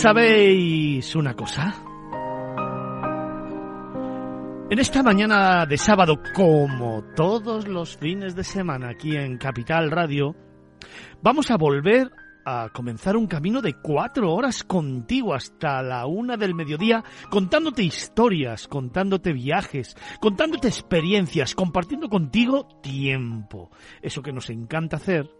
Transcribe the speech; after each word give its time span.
¿Sabéis 0.00 1.14
una 1.14 1.36
cosa? 1.36 1.74
En 4.70 4.78
esta 4.78 5.02
mañana 5.02 5.66
de 5.66 5.76
sábado, 5.76 6.22
como 6.34 7.04
todos 7.14 7.68
los 7.68 7.98
fines 7.98 8.34
de 8.34 8.42
semana 8.42 8.88
aquí 8.88 9.14
en 9.14 9.36
Capital 9.36 9.90
Radio, 9.90 10.34
vamos 11.22 11.50
a 11.50 11.58
volver 11.58 12.10
a 12.46 12.70
comenzar 12.72 13.14
un 13.14 13.26
camino 13.26 13.60
de 13.60 13.74
cuatro 13.74 14.32
horas 14.32 14.64
contigo 14.64 15.34
hasta 15.34 15.82
la 15.82 16.06
una 16.06 16.38
del 16.38 16.54
mediodía, 16.54 17.04
contándote 17.28 17.82
historias, 17.82 18.68
contándote 18.68 19.34
viajes, 19.34 19.98
contándote 20.18 20.68
experiencias, 20.68 21.54
compartiendo 21.54 22.08
contigo 22.08 22.66
tiempo. 22.82 23.70
Eso 24.00 24.22
que 24.22 24.32
nos 24.32 24.48
encanta 24.48 24.96
hacer. 24.96 25.30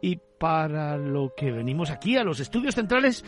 Y 0.00 0.18
para 0.40 0.96
lo 0.96 1.34
que 1.36 1.52
venimos 1.52 1.90
aquí 1.90 2.16
a 2.16 2.24
los 2.24 2.40
estudios 2.40 2.74
centrales 2.74 3.24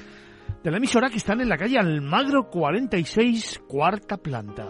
de 0.66 0.72
la 0.72 0.78
emisora 0.78 1.08
que 1.10 1.18
están 1.18 1.40
en 1.40 1.48
la 1.48 1.56
calle 1.56 1.78
Almagro 1.78 2.50
46, 2.50 3.62
cuarta 3.68 4.16
planta. 4.16 4.66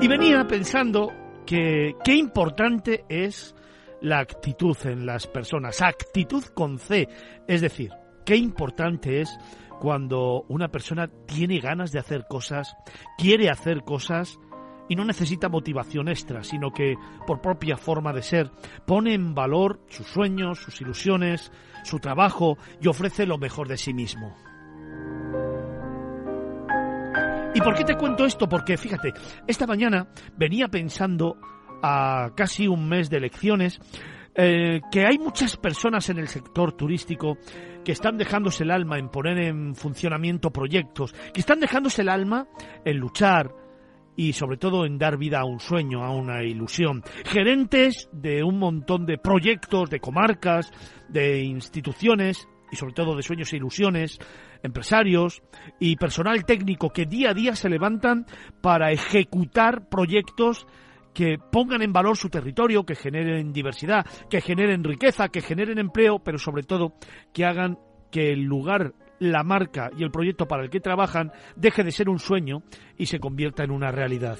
Y 0.00 0.08
venía 0.08 0.44
pensando 0.48 1.12
que 1.46 1.94
qué 2.02 2.16
importante 2.16 3.04
es 3.08 3.54
la 4.00 4.18
actitud 4.18 4.76
en 4.82 5.06
las 5.06 5.28
personas, 5.28 5.80
actitud 5.80 6.42
con 6.46 6.80
C, 6.80 7.06
es 7.46 7.60
decir, 7.60 7.92
qué 8.24 8.34
importante 8.34 9.20
es 9.20 9.30
cuando 9.78 10.44
una 10.48 10.66
persona 10.72 11.06
tiene 11.06 11.60
ganas 11.60 11.92
de 11.92 12.00
hacer 12.00 12.24
cosas, 12.28 12.76
quiere 13.16 13.48
hacer 13.48 13.82
cosas 13.82 14.40
y 14.88 14.96
no 14.96 15.04
necesita 15.04 15.48
motivación 15.48 16.08
extra, 16.08 16.42
sino 16.42 16.70
que 16.70 16.94
por 17.26 17.40
propia 17.40 17.76
forma 17.76 18.12
de 18.12 18.22
ser 18.22 18.50
pone 18.86 19.14
en 19.14 19.34
valor 19.34 19.80
sus 19.88 20.06
sueños, 20.06 20.58
sus 20.58 20.80
ilusiones, 20.80 21.52
su 21.84 21.98
trabajo 21.98 22.58
y 22.80 22.88
ofrece 22.88 23.26
lo 23.26 23.38
mejor 23.38 23.68
de 23.68 23.76
sí 23.76 23.92
mismo. 23.94 24.34
¿Y 27.54 27.60
por 27.60 27.74
qué 27.74 27.84
te 27.84 27.96
cuento 27.96 28.26
esto? 28.26 28.48
Porque 28.48 28.76
fíjate, 28.76 29.14
esta 29.46 29.66
mañana 29.66 30.08
venía 30.36 30.68
pensando 30.68 31.38
a 31.82 32.32
casi 32.36 32.68
un 32.68 32.88
mes 32.88 33.08
de 33.08 33.16
elecciones 33.16 33.80
eh, 34.34 34.82
que 34.92 35.06
hay 35.06 35.18
muchas 35.18 35.56
personas 35.56 36.10
en 36.10 36.18
el 36.18 36.28
sector 36.28 36.72
turístico 36.72 37.38
que 37.82 37.92
están 37.92 38.18
dejándose 38.18 38.64
el 38.64 38.70
alma 38.70 38.98
en 38.98 39.08
poner 39.08 39.38
en 39.38 39.74
funcionamiento 39.74 40.50
proyectos, 40.50 41.14
que 41.32 41.40
están 41.40 41.58
dejándose 41.58 42.02
el 42.02 42.10
alma 42.10 42.46
en 42.84 42.98
luchar 42.98 43.54
y 44.16 44.32
sobre 44.32 44.56
todo 44.56 44.86
en 44.86 44.98
dar 44.98 45.18
vida 45.18 45.40
a 45.40 45.44
un 45.44 45.60
sueño, 45.60 46.02
a 46.02 46.10
una 46.10 46.42
ilusión. 46.42 47.02
Gerentes 47.24 48.08
de 48.12 48.42
un 48.42 48.58
montón 48.58 49.06
de 49.06 49.18
proyectos, 49.18 49.90
de 49.90 50.00
comarcas, 50.00 50.72
de 51.08 51.42
instituciones 51.42 52.48
y 52.72 52.76
sobre 52.76 52.94
todo 52.94 53.14
de 53.14 53.22
sueños 53.22 53.52
e 53.52 53.56
ilusiones, 53.56 54.18
empresarios 54.62 55.42
y 55.78 55.96
personal 55.96 56.44
técnico 56.44 56.90
que 56.90 57.06
día 57.06 57.30
a 57.30 57.34
día 57.34 57.54
se 57.54 57.68
levantan 57.68 58.26
para 58.60 58.90
ejecutar 58.90 59.88
proyectos 59.88 60.66
que 61.14 61.38
pongan 61.38 61.80
en 61.80 61.94
valor 61.94 62.16
su 62.16 62.28
territorio, 62.28 62.84
que 62.84 62.94
generen 62.94 63.52
diversidad, 63.52 64.04
que 64.28 64.42
generen 64.42 64.84
riqueza, 64.84 65.28
que 65.28 65.40
generen 65.40 65.78
empleo, 65.78 66.18
pero 66.18 66.38
sobre 66.38 66.62
todo 66.62 66.92
que 67.32 67.46
hagan 67.46 67.78
que 68.10 68.32
el 68.32 68.42
lugar, 68.42 68.92
la 69.18 69.42
marca 69.42 69.90
y 69.96 70.02
el 70.02 70.10
proyecto 70.10 70.46
para 70.46 70.62
el 70.62 70.70
que 70.70 70.80
trabajan 70.80 71.32
deje 71.56 71.84
de 71.84 71.92
ser 71.92 72.08
un 72.08 72.18
sueño 72.18 72.62
y 72.96 73.06
se 73.06 73.18
convierta 73.18 73.64
en 73.64 73.70
una 73.70 73.90
realidad. 73.90 74.38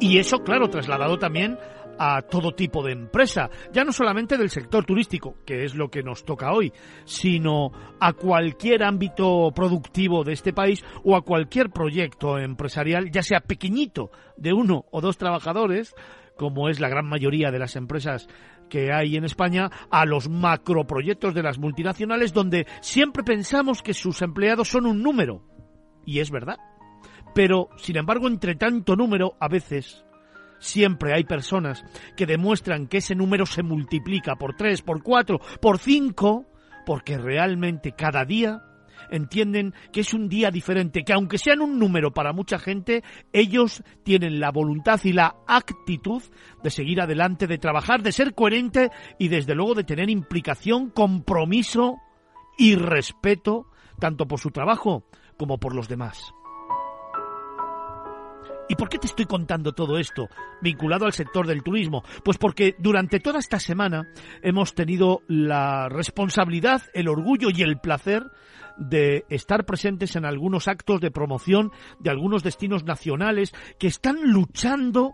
Y 0.00 0.18
eso, 0.18 0.38
claro, 0.38 0.68
trasladado 0.68 1.18
también 1.18 1.58
a 2.02 2.22
todo 2.22 2.52
tipo 2.52 2.82
de 2.82 2.92
empresa, 2.92 3.50
ya 3.74 3.84
no 3.84 3.92
solamente 3.92 4.38
del 4.38 4.48
sector 4.48 4.86
turístico, 4.86 5.36
que 5.44 5.64
es 5.64 5.74
lo 5.74 5.90
que 5.90 6.02
nos 6.02 6.24
toca 6.24 6.50
hoy, 6.50 6.72
sino 7.04 7.70
a 8.00 8.14
cualquier 8.14 8.82
ámbito 8.82 9.50
productivo 9.54 10.24
de 10.24 10.32
este 10.32 10.54
país 10.54 10.82
o 11.04 11.14
a 11.14 11.20
cualquier 11.20 11.68
proyecto 11.68 12.38
empresarial, 12.38 13.10
ya 13.10 13.22
sea 13.22 13.40
pequeñito, 13.40 14.10
de 14.38 14.54
uno 14.54 14.86
o 14.90 15.02
dos 15.02 15.18
trabajadores, 15.18 15.94
como 16.40 16.70
es 16.70 16.80
la 16.80 16.88
gran 16.88 17.04
mayoría 17.04 17.50
de 17.50 17.58
las 17.58 17.76
empresas 17.76 18.26
que 18.70 18.94
hay 18.94 19.16
en 19.16 19.26
España, 19.26 19.68
a 19.90 20.06
los 20.06 20.30
macroproyectos 20.30 21.34
de 21.34 21.42
las 21.42 21.58
multinacionales, 21.58 22.32
donde 22.32 22.66
siempre 22.80 23.22
pensamos 23.22 23.82
que 23.82 23.92
sus 23.92 24.22
empleados 24.22 24.68
son 24.68 24.86
un 24.86 25.02
número. 25.02 25.44
Y 26.06 26.20
es 26.20 26.30
verdad. 26.30 26.56
Pero, 27.34 27.68
sin 27.76 27.98
embargo, 27.98 28.26
entre 28.26 28.54
tanto 28.54 28.96
número, 28.96 29.36
a 29.38 29.48
veces 29.48 30.06
siempre 30.60 31.12
hay 31.12 31.24
personas 31.24 31.84
que 32.16 32.24
demuestran 32.24 32.86
que 32.86 32.98
ese 32.98 33.14
número 33.14 33.44
se 33.44 33.62
multiplica 33.62 34.36
por 34.36 34.56
tres, 34.56 34.80
por 34.80 35.02
cuatro, 35.02 35.40
por 35.60 35.76
cinco, 35.76 36.46
porque 36.86 37.18
realmente 37.18 37.92
cada 37.92 38.24
día 38.24 38.62
entienden 39.10 39.74
que 39.92 40.00
es 40.00 40.14
un 40.14 40.28
día 40.28 40.50
diferente, 40.50 41.02
que 41.04 41.12
aunque 41.12 41.38
sean 41.38 41.60
un 41.60 41.78
número 41.78 42.12
para 42.12 42.32
mucha 42.32 42.58
gente, 42.58 43.02
ellos 43.32 43.82
tienen 44.02 44.40
la 44.40 44.50
voluntad 44.50 45.00
y 45.04 45.12
la 45.12 45.36
actitud 45.46 46.22
de 46.62 46.70
seguir 46.70 47.00
adelante, 47.00 47.46
de 47.46 47.58
trabajar, 47.58 48.02
de 48.02 48.12
ser 48.12 48.34
coherente 48.34 48.90
y 49.18 49.28
desde 49.28 49.54
luego 49.54 49.74
de 49.74 49.84
tener 49.84 50.10
implicación, 50.10 50.90
compromiso 50.90 51.96
y 52.58 52.74
respeto 52.74 53.66
tanto 53.98 54.26
por 54.26 54.40
su 54.40 54.50
trabajo 54.50 55.04
como 55.36 55.58
por 55.58 55.74
los 55.74 55.88
demás. 55.88 56.32
¿Y 58.70 58.76
por 58.76 58.88
qué 58.88 58.98
te 58.98 59.08
estoy 59.08 59.24
contando 59.24 59.72
todo 59.72 59.98
esto 59.98 60.28
vinculado 60.62 61.04
al 61.04 61.12
sector 61.12 61.44
del 61.44 61.64
turismo? 61.64 62.04
Pues 62.24 62.38
porque 62.38 62.76
durante 62.78 63.18
toda 63.18 63.40
esta 63.40 63.58
semana 63.58 64.06
hemos 64.42 64.74
tenido 64.74 65.22
la 65.26 65.88
responsabilidad, 65.88 66.82
el 66.94 67.08
orgullo 67.08 67.48
y 67.52 67.62
el 67.62 67.80
placer 67.80 68.22
de 68.80 69.24
estar 69.28 69.66
presentes 69.66 70.16
en 70.16 70.24
algunos 70.24 70.66
actos 70.66 71.00
de 71.00 71.10
promoción 71.10 71.70
de 72.00 72.10
algunos 72.10 72.42
destinos 72.42 72.84
nacionales 72.84 73.52
que 73.78 73.86
están 73.86 74.32
luchando 74.32 75.12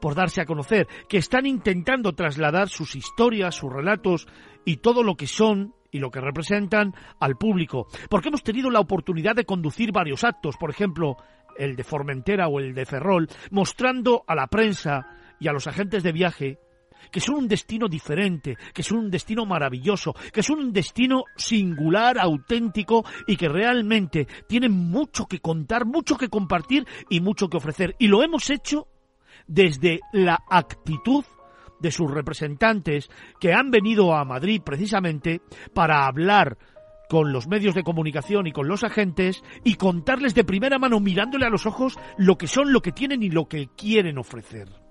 por 0.00 0.14
darse 0.14 0.40
a 0.40 0.46
conocer, 0.46 0.88
que 1.08 1.18
están 1.18 1.46
intentando 1.46 2.14
trasladar 2.14 2.68
sus 2.68 2.96
historias, 2.96 3.54
sus 3.54 3.72
relatos 3.72 4.26
y 4.64 4.78
todo 4.78 5.02
lo 5.02 5.14
que 5.16 5.26
son 5.26 5.74
y 5.90 5.98
lo 5.98 6.10
que 6.10 6.20
representan 6.20 6.92
al 7.20 7.36
público. 7.36 7.86
Porque 8.10 8.28
hemos 8.28 8.42
tenido 8.42 8.70
la 8.70 8.80
oportunidad 8.80 9.36
de 9.36 9.44
conducir 9.44 9.92
varios 9.92 10.24
actos, 10.24 10.56
por 10.56 10.70
ejemplo, 10.70 11.16
el 11.56 11.76
de 11.76 11.84
Formentera 11.84 12.48
o 12.48 12.58
el 12.58 12.74
de 12.74 12.84
Ferrol, 12.84 13.28
mostrando 13.50 14.24
a 14.26 14.34
la 14.34 14.48
prensa 14.48 15.06
y 15.38 15.48
a 15.48 15.52
los 15.52 15.66
agentes 15.66 16.02
de 16.02 16.12
viaje 16.12 16.58
que 17.10 17.20
son 17.20 17.36
un 17.36 17.48
destino 17.48 17.88
diferente, 17.88 18.56
que 18.72 18.82
son 18.82 18.98
un 18.98 19.10
destino 19.10 19.46
maravilloso, 19.46 20.14
que 20.32 20.42
son 20.42 20.58
un 20.60 20.72
destino 20.72 21.24
singular, 21.36 22.18
auténtico 22.18 23.04
y 23.26 23.36
que 23.36 23.48
realmente 23.48 24.26
tienen 24.48 24.72
mucho 24.72 25.26
que 25.26 25.40
contar, 25.40 25.84
mucho 25.84 26.16
que 26.16 26.28
compartir 26.28 26.86
y 27.08 27.20
mucho 27.20 27.48
que 27.48 27.56
ofrecer. 27.56 27.94
Y 27.98 28.08
lo 28.08 28.22
hemos 28.22 28.50
hecho 28.50 28.88
desde 29.46 30.00
la 30.12 30.38
actitud 30.48 31.24
de 31.80 31.90
sus 31.90 32.10
representantes 32.10 33.10
que 33.40 33.52
han 33.52 33.70
venido 33.70 34.14
a 34.14 34.24
Madrid 34.24 34.62
precisamente 34.64 35.42
para 35.74 36.06
hablar 36.06 36.56
con 37.08 37.32
los 37.32 37.46
medios 37.46 37.74
de 37.74 37.82
comunicación 37.82 38.46
y 38.46 38.52
con 38.52 38.68
los 38.68 38.84
agentes 38.84 39.42
y 39.62 39.74
contarles 39.74 40.34
de 40.34 40.44
primera 40.44 40.78
mano 40.78 41.00
mirándole 41.00 41.46
a 41.46 41.50
los 41.50 41.66
ojos 41.66 41.98
lo 42.16 42.38
que 42.38 42.46
son, 42.46 42.72
lo 42.72 42.80
que 42.80 42.92
tienen 42.92 43.22
y 43.22 43.30
lo 43.30 43.46
que 43.46 43.68
quieren 43.76 44.18
ofrecer 44.18 44.83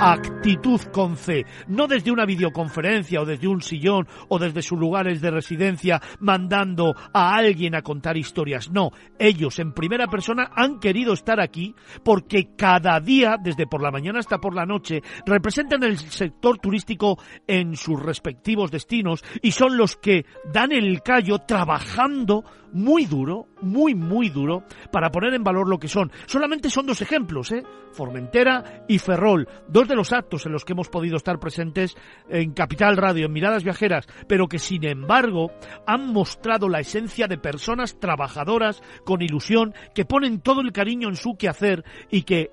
actitud 0.00 0.80
con 0.92 1.16
C, 1.16 1.44
no 1.66 1.88
desde 1.88 2.12
una 2.12 2.24
videoconferencia 2.24 3.20
o 3.20 3.24
desde 3.24 3.48
un 3.48 3.62
sillón 3.62 4.06
o 4.28 4.38
desde 4.38 4.62
sus 4.62 4.78
lugares 4.78 5.20
de 5.20 5.30
residencia 5.30 6.00
mandando 6.20 6.94
a 7.12 7.34
alguien 7.34 7.74
a 7.74 7.82
contar 7.82 8.16
historias. 8.16 8.70
No, 8.70 8.90
ellos 9.18 9.58
en 9.58 9.72
primera 9.72 10.06
persona 10.06 10.50
han 10.54 10.78
querido 10.78 11.12
estar 11.12 11.40
aquí 11.40 11.74
porque 12.04 12.54
cada 12.56 13.00
día, 13.00 13.36
desde 13.42 13.66
por 13.66 13.82
la 13.82 13.90
mañana 13.90 14.20
hasta 14.20 14.38
por 14.38 14.54
la 14.54 14.66
noche, 14.66 15.02
representan 15.26 15.82
el 15.82 15.98
sector 15.98 16.58
turístico 16.58 17.18
en 17.46 17.74
sus 17.74 18.00
respectivos 18.00 18.70
destinos 18.70 19.24
y 19.42 19.50
son 19.50 19.76
los 19.76 19.96
que 19.96 20.24
dan 20.52 20.72
el 20.72 21.02
callo 21.02 21.40
trabajando 21.40 22.44
muy 22.72 23.06
duro, 23.06 23.48
muy, 23.60 23.94
muy 23.94 24.28
duro, 24.28 24.64
para 24.92 25.10
poner 25.10 25.34
en 25.34 25.44
valor 25.44 25.68
lo 25.68 25.78
que 25.78 25.88
son. 25.88 26.10
Solamente 26.26 26.70
son 26.70 26.86
dos 26.86 27.02
ejemplos, 27.02 27.52
¿eh? 27.52 27.62
Formentera 27.92 28.84
y 28.88 28.98
Ferrol, 28.98 29.48
dos 29.68 29.88
de 29.88 29.96
los 29.96 30.12
actos 30.12 30.46
en 30.46 30.52
los 30.52 30.64
que 30.64 30.72
hemos 30.72 30.88
podido 30.88 31.16
estar 31.16 31.38
presentes 31.38 31.96
en 32.28 32.52
Capital 32.52 32.96
Radio, 32.96 33.26
en 33.26 33.32
Miradas 33.32 33.64
Viajeras, 33.64 34.06
pero 34.26 34.48
que 34.48 34.58
sin 34.58 34.84
embargo 34.84 35.50
han 35.86 36.12
mostrado 36.12 36.68
la 36.68 36.80
esencia 36.80 37.26
de 37.26 37.38
personas 37.38 37.98
trabajadoras 37.98 38.82
con 39.04 39.22
ilusión, 39.22 39.74
que 39.94 40.04
ponen 40.04 40.40
todo 40.40 40.60
el 40.60 40.72
cariño 40.72 41.08
en 41.08 41.16
su 41.16 41.36
quehacer 41.36 41.84
y 42.10 42.22
que 42.22 42.50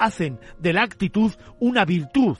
hacen 0.00 0.38
de 0.58 0.72
la 0.72 0.82
actitud 0.82 1.32
una 1.60 1.84
virtud 1.84 2.36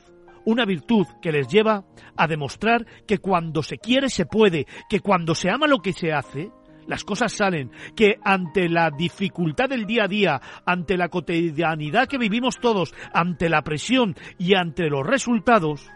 una 0.49 0.65
virtud 0.65 1.07
que 1.21 1.31
les 1.31 1.47
lleva 1.49 1.85
a 2.17 2.27
demostrar 2.27 2.87
que 3.07 3.19
cuando 3.19 3.63
se 3.63 3.77
quiere 3.77 4.09
se 4.09 4.25
puede, 4.25 4.67
que 4.89 5.01
cuando 5.01 5.35
se 5.35 5.51
ama 5.51 5.67
lo 5.67 5.81
que 5.81 5.93
se 5.93 6.11
hace, 6.11 6.51
las 6.89 7.05
cosas 7.05 7.33
salen, 7.33 7.71
que 7.95 8.19
ante 8.25 8.69
la 8.69 8.91
dificultad 8.91 9.69
del 9.69 9.87
día 9.87 10.05
a 10.05 10.09
día, 10.09 10.41
ante 10.65 10.97
la 10.97 11.09
cotidianidad 11.09 12.09
que 12.09 12.19
vivimos 12.19 12.59
todos, 12.59 12.95
ante 13.13 13.49
la 13.49 13.63
presión 13.63 14.17
y 14.39 14.55
ante 14.55 14.89
los 14.89 15.07
resultados, 15.07 15.89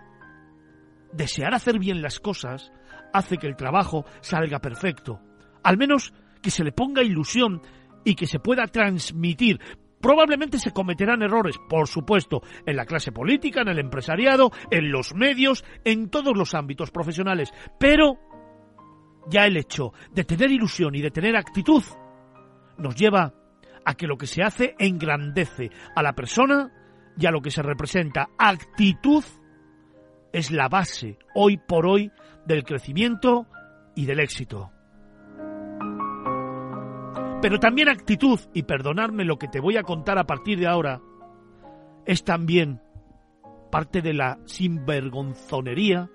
desear 1.12 1.54
hacer 1.54 1.78
bien 1.78 2.02
las 2.02 2.20
cosas 2.20 2.72
hace 3.12 3.38
que 3.38 3.46
el 3.46 3.56
trabajo 3.56 4.04
salga 4.20 4.60
perfecto. 4.60 5.20
Al 5.64 5.78
menos 5.78 6.12
que 6.42 6.50
se 6.50 6.64
le 6.64 6.72
ponga 6.72 7.02
ilusión 7.02 7.62
y 8.04 8.14
que 8.14 8.26
se 8.26 8.38
pueda 8.38 8.66
transmitir. 8.66 9.60
Probablemente 10.00 10.58
se 10.58 10.72
cometerán 10.72 11.22
errores, 11.22 11.56
por 11.68 11.86
supuesto, 11.86 12.42
en 12.66 12.76
la 12.76 12.84
clase 12.84 13.12
política, 13.12 13.62
en 13.62 13.68
el 13.68 13.78
empresariado, 13.78 14.50
en 14.70 14.90
los 14.90 15.14
medios, 15.14 15.64
en 15.84 16.10
todos 16.10 16.36
los 16.36 16.54
ámbitos 16.54 16.90
profesionales, 16.90 17.52
pero 17.78 18.18
ya 19.28 19.46
el 19.46 19.56
hecho 19.56 19.92
de 20.12 20.24
tener 20.24 20.50
ilusión 20.50 20.94
y 20.94 21.00
de 21.00 21.10
tener 21.10 21.36
actitud 21.36 21.82
nos 22.78 22.94
lleva 22.96 23.32
a 23.84 23.94
que 23.94 24.06
lo 24.06 24.16
que 24.16 24.26
se 24.26 24.42
hace 24.42 24.74
engrandece 24.78 25.70
a 25.94 26.02
la 26.02 26.14
persona 26.14 26.70
y 27.18 27.26
a 27.26 27.30
lo 27.30 27.40
que 27.40 27.50
se 27.50 27.62
representa. 27.62 28.30
Actitud 28.38 29.24
es 30.32 30.50
la 30.50 30.68
base, 30.68 31.18
hoy 31.34 31.58
por 31.58 31.86
hoy, 31.86 32.10
del 32.46 32.64
crecimiento 32.64 33.46
y 33.94 34.06
del 34.06 34.20
éxito. 34.20 34.70
Pero 37.40 37.58
también 37.58 37.88
actitud, 37.88 38.38
y 38.54 38.62
perdonadme 38.62 39.24
lo 39.24 39.36
que 39.36 39.48
te 39.48 39.60
voy 39.60 39.76
a 39.76 39.82
contar 39.82 40.18
a 40.18 40.24
partir 40.24 40.58
de 40.58 40.68
ahora, 40.68 41.00
es 42.06 42.24
también 42.24 42.80
parte 43.70 44.00
de 44.00 44.14
la 44.14 44.38
sinvergonzonería 44.44 46.08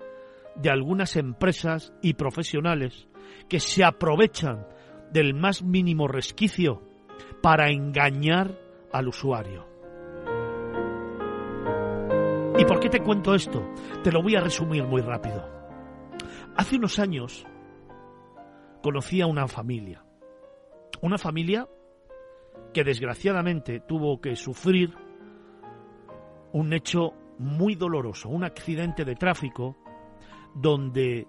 de 0.60 0.70
algunas 0.70 1.16
empresas 1.16 1.92
y 2.02 2.14
profesionales 2.14 3.08
que 3.48 3.60
se 3.60 3.84
aprovechan 3.84 4.66
del 5.12 5.34
más 5.34 5.62
mínimo 5.62 6.08
resquicio 6.08 6.82
para 7.42 7.70
engañar 7.70 8.58
al 8.92 9.08
usuario. 9.08 9.66
¿Y 12.58 12.64
por 12.64 12.80
qué 12.80 12.88
te 12.88 13.00
cuento 13.00 13.34
esto? 13.34 13.72
Te 14.02 14.10
lo 14.10 14.22
voy 14.22 14.34
a 14.34 14.40
resumir 14.40 14.84
muy 14.84 15.00
rápido. 15.00 15.48
Hace 16.56 16.76
unos 16.76 16.98
años 16.98 17.46
conocí 18.82 19.20
a 19.20 19.26
una 19.26 19.46
familia. 19.46 20.04
Una 21.00 21.18
familia 21.18 21.68
que 22.74 22.82
desgraciadamente 22.82 23.80
tuvo 23.80 24.20
que 24.20 24.34
sufrir 24.34 24.92
un 26.52 26.72
hecho 26.72 27.12
muy 27.38 27.76
doloroso, 27.76 28.28
un 28.28 28.42
accidente 28.42 29.04
de 29.04 29.14
tráfico 29.14 29.76
donde 30.60 31.26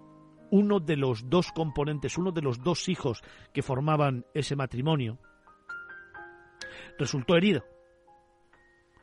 uno 0.52 0.80
de 0.80 0.98
los 0.98 1.30
dos 1.30 1.52
componentes, 1.52 2.18
uno 2.18 2.32
de 2.32 2.42
los 2.42 2.62
dos 2.64 2.90
hijos 2.90 3.22
que 3.54 3.62
formaban 3.62 4.26
ese 4.34 4.56
matrimonio, 4.56 5.20
resultó 6.98 7.36
herido, 7.36 7.64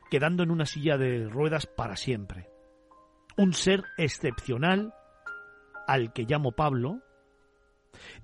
quedando 0.09 0.43
en 0.43 0.51
una 0.51 0.65
silla 0.65 0.97
de 0.97 1.27
ruedas 1.27 1.65
para 1.65 1.95
siempre. 1.95 2.49
Un 3.37 3.53
ser 3.53 3.83
excepcional 3.97 4.93
al 5.87 6.11
que 6.11 6.23
llamo 6.23 6.51
Pablo 6.51 7.01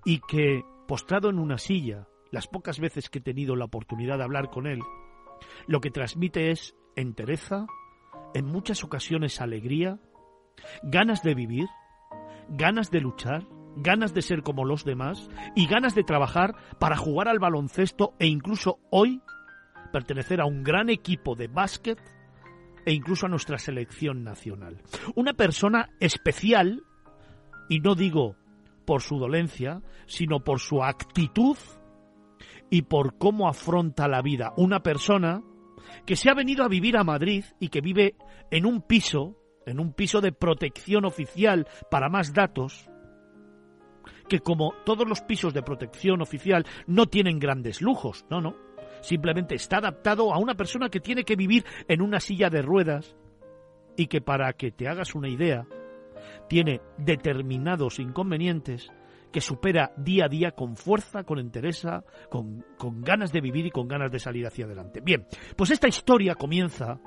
y 0.04 0.20
que, 0.20 0.64
postrado 0.88 1.30
en 1.30 1.40
una 1.40 1.58
silla, 1.58 2.08
las 2.32 2.48
pocas 2.48 2.80
veces 2.80 3.10
que 3.10 3.20
he 3.20 3.22
tenido 3.22 3.56
la 3.56 3.66
oportunidad 3.66 4.18
de 4.18 4.24
hablar 4.24 4.50
con 4.50 4.68
él, 4.68 4.82
lo 5.68 5.82
que 5.82 5.92
transmite 5.92 6.52
es 6.52 6.76
entereza, 6.96 7.68
en 8.34 8.46
muchas 8.46 8.84
ocasiones 8.84 9.40
alegría, 9.40 10.00
ganas 10.84 11.22
de 11.24 11.36
vivir, 11.36 11.68
ganas 12.54 12.92
de 12.92 13.02
luchar, 13.02 13.46
ganas 13.76 14.14
de 14.14 14.22
ser 14.22 14.44
como 14.44 14.66
los 14.66 14.86
demás 14.86 15.30
y 15.56 15.68
ganas 15.68 15.96
de 15.96 16.04
trabajar 16.04 16.56
para 16.80 16.98
jugar 16.98 17.28
al 17.28 17.40
baloncesto 17.40 18.14
e 18.20 18.28
incluso 18.28 18.80
hoy 18.92 19.22
pertenecer 19.92 20.42
a 20.42 20.46
un 20.46 20.64
gran 20.64 20.90
equipo 20.90 21.36
de 21.36 21.48
básquet 21.48 22.00
e 22.86 22.94
incluso 22.94 23.26
a 23.26 23.30
nuestra 23.30 23.58
selección 23.58 24.24
nacional. 24.24 24.82
Una 25.16 25.34
persona 25.34 25.90
especial, 26.00 26.84
y 27.70 27.80
no 27.80 27.96
digo 27.96 28.36
por 28.86 29.02
su 29.02 29.18
dolencia, 29.18 29.82
sino 30.06 30.44
por 30.44 30.60
su 30.60 30.84
actitud 30.84 31.58
y 32.70 32.84
por 32.84 33.18
cómo 33.18 33.48
afronta 33.48 34.08
la 34.08 34.22
vida. 34.22 34.54
Una 34.58 34.82
persona 34.82 35.42
que 36.06 36.16
se 36.16 36.30
ha 36.30 36.34
venido 36.34 36.64
a 36.64 36.70
vivir 36.70 36.98
a 36.98 37.04
Madrid 37.04 37.46
y 37.60 37.70
que 37.70 37.82
vive 37.82 38.16
en 38.52 38.66
un 38.66 38.82
piso 38.82 39.38
en 39.66 39.80
un 39.80 39.94
piso 39.94 40.22
de 40.22 40.32
protección 40.32 41.06
oficial 41.06 41.68
para 41.90 42.10
más 42.10 42.34
datos, 42.34 42.90
que 44.28 44.40
como 44.40 44.74
todos 44.86 45.08
los 45.08 45.22
pisos 45.22 45.54
de 45.54 45.64
protección 45.64 46.22
oficial 46.22 46.66
no 46.88 47.08
tienen 47.08 47.40
grandes 47.40 47.82
lujos, 47.82 48.26
no, 48.30 48.42
no, 48.42 48.56
simplemente 49.02 49.56
está 49.56 49.78
adaptado 49.78 50.34
a 50.34 50.40
una 50.40 50.56
persona 50.56 50.90
que 50.90 51.00
tiene 51.00 51.24
que 51.24 51.36
vivir 51.36 51.66
en 51.88 52.02
una 52.02 52.20
silla 52.20 52.50
de 52.50 52.62
ruedas 52.62 53.16
y 53.96 54.08
que 54.08 54.22
para 54.22 54.54
que 54.54 54.72
te 54.72 54.88
hagas 54.88 55.16
una 55.16 55.30
idea, 55.30 55.66
tiene 56.48 56.82
determinados 56.98 58.00
inconvenientes 58.00 58.92
que 59.32 59.42
supera 59.42 59.92
día 59.98 60.26
a 60.26 60.30
día 60.30 60.52
con 60.52 60.78
fuerza, 60.78 61.24
con 61.24 61.40
entereza, 61.40 62.04
con, 62.30 62.64
con 62.78 63.02
ganas 63.02 63.32
de 63.32 63.42
vivir 63.42 63.66
y 63.66 63.72
con 63.72 63.88
ganas 63.88 64.12
de 64.12 64.20
salir 64.20 64.46
hacia 64.46 64.66
adelante. 64.66 65.02
Bien, 65.02 65.26
pues 65.58 65.72
esta 65.72 65.88
historia 65.88 66.36
comienza 66.36 67.00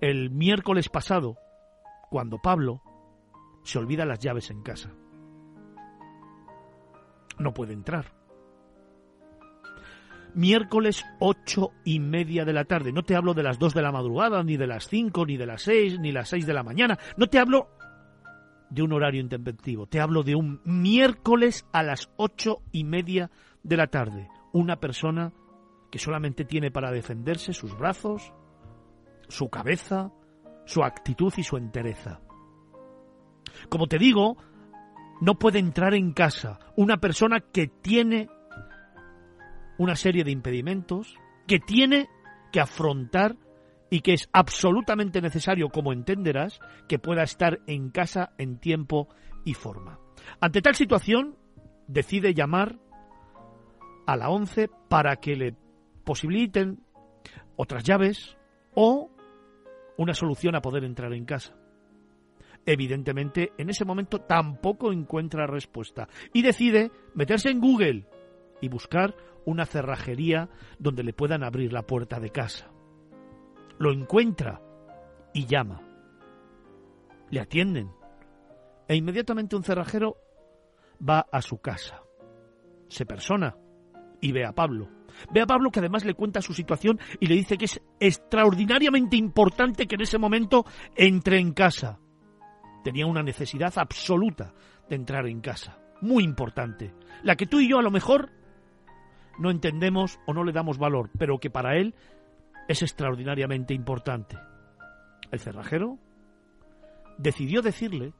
el 0.00 0.30
miércoles 0.30 0.88
pasado, 0.88 1.36
cuando 2.10 2.38
Pablo 2.38 2.82
se 3.62 3.78
olvida 3.78 4.04
las 4.04 4.18
llaves 4.18 4.50
en 4.50 4.62
casa. 4.62 4.92
No 7.38 7.52
puede 7.52 7.72
entrar. 7.72 8.12
Miércoles 10.34 11.04
ocho 11.18 11.72
y 11.84 11.98
media 11.98 12.44
de 12.44 12.52
la 12.52 12.64
tarde. 12.64 12.92
No 12.92 13.02
te 13.02 13.16
hablo 13.16 13.34
de 13.34 13.42
las 13.42 13.58
dos 13.58 13.74
de 13.74 13.82
la 13.82 13.92
madrugada, 13.92 14.42
ni 14.42 14.56
de 14.56 14.66
las 14.66 14.88
cinco, 14.88 15.26
ni 15.26 15.36
de 15.36 15.46
las 15.46 15.62
seis, 15.62 15.98
ni 15.98 16.12
las 16.12 16.28
seis 16.28 16.46
de 16.46 16.54
la 16.54 16.62
mañana. 16.62 16.98
No 17.16 17.26
te 17.26 17.38
hablo 17.38 17.68
de 18.70 18.82
un 18.82 18.92
horario 18.92 19.20
intempestivo. 19.20 19.86
Te 19.86 20.00
hablo 20.00 20.22
de 20.22 20.36
un 20.36 20.60
miércoles 20.64 21.66
a 21.72 21.82
las 21.82 22.10
ocho 22.16 22.62
y 22.70 22.84
media 22.84 23.30
de 23.62 23.76
la 23.76 23.88
tarde. 23.88 24.28
Una 24.52 24.76
persona 24.76 25.32
que 25.90 25.98
solamente 25.98 26.44
tiene 26.44 26.70
para 26.70 26.92
defenderse 26.92 27.52
sus 27.52 27.76
brazos, 27.76 28.32
su 29.30 29.48
cabeza, 29.48 30.12
su 30.66 30.82
actitud 30.82 31.32
y 31.36 31.42
su 31.42 31.56
entereza. 31.56 32.20
Como 33.68 33.86
te 33.86 33.98
digo, 33.98 34.36
no 35.20 35.38
puede 35.38 35.58
entrar 35.58 35.94
en 35.94 36.12
casa 36.12 36.58
una 36.76 36.98
persona 36.98 37.40
que 37.40 37.66
tiene 37.66 38.28
una 39.78 39.96
serie 39.96 40.24
de 40.24 40.30
impedimentos, 40.30 41.16
que 41.46 41.58
tiene 41.58 42.08
que 42.52 42.60
afrontar 42.60 43.36
y 43.90 44.00
que 44.00 44.12
es 44.12 44.28
absolutamente 44.32 45.20
necesario, 45.20 45.68
como 45.68 45.92
entenderás, 45.92 46.60
que 46.88 46.98
pueda 46.98 47.22
estar 47.22 47.60
en 47.66 47.90
casa 47.90 48.32
en 48.38 48.58
tiempo 48.58 49.08
y 49.44 49.54
forma. 49.54 49.98
Ante 50.40 50.62
tal 50.62 50.74
situación, 50.74 51.36
decide 51.88 52.34
llamar 52.34 52.78
a 54.06 54.16
la 54.16 54.28
ONCE 54.28 54.68
para 54.88 55.16
que 55.16 55.34
le 55.34 55.56
posibiliten 56.04 56.82
otras 57.56 57.84
llaves 57.84 58.36
o 58.74 59.10
una 60.00 60.14
solución 60.14 60.54
a 60.54 60.62
poder 60.62 60.82
entrar 60.84 61.12
en 61.12 61.26
casa. 61.26 61.54
Evidentemente, 62.64 63.52
en 63.58 63.68
ese 63.68 63.84
momento 63.84 64.20
tampoco 64.20 64.92
encuentra 64.92 65.46
respuesta 65.46 66.08
y 66.32 66.40
decide 66.40 66.90
meterse 67.14 67.50
en 67.50 67.60
Google 67.60 68.06
y 68.62 68.68
buscar 68.70 69.14
una 69.44 69.66
cerrajería 69.66 70.48
donde 70.78 71.02
le 71.02 71.12
puedan 71.12 71.44
abrir 71.44 71.74
la 71.74 71.82
puerta 71.82 72.18
de 72.18 72.30
casa. 72.30 72.70
Lo 73.78 73.92
encuentra 73.92 74.62
y 75.34 75.44
llama. 75.44 75.82
Le 77.28 77.40
atienden 77.40 77.92
e 78.88 78.96
inmediatamente 78.96 79.54
un 79.54 79.64
cerrajero 79.64 80.16
va 81.06 81.26
a 81.30 81.42
su 81.42 81.58
casa. 81.58 82.00
Se 82.88 83.04
persona 83.04 83.54
y 84.22 84.32
ve 84.32 84.46
a 84.46 84.54
Pablo 84.54 84.88
Ve 85.32 85.40
a 85.40 85.46
Pablo 85.46 85.70
que 85.70 85.80
además 85.80 86.04
le 86.04 86.14
cuenta 86.14 86.42
su 86.42 86.52
situación 86.52 86.98
y 87.18 87.26
le 87.26 87.34
dice 87.34 87.56
que 87.56 87.66
es 87.66 87.80
extraordinariamente 87.98 89.16
importante 89.16 89.86
que 89.86 89.94
en 89.96 90.02
ese 90.02 90.18
momento 90.18 90.64
entre 90.96 91.38
en 91.38 91.52
casa. 91.52 91.98
Tenía 92.84 93.06
una 93.06 93.22
necesidad 93.22 93.72
absoluta 93.76 94.54
de 94.88 94.96
entrar 94.96 95.26
en 95.26 95.40
casa. 95.40 95.78
Muy 96.00 96.24
importante. 96.24 96.94
La 97.22 97.36
que 97.36 97.46
tú 97.46 97.60
y 97.60 97.68
yo 97.68 97.78
a 97.78 97.82
lo 97.82 97.90
mejor 97.90 98.30
no 99.38 99.50
entendemos 99.50 100.18
o 100.26 100.34
no 100.34 100.44
le 100.44 100.52
damos 100.52 100.78
valor, 100.78 101.10
pero 101.18 101.38
que 101.38 101.50
para 101.50 101.76
él 101.76 101.94
es 102.68 102.82
extraordinariamente 102.82 103.74
importante. 103.74 104.36
El 105.30 105.40
cerrajero 105.40 105.98
decidió 107.18 107.62
decirle 107.62 108.12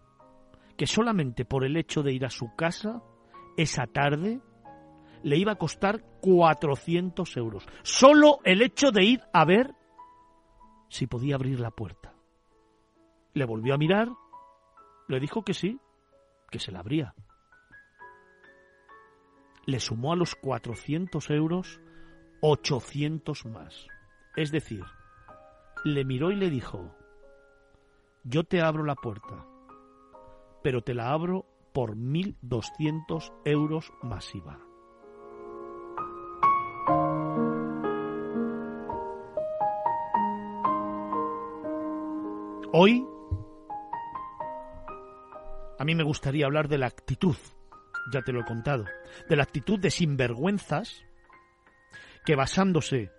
que 0.76 0.86
solamente 0.86 1.44
por 1.44 1.64
el 1.64 1.76
hecho 1.76 2.02
de 2.02 2.12
ir 2.12 2.24
a 2.24 2.30
su 2.30 2.54
casa 2.56 3.02
esa 3.56 3.86
tarde 3.86 4.40
le 5.22 5.36
iba 5.36 5.52
a 5.52 5.58
costar 5.58 6.02
400 6.20 7.36
euros. 7.36 7.66
Solo 7.82 8.40
el 8.44 8.62
hecho 8.62 8.90
de 8.90 9.04
ir 9.04 9.20
a 9.32 9.44
ver 9.44 9.74
si 10.88 11.06
podía 11.06 11.36
abrir 11.36 11.60
la 11.60 11.70
puerta. 11.70 12.14
Le 13.34 13.44
volvió 13.44 13.74
a 13.74 13.78
mirar, 13.78 14.08
le 15.08 15.20
dijo 15.20 15.42
que 15.42 15.54
sí, 15.54 15.78
que 16.50 16.58
se 16.58 16.72
la 16.72 16.80
abría. 16.80 17.14
le 19.66 19.78
sumó 19.78 20.12
a 20.12 20.16
los 20.16 20.34
400 20.34 21.30
euros 21.30 21.80
800 22.40 23.46
más. 23.46 23.86
Es 24.36 24.50
decir, 24.50 24.84
le 25.84 26.04
miró 26.04 26.30
y 26.30 26.36
le 26.36 26.50
dijo, 26.50 26.94
yo 28.24 28.44
te 28.44 28.62
abro 28.62 28.84
la 28.84 28.96
puerta, 28.96 29.46
pero 30.62 30.82
te 30.82 30.94
la 30.94 31.12
abro 31.12 31.46
por 31.72 31.96
1.200 31.96 33.32
euros 33.44 33.92
masiva. 34.02 34.58
Hoy, 42.72 43.04
a 45.76 45.84
mí 45.84 45.96
me 45.96 46.04
gustaría 46.04 46.46
hablar 46.46 46.68
de 46.68 46.78
la 46.78 46.86
actitud, 46.86 47.34
ya 48.12 48.22
te 48.22 48.32
lo 48.32 48.42
he 48.42 48.44
contado, 48.44 48.84
de 49.28 49.34
la 49.34 49.42
actitud 49.42 49.80
de 49.80 49.90
sinvergüenzas 49.90 51.04
que 52.24 52.36
basándose 52.36 53.10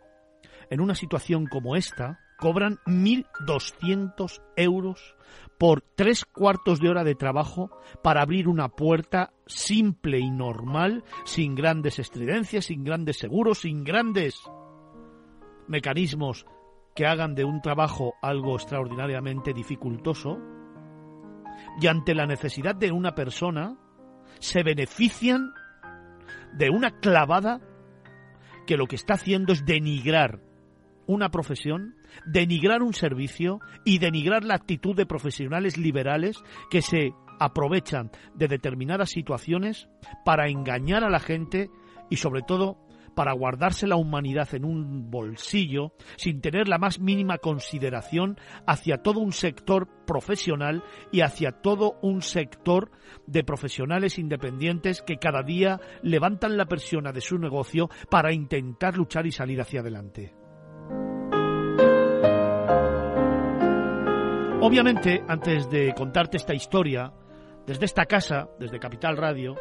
en 0.70 0.80
una 0.80 0.96
situación 0.96 1.48
como 1.48 1.76
esta, 1.76 2.22
cobran 2.40 2.78
1.200 2.86 4.42
euros 4.56 5.18
por 5.60 5.82
tres 5.82 6.24
cuartos 6.24 6.80
de 6.80 6.88
hora 6.88 7.04
de 7.04 7.16
trabajo 7.16 7.78
para 8.02 8.22
abrir 8.22 8.48
una 8.48 8.70
puerta 8.70 9.34
simple 9.48 10.20
y 10.20 10.32
normal, 10.32 11.04
sin 11.26 11.56
grandes 11.56 12.00
estridencias, 12.00 12.66
sin 12.66 12.86
grandes 12.86 13.18
seguros, 13.18 13.60
sin 13.60 13.84
grandes 13.84 14.40
mecanismos 15.68 16.46
que 16.96 17.06
hagan 17.06 17.36
de 17.36 17.46
un 17.46 17.62
trabajo 17.62 18.16
algo 18.22 18.56
extraordinariamente 18.56 19.54
dificultoso, 19.54 20.38
y 21.80 21.88
ante 21.88 22.16
la 22.16 22.26
necesidad 22.26 22.76
de 22.76 22.92
una 22.92 23.16
persona, 23.16 23.78
se 24.40 24.64
benefician 24.64 25.54
de 26.54 26.70
una 26.70 27.00
clavada 27.00 27.62
que 28.66 28.78
lo 28.78 28.88
que 28.88 28.96
está 28.96 29.14
haciendo 29.14 29.54
es 29.54 29.66
denigrar 29.66 30.40
una 31.08 31.30
profesión, 31.30 31.96
denigrar 32.26 32.82
un 32.82 32.94
servicio 32.94 33.60
y 33.86 34.00
denigrar 34.00 34.44
la 34.44 34.56
actitud 34.56 34.96
de 34.96 35.06
profesionales 35.06 35.78
liberales 35.78 36.38
que 36.70 36.82
se 36.82 37.14
aprovechan 37.40 38.12
de 38.36 38.48
determinadas 38.48 39.10
situaciones 39.10 39.90
para 40.24 40.48
engañar 40.48 41.04
a 41.04 41.10
la 41.10 41.20
gente 41.20 41.70
y 42.10 42.18
sobre 42.18 42.44
todo 42.44 42.78
para 43.16 43.34
guardarse 43.34 43.88
la 43.88 43.96
humanidad 43.96 44.54
en 44.54 44.66
un 44.66 45.12
bolsillo 45.12 45.94
sin 46.18 46.42
tener 46.42 46.68
la 46.68 46.78
más 46.78 47.00
mínima 47.00 47.38
consideración 47.38 48.38
hacia 48.66 48.98
todo 48.98 49.20
un 49.20 49.32
sector 49.32 49.88
profesional 50.06 50.84
y 51.12 51.22
hacia 51.22 51.52
todo 51.52 51.98
un 52.02 52.22
sector 52.22 52.92
de 53.28 53.44
profesionales 53.44 54.18
independientes 54.20 55.02
que 55.02 55.18
cada 55.18 55.44
día 55.44 55.80
levantan 56.02 56.58
la 56.58 56.66
persiana 56.66 57.12
de 57.12 57.22
su 57.22 57.38
negocio 57.38 57.90
para 58.10 58.34
intentar 58.34 58.98
luchar 58.98 59.26
y 59.26 59.32
salir 59.32 59.62
hacia 59.62 59.82
adelante. 59.82 60.34
Obviamente, 64.64 65.24
antes 65.28 65.70
de 65.72 65.92
contarte 65.96 66.38
esta 66.38 66.54
historia, 66.54 67.12
desde 67.66 67.86
esta 67.86 68.06
casa, 68.06 68.48
desde 68.60 68.80
Capital 68.80 69.18
Radio, 69.18 69.56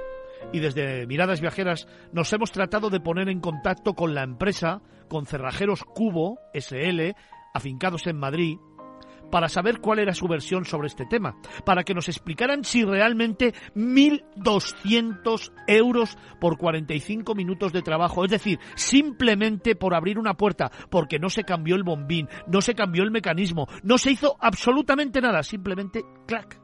y 0.53 0.61
desde 0.61 1.07
Miradas 1.07 1.41
Viajeras 1.41 1.87
nos 2.13 2.33
hemos 2.33 2.53
tratado 2.53 2.91
de 2.91 3.01
poner 3.01 3.29
en 3.29 3.41
contacto 3.41 3.95
con 3.95 4.15
la 4.15 4.23
empresa, 4.23 4.83
con 5.09 5.27
Cerrajeros 5.27 5.85
Cubo 5.85 6.39
SL, 6.55 7.15
afincados 7.55 8.07
en 8.07 8.17
Madrid, 8.17 8.59
para 9.31 9.49
saber 9.49 9.81
cuál 9.81 10.01
era 10.01 10.13
su 10.13 10.27
versión 10.29 10.65
sobre 10.65 10.89
este 10.89 11.07
tema, 11.07 11.37
para 11.65 11.85
que 11.85 11.95
nos 11.95 12.09
explicaran 12.09 12.65
si 12.65 12.85
realmente 12.85 13.55
1.200 13.75 15.53
euros 15.67 16.19
por 16.41 16.59
45 16.59 17.35
minutos 17.35 17.73
de 17.73 17.83
trabajo, 17.83 18.25
es 18.25 18.31
decir, 18.31 18.59
simplemente 18.75 19.77
por 19.77 19.95
abrir 19.95 20.19
una 20.19 20.35
puerta, 20.35 20.71
porque 20.91 21.19
no 21.19 21.31
se 21.31 21.45
cambió 21.45 21.77
el 21.77 21.85
bombín, 21.85 22.29
no 22.47 22.61
se 22.61 22.75
cambió 22.75 23.03
el 23.05 23.11
mecanismo, 23.11 23.69
no 23.83 23.99
se 23.99 24.11
hizo 24.13 24.37
absolutamente 24.41 25.21
nada, 25.21 25.43
simplemente 25.43 26.03
clac, 26.27 26.61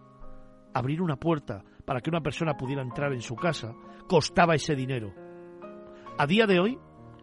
abrir 0.75 1.01
una 1.01 1.17
puerta 1.17 1.63
para 1.87 2.01
que 2.01 2.11
una 2.11 2.21
persona 2.21 2.57
pudiera 2.57 2.83
entrar 2.83 3.13
en 3.15 3.23
su 3.23 3.37
casa 3.37 3.75
costaba 4.07 4.55
ese 4.55 4.75
dinero. 4.75 5.15
A 6.19 6.27
día 6.27 6.47
de 6.47 6.61
hoy, 6.61 6.79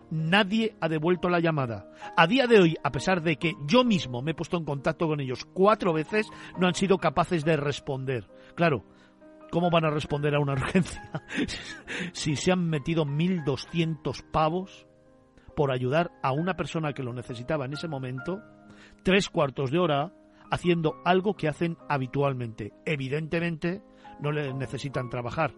nadie 0.10 0.76
ha 0.80 0.88
devuelto 0.88 1.30
la 1.30 1.40
llamada. 1.40 1.90
A 2.16 2.28
día 2.28 2.48
de 2.48 2.60
hoy, 2.60 2.78
a 2.84 2.92
pesar 2.92 3.22
de 3.22 3.38
que 3.38 3.54
yo 3.66 3.84
mismo 3.84 4.22
me 4.22 4.32
he 4.32 4.36
puesto 4.36 4.58
en 4.58 4.66
contacto 4.66 5.08
con 5.08 5.20
ellos 5.20 5.46
cuatro 5.54 5.94
veces, 5.94 6.28
no 6.58 6.68
han 6.68 6.76
sido 6.76 6.98
capaces 6.98 7.44
de 7.44 7.58
responder. 7.58 8.30
Claro, 8.56 8.86
¿cómo 9.52 9.70
van 9.70 9.86
a 9.86 9.90
responder 9.90 10.36
a 10.36 10.40
una 10.40 10.54
urgencia 10.54 11.12
si 12.14 12.36
se 12.36 12.52
han 12.52 12.70
metido 12.70 13.06
1.200 13.06 14.24
pavos 14.32 14.88
por 15.56 15.72
ayudar 15.72 16.12
a 16.24 16.32
una 16.32 16.56
persona 16.56 16.94
que 16.94 17.04
lo 17.04 17.14
necesitaba 17.14 17.66
en 17.66 17.74
ese 17.74 17.88
momento, 17.88 18.42
tres 19.04 19.30
cuartos 19.30 19.72
de 19.72 19.80
hora, 19.80 20.14
haciendo 20.50 21.02
algo 21.06 21.36
que 21.36 21.48
hacen 21.48 21.78
habitualmente? 21.90 22.74
Evidentemente, 22.86 23.82
no 24.20 24.32
le 24.32 24.54
necesitan 24.54 25.10
trabajar. 25.10 25.54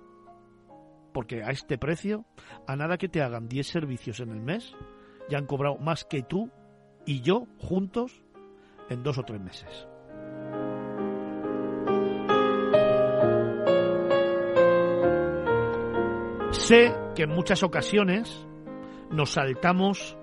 Porque 1.14 1.44
a 1.44 1.50
este 1.50 1.78
precio, 1.78 2.26
a 2.68 2.76
nada 2.76 2.98
que 2.98 3.10
te 3.10 3.22
hagan 3.22 3.48
10 3.48 3.68
servicios 3.68 4.20
en 4.20 4.32
el 4.32 4.42
mes, 4.42 4.76
ya 5.30 5.38
han 5.38 5.46
cobrado 5.46 5.78
más 5.78 6.06
que 6.06 6.22
tú 6.22 6.52
y 7.06 7.22
yo 7.22 7.48
juntos 7.58 8.24
en 8.90 9.04
dos 9.04 9.18
o 9.18 9.24
tres 9.24 9.42
meses. 9.42 9.88
Sé 16.52 16.94
que 17.16 17.24
en 17.24 17.30
muchas 17.30 17.64
ocasiones 17.64 18.48
nos 19.12 19.32
saltamos 19.32 20.18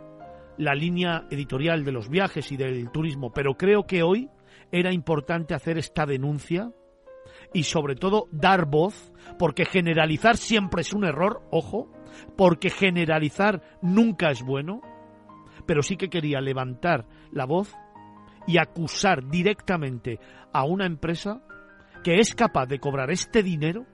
la 0.57 0.75
línea 0.75 1.27
editorial 1.31 1.85
de 1.85 1.93
los 1.93 2.09
viajes 2.09 2.51
y 2.53 2.57
del 2.57 2.91
turismo, 2.91 3.33
pero 3.33 3.55
creo 3.57 3.87
que 3.87 4.03
hoy 4.03 4.31
era 4.71 4.93
importante 4.93 5.55
hacer 5.55 5.79
esta 5.79 6.07
denuncia 6.07 6.73
y 7.55 7.65
sobre 7.65 7.95
todo 7.95 8.29
dar 8.31 8.67
voz, 8.67 9.13
porque 9.39 9.65
generalizar 9.65 10.37
siempre 10.37 10.83
es 10.83 10.93
un 10.93 11.05
error, 11.05 11.43
ojo, 11.51 11.91
porque 12.37 12.71
generalizar 12.71 13.63
nunca 13.83 14.31
es 14.31 14.43
bueno, 14.43 14.81
pero 15.67 15.83
sí 15.83 15.97
que 15.97 16.09
quería 16.09 16.41
levantar 16.41 17.07
la 17.31 17.47
voz 17.47 17.75
y 18.47 18.59
acusar 18.59 19.29
directamente 19.29 20.19
a 20.53 20.65
una 20.65 20.87
empresa 20.87 21.43
que 22.03 22.19
es 22.19 22.35
capaz 22.35 22.67
de 22.67 22.81
cobrar 22.81 23.11
este 23.11 23.43
dinero 23.43 23.87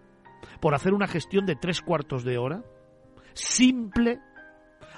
por 0.60 0.74
hacer 0.74 0.94
una 0.94 1.06
gestión 1.06 1.46
de 1.46 1.56
tres 1.56 1.82
cuartos 1.82 2.24
de 2.24 2.38
hora, 2.38 2.64
simple, 3.34 4.18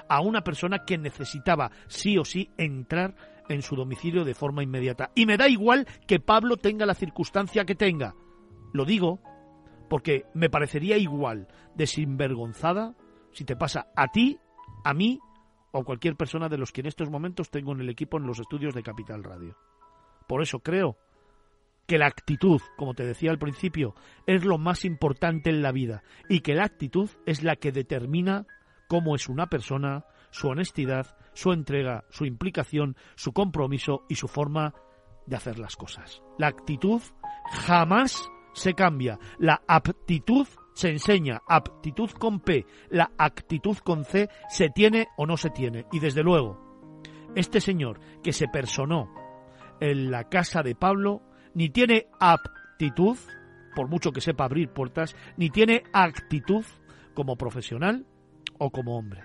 a 0.08 0.20
una 0.20 0.42
persona 0.42 0.84
que 0.84 0.98
necesitaba 0.98 1.70
sí 1.88 2.18
o 2.18 2.24
sí 2.24 2.50
entrar 2.56 3.14
en 3.48 3.62
su 3.62 3.76
domicilio 3.76 4.24
de 4.24 4.34
forma 4.34 4.62
inmediata. 4.62 5.10
Y 5.14 5.26
me 5.26 5.36
da 5.36 5.48
igual 5.48 5.86
que 6.06 6.20
Pablo 6.20 6.56
tenga 6.56 6.86
la 6.86 6.94
circunstancia 6.94 7.64
que 7.64 7.74
tenga. 7.74 8.14
Lo 8.72 8.84
digo 8.84 9.20
porque 9.88 10.26
me 10.34 10.50
parecería 10.50 10.96
igual 10.96 11.48
de 11.74 11.86
sinvergonzada 11.86 12.94
si 13.32 13.44
te 13.44 13.56
pasa 13.56 13.88
a 13.96 14.08
ti, 14.08 14.38
a 14.84 14.94
mí 14.94 15.20
o 15.72 15.80
a 15.80 15.84
cualquier 15.84 16.16
persona 16.16 16.48
de 16.48 16.58
los 16.58 16.72
que 16.72 16.80
en 16.80 16.86
estos 16.86 17.10
momentos 17.10 17.50
tengo 17.50 17.72
en 17.72 17.80
el 17.80 17.88
equipo 17.88 18.16
en 18.16 18.26
los 18.26 18.38
estudios 18.38 18.74
de 18.74 18.82
Capital 18.82 19.24
Radio. 19.24 19.56
Por 20.26 20.42
eso 20.42 20.60
creo 20.60 20.96
que 21.86 21.98
la 21.98 22.06
actitud, 22.06 22.60
como 22.76 22.94
te 22.94 23.04
decía 23.04 23.32
al 23.32 23.38
principio, 23.38 23.94
es 24.26 24.44
lo 24.44 24.58
más 24.58 24.84
importante 24.84 25.50
en 25.50 25.60
la 25.60 25.72
vida 25.72 26.04
y 26.28 26.40
que 26.40 26.54
la 26.54 26.64
actitud 26.64 27.10
es 27.26 27.42
la 27.42 27.56
que 27.56 27.72
determina 27.72 28.46
cómo 28.88 29.16
es 29.16 29.28
una 29.28 29.48
persona, 29.48 30.04
su 30.30 30.48
honestidad, 30.48 31.16
su 31.32 31.52
entrega, 31.52 32.04
su 32.10 32.26
implicación, 32.26 32.96
su 33.16 33.32
compromiso 33.32 34.04
y 34.08 34.14
su 34.14 34.28
forma 34.28 34.74
de 35.26 35.36
hacer 35.36 35.58
las 35.58 35.76
cosas. 35.76 36.22
La 36.38 36.46
actitud 36.46 37.02
jamás 37.50 38.30
se 38.52 38.74
cambia. 38.74 39.18
La 39.38 39.62
aptitud 39.66 40.46
se 40.74 40.90
enseña. 40.90 41.42
Aptitud 41.46 42.10
con 42.10 42.40
P. 42.40 42.66
La 42.90 43.10
actitud 43.18 43.76
con 43.78 44.04
C 44.04 44.28
se 44.48 44.70
tiene 44.70 45.08
o 45.16 45.26
no 45.26 45.36
se 45.36 45.50
tiene. 45.50 45.86
Y 45.92 46.00
desde 46.00 46.22
luego, 46.22 46.58
este 47.34 47.60
señor 47.60 48.00
que 48.22 48.32
se 48.32 48.48
personó 48.48 49.12
en 49.80 50.10
la 50.10 50.28
casa 50.28 50.62
de 50.62 50.74
Pablo 50.74 51.22
ni 51.54 51.70
tiene 51.70 52.06
aptitud, 52.20 53.16
por 53.74 53.88
mucho 53.88 54.12
que 54.12 54.20
sepa 54.20 54.44
abrir 54.44 54.68
puertas, 54.70 55.16
ni 55.36 55.50
tiene 55.50 55.82
actitud 55.92 56.64
como 57.14 57.36
profesional 57.36 58.06
o 58.58 58.70
como 58.70 58.96
hombre. 58.96 59.22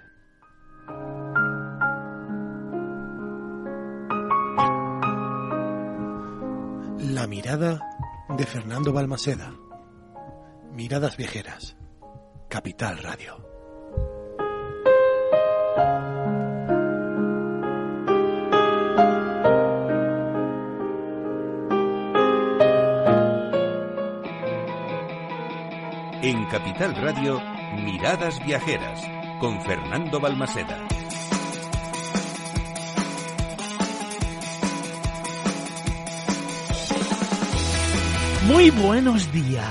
La 6.99 7.27
mirada 7.27 7.79
de 8.29 8.45
Fernando 8.45 8.91
Balmaceda. 8.91 9.53
Miradas 10.71 11.15
Viajeras. 11.15 11.77
Capital 12.49 12.97
Radio. 12.97 13.37
En 26.21 26.45
Capital 26.47 26.95
Radio 26.95 27.39
Miradas 27.75 28.43
Viajeras 28.43 29.01
con 29.39 29.61
Fernando 29.61 30.19
Balmaseda. 30.19 30.94
Muy 38.47 38.69
buenos 38.69 39.31
días. 39.31 39.65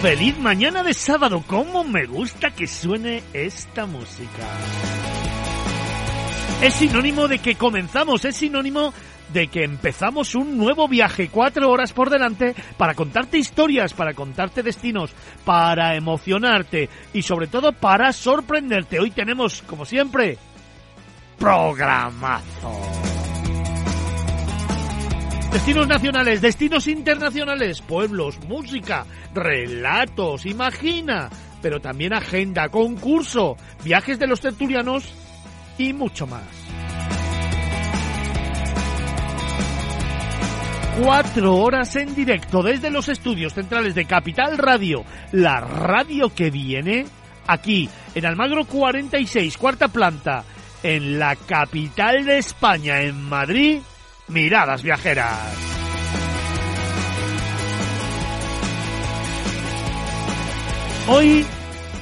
Feliz 0.00 0.38
mañana 0.38 0.82
de 0.82 0.94
sábado. 0.94 1.44
¿Cómo 1.46 1.84
me 1.84 2.06
gusta 2.06 2.50
que 2.50 2.66
suene 2.66 3.22
esta 3.34 3.84
música? 3.84 4.48
Es 6.62 6.72
sinónimo 6.74 7.28
de 7.28 7.40
que 7.40 7.56
comenzamos, 7.56 8.24
es 8.24 8.36
sinónimo 8.36 8.94
de 9.34 9.48
que 9.48 9.64
empezamos 9.64 10.34
un 10.34 10.56
nuevo 10.56 10.88
viaje, 10.88 11.28
cuatro 11.28 11.70
horas 11.70 11.92
por 11.92 12.08
delante, 12.08 12.54
para 12.78 12.94
contarte 12.94 13.36
historias, 13.36 13.92
para 13.92 14.14
contarte 14.14 14.62
destinos, 14.62 15.10
para 15.44 15.94
emocionarte 15.94 16.88
y 17.12 17.20
sobre 17.20 17.48
todo 17.48 17.72
para 17.72 18.14
sorprenderte. 18.14 18.98
Hoy 18.98 19.10
tenemos, 19.10 19.60
como 19.62 19.84
siempre, 19.84 20.38
programazo. 21.38 23.03
Destinos 25.54 25.86
nacionales, 25.86 26.40
destinos 26.40 26.88
internacionales, 26.88 27.80
pueblos, 27.80 28.40
música, 28.48 29.06
relatos, 29.32 30.46
imagina, 30.46 31.30
pero 31.62 31.80
también 31.80 32.12
agenda, 32.12 32.68
concurso, 32.70 33.56
viajes 33.84 34.18
de 34.18 34.26
los 34.26 34.40
tertulianos 34.40 35.14
y 35.78 35.92
mucho 35.92 36.26
más. 36.26 36.42
Cuatro 41.00 41.54
horas 41.54 41.94
en 41.94 42.16
directo 42.16 42.60
desde 42.60 42.90
los 42.90 43.08
estudios 43.08 43.54
centrales 43.54 43.94
de 43.94 44.06
Capital 44.06 44.58
Radio, 44.58 45.04
la 45.30 45.60
radio 45.60 46.34
que 46.34 46.50
viene 46.50 47.06
aquí 47.46 47.88
en 48.16 48.26
Almagro 48.26 48.64
46, 48.64 49.56
cuarta 49.56 49.86
planta, 49.86 50.42
en 50.82 51.20
la 51.20 51.36
capital 51.36 52.24
de 52.24 52.38
España, 52.38 53.02
en 53.02 53.22
Madrid, 53.22 53.78
Miradas 54.28 54.82
Viajeras. 54.82 55.54
Hoy 61.06 61.44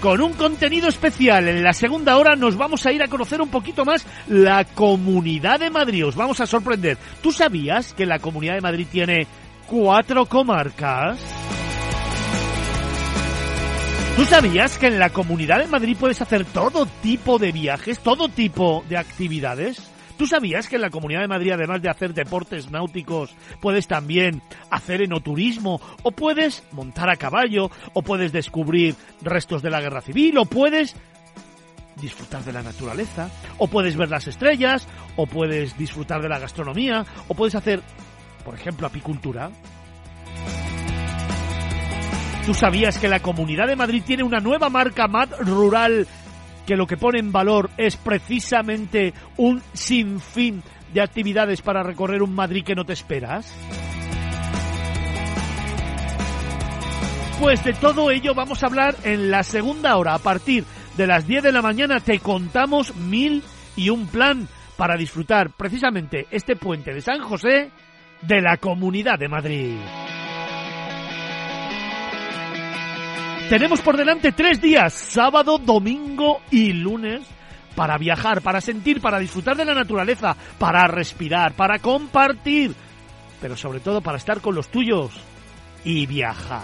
con 0.00 0.20
un 0.20 0.32
contenido 0.32 0.88
especial. 0.88 1.48
En 1.48 1.62
la 1.62 1.72
segunda 1.72 2.16
hora 2.18 2.34
nos 2.34 2.56
vamos 2.56 2.84
a 2.86 2.92
ir 2.92 3.02
a 3.02 3.08
conocer 3.08 3.40
un 3.40 3.48
poquito 3.48 3.84
más 3.84 4.04
la 4.28 4.64
Comunidad 4.64 5.60
de 5.60 5.70
Madrid. 5.70 6.06
Os 6.06 6.16
vamos 6.16 6.40
a 6.40 6.46
sorprender. 6.46 6.98
¿Tú 7.22 7.32
sabías 7.32 7.94
que 7.94 8.04
la 8.04 8.18
Comunidad 8.18 8.54
de 8.54 8.60
Madrid 8.60 8.86
tiene 8.90 9.26
cuatro 9.66 10.26
comarcas? 10.26 11.20
¿Tú 14.16 14.24
sabías 14.24 14.76
que 14.76 14.88
en 14.88 14.98
la 14.98 15.10
Comunidad 15.10 15.60
de 15.60 15.68
Madrid 15.68 15.96
puedes 15.98 16.20
hacer 16.20 16.44
todo 16.44 16.86
tipo 17.00 17.38
de 17.38 17.50
viajes, 17.50 18.00
todo 18.00 18.28
tipo 18.28 18.84
de 18.88 18.98
actividades? 18.98 19.92
¿Tú 20.22 20.28
sabías 20.28 20.68
que 20.68 20.76
en 20.76 20.82
la 20.82 20.90
Comunidad 20.90 21.22
de 21.22 21.26
Madrid, 21.26 21.50
además 21.50 21.82
de 21.82 21.90
hacer 21.90 22.14
deportes 22.14 22.70
náuticos, 22.70 23.34
puedes 23.60 23.88
también 23.88 24.40
hacer 24.70 25.02
enoturismo, 25.02 25.80
o 26.04 26.12
puedes 26.12 26.62
montar 26.70 27.10
a 27.10 27.16
caballo, 27.16 27.72
o 27.92 28.02
puedes 28.02 28.30
descubrir 28.30 28.94
restos 29.20 29.62
de 29.62 29.70
la 29.70 29.80
guerra 29.80 30.00
civil, 30.00 30.38
o 30.38 30.44
puedes 30.44 30.94
disfrutar 32.00 32.44
de 32.44 32.52
la 32.52 32.62
naturaleza, 32.62 33.30
o 33.58 33.66
puedes 33.66 33.96
ver 33.96 34.10
las 34.10 34.28
estrellas, 34.28 34.86
o 35.16 35.26
puedes 35.26 35.76
disfrutar 35.76 36.22
de 36.22 36.28
la 36.28 36.38
gastronomía, 36.38 37.04
o 37.26 37.34
puedes 37.34 37.56
hacer, 37.56 37.82
por 38.44 38.54
ejemplo, 38.54 38.86
apicultura? 38.86 39.50
¿Tú 42.46 42.54
sabías 42.54 42.96
que 42.98 43.08
la 43.08 43.18
Comunidad 43.18 43.66
de 43.66 43.74
Madrid 43.74 44.04
tiene 44.06 44.22
una 44.22 44.38
nueva 44.38 44.68
marca 44.68 45.08
MAD 45.08 45.30
rural 45.40 46.06
que 46.66 46.76
lo 46.76 46.86
que 46.86 46.96
pone 46.96 47.18
en 47.18 47.32
valor 47.32 47.70
es 47.76 47.96
precisamente 47.96 49.14
un 49.36 49.62
sinfín 49.72 50.62
de 50.92 51.00
actividades 51.00 51.62
para 51.62 51.82
recorrer 51.82 52.22
un 52.22 52.34
Madrid 52.34 52.64
que 52.64 52.74
no 52.74 52.84
te 52.84 52.92
esperas? 52.92 53.54
Pues 57.40 57.64
de 57.64 57.72
todo 57.72 58.10
ello 58.10 58.34
vamos 58.34 58.62
a 58.62 58.66
hablar 58.66 58.94
en 59.02 59.30
la 59.30 59.42
segunda 59.42 59.96
hora. 59.96 60.14
A 60.14 60.18
partir 60.18 60.64
de 60.96 61.06
las 61.06 61.26
10 61.26 61.42
de 61.42 61.52
la 61.52 61.62
mañana 61.62 61.98
te 61.98 62.20
contamos 62.20 62.94
mil 62.94 63.42
y 63.74 63.88
un 63.88 64.06
plan 64.06 64.46
para 64.76 64.96
disfrutar 64.96 65.50
precisamente 65.50 66.26
este 66.30 66.56
puente 66.56 66.92
de 66.92 67.00
San 67.00 67.20
José 67.20 67.70
de 68.22 68.40
la 68.40 68.58
Comunidad 68.58 69.18
de 69.18 69.28
Madrid. 69.28 69.76
Tenemos 73.52 73.82
por 73.82 73.98
delante 73.98 74.32
tres 74.32 74.62
días, 74.62 74.94
sábado, 74.94 75.58
domingo 75.58 76.40
y 76.50 76.72
lunes, 76.72 77.20
para 77.76 77.98
viajar, 77.98 78.40
para 78.40 78.62
sentir, 78.62 79.02
para 79.02 79.18
disfrutar 79.18 79.58
de 79.58 79.66
la 79.66 79.74
naturaleza, 79.74 80.34
para 80.58 80.86
respirar, 80.86 81.52
para 81.52 81.78
compartir, 81.78 82.74
pero 83.42 83.54
sobre 83.54 83.80
todo 83.80 84.00
para 84.00 84.16
estar 84.16 84.40
con 84.40 84.54
los 84.54 84.68
tuyos 84.68 85.12
y 85.84 86.06
viajar. 86.06 86.62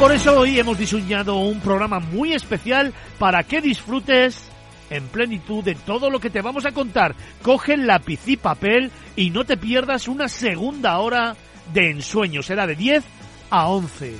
Por 0.00 0.10
eso 0.10 0.40
hoy 0.40 0.58
hemos 0.58 0.76
diseñado 0.76 1.36
un 1.36 1.60
programa 1.60 2.00
muy 2.00 2.32
especial 2.32 2.92
para 3.16 3.44
que 3.44 3.60
disfrutes 3.60 4.50
en 4.90 5.06
plenitud 5.06 5.62
de 5.62 5.76
todo 5.76 6.10
lo 6.10 6.18
que 6.18 6.30
te 6.30 6.42
vamos 6.42 6.66
a 6.66 6.72
contar. 6.72 7.14
Coge 7.42 7.76
lápiz 7.76 8.26
y 8.26 8.36
papel 8.36 8.90
y 9.14 9.30
no 9.30 9.44
te 9.44 9.56
pierdas 9.56 10.08
una 10.08 10.26
segunda 10.26 10.98
hora 10.98 11.36
de 11.72 11.90
ensueño. 11.90 12.42
Será 12.42 12.66
de 12.66 12.76
10 12.76 13.04
a 13.50 13.68
11. 13.68 14.14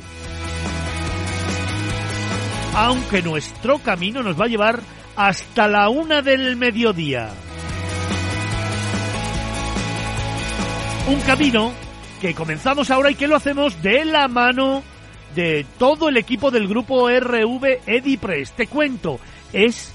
Aunque 2.75 3.23
nuestro 3.23 3.79
camino 3.79 4.23
nos 4.23 4.41
va 4.41 4.45
a 4.45 4.49
llevar 4.49 4.81
hasta 5.17 5.69
la 5.69 5.89
una 5.89 6.23
del 6.23 6.57
mediodía. 6.57 7.31
Un 11.09 11.21
camino 11.21 11.73
que 12.21 12.35
comenzamos 12.35 12.91
ahora 12.91 13.11
y 13.11 13.15
que 13.15 13.27
lo 13.27 13.37
hacemos 13.37 13.83
de 13.83 14.05
la 14.05 14.29
mano 14.29 14.83
de 15.35 15.65
todo 15.79 16.09
el 16.09 16.17
equipo 16.17 16.51
del 16.51 16.69
grupo 16.69 17.09
RV 17.09 17.81
Edipress. 17.87 18.53
Te 18.53 18.67
cuento, 18.67 19.19
es 19.53 19.93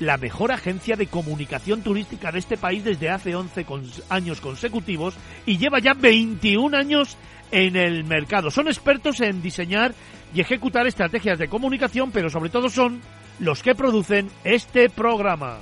la 0.00 0.16
mejor 0.16 0.52
agencia 0.52 0.96
de 0.96 1.06
comunicación 1.06 1.82
turística 1.82 2.30
de 2.30 2.38
este 2.38 2.56
país 2.56 2.84
desde 2.84 3.10
hace 3.10 3.34
11 3.34 3.66
años 4.08 4.40
consecutivos 4.40 5.14
y 5.46 5.58
lleva 5.58 5.78
ya 5.78 5.94
21 5.94 6.76
años 6.76 7.16
en 7.50 7.76
el 7.76 8.04
mercado. 8.04 8.50
Son 8.50 8.68
expertos 8.68 9.20
en 9.20 9.42
diseñar 9.42 9.94
y 10.34 10.40
ejecutar 10.40 10.86
estrategias 10.86 11.38
de 11.38 11.48
comunicación, 11.48 12.10
pero 12.10 12.28
sobre 12.28 12.50
todo 12.50 12.68
son 12.68 13.00
los 13.38 13.62
que 13.62 13.74
producen 13.74 14.30
este 14.44 14.88
programa. 14.90 15.58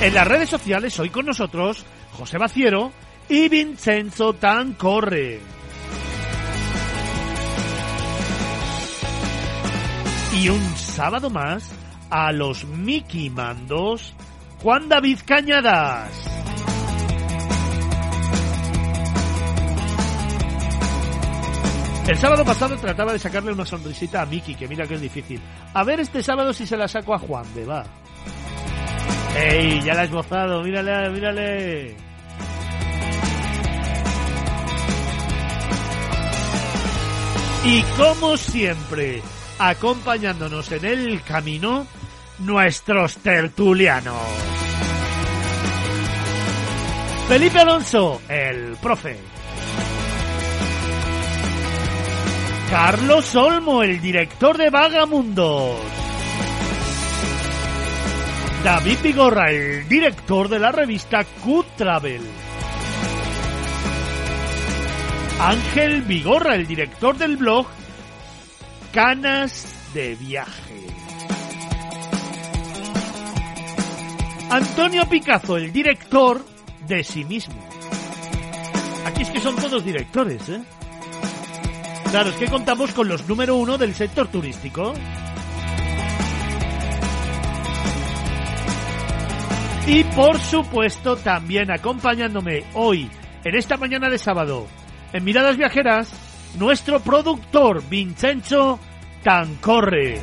En 0.00 0.14
las 0.14 0.26
redes 0.26 0.48
sociales 0.48 0.98
hoy 0.98 1.10
con 1.10 1.26
nosotros 1.26 1.84
José 2.12 2.38
Baciero 2.38 2.92
y 3.28 3.48
Vincenzo 3.48 4.34
Tancorre. 4.34 5.61
Y 10.34 10.48
un 10.48 10.76
sábado 10.76 11.30
más 11.30 11.70
a 12.10 12.32
los 12.32 12.64
Mickey 12.64 13.30
Mandos, 13.30 14.14
Juan 14.62 14.88
David 14.88 15.18
Cañadas. 15.26 16.10
El 22.06 22.18
sábado 22.18 22.44
pasado 22.44 22.76
trataba 22.76 23.12
de 23.12 23.18
sacarle 23.18 23.52
una 23.52 23.64
sonrisita 23.64 24.22
a 24.22 24.26
Mickey, 24.26 24.56
que 24.56 24.66
mira 24.66 24.86
que 24.86 24.94
es 24.94 25.00
difícil. 25.00 25.40
A 25.72 25.84
ver 25.84 26.00
este 26.00 26.22
sábado 26.22 26.52
si 26.52 26.66
se 26.66 26.76
la 26.76 26.88
saco 26.88 27.14
a 27.14 27.18
Juan 27.18 27.44
de 27.54 27.64
va. 27.64 27.84
¡Ey! 29.36 29.80
Ya 29.82 29.94
la 29.94 30.02
has 30.02 30.10
gozado, 30.10 30.62
mírale, 30.62 31.10
mírale. 31.10 31.96
Y 37.64 37.82
como 37.96 38.36
siempre, 38.36 39.22
acompañándonos 39.58 40.70
en 40.72 40.84
el 40.84 41.22
camino 41.22 41.86
nuestros 42.38 43.16
tertulianos. 43.16 44.16
Felipe 47.28 47.60
Alonso, 47.60 48.20
el 48.28 48.76
profe. 48.82 49.16
Carlos 52.70 53.34
Olmo, 53.36 53.82
el 53.82 54.00
director 54.00 54.56
de 54.56 54.70
Vagamundos. 54.70 55.76
David 58.64 58.98
Vigorra, 59.02 59.50
el 59.50 59.88
director 59.88 60.48
de 60.48 60.58
la 60.58 60.72
revista 60.72 61.24
Q 61.42 61.64
Travel. 61.76 62.22
Ángel 65.40 66.02
Vigorra, 66.02 66.54
el 66.54 66.66
director 66.66 67.16
del 67.16 67.36
blog 67.36 67.66
Canas 68.92 69.74
de 69.94 70.14
viaje. 70.16 70.86
Antonio 74.50 75.08
Picazo, 75.08 75.56
el 75.56 75.72
director 75.72 76.44
de 76.86 77.02
sí 77.02 77.24
mismo. 77.24 77.54
Aquí 79.06 79.22
es 79.22 79.30
que 79.30 79.40
son 79.40 79.56
todos 79.56 79.82
directores, 79.82 80.46
¿eh? 80.50 80.60
Claro, 82.10 82.28
es 82.28 82.36
que 82.36 82.50
contamos 82.50 82.92
con 82.92 83.08
los 83.08 83.26
número 83.26 83.56
uno 83.56 83.78
del 83.78 83.94
sector 83.94 84.28
turístico. 84.28 84.92
Y 89.86 90.04
por 90.04 90.38
supuesto 90.38 91.16
también 91.16 91.70
acompañándome 91.70 92.64
hoy, 92.74 93.10
en 93.42 93.54
esta 93.54 93.78
mañana 93.78 94.10
de 94.10 94.18
sábado, 94.18 94.66
en 95.14 95.24
Miradas 95.24 95.56
Viajeras, 95.56 96.31
nuestro 96.58 97.00
productor 97.00 97.82
Vincenzo 97.88 98.78
Tancorre. 99.22 100.20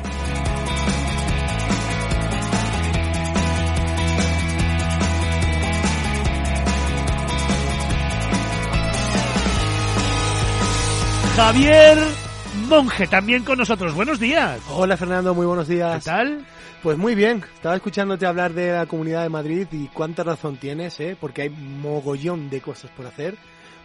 Javier 11.36 11.98
Monje 12.68 13.06
también 13.06 13.44
con 13.44 13.58
nosotros. 13.58 13.94
Buenos 13.94 14.20
días. 14.20 14.60
Hola 14.70 14.96
Fernando, 14.96 15.34
muy 15.34 15.46
buenos 15.46 15.68
días. 15.68 16.04
¿Qué 16.04 16.10
tal? 16.10 16.46
Pues 16.82 16.96
muy 16.96 17.14
bien, 17.14 17.42
estaba 17.54 17.76
escuchándote 17.76 18.24
hablar 18.24 18.54
de 18.54 18.72
la 18.72 18.86
Comunidad 18.86 19.22
de 19.22 19.28
Madrid 19.28 19.66
y 19.70 19.88
cuánta 19.88 20.22
razón 20.22 20.56
tienes, 20.56 20.98
¿eh? 21.00 21.16
porque 21.20 21.42
hay 21.42 21.50
mogollón 21.50 22.48
de 22.48 22.62
cosas 22.62 22.90
por 22.92 23.06
hacer, 23.06 23.36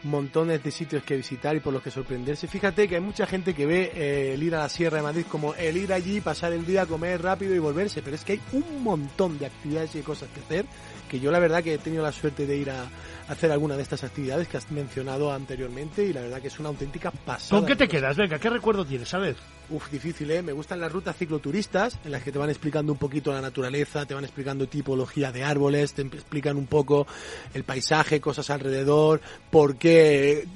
montones 0.06 0.64
de 0.64 0.72
sitios 0.72 1.04
que 1.04 1.18
visitar 1.18 1.56
y 1.56 1.60
por 1.60 1.74
los 1.74 1.82
que 1.82 1.92
sorprenderse. 1.92 2.48
Fíjate 2.48 2.88
que 2.88 2.96
hay 2.96 3.02
mucha 3.02 3.26
gente 3.26 3.54
que 3.54 3.66
ve 3.66 3.92
eh, 3.94 4.34
el 4.34 4.44
ir 4.44 4.56
a 4.56 4.60
la 4.60 4.70
Sierra 4.70 4.98
de 4.98 5.04
Madrid 5.04 5.26
como 5.30 5.54
el 5.56 5.76
ir 5.78 5.92
allí, 5.92 6.22
pasar 6.22 6.54
el 6.54 6.66
día, 6.66 6.86
comer 6.86 7.22
rápido 7.22 7.54
y 7.54 7.60
volverse, 7.60 8.02
pero 8.02 8.16
es 8.16 8.24
que 8.24 8.34
hay 8.34 8.42
un 8.54 8.84
montón 8.84 9.38
de 9.38 9.48
actividades 9.48 9.96
y 9.96 10.02
cosas 10.02 10.30
que 10.34 10.40
hacer 10.40 10.66
que 11.10 11.20
yo 11.20 11.32
la 11.32 11.40
verdad 11.40 11.64
que 11.64 11.76
he 11.76 11.78
tenido 11.78 12.04
la 12.04 12.12
suerte 12.12 12.48
de 12.48 12.58
ir 12.58 12.70
a, 12.72 12.88
hacer 13.28 13.52
alguna 13.52 13.76
de 13.76 13.84
estas 13.84 14.04
actividades 14.04 14.48
que 14.48 14.58
has 14.58 14.70
mencionado 14.72 15.32
anteriormente 15.32 16.04
y 16.04 16.14
la 16.14 16.22
verdad 16.22 16.42
que 16.42 16.48
es 16.48 16.60
una 16.60 16.70
auténtica 16.70 17.12
pasada. 17.12 17.60
¿Con 17.60 17.68
qué 17.68 17.76
te 17.76 17.88
quedas? 17.88 18.16
Venga, 18.16 18.40
¿qué 18.40 18.50
recuerdo 18.50 18.86
tienes? 18.86 19.14
A 19.14 19.20
ver. 19.20 19.36
Uf, 19.68 19.90
difícil, 19.90 20.30
¿eh? 20.30 20.44
Me 20.44 20.52
gustan 20.52 20.80
las 20.80 20.92
rutas 20.92 21.18
cicloturistas 21.18 21.98
en 22.06 22.12
las 22.12 22.22
que 22.22 22.32
te 22.32 22.38
van 22.38 22.52
explicando 22.52 22.92
un 22.92 23.00
poquito 23.00 23.34
la 23.34 23.42
naturaleza, 23.42 24.06
te 24.06 24.14
van 24.14 24.24
explicando 24.24 24.68
tipología 24.68 25.32
de 25.32 25.44
árboles, 25.44 25.94
te 25.94 26.04
explican 26.04 26.56
un 26.56 26.68
poco 26.68 27.08
el 27.52 27.64
paisaje, 27.64 28.22
cosas 28.22 28.52
alrededor, 28.52 29.22
por 29.50 29.78
qué, 29.78 30.48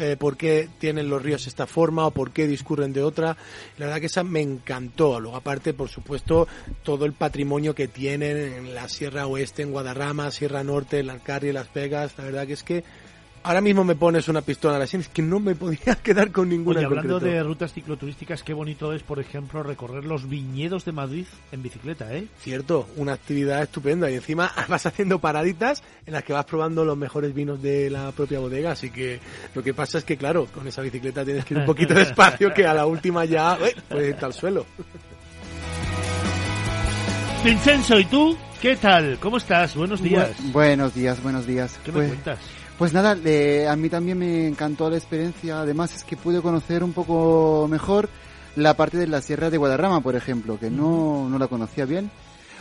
eh, 0.00 0.16
por 0.18 0.38
qué 0.38 0.70
tienen 0.78 1.10
los 1.10 1.22
ríos 1.22 1.46
esta 1.46 1.66
forma 1.66 2.06
o 2.06 2.10
por 2.10 2.30
qué 2.30 2.46
discurren 2.46 2.94
de 2.94 3.02
otra. 3.02 3.36
La 3.76 3.84
verdad 3.84 4.00
que 4.00 4.06
esa 4.06 4.24
me 4.24 4.40
encantó. 4.40 5.20
Luego 5.20 5.36
aparte, 5.36 5.74
por 5.74 5.90
supuesto, 5.90 6.48
todo 6.82 7.04
el 7.04 7.12
patrimonio 7.12 7.74
que 7.74 7.88
tienen 7.88 8.38
en 8.38 8.74
la 8.74 8.88
Sierra 8.88 9.26
Oeste, 9.26 9.60
en 9.60 9.72
Guadarrama, 9.72 10.30
Sierra 10.30 10.64
Norte, 10.64 11.00
en 11.00 11.10
Alcarria, 11.10 11.52
Las 11.52 11.72
Vegas, 11.74 12.14
la 12.16 12.24
verdad 12.24 12.46
que 12.46 12.54
es 12.54 12.62
que 12.62 12.82
ahora 13.44 13.60
mismo 13.60 13.84
me 13.84 13.94
pones 13.94 14.26
una 14.28 14.40
pistola 14.40 14.76
a 14.76 14.78
la 14.80 14.86
sien, 14.86 15.02
es 15.02 15.08
que 15.08 15.22
no 15.22 15.38
me 15.38 15.54
podía 15.54 15.94
quedar 16.02 16.32
con 16.32 16.48
ninguna. 16.48 16.80
Oye, 16.80 16.86
hablando 16.86 17.20
de 17.20 17.42
rutas 17.42 17.72
cicloturísticas, 17.72 18.42
qué 18.42 18.52
bonito 18.52 18.92
es, 18.92 19.02
por 19.02 19.20
ejemplo, 19.20 19.62
recorrer 19.62 20.04
los 20.04 20.28
viñedos 20.28 20.84
de 20.84 20.92
Madrid 20.92 21.26
en 21.52 21.62
bicicleta, 21.62 22.12
¿eh? 22.12 22.26
Cierto, 22.40 22.88
una 22.96 23.12
actividad 23.12 23.62
estupenda 23.62 24.10
y 24.10 24.14
encima 24.14 24.50
vas 24.68 24.86
haciendo 24.86 25.20
paraditas 25.20 25.84
en 26.06 26.14
las 26.14 26.24
que 26.24 26.32
vas 26.32 26.44
probando 26.46 26.84
los 26.84 26.96
mejores 26.96 27.32
vinos 27.32 27.62
de 27.62 27.90
la 27.90 28.10
propia 28.12 28.40
bodega, 28.40 28.72
así 28.72 28.90
que 28.90 29.20
lo 29.54 29.62
que 29.62 29.74
pasa 29.74 29.98
es 29.98 30.04
que, 30.04 30.16
claro, 30.16 30.46
con 30.46 30.66
esa 30.66 30.82
bicicleta 30.82 31.24
tienes 31.24 31.44
que 31.44 31.54
ir 31.54 31.60
un 31.60 31.66
poquito 31.66 31.94
despacio, 31.94 32.52
que 32.52 32.66
a 32.66 32.74
la 32.74 32.86
última 32.86 33.24
ya 33.24 33.56
puedes 33.88 34.08
irte 34.08 34.24
al 34.24 34.32
suelo. 34.32 34.66
Vincenzo, 37.44 38.00
¿y 38.00 38.06
tú? 38.06 38.36
¿Qué 38.62 38.76
tal? 38.76 39.18
¿Cómo 39.20 39.36
estás? 39.36 39.76
Buenos 39.76 40.02
días. 40.02 40.30
buenos 40.44 40.94
días, 40.94 41.22
buenos 41.22 41.46
días. 41.46 41.78
¿Qué 41.84 41.92
me 41.92 41.98
pues, 41.98 42.08
cuentas? 42.08 42.38
Pues 42.78 42.92
nada, 42.92 43.12
a 43.12 43.76
mí 43.76 43.88
también 43.88 44.18
me 44.18 44.48
encantó 44.48 44.90
la 44.90 44.96
experiencia. 44.96 45.60
Además 45.60 45.94
es 45.94 46.04
que 46.04 46.16
pude 46.16 46.42
conocer 46.42 46.82
un 46.82 46.92
poco 46.92 47.68
mejor 47.70 48.08
la 48.56 48.74
parte 48.74 48.98
de 48.98 49.06
la 49.06 49.20
Sierra 49.20 49.50
de 49.50 49.58
Guadarrama, 49.58 50.00
por 50.00 50.16
ejemplo, 50.16 50.58
que 50.58 50.70
no, 50.70 51.28
no 51.28 51.38
la 51.38 51.48
conocía 51.48 51.84
bien 51.84 52.10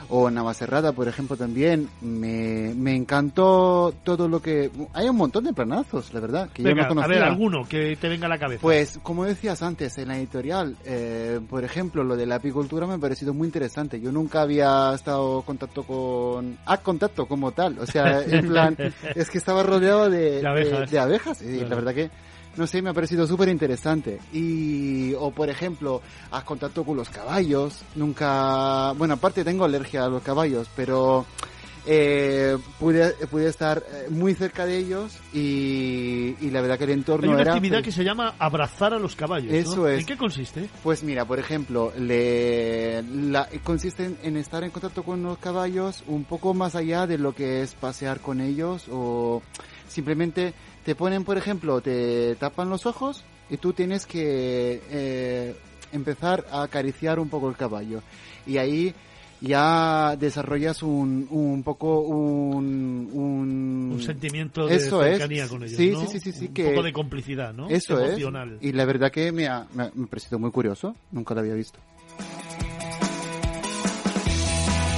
o 0.10 0.30
Navacerrada, 0.30 0.92
por 0.92 1.08
ejemplo, 1.08 1.38
también. 1.38 1.90
Me, 2.02 2.74
me 2.76 2.96
encantó 2.96 3.94
todo 4.04 4.28
lo 4.28 4.42
que... 4.42 4.72
Hay 4.94 5.08
un 5.10 5.16
montón 5.16 5.44
de 5.44 5.54
planazos, 5.54 6.14
la 6.14 6.20
verdad, 6.20 6.50
que 6.54 6.64
yo 6.64 6.76
no 6.76 6.88
conocía. 6.88 7.06
a 7.06 7.08
ver, 7.08 7.24
alguno 7.24 7.68
que 7.68 7.96
te 7.96 8.10
venga 8.10 8.26
a 8.26 8.30
la 8.30 8.38
cabeza. 8.38 8.62
Pues, 8.62 9.00
como 9.02 9.26
decías 9.26 9.62
antes, 9.62 9.98
en 9.98 10.08
la 10.10 10.18
editorial, 10.18 10.76
eh, 10.86 11.40
por 11.50 11.64
ejemplo, 11.64 12.04
lo 12.04 12.16
de 12.16 12.26
la 12.26 12.36
apicultura 12.36 12.88
me 12.88 12.96
ha 12.96 12.98
parecido 12.98 13.34
muy 13.34 13.48
interesante. 13.48 14.00
Yo 14.00 14.12
nunca 14.12 14.42
había 14.42 14.94
estado 14.94 15.40
en 15.40 15.44
contacto 15.44 15.84
con... 15.84 16.58
Ah, 16.66 16.78
contacto 16.78 17.26
como 17.26 17.52
tal. 17.52 17.80
O 17.80 17.86
sea, 17.86 18.22
en 18.22 18.48
plan, 18.48 18.78
es 19.16 19.30
que 19.30 19.38
estaba 19.38 19.64
rodeado 19.64 20.10
de, 20.10 20.42
de 20.42 21.00
abejas. 21.00 21.42
y 21.42 21.62
la 21.62 21.76
verdad 21.76 21.94
que 21.94 22.10
no 22.56 22.68
sé, 22.68 22.82
me 22.82 22.90
ha 22.90 22.94
parecido 22.94 23.26
súper 23.28 23.50
interesante. 23.50 24.20
Y, 24.32 25.14
o 25.14 25.32
por 25.32 25.50
ejemplo, 25.50 26.02
has 26.32 26.44
contacto 26.44 26.84
con 26.84 26.98
los 26.98 27.10
caballos, 27.10 27.82
nunca, 27.96 28.92
bueno, 28.94 29.16
aparte 29.16 29.44
tengo 29.44 29.66
alergia 29.66 30.06
a 30.06 30.10
los 30.10 30.22
caballos, 30.22 30.70
pero 30.76 31.26
eh, 31.86 32.58
pude, 32.80 33.12
pude 33.28 33.48
estar 33.48 33.84
eh, 33.92 34.06
muy 34.10 34.34
cerca 34.36 34.66
de 34.66 34.78
ellos 34.78 35.18
y, 35.34 36.36
y 36.40 36.50
la 36.50 36.62
verdad 36.62 36.78
que 36.78 36.86
el 36.86 36.92
entorno 36.92 37.28
Hay 37.28 37.34
una 37.34 37.42
era... 37.42 37.52
actividad 37.54 37.84
que 37.84 37.92
se 37.92 38.06
llama 38.06 38.36
abrazar 38.40 38.94
a 38.94 39.00
los 39.00 39.16
caballos. 39.16 39.52
Eso 39.52 39.90
es. 39.90 40.00
¿En 40.00 40.06
qué 40.06 40.16
consiste? 40.16 40.70
Pues 40.82 41.04
mira, 41.04 41.26
por 41.26 41.40
ejemplo, 41.40 41.92
le, 41.98 43.04
la, 43.04 43.50
consiste 43.64 44.16
en 44.24 44.38
estar 44.38 44.64
en 44.64 44.72
contacto 44.72 45.04
con 45.04 45.24
los 45.24 45.38
caballos 45.40 46.04
un 46.08 46.24
poco 46.24 46.54
más 46.54 46.76
allá 46.76 47.06
de 47.06 47.18
lo 47.18 47.36
que 47.36 47.62
es 47.62 47.74
pasear 47.74 48.22
con 48.22 48.40
ellos 48.40 48.86
o 48.90 49.42
simplemente 49.90 50.54
te 50.84 50.96
ponen, 50.96 51.24
por 51.24 51.38
ejemplo, 51.38 51.82
te 51.82 52.36
tapan 52.36 52.70
los 52.70 52.86
ojos 52.86 53.24
y 53.50 53.58
tú 53.58 53.74
tienes 53.74 54.06
que 54.06 54.82
eh, 54.90 55.56
empezar 55.92 56.46
a 56.52 56.64
acariciar 56.64 57.20
un 57.20 57.30
poco 57.30 57.50
el 57.50 57.56
caballo. 57.56 58.02
Y 58.46 58.58
ahí 58.58 58.94
ya 59.42 60.16
desarrollas 60.18 60.84
un, 60.84 61.28
un 61.30 61.64
poco 61.64 62.00
un, 62.00 63.10
un, 63.14 64.02
sentimiento 64.02 64.68
de 64.68 64.80
cercanía 64.80 65.48
con 65.50 65.64
ellos, 65.64 65.76
sí, 65.76 65.92
¿no? 65.92 66.06
sí, 66.08 66.20
sí, 66.20 66.32
sí, 66.32 66.48
un 66.48 66.70
poco 66.70 66.84
de 66.84 66.94
complicidad, 66.94 67.54
¿no? 67.54 67.70
Eso 67.70 68.00
Emocional. 68.00 68.58
es. 68.62 68.68
Y 68.70 68.72
la 68.72 68.86
verdad 68.86 69.12
que 69.12 69.32
me 69.32 69.48
ha, 69.48 69.68
me 69.74 69.84
ha 69.84 69.92
parecido 70.10 70.40
muy 70.40 70.52
curioso, 70.52 70.96
nunca 71.12 71.34
lo 71.34 71.42
había 71.42 71.56
visto. 71.56 71.80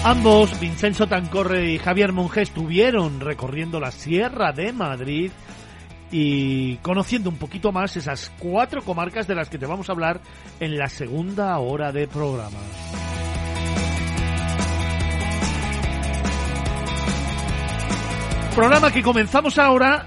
Ambos, 0.03 0.59
Vincenzo 0.59 1.07
Tancorre 1.07 1.71
y 1.71 1.79
Javier 1.79 2.11
Monge, 2.11 2.43
estuvieron 2.43 3.21
recorriendo 3.21 3.79
la 3.79 3.89
Sierra 3.89 4.51
de 4.51 4.71
Madrid 4.71 5.31
y 6.17 6.77
conociendo 6.77 7.29
un 7.29 7.35
poquito 7.35 7.73
más 7.73 7.97
esas 7.97 8.31
cuatro 8.39 8.81
comarcas 8.81 9.27
de 9.27 9.35
las 9.35 9.49
que 9.49 9.57
te 9.57 9.65
vamos 9.65 9.89
a 9.89 9.91
hablar 9.91 10.21
en 10.61 10.77
la 10.77 10.87
segunda 10.87 11.59
hora 11.59 11.91
de 11.91 12.07
programa. 12.07 12.57
Programa 18.55 18.93
que 18.93 19.03
comenzamos 19.03 19.57
ahora 19.57 20.05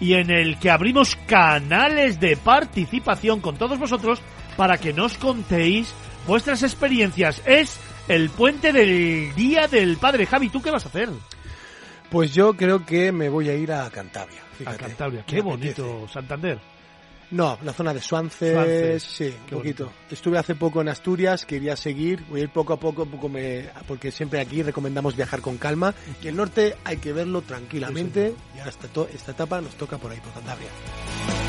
y 0.00 0.14
en 0.14 0.30
el 0.30 0.58
que 0.58 0.70
abrimos 0.70 1.14
canales 1.26 2.18
de 2.18 2.38
participación 2.38 3.40
con 3.40 3.58
todos 3.58 3.78
vosotros 3.78 4.22
para 4.56 4.78
que 4.78 4.94
nos 4.94 5.18
contéis 5.18 5.92
vuestras 6.26 6.62
experiencias. 6.62 7.42
Es 7.44 7.78
el 8.08 8.30
puente 8.30 8.72
del 8.72 9.34
Día 9.34 9.68
del 9.68 9.98
Padre. 9.98 10.24
Javi, 10.24 10.48
¿tú 10.48 10.62
qué 10.62 10.70
vas 10.70 10.86
a 10.86 10.88
hacer? 10.88 11.10
Pues 12.08 12.32
yo 12.32 12.54
creo 12.54 12.86
que 12.86 13.12
me 13.12 13.28
voy 13.28 13.50
a 13.50 13.54
ir 13.54 13.70
a 13.72 13.90
Cantabria. 13.90 14.49
A 14.66 14.74
Cantabria, 14.76 15.24
qué 15.26 15.40
bonito, 15.40 16.06
Santander. 16.08 16.58
No, 17.30 17.56
la 17.62 17.72
zona 17.72 17.94
de 17.94 18.00
Suances, 18.00 19.02
sí, 19.02 19.32
un 19.44 19.58
poquito. 19.58 19.92
Estuve 20.10 20.38
hace 20.38 20.56
poco 20.56 20.80
en 20.80 20.88
Asturias, 20.88 21.46
quería 21.46 21.76
seguir, 21.76 22.24
voy 22.28 22.40
a 22.40 22.42
ir 22.44 22.50
poco 22.50 22.72
a 22.72 22.80
poco, 22.80 23.06
poco 23.06 23.28
me, 23.28 23.68
porque 23.86 24.10
siempre 24.10 24.40
aquí 24.40 24.62
recomendamos 24.62 25.14
viajar 25.14 25.40
con 25.40 25.56
calma. 25.56 25.94
Y 26.22 26.26
el 26.26 26.36
norte 26.36 26.76
hay 26.82 26.96
que 26.96 27.12
verlo 27.12 27.42
tranquilamente. 27.42 28.34
Y 28.56 28.58
ahora 28.58 28.70
esta, 28.70 28.88
esta 29.14 29.30
etapa 29.30 29.60
nos 29.60 29.76
toca 29.76 29.96
por 29.98 30.10
ahí, 30.10 30.18
por 30.18 30.32
Cantabria. 30.32 31.39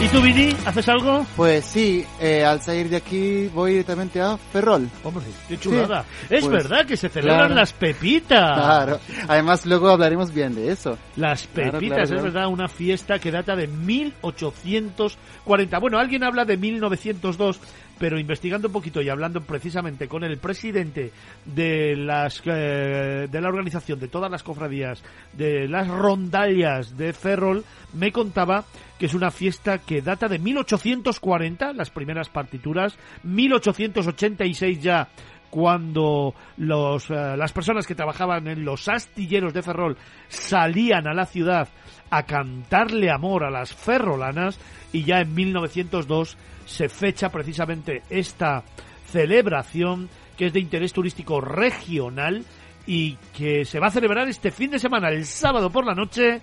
¿Y 0.00 0.08
tú, 0.08 0.20
Vini, 0.20 0.50
haces 0.66 0.88
algo? 0.88 1.24
Pues 1.36 1.64
sí, 1.64 2.04
eh, 2.20 2.44
al 2.44 2.60
salir 2.60 2.88
de 2.88 2.96
aquí 2.96 3.48
voy 3.54 3.72
directamente 3.72 4.20
a 4.20 4.36
Ferrol. 4.36 4.88
Hombre, 5.04 5.24
qué 5.48 5.56
chulada. 5.58 6.04
es 6.28 6.44
pues, 6.44 6.64
verdad 6.64 6.86
que 6.86 6.96
se 6.96 7.08
celebran 7.08 7.54
las 7.54 7.72
pepitas. 7.72 8.54
Claro, 8.54 9.00
además 9.28 9.64
luego 9.64 9.90
hablaremos 9.90 10.34
bien 10.34 10.54
de 10.54 10.72
eso. 10.72 10.98
Las 11.16 11.46
pepitas, 11.46 12.10
es 12.10 12.22
verdad, 12.22 12.48
una 12.48 12.68
fiesta 12.68 13.18
que 13.18 13.30
data 13.30 13.54
de 13.54 13.68
1840. 13.68 15.78
Bueno, 15.78 15.98
alguien 15.98 16.24
habla 16.24 16.44
de 16.44 16.56
1902, 16.56 17.60
pero 17.98 18.18
investigando 18.18 18.66
un 18.66 18.72
poquito 18.72 19.00
y 19.00 19.08
hablando 19.08 19.40
precisamente 19.42 20.08
con 20.08 20.24
el 20.24 20.38
presidente 20.38 21.12
de 21.44 21.94
las 21.94 22.42
eh, 22.44 23.28
de 23.30 23.40
la 23.40 23.48
organización 23.48 24.00
de 24.00 24.08
todas 24.08 24.28
las 24.28 24.42
cofradías 24.42 25.04
de 25.32 25.68
las 25.68 25.86
rondallas 25.86 26.96
de 26.96 27.12
Ferrol 27.12 27.64
me 27.92 28.10
contaba 28.10 28.64
que 29.02 29.06
es 29.06 29.14
una 29.14 29.32
fiesta 29.32 29.78
que 29.78 30.00
data 30.00 30.28
de 30.28 30.38
1840 30.38 31.72
las 31.72 31.90
primeras 31.90 32.28
partituras 32.28 32.96
1886 33.24 34.80
ya 34.80 35.08
cuando 35.50 36.36
los, 36.58 37.10
eh, 37.10 37.36
las 37.36 37.52
personas 37.52 37.84
que 37.84 37.96
trabajaban 37.96 38.46
en 38.46 38.64
los 38.64 38.86
astilleros 38.86 39.52
de 39.54 39.62
Ferrol 39.62 39.96
salían 40.28 41.08
a 41.08 41.14
la 41.14 41.26
ciudad 41.26 41.68
a 42.10 42.22
cantarle 42.22 43.10
amor 43.10 43.42
a 43.42 43.50
las 43.50 43.74
ferrolanas 43.74 44.60
y 44.92 45.02
ya 45.02 45.18
en 45.18 45.34
1902 45.34 46.38
se 46.64 46.88
fecha 46.88 47.28
precisamente 47.28 48.02
esta 48.08 48.62
celebración 49.08 50.10
que 50.36 50.46
es 50.46 50.52
de 50.52 50.60
interés 50.60 50.92
turístico 50.92 51.40
regional 51.40 52.44
y 52.86 53.16
que 53.36 53.64
se 53.64 53.80
va 53.80 53.88
a 53.88 53.90
celebrar 53.90 54.28
este 54.28 54.52
fin 54.52 54.70
de 54.70 54.78
semana, 54.78 55.08
el 55.08 55.26
sábado 55.26 55.70
por 55.70 55.84
la 55.84 55.96
noche. 55.96 56.40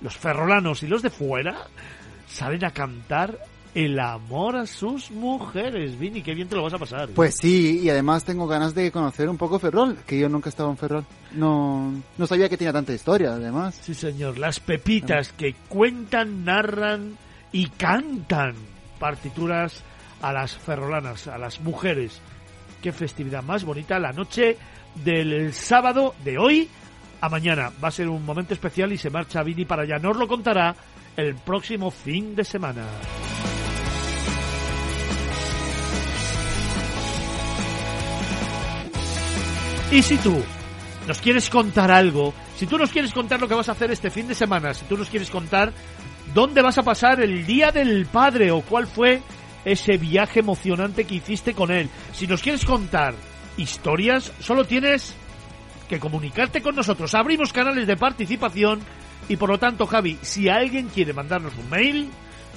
Los 0.00 0.16
ferrolanos 0.16 0.82
y 0.82 0.86
los 0.86 1.02
de 1.02 1.10
fuera 1.10 1.66
salen 2.26 2.64
a 2.64 2.70
cantar 2.70 3.38
el 3.74 3.98
amor 4.00 4.56
a 4.56 4.66
sus 4.66 5.10
mujeres. 5.10 5.98
Vini, 5.98 6.22
qué 6.22 6.34
bien 6.34 6.48
te 6.48 6.56
lo 6.56 6.62
vas 6.62 6.74
a 6.74 6.78
pasar. 6.78 7.08
Pues 7.10 7.36
sí, 7.40 7.80
y 7.82 7.90
además 7.90 8.24
tengo 8.24 8.46
ganas 8.46 8.74
de 8.74 8.90
conocer 8.90 9.28
un 9.28 9.36
poco 9.36 9.58
Ferrol, 9.58 9.98
que 10.06 10.18
yo 10.18 10.28
nunca 10.28 10.48
he 10.48 10.50
estado 10.50 10.70
en 10.70 10.76
Ferrol. 10.76 11.04
No, 11.32 11.92
no 12.18 12.26
sabía 12.26 12.48
que 12.48 12.56
tenía 12.56 12.72
tanta 12.72 12.92
historia, 12.92 13.34
además. 13.34 13.78
Sí, 13.80 13.94
señor. 13.94 14.38
Las 14.38 14.58
pepitas 14.60 15.32
que 15.32 15.54
cuentan, 15.68 16.44
narran 16.44 17.16
y 17.52 17.68
cantan 17.68 18.54
partituras 18.98 19.82
a 20.20 20.32
las 20.32 20.56
ferrolanas, 20.56 21.28
a 21.28 21.38
las 21.38 21.60
mujeres. 21.60 22.20
Qué 22.82 22.92
festividad 22.92 23.42
más 23.42 23.64
bonita 23.64 23.98
la 23.98 24.12
noche 24.12 24.56
del 25.04 25.52
sábado 25.52 26.14
de 26.24 26.38
hoy 26.38 26.68
a 27.20 27.28
mañana. 27.28 27.70
Va 27.82 27.88
a 27.88 27.92
ser 27.92 28.08
un 28.08 28.24
momento 28.24 28.54
especial 28.54 28.92
y 28.92 28.98
se 28.98 29.10
marcha 29.10 29.42
Vini 29.42 29.64
para 29.64 29.82
allá. 29.82 29.98
Nos 29.98 30.16
lo 30.16 30.26
contará 30.26 30.74
el 31.16 31.34
próximo 31.36 31.90
fin 31.90 32.34
de 32.34 32.44
semana. 32.44 32.84
Y 39.92 40.02
si 40.02 40.16
tú 40.18 40.40
nos 41.08 41.20
quieres 41.20 41.50
contar 41.50 41.90
algo, 41.90 42.32
si 42.56 42.66
tú 42.66 42.78
nos 42.78 42.90
quieres 42.90 43.12
contar 43.12 43.40
lo 43.40 43.48
que 43.48 43.54
vas 43.54 43.68
a 43.68 43.72
hacer 43.72 43.90
este 43.90 44.10
fin 44.10 44.28
de 44.28 44.36
semana, 44.36 44.72
si 44.72 44.84
tú 44.84 44.96
nos 44.96 45.08
quieres 45.08 45.30
contar 45.30 45.72
dónde 46.32 46.62
vas 46.62 46.78
a 46.78 46.84
pasar 46.84 47.20
el 47.20 47.44
Día 47.44 47.72
del 47.72 48.06
Padre 48.06 48.52
o 48.52 48.60
cuál 48.60 48.86
fue 48.86 49.20
ese 49.64 49.96
viaje 49.96 50.40
emocionante 50.40 51.04
que 51.04 51.16
hiciste 51.16 51.54
con 51.54 51.72
él, 51.72 51.90
si 52.12 52.28
nos 52.28 52.40
quieres 52.40 52.64
contar 52.64 53.14
historias, 53.56 54.32
solo 54.38 54.64
tienes 54.64 55.16
que 55.90 56.00
comunicarte 56.00 56.62
con 56.62 56.76
nosotros. 56.76 57.14
Abrimos 57.14 57.52
canales 57.52 57.88
de 57.88 57.98
participación 57.98 58.80
y 59.28 59.36
por 59.36 59.50
lo 59.50 59.58
tanto, 59.58 59.86
Javi, 59.86 60.16
si 60.22 60.48
alguien 60.48 60.88
quiere 60.88 61.12
mandarnos 61.12 61.52
un 61.58 61.68
mail, 61.68 62.08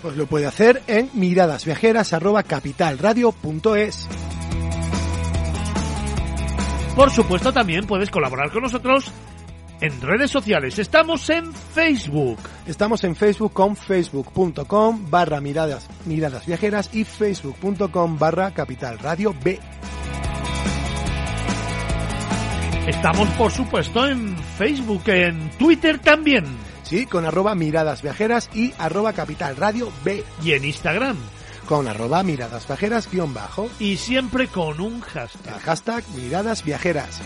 pues 0.02 0.16
lo 0.16 0.28
puede 0.28 0.46
hacer 0.46 0.82
en 0.88 1.10
miradasviajeras@capitalradio.es. 1.14 4.08
Por 6.96 7.10
supuesto, 7.10 7.52
también 7.52 7.88
puedes 7.88 8.12
colaborar 8.12 8.52
con 8.52 8.62
nosotros 8.62 9.12
en 9.82 10.00
redes 10.00 10.30
sociales. 10.30 10.78
Estamos 10.78 11.28
en 11.32 11.52
Facebook. 11.54 12.38
Estamos 12.68 13.04
en 13.04 13.16
Facebook 13.16 13.52
con 13.52 13.76
facebook.com 13.76 15.10
barra 15.10 15.42
miradas, 15.42 15.90
miradas 16.06 16.46
viajeras 16.46 16.94
y 16.94 17.04
facebook.com 17.04 18.20
barra 18.20 18.52
capital 18.52 19.00
radio 19.00 19.34
B. 19.44 19.60
Estamos, 22.88 23.30
por 23.38 23.50
supuesto, 23.50 24.06
en 24.06 24.38
Facebook, 24.58 25.04
en 25.08 25.50
Twitter 25.52 26.00
también. 26.00 26.44
Sí, 26.84 27.06
con 27.06 27.26
arroba 27.26 27.56
miradas 27.56 28.02
viajeras 28.02 28.50
y 28.54 28.74
arroba 28.78 29.14
capital 29.14 29.56
radio 29.56 29.90
B. 30.04 30.22
Y 30.44 30.52
en 30.52 30.66
Instagram. 30.66 31.16
Con 31.66 31.88
arroba 31.88 32.24
miradas 32.24 32.68
viajeras 32.68 33.10
guion 33.10 33.34
bajo. 33.34 33.70
Y 33.80 33.96
siempre 33.96 34.48
con 34.48 34.82
un 34.82 35.00
hashtag. 35.00 35.56
El 35.56 35.62
hashtag 35.62 36.04
miradas 36.10 36.66
viajeras. 36.66 37.22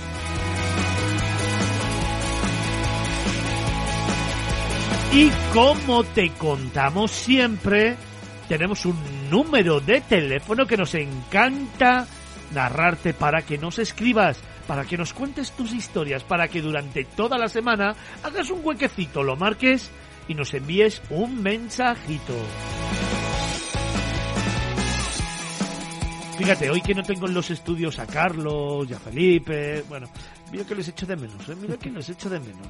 Y 5.12 5.32
como 5.54 6.04
te 6.04 6.30
contamos 6.34 7.10
siempre, 7.10 7.96
tenemos 8.48 8.86
un 8.86 8.96
número 9.32 9.80
de 9.80 10.02
teléfono 10.02 10.68
que 10.68 10.78
nos 10.78 10.94
encanta 10.94 12.06
narrarte 12.54 13.14
para 13.14 13.42
que 13.42 13.58
nos 13.58 13.80
escribas, 13.80 14.38
para 14.68 14.86
que 14.86 14.98
nos 14.98 15.14
cuentes 15.14 15.52
tus 15.52 15.74
historias, 15.74 16.24
para 16.24 16.50
que 16.50 16.62
durante 16.62 17.06
toda 17.06 17.38
la 17.38 17.48
semana 17.48 17.96
hagas 18.24 18.52
un 18.52 18.60
huequecito, 18.64 19.24
lo 19.24 19.36
marques 19.36 19.90
y 20.28 20.36
nos 20.36 20.54
envíes 20.54 21.02
un 21.10 21.42
mensajito. 21.42 22.34
Fíjate, 26.38 26.70
hoy 26.70 26.82
que 26.82 26.94
no 26.94 27.02
tengo 27.02 27.28
en 27.28 27.34
los 27.34 27.50
estudios 27.50 27.98
a 27.98 28.06
Carlos 28.06 28.88
y 28.88 28.94
a 28.94 29.00
Felipe, 29.00 29.84
bueno, 29.90 30.08
mira 30.52 30.64
que 30.66 30.76
les 30.76 30.88
echo 30.90 31.08
de 31.08 31.16
menos, 31.16 31.50
¿eh? 31.50 31.56
mira 31.60 31.78
que 31.78 31.90
les 31.90 32.08
echo 32.10 32.30
de 32.30 32.40
menos. 32.40 32.68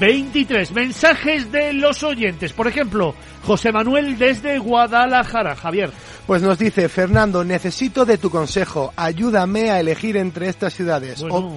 655860923. 0.01 0.73
Mensajes 0.73 1.53
de 1.53 1.73
los 1.73 2.03
oyentes. 2.03 2.53
Por 2.53 2.67
ejemplo, 2.67 3.15
José 3.45 3.71
Manuel 3.71 4.19
desde 4.19 4.59
Guadalajara. 4.59 5.55
Javier. 5.55 5.93
Pues 6.27 6.43
nos 6.43 6.59
dice, 6.59 6.89
Fernando, 6.89 7.45
necesito 7.45 8.05
de 8.05 8.19
tu 8.19 8.31
consejo. 8.31 8.93
Ayúdame 8.97 9.71
a 9.71 9.79
elegir 9.79 10.17
entre 10.17 10.49
estas 10.49 10.75
ciudades. 10.75 11.21
Bueno, 11.23 11.53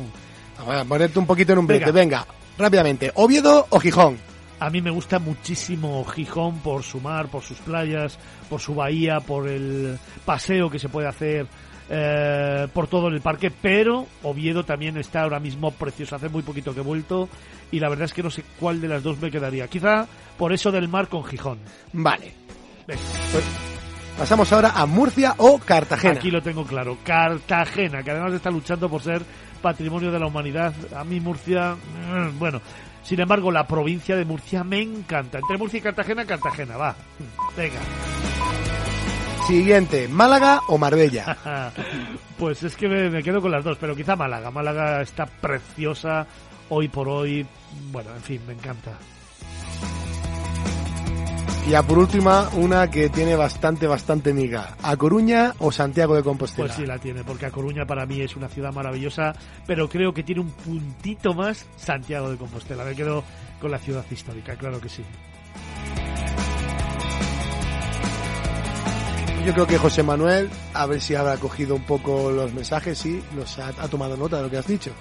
O- 0.66 0.72
a 0.72 0.86
ponerte 0.86 1.18
un 1.18 1.26
poquito 1.26 1.54
en 1.54 1.60
un 1.60 1.66
brete. 1.68 1.86
Venga. 1.92 2.20
Venga, 2.20 2.28
rápidamente. 2.60 3.12
¿Oviedo 3.16 3.66
o 3.70 3.80
Gijón? 3.80 4.18
a 4.60 4.70
mí 4.70 4.80
me 4.82 4.92
gusta 4.92 5.18
muchísimo 5.20 6.06
Gijón 6.06 6.60
por 6.60 6.84
su 6.84 7.02
mar, 7.02 7.28
por 7.30 7.42
sus 7.44 7.58
playas, 7.58 8.18
por 8.50 8.62
su 8.62 8.74
bahía, 8.74 9.20
por 9.20 9.50
el 9.50 9.98
paseo 10.24 10.70
que 10.70 10.80
se 10.80 10.88
puede 10.88 11.08
hacer 11.10 11.48
eh, 11.96 12.68
por 12.74 12.88
todo 12.88 13.08
el 13.08 13.22
parque, 13.22 13.52
pero 13.52 14.08
Oviedo 14.24 14.64
también 14.64 14.98
está 14.98 15.22
ahora 15.22 15.40
mismo 15.40 15.70
precioso. 15.70 16.16
Hace 16.16 16.28
muy 16.28 16.42
poquito 16.42 16.74
que 16.74 16.80
he 16.80 16.84
vuelto 16.84 17.30
y 17.72 17.80
la 17.80 17.88
verdad 17.88 18.06
es 18.06 18.14
que 18.14 18.24
no 18.24 18.32
sé 18.32 18.44
cuál 18.60 18.82
de 18.82 18.88
las 18.88 19.04
dos 19.04 19.22
me 19.22 19.30
quedaría. 19.30 19.68
Quizá 19.68 20.08
por 20.38 20.54
eso 20.54 20.72
del 20.72 20.88
mar 20.88 21.08
con 21.08 21.24
Gijón. 21.24 21.60
Vale. 21.92 22.34
Pues 22.88 23.00
pasamos 24.18 24.52
ahora 24.52 24.72
a 24.76 24.88
Murcia 24.88 25.36
o 25.38 25.60
Cartagena. 25.60 26.16
Aquí 26.16 26.32
lo 26.32 26.42
tengo 26.42 26.66
claro. 26.66 26.98
Cartagena, 27.04 28.02
que 28.02 28.10
además 28.10 28.34
está 28.34 28.50
luchando 28.50 28.90
por 28.90 29.02
ser 29.02 29.22
patrimonio 29.62 30.12
de 30.12 30.20
la 30.20 30.26
humanidad. 30.26 30.74
A 30.96 31.04
mí 31.04 31.20
Murcia, 31.20 31.76
mm, 31.76 32.40
bueno. 32.40 32.60
Sin 33.04 33.20
embargo, 33.20 33.52
la 33.52 33.68
provincia 33.68 34.16
de 34.16 34.26
Murcia 34.26 34.64
me 34.64 34.82
encanta. 34.82 35.38
Entre 35.38 35.58
Murcia 35.58 35.78
y 35.78 35.82
Cartagena, 35.82 36.26
Cartagena, 36.26 36.78
va. 36.78 36.96
Venga. 37.56 37.80
Siguiente, 39.48 40.08
Málaga 40.08 40.62
o 40.68 40.78
Marbella. 40.78 41.38
Pues 42.38 42.64
es 42.64 42.76
que 42.76 42.90
me, 42.90 43.10
me 43.10 43.24
quedo 43.24 43.42
con 43.42 43.52
las 43.52 43.64
dos, 43.64 43.78
pero 43.80 43.96
quizá 43.96 44.18
Málaga. 44.18 44.52
Málaga 44.52 45.02
está 45.02 45.26
preciosa 45.26 46.28
hoy 46.68 46.90
por 46.90 47.08
hoy. 47.08 47.46
Bueno, 47.92 48.10
en 48.16 48.22
fin, 48.22 48.42
me 48.46 48.54
encanta. 48.54 48.92
Y 51.66 51.70
ya 51.70 51.84
por 51.84 52.00
última, 52.00 52.50
una 52.56 52.90
que 52.92 53.10
tiene 53.10 53.38
bastante, 53.38 53.88
bastante 53.88 54.34
miga. 54.34 54.76
¿A 54.82 54.98
Coruña 54.98 55.54
o 55.60 55.72
Santiago 55.72 56.16
de 56.16 56.24
Compostela? 56.24 56.68
Pues 56.68 56.78
sí 56.78 56.86
la 56.86 56.98
tiene, 56.98 57.24
porque 57.24 57.46
A 57.46 57.52
Coruña 57.52 57.86
para 57.86 58.06
mí 58.06 58.20
es 58.20 58.36
una 58.36 58.50
ciudad 58.50 58.74
maravillosa, 58.74 59.34
pero 59.66 59.88
creo 59.88 60.14
que 60.14 60.24
tiene 60.24 60.42
un 60.42 60.50
puntito 60.50 61.34
más 61.34 61.66
Santiago 61.78 62.30
de 62.30 62.38
Compostela. 62.38 62.84
Me 62.84 62.96
quedo 62.96 63.24
con 63.62 63.72
la 63.72 63.80
ciudad 63.80 64.04
histórica, 64.12 64.56
claro 64.58 64.82
que 64.82 64.90
sí. 64.90 65.04
Yo 69.46 69.54
creo 69.54 69.68
que 69.68 69.78
José 69.78 70.04
Manuel, 70.04 70.50
a 70.74 70.86
ver 70.86 71.02
si 71.02 71.16
habrá 71.16 71.38
cogido 71.38 71.76
un 71.76 71.84
poco 71.84 72.32
los 72.32 72.54
mensajes 72.54 73.06
y 73.06 73.22
los 73.36 73.60
ha, 73.60 73.68
ha 73.68 73.88
tomado 73.90 74.16
nota 74.16 74.38
de 74.38 74.44
lo 74.44 74.50
que 74.50 74.58
has 74.58 74.68
dicho. 74.68 74.92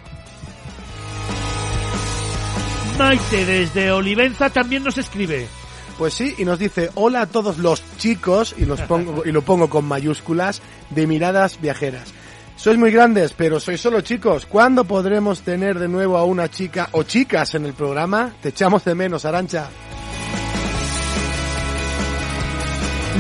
Maite 2.99 3.45
desde 3.45 3.91
Olivenza 3.91 4.51
también 4.51 4.85
nos 4.85 4.99
escribe. 4.99 5.49
Pues 5.99 6.15
sí, 6.15 6.35
y 6.39 6.45
nos 6.45 6.59
dice, 6.59 6.91
hola 6.95 7.23
a 7.23 7.27
todos 7.27 7.59
los 7.59 7.83
chicos, 7.97 8.55
y, 8.57 8.65
los 8.65 8.81
pongo, 8.83 9.23
y 9.27 9.33
lo 9.33 9.43
pongo 9.43 9.69
con 9.69 9.85
mayúsculas, 9.85 10.63
de 10.91 11.07
miradas 11.07 11.61
viajeras. 11.61 12.13
Sois 12.57 12.79
muy 12.79 12.91
grandes, 12.93 13.33
pero 13.33 13.59
sois 13.59 13.81
solo 13.81 14.03
chicos. 14.03 14.47
¿Cuándo 14.47 14.85
podremos 14.85 15.41
tener 15.41 15.79
de 15.79 15.89
nuevo 15.89 16.17
a 16.17 16.25
una 16.25 16.49
chica 16.49 16.89
o 16.93 17.03
chicas 17.03 17.55
en 17.55 17.67
el 17.67 17.73
programa? 17.73 18.33
Te 18.41 18.51
echamos 18.51 18.85
de 18.85 18.95
menos, 18.95 19.25
Arancha. 19.25 19.69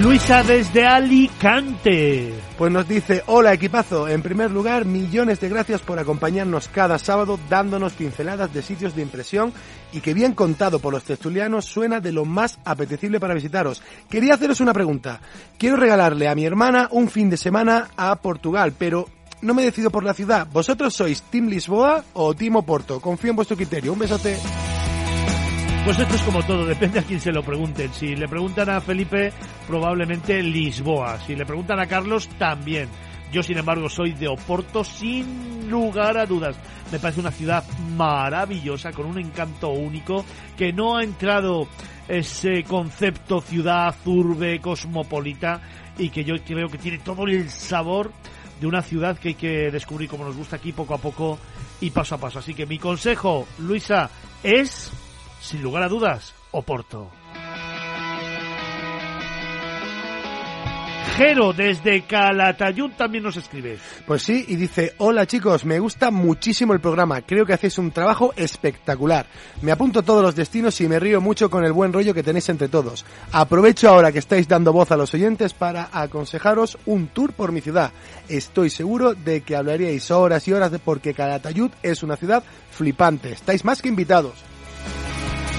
Luisa 0.00 0.42
desde 0.42 0.86
Alicante. 0.86 2.32
Pues 2.56 2.72
nos 2.72 2.88
dice, 2.88 3.22
hola 3.26 3.52
equipazo, 3.52 4.08
en 4.08 4.22
primer 4.22 4.50
lugar, 4.50 4.86
millones 4.86 5.38
de 5.40 5.50
gracias 5.50 5.82
por 5.82 5.98
acompañarnos 5.98 6.68
cada 6.68 6.98
sábado 6.98 7.38
dándonos 7.50 7.92
pinceladas 7.92 8.52
de 8.54 8.62
sitios 8.62 8.96
de 8.96 9.02
impresión 9.02 9.52
y 9.92 10.00
que 10.00 10.14
bien 10.14 10.32
contado 10.32 10.78
por 10.78 10.94
los 10.94 11.04
tertulianos 11.04 11.66
suena 11.66 12.00
de 12.00 12.10
lo 12.10 12.24
más 12.24 12.58
apetecible 12.64 13.20
para 13.20 13.34
visitaros. 13.34 13.82
Quería 14.08 14.34
haceros 14.34 14.60
una 14.60 14.72
pregunta. 14.72 15.20
Quiero 15.58 15.76
regalarle 15.76 16.26
a 16.26 16.34
mi 16.34 16.46
hermana 16.46 16.88
un 16.90 17.10
fin 17.10 17.28
de 17.28 17.36
semana 17.36 17.90
a 17.96 18.16
Portugal, 18.16 18.72
pero 18.76 19.06
no 19.42 19.52
me 19.52 19.62
decido 19.62 19.90
por 19.90 20.04
la 20.04 20.14
ciudad. 20.14 20.48
¿Vosotros 20.50 20.94
sois 20.94 21.22
Team 21.22 21.48
Lisboa 21.48 22.02
o 22.14 22.34
Team 22.34 22.56
Oporto? 22.56 22.98
Confío 22.98 23.30
en 23.30 23.36
vuestro 23.36 23.56
criterio. 23.56 23.92
Un 23.92 23.98
besote. 23.98 24.38
Pues 25.84 25.98
esto 25.98 26.14
es 26.14 26.22
como 26.22 26.44
todo, 26.44 26.64
depende 26.64 27.00
a 27.00 27.02
quién 27.02 27.20
se 27.20 27.32
lo 27.32 27.42
pregunten. 27.42 27.92
Si 27.92 28.14
le 28.14 28.28
preguntan 28.28 28.70
a 28.70 28.80
Felipe, 28.80 29.32
probablemente 29.66 30.40
Lisboa. 30.40 31.18
Si 31.26 31.34
le 31.34 31.44
preguntan 31.44 31.80
a 31.80 31.86
Carlos, 31.86 32.28
también. 32.38 32.88
Yo, 33.32 33.42
sin 33.42 33.58
embargo, 33.58 33.88
soy 33.88 34.12
de 34.12 34.28
Oporto 34.28 34.84
sin 34.84 35.68
lugar 35.68 36.18
a 36.18 36.24
dudas. 36.24 36.56
Me 36.92 37.00
parece 37.00 37.18
una 37.18 37.32
ciudad 37.32 37.64
maravillosa, 37.96 38.92
con 38.92 39.06
un 39.06 39.18
encanto 39.18 39.70
único, 39.70 40.24
que 40.56 40.72
no 40.72 40.96
ha 40.96 41.02
entrado 41.02 41.66
ese 42.06 42.62
concepto 42.62 43.40
ciudad, 43.40 43.96
urbe, 44.04 44.60
cosmopolita, 44.60 45.62
y 45.98 46.10
que 46.10 46.22
yo 46.22 46.36
creo 46.46 46.68
que 46.68 46.78
tiene 46.78 46.98
todo 46.98 47.24
el 47.26 47.50
sabor 47.50 48.12
de 48.60 48.68
una 48.68 48.82
ciudad 48.82 49.18
que 49.18 49.30
hay 49.30 49.34
que 49.34 49.70
descubrir 49.72 50.08
como 50.08 50.24
nos 50.24 50.36
gusta 50.36 50.56
aquí 50.56 50.70
poco 50.72 50.94
a 50.94 50.98
poco 50.98 51.40
y 51.80 51.90
paso 51.90 52.14
a 52.14 52.18
paso. 52.18 52.38
Así 52.38 52.54
que 52.54 52.66
mi 52.66 52.78
consejo, 52.78 53.48
Luisa, 53.58 54.08
es 54.44 54.92
sin 55.42 55.62
lugar 55.62 55.82
a 55.82 55.88
dudas, 55.88 56.34
Oporto. 56.52 57.10
Jero 61.16 61.52
desde 61.52 62.06
Calatayud 62.06 62.92
también 62.96 63.22
nos 63.24 63.36
escribe. 63.36 63.78
Pues 64.06 64.22
sí, 64.22 64.46
y 64.48 64.56
dice, 64.56 64.94
hola 64.96 65.26
chicos, 65.26 65.66
me 65.66 65.78
gusta 65.78 66.10
muchísimo 66.10 66.72
el 66.72 66.80
programa, 66.80 67.20
creo 67.20 67.44
que 67.44 67.52
hacéis 67.52 67.76
un 67.76 67.90
trabajo 67.90 68.32
espectacular. 68.34 69.26
Me 69.60 69.72
apunto 69.72 70.02
todos 70.02 70.22
los 70.22 70.34
destinos 70.34 70.80
y 70.80 70.88
me 70.88 70.98
río 70.98 71.20
mucho 71.20 71.50
con 71.50 71.64
el 71.64 71.72
buen 71.72 71.92
rollo 71.92 72.14
que 72.14 72.22
tenéis 72.22 72.48
entre 72.48 72.68
todos. 72.68 73.04
Aprovecho 73.30 73.90
ahora 73.90 74.10
que 74.10 74.20
estáis 74.20 74.48
dando 74.48 74.72
voz 74.72 74.90
a 74.90 74.96
los 74.96 75.12
oyentes 75.12 75.52
para 75.52 75.90
aconsejaros 75.92 76.78
un 76.86 77.08
tour 77.08 77.34
por 77.34 77.52
mi 77.52 77.60
ciudad. 77.60 77.92
Estoy 78.28 78.70
seguro 78.70 79.14
de 79.14 79.42
que 79.42 79.56
hablaríais 79.56 80.10
horas 80.10 80.48
y 80.48 80.52
horas 80.54 80.70
de 80.70 80.78
porque 80.78 81.12
Calatayud 81.12 81.72
es 81.82 82.02
una 82.02 82.16
ciudad 82.16 82.42
flipante. 82.70 83.32
Estáis 83.32 83.66
más 83.66 83.82
que 83.82 83.88
invitados. 83.88 84.51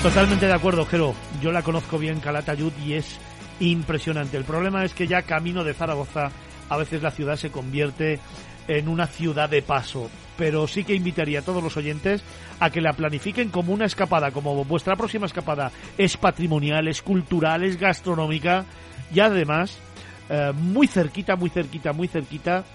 Totalmente 0.04 0.48
de 0.48 0.54
acuerdo, 0.54 0.86
Jero. 0.86 1.16
Yo 1.42 1.54
la 1.54 1.62
conozco 1.62 1.98
bien, 1.98 2.20
Calatayud, 2.20 2.74
y 2.86 2.96
es 2.96 3.18
impresionante. 3.62 4.36
El 4.36 4.44
problema 4.44 4.84
es 4.84 4.94
que 4.94 5.08
ya 5.08 5.22
camino 5.22 5.64
de 5.64 5.74
Zaragoza, 5.74 6.30
a 6.68 6.76
veces 6.76 7.02
la 7.02 7.12
ciudad 7.12 7.38
se 7.38 7.52
convierte 7.52 8.20
en 8.68 8.90
una 8.90 9.08
ciudad 9.08 9.50
de 9.50 9.62
paso. 9.62 10.10
Pero 10.38 10.68
sí 10.68 10.84
que 10.84 10.94
invitaría 10.94 11.40
a 11.40 11.44
todos 11.44 11.64
los 11.64 11.78
oyentes 11.78 12.22
a 12.60 12.70
que 12.70 12.82
la 12.82 12.92
planifiquen 12.92 13.48
como 13.48 13.72
una 13.72 13.86
escapada, 13.86 14.32
como 14.32 14.66
vuestra 14.66 14.98
próxima 14.98 15.26
escapada 15.26 15.72
es 15.98 16.18
patrimonial, 16.18 16.90
es 16.90 17.02
cultural, 17.02 17.64
es 17.64 17.80
gastronómica 17.80 18.66
y 19.16 19.22
además 19.22 19.80
eh, 20.30 20.52
muy 20.54 20.88
cerquita, 20.88 21.38
muy 21.38 21.50
cerquita, 21.50 21.94
muy 21.94 22.10
cerquita 22.10 22.66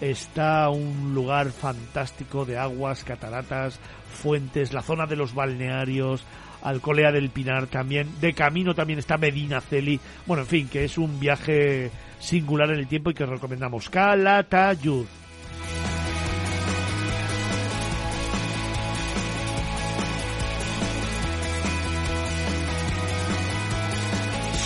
está 0.00 0.68
un 0.70 1.12
lugar 1.14 1.50
fantástico 1.50 2.44
de 2.44 2.56
aguas, 2.56 3.04
cataratas, 3.04 3.78
fuentes, 4.10 4.72
la 4.72 4.82
zona 4.82 5.06
de 5.06 5.16
los 5.16 5.34
balnearios, 5.34 6.24
Alcolea 6.68 7.12
del 7.12 7.30
Pinar 7.30 7.66
también. 7.66 8.20
De 8.20 8.32
camino 8.34 8.74
también 8.74 8.98
está 8.98 9.16
Medina 9.16 9.60
Celi. 9.60 9.98
Bueno, 10.26 10.42
en 10.42 10.48
fin, 10.48 10.68
que 10.68 10.84
es 10.84 10.98
un 10.98 11.18
viaje 11.18 11.90
singular 12.18 12.70
en 12.70 12.80
el 12.80 12.88
tiempo 12.88 13.10
y 13.10 13.14
que 13.14 13.26
recomendamos. 13.26 13.88
Calatayud. 13.90 15.06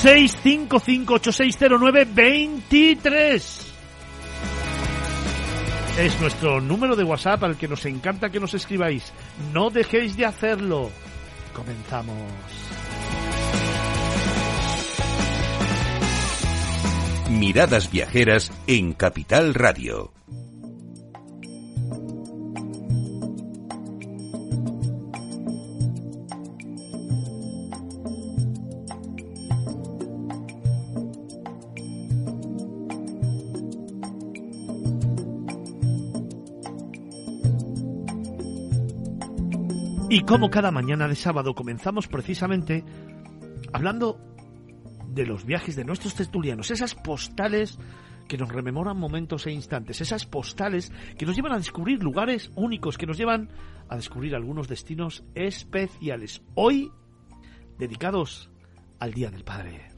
seis 0.03 0.37
cinco 0.43 0.81
cinco 0.81 1.15
ocho 1.15 1.31
seis 1.31 1.55
cero 1.57 1.77
nueve 1.79 2.05
veintitrés 2.13 3.73
es 5.97 6.21
nuestro 6.21 6.61
número 6.61 6.97
de 6.97 7.05
WhatsApp 7.05 7.45
al 7.45 7.57
que 7.57 7.69
nos 7.69 7.87
encanta 7.87 8.29
que 8.29 8.41
nos 8.41 8.53
escribáis. 8.55 9.13
No 9.53 9.71
dejéis 9.71 10.17
de 10.17 10.27
hacerlo. 10.27 10.91
Comenzamos. 11.55 12.33
Miradas 17.31 17.91
viajeras 17.91 18.53
en 18.67 18.93
Capital 18.93 19.55
Radio. 19.55 20.13
Y 40.13 40.25
como 40.25 40.51
cada 40.51 40.71
mañana 40.71 41.09
de 41.09 41.17
sábado 41.17 41.55
comenzamos 41.55 42.07
precisamente 42.07 42.85
hablando 43.73 44.21
de 45.09 45.25
los 45.25 45.47
viajes 45.47 45.75
de 45.75 45.87
nuestros 45.87 46.15
tertulianos, 46.15 46.71
esas 46.71 46.95
postales 46.95 47.79
que 48.29 48.37
nos 48.37 48.51
rememoran 48.51 48.99
momentos 48.99 49.47
e 49.47 49.53
instantes, 49.53 50.03
esas 50.03 50.27
postales 50.27 50.93
que 51.17 51.25
nos 51.25 51.35
llevan 51.35 51.55
a 51.55 51.57
descubrir 51.57 52.03
lugares 52.03 52.53
únicos, 52.57 52.99
que 52.99 53.07
nos 53.07 53.17
llevan 53.17 53.49
a 53.89 53.97
descubrir 53.97 54.35
algunos 54.35 54.69
destinos 54.69 55.25
especiales. 55.35 56.43
Hoy 56.57 56.93
dedicados 57.79 58.51
al 59.01 59.15
Día 59.15 59.31
del 59.31 59.45
Padre. 59.45 59.92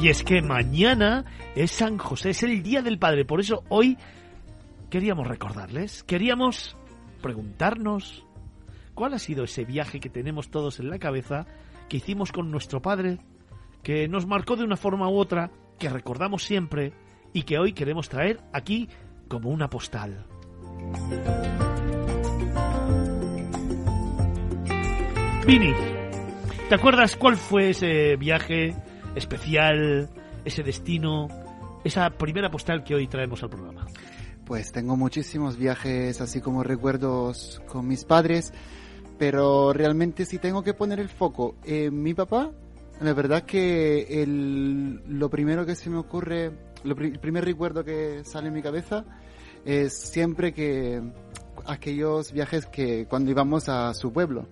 Y 0.00 0.10
es 0.10 0.22
que 0.22 0.42
mañana 0.42 1.24
es 1.56 1.72
San 1.72 1.98
José, 1.98 2.30
es 2.30 2.44
el 2.44 2.62
Día 2.62 2.82
del 2.82 3.00
Padre. 3.00 3.24
Por 3.24 3.40
eso 3.40 3.64
hoy 3.68 3.98
queríamos 4.90 5.26
recordarles, 5.26 6.04
queríamos 6.04 6.76
preguntarnos 7.20 8.24
cuál 8.94 9.14
ha 9.14 9.18
sido 9.18 9.42
ese 9.42 9.64
viaje 9.64 9.98
que 9.98 10.08
tenemos 10.08 10.50
todos 10.50 10.78
en 10.78 10.88
la 10.88 11.00
cabeza, 11.00 11.46
que 11.88 11.96
hicimos 11.96 12.30
con 12.30 12.48
nuestro 12.52 12.80
Padre, 12.80 13.18
que 13.82 14.06
nos 14.06 14.24
marcó 14.24 14.54
de 14.54 14.62
una 14.62 14.76
forma 14.76 15.08
u 15.08 15.18
otra, 15.18 15.50
que 15.80 15.88
recordamos 15.88 16.44
siempre 16.44 16.92
y 17.32 17.42
que 17.42 17.58
hoy 17.58 17.72
queremos 17.72 18.08
traer 18.08 18.40
aquí 18.52 18.88
como 19.26 19.50
una 19.50 19.68
postal. 19.68 20.26
Vini, 25.44 25.72
¿te 26.68 26.74
acuerdas 26.76 27.16
cuál 27.16 27.36
fue 27.36 27.70
ese 27.70 28.14
viaje 28.14 28.76
especial, 29.18 30.08
ese 30.44 30.62
destino, 30.62 31.28
esa 31.84 32.10
primera 32.10 32.50
postal 32.50 32.84
que 32.84 32.94
hoy 32.94 33.06
traemos 33.06 33.42
al 33.42 33.50
programa? 33.50 33.86
Pues 34.44 34.72
tengo 34.72 34.96
muchísimos 34.96 35.58
viajes 35.58 36.20
así 36.20 36.40
como 36.40 36.62
recuerdos 36.62 37.60
con 37.66 37.86
mis 37.86 38.04
padres, 38.04 38.52
pero 39.18 39.72
realmente 39.72 40.24
si 40.24 40.38
tengo 40.38 40.62
que 40.62 40.72
poner 40.72 41.00
el 41.00 41.08
foco 41.08 41.56
en 41.64 42.02
mi 42.02 42.14
papá, 42.14 42.50
la 43.00 43.12
verdad 43.12 43.42
que 43.42 44.22
el, 44.22 45.02
lo 45.06 45.28
primero 45.28 45.66
que 45.66 45.74
se 45.74 45.90
me 45.90 45.98
ocurre, 45.98 46.50
el 46.84 47.18
primer 47.18 47.44
recuerdo 47.44 47.84
que 47.84 48.24
sale 48.24 48.48
en 48.48 48.54
mi 48.54 48.62
cabeza 48.62 49.04
es 49.64 49.92
siempre 49.92 50.52
que 50.52 51.02
aquellos 51.66 52.32
viajes 52.32 52.66
que 52.66 53.06
cuando 53.06 53.30
íbamos 53.30 53.68
a 53.68 53.92
su 53.94 54.12
pueblo, 54.12 54.48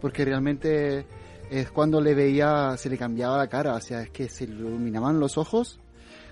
porque 0.00 0.24
realmente 0.24 1.06
es 1.50 1.70
cuando 1.72 2.00
le 2.00 2.14
veía, 2.14 2.76
se 2.76 2.88
le 2.88 2.96
cambiaba 2.96 3.36
la 3.36 3.48
cara, 3.48 3.74
o 3.74 3.80
sea, 3.80 4.02
es 4.02 4.10
que 4.10 4.28
se 4.28 4.44
iluminaban 4.44 5.18
los 5.18 5.36
ojos 5.36 5.80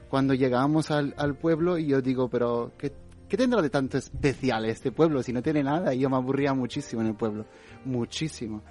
cuando 0.08 0.32
llegábamos 0.32 0.90
al, 0.90 1.12
al 1.18 1.36
pueblo 1.36 1.76
y 1.76 1.86
yo 1.86 2.00
digo, 2.00 2.28
pero 2.30 2.72
¿qué, 2.78 2.92
¿qué 3.28 3.36
tendrá 3.36 3.60
de 3.60 3.68
tanto 3.68 3.98
especial 3.98 4.64
este 4.64 4.92
pueblo 4.92 5.22
si 5.22 5.32
no 5.32 5.42
tiene 5.42 5.62
nada? 5.62 5.92
Y 5.92 6.00
yo 6.00 6.08
me 6.08 6.16
aburría 6.16 6.54
muchísimo 6.54 7.02
en 7.02 7.08
el 7.08 7.14
pueblo, 7.14 7.46
muchísimo. 7.84 8.62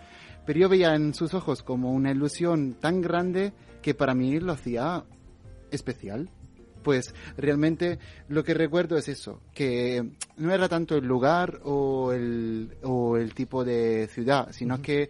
Pero 0.46 0.60
yo 0.60 0.70
veía 0.70 0.96
en 0.96 1.14
sus 1.14 1.34
ojos 1.34 1.62
como 1.62 1.92
una 1.92 2.12
ilusión 2.12 2.76
tan 2.80 3.02
grande 3.02 3.52
que 3.82 3.94
para 3.94 4.16
mí 4.16 4.40
lo 4.40 4.54
hacía 4.54 5.04
especial. 5.70 6.30
Pues 6.82 7.14
realmente 7.36 8.00
lo 8.30 8.46
que 8.46 8.54
recuerdo 8.54 8.98
es 8.98 9.10
eso, 9.10 9.42
que 9.54 10.14
no 10.38 10.54
era 10.54 10.70
tanto 10.70 10.96
el 10.96 11.06
lugar 11.06 11.60
o 11.66 12.14
el, 12.14 12.78
o 12.84 13.18
el 13.18 13.34
tipo 13.34 13.66
de 13.66 14.08
ciudad, 14.08 14.54
sino 14.54 14.82
que 14.82 15.10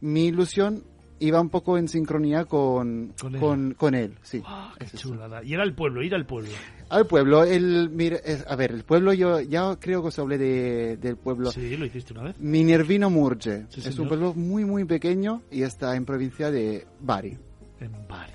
mi 0.00 0.26
ilusión 0.26 0.82
iba 1.20 1.40
un 1.40 1.48
poco 1.50 1.76
en 1.78 1.88
sincronía 1.88 2.44
con, 2.44 3.12
Con 3.20 3.34
él. 3.34 3.40
con, 3.40 3.74
con 3.74 3.94
él, 3.96 4.14
sí. 4.22 4.40
Ah, 4.46 4.72
qué 4.78 4.86
chulada. 4.96 5.42
Y 5.42 5.52
era 5.54 5.64
el 5.64 5.74
pueblo, 5.74 6.02
ir 6.02 6.14
al 6.14 6.24
pueblo. 6.26 6.50
Al 6.90 7.06
pueblo, 7.06 7.42
el, 7.44 7.90
mira, 7.90 8.16
es- 8.18 8.46
a 8.46 8.54
ver, 8.54 8.70
el 8.70 8.84
pueblo 8.84 9.12
yo 9.12 9.40
ya 9.40 9.76
creo 9.80 10.00
que 10.02 10.08
os 10.08 10.18
hablé 10.20 10.38
de, 10.38 10.96
del 10.96 11.16
pueblo. 11.16 11.50
Sí, 11.50 11.76
lo 11.76 11.84
hiciste 11.86 12.12
una 12.12 12.22
vez. 12.22 12.38
Minervino 12.38 13.10
Murge. 13.10 13.66
Sí, 13.68 13.80
es 13.80 13.84
señor. 13.86 14.00
un 14.02 14.08
pueblo 14.08 14.34
muy, 14.34 14.64
muy 14.64 14.84
pequeño 14.84 15.42
y 15.50 15.62
está 15.62 15.96
en 15.96 16.04
provincia 16.04 16.50
de 16.52 16.86
Bari. 17.00 17.36
En 17.80 17.92
Bari. 18.08 18.32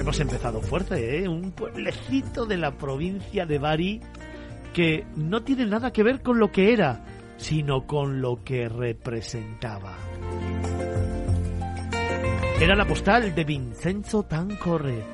Hemos 0.00 0.18
empezado 0.18 0.60
fuerte, 0.62 1.18
¿eh? 1.18 1.28
Un 1.28 1.52
pueblecito 1.52 2.46
de 2.46 2.56
la 2.56 2.72
provincia 2.72 3.44
de 3.44 3.58
Bari 3.58 4.00
que 4.72 5.04
no 5.16 5.42
tiene 5.42 5.66
nada 5.66 5.92
que 5.92 6.02
ver 6.02 6.22
con 6.22 6.38
lo 6.38 6.50
que 6.50 6.72
era, 6.72 7.04
sino 7.36 7.86
con 7.86 8.20
lo 8.20 8.42
que 8.42 8.68
representaba. 8.68 9.96
Era 12.60 12.74
la 12.74 12.86
postal 12.86 13.34
de 13.34 13.44
Vincenzo 13.44 14.22
Tancorre. 14.22 15.04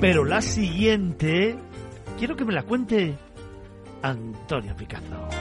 Pero 0.00 0.24
la 0.24 0.42
siguiente, 0.42 1.56
quiero 2.18 2.36
que 2.36 2.44
me 2.44 2.52
la 2.52 2.62
cuente 2.64 3.16
Antonio 4.02 4.76
Picazo. 4.76 5.35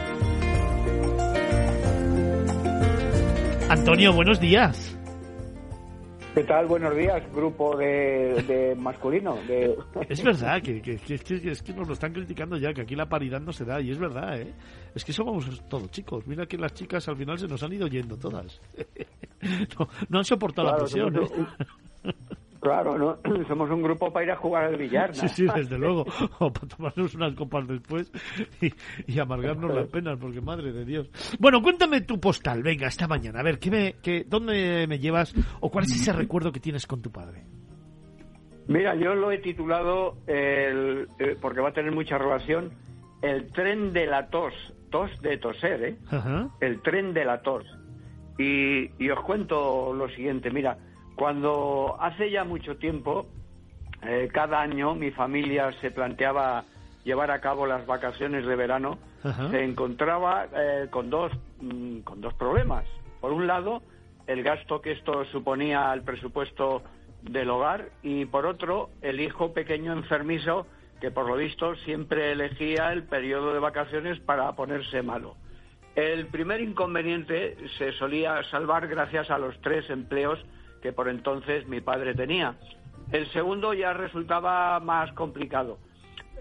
Antonio, 3.70 4.14
buenos 4.14 4.40
días. 4.40 4.98
¿Qué 6.36 6.44
tal? 6.44 6.68
Buenos 6.68 6.96
días, 6.96 7.24
grupo 7.34 7.78
de, 7.78 8.44
de 8.46 8.76
masculino. 8.76 9.36
De... 9.48 9.76
Es 10.10 10.22
verdad 10.22 10.62
que, 10.62 10.82
que, 10.82 10.98
que- 10.98 11.18
que- 11.18 11.52
es 11.52 11.64
que 11.64 11.74
nos 11.74 11.88
lo 11.88 11.94
están 11.94 12.12
criticando 12.14 12.58
ya, 12.58 12.74
que 12.74 12.82
aquí 12.82 12.96
la 12.96 13.08
paridad 13.08 13.40
no 13.40 13.54
se 13.54 13.64
da, 13.64 13.80
y 13.80 13.90
es 13.92 13.98
verdad, 13.98 14.40
¿eh? 14.42 14.54
Es 14.94 15.06
que 15.06 15.14
somos 15.14 15.46
todos 15.70 15.90
chicos. 15.92 16.28
Mira 16.28 16.46
que 16.46 16.58
las 16.58 16.74
chicas 16.74 17.08
al 17.08 17.16
final 17.16 17.40
se 17.40 17.48
nos 17.48 17.64
han 17.64 17.74
ido 17.74 17.88
yendo 17.88 18.18
todas. 18.18 18.60
No, 19.78 19.88
no 20.10 20.18
han 20.18 20.24
soportado 20.26 20.68
la 20.70 20.74
Claro, 20.78 20.86
presión, 20.86 21.14
somos 21.14 21.32
¿eh? 22.04 22.14
Claro, 22.60 22.98
¿no? 22.98 23.18
somos 23.48 23.70
un 23.70 23.82
grupo 23.82 24.12
para 24.12 24.26
ir 24.26 24.32
a 24.32 24.38
jugar 24.38 24.66
al 24.66 24.78
billar. 24.78 25.14
Sí, 25.14 25.24
¿no? 25.24 25.30
sí, 25.30 25.48
desde 25.56 25.78
luego. 25.78 26.06
O 26.40 26.52
para 26.52 26.68
tomarnos 26.68 27.16
unas 27.16 27.34
copas 27.36 27.68
después 27.68 28.12
y, 28.62 28.72
y 29.08 29.20
amargarnos 29.20 29.74
las 29.74 29.88
penas, 29.88 30.18
porque 30.20 30.42
madre 30.42 30.72
de 30.72 30.86
Dios. 30.86 31.10
Bueno, 31.40 31.62
cuéntame 31.62 32.02
tu 32.02 32.20
postal, 32.20 32.64
venga, 32.64 32.88
esta 32.88 33.08
mañana. 33.08 33.40
A 33.40 33.44
ver, 33.44 33.60
¿qué 33.60 33.72
me, 33.72 33.96
qué, 34.02 34.26
¿dónde 34.28 34.86
me 34.88 35.00
llevas 35.00 35.34
o 35.60 35.70
cuál 35.70 35.86
es 35.86 35.96
ese 35.96 36.14
recuerdo 36.14 36.52
que 36.52 36.60
tienes 36.60 36.88
con 36.88 37.02
tu 37.02 37.12
padre? 37.12 37.44
Mira, 38.68 38.96
yo 38.96 39.14
lo 39.14 39.32
he 39.32 39.38
titulado, 39.38 40.18
el, 40.26 41.08
eh, 41.20 41.38
porque 41.40 41.62
va 41.62 41.70
a 41.70 41.74
tener 41.74 41.92
mucha 41.92 42.18
relación, 42.18 42.72
El 43.22 43.52
tren 43.52 43.94
de 43.94 44.08
la 44.08 44.28
tos. 44.30 44.54
Tos 44.90 45.12
de 45.22 45.38
toser, 45.38 45.84
¿eh? 45.84 45.98
Ajá. 46.10 46.50
el 46.62 46.82
tren 46.82 47.14
de 47.14 47.26
la 47.26 47.42
tos. 47.42 47.64
Y, 48.38 48.92
y 49.04 49.10
os 49.10 49.20
cuento 49.22 49.94
lo 49.94 50.08
siguiente, 50.10 50.52
mira, 50.52 50.78
cuando 51.16 51.98
hace 52.00 52.30
ya 52.32 52.44
mucho 52.44 52.78
tiempo, 52.78 53.28
eh, 54.04 54.30
cada 54.32 54.62
año 54.62 54.96
mi 54.96 55.12
familia 55.12 55.72
se 55.82 55.92
planteaba 55.92 56.66
llevar 57.04 57.32
a 57.32 57.40
cabo 57.40 57.66
las 57.66 57.86
vacaciones 57.86 58.46
de 58.46 58.56
verano, 58.56 58.98
Ajá. 59.24 59.50
se 59.50 59.64
encontraba 59.64 60.48
eh, 60.56 60.88
con, 60.90 61.10
dos, 61.10 61.32
mm, 61.62 62.00
con 62.00 62.22
dos 62.22 62.34
problemas. 62.34 62.86
Por 63.22 63.32
un 63.32 63.48
lado, 63.48 63.82
el 64.28 64.44
gasto 64.44 64.82
que 64.82 64.92
esto 64.92 65.26
suponía 65.26 65.92
al 65.92 66.04
presupuesto 66.04 66.84
del 67.22 67.50
hogar 67.50 67.90
y 68.04 68.26
por 68.26 68.46
otro, 68.46 68.90
el 69.02 69.20
hijo 69.20 69.54
pequeño 69.54 69.94
enfermizo 69.94 70.68
que 71.02 71.12
por 71.12 71.28
lo 71.28 71.36
visto 71.36 71.76
siempre 71.78 72.32
elegía 72.32 72.92
el 72.92 73.04
periodo 73.04 73.54
de 73.54 73.60
vacaciones 73.60 74.20
para 74.20 74.52
ponerse 74.56 75.02
malo. 75.02 75.36
El 75.96 76.28
primer 76.28 76.62
inconveniente 76.62 77.56
se 77.78 77.94
solía 77.94 78.44
salvar 78.52 78.88
gracias 78.88 79.30
a 79.32 79.38
los 79.38 79.60
tres 79.62 79.90
empleos 79.90 80.40
que 80.86 80.94
por 80.94 81.10
entonces 81.10 81.68
mi 81.68 81.82
padre 81.82 82.14
tenía. 82.14 82.54
El 83.12 83.26
segundo 83.32 83.74
ya 83.74 83.92
resultaba 83.94 84.80
más 84.80 85.12
complicado. 85.14 85.80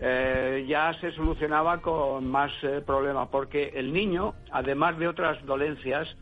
Eh, 0.02 0.66
ya 0.68 0.92
se 1.00 1.12
solucionaba 1.12 1.80
con 1.80 2.30
más 2.30 2.52
eh, 2.62 2.82
problemas 2.84 3.28
porque 3.28 3.72
el 3.74 3.90
niño, 3.90 4.34
además 4.52 4.98
de 4.98 5.08
otras 5.08 5.42
dolencias, 5.46 6.14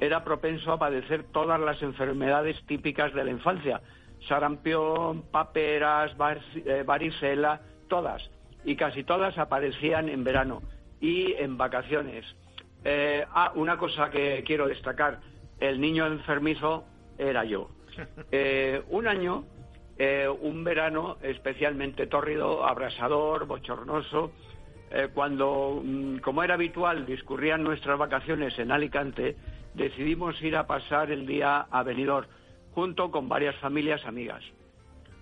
era 0.00 0.24
propenso 0.24 0.72
a 0.72 0.78
padecer 0.78 1.24
todas 1.24 1.60
las 1.60 1.82
enfermedades 1.82 2.56
típicas 2.64 3.12
de 3.12 3.24
la 3.24 3.30
infancia. 3.30 3.82
Sarampión, 4.26 5.20
paperas, 5.30 6.16
var- 6.16 6.40
eh, 6.54 6.82
varicela, 6.86 7.60
todas. 7.88 8.22
Y 8.64 8.74
casi 8.76 9.04
todas 9.04 9.36
aparecían 9.36 10.08
en 10.08 10.24
verano 10.24 10.62
y 10.98 11.34
en 11.34 11.58
vacaciones. 11.58 12.24
Eh, 12.84 13.22
ah, 13.34 13.52
una 13.54 13.76
cosa 13.76 14.08
que 14.08 14.42
quiero 14.46 14.66
destacar. 14.66 15.20
El 15.60 15.78
niño 15.78 16.06
enfermizo 16.06 16.84
era 17.18 17.44
yo. 17.44 17.70
Eh, 18.30 18.82
un 18.90 19.06
año, 19.06 19.44
eh, 19.96 20.28
un 20.28 20.64
verano 20.64 21.16
especialmente 21.22 22.06
tórrido, 22.06 22.66
abrasador, 22.66 23.46
bochornoso, 23.46 24.32
eh, 24.90 25.08
cuando, 25.14 25.80
mm, 25.82 26.18
como 26.18 26.42
era 26.42 26.54
habitual, 26.54 27.06
discurrían 27.06 27.64
nuestras 27.64 27.98
vacaciones 27.98 28.58
en 28.58 28.70
Alicante, 28.70 29.36
decidimos 29.74 30.40
ir 30.42 30.56
a 30.56 30.66
pasar 30.66 31.10
el 31.10 31.26
día 31.26 31.66
a 31.70 31.82
Benidorm, 31.82 32.26
junto 32.72 33.10
con 33.10 33.28
varias 33.28 33.56
familias 33.56 34.04
amigas. 34.04 34.42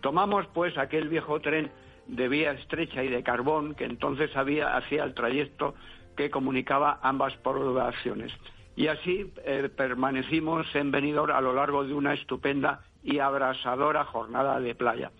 Tomamos 0.01 0.47
pues 0.49 0.77
aquel 0.77 1.09
viejo 1.09 1.41
tren 1.41 1.71
de 2.07 2.29
vía 2.29 2.53
estrecha 2.53 3.03
y 3.03 3.09
de 3.09 3.23
carbón 3.23 3.75
que 3.75 3.85
entonces 3.85 4.37
había 4.37 4.77
hacía 4.77 5.05
el 5.05 5.15
trayecto 5.15 5.75
que 6.17 6.31
comunicaba 6.31 6.99
ambas 7.03 7.35
poblaciones. 7.39 8.33
Y 8.77 8.89
así 8.89 9.33
eh, 9.45 9.69
permanecimos 9.75 10.67
en 10.75 10.91
Benidorm 10.91 11.33
a 11.33 11.41
lo 11.41 11.55
largo 11.55 11.85
de 11.85 11.95
una 11.95 12.15
estupenda 12.15 12.83
y 13.03 13.19
abrasadora 13.19 14.05
jornada 14.05 14.59
de 14.61 14.75
playa. 14.75 15.13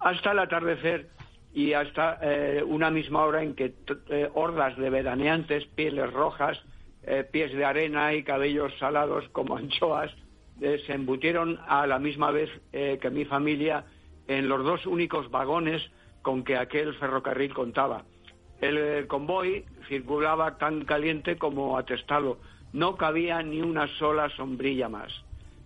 Hasta 0.00 0.32
el 0.32 0.38
atardecer 0.38 1.08
y 1.52 1.72
hasta 1.72 2.18
eh, 2.22 2.62
una 2.62 2.90
misma 2.90 3.24
hora 3.24 3.42
en 3.42 3.54
que 3.54 3.74
eh, 4.08 4.30
hordas 4.34 4.76
de 4.76 4.90
veraneantes, 4.90 5.66
pieles 5.66 6.12
rojas, 6.12 6.58
pies 7.30 7.52
de 7.52 7.64
arena 7.64 8.14
y 8.14 8.24
cabellos 8.24 8.76
salados 8.80 9.28
como 9.28 9.56
anchoas, 9.58 10.12
se 10.58 10.92
embutieron 10.92 11.60
a 11.68 11.86
la 11.86 12.00
misma 12.00 12.32
vez 12.32 12.50
que 12.72 13.10
mi 13.10 13.24
familia 13.26 13.84
en 14.26 14.48
los 14.48 14.64
dos 14.64 14.86
únicos 14.86 15.30
vagones 15.30 15.88
con 16.22 16.42
que 16.42 16.56
aquel 16.56 16.94
ferrocarril 16.94 17.54
contaba. 17.54 18.04
El 18.60 19.06
convoy 19.06 19.64
circulaba 19.88 20.58
tan 20.58 20.84
caliente 20.84 21.36
como 21.36 21.78
atestado. 21.78 22.38
No 22.72 22.96
cabía 22.96 23.42
ni 23.42 23.60
una 23.60 23.86
sola 23.98 24.28
sombrilla 24.30 24.88
más. 24.88 25.12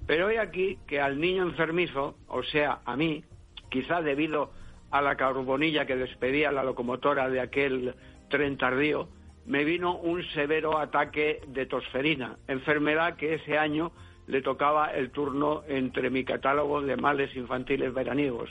Pero 0.07 0.31
he 0.31 0.39
aquí 0.39 0.79
que 0.87 1.01
al 1.01 1.21
niño 1.21 1.43
enfermizo, 1.43 2.17
o 2.29 2.43
sea, 2.43 2.81
a 2.85 2.97
mí, 2.97 3.25
quizá 3.69 4.03
debido 4.03 4.51
a 4.91 5.01
la 5.01 5.17
carbonilla 5.17 5.87
que 5.87 5.97
despedía 5.97 6.51
la 6.51 6.65
locomotora 6.65 7.29
de 7.29 7.41
aquel 7.41 7.95
tren 8.29 8.57
tardío, 8.57 9.09
me 9.47 9.65
vino 9.65 9.97
un 9.97 10.23
severo 10.31 10.79
ataque 10.79 11.41
de 11.49 11.67
tosferina, 11.67 12.37
enfermedad 12.47 13.17
que 13.17 13.35
ese 13.35 13.59
año 13.59 13.93
le 14.27 14.43
tocaba 14.43 14.93
el 14.93 15.11
turno 15.11 15.63
entre 15.67 16.11
mi 16.11 16.25
catálogo 16.25 16.83
de 16.83 16.97
males 16.97 17.35
infantiles 17.35 17.93
veraniegos. 17.93 18.51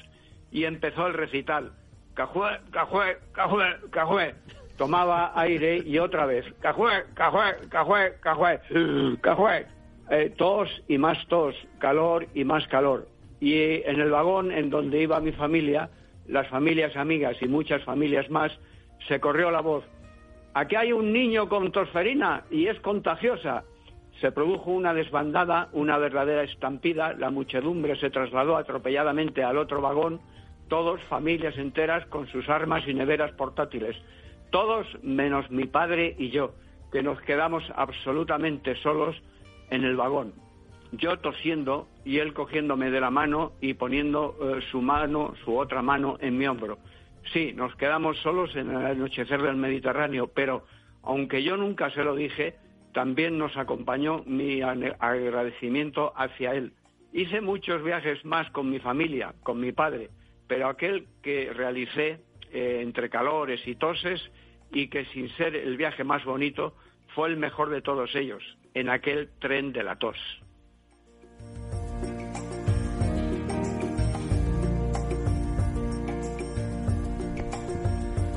Y 0.51 0.65
empezó 0.65 1.07
el 1.07 1.13
recital. 1.13 1.71
Cajué, 2.15 2.59
cajué, 2.71 3.17
cajué, 3.31 3.65
cajué. 3.91 4.35
Tomaba 4.79 5.33
aire 5.35 5.83
y 5.85 5.99
otra 5.99 6.25
vez. 6.25 6.45
Cajué, 6.61 7.03
cajué, 7.13 7.67
cajué, 7.69 8.13
cajué, 8.21 8.59
cajué. 9.21 9.65
Eh, 10.09 10.33
tos 10.37 10.69
y 10.87 10.97
más 10.97 11.17
tos, 11.27 11.53
calor 11.77 12.25
y 12.33 12.45
más 12.45 12.65
calor. 12.67 13.07
Y 13.41 13.83
en 13.83 13.99
el 13.99 14.09
vagón 14.09 14.51
en 14.51 14.69
donde 14.69 15.01
iba 15.01 15.19
mi 15.19 15.33
familia 15.33 15.89
las 16.29 16.47
familias 16.47 16.95
amigas 16.95 17.35
y 17.41 17.47
muchas 17.47 17.83
familias 17.83 18.29
más, 18.29 18.51
se 19.07 19.19
corrió 19.19 19.51
la 19.51 19.61
voz. 19.61 19.83
Aquí 20.53 20.75
hay 20.75 20.93
un 20.93 21.11
niño 21.11 21.49
con 21.49 21.71
tosferina 21.71 22.45
y 22.49 22.67
es 22.67 22.79
contagiosa. 22.79 23.63
Se 24.21 24.31
produjo 24.31 24.71
una 24.71 24.93
desbandada, 24.93 25.69
una 25.73 25.97
verdadera 25.97 26.43
estampida, 26.43 27.13
la 27.13 27.31
muchedumbre 27.31 27.99
se 27.99 28.09
trasladó 28.09 28.57
atropelladamente 28.57 29.43
al 29.43 29.57
otro 29.57 29.81
vagón, 29.81 30.21
todos, 30.67 31.01
familias 31.03 31.57
enteras, 31.57 32.05
con 32.07 32.27
sus 32.27 32.47
armas 32.47 32.87
y 32.87 32.93
neveras 32.93 33.31
portátiles. 33.31 33.97
Todos 34.51 34.87
menos 35.03 35.49
mi 35.51 35.65
padre 35.65 36.15
y 36.17 36.29
yo, 36.29 36.53
que 36.91 37.03
nos 37.03 37.21
quedamos 37.21 37.63
absolutamente 37.75 38.75
solos 38.75 39.15
en 39.69 39.83
el 39.83 39.95
vagón. 39.95 40.33
Yo 40.91 41.19
tosiendo 41.19 41.87
y 42.03 42.17
él 42.17 42.33
cogiéndome 42.33 42.89
de 42.89 42.99
la 42.99 43.11
mano 43.11 43.51
y 43.61 43.75
poniendo 43.75 44.35
eh, 44.41 44.61
su 44.71 44.81
mano, 44.81 45.35
su 45.45 45.55
otra 45.55 45.83
mano 45.83 46.17
en 46.19 46.37
mi 46.37 46.47
hombro. 46.47 46.79
Sí, 47.31 47.53
nos 47.53 47.75
quedamos 47.75 48.17
solos 48.19 48.55
en 48.55 48.71
el 48.71 48.85
anochecer 48.85 49.41
del 49.41 49.55
Mediterráneo, 49.55 50.27
pero 50.33 50.65
aunque 51.03 51.43
yo 51.43 51.57
nunca 51.57 51.91
se 51.91 52.03
lo 52.03 52.15
dije, 52.15 52.55
también 52.93 53.37
nos 53.37 53.55
acompañó 53.55 54.23
mi 54.25 54.61
agradecimiento 54.61 56.11
hacia 56.15 56.53
él. 56.53 56.73
Hice 57.13 57.41
muchos 57.41 57.83
viajes 57.83 58.25
más 58.25 58.49
con 58.51 58.69
mi 58.69 58.79
familia, 58.79 59.33
con 59.43 59.59
mi 59.59 59.71
padre, 59.71 60.09
pero 60.47 60.67
aquel 60.67 61.07
que 61.21 61.51
realicé 61.53 62.19
eh, 62.51 62.79
entre 62.81 63.09
calores 63.09 63.65
y 63.67 63.75
toses 63.75 64.21
y 64.71 64.87
que 64.87 65.05
sin 65.05 65.29
ser 65.35 65.55
el 65.55 65.77
viaje 65.77 66.03
más 66.03 66.23
bonito 66.25 66.75
fue 67.15 67.29
el 67.29 67.37
mejor 67.37 67.69
de 67.69 67.81
todos 67.81 68.15
ellos, 68.15 68.43
en 68.73 68.89
aquel 68.89 69.29
tren 69.39 69.71
de 69.73 69.83
la 69.83 69.95
tos. 69.97 70.17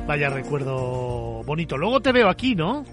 Vaya 0.06 0.30
recuerdo 0.30 1.42
bonito. 1.44 1.76
Luego 1.76 2.00
te 2.00 2.12
veo 2.12 2.28
aquí, 2.28 2.54
¿no? 2.54 2.84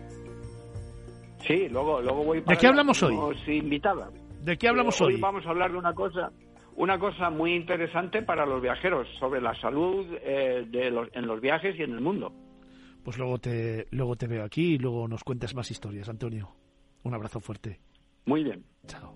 Sí, 1.45 1.67
luego, 1.69 2.01
luego 2.01 2.23
voy 2.23 2.41
para 2.41 2.55
¿De 2.55 2.61
qué 2.61 2.67
hablamos 2.67 3.01
hoy? 3.01 3.17
invitada. 3.47 4.09
¿De 4.43 4.57
qué 4.57 4.67
hablamos 4.67 4.99
eh, 5.01 5.05
hoy? 5.05 5.13
Hoy 5.15 5.21
vamos 5.21 5.45
a 5.45 5.49
hablar 5.49 5.71
de 5.71 5.77
una 5.77 5.93
cosa, 5.93 6.31
una 6.79 6.97
cosa 6.97 7.29
muy 7.29 7.53
interesante 7.53 8.21
para 8.21 8.45
los 8.45 8.61
viajeros, 8.61 9.05
sobre 9.19 9.41
la 9.41 9.53
salud 9.59 10.07
eh, 10.21 10.65
de 10.65 10.89
los, 10.89 11.09
en 11.13 11.27
los 11.27 11.41
viajes 11.41 11.77
y 11.77 11.83
en 11.83 11.91
el 11.91 11.99
mundo. 11.99 12.31
Pues 13.03 13.17
luego 13.17 13.37
te, 13.37 13.87
luego 13.91 14.15
te 14.15 14.27
veo 14.27 14.45
aquí 14.45 14.75
y 14.75 14.77
luego 14.77 15.07
nos 15.07 15.25
cuentas 15.25 15.53
más 15.53 15.69
historias, 15.71 16.07
Antonio. 16.07 16.49
Un 17.03 17.13
abrazo 17.13 17.41
fuerte. 17.41 17.79
Muy 18.25 18.45
bien. 18.45 18.63
Chao. 18.87 19.13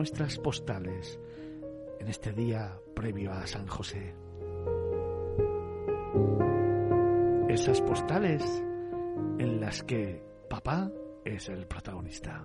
Nuestras 0.00 0.38
postales 0.38 1.20
en 2.00 2.08
este 2.08 2.32
día 2.32 2.70
previo 2.96 3.32
a 3.32 3.46
San 3.46 3.66
José. 3.66 4.14
Esas 7.50 7.82
postales 7.82 8.42
en 9.38 9.60
las 9.60 9.82
que 9.82 10.22
papá 10.48 10.90
es 11.22 11.50
el 11.50 11.66
protagonista. 11.66 12.42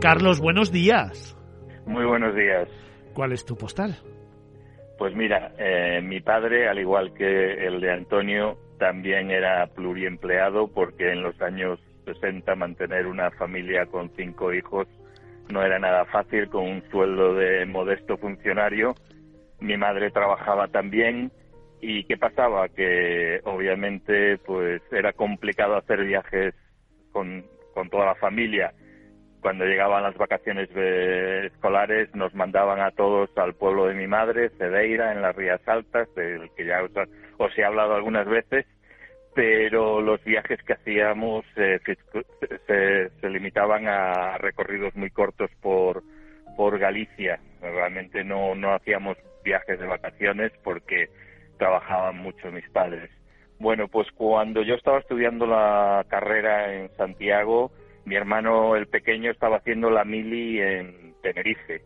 Carlos, 0.00 0.40
buenos 0.40 0.72
días. 0.72 1.38
Muy 1.86 2.04
buenos 2.06 2.34
días. 2.34 2.68
¿Cuál 3.14 3.30
es 3.30 3.44
tu 3.44 3.56
postal? 3.56 3.96
Pues 4.98 5.14
mira, 5.14 5.52
eh, 5.56 6.00
mi 6.02 6.20
padre, 6.20 6.68
al 6.68 6.80
igual 6.80 7.14
que 7.14 7.68
el 7.68 7.80
de 7.80 7.92
Antonio, 7.92 8.58
también 8.80 9.30
era 9.30 9.64
pluriempleado 9.68 10.66
porque 10.66 11.12
en 11.12 11.22
los 11.22 11.40
años 11.40 11.78
60 12.04 12.54
mantener 12.54 13.06
una 13.06 13.30
familia 13.32 13.86
con 13.86 14.10
cinco 14.16 14.52
hijos 14.52 14.86
no 15.50 15.62
era 15.64 15.78
nada 15.78 16.04
fácil 16.06 16.48
con 16.48 16.64
un 16.64 16.82
sueldo 16.90 17.34
de 17.34 17.66
modesto 17.66 18.16
funcionario. 18.16 18.94
Mi 19.60 19.76
madre 19.76 20.10
trabajaba 20.10 20.68
también 20.68 21.32
y 21.80 22.04
qué 22.04 22.16
pasaba 22.16 22.68
que 22.68 23.40
obviamente 23.44 24.38
pues 24.38 24.82
era 24.92 25.12
complicado 25.12 25.76
hacer 25.76 26.04
viajes 26.04 26.54
con, 27.12 27.44
con 27.74 27.90
toda 27.90 28.06
la 28.06 28.14
familia. 28.14 28.72
Cuando 29.40 29.64
llegaban 29.64 30.02
las 30.02 30.16
vacaciones 30.16 30.68
escolares 30.70 32.14
nos 32.14 32.34
mandaban 32.34 32.80
a 32.80 32.90
todos 32.90 33.30
al 33.36 33.54
pueblo 33.54 33.86
de 33.86 33.94
mi 33.94 34.06
madre, 34.06 34.50
Cedeira, 34.58 35.12
en 35.12 35.22
las 35.22 35.34
Rías 35.34 35.66
Altas, 35.66 36.14
del 36.14 36.50
que 36.54 36.66
ya 36.66 36.82
os, 36.82 36.90
os 37.38 37.58
he 37.58 37.64
hablado 37.64 37.94
algunas 37.94 38.26
veces, 38.26 38.66
pero 39.34 40.00
los 40.00 40.22
viajes 40.24 40.62
que 40.62 40.72
hacíamos 40.72 41.44
eh, 41.56 41.80
se, 42.66 43.10
se, 43.20 43.30
limitaban 43.30 43.86
a 43.86 44.38
recorridos 44.38 44.94
muy 44.96 45.10
cortos 45.10 45.50
por, 45.60 46.02
por 46.56 46.78
Galicia. 46.78 47.40
Realmente 47.60 48.24
no, 48.24 48.54
no 48.54 48.74
hacíamos 48.74 49.16
viajes 49.44 49.78
de 49.78 49.86
vacaciones 49.86 50.52
porque 50.64 51.08
trabajaban 51.58 52.18
mucho 52.18 52.50
mis 52.50 52.68
padres. 52.70 53.10
Bueno, 53.58 53.88
pues 53.88 54.10
cuando 54.12 54.62
yo 54.62 54.74
estaba 54.74 54.98
estudiando 54.98 55.46
la 55.46 56.04
carrera 56.08 56.74
en 56.74 56.90
Santiago, 56.96 57.70
mi 58.06 58.16
hermano 58.16 58.74
el 58.74 58.86
pequeño 58.86 59.30
estaba 59.30 59.58
haciendo 59.58 59.90
la 59.90 60.04
mili 60.04 60.60
en 60.60 61.14
Tenerife 61.22 61.82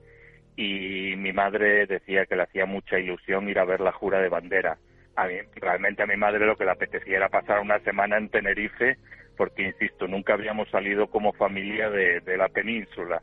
y 0.56 1.14
mi 1.16 1.32
madre 1.32 1.86
decía 1.86 2.26
que 2.26 2.36
le 2.36 2.44
hacía 2.44 2.64
mucha 2.64 2.98
ilusión 2.98 3.48
ir 3.48 3.58
a 3.58 3.64
ver 3.64 3.80
la 3.80 3.92
jura 3.92 4.20
de 4.20 4.28
bandera. 4.28 4.78
A 5.16 5.28
realmente 5.56 6.02
a 6.02 6.06
mi 6.06 6.16
madre 6.16 6.46
lo 6.46 6.56
que 6.56 6.64
le 6.64 6.72
apetecía 6.72 7.16
era 7.16 7.28
pasar 7.28 7.60
una 7.60 7.78
semana 7.80 8.16
en 8.16 8.28
Tenerife 8.28 8.96
porque, 9.36 9.62
insisto, 9.62 10.06
nunca 10.06 10.34
habíamos 10.34 10.68
salido 10.70 11.08
como 11.08 11.32
familia 11.32 11.90
de, 11.90 12.36
la 12.36 12.48
península. 12.48 13.22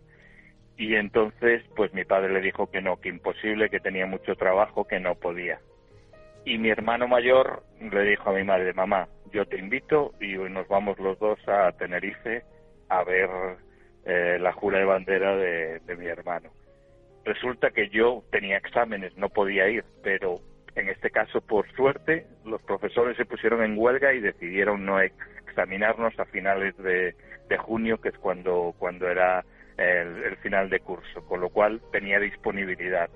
Y 0.78 0.96
entonces, 0.96 1.64
pues 1.76 1.94
mi 1.94 2.06
padre 2.06 2.34
le 2.34 2.42
dijo 2.42 2.70
que 2.70 2.82
no, 2.82 3.00
que 3.00 3.10
imposible, 3.10 3.70
que 3.70 3.80
tenía 3.80 4.06
mucho 4.06 4.36
trabajo, 4.36 4.88
que 4.88 5.00
no 5.00 5.16
podía. 5.16 5.60
Y 6.46 6.58
mi 6.58 6.70
hermano 6.70 7.08
mayor 7.08 7.64
le 7.80 8.02
dijo 8.04 8.30
a 8.30 8.34
mi 8.34 8.44
madre, 8.44 8.74
mamá, 8.74 9.08
yo 9.32 9.46
te 9.46 9.58
invito 9.58 10.14
y 10.20 10.34
nos 10.34 10.68
vamos 10.68 10.98
los 11.00 11.20
dos 11.20 11.39
a 11.48 11.72
Tenerife 11.74 12.44
a 12.89 13.04
ver 13.04 13.30
eh, 14.06 14.38
la 14.39 14.52
jura 14.52 14.80
de 14.80 14.86
bandera 14.86 15.36
de, 15.36 15.80
de 15.80 15.96
mi 15.96 16.08
hermano. 16.08 16.50
Resulta 17.24 17.70
que 17.70 17.89
yo 17.89 18.24
tenía 18.32 18.58
exámenes, 18.58 19.16
no 19.16 19.30
podía 19.30 19.70
ir, 19.70 19.86
pero 20.02 20.42
en 20.76 20.89
este 20.89 21.09
caso, 21.09 21.41
por 21.41 21.69
suerte, 21.74 22.26
los 22.45 22.61
profesores 22.61 23.17
se 23.17 23.26
pusieron 23.26 23.63
en 23.63 23.78
huelga 23.78 24.13
y 24.13 24.22
decidieron 24.22 24.86
no 24.86 24.99
examinarnos 25.01 26.17
a 26.17 26.26
finales 26.26 26.78
de, 26.78 27.15
de 27.49 27.57
junio, 27.57 27.99
que 27.99 28.09
es 28.09 28.17
cuando, 28.17 28.74
cuando 28.78 29.09
era 29.09 29.43
el, 29.78 30.38
final 30.38 30.69
de 30.69 30.80
curso, 30.80 31.26
con 31.26 31.41
lo 31.41 31.49
cual 31.49 31.82
tenía 31.91 32.19
disponibilidad. 32.19 33.09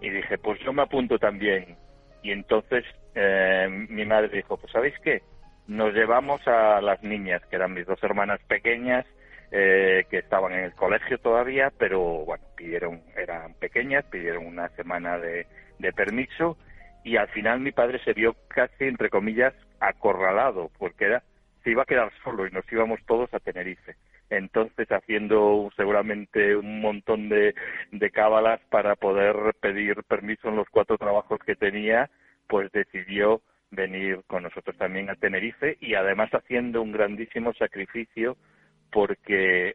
Y 0.00 0.10
dije, 0.10 0.38
pues 0.38 0.58
yo 0.60 0.72
me 0.72 0.82
apunto 0.82 1.18
también. 1.18 1.76
Y 2.22 2.30
entonces 2.30 2.84
eh, 3.14 3.68
mi 3.88 4.04
madre 4.04 4.28
dijo, 4.28 4.56
pues 4.56 4.72
¿sabéis 4.72 4.94
qué? 5.02 5.22
Nos 5.66 5.92
llevamos 5.94 6.46
a 6.46 6.80
las 6.80 7.02
niñas, 7.02 7.42
que 7.46 7.56
eran 7.56 7.74
mis 7.74 7.86
dos 7.86 8.02
hermanas 8.02 8.40
pequeñas, 8.48 9.06
eh, 9.50 10.04
que 10.10 10.18
estaban 10.18 10.52
en 10.52 10.64
el 10.64 10.74
colegio 10.74 11.18
todavía, 11.18 11.70
pero 11.78 12.00
bueno, 12.00 12.44
pidieron, 12.56 13.02
eran 13.16 13.54
pequeñas, 13.54 14.04
pidieron 14.06 14.46
una 14.46 14.68
semana 14.70 15.18
de, 15.18 15.46
de 15.78 15.92
permiso 15.92 16.56
y 17.04 17.16
al 17.16 17.28
final 17.28 17.60
mi 17.60 17.70
padre 17.70 18.02
se 18.02 18.14
vio 18.14 18.34
casi, 18.48 18.84
entre 18.84 19.10
comillas, 19.10 19.54
acorralado, 19.78 20.70
porque 20.78 21.04
era, 21.04 21.22
se 21.62 21.70
iba 21.70 21.82
a 21.82 21.86
quedar 21.86 22.10
solo 22.24 22.46
y 22.46 22.50
nos 22.50 22.70
íbamos 22.72 22.98
todos 23.06 23.32
a 23.34 23.40
Tenerife. 23.40 23.94
Entonces, 24.30 24.90
haciendo 24.90 25.70
seguramente 25.76 26.56
un 26.56 26.80
montón 26.80 27.28
de, 27.28 27.54
cábalas 28.12 28.60
para 28.70 28.96
poder 28.96 29.36
pedir 29.60 30.02
permiso 30.04 30.48
en 30.48 30.56
los 30.56 30.68
cuatro 30.70 30.96
trabajos 30.96 31.38
que 31.44 31.56
tenía, 31.56 32.10
pues 32.48 32.72
decidió 32.72 33.42
venir 33.70 34.20
con 34.26 34.44
nosotros 34.44 34.76
también 34.78 35.10
a 35.10 35.16
Tenerife 35.16 35.76
y 35.80 35.94
además 35.94 36.30
haciendo 36.30 36.80
un 36.80 36.92
grandísimo 36.92 37.52
sacrificio 37.54 38.36
porque 38.92 39.74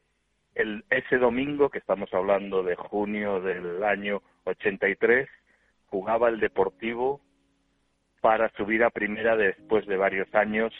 el, 0.56 0.86
ese 0.90 1.18
domingo, 1.18 1.70
que 1.70 1.80
estamos 1.80 2.14
hablando 2.14 2.64
de 2.64 2.76
junio 2.76 3.42
del 3.42 3.84
año 3.84 4.22
83, 4.46 5.28
jugaba 5.90 6.30
el 6.30 6.40
Deportivo 6.40 7.22
para 8.22 8.50
subir 8.54 8.84
a 8.84 8.90
primera 8.90 9.36
después 9.36 9.86
de 9.88 9.98
varios 9.98 10.34
años 10.36 10.74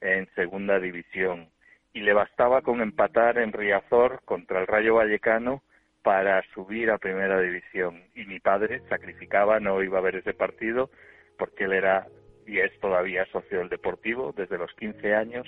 en 0.00 0.28
segunda 0.34 0.78
división 0.78 1.48
y 1.92 2.00
le 2.00 2.12
bastaba 2.12 2.62
con 2.62 2.80
empatar 2.80 3.38
en 3.38 3.52
Riazor 3.52 4.22
contra 4.24 4.60
el 4.60 4.66
Rayo 4.66 4.96
Vallecano 4.96 5.62
para 6.02 6.42
subir 6.54 6.90
a 6.90 6.98
primera 6.98 7.40
división. 7.40 8.02
Y 8.14 8.24
mi 8.24 8.40
padre 8.40 8.82
sacrificaba, 8.88 9.60
no 9.60 9.82
iba 9.82 9.98
a 9.98 10.02
ver 10.02 10.16
ese 10.16 10.34
partido 10.34 10.90
porque 11.36 11.64
él 11.64 11.72
era 11.72 12.06
y 12.46 12.58
es 12.58 12.78
todavía 12.80 13.26
socio 13.26 13.58
del 13.58 13.68
Deportivo 13.68 14.32
desde 14.36 14.58
los 14.58 14.72
15 14.74 15.14
años. 15.14 15.46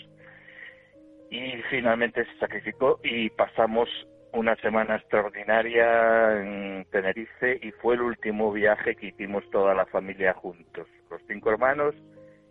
Y 1.31 1.63
finalmente 1.71 2.25
se 2.25 2.39
sacrificó 2.39 3.01
y 3.03 3.31
pasamos 3.31 3.89
una 4.33 4.57
semana 4.57 4.97
extraordinaria 4.97 6.41
en 6.41 6.85
Tenerife 6.91 7.59
y 7.63 7.71
fue 7.73 7.95
el 7.95 8.03
último 8.03 8.53
viaje 8.53 8.97
que 8.97 9.09
hicimos 9.09 9.49
toda 9.51 9.75
la 9.75 9.87
familia 9.87 10.33
juntos, 10.35 10.87
los 11.11 11.21
cinco 11.29 11.51
hermanos 11.51 11.95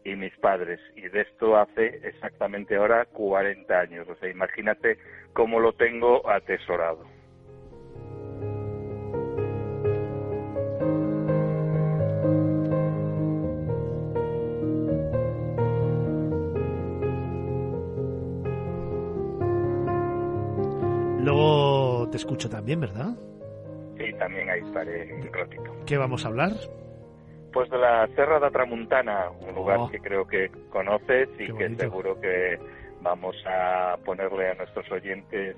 y 0.04 0.16
mis 0.16 0.36
padres. 0.38 0.80
Y 0.96 1.02
de 1.02 1.22
esto 1.22 1.58
hace 1.58 2.00
exactamente 2.04 2.76
ahora 2.76 3.06
40 3.06 3.80
años. 3.80 4.08
O 4.10 4.16
sea, 4.16 4.30
imagínate 4.30 4.98
cómo 5.34 5.60
lo 5.60 5.74
tengo 5.74 6.30
atesorado. 6.30 7.06
Escucho 22.22 22.50
también, 22.50 22.80
¿verdad? 22.80 23.10
Sí, 23.98 24.14
también 24.18 24.50
ahí 24.50 24.62
estaré 24.62 25.14
un 25.14 25.34
ratito. 25.34 25.76
¿Qué 25.86 25.98
vamos 25.98 26.24
a 26.26 26.30
hablar? 26.30 26.52
Pues 27.54 27.70
de 27.70 27.78
la 27.78 28.08
Serra 28.16 28.40
da 28.40 28.50
Tramuntana, 28.50 29.30
un 29.42 29.54
lugar 29.54 29.80
Oh. 29.82 29.90
que 29.90 30.00
creo 30.00 30.26
que 30.26 30.50
conoces 30.70 31.28
y 31.38 31.52
que 31.54 31.76
seguro 31.76 32.20
que 32.22 32.58
vamos 33.02 33.36
a 33.46 33.98
ponerle 34.06 34.52
a 34.52 34.54
nuestros 34.56 34.90
oyentes 34.92 35.56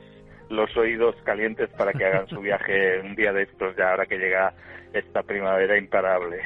los 0.50 0.76
oídos 0.78 1.16
calientes 1.24 1.70
para 1.78 1.94
que 1.94 2.06
hagan 2.06 2.28
su 2.28 2.40
viaje 2.50 3.00
un 3.02 3.16
día 3.16 3.32
de 3.34 3.44
estos 3.44 3.76
ya 3.78 3.92
ahora 3.92 4.06
que 4.06 4.18
llega 4.18 4.54
esta 4.94 5.22
primavera 5.24 5.78
imparable. 5.78 6.40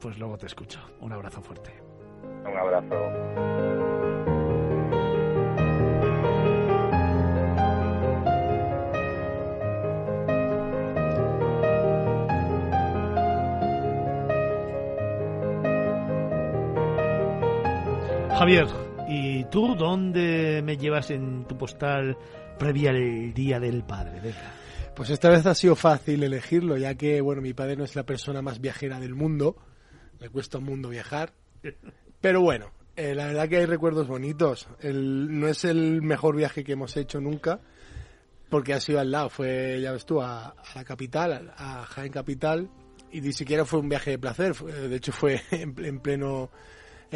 Pues 0.00 0.18
luego 0.18 0.36
te 0.38 0.46
escucho. 0.46 0.80
Un 1.00 1.12
abrazo 1.12 1.40
fuerte. 1.42 1.70
Un 2.46 2.56
abrazo. 2.56 3.83
Javier, 18.38 18.66
¿y 19.08 19.44
tú 19.44 19.76
dónde 19.76 20.60
me 20.64 20.76
llevas 20.76 21.10
en 21.12 21.46
tu 21.46 21.56
postal 21.56 22.18
previa 22.58 22.90
al 22.90 23.32
Día 23.32 23.60
del 23.60 23.84
Padre? 23.84 24.34
Pues 24.96 25.10
esta 25.10 25.28
vez 25.28 25.46
ha 25.46 25.54
sido 25.54 25.76
fácil 25.76 26.20
elegirlo, 26.24 26.76
ya 26.76 26.96
que, 26.96 27.20
bueno, 27.20 27.40
mi 27.40 27.54
padre 27.54 27.76
no 27.76 27.84
es 27.84 27.94
la 27.94 28.02
persona 28.02 28.42
más 28.42 28.60
viajera 28.60 28.98
del 28.98 29.14
mundo. 29.14 29.56
Le 30.18 30.30
cuesta 30.30 30.58
un 30.58 30.64
mundo 30.64 30.88
viajar. 30.88 31.32
Pero 32.20 32.40
bueno, 32.40 32.72
eh, 32.96 33.14
la 33.14 33.26
verdad 33.26 33.48
que 33.48 33.58
hay 33.58 33.66
recuerdos 33.66 34.08
bonitos. 34.08 34.66
No 34.82 35.46
es 35.46 35.64
el 35.64 36.02
mejor 36.02 36.34
viaje 36.34 36.64
que 36.64 36.72
hemos 36.72 36.96
hecho 36.96 37.20
nunca, 37.20 37.60
porque 38.50 38.74
ha 38.74 38.80
sido 38.80 38.98
al 38.98 39.12
lado. 39.12 39.30
Fue, 39.30 39.80
ya 39.80 39.92
ves 39.92 40.04
tú, 40.04 40.20
a, 40.20 40.56
la 40.74 40.84
capital, 40.84 41.52
a, 41.56 41.84
Jaén 41.86 42.10
Capital, 42.10 42.68
y 43.12 43.20
ni 43.20 43.32
siquiera 43.32 43.64
fue 43.64 43.78
un 43.78 43.88
viaje 43.88 44.10
de 44.10 44.18
placer. 44.18 44.56
De 44.56 44.96
hecho, 44.96 45.12
fue 45.12 45.40
en 45.52 46.00
pleno 46.00 46.50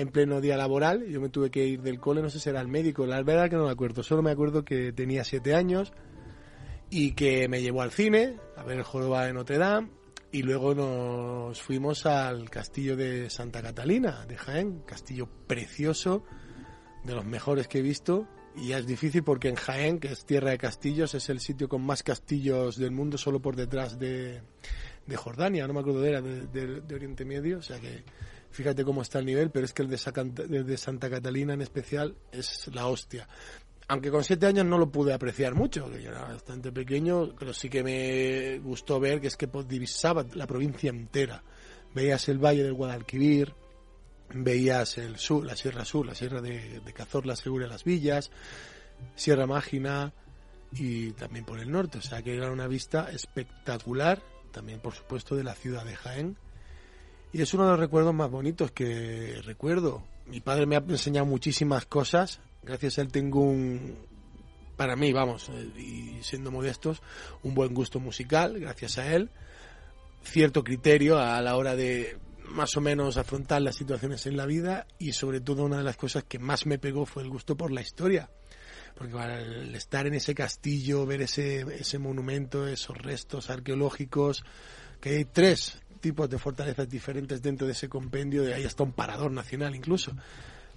en 0.00 0.08
pleno 0.08 0.40
día 0.40 0.56
laboral. 0.56 1.06
Yo 1.06 1.20
me 1.20 1.28
tuve 1.28 1.50
que 1.50 1.66
ir 1.66 1.82
del 1.82 1.98
cole, 2.00 2.22
no 2.22 2.30
sé 2.30 2.38
si 2.40 2.48
era 2.48 2.60
el 2.60 2.68
médico. 2.68 3.06
La 3.06 3.22
verdad 3.22 3.50
que 3.50 3.56
no 3.56 3.64
me 3.66 3.70
acuerdo. 3.72 4.02
Solo 4.02 4.22
me 4.22 4.30
acuerdo 4.30 4.64
que 4.64 4.92
tenía 4.92 5.24
siete 5.24 5.54
años 5.54 5.92
y 6.90 7.12
que 7.12 7.48
me 7.48 7.60
llevó 7.60 7.82
al 7.82 7.90
cine 7.90 8.36
a 8.56 8.62
ver 8.64 8.78
el 8.78 8.84
Joroba 8.84 9.26
de 9.26 9.32
Notre 9.32 9.58
Dame 9.58 9.90
y 10.30 10.42
luego 10.42 10.74
nos 10.74 11.60
fuimos 11.60 12.04
al 12.06 12.50
castillo 12.50 12.96
de 12.96 13.30
Santa 13.30 13.62
Catalina 13.62 14.26
de 14.26 14.36
Jaén, 14.36 14.80
castillo 14.86 15.28
precioso, 15.46 16.24
de 17.04 17.14
los 17.14 17.24
mejores 17.24 17.66
que 17.68 17.78
he 17.78 17.82
visto. 17.82 18.26
Y 18.56 18.72
es 18.72 18.86
difícil 18.86 19.22
porque 19.22 19.48
en 19.48 19.54
Jaén, 19.54 20.00
que 20.00 20.08
es 20.08 20.24
tierra 20.24 20.50
de 20.50 20.58
castillos, 20.58 21.14
es 21.14 21.28
el 21.28 21.40
sitio 21.40 21.68
con 21.68 21.80
más 21.82 22.02
castillos 22.02 22.76
del 22.76 22.90
mundo, 22.90 23.16
solo 23.16 23.40
por 23.40 23.54
detrás 23.56 23.98
de, 23.98 24.42
Jordania, 25.14 25.66
no 25.66 25.74
me 25.74 25.80
acuerdo 25.80 26.00
de 26.02 26.08
era, 26.10 26.20
de- 26.20 26.80
de 26.80 26.94
Oriente 26.94 27.24
Medio, 27.24 27.58
o 27.58 27.62
sea 27.62 27.78
que 27.78 28.02
fíjate 28.50 28.84
cómo 28.84 29.02
está 29.02 29.18
el 29.18 29.26
nivel, 29.26 29.50
pero 29.50 29.64
es 29.64 29.72
que 29.72 29.82
el 29.82 29.88
de, 29.88 30.62
de- 30.64 30.76
Santa 30.76 31.08
Catalina 31.10 31.54
en 31.54 31.62
especial 31.62 32.16
es 32.32 32.68
la 32.72 32.86
hostia 32.86 33.28
aunque 33.90 34.10
con 34.10 34.22
siete 34.22 34.44
años 34.44 34.66
no 34.66 34.76
lo 34.76 34.92
pude 34.92 35.14
apreciar 35.14 35.54
mucho, 35.54 35.90
que 35.90 36.02
yo 36.02 36.10
era 36.10 36.20
bastante 36.24 36.70
pequeño, 36.70 37.34
pero 37.38 37.54
sí 37.54 37.70
que 37.70 37.82
me 37.82 38.58
gustó 38.58 39.00
ver 39.00 39.18
que 39.18 39.28
es 39.28 39.36
que 39.38 39.48
divisaba 39.66 40.26
la 40.34 40.46
provincia 40.46 40.90
entera. 40.90 41.42
Veías 41.94 42.28
el 42.28 42.36
valle 42.38 42.62
del 42.62 42.74
Guadalquivir, 42.74 43.54
veías 44.34 44.98
el 44.98 45.16
sur, 45.16 45.42
la 45.46 45.56
Sierra 45.56 45.86
Sur, 45.86 46.04
la 46.04 46.14
Sierra 46.14 46.42
de, 46.42 46.82
Cazorla, 46.94 47.34
Segura 47.34 47.66
las 47.66 47.84
Villas, 47.84 48.30
Sierra 49.14 49.46
Mágina 49.46 50.12
y 50.72 51.12
también 51.12 51.46
por 51.46 51.58
el 51.58 51.70
norte. 51.70 51.96
O 51.96 52.02
sea 52.02 52.20
que 52.22 52.36
era 52.36 52.50
una 52.52 52.66
vista 52.66 53.10
espectacular, 53.10 54.20
también 54.52 54.80
por 54.80 54.92
supuesto 54.94 55.34
de 55.34 55.44
la 55.44 55.54
ciudad 55.54 55.86
de 55.86 55.96
Jaén. 55.96 56.36
Y 57.32 57.42
es 57.42 57.52
uno 57.54 57.64
de 57.64 57.70
los 57.72 57.80
recuerdos 57.80 58.14
más 58.14 58.30
bonitos 58.30 58.70
que 58.70 59.40
recuerdo. 59.44 60.02
Mi 60.26 60.40
padre 60.40 60.66
me 60.66 60.76
ha 60.76 60.78
enseñado 60.78 61.26
muchísimas 61.26 61.86
cosas. 61.86 62.40
Gracias 62.62 62.98
a 62.98 63.02
él 63.02 63.12
tengo 63.12 63.40
un, 63.40 63.96
para 64.78 64.94
mí, 64.94 65.12
vamos, 65.12 65.50
eh, 65.50 65.70
y 65.76 66.22
siendo 66.22 66.50
modestos, 66.50 67.02
un 67.42 67.54
buen 67.54 67.74
gusto 67.74 67.98
musical, 67.98 68.58
gracias 68.60 68.96
a 68.98 69.12
él. 69.12 69.28
Cierto 70.22 70.62
criterio 70.62 71.18
a 71.18 71.42
la 71.42 71.56
hora 71.56 71.74
de 71.74 72.16
más 72.44 72.76
o 72.76 72.80
menos 72.80 73.16
afrontar 73.16 73.60
las 73.60 73.76
situaciones 73.76 74.26
en 74.26 74.36
la 74.36 74.46
vida 74.46 74.86
y 74.98 75.12
sobre 75.12 75.40
todo 75.40 75.64
una 75.64 75.78
de 75.78 75.84
las 75.84 75.96
cosas 75.96 76.24
que 76.24 76.38
más 76.38 76.64
me 76.64 76.78
pegó 76.78 77.04
fue 77.06 77.24
el 77.24 77.28
gusto 77.28 77.56
por 77.56 77.72
la 77.72 77.82
historia. 77.82 78.30
Porque 78.96 79.18
al 79.18 79.74
estar 79.74 80.06
en 80.06 80.14
ese 80.14 80.34
castillo, 80.34 81.04
ver 81.06 81.22
ese, 81.22 81.60
ese 81.60 81.98
monumento, 81.98 82.66
esos 82.66 82.96
restos 82.96 83.50
arqueológicos, 83.50 84.44
que 85.00 85.10
hay 85.10 85.24
tres 85.24 85.82
tipos 86.00 86.28
de 86.28 86.38
fortalezas 86.38 86.88
diferentes 86.88 87.42
dentro 87.42 87.66
de 87.66 87.72
ese 87.72 87.88
compendio, 87.88 88.42
de 88.42 88.54
ahí 88.54 88.64
hasta 88.64 88.82
un 88.82 88.92
parador 88.92 89.30
nacional 89.30 89.74
incluso, 89.74 90.12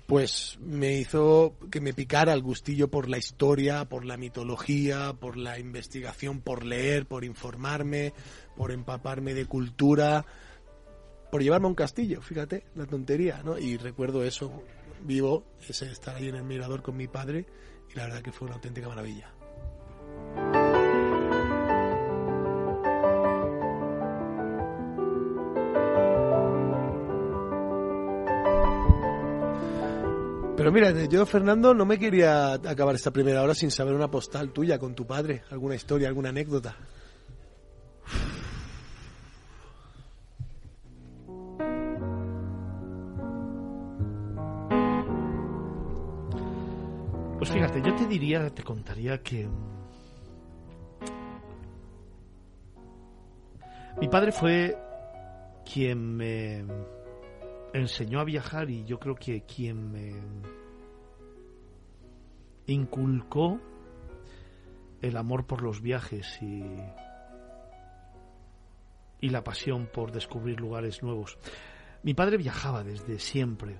pues 0.07 0.57
me 0.61 0.97
hizo 0.97 1.55
que 1.71 1.79
me 1.79 1.93
picara 1.93 2.33
el 2.33 2.41
gustillo 2.41 2.89
por 2.89 3.07
la 3.07 3.17
historia, 3.17 3.85
por 3.85 4.03
la 4.03 4.17
mitología, 4.17 5.13
por 5.13 5.37
la 5.37 5.57
investigación, 5.57 6.41
por 6.41 6.65
leer, 6.65 7.05
por 7.05 7.23
informarme, 7.23 8.13
por 8.57 8.71
empaparme 8.71 9.33
de 9.33 9.45
cultura, 9.45 10.25
por 11.31 11.41
llevarme 11.41 11.67
a 11.67 11.69
un 11.69 11.75
castillo, 11.75 12.21
fíjate, 12.21 12.65
la 12.75 12.85
tontería, 12.85 13.41
¿no? 13.43 13.57
Y 13.57 13.77
recuerdo 13.77 14.23
eso 14.23 14.63
vivo, 15.03 15.45
ese 15.67 15.89
estar 15.89 16.15
ahí 16.15 16.27
en 16.27 16.35
el 16.35 16.43
mirador 16.43 16.81
con 16.81 16.97
mi 16.97 17.07
padre, 17.07 17.45
y 17.89 17.95
la 17.95 18.03
verdad 18.03 18.21
que 18.21 18.31
fue 18.31 18.47
una 18.47 18.55
auténtica 18.55 18.89
maravilla. 18.89 19.31
Pero 30.61 30.71
mira, 30.71 30.91
yo, 31.05 31.25
Fernando, 31.25 31.73
no 31.73 31.87
me 31.87 31.97
quería 31.97 32.53
acabar 32.53 32.93
esta 32.93 33.09
primera 33.09 33.41
hora 33.41 33.55
sin 33.55 33.71
saber 33.71 33.95
una 33.95 34.11
postal 34.11 34.51
tuya 34.51 34.77
con 34.77 34.93
tu 34.93 35.07
padre, 35.07 35.41
alguna 35.49 35.73
historia, 35.73 36.07
alguna 36.07 36.29
anécdota. 36.29 36.77
Pues 47.39 47.49
fíjate, 47.49 47.81
yo 47.81 47.95
te 47.95 48.05
diría, 48.05 48.47
te 48.51 48.61
contaría 48.61 49.17
que 49.23 49.49
mi 53.99 54.07
padre 54.09 54.31
fue 54.31 54.77
quien 55.65 56.17
me 56.17 56.63
enseñó 57.73 58.19
a 58.19 58.23
viajar 58.23 58.69
y 58.69 58.85
yo 58.85 58.99
creo 58.99 59.15
que 59.15 59.43
quien 59.43 59.91
me 59.91 60.13
inculcó 62.67 63.59
el 65.01 65.17
amor 65.17 65.45
por 65.45 65.63
los 65.63 65.81
viajes 65.81 66.39
y 66.41 66.63
la 69.29 69.43
pasión 69.43 69.87
por 69.91 70.11
descubrir 70.11 70.59
lugares 70.59 71.03
nuevos. 71.03 71.37
Mi 72.03 72.13
padre 72.13 72.37
viajaba 72.37 72.83
desde 72.83 73.19
siempre 73.19 73.79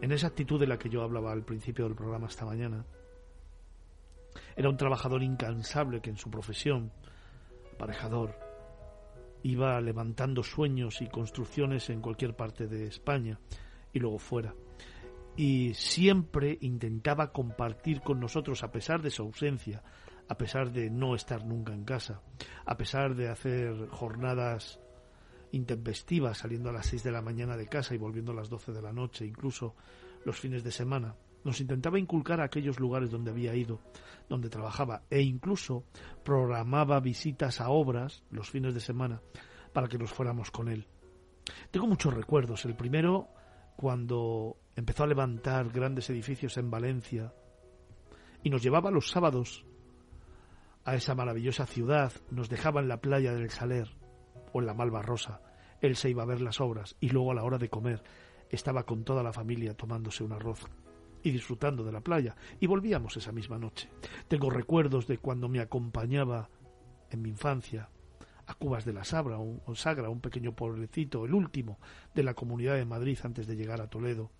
en 0.00 0.10
esa 0.10 0.26
actitud 0.26 0.58
de 0.58 0.66
la 0.66 0.78
que 0.78 0.88
yo 0.88 1.02
hablaba 1.02 1.32
al 1.32 1.44
principio 1.44 1.84
del 1.84 1.94
programa 1.94 2.26
esta 2.26 2.44
mañana. 2.44 2.84
Era 4.56 4.68
un 4.68 4.76
trabajador 4.76 5.22
incansable 5.22 6.00
que 6.00 6.10
en 6.10 6.16
su 6.16 6.30
profesión, 6.30 6.90
aparejador, 7.74 8.34
iba 9.42 9.80
levantando 9.80 10.42
sueños 10.42 11.02
y 11.02 11.08
construcciones 11.08 11.90
en 11.90 12.00
cualquier 12.00 12.34
parte 12.34 12.66
de 12.66 12.86
España 12.86 13.38
y 13.92 13.98
luego 13.98 14.18
fuera. 14.18 14.54
Y 15.36 15.74
siempre 15.74 16.58
intentaba 16.60 17.32
compartir 17.32 18.02
con 18.02 18.20
nosotros, 18.20 18.62
a 18.62 18.70
pesar 18.70 19.02
de 19.02 19.10
su 19.10 19.22
ausencia, 19.22 19.82
a 20.28 20.36
pesar 20.36 20.72
de 20.72 20.90
no 20.90 21.14
estar 21.14 21.44
nunca 21.44 21.72
en 21.72 21.84
casa, 21.84 22.22
a 22.64 22.76
pesar 22.76 23.14
de 23.14 23.28
hacer 23.28 23.88
jornadas 23.88 24.78
intempestivas, 25.52 26.38
saliendo 26.38 26.70
a 26.70 26.72
las 26.72 26.86
6 26.86 27.02
de 27.02 27.12
la 27.12 27.22
mañana 27.22 27.56
de 27.56 27.66
casa 27.66 27.94
y 27.94 27.98
volviendo 27.98 28.32
a 28.32 28.36
las 28.36 28.48
12 28.48 28.72
de 28.72 28.82
la 28.82 28.92
noche, 28.92 29.26
incluso 29.26 29.74
los 30.24 30.38
fines 30.38 30.64
de 30.64 30.70
semana. 30.70 31.14
Nos 31.44 31.60
intentaba 31.60 31.98
inculcar 31.98 32.40
a 32.40 32.44
aquellos 32.44 32.78
lugares 32.78 33.10
donde 33.10 33.30
había 33.30 33.54
ido, 33.54 33.80
donde 34.28 34.48
trabajaba, 34.48 35.02
e 35.10 35.20
incluso 35.22 35.84
programaba 36.24 37.00
visitas 37.00 37.60
a 37.60 37.70
obras 37.70 38.22
los 38.30 38.50
fines 38.50 38.74
de 38.74 38.80
semana 38.80 39.20
para 39.72 39.88
que 39.88 39.98
nos 39.98 40.12
fuéramos 40.12 40.50
con 40.50 40.68
él. 40.68 40.86
Tengo 41.70 41.86
muchos 41.86 42.14
recuerdos. 42.14 42.64
El 42.64 42.76
primero, 42.76 43.28
cuando 43.76 44.56
empezó 44.76 45.04
a 45.04 45.08
levantar 45.08 45.70
grandes 45.70 46.08
edificios 46.10 46.56
en 46.56 46.70
Valencia 46.70 47.32
y 48.42 48.50
nos 48.50 48.62
llevaba 48.62 48.90
los 48.90 49.10
sábados 49.10 49.64
a 50.84 50.94
esa 50.94 51.14
maravillosa 51.14 51.66
ciudad, 51.66 52.12
nos 52.30 52.48
dejaba 52.48 52.80
en 52.80 52.88
la 52.88 53.00
playa 53.00 53.32
del 53.32 53.50
Saler 53.50 53.88
o 54.52 54.60
en 54.60 54.66
la 54.66 54.74
Malvarrosa. 54.74 55.40
Él 55.80 55.96
se 55.96 56.10
iba 56.10 56.22
a 56.22 56.26
ver 56.26 56.40
las 56.40 56.60
obras 56.60 56.96
y 57.00 57.08
luego 57.08 57.32
a 57.32 57.34
la 57.34 57.44
hora 57.44 57.58
de 57.58 57.68
comer 57.68 58.02
estaba 58.50 58.84
con 58.84 59.04
toda 59.04 59.22
la 59.22 59.32
familia 59.32 59.74
tomándose 59.74 60.22
un 60.22 60.32
arroz 60.32 60.68
y 61.22 61.30
disfrutando 61.30 61.84
de 61.84 61.92
la 61.92 62.00
playa 62.00 62.36
y 62.60 62.66
volvíamos 62.66 63.16
esa 63.16 63.32
misma 63.32 63.58
noche. 63.58 63.88
Tengo 64.28 64.50
recuerdos 64.50 65.06
de 65.06 65.18
cuando 65.18 65.48
me 65.48 65.60
acompañaba 65.60 66.48
en 67.10 67.22
mi 67.22 67.28
infancia 67.30 67.88
a 68.46 68.54
Cubas 68.54 68.84
de 68.84 68.92
la 68.92 69.04
Sabra 69.04 69.38
o 69.38 69.74
Sagra, 69.74 70.08
un 70.08 70.20
pequeño 70.20 70.52
pueblecito, 70.52 71.24
el 71.24 71.34
último 71.34 71.78
de 72.14 72.22
la 72.22 72.34
comunidad 72.34 72.74
de 72.74 72.84
Madrid 72.84 73.18
antes 73.22 73.46
de 73.46 73.56
llegar 73.56 73.80
a 73.80 73.88
Toledo, 73.88 74.30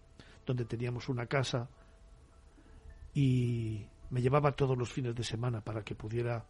donde 0.45 0.65
teníamos 0.65 1.09
una 1.09 1.27
casa 1.27 1.69
y 3.15 3.87
me 4.11 4.21
llevaba 4.21 4.53
todos 4.53 4.77
los 4.77 4.93
fines 4.93 5.15
de 5.15 5.25
semana 5.25 5.63
para 5.63 5.83
que 5.85 5.95
pudiera 5.95 6.45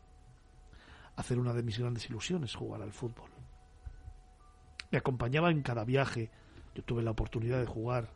hacer 1.17 1.39
una 1.39 1.53
de 1.53 1.63
mis 1.63 1.79
grandes 1.79 2.09
ilusiones, 2.09 2.55
jugar 2.55 2.83
al 2.83 2.93
fútbol. 2.93 3.31
Me 4.91 4.99
acompañaba 4.99 5.51
en 5.51 5.63
cada 5.63 5.85
viaje. 5.85 6.31
Yo 6.75 6.83
tuve 6.83 7.03
la 7.03 7.11
oportunidad 7.11 7.61
de 7.61 7.67
jugar 7.67 8.11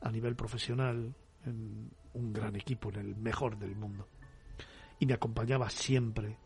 a 0.00 0.10
nivel 0.10 0.36
profesional 0.36 1.14
en 1.44 1.90
un 2.14 2.32
gran 2.32 2.56
equipo, 2.56 2.90
en 2.90 2.96
el 2.96 3.16
mejor 3.16 3.58
del 3.58 3.76
mundo. 3.76 4.08
Y 4.98 5.06
me 5.06 5.14
acompañaba 5.14 5.70
siempre 5.70 6.38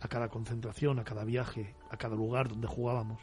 a 0.00 0.08
cada 0.08 0.28
concentración, 0.28 0.98
a 0.98 1.04
cada 1.04 1.24
viaje, 1.24 1.74
a 1.90 1.96
cada 1.96 2.16
lugar 2.16 2.48
donde 2.48 2.66
jugábamos. 2.66 3.20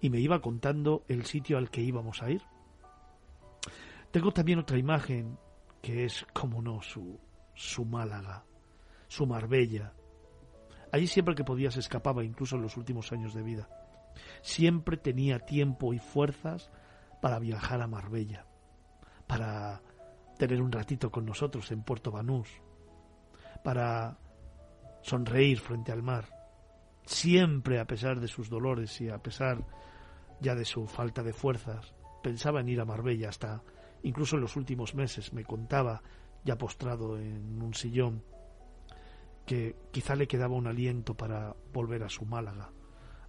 Y 0.00 0.10
me 0.10 0.20
iba 0.20 0.40
contando 0.40 1.04
el 1.08 1.24
sitio 1.26 1.58
al 1.58 1.70
que 1.70 1.80
íbamos 1.80 2.22
a 2.22 2.30
ir. 2.30 2.42
Tengo 4.10 4.32
también 4.32 4.58
otra 4.58 4.78
imagen 4.78 5.38
que 5.80 6.04
es, 6.04 6.24
como 6.32 6.62
no, 6.62 6.82
su, 6.82 7.18
su 7.54 7.84
Málaga, 7.84 8.44
su 9.08 9.26
Marbella. 9.26 9.92
Allí 10.92 11.06
siempre 11.06 11.34
que 11.34 11.44
podía 11.44 11.70
se 11.70 11.80
escapaba, 11.80 12.22
incluso 12.22 12.56
en 12.56 12.62
los 12.62 12.76
últimos 12.76 13.10
años 13.12 13.34
de 13.34 13.42
vida. 13.42 13.68
Siempre 14.42 14.96
tenía 14.96 15.38
tiempo 15.40 15.94
y 15.94 15.98
fuerzas 15.98 16.70
para 17.20 17.38
viajar 17.38 17.80
a 17.80 17.86
Marbella, 17.86 18.46
para 19.26 19.80
tener 20.38 20.60
un 20.60 20.72
ratito 20.72 21.10
con 21.10 21.24
nosotros 21.24 21.70
en 21.70 21.82
Puerto 21.82 22.10
Banús, 22.10 22.48
para 23.62 24.18
sonreír 25.02 25.58
frente 25.58 25.92
al 25.92 26.02
mar, 26.02 26.26
siempre 27.04 27.80
a 27.80 27.86
pesar 27.86 28.20
de 28.20 28.28
sus 28.28 28.48
dolores 28.48 29.00
y 29.00 29.08
a 29.08 29.18
pesar 29.18 29.64
ya 30.40 30.54
de 30.54 30.64
su 30.64 30.86
falta 30.86 31.22
de 31.22 31.32
fuerzas, 31.32 31.94
pensaba 32.22 32.60
en 32.60 32.68
ir 32.68 32.80
a 32.80 32.84
Marbella 32.84 33.28
hasta 33.28 33.62
incluso 34.02 34.36
en 34.36 34.42
los 34.42 34.56
últimos 34.56 34.94
meses 34.94 35.32
me 35.32 35.44
contaba 35.44 36.02
ya 36.44 36.58
postrado 36.58 37.18
en 37.18 37.62
un 37.62 37.74
sillón 37.74 38.24
que 39.46 39.76
quizá 39.90 40.14
le 40.14 40.26
quedaba 40.26 40.54
un 40.54 40.66
aliento 40.66 41.14
para 41.14 41.54
volver 41.72 42.02
a 42.02 42.08
su 42.08 42.24
Málaga, 42.24 42.70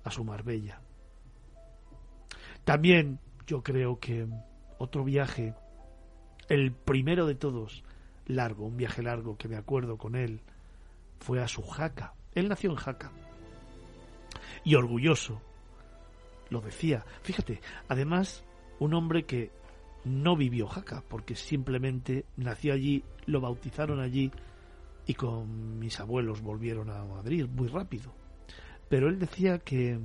a 0.04 0.12
su 0.12 0.24
Marbella. 0.24 0.82
También 2.64 3.20
yo 3.45 3.62
creo 3.64 3.99
que 3.99 4.28
otro 4.78 5.04
viaje, 5.04 5.54
el 6.54 6.72
primero 6.72 7.26
de 7.26 7.34
todos, 7.34 7.84
largo, 8.28 8.68
un 8.68 8.78
viaje 8.78 9.01
largo 9.01 9.38
que 9.38 9.47
me 9.47 9.58
acuerdo 9.58 9.97
con 9.97 10.16
él, 10.16 10.41
fue 11.20 11.41
a 11.41 11.47
su 11.47 11.64
Jaca. 11.64 12.14
Él 12.36 12.47
nació 12.47 12.70
en 12.70 12.76
Jaca. 12.76 13.12
Y 14.64 14.76
orgulloso, 14.76 15.41
lo 16.49 16.62
decía. 16.62 17.06
Fíjate, 17.24 17.60
además, 17.88 18.45
un 18.80 18.93
hombre 18.93 19.24
que 19.24 19.51
no 20.06 20.36
vivió 20.36 20.68
Jaca, 20.68 21.04
porque 21.08 21.36
simplemente 21.36 22.26
nació 22.38 22.74
allí, 22.74 23.04
lo 23.26 23.41
bautizaron 23.41 23.99
allí 23.99 24.32
y 25.08 25.16
con 25.16 25.80
mis 25.80 25.99
abuelos 25.99 26.41
volvieron 26.41 26.91
a 26.91 27.04
Madrid 27.04 27.47
muy 27.47 27.68
rápido. 27.68 28.14
Pero 28.89 29.10
él 29.10 29.18
decía 29.18 29.58
que, 29.58 29.99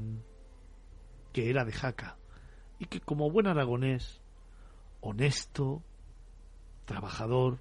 que 1.32 1.50
era 1.50 1.66
de 1.66 1.72
Jaca 1.72 2.16
y 2.78 2.86
que 2.86 3.00
como 3.00 3.30
buen 3.30 3.46
aragonés, 3.46 4.22
honesto, 5.02 5.82
trabajador 6.88 7.60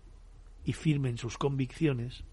y 0.63 0.73
firme 0.73 1.09
en 1.09 1.17
sus 1.17 1.37
convicciones, 1.37 2.23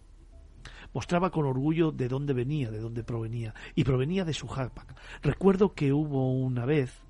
mostraba 0.94 1.30
con 1.30 1.44
orgullo 1.44 1.90
de 1.90 2.08
dónde 2.08 2.32
venía, 2.32 2.70
de 2.70 2.78
dónde 2.78 3.02
provenía, 3.02 3.52
y 3.74 3.82
provenía 3.82 4.24
de 4.24 4.32
su 4.32 4.46
Jaca. 4.46 4.86
Recuerdo 5.20 5.74
que 5.74 5.92
hubo 5.92 6.32
una 6.32 6.64
vez 6.64 7.02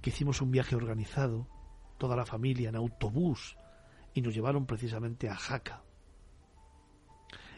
que 0.00 0.10
hicimos 0.10 0.40
un 0.40 0.52
viaje 0.52 0.76
organizado, 0.76 1.48
toda 1.98 2.16
la 2.16 2.24
familia 2.24 2.68
en 2.68 2.76
autobús, 2.76 3.56
y 4.14 4.22
nos 4.22 4.34
llevaron 4.34 4.66
precisamente 4.66 5.28
a 5.28 5.34
Jaca. 5.34 5.82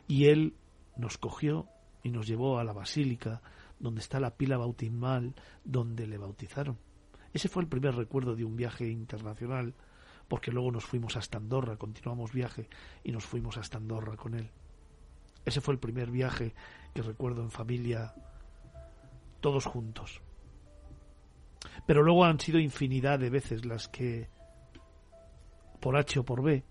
Y 0.08 0.26
él 0.26 0.56
nos 0.96 1.18
cogió 1.18 1.68
y 2.02 2.10
nos 2.10 2.26
llevó 2.26 2.58
a 2.58 2.64
la 2.64 2.72
basílica, 2.72 3.42
donde 3.78 4.00
está 4.00 4.18
la 4.18 4.36
pila 4.36 4.56
bautismal, 4.56 5.34
donde 5.62 6.06
le 6.06 6.16
bautizaron. 6.16 6.78
Ese 7.34 7.48
fue 7.48 7.62
el 7.62 7.68
primer 7.68 7.94
recuerdo 7.96 8.34
de 8.34 8.44
un 8.44 8.56
viaje 8.56 8.88
internacional 8.88 9.74
porque 10.34 10.50
luego 10.50 10.72
nos 10.72 10.84
fuimos 10.84 11.16
hasta 11.16 11.38
Andorra, 11.38 11.76
continuamos 11.76 12.32
viaje 12.32 12.68
y 13.04 13.12
nos 13.12 13.24
fuimos 13.24 13.56
hasta 13.56 13.78
Andorra 13.78 14.16
con 14.16 14.34
él. 14.34 14.50
Ese 15.44 15.60
fue 15.60 15.74
el 15.74 15.78
primer 15.78 16.10
viaje 16.10 16.56
que 16.92 17.02
recuerdo 17.02 17.40
en 17.40 17.52
familia, 17.52 18.12
todos 19.40 19.64
juntos. 19.64 20.20
Pero 21.86 22.02
luego 22.02 22.24
han 22.24 22.40
sido 22.40 22.58
infinidad 22.58 23.20
de 23.20 23.30
veces 23.30 23.64
las 23.64 23.86
que, 23.86 24.28
por 25.78 25.96
H 25.96 26.18
o 26.18 26.24
por 26.24 26.42
B, 26.42 26.64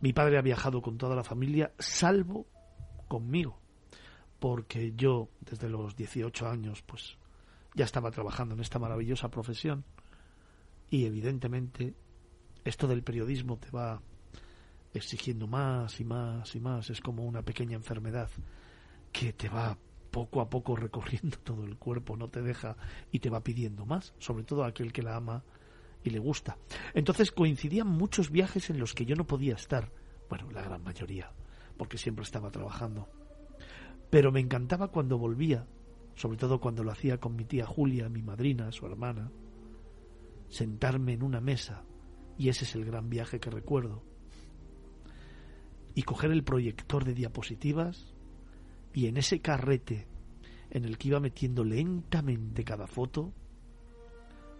mi 0.00 0.12
padre 0.12 0.38
ha 0.38 0.42
viajado 0.42 0.82
con 0.82 0.98
toda 0.98 1.14
la 1.14 1.22
familia, 1.22 1.72
salvo 1.78 2.48
conmigo, 3.06 3.60
porque 4.40 4.92
yo 4.96 5.28
desde 5.38 5.68
los 5.68 5.94
18 5.94 6.48
años 6.48 6.82
pues 6.82 7.16
ya 7.76 7.84
estaba 7.84 8.10
trabajando 8.10 8.56
en 8.56 8.60
esta 8.60 8.80
maravillosa 8.80 9.28
profesión 9.28 9.84
y 10.92 11.06
evidentemente 11.06 11.94
esto 12.64 12.86
del 12.86 13.02
periodismo 13.02 13.56
te 13.56 13.70
va 13.70 14.02
exigiendo 14.92 15.46
más 15.46 15.98
y 16.00 16.04
más 16.04 16.54
y 16.54 16.60
más. 16.60 16.90
Es 16.90 17.00
como 17.00 17.24
una 17.24 17.40
pequeña 17.40 17.76
enfermedad 17.76 18.28
que 19.10 19.32
te 19.32 19.48
va 19.48 19.78
poco 20.10 20.42
a 20.42 20.50
poco 20.50 20.76
recorriendo 20.76 21.38
todo 21.44 21.64
el 21.64 21.78
cuerpo, 21.78 22.14
no 22.18 22.28
te 22.28 22.42
deja 22.42 22.76
y 23.10 23.20
te 23.20 23.30
va 23.30 23.42
pidiendo 23.42 23.86
más, 23.86 24.12
sobre 24.18 24.44
todo 24.44 24.64
aquel 24.64 24.92
que 24.92 25.00
la 25.00 25.16
ama 25.16 25.42
y 26.04 26.10
le 26.10 26.18
gusta. 26.18 26.58
Entonces 26.92 27.32
coincidían 27.32 27.86
muchos 27.86 28.30
viajes 28.30 28.68
en 28.68 28.78
los 28.78 28.92
que 28.92 29.06
yo 29.06 29.16
no 29.16 29.26
podía 29.26 29.54
estar, 29.54 29.90
bueno, 30.28 30.50
la 30.50 30.60
gran 30.60 30.84
mayoría, 30.84 31.32
porque 31.78 31.96
siempre 31.96 32.22
estaba 32.22 32.50
trabajando. 32.50 33.08
Pero 34.10 34.30
me 34.30 34.40
encantaba 34.40 34.88
cuando 34.88 35.16
volvía, 35.16 35.66
sobre 36.16 36.36
todo 36.36 36.60
cuando 36.60 36.84
lo 36.84 36.92
hacía 36.92 37.16
con 37.16 37.34
mi 37.34 37.46
tía 37.46 37.64
Julia, 37.64 38.10
mi 38.10 38.20
madrina, 38.20 38.70
su 38.72 38.84
hermana, 38.84 39.30
sentarme 40.52 41.14
en 41.14 41.22
una 41.22 41.40
mesa, 41.40 41.82
y 42.36 42.50
ese 42.50 42.64
es 42.64 42.74
el 42.74 42.84
gran 42.84 43.08
viaje 43.08 43.40
que 43.40 43.50
recuerdo, 43.50 44.04
y 45.94 46.02
coger 46.02 46.30
el 46.30 46.44
proyector 46.44 47.04
de 47.04 47.14
diapositivas 47.14 48.14
y 48.92 49.06
en 49.06 49.16
ese 49.16 49.40
carrete 49.40 50.06
en 50.70 50.84
el 50.84 50.98
que 50.98 51.08
iba 51.08 51.20
metiendo 51.20 51.64
lentamente 51.64 52.64
cada 52.64 52.86
foto, 52.86 53.32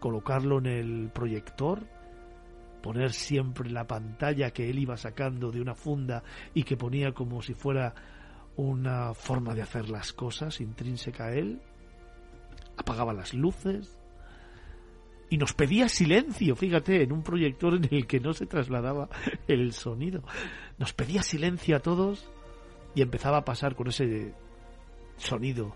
colocarlo 0.00 0.58
en 0.58 0.66
el 0.66 1.10
proyector, 1.12 1.86
poner 2.82 3.12
siempre 3.12 3.70
la 3.70 3.86
pantalla 3.86 4.50
que 4.50 4.68
él 4.70 4.78
iba 4.78 4.96
sacando 4.96 5.50
de 5.50 5.60
una 5.60 5.74
funda 5.74 6.22
y 6.54 6.64
que 6.64 6.76
ponía 6.76 7.12
como 7.12 7.42
si 7.42 7.54
fuera 7.54 7.94
una 8.56 9.14
forma 9.14 9.54
de 9.54 9.62
hacer 9.62 9.90
las 9.90 10.12
cosas 10.12 10.60
intrínseca 10.60 11.26
a 11.26 11.34
él, 11.34 11.60
apagaba 12.76 13.12
las 13.12 13.34
luces, 13.34 14.01
y 15.32 15.38
nos 15.38 15.54
pedía 15.54 15.88
silencio, 15.88 16.54
fíjate, 16.54 17.02
en 17.02 17.10
un 17.10 17.22
proyector 17.22 17.72
en 17.72 17.88
el 17.90 18.06
que 18.06 18.20
no 18.20 18.34
se 18.34 18.44
trasladaba 18.44 19.08
el 19.48 19.72
sonido. 19.72 20.22
Nos 20.76 20.92
pedía 20.92 21.22
silencio 21.22 21.74
a 21.74 21.80
todos 21.80 22.30
y 22.94 23.00
empezaba 23.00 23.38
a 23.38 23.44
pasar 23.46 23.74
con 23.74 23.88
ese 23.88 24.34
sonido 25.16 25.74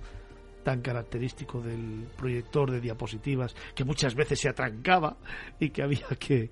tan 0.62 0.82
característico 0.82 1.62
del 1.62 2.06
proyector 2.18 2.70
de 2.70 2.82
diapositivas 2.82 3.56
que 3.74 3.84
muchas 3.84 4.14
veces 4.14 4.40
se 4.40 4.50
atrancaba 4.50 5.16
y 5.58 5.70
que 5.70 5.82
había 5.82 6.06
que, 6.20 6.50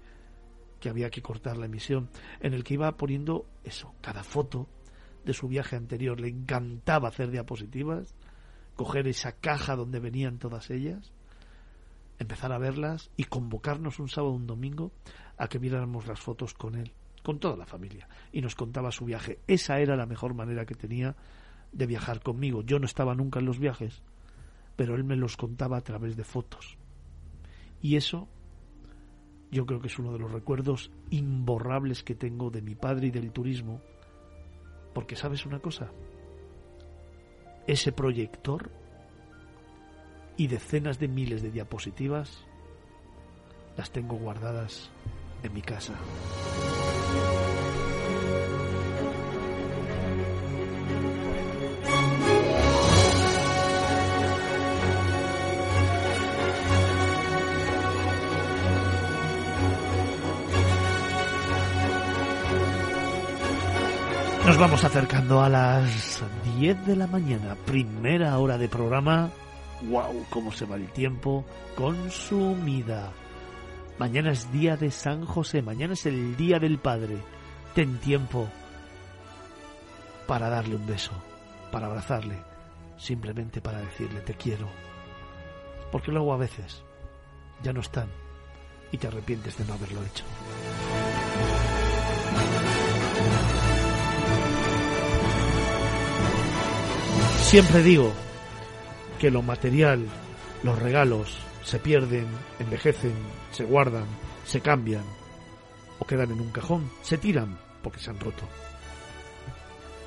que 0.80 0.88
había 0.88 1.10
que 1.10 1.20
cortar 1.20 1.58
la 1.58 1.66
emisión, 1.66 2.08
en 2.40 2.54
el 2.54 2.64
que 2.64 2.72
iba 2.72 2.96
poniendo 2.96 3.44
eso, 3.64 3.94
cada 4.00 4.24
foto 4.24 4.66
de 5.26 5.34
su 5.34 5.46
viaje 5.46 5.76
anterior. 5.76 6.18
Le 6.18 6.28
encantaba 6.28 7.08
hacer 7.08 7.30
diapositivas, 7.30 8.14
coger 8.76 9.06
esa 9.08 9.32
caja 9.32 9.76
donde 9.76 10.00
venían 10.00 10.38
todas 10.38 10.70
ellas, 10.70 11.12
empezar 12.18 12.52
a 12.52 12.58
verlas 12.58 13.10
y 13.16 13.24
convocarnos 13.24 13.98
un 13.98 14.08
sábado 14.08 14.32
o 14.32 14.36
un 14.36 14.46
domingo 14.46 14.92
a 15.36 15.48
que 15.48 15.58
miráramos 15.58 16.06
las 16.06 16.20
fotos 16.20 16.54
con 16.54 16.74
él, 16.76 16.92
con 17.22 17.38
toda 17.38 17.56
la 17.56 17.66
familia, 17.66 18.08
y 18.32 18.40
nos 18.40 18.54
contaba 18.54 18.92
su 18.92 19.04
viaje. 19.04 19.40
Esa 19.46 19.80
era 19.80 19.96
la 19.96 20.06
mejor 20.06 20.34
manera 20.34 20.66
que 20.66 20.74
tenía 20.74 21.16
de 21.72 21.86
viajar 21.86 22.20
conmigo. 22.20 22.62
Yo 22.62 22.78
no 22.78 22.86
estaba 22.86 23.14
nunca 23.14 23.40
en 23.40 23.46
los 23.46 23.58
viajes, 23.58 24.02
pero 24.76 24.94
él 24.94 25.04
me 25.04 25.16
los 25.16 25.36
contaba 25.36 25.76
a 25.76 25.82
través 25.82 26.16
de 26.16 26.24
fotos. 26.24 26.76
Y 27.82 27.96
eso 27.96 28.28
yo 29.50 29.66
creo 29.66 29.80
que 29.80 29.86
es 29.86 29.98
uno 29.98 30.12
de 30.12 30.18
los 30.18 30.32
recuerdos 30.32 30.90
imborrables 31.10 32.02
que 32.02 32.14
tengo 32.14 32.50
de 32.50 32.60
mi 32.60 32.74
padre 32.74 33.08
y 33.08 33.10
del 33.10 33.30
turismo, 33.30 33.80
porque 34.92 35.16
sabes 35.16 35.46
una 35.46 35.60
cosa, 35.60 35.92
ese 37.66 37.92
proyector 37.92 38.70
y 40.36 40.48
decenas 40.48 40.98
de 40.98 41.08
miles 41.08 41.42
de 41.42 41.50
diapositivas 41.50 42.44
las 43.76 43.90
tengo 43.90 44.16
guardadas 44.16 44.90
en 45.42 45.52
mi 45.52 45.62
casa. 45.62 45.94
Nos 64.46 64.58
vamos 64.58 64.84
acercando 64.84 65.42
a 65.42 65.48
las 65.48 66.22
10 66.58 66.86
de 66.86 66.96
la 66.96 67.06
mañana, 67.06 67.56
primera 67.64 68.38
hora 68.38 68.58
de 68.58 68.68
programa. 68.68 69.30
¡Wow! 69.82 70.26
¿Cómo 70.30 70.52
se 70.52 70.64
va 70.64 70.76
el 70.76 70.88
tiempo? 70.88 71.44
Consumida. 71.76 73.12
Mañana 73.98 74.32
es 74.32 74.50
día 74.52 74.76
de 74.76 74.90
San 74.90 75.24
José, 75.24 75.62
mañana 75.62 75.92
es 75.92 76.06
el 76.06 76.36
día 76.36 76.58
del 76.58 76.78
Padre. 76.78 77.18
Ten 77.74 77.98
tiempo 77.98 78.48
para 80.26 80.48
darle 80.48 80.76
un 80.76 80.86
beso, 80.86 81.12
para 81.70 81.86
abrazarle, 81.86 82.38
simplemente 82.96 83.60
para 83.60 83.78
decirle 83.78 84.20
te 84.20 84.34
quiero. 84.34 84.68
Porque 85.92 86.10
luego 86.10 86.32
a 86.32 86.38
veces 86.38 86.82
ya 87.62 87.72
no 87.72 87.80
están 87.80 88.08
y 88.90 88.98
te 88.98 89.06
arrepientes 89.06 89.56
de 89.58 89.64
no 89.64 89.74
haberlo 89.74 90.02
hecho. 90.04 90.24
Siempre 97.42 97.82
digo 97.82 98.12
que 99.24 99.30
lo 99.30 99.40
material, 99.40 100.04
los 100.62 100.78
regalos, 100.78 101.38
se 101.62 101.78
pierden, 101.78 102.26
envejecen, 102.58 103.14
se 103.52 103.64
guardan, 103.64 104.04
se 104.44 104.60
cambian 104.60 105.02
o 105.98 106.04
quedan 106.04 106.32
en 106.32 106.42
un 106.42 106.50
cajón, 106.50 106.90
se 107.00 107.16
tiran 107.16 107.56
porque 107.82 108.00
se 108.00 108.10
han 108.10 108.20
roto. 108.20 108.46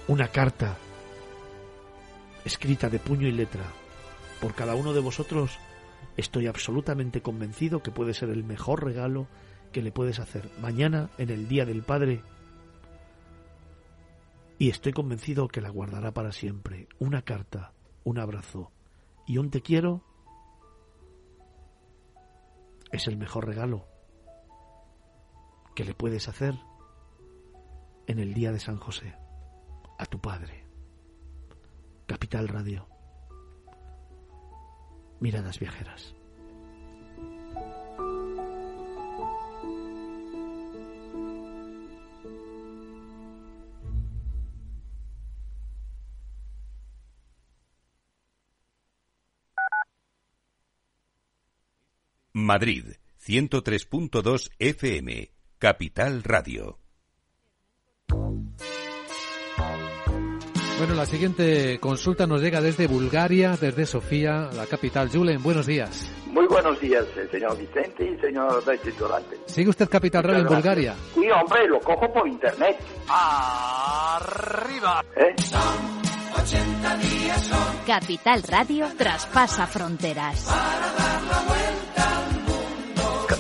Una 0.07 0.28
carta 0.28 0.78
escrita 2.45 2.91
de 2.91 2.99
puño 2.99 3.28
y 3.28 3.32
letra 3.32 3.63
por 4.39 4.53
cada 4.53 4.76
uno 4.76 4.93
de 4.93 4.99
vosotros, 4.99 5.57
estoy 6.15 6.45
absolutamente 6.45 7.22
convencido 7.22 7.82
que 7.82 7.89
puede 7.89 8.13
ser 8.13 8.30
el 8.30 8.43
mejor 8.43 8.86
regalo 8.86 9.26
que 9.72 9.82
le 9.82 9.91
puedes 9.91 10.20
hacer 10.20 10.47
mañana 10.61 11.09
en 11.18 11.32
el 11.32 11.47
Día 11.47 11.65
del 11.65 11.82
Padre 11.82 12.22
y 14.59 14.70
estoy 14.70 14.93
convencido 14.93 15.47
que 15.47 15.61
la 15.61 15.72
guardará 15.72 16.11
para 16.11 16.32
siempre. 16.32 16.88
Una 16.99 17.24
carta, 17.24 17.74
un 18.03 18.20
abrazo 18.20 18.74
y 19.28 19.38
un 19.38 19.51
te 19.51 19.61
quiero 19.61 20.01
es 22.91 23.07
el 23.07 23.17
mejor 23.17 23.45
regalo 23.45 23.86
que 25.75 25.84
le 25.84 25.93
puedes 25.93 26.30
hacer 26.30 26.55
en 28.07 28.19
el 28.19 28.34
día 28.34 28.53
de 28.53 28.59
San 28.59 28.78
José 28.78 29.13
a 29.99 30.05
tu 30.05 30.19
padre. 30.19 30.65
Capital 32.07 32.47
Radio. 32.47 32.88
Miradas 35.19 35.59
viajeras. 35.59 36.16
Madrid, 52.38 52.86
103.2 53.26 54.52
FM, 54.60 55.32
Capital 55.58 56.22
Radio. 56.24 56.78
Bueno, 60.78 60.94
la 60.94 61.08
siguiente 61.08 61.80
consulta 61.80 62.28
nos 62.28 62.40
llega 62.40 62.62
desde 62.62 62.86
Bulgaria, 62.86 63.58
desde 63.60 63.88
Sofía, 63.88 64.50
la 64.54 64.68
capital. 64.68 65.10
Julen, 65.10 65.42
buenos 65.42 65.66
días. 65.66 66.14
Muy 66.28 66.46
buenos 66.46 66.80
días, 66.80 67.06
eh, 67.18 67.28
señor 67.32 67.58
Vicente 67.58 68.06
y 68.06 68.16
señor 68.20 68.64
Durante. 69.00 69.38
¿Sigue 69.48 69.72
usted 69.72 69.90
Capital 69.90 70.24
Radio 70.24 70.42
en 70.42 70.48
Bulgaria? 70.48 70.96
Sí, 71.16 71.28
hombre, 71.32 71.68
lo 71.68 71.80
cojo 71.80 72.14
por 72.14 72.28
internet. 72.28 72.78
¡Arriba! 73.10 75.04
¿Eh? 75.16 75.36
Capital 77.88 78.44
Radio 78.44 78.88
traspasa 78.96 79.66
fronteras. 79.66 80.48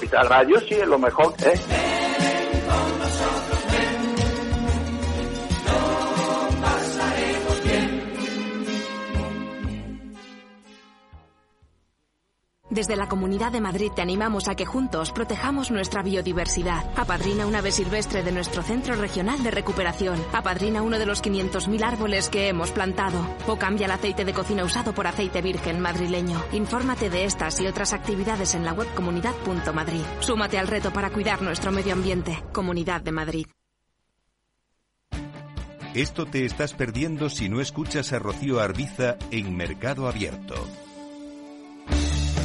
Capital 0.07 0.29
Radio 0.29 0.59
sí 0.61 0.73
es 0.73 0.87
lo 0.87 0.97
mejor, 0.97 1.33
¿eh? 1.43 1.59
Desde 12.69 12.97
la 12.97 13.07
Comunidad 13.07 13.53
de 13.53 13.61
Madrid 13.61 13.91
te 13.95 14.01
animamos 14.01 14.49
a 14.49 14.55
que 14.55 14.65
juntos 14.65 15.13
protejamos 15.13 15.71
nuestra 15.71 16.03
biodiversidad. 16.03 16.85
Apadrina 16.97 17.45
una 17.45 17.59
ave 17.59 17.71
silvestre 17.71 18.23
de 18.23 18.33
nuestro 18.33 18.61
Centro 18.61 18.95
Regional 18.95 19.41
de 19.41 19.51
Recuperación. 19.51 20.21
Apadrina 20.33 20.81
uno 20.81 20.99
de 20.99 21.05
los 21.05 21.23
500.000 21.23 21.81
árboles 21.83 22.27
que 22.27 22.49
hemos 22.49 22.71
plantado. 22.71 23.19
O 23.47 23.57
cambia 23.57 23.85
el 23.85 23.91
aceite 23.91 24.25
de 24.25 24.33
cocina 24.33 24.65
usado 24.65 24.93
por 24.93 25.07
aceite 25.07 25.41
virgen 25.41 25.79
madrileño. 25.79 26.43
Infórmate 26.51 27.09
de 27.09 27.23
estas 27.23 27.61
y 27.61 27.67
otras 27.67 27.93
actividades 27.93 28.53
en 28.53 28.65
la 28.65 28.73
web 28.73 28.93
comunidad.madrid. 28.95 30.03
Súmate 30.19 30.59
al 30.59 30.67
reto 30.67 30.91
para 30.91 31.09
cuidar 31.09 31.41
nuestro 31.41 31.71
medio 31.71 31.93
ambiente. 31.93 32.43
Comunidad 32.51 33.01
de 33.01 33.11
Madrid. 33.13 33.47
Esto 35.93 36.25
te 36.25 36.45
estás 36.45 36.73
perdiendo 36.73 37.29
si 37.29 37.47
no 37.47 37.61
escuchas 37.61 38.11
a 38.11 38.19
Rocío 38.19 38.59
Arbiza 38.59 39.15
en 39.31 39.55
Mercado 39.55 40.07
Abierto. 40.07 40.55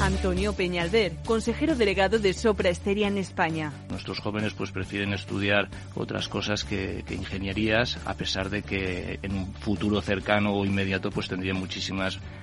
Antonio 0.03 0.53
Peñalver, 0.53 1.13
consejero 1.25 1.77
delegado 1.77 2.19
de 2.19 2.33
Sopra 2.33 2.71
Esteria 2.71 3.07
en 3.07 3.19
España. 3.19 3.73
Nuestros 3.89 4.19
jóvenes 4.19 4.53
pues 4.53 4.73
prefieren 4.73 5.13
estudiar 5.13 5.69
otras 5.95 6.27
cosas 6.27 6.65
que, 6.65 7.05
ingenierías, 7.09 7.99
a 8.05 8.15
pesar 8.15 8.51
de 8.51 8.63
que 8.63 9.21
en 9.23 9.33
un 9.33 9.55
futuro 9.55 10.03
cercano 10.03 10.55
o 10.55 10.65
inmediato 10.65 11.13
pues 11.13 11.29
tendrían 11.29 11.57
muchísimas 11.57 12.19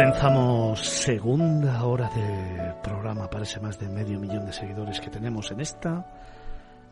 Comenzamos 0.00 0.80
segunda 0.80 1.84
hora 1.84 2.08
de 2.08 2.72
programa 2.82 3.28
para 3.28 3.42
ese 3.42 3.60
más 3.60 3.78
de 3.78 3.86
medio 3.86 4.18
millón 4.18 4.46
de 4.46 4.52
seguidores 4.54 4.98
que 4.98 5.10
tenemos 5.10 5.50
en 5.50 5.60
esta 5.60 6.06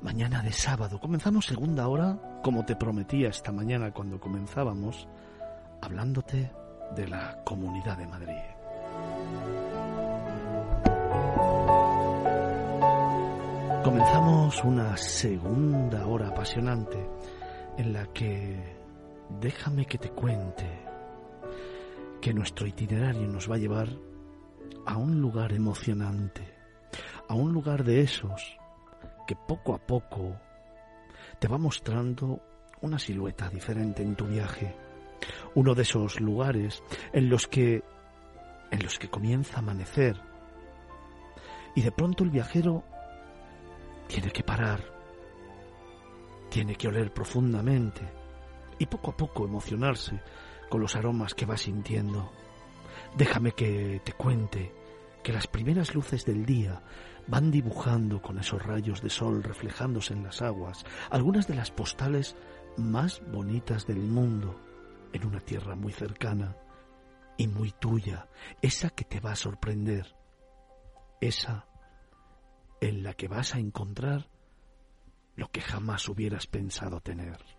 mañana 0.03 0.43
de 0.43 0.53
sábado. 0.53 1.01
Comenzamos 1.01 1.47
segunda 1.47 1.89
hora, 1.89 2.19
como 2.43 2.67
te 2.67 2.77
prometía 2.77 3.31
esta 3.31 3.51
mañana 3.51 3.93
cuando 3.93 4.21
comenzábamos, 4.21 5.09
hablándote 5.81 6.53
de 6.95 7.09
la 7.09 7.43
Comunidad 7.45 7.97
de 7.97 8.07
Madrid. 8.09 8.43
Comenzamos 13.85 14.63
una 14.65 14.99
segunda 14.99 16.07
hora 16.07 16.29
apasionante 16.29 17.09
en 17.79 17.95
la 17.95 18.05
que 18.13 18.77
déjame 19.41 19.87
que 19.87 19.97
te 19.97 20.11
cuente 20.11 20.88
que 22.21 22.35
nuestro 22.35 22.67
itinerario 22.67 23.27
nos 23.29 23.51
va 23.51 23.55
a 23.55 23.59
llevar 23.59 23.89
a 24.87 24.97
un 24.97 25.21
lugar 25.21 25.53
emocionante, 25.53 26.43
a 27.29 27.35
un 27.35 27.53
lugar 27.53 27.85
de 27.85 28.01
esos 28.01 28.59
que 29.27 29.37
poco 29.37 29.75
a 29.75 29.79
poco 29.79 30.37
te 31.39 31.49
va 31.49 31.59
mostrando 31.59 32.41
una 32.81 32.99
silueta 32.99 33.49
diferente 33.49 34.03
en 34.03 34.17
tu 34.17 34.27
viaje. 34.27 34.75
Uno 35.55 35.75
de 35.75 35.83
esos 35.83 36.21
lugares 36.21 36.83
en 37.13 37.29
los 37.29 37.47
que 37.47 37.83
en 38.71 38.83
los 38.83 38.99
que 38.99 39.09
comienza 39.09 39.57
a 39.57 39.59
amanecer 39.61 40.21
y 41.75 41.81
de 41.81 41.91
pronto 41.91 42.23
el 42.23 42.31
viajero 42.31 42.85
tiene 44.07 44.31
que 44.31 44.43
parar, 44.43 44.81
tiene 46.51 46.75
que 46.77 46.89
oler 46.89 47.13
profundamente 47.13 48.03
y 48.79 48.87
poco 48.87 49.11
a 49.11 49.17
poco 49.17 49.45
emocionarse 49.45 50.21
con 50.69 50.81
los 50.81 50.97
aromas 50.97 51.35
que 51.35 51.47
va 51.47 51.57
sintiendo. 51.57 52.33
Déjame 53.17 53.53
que 53.53 54.01
te 54.05 54.13
cuente 54.13 54.73
que 55.23 55.33
las 55.33 55.47
primeras 55.47 55.95
luces 55.95 56.25
del 56.25 56.47
día 56.47 56.83
van 57.27 57.51
dibujando 57.51 58.23
con 58.23 58.39
esos 58.39 58.63
rayos 58.63 59.03
de 59.03 59.11
sol 59.11 59.43
reflejándose 59.43 60.15
en 60.15 60.23
las 60.23 60.41
aguas 60.41 60.85
algunas 61.11 61.47
de 61.47 61.55
las 61.55 61.71
postales 61.71 62.37
más 62.77 63.21
bonitas 63.31 63.87
del 63.87 63.99
mundo 63.99 64.59
en 65.13 65.27
una 65.27 65.41
tierra 65.41 65.75
muy 65.75 65.93
cercana 65.93 66.57
y 67.37 67.47
muy 67.47 67.71
tuya, 67.73 68.29
esa 68.63 68.91
que 68.91 69.05
te 69.05 69.21
va 69.21 69.33
a 69.33 69.37
sorprender, 69.37 70.17
esa 71.21 71.67
en 72.81 73.03
la 73.03 73.15
que 73.15 73.29
vas 73.29 73.55
a 73.55 73.59
encontrar 73.59 74.29
lo 75.37 75.51
que 75.51 75.61
jamás 75.61 76.09
hubieras 76.09 76.47
pensado 76.47 77.01
tener. 77.01 77.58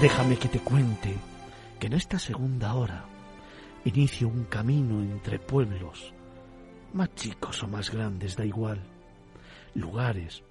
Déjame 0.00 0.36
que 0.36 0.48
te 0.48 0.60
cuente 0.60 1.16
que 1.80 1.88
en 1.88 1.94
esta 1.94 2.20
segunda 2.20 2.74
hora 2.74 3.04
inicio 3.84 4.28
un 4.28 4.44
camino 4.44 5.00
entre 5.00 5.40
pueblos, 5.40 6.14
más 6.92 7.12
chicos 7.16 7.62
o 7.64 7.68
más 7.68 7.90
grandes, 7.90 8.36
da 8.36 8.44
igual, 8.44 8.80
lugares 9.74 10.44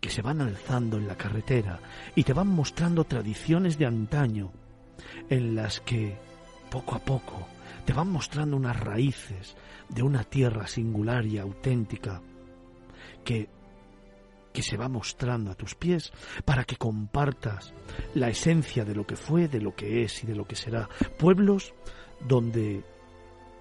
que 0.00 0.10
se 0.10 0.22
van 0.22 0.40
alzando 0.40 0.96
en 0.98 1.06
la 1.06 1.16
carretera 1.16 1.78
y 2.16 2.24
te 2.24 2.32
van 2.32 2.48
mostrando 2.48 3.04
tradiciones 3.04 3.78
de 3.78 3.86
antaño 3.86 4.50
en 5.30 5.54
las 5.54 5.80
que 5.80 6.18
poco 6.68 6.96
a 6.96 6.98
poco 6.98 7.53
te 7.84 7.92
van 7.92 8.10
mostrando 8.10 8.56
unas 8.56 8.78
raíces 8.78 9.56
de 9.88 10.02
una 10.02 10.24
tierra 10.24 10.66
singular 10.66 11.26
y 11.26 11.38
auténtica 11.38 12.22
que, 13.24 13.48
que 14.52 14.62
se 14.62 14.76
va 14.76 14.88
mostrando 14.88 15.50
a 15.50 15.54
tus 15.54 15.74
pies 15.74 16.12
para 16.44 16.64
que 16.64 16.76
compartas 16.76 17.74
la 18.14 18.28
esencia 18.28 18.84
de 18.84 18.94
lo 18.94 19.06
que 19.06 19.16
fue, 19.16 19.48
de 19.48 19.60
lo 19.60 19.74
que 19.74 20.02
es 20.02 20.24
y 20.24 20.26
de 20.26 20.34
lo 20.34 20.46
que 20.46 20.56
será. 20.56 20.88
Pueblos 21.18 21.74
donde 22.26 22.84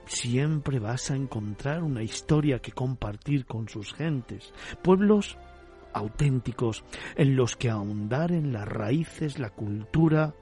siempre 0.06 0.80
vas 0.80 1.12
a 1.12 1.16
encontrar 1.16 1.84
una 1.84 2.04
historia 2.04 2.60
que 2.60 2.72
compartir 2.72 3.46
con 3.46 3.70
sus 3.70 3.94
gentes. 3.94 4.54
Pueblos 4.82 5.38
auténticos 5.94 6.84
en 7.16 7.36
los 7.36 7.56
que 7.56 7.70
ahondar 7.70 8.32
en 8.32 8.52
las 8.52 8.68
raíces, 8.68 9.40
la 9.40 9.52
cultura, 9.52 10.34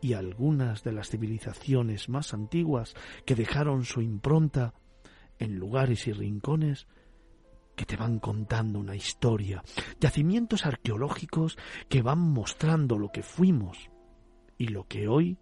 y 0.00 0.12
algunas 0.12 0.84
de 0.84 0.92
las 0.92 1.10
civilizaciones 1.10 2.08
más 2.08 2.34
antiguas 2.34 2.94
que 3.24 3.34
dejaron 3.34 3.84
su 3.84 4.00
impronta 4.00 4.74
en 5.38 5.56
lugares 5.56 6.06
y 6.06 6.12
rincones 6.12 6.86
que 7.76 7.84
te 7.84 7.96
van 7.96 8.18
contando 8.18 8.80
una 8.80 8.96
historia, 8.96 9.62
yacimientos 10.00 10.66
arqueológicos 10.66 11.56
que 11.88 12.02
van 12.02 12.18
mostrando 12.18 12.98
lo 12.98 13.10
que 13.10 13.22
fuimos 13.22 13.90
y 14.58 14.68
lo 14.68 14.88
que 14.88 15.06
hoy 15.06 15.38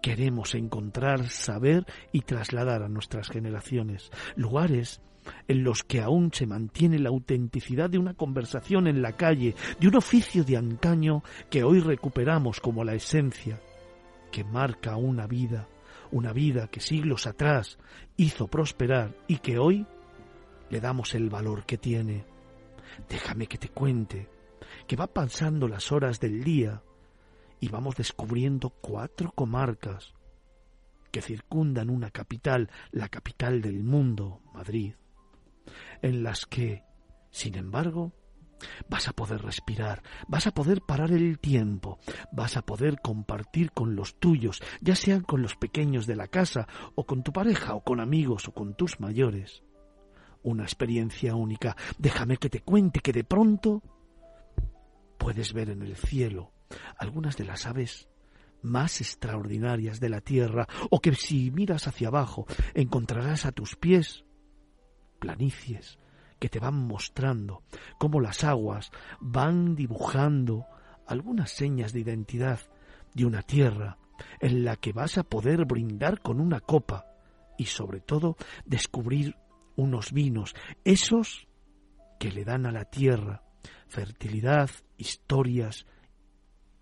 queremos 0.00 0.54
encontrar, 0.54 1.28
saber 1.28 1.84
y 2.12 2.20
trasladar 2.20 2.84
a 2.84 2.88
nuestras 2.88 3.28
generaciones, 3.28 4.10
lugares 4.36 5.02
en 5.48 5.64
los 5.64 5.82
que 5.82 6.00
aún 6.00 6.32
se 6.32 6.46
mantiene 6.46 7.00
la 7.00 7.08
autenticidad 7.08 7.90
de 7.90 7.98
una 7.98 8.14
conversación 8.14 8.86
en 8.86 9.02
la 9.02 9.16
calle, 9.16 9.54
de 9.80 9.88
un 9.88 9.96
oficio 9.96 10.44
de 10.44 10.56
antaño 10.56 11.22
que 11.50 11.64
hoy 11.64 11.80
recuperamos 11.80 12.60
como 12.60 12.84
la 12.84 12.94
esencia 12.94 13.60
que 14.32 14.42
marca 14.42 14.96
una 14.96 15.28
vida, 15.28 15.68
una 16.10 16.32
vida 16.32 16.66
que 16.66 16.80
siglos 16.80 17.28
atrás 17.28 17.78
hizo 18.16 18.48
prosperar 18.48 19.14
y 19.28 19.38
que 19.38 19.58
hoy 19.58 19.86
le 20.70 20.80
damos 20.80 21.14
el 21.14 21.30
valor 21.30 21.64
que 21.64 21.78
tiene. 21.78 22.24
Déjame 23.08 23.46
que 23.46 23.58
te 23.58 23.68
cuente 23.68 24.28
que 24.88 24.96
va 24.96 25.06
pasando 25.06 25.68
las 25.68 25.92
horas 25.92 26.18
del 26.18 26.42
día 26.42 26.82
y 27.60 27.68
vamos 27.68 27.94
descubriendo 27.94 28.70
cuatro 28.70 29.30
comarcas 29.32 30.14
que 31.12 31.22
circundan 31.22 31.90
una 31.90 32.10
capital, 32.10 32.70
la 32.90 33.08
capital 33.08 33.60
del 33.60 33.84
mundo, 33.84 34.40
Madrid, 34.54 34.94
en 36.00 36.22
las 36.22 36.46
que, 36.46 36.84
sin 37.30 37.54
embargo, 37.56 38.12
Vas 38.88 39.08
a 39.08 39.12
poder 39.12 39.42
respirar, 39.42 40.02
vas 40.28 40.46
a 40.46 40.52
poder 40.52 40.82
parar 40.82 41.12
el 41.12 41.38
tiempo, 41.38 41.98
vas 42.32 42.56
a 42.56 42.62
poder 42.62 43.00
compartir 43.00 43.72
con 43.72 43.96
los 43.96 44.18
tuyos, 44.18 44.62
ya 44.80 44.94
sean 44.94 45.22
con 45.22 45.42
los 45.42 45.56
pequeños 45.56 46.06
de 46.06 46.16
la 46.16 46.28
casa, 46.28 46.66
o 46.94 47.06
con 47.06 47.22
tu 47.22 47.32
pareja, 47.32 47.74
o 47.74 47.82
con 47.82 48.00
amigos, 48.00 48.48
o 48.48 48.52
con 48.52 48.74
tus 48.74 49.00
mayores. 49.00 49.62
Una 50.42 50.64
experiencia 50.64 51.34
única. 51.34 51.76
Déjame 51.98 52.36
que 52.36 52.50
te 52.50 52.60
cuente 52.60 53.00
que 53.00 53.12
de 53.12 53.24
pronto 53.24 53.82
puedes 55.18 55.52
ver 55.52 55.70
en 55.70 55.82
el 55.82 55.96
cielo 55.96 56.52
algunas 56.98 57.36
de 57.36 57.44
las 57.44 57.66
aves 57.66 58.08
más 58.62 59.00
extraordinarias 59.00 60.00
de 60.00 60.08
la 60.08 60.20
tierra, 60.20 60.68
o 60.90 61.00
que 61.00 61.14
si 61.14 61.50
miras 61.50 61.86
hacia 61.86 62.08
abajo 62.08 62.46
encontrarás 62.74 63.44
a 63.44 63.52
tus 63.52 63.76
pies 63.76 64.24
planicies, 65.18 65.98
que 66.42 66.48
te 66.48 66.58
van 66.58 66.74
mostrando 66.74 67.62
cómo 67.98 68.20
las 68.20 68.42
aguas 68.42 68.90
van 69.20 69.76
dibujando 69.76 70.66
algunas 71.06 71.52
señas 71.52 71.92
de 71.92 72.00
identidad 72.00 72.58
de 73.14 73.26
una 73.26 73.42
tierra 73.42 73.96
en 74.40 74.64
la 74.64 74.74
que 74.74 74.92
vas 74.92 75.18
a 75.18 75.22
poder 75.22 75.66
brindar 75.66 76.20
con 76.20 76.40
una 76.40 76.58
copa 76.58 77.06
y 77.56 77.66
sobre 77.66 78.00
todo 78.00 78.36
descubrir 78.64 79.36
unos 79.76 80.10
vinos, 80.10 80.56
esos 80.82 81.46
que 82.18 82.32
le 82.32 82.44
dan 82.44 82.66
a 82.66 82.72
la 82.72 82.86
tierra 82.86 83.44
fertilidad, 83.86 84.68
historias 84.96 85.86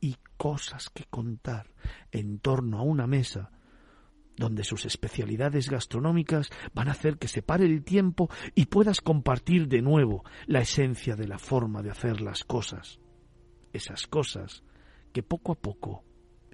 y 0.00 0.16
cosas 0.38 0.88
que 0.88 1.04
contar 1.04 1.70
en 2.12 2.38
torno 2.38 2.78
a 2.78 2.82
una 2.82 3.06
mesa 3.06 3.50
donde 4.40 4.64
sus 4.64 4.86
especialidades 4.86 5.68
gastronómicas 5.68 6.48
van 6.74 6.88
a 6.88 6.92
hacer 6.92 7.18
que 7.18 7.28
se 7.28 7.42
pare 7.42 7.66
el 7.66 7.84
tiempo 7.84 8.30
y 8.54 8.64
puedas 8.64 9.02
compartir 9.02 9.68
de 9.68 9.82
nuevo 9.82 10.24
la 10.46 10.60
esencia 10.60 11.14
de 11.14 11.28
la 11.28 11.38
forma 11.38 11.82
de 11.82 11.90
hacer 11.90 12.22
las 12.22 12.42
cosas. 12.42 12.98
Esas 13.74 14.06
cosas 14.06 14.64
que 15.12 15.22
poco 15.22 15.52
a 15.52 15.56
poco 15.56 16.04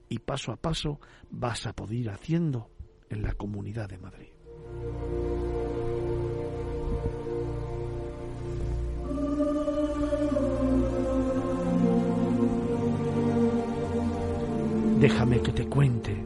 y 0.08 0.18
paso 0.18 0.50
a 0.50 0.56
paso 0.56 1.00
vas 1.30 1.66
a 1.66 1.74
poder 1.74 1.96
ir 1.96 2.10
haciendo 2.10 2.72
en 3.08 3.22
la 3.22 3.34
Comunidad 3.34 3.88
de 3.88 3.98
Madrid. 3.98 4.30
Déjame 14.98 15.40
que 15.40 15.52
te 15.52 15.66
cuente 15.68 16.25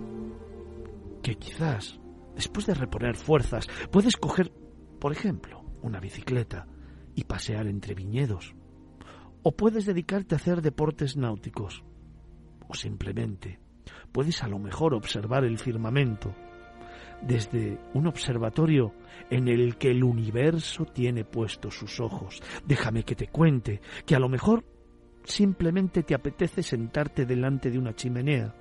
que 1.22 1.36
quizás, 1.36 2.00
después 2.34 2.66
de 2.66 2.74
reponer 2.74 3.16
fuerzas, 3.16 3.66
puedes 3.90 4.16
coger, 4.16 4.52
por 4.98 5.12
ejemplo, 5.12 5.64
una 5.82 6.00
bicicleta 6.00 6.66
y 7.14 7.24
pasear 7.24 7.66
entre 7.66 7.94
viñedos. 7.94 8.54
O 9.42 9.52
puedes 9.52 9.86
dedicarte 9.86 10.34
a 10.34 10.38
hacer 10.38 10.60
deportes 10.62 11.16
náuticos. 11.16 11.82
O 12.68 12.74
simplemente 12.74 13.58
puedes 14.12 14.42
a 14.42 14.48
lo 14.48 14.58
mejor 14.58 14.94
observar 14.94 15.44
el 15.44 15.58
firmamento. 15.58 16.34
desde 17.22 17.78
un 17.94 18.06
observatorio 18.06 18.94
en 19.30 19.48
el 19.48 19.76
que 19.76 19.90
el 19.90 20.04
universo 20.04 20.86
tiene 20.86 21.24
puestos 21.24 21.74
sus 21.74 22.00
ojos. 22.00 22.40
Déjame 22.66 23.04
que 23.04 23.14
te 23.14 23.28
cuente 23.28 23.80
que 24.06 24.14
a 24.14 24.18
lo 24.18 24.28
mejor 24.28 24.64
simplemente 25.24 26.02
te 26.02 26.14
apetece 26.14 26.62
sentarte 26.62 27.26
delante 27.26 27.70
de 27.70 27.78
una 27.78 27.94
chimenea 27.94 28.54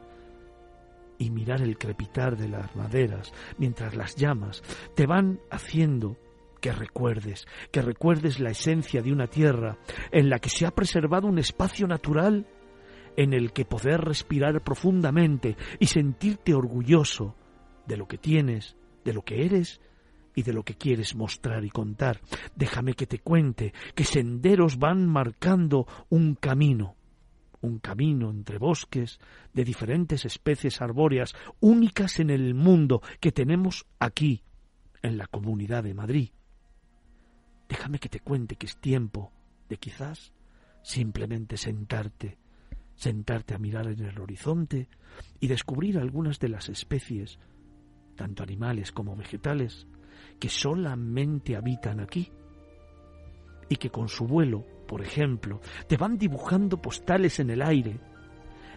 y 1.19 1.29
mirar 1.29 1.61
el 1.61 1.77
crepitar 1.77 2.35
de 2.35 2.49
las 2.49 2.75
maderas 2.75 3.31
mientras 3.59 3.95
las 3.95 4.15
llamas 4.15 4.63
te 4.95 5.05
van 5.05 5.39
haciendo 5.51 6.17
que 6.59 6.71
recuerdes, 6.71 7.45
que 7.71 7.81
recuerdes 7.81 8.39
la 8.39 8.49
esencia 8.49 9.01
de 9.01 9.11
una 9.11 9.27
tierra 9.27 9.77
en 10.11 10.29
la 10.29 10.39
que 10.39 10.49
se 10.49 10.65
ha 10.65 10.71
preservado 10.71 11.27
un 11.27 11.39
espacio 11.39 11.87
natural 11.87 12.47
en 13.15 13.33
el 13.33 13.51
que 13.51 13.65
poder 13.65 14.01
respirar 14.01 14.63
profundamente 14.63 15.55
y 15.79 15.87
sentirte 15.87 16.53
orgulloso 16.53 17.35
de 17.85 17.97
lo 17.97 18.07
que 18.07 18.17
tienes, 18.17 18.77
de 19.03 19.13
lo 19.13 19.23
que 19.23 19.45
eres 19.45 19.81
y 20.35 20.43
de 20.43 20.53
lo 20.53 20.63
que 20.63 20.75
quieres 20.75 21.15
mostrar 21.15 21.65
y 21.65 21.69
contar. 21.69 22.21
Déjame 22.55 22.93
que 22.93 23.07
te 23.07 23.19
cuente 23.19 23.73
que 23.95 24.05
senderos 24.05 24.77
van 24.77 25.07
marcando 25.07 25.87
un 26.09 26.35
camino, 26.35 26.95
un 27.61 27.79
camino 27.79 28.29
entre 28.29 28.57
bosques 28.57 29.19
de 29.53 29.63
diferentes 29.63 30.25
especies 30.25 30.81
arbóreas 30.81 31.35
únicas 31.59 32.19
en 32.19 32.29
el 32.29 32.53
mundo 32.53 33.01
que 33.19 33.31
tenemos 33.31 33.85
aquí, 33.99 34.43
en 35.01 35.17
la 35.17 35.27
Comunidad 35.27 35.83
de 35.83 35.93
Madrid. 35.93 36.29
Déjame 37.67 37.99
que 37.99 38.09
te 38.09 38.19
cuente 38.19 38.55
que 38.55 38.65
es 38.65 38.77
tiempo 38.77 39.31
de 39.69 39.77
quizás 39.77 40.33
simplemente 40.81 41.57
sentarte, 41.57 42.37
sentarte 42.95 43.53
a 43.53 43.59
mirar 43.59 43.87
en 43.87 44.03
el 44.03 44.19
horizonte 44.19 44.89
y 45.39 45.47
descubrir 45.47 45.97
algunas 45.99 46.39
de 46.39 46.49
las 46.49 46.69
especies, 46.69 47.39
tanto 48.15 48.43
animales 48.43 48.91
como 48.91 49.15
vegetales, 49.15 49.87
que 50.39 50.49
solamente 50.49 51.55
habitan 51.55 51.99
aquí 51.99 52.31
y 53.69 53.75
que 53.75 53.89
con 53.89 54.09
su 54.09 54.25
vuelo, 54.25 54.65
por 54.89 55.03
ejemplo, 55.03 55.61
te 55.87 55.97
van 55.97 56.17
dibujando 56.17 56.81
postales 56.81 57.39
en 57.39 57.51
el 57.51 57.61
aire, 57.61 57.99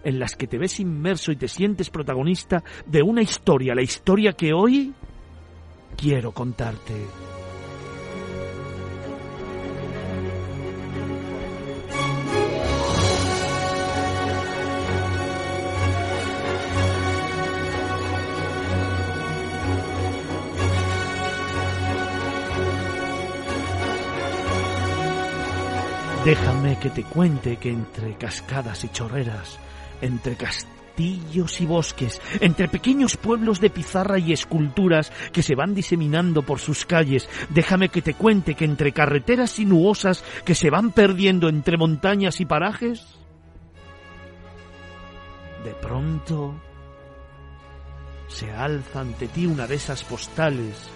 en 0.05 0.19
las 0.19 0.37
que 0.37 0.47
te 0.47 0.59
ves 0.59 0.79
inmerso 0.79 1.33
y 1.33 1.37
te 1.37 1.49
sientes 1.49 1.89
protagonista 1.89 2.63
de 2.85 3.03
una 3.03 3.23
historia, 3.23 3.75
la 3.75 3.81
historia 3.81 4.35
que 4.35 4.53
hoy 4.53 4.93
quiero 5.97 6.33
contarte. 6.33 7.32
Déjame 26.25 26.79
que 26.79 26.89
te 26.89 27.03
cuente 27.03 27.57
que 27.57 27.71
entre 27.71 28.15
cascadas 28.15 28.85
y 28.85 28.89
chorreras, 28.91 29.59
entre 30.01 30.37
castillos 30.37 31.61
y 31.61 31.67
bosques, 31.67 32.23
entre 32.39 32.69
pequeños 32.69 33.17
pueblos 33.17 33.61
de 33.61 33.71
pizarra 33.71 34.21
y 34.21 34.33
esculturas 34.33 35.13
que 35.33 35.43
se 35.43 35.57
van 35.57 35.75
diseminando 35.75 36.43
por 36.43 36.61
sus 36.61 36.87
calles, 36.87 37.29
déjame 37.51 37.89
que 37.89 38.03
te 38.03 38.15
cuente 38.15 38.55
que 38.55 38.65
entre 38.65 38.93
carreteras 38.93 39.51
sinuosas 39.51 40.23
que 40.45 40.55
se 40.55 40.71
van 40.71 40.93
perdiendo 40.93 41.49
entre 41.49 41.77
montañas 41.77 42.41
y 42.41 42.45
parajes, 42.45 43.05
de 45.65 45.73
pronto 45.75 46.55
se 48.29 48.49
alza 48.53 49.01
ante 49.01 49.27
ti 49.27 49.47
una 49.47 49.67
de 49.67 49.75
esas 49.75 50.05
postales 50.05 50.89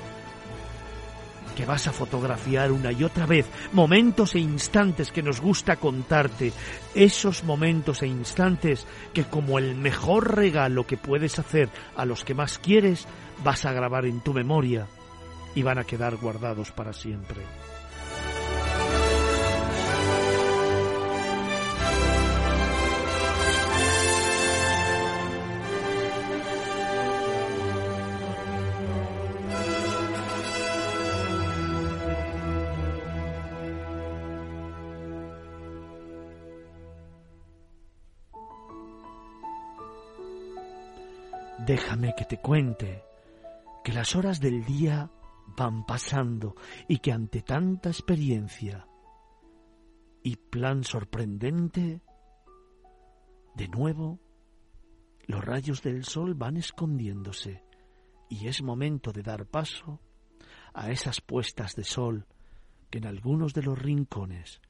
que 1.56 1.64
vas 1.64 1.88
a 1.88 1.92
fotografiar 1.92 2.70
una 2.70 2.92
y 2.92 3.02
otra 3.02 3.26
vez, 3.26 3.46
momentos 3.72 4.34
e 4.34 4.38
instantes 4.38 5.10
que 5.10 5.22
nos 5.22 5.40
gusta 5.40 5.76
contarte, 5.76 6.52
esos 6.94 7.42
momentos 7.42 8.02
e 8.02 8.06
instantes 8.06 8.86
que 9.12 9.24
como 9.24 9.58
el 9.58 9.74
mejor 9.74 10.36
regalo 10.36 10.86
que 10.86 10.98
puedes 10.98 11.38
hacer 11.38 11.70
a 11.96 12.04
los 12.04 12.24
que 12.24 12.34
más 12.34 12.58
quieres, 12.58 13.08
vas 13.42 13.64
a 13.64 13.72
grabar 13.72 14.04
en 14.04 14.20
tu 14.20 14.34
memoria 14.34 14.86
y 15.54 15.62
van 15.62 15.78
a 15.78 15.84
quedar 15.84 16.16
guardados 16.16 16.70
para 16.70 16.92
siempre. 16.92 17.40
Déjame 41.66 42.14
que 42.14 42.24
te 42.24 42.38
cuente 42.38 43.02
que 43.82 43.92
las 43.92 44.14
horas 44.14 44.38
del 44.38 44.64
día 44.64 45.10
van 45.56 45.84
pasando 45.84 46.54
y 46.86 46.98
que 46.98 47.10
ante 47.10 47.42
tanta 47.42 47.88
experiencia 47.88 48.86
y 50.22 50.36
plan 50.36 50.84
sorprendente, 50.84 52.02
de 53.56 53.66
nuevo 53.66 54.20
los 55.26 55.44
rayos 55.44 55.82
del 55.82 56.04
sol 56.04 56.34
van 56.34 56.56
escondiéndose 56.56 57.64
y 58.28 58.46
es 58.46 58.62
momento 58.62 59.10
de 59.10 59.24
dar 59.24 59.46
paso 59.46 60.00
a 60.72 60.92
esas 60.92 61.20
puestas 61.20 61.74
de 61.74 61.82
sol 61.82 62.28
que 62.90 62.98
en 62.98 63.06
algunos 63.06 63.54
de 63.54 63.62
los 63.62 63.76
rincones 63.76 64.60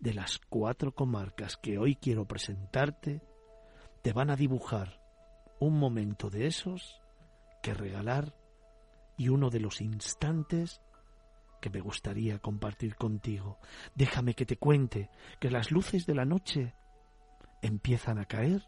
de 0.00 0.12
las 0.12 0.40
cuatro 0.48 0.92
comarcas 0.92 1.56
que 1.56 1.78
hoy 1.78 1.94
quiero 1.94 2.26
presentarte 2.26 3.22
te 4.02 4.12
van 4.12 4.28
a 4.30 4.34
dibujar 4.34 5.01
un 5.62 5.78
momento 5.78 6.28
de 6.28 6.46
esos 6.46 7.00
que 7.62 7.74
regalar 7.74 8.34
y 9.16 9.28
uno 9.28 9.50
de 9.50 9.60
los 9.60 9.80
instantes 9.80 10.82
que 11.60 11.70
me 11.70 11.80
gustaría 11.80 12.40
compartir 12.40 12.96
contigo. 12.96 13.58
Déjame 13.94 14.34
que 14.34 14.44
te 14.44 14.56
cuente 14.56 15.10
que 15.38 15.50
las 15.50 15.70
luces 15.70 16.04
de 16.06 16.14
la 16.14 16.24
noche 16.24 16.74
empiezan 17.62 18.18
a 18.18 18.24
caer 18.24 18.64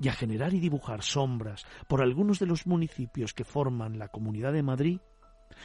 y 0.00 0.08
a 0.08 0.12
generar 0.12 0.54
y 0.54 0.60
dibujar 0.60 1.02
sombras 1.02 1.66
por 1.86 2.02
algunos 2.02 2.38
de 2.38 2.46
los 2.46 2.66
municipios 2.66 3.34
que 3.34 3.44
forman 3.44 3.98
la 3.98 4.08
Comunidad 4.08 4.54
de 4.54 4.62
Madrid, 4.62 5.00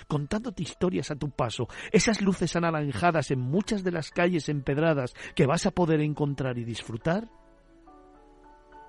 contándote 0.08 0.64
historias 0.64 1.12
a 1.12 1.16
tu 1.16 1.32
paso, 1.32 1.70
esas 1.94 2.22
luces 2.22 2.58
anaranjadas 2.58 3.32
en 3.32 3.40
muchas 3.40 3.84
de 3.84 3.92
las 3.92 4.12
calles 4.12 4.50
empedradas 4.50 5.14
que 5.36 5.46
vas 5.46 5.66
a 5.66 5.72
poder 5.72 6.02
encontrar 6.02 6.58
y 6.58 6.66
disfrutar, 6.66 7.30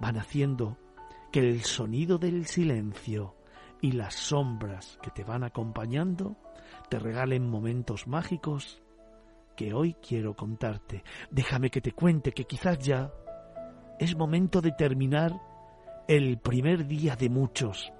van 0.01 0.17
haciendo 0.17 0.82
que 1.33 1.41
el 1.41 1.63
sonido 1.63 2.19
del 2.19 2.45
silencio 2.45 3.35
y 3.81 3.93
las 3.93 4.15
sombras 4.15 4.99
que 5.03 5.11
te 5.11 5.25
van 5.25 5.45
acompañando 5.45 6.37
te 6.91 6.99
regalen 6.99 7.49
momentos 7.49 8.07
mágicos 8.07 8.83
que 9.57 9.73
hoy 9.73 9.95
quiero 9.95 10.37
contarte. 10.37 11.03
Déjame 11.31 11.71
que 11.71 11.81
te 11.81 11.93
cuente 11.93 12.33
que 12.33 12.45
quizás 12.45 12.79
ya 12.79 13.11
es 13.99 14.15
momento 14.15 14.61
de 14.61 14.73
terminar 14.73 15.33
el 16.07 16.39
primer 16.39 16.87
día 16.87 17.17
de 17.17 17.31
muchos, 17.31 17.93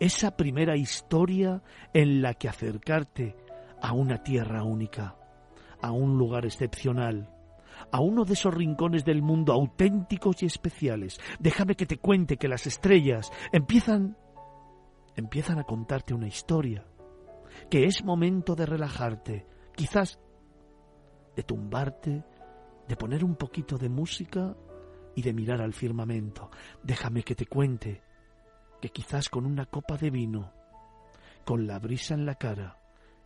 esa 0.00 0.36
primera 0.36 0.76
historia 0.76 1.62
en 1.92 2.20
la 2.20 2.34
que 2.34 2.48
acercarte 2.48 3.36
a 3.80 3.92
una 3.92 4.24
tierra 4.24 4.64
única, 4.64 5.16
a 5.80 5.92
un 5.92 6.18
lugar 6.18 6.44
excepcional, 6.44 7.30
a 7.92 8.00
uno 8.00 8.24
de 8.24 8.34
esos 8.34 8.52
rincones 8.52 9.04
del 9.04 9.22
mundo 9.22 9.52
auténticos 9.52 10.42
y 10.42 10.46
especiales. 10.46 11.18
Déjame 11.38 11.76
que 11.76 11.86
te 11.86 11.98
cuente 11.98 12.36
que 12.36 12.48
las 12.48 12.66
estrellas 12.66 13.30
empiezan 13.52 14.16
empiezan 15.16 15.58
a 15.58 15.64
contarte 15.64 16.12
una 16.12 16.28
historia, 16.28 16.86
que 17.70 17.84
es 17.84 18.04
momento 18.04 18.54
de 18.54 18.66
relajarte, 18.66 19.46
quizás 19.74 20.20
de 21.34 21.42
tumbarte, 21.42 22.22
de 22.86 22.96
poner 22.96 23.24
un 23.24 23.34
poquito 23.34 23.78
de 23.78 23.88
música 23.88 24.54
y 25.14 25.22
de 25.22 25.32
mirar 25.32 25.62
al 25.62 25.72
firmamento. 25.72 26.50
Déjame 26.82 27.22
que 27.22 27.34
te 27.34 27.46
cuente 27.46 28.02
que 28.80 28.90
quizás 28.90 29.30
con 29.30 29.46
una 29.46 29.64
copa 29.64 29.96
de 29.96 30.10
vino, 30.10 30.52
con 31.46 31.66
la 31.66 31.78
brisa 31.78 32.14
en 32.14 32.26
la 32.26 32.34
cara 32.34 32.78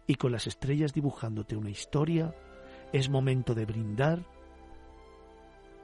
y 0.07 0.15
con 0.15 0.31
las 0.31 0.47
estrellas 0.47 0.93
dibujándote 0.93 1.57
una 1.57 1.71
historia, 1.71 2.35
es 2.93 3.11
momento 3.11 3.55
de 3.55 3.67
brindar 3.67 4.25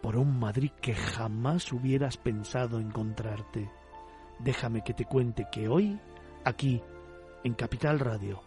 por 0.07 0.19
un 0.19 0.39
Madrid 0.39 0.71
que 0.81 0.95
jamás 0.95 1.73
hubieras 1.73 2.17
pensado 2.17 2.79
encontrarte. 2.79 3.69
Déjame 4.39 4.85
que 4.85 4.95
te 4.95 5.05
cuente 5.05 5.49
que 5.51 5.67
hoy, 5.67 5.99
aquí, 6.45 6.81
en 7.43 7.55
Capital 7.55 7.99
Radio, 7.99 8.41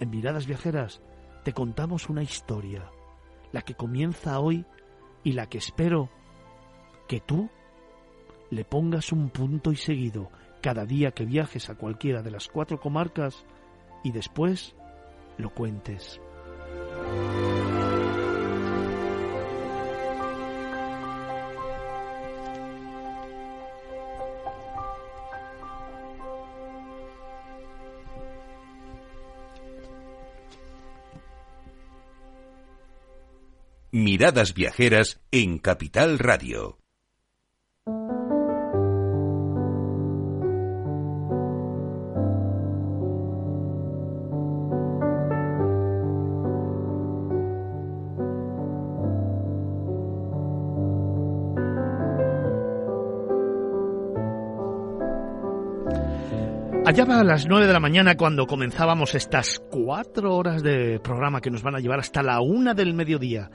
en 0.00 0.08
Miradas 0.08 0.46
Viajeras, 0.46 1.02
te 1.44 1.52
contamos 1.52 2.08
una 2.08 2.22
historia, 2.22 2.90
la 3.52 3.60
que 3.60 3.74
comienza 3.74 4.40
hoy 4.40 4.64
y 5.22 5.32
la 5.32 5.50
que 5.50 5.58
espero 5.58 6.08
que 7.06 7.20
tú 7.20 7.50
le 8.48 8.64
pongas 8.64 9.12
un 9.12 9.28
punto 9.28 9.70
y 9.70 9.76
seguido 9.76 10.30
cada 10.62 10.86
día 10.86 11.10
que 11.10 11.26
viajes 11.26 11.68
a 11.68 11.74
cualquiera 11.74 12.22
de 12.22 12.30
las 12.30 12.48
cuatro 12.48 12.80
comarcas 12.80 13.44
y 14.02 14.12
después 14.12 14.74
lo 15.36 15.50
cuentes. 15.50 16.22
Miradas 33.94 34.54
Viajeras 34.54 35.20
en 35.32 35.58
Capital 35.58 36.18
Radio. 36.18 36.78
Allá 56.86 57.04
va 57.04 57.20
a 57.20 57.24
las 57.24 57.46
nueve 57.46 57.66
de 57.66 57.72
la 57.74 57.78
mañana 57.78 58.16
cuando 58.16 58.46
comenzábamos 58.46 59.14
estas 59.14 59.62
cuatro 59.70 60.34
horas 60.34 60.62
de 60.62 60.98
programa 60.98 61.42
que 61.42 61.50
nos 61.50 61.62
van 61.62 61.74
a 61.74 61.80
llevar 61.80 62.00
hasta 62.00 62.22
la 62.22 62.40
una 62.40 62.72
del 62.72 62.94
mediodía. 62.94 63.50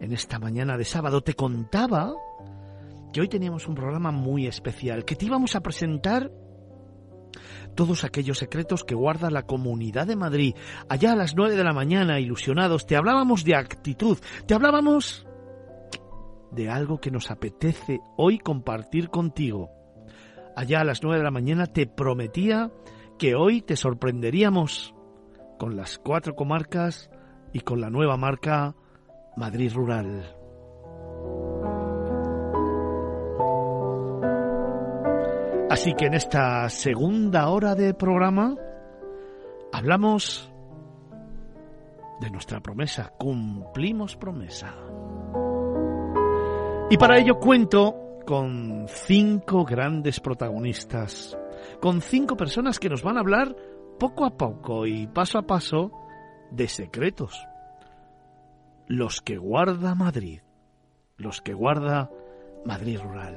En 0.00 0.12
esta 0.12 0.38
mañana 0.38 0.76
de 0.76 0.84
sábado 0.84 1.22
te 1.22 1.34
contaba 1.34 2.12
que 3.12 3.20
hoy 3.20 3.28
teníamos 3.28 3.68
un 3.68 3.74
programa 3.74 4.10
muy 4.10 4.46
especial, 4.46 5.04
que 5.04 5.16
te 5.16 5.26
íbamos 5.26 5.54
a 5.54 5.60
presentar 5.60 6.30
todos 7.74 8.04
aquellos 8.04 8.38
secretos 8.38 8.84
que 8.84 8.94
guarda 8.94 9.30
la 9.30 9.42
Comunidad 9.42 10.06
de 10.06 10.16
Madrid. 10.16 10.54
Allá 10.88 11.12
a 11.12 11.16
las 11.16 11.34
nueve 11.34 11.56
de 11.56 11.64
la 11.64 11.72
mañana, 11.72 12.20
ilusionados, 12.20 12.86
te 12.86 12.96
hablábamos 12.96 13.44
de 13.44 13.54
actitud, 13.54 14.18
te 14.46 14.54
hablábamos 14.54 15.26
de 16.50 16.68
algo 16.68 17.00
que 17.00 17.10
nos 17.10 17.30
apetece 17.30 18.00
hoy 18.16 18.38
compartir 18.38 19.08
contigo 19.08 19.70
allá 20.56 20.80
a 20.80 20.84
las 20.84 21.02
nueve 21.02 21.18
de 21.18 21.24
la 21.24 21.30
mañana, 21.30 21.66
te 21.66 21.86
prometía 21.86 22.70
que 23.18 23.34
hoy 23.34 23.62
te 23.62 23.76
sorprenderíamos 23.76 24.94
con 25.58 25.76
las 25.76 25.98
cuatro 25.98 26.34
comarcas 26.34 27.10
y 27.52 27.60
con 27.60 27.80
la 27.80 27.90
nueva 27.90 28.16
marca 28.16 28.74
Madrid 29.36 29.72
Rural. 29.74 30.36
Así 35.70 35.94
que 35.94 36.04
en 36.04 36.14
esta 36.14 36.68
segunda 36.68 37.48
hora 37.48 37.74
de 37.74 37.94
programa 37.94 38.54
hablamos 39.72 40.52
de 42.20 42.30
nuestra 42.30 42.60
promesa, 42.60 43.14
cumplimos 43.18 44.16
promesa. 44.16 44.74
Y 46.90 46.98
para 46.98 47.18
ello 47.18 47.38
cuento 47.40 48.18
con 48.26 48.86
cinco 48.86 49.64
grandes 49.64 50.20
protagonistas, 50.20 51.36
con 51.80 52.02
cinco 52.02 52.36
personas 52.36 52.78
que 52.78 52.90
nos 52.90 53.02
van 53.02 53.16
a 53.16 53.20
hablar 53.20 53.56
poco 53.98 54.26
a 54.26 54.36
poco 54.36 54.86
y 54.86 55.06
paso 55.06 55.38
a 55.38 55.46
paso 55.46 55.90
de 56.50 56.68
secretos. 56.68 57.48
Los 58.94 59.22
que 59.22 59.38
guarda 59.38 59.94
Madrid, 59.94 60.40
los 61.16 61.40
que 61.40 61.54
guarda 61.54 62.10
Madrid 62.66 63.00
Rural. 63.02 63.36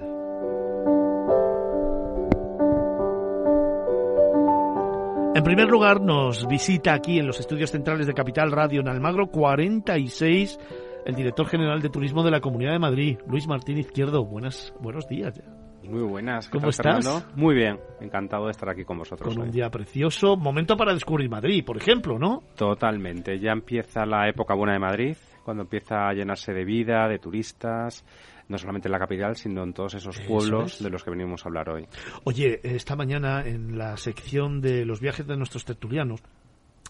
En 5.34 5.44
primer 5.46 5.70
lugar, 5.70 6.02
nos 6.02 6.46
visita 6.46 6.94
aquí 6.94 7.20
en 7.20 7.28
los 7.28 7.40
estudios 7.40 7.72
centrales 7.72 8.06
de 8.06 8.14
Capital 8.14 8.52
Radio 8.52 8.82
en 8.82 8.90
Almagro 8.90 9.28
46 9.28 10.60
el 11.06 11.16
director 11.16 11.48
general 11.48 11.82
de 11.82 11.90
turismo 11.90 12.22
de 12.24 12.32
la 12.32 12.42
Comunidad 12.42 12.74
de 12.74 12.80
Madrid, 12.80 13.18
Luis 13.26 13.48
Martín 13.48 13.78
Izquierdo. 13.78 14.26
Buenas, 14.26 14.74
buenos 14.82 15.08
días. 15.08 15.42
Muy 15.90 16.02
buenas. 16.02 16.50
¿Cómo 16.50 16.70
estás? 16.70 17.28
Muy 17.36 17.56
bien, 17.56 17.80
encantado 18.02 18.46
de 18.46 18.52
estar 18.52 18.70
aquí 18.70 18.84
con 18.84 18.98
vosotros. 18.98 19.34
Con 19.34 19.44
un 19.44 19.52
día 19.52 19.70
precioso, 19.70 20.36
momento 20.36 20.76
para 20.76 20.94
descubrir 20.94 21.30
Madrid, 21.30 21.64
por 21.64 21.78
ejemplo, 21.78 22.18
¿no? 22.18 22.44
Totalmente, 22.56 23.40
ya 23.40 23.52
empieza 23.52 24.06
la 24.06 24.28
época 24.28 24.56
buena 24.56 24.74
de 24.74 24.80
Madrid, 24.80 25.16
cuando 25.46 25.64
empieza 25.64 26.10
a 26.10 26.14
llenarse 26.14 26.52
de 26.52 26.66
vida, 26.66 27.08
de 27.08 27.20
turistas, 27.20 28.04
no 28.50 28.58
solamente 28.58 28.88
en 28.88 28.92
la 28.92 29.00
capital, 29.00 29.36
sino 29.36 29.64
en 29.64 29.74
todos 29.74 29.94
esos 29.94 30.20
pueblos 30.22 30.84
de 30.84 30.90
los 30.90 31.04
que 31.04 31.12
venimos 31.12 31.46
a 31.46 31.50
hablar 31.50 31.70
hoy. 31.70 31.88
Oye, 32.24 32.60
esta 32.64 32.96
mañana 32.96 33.46
en 33.46 33.78
la 33.78 33.96
sección 33.96 34.60
de 34.60 34.86
los 34.86 35.00
viajes 35.00 35.28
de 35.28 35.38
nuestros 35.38 35.64
tertulianos, 35.64 36.22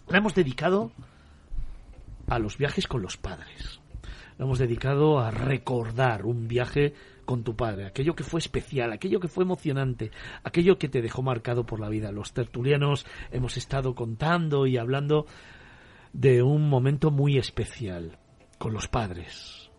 la 0.08 0.18
hemos 0.18 0.34
dedicado 0.34 0.90
a 2.28 2.38
los 2.38 2.58
viajes 2.58 2.88
con 2.88 3.02
los 3.02 3.16
padres 3.16 3.80
lo 4.38 4.44
hemos 4.44 4.58
dedicado 4.58 5.18
a 5.18 5.30
recordar 5.30 6.26
un 6.26 6.46
viaje 6.46 6.94
con 7.24 7.42
tu 7.42 7.56
padre, 7.56 7.86
aquello 7.86 8.14
que 8.14 8.22
fue 8.22 8.38
especial, 8.38 8.92
aquello 8.92 9.18
que 9.18 9.28
fue 9.28 9.44
emocionante, 9.44 10.10
aquello 10.44 10.78
que 10.78 10.88
te 10.88 11.02
dejó 11.02 11.22
marcado 11.22 11.64
por 11.64 11.80
la 11.80 11.88
vida. 11.88 12.12
Los 12.12 12.32
tertulianos 12.32 13.06
hemos 13.32 13.56
estado 13.56 13.94
contando 13.94 14.66
y 14.66 14.76
hablando 14.76 15.26
de 16.12 16.42
un 16.42 16.68
momento 16.68 17.10
muy 17.10 17.36
especial 17.38 18.18
con 18.58 18.72
los 18.72 18.88
padres. 18.88 19.70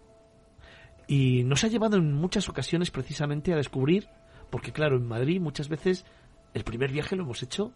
Y 1.08 1.44
nos 1.44 1.64
ha 1.64 1.68
llevado 1.68 1.98
en 1.98 2.14
muchas 2.14 2.50
ocasiones 2.50 2.92
precisamente 2.92 3.54
a 3.54 3.58
descubrir, 3.58 4.10
porque 4.50 4.72
claro, 4.72 4.98
en 4.98 5.08
Madrid 5.08 5.40
muchas 5.40 5.70
veces 5.70 6.06
el 6.54 6.64
primer 6.64 6.92
viaje 6.92 7.16
lo 7.16 7.24
hemos 7.24 7.44
hecho 7.44 7.72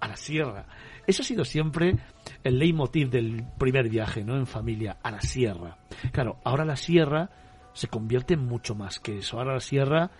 a 0.00 0.08
la 0.08 0.16
sierra. 0.16 0.66
Eso 1.06 1.22
ha 1.22 1.24
sido 1.24 1.44
siempre 1.44 1.96
el 2.44 2.58
leitmotiv 2.58 3.10
del 3.10 3.44
primer 3.58 3.88
viaje, 3.88 4.24
¿no? 4.24 4.36
En 4.36 4.46
familia, 4.46 4.98
a 5.02 5.10
la 5.10 5.20
sierra. 5.20 5.78
Claro, 6.12 6.38
ahora 6.44 6.64
la 6.64 6.76
sierra 6.76 7.30
se 7.72 7.88
convierte 7.88 8.34
en 8.34 8.44
mucho 8.44 8.74
más 8.74 9.00
que 9.00 9.18
eso. 9.18 9.38
Ahora 9.38 9.54
la 9.54 9.60
sierra 9.60 10.10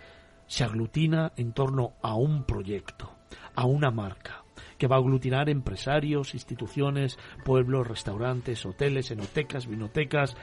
se 0.47 0.63
aglutina 0.63 1.33
en 1.35 1.53
torno 1.53 1.93
a 2.01 2.15
un 2.15 2.43
proyecto, 2.43 3.15
a 3.55 3.65
una 3.65 3.91
marca, 3.91 4.43
que 4.77 4.87
va 4.87 4.95
a 4.95 4.99
aglutinar 4.99 5.49
empresarios, 5.49 6.33
instituciones, 6.33 7.17
pueblos, 7.43 7.87
restaurantes, 7.87 8.65
hoteles, 8.65 9.11
enotecas, 9.11 9.67
vinotecas, 9.67 10.35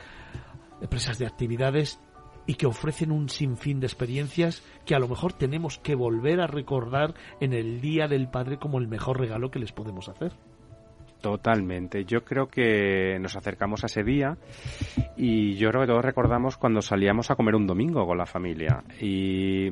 empresas 0.81 1.19
de 1.19 1.27
actividades 1.27 2.01
y 2.47 2.55
que 2.55 2.67
ofrecen 2.67 3.11
un 3.11 3.29
sinfín 3.29 3.81
de 3.81 3.87
experiencias 3.87 4.63
que 4.85 4.95
a 4.95 4.99
lo 4.99 5.09
mejor 5.09 5.33
tenemos 5.33 5.79
que 5.79 5.95
volver 5.95 6.41
a 6.41 6.47
recordar 6.47 7.15
en 7.41 7.53
el 7.53 7.81
Día 7.81 8.07
del 8.07 8.29
Padre 8.29 8.59
como 8.59 8.79
el 8.79 8.89
mejor 8.89 9.19
regalo 9.19 9.51
que 9.51 9.59
les 9.59 9.73
podemos 9.73 10.09
hacer. 10.09 10.33
Totalmente. 11.25 12.05
Yo 12.05 12.23
creo 12.23 12.49
que 12.49 13.19
nos 13.19 13.35
acercamos 13.35 13.83
a 13.83 13.87
ese 13.87 14.05
día 14.05 14.37
y 15.17 15.55
yo 15.55 15.71
creo 15.71 15.81
que 15.81 15.87
todos 15.87 16.05
recordamos 16.05 16.59
cuando 16.59 16.83
salíamos 16.83 17.31
a 17.31 17.35
comer 17.35 17.55
un 17.55 17.67
domingo 17.67 18.07
con 18.07 18.19
la 18.19 18.27
familia. 18.27 18.85
Y 19.01 19.71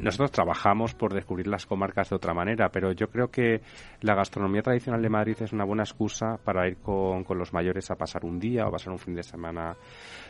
nosotros 0.00 0.30
trabajamos 0.30 0.94
por 0.94 1.12
descubrir 1.12 1.46
las 1.46 1.66
comarcas 1.66 2.10
de 2.10 2.16
otra 2.16 2.34
manera, 2.34 2.70
pero 2.70 2.92
yo 2.92 3.08
creo 3.08 3.28
que 3.28 3.60
la 4.00 4.14
gastronomía 4.14 4.62
tradicional 4.62 5.02
de 5.02 5.08
Madrid 5.08 5.36
es 5.40 5.52
una 5.52 5.64
buena 5.64 5.82
excusa 5.82 6.38
para 6.42 6.66
ir 6.66 6.78
con, 6.78 7.24
con 7.24 7.38
los 7.38 7.52
mayores 7.52 7.90
a 7.90 7.96
pasar 7.96 8.24
un 8.24 8.38
día 8.38 8.66
o 8.66 8.70
pasar 8.70 8.92
un 8.92 8.98
fin 8.98 9.14
de 9.14 9.22
semana 9.22 9.76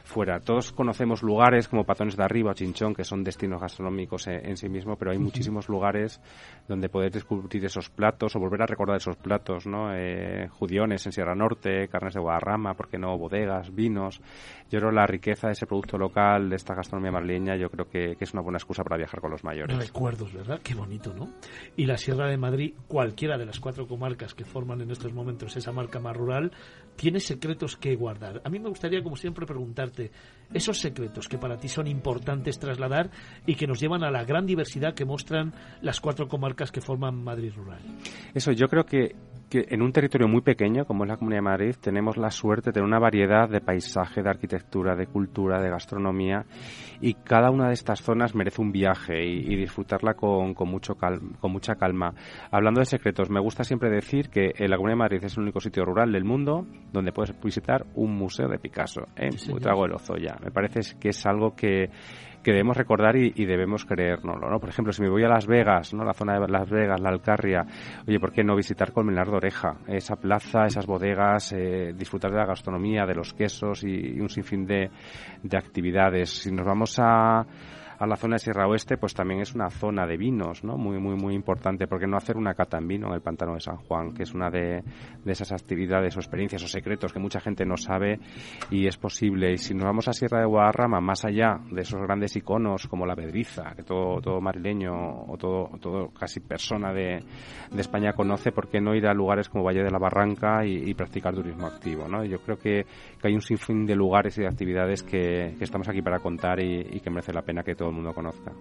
fuera. 0.04 0.40
Todos 0.40 0.72
conocemos 0.72 1.22
lugares 1.22 1.68
como 1.68 1.84
Patones 1.84 2.16
de 2.16 2.24
Arriba 2.24 2.50
o 2.50 2.54
Chinchón, 2.54 2.94
que 2.94 3.04
son 3.04 3.22
destinos 3.22 3.60
gastronómicos 3.60 4.26
en, 4.26 4.56
sí 4.56 4.68
mismo, 4.68 4.96
pero 4.96 5.12
hay 5.12 5.18
muchísimos 5.18 5.68
lugares 5.68 6.20
donde 6.70 6.88
poder 6.88 7.10
descubrir 7.10 7.64
esos 7.64 7.90
platos 7.90 8.36
o 8.36 8.38
volver 8.38 8.62
a 8.62 8.66
recordar 8.66 8.96
esos 8.96 9.16
platos, 9.16 9.66
¿no? 9.66 9.92
Eh, 9.92 10.48
judiones 10.48 11.04
en 11.04 11.12
Sierra 11.12 11.34
Norte, 11.34 11.88
carnes 11.88 12.14
de 12.14 12.20
Guadarrama, 12.20 12.74
¿por 12.74 12.88
qué 12.88 12.96
no? 12.96 13.18
Bodegas, 13.18 13.74
vinos. 13.74 14.20
Yo 14.70 14.78
creo 14.78 14.92
la 14.92 15.04
riqueza 15.04 15.48
de 15.48 15.54
ese 15.54 15.66
producto 15.66 15.98
local, 15.98 16.48
de 16.48 16.54
esta 16.54 16.74
gastronomía 16.74 17.10
marleña, 17.10 17.56
yo 17.56 17.68
creo 17.70 17.88
que, 17.88 18.16
es 18.20 18.32
una 18.32 18.42
buena 18.42 18.58
excusa 18.58 18.84
para 18.84 18.96
viajar 18.96 19.20
con 19.20 19.32
los 19.32 19.42
mayores. 19.42 19.76
Recuerdos, 19.76 20.32
¿verdad? 20.32 20.60
Qué 20.62 20.74
bonito, 20.74 21.12
¿no? 21.12 21.28
Y 21.76 21.86
la 21.86 21.96
Sierra 21.96 22.28
de 22.28 22.36
Madrid, 22.36 22.74
cualquiera 22.86 23.36
de 23.36 23.46
las 23.46 23.58
cuatro 23.58 23.88
comarcas 23.88 24.34
que 24.34 24.44
forman 24.44 24.80
en 24.80 24.92
estos 24.92 25.12
momentos 25.12 25.56
esa 25.56 25.72
marca 25.72 25.98
más 25.98 26.16
rural, 26.16 26.52
tiene 26.94 27.18
secretos 27.18 27.76
que 27.76 27.96
guardar. 27.96 28.42
A 28.44 28.48
mí 28.48 28.60
me 28.60 28.68
gustaría, 28.68 29.02
como 29.02 29.16
siempre, 29.16 29.44
preguntarte 29.44 30.12
esos 30.52 30.78
secretos 30.78 31.28
que 31.28 31.38
para 31.38 31.56
ti 31.56 31.68
son 31.68 31.88
importantes 31.88 32.58
trasladar 32.58 33.10
y 33.46 33.54
que 33.54 33.66
nos 33.66 33.80
llevan 33.80 34.04
a 34.04 34.10
la 34.10 34.24
gran 34.24 34.46
diversidad 34.46 34.94
que 34.94 35.04
muestran 35.04 35.52
las 35.80 36.00
cuatro 36.00 36.28
comarcas 36.28 36.59
que 36.70 36.80
forman 36.80 37.22
Madrid 37.22 37.52
Rural. 37.56 37.80
Eso, 38.34 38.52
yo 38.52 38.68
creo 38.68 38.84
que 38.84 39.14
que 39.50 39.66
en 39.68 39.82
un 39.82 39.92
territorio 39.92 40.28
muy 40.28 40.42
pequeño 40.42 40.84
como 40.86 41.04
es 41.04 41.10
la 41.10 41.16
Comunidad 41.16 41.38
de 41.38 41.50
Madrid 41.50 41.74
tenemos 41.80 42.16
la 42.16 42.30
suerte 42.30 42.70
de 42.70 42.74
tener 42.74 42.86
una 42.86 43.00
variedad 43.00 43.48
de 43.48 43.60
paisaje, 43.60 44.22
de 44.22 44.30
arquitectura, 44.30 44.94
de 44.94 45.08
cultura, 45.08 45.60
de 45.60 45.68
gastronomía 45.68 46.46
y 47.00 47.14
cada 47.14 47.50
una 47.50 47.66
de 47.66 47.74
estas 47.74 48.00
zonas 48.00 48.34
merece 48.34 48.62
un 48.62 48.70
viaje 48.70 49.24
y, 49.24 49.56
disfrutarla 49.56 50.14
con, 50.14 50.54
con, 50.54 50.68
mucho 50.68 50.94
con 50.94 51.52
mucha 51.52 51.74
calma. 51.74 52.14
Hablando 52.50 52.80
de 52.80 52.84
secretos, 52.86 53.28
me 53.30 53.40
gusta 53.40 53.64
siempre 53.64 53.90
decir 53.90 54.28
que 54.28 54.52
la 54.68 54.76
Comunidad 54.76 54.96
de 54.96 54.98
Madrid 54.98 55.24
es 55.24 55.36
el 55.36 55.42
único 55.42 55.60
sitio 55.60 55.84
rural 55.84 56.12
del 56.12 56.24
mundo 56.24 56.66
donde 56.92 57.10
puedes 57.10 57.38
visitar 57.40 57.86
un 57.94 58.14
museo 58.14 58.48
de 58.48 58.58
Picasso 58.58 59.08
en 59.16 59.34
¿eh? 59.34 59.58
de 59.58 59.88
Lozoya. 59.88 60.36
Me 60.44 60.50
parece 60.50 60.80
que 61.00 61.08
es 61.08 61.26
algo 61.26 61.56
que 61.56 61.90
que 62.42 62.52
debemos 62.52 62.76
recordar 62.76 63.16
y, 63.16 63.44
debemos 63.44 63.84
creérnoslo, 63.84 64.48
¿no? 64.48 64.60
Por 64.60 64.68
ejemplo, 64.68 64.92
si 64.92 65.02
me 65.02 65.10
voy 65.10 65.24
a 65.24 65.28
Las 65.28 65.46
Vegas, 65.46 65.92
¿no? 65.94 66.04
La 66.04 66.14
zona 66.14 66.38
de 66.38 66.48
Las 66.48 66.68
Vegas, 66.68 67.00
la 67.00 67.10
Alcarria, 67.10 67.66
oye, 68.06 68.18
¿por 68.18 68.32
qué 68.32 68.42
no 68.42 68.56
visitar 68.56 68.92
Colmenar 68.92 69.28
de 69.28 69.36
Oreja? 69.36 69.76
Esa 69.86 70.16
plaza, 70.16 70.66
esas 70.66 70.86
bodegas, 70.86 71.52
eh, 71.52 71.92
disfrutar 71.96 72.30
de 72.30 72.38
la 72.38 72.46
gastronomía, 72.46 73.04
de 73.06 73.14
los 73.14 73.34
quesos 73.34 73.84
y, 73.84 74.16
y 74.16 74.20
un 74.20 74.28
sinfín 74.28 74.66
de, 74.66 74.90
de 75.42 75.56
actividades. 75.56 76.30
Si 76.30 76.50
nos 76.50 76.66
vamos 76.66 76.96
a 76.98 77.44
a 78.00 78.06
la 78.06 78.16
zona 78.16 78.36
de 78.36 78.38
Sierra 78.38 78.66
Oeste, 78.66 78.96
pues 78.96 79.12
también 79.12 79.42
es 79.42 79.54
una 79.54 79.68
zona 79.68 80.06
de 80.06 80.16
vinos, 80.16 80.64
¿no? 80.64 80.78
Muy, 80.78 80.98
muy, 80.98 81.16
muy 81.16 81.34
importante. 81.34 81.86
porque 81.86 82.06
no 82.06 82.16
hacer 82.16 82.38
una 82.38 82.54
cata 82.54 82.78
en 82.78 82.88
vino 82.88 83.08
en 83.08 83.12
el 83.12 83.20
pantano 83.20 83.52
de 83.52 83.60
San 83.60 83.76
Juan? 83.76 84.14
Que 84.14 84.22
es 84.22 84.32
una 84.32 84.48
de, 84.48 84.82
de 85.22 85.32
esas 85.32 85.52
actividades 85.52 86.16
o 86.16 86.20
experiencias 86.20 86.62
o 86.64 86.66
secretos 86.66 87.12
que 87.12 87.18
mucha 87.18 87.40
gente 87.40 87.66
no 87.66 87.76
sabe 87.76 88.18
y 88.70 88.86
es 88.86 88.96
posible. 88.96 89.52
Y 89.52 89.58
si 89.58 89.74
nos 89.74 89.84
vamos 89.84 90.08
a 90.08 90.14
Sierra 90.14 90.40
de 90.40 90.46
Guadarrama, 90.46 90.98
más 91.02 91.26
allá 91.26 91.60
de 91.70 91.82
esos 91.82 92.00
grandes 92.00 92.34
iconos 92.36 92.86
como 92.86 93.04
la 93.04 93.14
Pedriza, 93.14 93.74
que 93.76 93.82
todo, 93.82 94.18
todo 94.22 94.40
marileño 94.40 94.94
o 95.28 95.36
todo, 95.36 95.68
todo 95.78 96.08
casi 96.08 96.40
persona 96.40 96.94
de, 96.94 97.22
de 97.70 97.80
España 97.82 98.14
conoce, 98.14 98.50
¿por 98.50 98.70
qué 98.70 98.80
no 98.80 98.94
ir 98.94 99.06
a 99.06 99.12
lugares 99.12 99.50
como 99.50 99.64
Valle 99.64 99.82
de 99.82 99.90
la 99.90 99.98
Barranca 99.98 100.64
y, 100.64 100.94
practicar 100.94 101.34
turismo 101.34 101.66
activo, 101.66 102.08
¿no? 102.08 102.24
Yo 102.24 102.40
creo 102.40 102.58
que, 102.58 102.84
que, 103.20 103.28
hay 103.28 103.34
un 103.34 103.40
sinfín 103.40 103.86
de 103.86 103.94
lugares 103.94 104.36
y 104.36 104.42
de 104.42 104.48
actividades 104.48 105.02
que, 105.02 105.54
que 105.56 105.64
estamos 105.64 105.88
aquí 105.88 106.02
para 106.02 106.18
contar 106.18 106.60
y, 106.60 106.80
y 106.80 107.00
que 107.00 107.10
merece 107.10 107.32
la 107.32 107.42
pena 107.42 107.62
que 107.62 107.74
todo 107.90 107.98
el 107.98 108.04
mundo 108.04 108.14
conozca. 108.14 108.52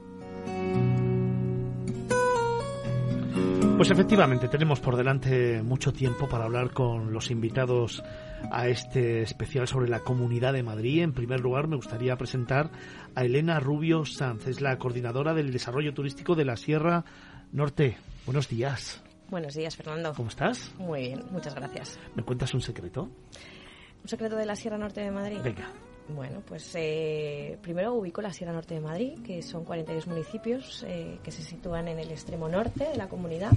Pues 3.78 3.92
efectivamente, 3.92 4.50
tenemos 4.50 4.82
por 4.82 4.98
delante 4.98 5.62
mucho 5.64 5.94
tiempo 5.94 6.28
para 6.28 6.44
hablar 6.44 6.72
con 6.72 7.14
los 7.14 7.32
invitados 7.32 8.04
a 8.52 8.68
este 8.68 9.22
especial 9.22 9.68
sobre 9.68 9.88
la 9.88 10.02
Comunidad 10.02 10.52
de 10.52 10.64
Madrid. 10.64 11.02
En 11.04 11.14
primer 11.14 11.40
lugar, 11.40 11.68
me 11.68 11.78
gustaría 11.78 12.18
presentar 12.18 12.72
a 13.16 13.24
Elena 13.24 13.60
Rubio 13.60 14.04
Sanz, 14.04 14.48
es 14.48 14.60
la 14.60 14.78
coordinadora 14.78 15.34
del 15.34 15.54
desarrollo 15.54 15.94
turístico 15.94 16.36
de 16.36 16.44
la 16.44 16.58
Sierra 16.58 17.06
Norte. 17.54 17.98
Buenos 18.26 18.50
días. 18.50 19.02
Buenos 19.30 19.54
días, 19.54 19.78
Fernando. 19.78 20.14
¿Cómo 20.14 20.28
estás? 20.28 20.74
Muy 20.78 21.02
bien, 21.02 21.24
muchas 21.32 21.56
gracias. 21.56 21.98
¿Me 22.16 22.24
cuentas 22.24 22.54
un 22.54 22.62
secreto? 22.62 23.04
¿Un 23.04 24.10
secreto 24.10 24.36
de 24.36 24.46
la 24.46 24.56
Sierra 24.56 24.78
Norte 24.78 25.02
de 25.02 25.12
Madrid? 25.12 25.38
Venga. 25.42 25.72
Bueno, 26.16 26.42
pues 26.46 26.72
eh, 26.76 27.58
primero 27.62 27.94
ubico 27.94 28.22
la 28.22 28.34
Sierra 28.34 28.52
Norte 28.52 28.74
de 28.74 28.80
Madrid, 28.80 29.20
que 29.24 29.44
son 29.44 29.64
42 29.64 30.08
municipios 30.08 30.84
eh, 30.88 31.20
que 31.24 31.32
se 31.32 31.44
sitúan 31.44 31.88
en 31.88 32.00
el 32.00 32.10
extremo 32.10 32.50
norte 32.50 32.86
de 32.86 32.98
la 32.98 33.08
comunidad. 33.08 33.52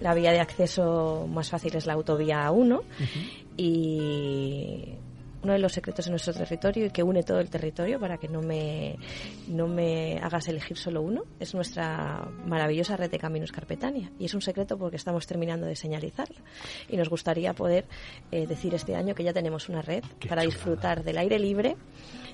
La 0.00 0.14
vía 0.14 0.30
de 0.30 0.40
acceso 0.40 1.26
más 1.28 1.50
fácil 1.50 1.74
es 1.74 1.86
la 1.86 1.94
autovía 1.94 2.48
1 2.50 2.82
y 3.56 4.94
uno 5.42 5.52
de 5.52 5.58
los 5.58 5.72
secretos 5.72 6.04
de 6.04 6.10
nuestro 6.10 6.32
territorio 6.32 6.86
y 6.86 6.90
que 6.90 7.02
une 7.02 7.22
todo 7.22 7.40
el 7.40 7.50
territorio 7.50 8.00
para 8.00 8.18
que 8.18 8.28
no 8.28 8.42
me, 8.42 8.96
no 9.48 9.68
me 9.68 10.18
hagas 10.18 10.48
elegir 10.48 10.76
solo 10.76 11.02
uno 11.02 11.24
es 11.38 11.54
nuestra 11.54 12.28
maravillosa 12.44 12.96
red 12.96 13.10
de 13.10 13.18
caminos 13.18 13.52
Carpetania. 13.52 14.10
Y 14.18 14.26
es 14.26 14.34
un 14.34 14.42
secreto 14.42 14.78
porque 14.78 14.96
estamos 14.96 15.26
terminando 15.26 15.66
de 15.66 15.76
señalizarla. 15.76 16.40
Y 16.88 16.96
nos 16.96 17.08
gustaría 17.08 17.52
poder 17.54 17.86
eh, 18.30 18.46
decir 18.46 18.74
este 18.74 18.96
año 18.96 19.14
que 19.14 19.24
ya 19.24 19.32
tenemos 19.32 19.68
una 19.68 19.82
red 19.82 20.04
para 20.28 20.42
disfrutar 20.42 21.04
del 21.04 21.18
aire 21.18 21.38
libre, 21.38 21.76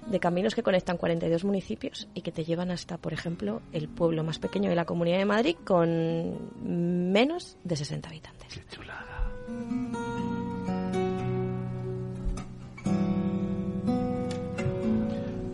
de 0.06 0.20
caminos 0.20 0.54
que 0.54 0.62
conectan 0.62 0.96
42 0.96 1.44
municipios 1.44 2.08
y 2.14 2.22
que 2.22 2.32
te 2.32 2.44
llevan 2.44 2.70
hasta, 2.70 2.98
por 2.98 3.12
ejemplo, 3.12 3.62
el 3.72 3.88
pueblo 3.88 4.22
más 4.24 4.38
pequeño 4.38 4.68
de 4.68 4.76
la 4.76 4.84
Comunidad 4.84 5.18
de 5.18 5.24
Madrid 5.24 5.56
con 5.64 7.12
menos 7.12 7.56
de 7.64 7.76
60 7.76 8.08
habitantes. 8.08 8.54
Qué 8.54 8.64
chulada. 8.74 10.23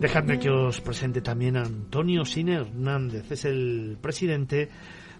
Dejadme 0.01 0.39
que 0.39 0.49
os 0.49 0.81
presente 0.81 1.21
también 1.21 1.55
a 1.57 1.61
Antonio 1.61 2.25
Sine 2.25 2.55
Hernández. 2.55 3.29
Es 3.29 3.45
el 3.45 3.99
presidente 4.01 4.67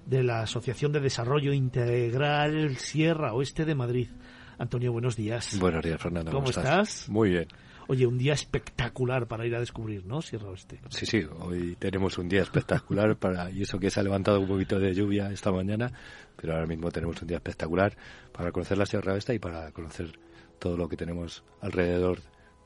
de 0.07 0.23
la 0.23 0.41
Asociación 0.41 0.91
de 0.91 0.99
Desarrollo 0.99 1.53
Integral 1.53 2.75
Sierra 2.77 3.31
Oeste 3.35 3.63
de 3.63 3.75
Madrid. 3.75 4.09
Antonio, 4.57 4.91
buenos 4.91 5.15
días. 5.15 5.59
Buenos 5.59 5.83
días, 5.85 6.01
Fernando. 6.01 6.31
¿Cómo, 6.31 6.49
estás? 6.49 7.07
Muy 7.09 7.29
bien. 7.29 7.47
Oye, 7.89 8.07
un 8.07 8.17
día 8.17 8.33
espectacular 8.33 9.27
para 9.27 9.45
ir 9.45 9.53
a 9.53 9.59
descubrir, 9.59 10.03
¿no? 10.03 10.23
Sierra 10.23 10.49
Oeste. 10.49 10.81
Sí, 10.89 11.05
sí, 11.05 11.27
hoy 11.41 11.75
tenemos 11.77 12.17
un 12.17 12.27
día 12.27 12.41
espectacular 12.41 13.15
para, 13.19 13.51
y 13.51 13.61
eso 13.61 13.77
que 13.77 13.91
se 13.91 13.99
ha 13.99 14.03
levantado 14.03 14.39
un 14.39 14.47
poquito 14.47 14.79
de 14.79 14.95
lluvia 14.95 15.31
esta 15.31 15.51
mañana, 15.51 15.93
pero 16.35 16.53
ahora 16.53 16.65
mismo 16.65 16.89
tenemos 16.89 17.21
un 17.21 17.27
día 17.27 17.37
espectacular 17.37 17.95
para 18.31 18.51
conocer 18.51 18.79
la 18.79 18.87
Sierra 18.87 19.13
Oeste 19.13 19.35
y 19.35 19.39
para 19.39 19.71
conocer 19.73 20.17
todo 20.57 20.75
lo 20.75 20.89
que 20.89 20.97
tenemos 20.97 21.43
alrededor 21.61 22.23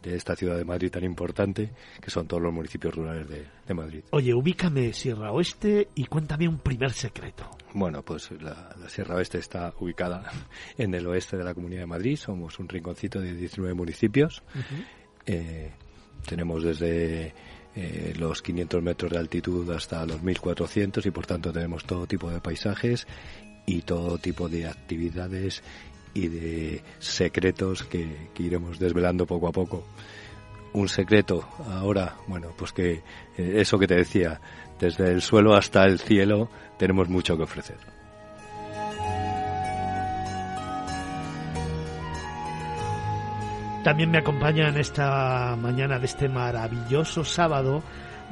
de 0.09 0.17
esta 0.17 0.35
ciudad 0.35 0.57
de 0.57 0.65
Madrid 0.65 0.91
tan 0.91 1.03
importante, 1.03 1.71
que 2.01 2.09
son 2.09 2.27
todos 2.27 2.41
los 2.41 2.53
municipios 2.53 2.93
rurales 2.93 3.27
de, 3.27 3.73
Madrid. 3.73 4.03
Oye, 4.11 4.33
ubícame 4.33 4.93
Sierra 4.93 5.31
Oeste 5.31 5.89
y 5.95 6.05
cuéntame 6.05 6.47
un 6.47 6.59
primer 6.59 6.91
secreto. 6.91 7.49
Bueno, 7.73 8.03
pues 8.03 8.29
la, 8.39 8.75
Sierra 8.87 9.15
Oeste 9.15 9.39
está 9.39 9.73
ubicada 9.79 10.31
en 10.77 10.93
el 10.93 11.07
oeste 11.07 11.37
de 11.37 11.43
la 11.43 11.53
Comunidad 11.53 11.81
de 11.81 11.87
Madrid, 11.87 12.15
somos 12.15 12.59
un 12.59 12.69
rinconcito 12.69 13.19
de 13.19 13.33
19 13.33 13.73
municipios. 13.73 14.43
Eh, 15.25 15.71
tenemos 16.27 16.63
desde 16.63 17.33
eh, 17.75 18.13
los 18.17 18.41
500 18.41 18.81
metros 18.81 19.11
de 19.11 19.17
altitud 19.17 19.69
hasta 19.71 20.05
los 20.05 20.21
1400 20.21 21.05
y 21.05 21.11
por 21.11 21.25
tanto 21.25 21.51
tenemos 21.51 21.83
todo 21.85 22.07
tipo 22.07 22.29
de 22.29 22.39
paisajes 22.39 23.07
y 23.65 23.81
todo 23.81 24.17
tipo 24.17 24.47
de 24.47 24.67
actividades 24.67 25.63
y 26.15 26.29
de 26.29 26.81
secretos 26.97 27.83
que, 27.83 28.29
iremos 28.39 28.79
desvelando 28.79 29.27
poco 29.27 29.49
a 29.49 29.51
poco. 29.51 29.83
Un 30.73 30.89
secreto 30.89 31.47
ahora, 31.69 32.15
bueno, 32.27 32.53
pues 32.57 32.71
que 32.71 33.03
eh, 33.37 33.53
eso 33.57 33.77
que 33.77 33.85
te 33.85 33.95
decía, 33.95 34.41
desde 34.79 35.11
el 35.11 35.21
suelo 35.21 35.53
hasta 35.53 35.83
el 35.85 35.99
cielo 35.99 36.49
tenemos 36.79 37.09
mucho 37.09 37.37
que 37.37 37.43
ofrecer. 37.43 37.77
También 43.83 44.09
me 44.09 44.17
acompaña 44.17 44.69
en 44.69 44.77
esta 44.77 45.55
mañana 45.57 45.99
de 45.99 46.05
este 46.07 46.27
maravilloso 46.27 47.23
sábado 47.23 47.83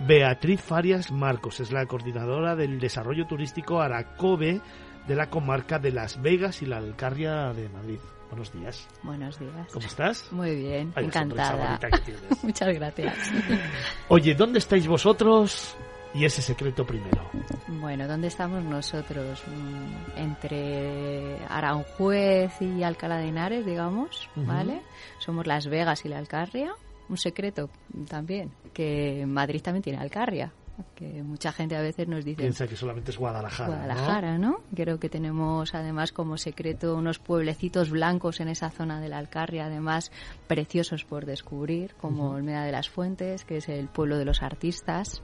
Beatriz 0.07 0.61
Farias 0.61 1.11
Marcos, 1.11 1.60
es 1.60 1.72
la 1.72 1.85
coordinadora 1.85 2.55
del 2.55 2.80
desarrollo 2.80 3.27
turístico 3.27 3.80
Aracobe 3.80 4.61
de 5.08 5.16
la 5.16 5.30
comarca 5.30 5.80
de 5.80 5.92
Las 5.92 6.22
Vegas 6.22 6.62
y 6.62 6.66
la 6.66 6.78
Alcarria 6.78 7.54
de 7.54 7.70
Madrid. 7.70 8.00
Buenos 8.30 8.52
días. 8.52 8.88
Buenos 9.04 9.40
días. 9.40 9.68
¿Cómo 9.72 9.86
estás? 9.86 10.32
Muy 10.32 10.56
bien, 10.56 10.92
encantada. 10.96 11.80
Muchas 12.42 12.74
gracias. 12.74 13.16
Oye, 14.08 14.34
¿dónde 14.34 14.60
estáis 14.60 14.88
vosotros? 14.88 15.76
Y 16.16 16.26
ese 16.26 16.42
secreto 16.42 16.86
primero. 16.86 17.30
Bueno, 17.68 18.08
¿dónde 18.08 18.28
estamos 18.28 18.64
nosotros? 18.64 19.44
Mm, 19.48 20.20
entre 20.20 21.38
Aranjuez 21.48 22.60
y 22.62 22.84
Alcalá 22.84 23.18
de 23.18 23.28
Henares, 23.28 23.66
digamos, 23.66 24.30
¿vale? 24.36 24.82
Somos 25.20 25.48
Las 25.48 25.68
Vegas 25.68 26.06
y 26.06 26.10
la 26.10 26.20
Alcarria. 26.20 26.72
Un 27.10 27.18
secreto 27.18 27.70
también, 28.08 28.52
que 28.74 29.26
Madrid 29.28 29.62
también 29.62 29.84
tiene 29.84 30.00
Alcarria, 30.00 30.54
que 30.95 31.23
mucha 31.23 31.51
gente 31.51 31.76
a 31.76 31.81
veces 31.81 32.07
nos 32.07 32.23
dice 32.23 32.41
piensa 32.41 32.68
que 32.68 32.76
solamente 32.76 33.11
es 33.11 33.18
Guadalajara 33.18 33.68
Guadalajara 33.68 34.38
¿no? 34.38 34.61
creo 34.76 34.99
que 34.99 35.10
tenemos 35.10 35.73
además 35.73 36.11
como 36.11 36.38
secreto 36.38 36.95
unos 36.95 37.19
pueblecitos 37.19 37.89
blancos 37.89 38.39
en 38.39 38.49
esa 38.49 38.69
zona 38.69 39.01
de 39.01 39.10
la 39.10 39.18
Alcarria 39.18 39.65
además 39.65 40.11
preciosos 40.47 41.05
por 41.05 41.26
descubrir 41.26 41.95
como 41.95 42.31
Olmeda 42.31 42.64
de 42.64 42.72
las 42.72 42.89
Fuentes 42.89 43.45
que 43.45 43.57
es 43.57 43.69
el 43.69 43.88
pueblo 43.88 44.18
de 44.18 44.26
los 44.26 44.41
artistas 44.41 45.22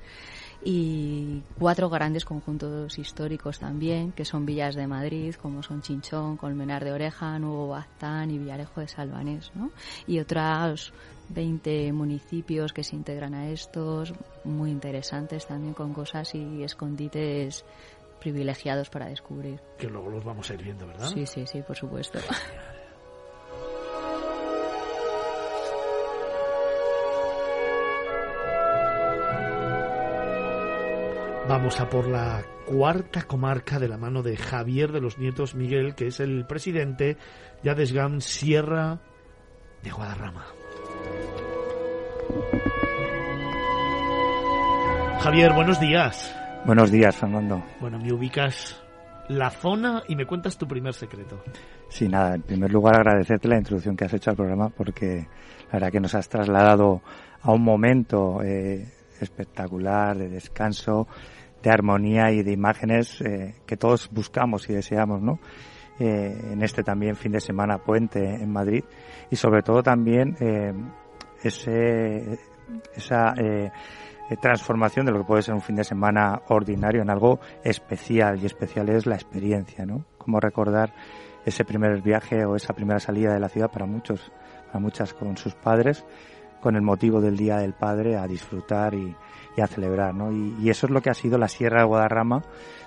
y 0.63 1.41
cuatro 1.57 1.89
grandes 1.89 2.25
conjuntos 2.25 2.97
históricos 2.99 3.59
también, 3.59 4.11
que 4.11 4.25
son 4.25 4.45
villas 4.45 4.75
de 4.75 4.87
Madrid, 4.87 5.35
como 5.35 5.63
son 5.63 5.81
Chinchón, 5.81 6.37
Colmenar 6.37 6.83
de 6.83 6.91
Oreja, 6.91 7.39
Nuevo 7.39 7.69
Baztán 7.69 8.31
y 8.31 8.37
Villarejo 8.37 8.81
de 8.81 8.87
Salvanés, 8.87 9.51
¿no? 9.55 9.71
Y 10.05 10.19
otros 10.19 10.93
20 11.29 11.91
municipios 11.93 12.73
que 12.73 12.83
se 12.83 12.95
integran 12.95 13.33
a 13.33 13.49
estos, 13.49 14.13
muy 14.43 14.71
interesantes 14.71 15.47
también 15.47 15.73
con 15.73 15.93
cosas 15.93 16.33
y 16.35 16.63
escondites 16.63 17.65
privilegiados 18.19 18.89
para 18.89 19.07
descubrir. 19.07 19.61
Que 19.77 19.87
luego 19.87 20.09
los 20.09 20.23
vamos 20.23 20.49
a 20.49 20.53
ir 20.53 20.63
viendo, 20.63 20.85
¿verdad? 20.85 21.07
Sí, 21.07 21.25
sí, 21.25 21.45
sí, 21.45 21.61
por 21.61 21.75
supuesto. 21.75 22.19
Vamos 31.49 31.79
a 31.79 31.89
por 31.89 32.07
la 32.07 32.45
cuarta 32.67 33.23
comarca 33.23 33.79
de 33.79 33.87
la 33.87 33.97
mano 33.97 34.21
de 34.21 34.37
Javier 34.37 34.91
de 34.91 35.01
los 35.01 35.17
Nietos 35.17 35.55
Miguel, 35.55 35.95
que 35.95 36.05
es 36.05 36.19
el 36.19 36.45
presidente 36.45 37.17
de 37.63 37.69
Adesgam 37.71 38.21
Sierra 38.21 39.01
de 39.81 39.89
Guadarrama. 39.89 40.58
Javier, 45.19 45.53
buenos 45.53 45.79
días. 45.79 46.35
Buenos 46.65 46.91
días, 46.91 47.15
Fernando. 47.15 47.63
Bueno, 47.79 47.99
me 47.99 48.11
ubicas 48.13 48.81
la 49.27 49.49
zona 49.51 50.03
y 50.07 50.15
me 50.15 50.25
cuentas 50.25 50.57
tu 50.57 50.67
primer 50.67 50.93
secreto. 50.93 51.43
Sí, 51.87 52.07
nada, 52.07 52.35
en 52.35 52.41
primer 52.41 52.71
lugar 52.71 52.95
agradecerte 52.95 53.47
la 53.47 53.57
introducción 53.57 53.95
que 53.95 54.05
has 54.05 54.13
hecho 54.13 54.31
al 54.31 54.35
programa 54.35 54.69
porque 54.69 55.27
la 55.67 55.73
verdad 55.73 55.91
que 55.91 55.99
nos 55.99 56.15
has 56.15 56.27
trasladado 56.27 57.01
a 57.41 57.51
un 57.51 57.63
momento 57.63 58.41
eh, 58.43 58.87
espectacular, 59.21 60.17
de 60.17 60.29
descanso, 60.29 61.07
de 61.61 61.69
armonía 61.69 62.31
y 62.31 62.41
de 62.41 62.51
imágenes 62.51 63.21
eh, 63.21 63.55
que 63.65 63.77
todos 63.77 64.09
buscamos 64.11 64.69
y 64.69 64.73
deseamos, 64.73 65.21
¿no? 65.21 65.39
Eh, 65.99 66.53
en 66.53 66.63
este 66.63 66.81
también 66.81 67.17
fin 67.17 67.33
de 67.33 67.41
semana 67.41 67.77
puente 67.77 68.23
en 68.23 68.49
Madrid 68.49 68.85
y 69.29 69.35
sobre 69.35 69.61
todo 69.61 69.83
también 69.83 70.33
eh, 70.39 70.73
ese, 71.43 72.39
esa 72.95 73.33
eh, 73.37 73.69
transformación 74.41 75.05
de 75.05 75.11
lo 75.11 75.19
que 75.19 75.25
puede 75.25 75.41
ser 75.41 75.55
un 75.55 75.61
fin 75.61 75.75
de 75.75 75.83
semana 75.83 76.41
ordinario 76.47 77.01
en 77.01 77.09
algo 77.09 77.41
especial 77.65 78.41
y 78.41 78.45
especial 78.45 78.87
es 78.87 79.07
la 79.07 79.15
experiencia, 79.15 79.85
¿no? 79.85 80.05
Como 80.17 80.39
recordar 80.39 80.93
ese 81.45 81.65
primer 81.65 82.01
viaje 82.01 82.45
o 82.45 82.55
esa 82.55 82.73
primera 82.73 83.01
salida 83.01 83.33
de 83.33 83.39
la 83.41 83.49
ciudad 83.49 83.69
para 83.69 83.85
muchos, 83.85 84.31
para 84.67 84.79
muchas 84.79 85.13
con 85.13 85.35
sus 85.35 85.53
padres, 85.53 86.05
con 86.61 86.77
el 86.77 86.81
motivo 86.81 87.19
del 87.19 87.35
Día 87.35 87.57
del 87.57 87.73
Padre 87.73 88.15
a 88.15 88.25
disfrutar 88.25 88.93
y, 88.93 89.13
y 89.59 89.61
a 89.61 89.67
celebrar, 89.67 90.15
¿no? 90.15 90.31
Y, 90.31 90.69
eso 90.69 90.87
es 90.87 90.91
lo 90.91 91.01
que 91.01 91.09
ha 91.09 91.13
sido 91.13 91.37
la 91.37 91.49
Sierra 91.49 91.81
de 91.81 91.85
Guadarrama 91.85 92.43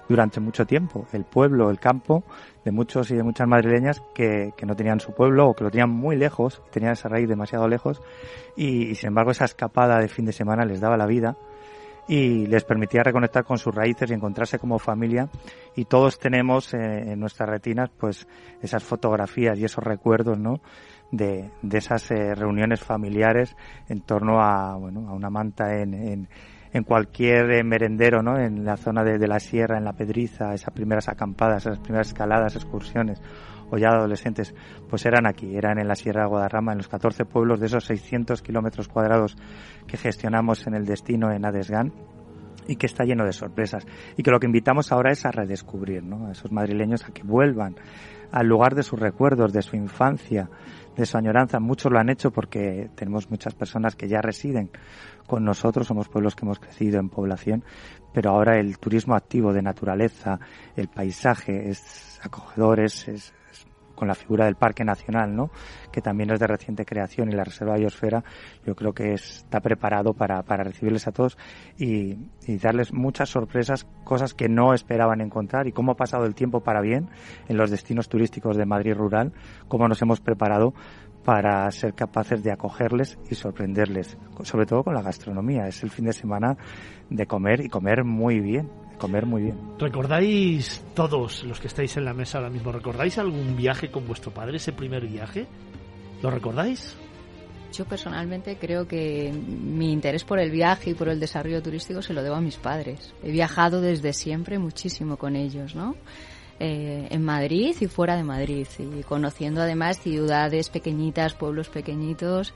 durante 0.08 0.40
mucho 0.40 0.66
tiempo, 0.66 1.06
el 1.12 1.24
pueblo, 1.24 1.70
el 1.70 1.78
campo 1.78 2.24
de 2.64 2.72
muchos 2.72 3.10
y 3.10 3.14
de 3.14 3.22
muchas 3.22 3.46
madrileñas 3.46 4.02
que, 4.14 4.54
no 4.66 4.74
tenían 4.74 5.00
su 5.00 5.12
pueblo 5.12 5.48
o 5.48 5.54
que 5.54 5.64
lo 5.64 5.70
tenían 5.70 5.90
muy 5.90 6.16
lejos, 6.16 6.62
tenían 6.70 6.92
esa 6.92 7.08
raíz 7.08 7.28
demasiado 7.28 7.68
lejos 7.68 8.00
y, 8.56 8.94
sin 8.94 9.08
embargo 9.08 9.30
esa 9.32 9.44
escapada 9.44 9.98
de 9.98 10.08
fin 10.08 10.24
de 10.24 10.32
semana 10.32 10.64
les 10.64 10.80
daba 10.80 10.96
la 10.96 11.06
vida 11.06 11.36
y 12.08 12.46
les 12.46 12.64
permitía 12.64 13.02
reconectar 13.02 13.44
con 13.44 13.58
sus 13.58 13.74
raíces 13.74 14.10
y 14.10 14.14
encontrarse 14.14 14.58
como 14.58 14.80
familia. 14.80 15.28
Y 15.76 15.84
todos 15.84 16.18
tenemos 16.18 16.74
eh, 16.74 17.12
en 17.12 17.20
nuestras 17.20 17.48
retinas 17.48 17.90
pues 17.96 18.26
esas 18.60 18.82
fotografías 18.82 19.58
y 19.58 19.64
esos 19.64 19.84
recuerdos 19.84 20.36
no 20.38 20.60
de, 21.12 21.50
de 21.60 21.78
esas 21.78 22.10
eh, 22.10 22.34
reuniones 22.34 22.80
familiares 22.80 23.54
en 23.88 24.00
torno 24.00 24.40
a 24.40 24.76
bueno 24.76 25.08
a 25.08 25.12
una 25.12 25.30
manta 25.30 25.78
en, 25.78 26.26
en 26.72 26.84
cualquier 26.84 27.50
eh, 27.52 27.64
merendero 27.64 28.22
no 28.22 28.38
en 28.38 28.64
la 28.64 28.76
zona 28.76 29.04
de, 29.04 29.26
la 29.26 29.40
sierra 29.40 29.78
en 29.78 29.84
la 29.84 29.92
pedriza 29.92 30.54
esas 30.54 30.72
primeras 30.72 31.08
acampadas 31.08 31.66
esas 31.66 31.78
primeras 31.78 32.08
escaladas 32.08 32.56
excursiones 32.56 33.20
o 33.70 33.78
ya 33.78 33.88
adolescentes 33.88 34.54
pues 34.88 35.04
eran 35.06 35.26
aquí 35.26 35.56
eran 35.56 35.78
en 35.78 35.88
la 35.88 35.94
sierra 35.94 36.22
de 36.22 36.28
Guadarrama 36.28 36.72
en 36.72 36.78
los 36.78 36.88
14 36.88 37.24
pueblos 37.24 37.60
de 37.60 37.66
esos 37.66 37.84
600 37.84 38.42
kilómetros 38.42 38.88
cuadrados 38.88 39.36
que 39.86 39.96
gestionamos 39.96 40.66
en 40.66 40.74
el 40.74 40.86
destino 40.86 41.32
en 41.32 41.44
Adesgan 41.44 41.92
y 42.66 42.76
que 42.76 42.86
está 42.86 43.04
lleno 43.04 43.24
de 43.24 43.32
sorpresas 43.32 43.86
y 44.16 44.22
que 44.22 44.30
lo 44.30 44.40
que 44.40 44.46
invitamos 44.46 44.92
ahora 44.92 45.12
es 45.12 45.26
a 45.26 45.30
redescubrir 45.30 46.02
¿no? 46.02 46.28
a 46.28 46.32
esos 46.32 46.52
madrileños 46.52 47.04
a 47.04 47.12
que 47.12 47.22
vuelvan 47.22 47.76
al 48.30 48.46
lugar 48.46 48.74
de 48.74 48.82
sus 48.82 48.98
recuerdos, 48.98 49.52
de 49.52 49.60
su 49.62 49.76
infancia, 49.76 50.48
de 50.96 51.06
su 51.06 51.18
añoranza. 51.18 51.60
Muchos 51.60 51.92
lo 51.92 51.98
han 51.98 52.08
hecho 52.08 52.30
porque 52.30 52.90
tenemos 52.94 53.30
muchas 53.30 53.54
personas 53.54 53.94
que 53.94 54.08
ya 54.08 54.20
residen 54.22 54.70
con 55.26 55.44
nosotros, 55.44 55.86
somos 55.86 56.08
pueblos 56.08 56.34
que 56.34 56.44
hemos 56.44 56.58
crecido 56.58 57.00
en 57.00 57.08
población, 57.08 57.64
pero 58.12 58.30
ahora 58.30 58.58
el 58.58 58.78
turismo 58.78 59.14
activo 59.14 59.52
de 59.52 59.62
naturaleza, 59.62 60.38
el 60.76 60.88
paisaje 60.88 61.70
es 61.70 62.20
acogedor, 62.22 62.80
es, 62.80 63.32
con 64.02 64.08
la 64.08 64.14
figura 64.16 64.46
del 64.46 64.56
Parque 64.56 64.84
Nacional, 64.84 65.34
¿no? 65.34 65.50
que 65.92 66.00
también 66.00 66.30
es 66.32 66.40
de 66.40 66.48
reciente 66.48 66.84
creación 66.84 67.30
y 67.30 67.36
la 67.36 67.44
Reserva 67.44 67.76
Biosfera, 67.76 68.24
yo 68.66 68.74
creo 68.74 68.92
que 68.92 69.12
está 69.12 69.60
preparado 69.60 70.12
para, 70.12 70.42
para 70.42 70.64
recibirles 70.64 71.06
a 71.06 71.12
todos 71.12 71.38
y, 71.78 72.16
darles 72.60 72.92
muchas 72.92 73.28
sorpresas, 73.28 73.86
cosas 74.02 74.34
que 74.34 74.48
no 74.48 74.74
esperaban 74.74 75.20
encontrar 75.20 75.68
y 75.68 75.72
cómo 75.72 75.92
ha 75.92 75.96
pasado 75.96 76.24
el 76.24 76.34
tiempo 76.34 76.64
para 76.64 76.80
bien 76.80 77.10
en 77.46 77.56
los 77.56 77.70
destinos 77.70 78.08
turísticos 78.08 78.56
de 78.56 78.66
Madrid 78.66 78.94
rural, 78.94 79.32
cómo 79.68 79.86
nos 79.86 80.02
hemos 80.02 80.20
preparado 80.20 80.74
para 81.24 81.70
ser 81.70 81.94
capaces 81.94 82.42
de 82.42 82.52
acogerles 82.52 83.18
y 83.30 83.34
sorprenderles, 83.34 84.16
sobre 84.42 84.66
todo 84.66 84.82
con 84.82 84.94
la 84.94 85.02
gastronomía. 85.02 85.66
Es 85.66 85.82
el 85.82 85.90
fin 85.90 86.06
de 86.06 86.12
semana 86.12 86.56
de 87.10 87.26
comer 87.26 87.60
y 87.60 87.68
comer 87.68 88.04
muy 88.04 88.40
bien 88.40 88.70
comer 89.02 89.26
muy 89.26 89.42
bien. 89.42 89.58
¿Recordáis 89.80 90.84
todos 90.94 91.42
los 91.42 91.58
que 91.58 91.66
estáis 91.66 91.96
en 91.96 92.04
la 92.04 92.14
mesa 92.14 92.38
ahora 92.38 92.50
mismo, 92.50 92.70
recordáis 92.70 93.18
algún 93.18 93.56
viaje 93.56 93.90
con 93.90 94.06
vuestro 94.06 94.32
padre, 94.32 94.58
ese 94.58 94.72
primer 94.72 95.08
viaje? 95.08 95.48
¿Lo 96.22 96.30
recordáis? 96.30 96.96
Yo 97.72 97.84
personalmente 97.84 98.58
creo 98.60 98.86
que 98.86 99.32
mi 99.32 99.92
interés 99.92 100.22
por 100.22 100.38
el 100.38 100.52
viaje 100.52 100.90
y 100.90 100.94
por 100.94 101.08
el 101.08 101.18
desarrollo 101.18 101.60
turístico 101.60 102.00
se 102.00 102.12
lo 102.12 102.22
debo 102.22 102.36
a 102.36 102.40
mis 102.40 102.58
padres. 102.58 103.12
He 103.24 103.32
viajado 103.32 103.80
desde 103.80 104.12
siempre 104.12 104.60
muchísimo 104.60 105.16
con 105.16 105.34
ellos, 105.34 105.74
¿no? 105.74 105.96
Eh, 106.64 107.08
en 107.10 107.24
Madrid 107.24 107.74
y 107.80 107.88
fuera 107.88 108.14
de 108.14 108.22
Madrid 108.22 108.68
y 108.78 109.02
conociendo 109.02 109.62
además 109.62 109.98
ciudades 109.98 110.68
pequeñitas, 110.68 111.34
pueblos 111.34 111.68
pequeñitos, 111.68 112.54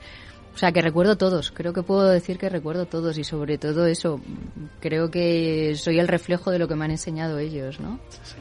o 0.55 0.57
sea, 0.57 0.71
que 0.71 0.81
recuerdo 0.81 1.17
todos, 1.17 1.51
creo 1.51 1.73
que 1.73 1.83
puedo 1.83 2.07
decir 2.07 2.37
que 2.37 2.47
recuerdo 2.47 2.85
todos 2.85 3.17
y 3.17 3.25
sobre 3.25 3.57
todo 3.57 3.85
eso, 3.85 4.21
creo 4.79 5.11
que 5.11 5.75
soy 5.75 5.99
el 5.99 6.07
reflejo 6.07 6.51
de 6.51 6.59
lo 6.59 6.69
que 6.69 6.75
me 6.75 6.85
han 6.85 6.91
enseñado 6.91 7.37
ellos, 7.37 7.81
¿no? 7.81 7.99
Sí, 8.23 8.37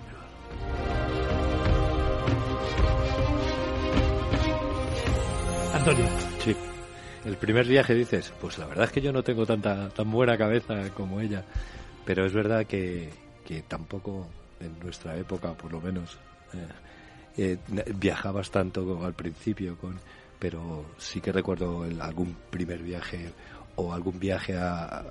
Antonio. 5.75 6.07
Sí. 6.45 6.57
El 7.25 7.37
primer 7.39 7.67
viaje 7.67 7.93
dices, 7.93 8.33
pues 8.41 8.57
la 8.59 8.67
verdad 8.67 8.85
es 8.85 8.93
que 8.93 9.01
yo 9.01 9.13
no 9.13 9.25
tengo 9.25 9.45
tanta 9.45 9.89
tan 9.89 10.13
buena 10.13 10.39
cabeza 10.39 10.91
como 10.95 11.21
ella, 11.21 11.45
pero 12.05 12.25
es 12.25 12.33
verdad 12.33 12.67
que, 12.67 13.11
que 13.45 13.63
tampoco 13.63 14.29
en 14.61 14.79
nuestra 14.81 15.17
época, 15.17 15.53
por 15.55 15.73
lo 15.73 15.81
menos, 15.81 16.19
eh, 17.37 17.59
eh, 17.69 17.93
viajabas 17.95 18.51
tanto 18.51 19.05
al 19.05 19.15
principio 19.15 19.77
con 19.77 19.99
pero 20.39 20.85
sí 20.99 21.21
que 21.21 21.33
recuerdo 21.33 21.85
el, 21.85 22.01
algún 22.01 22.37
primer 22.51 22.83
viaje 22.83 23.33
o 23.77 23.93
algún 23.93 24.19
viaje 24.19 24.57
a, 24.57 25.05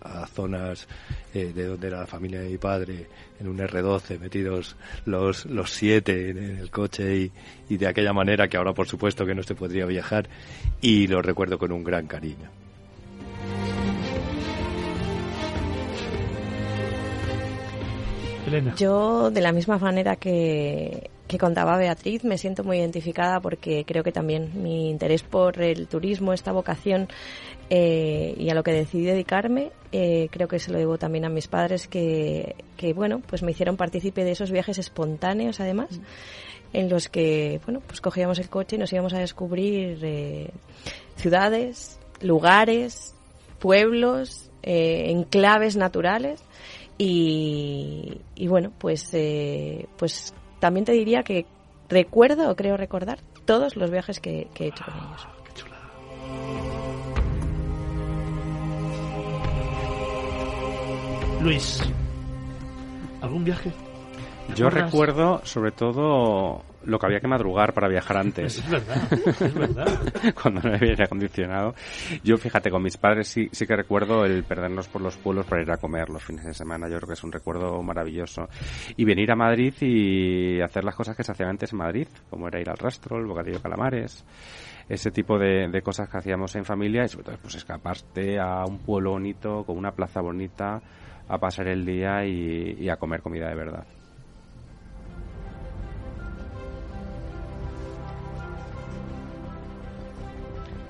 a, 0.00 0.26
zonas 0.26 0.88
eh, 1.34 1.52
de 1.54 1.64
donde 1.66 1.86
era 1.86 2.00
la 2.00 2.06
familia 2.06 2.40
de 2.40 2.48
mi 2.48 2.58
padre 2.58 3.06
en 3.38 3.48
un 3.48 3.58
R12 3.58 4.18
metidos 4.18 4.76
los 5.04 5.46
los 5.46 5.70
siete 5.70 6.30
en, 6.30 6.38
en 6.38 6.56
el 6.58 6.70
coche 6.70 7.16
y, 7.16 7.32
y, 7.68 7.76
de 7.76 7.86
aquella 7.86 8.12
manera 8.12 8.48
que 8.48 8.56
ahora 8.56 8.72
por 8.72 8.88
supuesto 8.88 9.24
que 9.24 9.34
no 9.34 9.42
se 9.42 9.54
podría 9.54 9.86
viajar 9.86 10.28
y 10.80 11.06
lo 11.06 11.22
recuerdo 11.22 11.58
con 11.58 11.72
un 11.72 11.84
gran 11.84 12.06
cariño. 12.06 12.50
Yo 18.76 19.30
de 19.30 19.40
la 19.40 19.52
misma 19.52 19.78
manera 19.78 20.16
que 20.16 21.10
contaba 21.38 21.76
Beatriz, 21.76 22.24
me 22.24 22.38
siento 22.38 22.64
muy 22.64 22.78
identificada 22.78 23.40
porque 23.40 23.84
creo 23.84 24.02
que 24.02 24.12
también 24.12 24.62
mi 24.62 24.88
interés 24.88 25.22
por 25.22 25.60
el 25.60 25.86
turismo, 25.86 26.32
esta 26.32 26.52
vocación 26.52 27.08
eh, 27.70 28.34
y 28.38 28.48
a 28.48 28.54
lo 28.54 28.62
que 28.62 28.72
decidí 28.72 29.04
dedicarme, 29.04 29.72
eh, 29.92 30.28
creo 30.30 30.48
que 30.48 30.58
se 30.58 30.72
lo 30.72 30.78
debo 30.78 30.96
también 30.96 31.26
a 31.26 31.28
mis 31.28 31.48
padres 31.48 31.86
que, 31.86 32.54
bueno, 32.94 33.20
pues 33.26 33.42
me 33.42 33.50
hicieron 33.50 33.76
partícipe 33.76 34.24
de 34.24 34.30
esos 34.30 34.50
viajes 34.50 34.78
espontáneos 34.78 35.60
además. 35.60 36.00
En 36.72 36.90
los 36.90 37.08
que, 37.08 37.60
bueno, 37.64 37.80
pues 37.86 38.00
cogíamos 38.00 38.38
el 38.38 38.50
coche 38.50 38.76
y 38.76 38.78
nos 38.78 38.92
íbamos 38.92 39.14
a 39.14 39.18
descubrir 39.18 39.98
eh, 40.02 40.50
ciudades, 41.16 41.98
lugares, 42.20 43.14
pueblos, 43.58 44.50
enclaves 44.62 45.76
naturales 45.76 46.42
y, 46.98 48.20
y 48.34 48.48
bueno, 48.48 48.72
pues, 48.76 49.08
eh, 49.14 49.86
pues 49.96 50.34
también 50.58 50.84
te 50.84 50.92
diría 50.92 51.22
que 51.22 51.46
recuerdo 51.88 52.50
o 52.50 52.56
creo 52.56 52.76
recordar 52.76 53.20
todos 53.44 53.76
los 53.76 53.90
viajes 53.90 54.20
que, 54.20 54.48
que 54.52 54.64
he 54.64 54.68
hecho 54.68 54.84
con 54.84 54.94
ellos. 54.94 55.26
Ah, 55.26 55.32
qué 55.44 55.52
chula. 55.54 55.76
Luis, 61.40 61.80
¿algún 63.22 63.44
viaje? 63.44 63.72
Yo 64.56 64.68
recuerdo 64.68 65.40
sobre 65.44 65.70
todo 65.72 66.62
lo 66.88 66.98
que 66.98 67.06
había 67.06 67.20
que 67.20 67.28
madrugar 67.28 67.74
para 67.74 67.86
viajar 67.86 68.16
antes. 68.16 68.58
es 68.58 68.70
verdad, 68.70 69.12
es 69.12 69.54
verdad. 69.54 70.34
Cuando 70.42 70.62
no 70.62 70.74
había 70.74 70.90
aire 70.90 71.04
acondicionado. 71.04 71.74
Yo, 72.24 72.36
fíjate, 72.38 72.70
con 72.70 72.82
mis 72.82 72.96
padres 72.96 73.28
sí, 73.28 73.48
sí 73.52 73.66
que 73.66 73.76
recuerdo 73.76 74.24
el 74.24 74.42
perdernos 74.42 74.88
por 74.88 75.02
los 75.02 75.16
pueblos 75.18 75.46
para 75.46 75.62
ir 75.62 75.70
a 75.70 75.76
comer 75.76 76.08
los 76.08 76.24
fines 76.24 76.44
de 76.44 76.54
semana. 76.54 76.88
Yo 76.88 76.96
creo 76.96 77.08
que 77.08 77.14
es 77.14 77.22
un 77.22 77.32
recuerdo 77.32 77.82
maravilloso. 77.82 78.48
Y 78.96 79.04
venir 79.04 79.30
a 79.30 79.36
Madrid 79.36 79.74
y 79.80 80.60
hacer 80.60 80.84
las 80.84 80.94
cosas 80.94 81.14
que 81.16 81.22
se 81.22 81.32
hacían 81.32 81.50
antes 81.50 81.72
en 81.72 81.78
Madrid, 81.78 82.08
como 82.30 82.48
era 82.48 82.60
ir 82.60 82.70
al 82.70 82.78
rastro, 82.78 83.18
el 83.18 83.26
bocadillo 83.26 83.58
de 83.58 83.62
calamares 83.62 84.24
ese 84.88 85.10
tipo 85.10 85.38
de, 85.38 85.68
de, 85.68 85.82
cosas 85.82 86.08
que 86.08 86.16
hacíamos 86.16 86.56
en 86.56 86.64
familia 86.64 87.04
y 87.04 87.08
sobre 87.08 87.24
todo 87.24 87.36
pues 87.42 87.56
escaparte 87.56 88.38
a 88.38 88.64
un 88.64 88.78
pueblo 88.78 89.10
bonito, 89.10 89.62
con 89.64 89.76
una 89.76 89.92
plaza 89.92 90.22
bonita, 90.22 90.80
a 91.28 91.38
pasar 91.38 91.68
el 91.68 91.84
día 91.84 92.24
y, 92.24 92.78
y 92.80 92.88
a 92.88 92.96
comer 92.96 93.20
comida 93.20 93.50
de 93.50 93.54
verdad. 93.54 93.84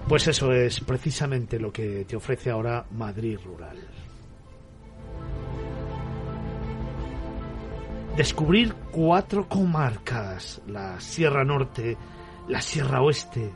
Pues 0.09 0.27
eso 0.27 0.55
es 0.55 0.81
precisamente 0.81 1.61
lo 1.61 1.71
que 1.71 2.07
te 2.07 2.17
ofrece 2.17 2.51
ahora 2.51 2.87
Madrid 2.93 3.39
Rural. 3.45 3.77
Descubrir 8.17 8.75
cuatro 8.91 9.47
comarcas, 9.47 10.63
la 10.67 10.99
Sierra 10.99 11.45
Norte, 11.45 11.99
la 12.49 12.63
Sierra 12.63 13.03
Oeste, 13.03 13.53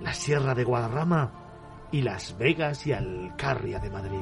la 0.00 0.12
Sierra 0.12 0.52
de 0.56 0.64
Guadarrama 0.64 1.30
y 1.92 2.02
Las 2.02 2.36
Vegas 2.36 2.84
y 2.88 2.92
Alcarria 2.92 3.78
de 3.78 3.90
Madrid. 3.90 4.18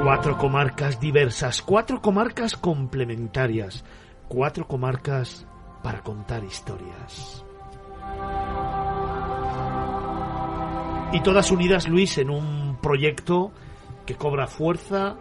Cuatro 0.00 0.38
comarcas 0.38 1.00
diversas, 1.00 1.60
cuatro 1.60 2.00
comarcas 2.00 2.56
complementarias, 2.56 3.84
cuatro 4.28 4.68
comarcas 4.68 5.44
para 5.86 6.02
contar 6.02 6.42
historias. 6.42 7.44
Y 11.12 11.20
todas 11.20 11.52
unidas, 11.52 11.88
Luis, 11.88 12.18
en 12.18 12.30
un 12.30 12.76
proyecto 12.82 13.52
que 14.04 14.16
cobra 14.16 14.48
fuerza, 14.48 15.14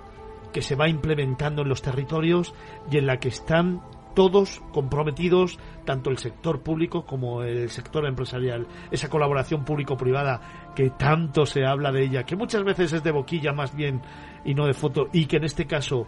que 0.52 0.64
se 0.64 0.74
va 0.74 0.90
implementando 0.90 1.62
en 1.62 1.70
los 1.70 1.84
territorios 1.84 2.56
y 2.90 2.98
en 2.98 3.06
la 3.06 3.18
que 3.18 3.28
están 3.28 3.84
todos 4.16 4.64
comprometidos, 4.72 5.60
tanto 5.86 6.10
el 6.10 6.18
sector 6.18 6.64
público 6.64 7.06
como 7.06 7.44
el 7.44 7.70
sector 7.70 8.08
empresarial. 8.08 8.66
Esa 8.90 9.08
colaboración 9.08 9.66
público-privada 9.66 10.72
que 10.76 10.90
tanto 10.90 11.46
se 11.46 11.64
habla 11.64 11.92
de 11.92 12.06
ella, 12.06 12.24
que 12.24 12.36
muchas 12.36 12.64
veces 12.64 12.92
es 12.92 13.04
de 13.04 13.12
boquilla 13.12 13.54
más 13.54 13.76
bien 13.76 14.02
y 14.44 14.56
no 14.56 14.66
de 14.66 14.74
foto, 14.74 15.10
y 15.14 15.28
que 15.28 15.38
en 15.38 15.44
este 15.44 15.68
caso 15.68 16.08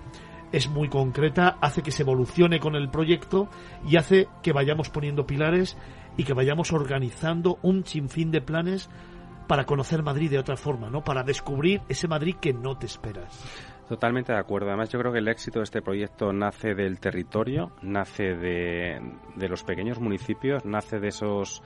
es 0.52 0.70
muy 0.70 0.90
concreta, 0.90 1.58
hace 1.62 1.82
que 1.82 1.92
se 1.92 2.04
evolucione 2.04 2.60
con 2.60 2.76
el 2.76 2.90
proyecto 2.90 3.50
y 3.88 3.98
hace 3.98 4.28
que 4.42 4.54
vayamos 4.54 4.90
poniendo 4.90 5.28
pilares 5.28 5.78
y 6.16 6.24
que 6.24 6.34
vayamos 6.34 6.72
organizando 6.74 7.60
un 7.62 7.86
sinfín 7.86 8.32
de 8.32 8.42
planes 8.42 8.90
para 9.48 9.66
conocer 9.66 10.04
Madrid 10.04 10.30
de 10.30 10.40
otra 10.40 10.58
forma, 10.58 10.90
¿no? 10.90 11.04
Para 11.04 11.24
descubrir 11.24 11.82
ese 11.88 12.08
Madrid 12.08 12.36
que 12.40 12.54
no 12.54 12.78
te 12.78 12.86
esperas. 12.86 13.44
Totalmente 13.88 14.34
de 14.34 14.40
acuerdo. 14.40 14.68
Además, 14.68 14.90
yo 14.90 15.00
creo 15.00 15.14
que 15.14 15.20
el 15.20 15.28
éxito 15.28 15.60
de 15.60 15.64
este 15.64 15.82
proyecto 15.82 16.34
nace 16.34 16.76
del 16.76 17.00
territorio, 17.00 17.72
nace 17.82 18.36
de, 18.36 19.02
de 19.36 19.48
los 19.48 19.64
pequeños 19.64 20.00
municipios, 20.00 20.66
nace 20.66 21.00
de 21.00 21.08
esos, 21.08 21.64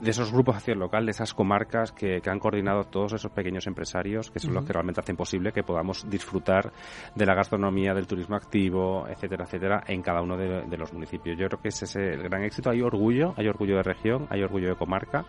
de 0.00 0.10
esos 0.10 0.30
grupos 0.32 0.54
de 0.54 0.58
acción 0.58 0.78
local, 0.78 1.06
de 1.06 1.12
esas 1.12 1.32
comarcas 1.32 1.92
que, 1.92 2.20
que 2.20 2.30
han 2.30 2.38
coordinado 2.38 2.84
todos 2.84 3.14
esos 3.14 3.32
pequeños 3.32 3.66
empresarios, 3.66 4.30
que 4.30 4.38
son 4.38 4.52
los 4.52 4.64
que 4.64 4.72
realmente 4.72 5.00
hacen 5.00 5.16
posible 5.16 5.52
que 5.52 5.62
podamos 5.62 6.08
disfrutar 6.10 6.72
de 7.14 7.24
la 7.24 7.34
gastronomía, 7.34 7.94
del 7.94 8.06
turismo 8.06 8.36
activo, 8.36 9.06
etcétera, 9.08 9.44
etcétera, 9.44 9.84
en 9.86 10.02
cada 10.02 10.20
uno 10.20 10.36
de, 10.36 10.62
de 10.62 10.76
los 10.76 10.92
municipios. 10.92 11.38
Yo 11.38 11.46
creo 11.46 11.60
que 11.60 11.68
ese 11.68 11.86
es 11.86 11.96
el 11.96 12.22
gran 12.22 12.42
éxito. 12.42 12.68
Hay 12.68 12.82
orgullo, 12.82 13.32
hay 13.36 13.48
orgullo 13.48 13.76
de 13.76 13.82
región, 13.82 14.26
hay 14.28 14.42
orgullo 14.42 14.68
de 14.68 14.76
comarca, 14.76 15.24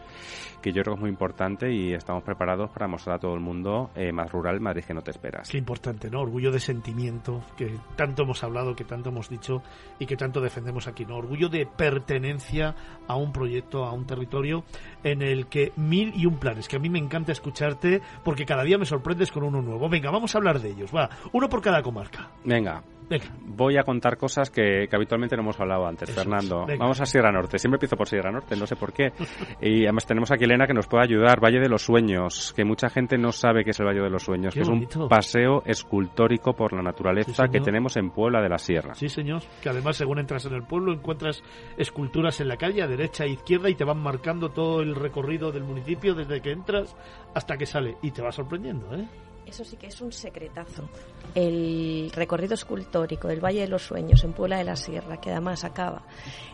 que 0.61 0.73
yo 0.73 0.81
creo 0.81 0.95
que 0.95 0.99
es 0.99 1.01
muy 1.01 1.09
importante 1.09 1.71
y 1.71 1.93
estamos 1.93 2.23
preparados 2.23 2.69
para 2.71 2.87
mostrar 2.87 3.15
a 3.15 3.19
todo 3.19 3.33
el 3.33 3.39
mundo 3.39 3.91
eh, 3.95 4.11
más 4.11 4.29
rural 4.31 4.59
Madrid 4.59 4.83
que 4.85 4.93
no 4.93 5.01
te 5.01 5.11
esperas. 5.11 5.49
Qué 5.49 5.57
importante, 5.57 6.09
¿no? 6.09 6.32
Orgullo 6.33 6.51
de 6.51 6.59
sentimiento, 6.59 7.43
que 7.55 7.77
tanto 7.95 8.23
hemos 8.23 8.43
hablado, 8.43 8.75
que 8.75 8.83
tanto 8.83 9.09
hemos 9.09 9.29
dicho 9.29 9.61
y 9.99 10.07
que 10.07 10.17
tanto 10.17 10.41
defendemos 10.41 10.87
aquí, 10.87 11.05
¿no? 11.05 11.17
Orgullo 11.17 11.47
de 11.47 11.67
pertenencia 11.67 12.75
a 13.07 13.15
un 13.15 13.31
proyecto, 13.31 13.85
a 13.85 13.93
un 13.93 14.07
territorio 14.07 14.63
en 15.03 15.21
el 15.21 15.45
que 15.45 15.73
mil 15.75 16.11
y 16.15 16.25
un 16.25 16.39
planes, 16.39 16.67
que 16.67 16.77
a 16.77 16.79
mí 16.79 16.89
me 16.89 16.97
encanta 16.97 17.31
escucharte 17.31 18.01
porque 18.23 18.47
cada 18.47 18.63
día 18.63 18.79
me 18.79 18.87
sorprendes 18.87 19.31
con 19.31 19.43
uno 19.43 19.61
nuevo. 19.61 19.87
Venga, 19.89 20.09
vamos 20.09 20.33
a 20.33 20.39
hablar 20.39 20.59
de 20.59 20.71
ellos, 20.71 20.89
va, 20.91 21.07
uno 21.33 21.47
por 21.49 21.61
cada 21.61 21.83
comarca. 21.83 22.31
Venga. 22.43 22.81
Venga. 23.19 23.25
Voy 23.45 23.77
a 23.77 23.83
contar 23.83 24.17
cosas 24.17 24.49
que, 24.49 24.87
que 24.89 24.95
habitualmente 24.95 25.35
no 25.35 25.43
hemos 25.43 25.59
hablado 25.59 25.85
antes, 25.85 26.09
Eso. 26.09 26.19
Fernando. 26.19 26.65
Vamos 26.79 26.99
a 26.99 27.05
Sierra 27.05 27.31
Norte. 27.31 27.59
Siempre 27.59 27.75
empiezo 27.77 27.95
por 27.95 28.07
Sierra 28.07 28.31
Norte, 28.31 28.55
no 28.55 28.65
sé 28.65 28.75
por 28.75 28.91
qué. 28.91 29.11
Y 29.61 29.83
además 29.83 30.05
tenemos 30.05 30.31
aquí 30.31 30.45
Elena 30.45 30.65
que 30.65 30.73
nos 30.73 30.87
puede 30.87 31.03
ayudar. 31.03 31.39
Valle 31.43 31.59
de 31.59 31.69
los 31.69 31.83
Sueños, 31.83 32.53
que 32.55 32.65
mucha 32.65 32.89
gente 32.89 33.17
no 33.17 33.31
sabe 33.31 33.63
qué 33.63 33.69
es 33.71 33.79
el 33.79 33.85
Valle 33.85 34.01
de 34.01 34.09
los 34.09 34.23
Sueños, 34.23 34.53
Qué 34.53 34.61
que 34.61 34.67
bonito. 34.69 34.89
es 34.89 34.95
un 34.97 35.07
paseo 35.09 35.61
escultórico 35.65 36.53
por 36.53 36.73
la 36.73 36.81
naturaleza 36.81 37.45
Sí, 37.45 37.51
que 37.51 37.59
tenemos 37.59 37.95
en 37.97 38.09
Puebla 38.09 38.41
de 38.41 38.49
la 38.49 38.57
Sierra. 38.57 38.93
Sí, 38.95 39.09
señor. 39.09 39.41
Que 39.61 39.69
además, 39.69 39.95
según 39.97 40.19
entras 40.19 40.45
en 40.45 40.53
el 40.53 40.63
pueblo, 40.63 40.91
encuentras 40.93 41.43
esculturas 41.77 42.39
en 42.41 42.47
la 42.47 42.57
calle, 42.57 42.81
a 42.81 42.87
derecha 42.87 43.25
e 43.25 43.29
izquierda, 43.29 43.69
y 43.69 43.75
te 43.75 43.83
van 43.83 44.01
marcando 44.01 44.49
todo 44.49 44.81
el 44.81 44.95
recorrido 44.95 45.51
del 45.51 45.63
municipio 45.63 46.15
desde 46.15 46.41
que 46.41 46.51
entras 46.51 46.95
hasta 47.35 47.57
que 47.57 47.65
sale. 47.65 47.97
Y 48.01 48.11
te 48.11 48.21
va 48.21 48.31
sorprendiendo, 48.31 48.93
¿eh? 48.95 49.05
Eso 49.45 49.63
sí 49.63 49.77
que 49.77 49.87
es 49.87 50.01
un 50.01 50.11
secretazo. 50.11 50.89
El 51.35 52.11
recorrido 52.13 52.53
escultórico 52.53 53.27
del 53.27 53.43
Valle 53.43 53.61
de 53.61 53.67
los 53.67 53.83
Sueños 53.83 54.23
en 54.23 54.33
Puebla 54.33 54.57
de 54.57 54.63
la 54.63 54.75
Sierra, 54.75 55.19
que 55.19 55.31
además 55.31 55.63
acaba 55.63 56.03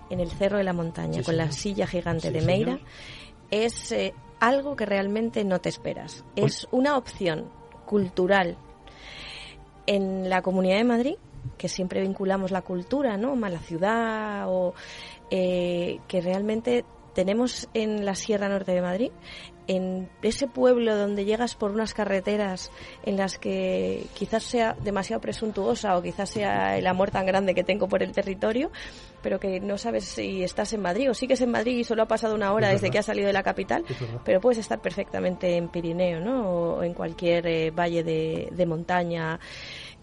en 0.09 0.19
el 0.19 0.29
Cerro 0.31 0.57
de 0.57 0.63
la 0.63 0.73
Montaña 0.73 1.19
Sí, 1.19 1.23
con 1.23 1.37
la 1.37 1.51
silla 1.51 1.87
gigante 1.87 2.27
Sí, 2.27 2.33
de 2.33 2.41
Meira, 2.41 2.73
señor. 2.73 2.87
es 3.51 3.91
eh, 3.91 4.13
algo 4.39 4.75
que 4.75 4.85
realmente 4.85 5.43
no 5.43 5.59
te 5.59 5.69
esperas. 5.69 6.25
Es 6.35 6.67
una 6.71 6.97
opción 6.97 7.49
cultural 7.85 8.57
en 9.85 10.29
la 10.29 10.41
Comunidad 10.41 10.77
de 10.77 10.83
Madrid, 10.83 11.15
que 11.57 11.69
siempre 11.69 12.01
vinculamos 12.01 12.51
la 12.51 12.61
cultura, 12.61 13.17
¿no? 13.17 13.33
A 13.45 13.49
la 13.49 13.59
ciudad 13.59 14.45
o 14.49 14.73
eh, 15.31 15.99
que 16.07 16.21
realmente 16.21 16.85
tenemos 17.13 17.67
en 17.73 18.05
la 18.05 18.15
Sierra 18.15 18.49
Norte 18.49 18.71
de 18.73 18.81
Madrid, 18.81 19.11
en 19.69 20.09
ese 20.23 20.47
pueblo 20.47 20.97
donde 20.97 21.25
llegas 21.25 21.53
por 21.55 21.69
unas 21.69 21.93
carreteras 21.93 22.71
en 23.05 23.17
las 23.17 23.37
que 23.37 24.07
quizás 24.15 24.43
sea 24.43 24.75
demasiado 24.83 25.21
presuntuosa 25.21 25.95
o 25.95 26.01
quizás 26.01 26.31
sea 26.31 26.75
el 26.77 26.87
amor 26.87 27.11
tan 27.11 27.25
grande 27.27 27.53
que 27.53 27.63
tengo 27.63 27.87
por 27.87 28.01
el 28.01 28.11
territorio, 28.11 28.71
pero 29.21 29.39
que 29.39 29.59
no 29.59 29.77
sabes 29.77 30.05
si 30.05 30.43
estás 30.43 30.73
en 30.73 30.81
Madrid 30.81 31.11
o 31.11 31.13
sigues 31.13 31.39
en 31.41 31.51
Madrid 31.51 31.77
y 31.77 31.83
solo 31.83 32.01
ha 32.01 32.07
pasado 32.07 32.33
una 32.33 32.51
hora 32.51 32.69
Es 32.73 32.81
desde 32.81 32.91
que 32.91 32.97
has 32.97 33.05
salido 33.05 33.27
de 33.27 33.33
la 33.33 33.43
capital, 33.43 33.85
Es 33.87 33.95
pero 34.25 34.41
puedes 34.41 34.57
estar 34.57 34.81
perfectamente 34.81 35.55
en 35.55 35.69
Pirineo, 35.69 36.19
¿no? 36.19 36.49
O 36.49 36.83
en 36.83 36.95
cualquier 36.95 37.45
eh, 37.45 37.69
valle 37.71 38.03
de, 38.03 38.49
de 38.51 38.65
montaña. 38.65 39.39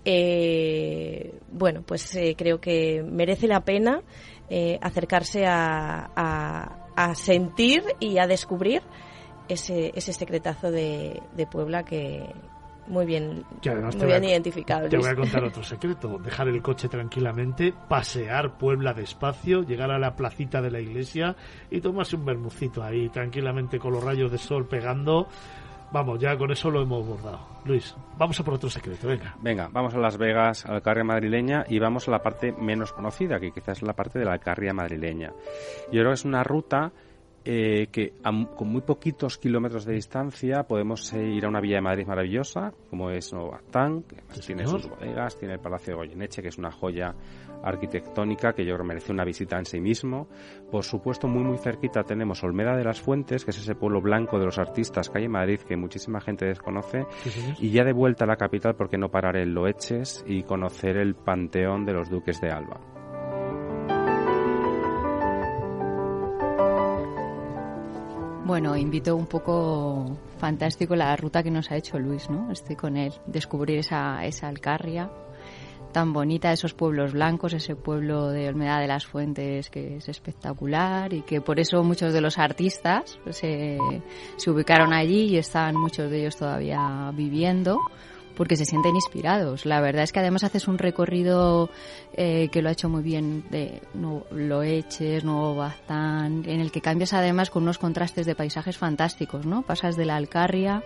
Eh, 0.04 1.34
bueno, 1.50 1.82
pues 1.84 2.14
eh, 2.14 2.36
creo 2.38 2.60
que 2.60 3.02
merece 3.04 3.48
la 3.48 3.60
pena 3.62 4.00
eh, 4.48 4.78
acercarse 4.80 5.44
a, 5.44 6.10
a- 6.14 6.82
a 6.94 7.14
sentir 7.14 7.82
y 8.00 8.16
a 8.18 8.26
descubrir 8.26 8.80
ese, 9.48 9.92
ese 9.94 10.12
secretazo 10.12 10.70
de, 10.70 11.20
de 11.36 11.46
Puebla 11.46 11.84
que 11.84 12.24
muy 12.88 13.04
bien, 13.04 13.44
Que 13.60 13.70
además 13.70 13.96
muy 13.96 14.04
voy 14.04 14.12
bien 14.12 14.24
a- 14.24 14.28
identificado. 14.28 14.88
Te 14.88 14.96
voy 14.96 15.06
Luis. 15.06 15.18
a 15.18 15.20
contar 15.20 15.44
otro 15.50 15.62
secreto. 15.64 16.18
Dejar 16.18 16.46
el 16.48 16.62
coche 16.62 16.88
tranquilamente, 16.88 17.74
pasear 17.88 18.56
Puebla 18.58 18.94
despacio, 18.94 19.62
llegar 19.62 19.90
a 19.90 19.98
la 19.98 20.14
placita 20.14 20.62
de 20.62 20.70
la 20.70 20.78
iglesia 20.80 21.34
y 21.70 21.80
tomarse 21.80 22.14
un 22.16 22.24
bermucito 22.24 22.82
ahí 22.84 23.08
tranquilamente 23.08 23.78
con 23.80 23.92
los 23.92 24.04
rayos 24.04 24.30
de 24.30 24.38
sol 24.38 24.66
pegando. 24.68 25.26
Vamos, 25.92 26.18
ya 26.20 26.36
con 26.36 26.50
eso 26.50 26.68
lo 26.70 26.82
hemos 26.82 27.06
bordado. 27.06 27.40
Luis, 27.64 27.94
vamos 28.18 28.38
a 28.40 28.44
por 28.44 28.54
otro 28.54 28.68
secreto, 28.68 29.06
venga. 29.08 29.34
Venga, 29.40 29.68
vamos 29.72 29.94
a 29.94 29.98
Las 29.98 30.16
Vegas, 30.18 30.64
a 30.66 30.70
la 30.70 30.74
Alcarria 30.76 31.04
madrileña 31.04 31.64
y 31.68 31.78
vamos 31.78 32.06
a 32.08 32.10
la 32.10 32.22
parte 32.22 32.52
menos 32.52 32.92
conocida, 32.92 33.38
que 33.40 33.52
quizás 33.52 33.78
es 33.78 33.82
la 33.82 33.92
parte 33.94 34.18
de 34.18 34.24
la 34.24 34.32
Alcarria 34.32 34.72
madrileña. 34.72 35.32
Yo 35.92 36.00
creo 36.00 36.08
que 36.08 36.14
es 36.14 36.24
una 36.24 36.42
ruta 36.42 36.92
eh, 37.48 37.86
que 37.92 38.14
a 38.24 38.32
con 38.56 38.68
muy 38.68 38.80
poquitos 38.80 39.38
kilómetros 39.38 39.84
de 39.84 39.94
distancia 39.94 40.64
podemos 40.64 41.12
eh, 41.12 41.24
ir 41.24 41.44
a 41.44 41.48
una 41.48 41.60
villa 41.60 41.76
de 41.76 41.82
Madrid 41.82 42.04
maravillosa, 42.04 42.72
como 42.90 43.10
es 43.10 43.32
Novatán, 43.32 44.02
que 44.02 44.16
tiene 44.44 44.66
señor. 44.66 44.82
sus 44.82 44.90
bodegas, 44.90 45.38
tiene 45.38 45.54
el 45.54 45.60
Palacio 45.60 45.92
de 45.92 45.98
Goyeneche, 45.98 46.42
que 46.42 46.48
es 46.48 46.58
una 46.58 46.72
joya 46.72 47.14
arquitectónica 47.62 48.52
que 48.52 48.64
yo 48.64 48.74
creo 48.74 48.84
merece 48.84 49.12
una 49.12 49.24
visita 49.24 49.56
en 49.58 49.64
sí 49.64 49.80
mismo. 49.80 50.26
Por 50.70 50.82
supuesto, 50.82 51.28
muy 51.28 51.44
muy 51.44 51.58
cerquita 51.58 52.02
tenemos 52.02 52.42
Olmeda 52.42 52.76
de 52.76 52.82
las 52.82 53.00
Fuentes, 53.00 53.44
que 53.44 53.52
es 53.52 53.58
ese 53.58 53.76
pueblo 53.76 54.00
blanco 54.00 54.40
de 54.40 54.46
los 54.46 54.58
artistas 54.58 55.08
que 55.08 55.18
hay 55.18 55.24
en 55.26 55.30
Madrid, 55.30 55.60
que 55.60 55.76
muchísima 55.76 56.20
gente 56.20 56.46
desconoce. 56.46 57.06
Sí. 57.22 57.54
Y 57.60 57.70
ya 57.70 57.84
de 57.84 57.92
vuelta 57.92 58.24
a 58.24 58.28
la 58.28 58.36
capital, 58.36 58.74
¿por 58.74 58.88
qué 58.88 58.98
no 58.98 59.08
parar 59.08 59.36
en 59.36 59.54
Loeches 59.54 60.24
y 60.26 60.42
conocer 60.42 60.96
el 60.96 61.14
panteón 61.14 61.84
de 61.84 61.92
los 61.92 62.10
duques 62.10 62.40
de 62.40 62.50
Alba? 62.50 62.95
Bueno, 68.46 68.76
invito 68.76 69.16
un 69.16 69.26
poco 69.26 70.16
fantástico 70.38 70.94
la 70.94 71.16
ruta 71.16 71.42
que 71.42 71.50
nos 71.50 71.68
ha 71.72 71.76
hecho 71.76 71.98
Luis, 71.98 72.30
¿no? 72.30 72.52
Estoy 72.52 72.76
con 72.76 72.96
él. 72.96 73.12
Descubrir 73.26 73.78
esa, 73.78 74.24
esa 74.24 74.46
Alcarria 74.46 75.10
tan 75.90 76.12
bonita, 76.12 76.52
esos 76.52 76.72
pueblos 76.72 77.12
blancos, 77.12 77.54
ese 77.54 77.74
pueblo 77.74 78.28
de 78.28 78.46
Olmeda 78.46 78.78
de 78.78 78.86
las 78.86 79.04
Fuentes 79.04 79.68
que 79.68 79.96
es 79.96 80.08
espectacular 80.08 81.12
y 81.12 81.22
que 81.22 81.40
por 81.40 81.58
eso 81.58 81.82
muchos 81.82 82.12
de 82.12 82.20
los 82.20 82.38
artistas 82.38 83.18
se, 83.30 83.78
se 84.36 84.50
ubicaron 84.50 84.92
allí 84.92 85.24
y 85.24 85.38
están 85.38 85.74
muchos 85.74 86.08
de 86.08 86.20
ellos 86.20 86.36
todavía 86.36 87.10
viviendo 87.14 87.80
porque 88.36 88.56
se 88.56 88.64
sienten 88.64 88.94
inspirados. 88.94 89.66
La 89.66 89.80
verdad 89.80 90.04
es 90.04 90.12
que 90.12 90.20
además 90.20 90.44
haces 90.44 90.68
un 90.68 90.78
recorrido 90.78 91.70
eh, 92.12 92.48
que 92.52 92.62
lo 92.62 92.68
ha 92.68 92.72
hecho 92.72 92.88
muy 92.88 93.02
bien 93.02 93.44
de 93.50 93.82
Nu- 93.94 94.24
Loeches, 94.30 95.24
Nuevo 95.24 95.56
Baztán, 95.56 96.42
en 96.46 96.60
el 96.60 96.70
que 96.70 96.80
cambias 96.80 97.12
además 97.12 97.50
con 97.50 97.62
unos 97.64 97.78
contrastes 97.78 98.26
de 98.26 98.34
paisajes 98.34 98.76
fantásticos, 98.78 99.46
¿no? 99.46 99.62
Pasas 99.62 99.96
de 99.96 100.04
la 100.04 100.16
Alcarria 100.16 100.82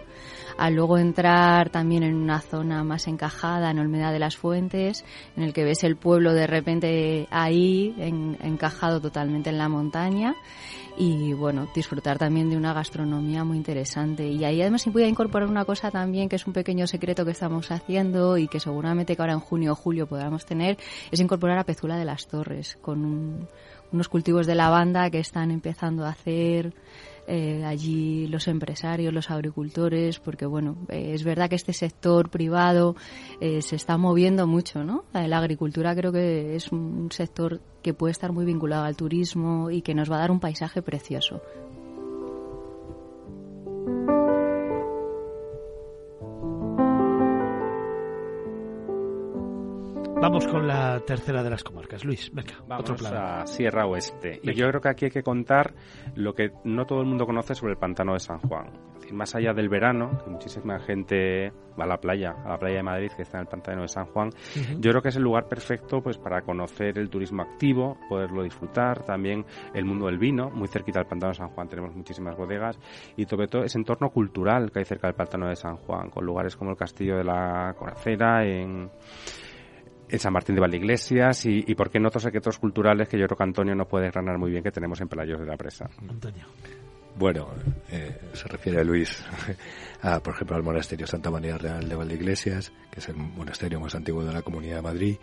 a 0.58 0.70
luego 0.70 0.98
entrar 0.98 1.70
también 1.70 2.02
en 2.02 2.14
una 2.14 2.40
zona 2.40 2.84
más 2.84 3.06
encajada, 3.08 3.70
en 3.70 3.78
Olmeda 3.78 4.12
de 4.12 4.18
las 4.18 4.36
Fuentes, 4.36 5.04
en 5.36 5.42
el 5.42 5.52
que 5.52 5.64
ves 5.64 5.84
el 5.84 5.96
pueblo 5.96 6.32
de 6.34 6.46
repente 6.46 7.26
ahí, 7.30 7.94
en- 7.98 8.36
encajado 8.42 9.00
totalmente 9.00 9.50
en 9.50 9.58
la 9.58 9.68
montaña 9.68 10.34
y 10.96 11.32
bueno, 11.32 11.68
disfrutar 11.74 12.18
también 12.18 12.50
de 12.50 12.56
una 12.56 12.72
gastronomía 12.72 13.44
muy 13.44 13.56
interesante. 13.56 14.26
Y 14.28 14.44
ahí 14.44 14.60
además 14.60 14.82
sí 14.82 14.90
voy 14.90 15.04
a 15.04 15.08
incorporar 15.08 15.48
una 15.48 15.64
cosa 15.64 15.90
también 15.90 16.28
que 16.28 16.36
es 16.36 16.46
un 16.46 16.52
pequeño 16.52 16.86
secreto 16.86 17.24
que 17.24 17.30
estamos 17.30 17.70
haciendo 17.70 18.36
y 18.38 18.48
que 18.48 18.60
seguramente 18.60 19.16
que 19.16 19.22
ahora 19.22 19.32
en 19.34 19.40
junio 19.40 19.72
o 19.72 19.76
julio 19.76 20.06
podamos 20.06 20.44
tener, 20.46 20.76
es 21.10 21.20
incorporar 21.20 21.58
a 21.58 21.64
Pezula 21.64 21.96
de 21.96 22.04
las 22.04 22.26
Torres 22.26 22.76
con 22.80 23.04
un- 23.04 23.48
unos 23.92 24.08
cultivos 24.08 24.46
de 24.46 24.54
lavanda 24.54 25.10
que 25.10 25.18
están 25.18 25.50
empezando 25.50 26.04
a 26.04 26.10
hacer 26.10 26.72
eh, 27.32 27.64
allí 27.64 28.26
los 28.26 28.48
empresarios, 28.48 29.14
los 29.14 29.30
agricultores, 29.30 30.18
porque 30.18 30.46
bueno, 30.46 30.76
eh, 30.88 31.12
es 31.14 31.22
verdad 31.22 31.48
que 31.48 31.54
este 31.54 31.72
sector 31.72 32.28
privado 32.28 32.96
eh, 33.40 33.62
se 33.62 33.76
está 33.76 33.96
moviendo 33.96 34.48
mucho, 34.48 34.82
¿no? 34.82 35.04
La 35.12 35.38
agricultura 35.38 35.94
creo 35.94 36.10
que 36.10 36.56
es 36.56 36.72
un 36.72 37.08
sector 37.12 37.60
que 37.82 37.94
puede 37.94 38.10
estar 38.10 38.32
muy 38.32 38.44
vinculado 38.44 38.84
al 38.84 38.96
turismo 38.96 39.70
y 39.70 39.82
que 39.82 39.94
nos 39.94 40.10
va 40.10 40.16
a 40.16 40.20
dar 40.20 40.32
un 40.32 40.40
paisaje 40.40 40.82
precioso. 40.82 41.40
Vamos 50.20 50.46
con 50.46 50.68
la 50.68 51.00
tercera 51.00 51.42
de 51.42 51.48
las 51.48 51.64
comarcas. 51.64 52.04
Luis, 52.04 52.30
venga, 52.34 52.52
Vamos 52.68 52.82
otro 52.82 52.96
plan. 52.96 53.14
a 53.16 53.46
Sierra 53.46 53.86
Oeste. 53.86 54.38
Y 54.42 54.52
yo 54.52 54.68
creo 54.68 54.80
que 54.80 54.88
aquí 54.90 55.04
hay 55.06 55.10
que 55.10 55.22
contar 55.22 55.72
lo 56.14 56.34
que 56.34 56.50
no 56.64 56.84
todo 56.84 57.00
el 57.00 57.06
mundo 57.06 57.24
conoce 57.24 57.54
sobre 57.54 57.72
el 57.72 57.78
pantano 57.78 58.12
de 58.12 58.20
San 58.20 58.38
Juan. 58.40 58.66
Es 58.66 59.00
decir, 59.00 59.14
más 59.14 59.34
allá 59.34 59.54
del 59.54 59.70
verano, 59.70 60.18
que 60.22 60.30
muchísima 60.30 60.78
gente 60.78 61.50
va 61.78 61.84
a 61.84 61.86
la 61.86 61.96
playa, 61.96 62.34
a 62.44 62.50
la 62.50 62.58
playa 62.58 62.76
de 62.76 62.82
Madrid, 62.82 63.10
que 63.16 63.22
está 63.22 63.38
en 63.38 63.42
el 63.42 63.48
pantano 63.48 63.80
de 63.80 63.88
San 63.88 64.04
Juan, 64.06 64.28
yo 64.78 64.90
creo 64.90 65.00
que 65.00 65.08
es 65.08 65.16
el 65.16 65.22
lugar 65.22 65.48
perfecto 65.48 66.02
pues 66.02 66.18
para 66.18 66.42
conocer 66.42 66.98
el 66.98 67.08
turismo 67.08 67.42
activo, 67.42 67.96
poderlo 68.08 68.42
disfrutar, 68.42 69.02
también 69.04 69.46
el 69.72 69.86
mundo 69.86 70.04
del 70.04 70.18
vino, 70.18 70.50
muy 70.50 70.68
cerquita 70.68 70.98
del 70.98 71.08
pantano 71.08 71.30
de 71.30 71.38
San 71.38 71.48
Juan 71.48 71.68
tenemos 71.68 71.96
muchísimas 71.96 72.36
bodegas 72.36 72.78
y 73.16 73.24
sobre 73.24 73.48
todo 73.48 73.64
ese 73.64 73.78
entorno 73.78 74.10
cultural 74.10 74.70
que 74.70 74.80
hay 74.80 74.84
cerca 74.84 75.06
del 75.06 75.16
pantano 75.16 75.48
de 75.48 75.56
San 75.56 75.76
Juan, 75.76 76.10
con 76.10 76.26
lugares 76.26 76.56
como 76.56 76.72
el 76.72 76.76
Castillo 76.76 77.16
de 77.16 77.24
la 77.24 77.74
Coracera, 77.78 78.44
en 78.44 78.90
en 80.10 80.18
San 80.18 80.32
Martín 80.32 80.54
de 80.54 80.60
Valdeiglesias 80.60 81.46
y, 81.46 81.64
y 81.66 81.74
por 81.74 81.90
qué 81.90 82.00
no 82.00 82.08
otros 82.08 82.22
secretos 82.22 82.58
culturales 82.58 83.08
que 83.08 83.18
yo 83.18 83.26
creo 83.26 83.36
que 83.36 83.44
Antonio 83.44 83.74
no 83.74 83.86
puede 83.86 84.10
granar 84.10 84.38
muy 84.38 84.50
bien 84.50 84.62
que 84.62 84.70
tenemos 84.70 85.00
en 85.00 85.08
Pelayos 85.08 85.40
de 85.40 85.46
la 85.46 85.56
Presa. 85.56 85.88
Antonio. 86.08 86.46
Bueno, 87.16 87.48
eh, 87.90 88.18
se 88.32 88.48
refiere 88.48 88.80
a 88.80 88.84
Luis, 88.84 89.22
a, 90.02 90.20
por 90.20 90.34
ejemplo, 90.34 90.56
al 90.56 90.62
monasterio 90.62 91.06
Santa 91.06 91.30
María 91.30 91.58
Real 91.58 91.88
de 91.88 91.94
Valdeiglesias, 91.94 92.72
que 92.90 93.00
es 93.00 93.08
el 93.08 93.16
monasterio 93.16 93.80
más 93.80 93.94
antiguo 93.94 94.24
de 94.24 94.32
la 94.32 94.42
Comunidad 94.42 94.76
de 94.76 94.82
Madrid 94.82 95.16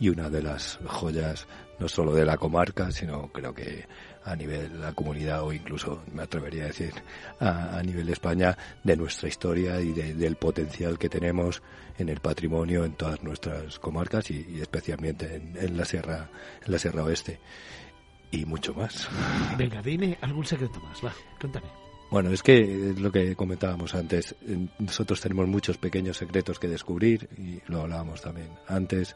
y 0.00 0.08
una 0.08 0.30
de 0.30 0.42
las 0.42 0.78
joyas 0.86 1.46
no 1.78 1.88
solo 1.88 2.14
de 2.14 2.24
la 2.24 2.36
comarca, 2.36 2.90
sino 2.90 3.28
creo 3.28 3.54
que 3.54 3.86
a 4.30 4.36
nivel 4.36 4.72
de 4.72 4.78
la 4.78 4.92
comunidad 4.92 5.42
o 5.42 5.52
incluso, 5.52 6.02
me 6.12 6.22
atrevería 6.22 6.64
a 6.64 6.66
decir, 6.68 6.92
a, 7.40 7.78
a 7.78 7.82
nivel 7.82 8.06
de 8.06 8.12
España, 8.12 8.56
de 8.84 8.96
nuestra 8.96 9.28
historia 9.28 9.80
y 9.80 9.92
de- 9.92 10.14
del 10.14 10.36
potencial 10.36 10.98
que 10.98 11.08
tenemos 11.08 11.62
en 11.98 12.08
el 12.08 12.20
patrimonio 12.20 12.84
en 12.84 12.92
todas 12.92 13.22
nuestras 13.22 13.78
comarcas 13.78 14.30
y, 14.30 14.46
y 14.56 14.60
especialmente 14.60 15.36
en, 15.36 15.56
en 15.58 15.76
la 15.76 15.84
Sierra, 15.84 16.28
en 16.64 16.72
la 16.72 16.78
Sierra 16.78 17.02
Oeste. 17.04 17.40
Y 18.30 18.44
mucho 18.44 18.74
más. 18.74 19.08
Venga, 19.56 19.80
dime 19.80 20.18
algún 20.20 20.44
secreto 20.44 20.78
más, 20.80 21.02
va, 21.04 21.12
cuéntame. 21.40 21.66
Bueno, 22.10 22.30
es 22.30 22.42
que 22.42 22.90
es 22.90 22.98
lo 22.98 23.10
que 23.12 23.34
comentábamos 23.36 23.94
antes. 23.94 24.34
Nosotros 24.78 25.20
tenemos 25.20 25.46
muchos 25.46 25.76
pequeños 25.76 26.16
secretos 26.16 26.58
que 26.58 26.66
descubrir 26.68 27.28
y 27.36 27.60
lo 27.70 27.82
hablábamos 27.82 28.22
también 28.22 28.48
antes. 28.66 29.14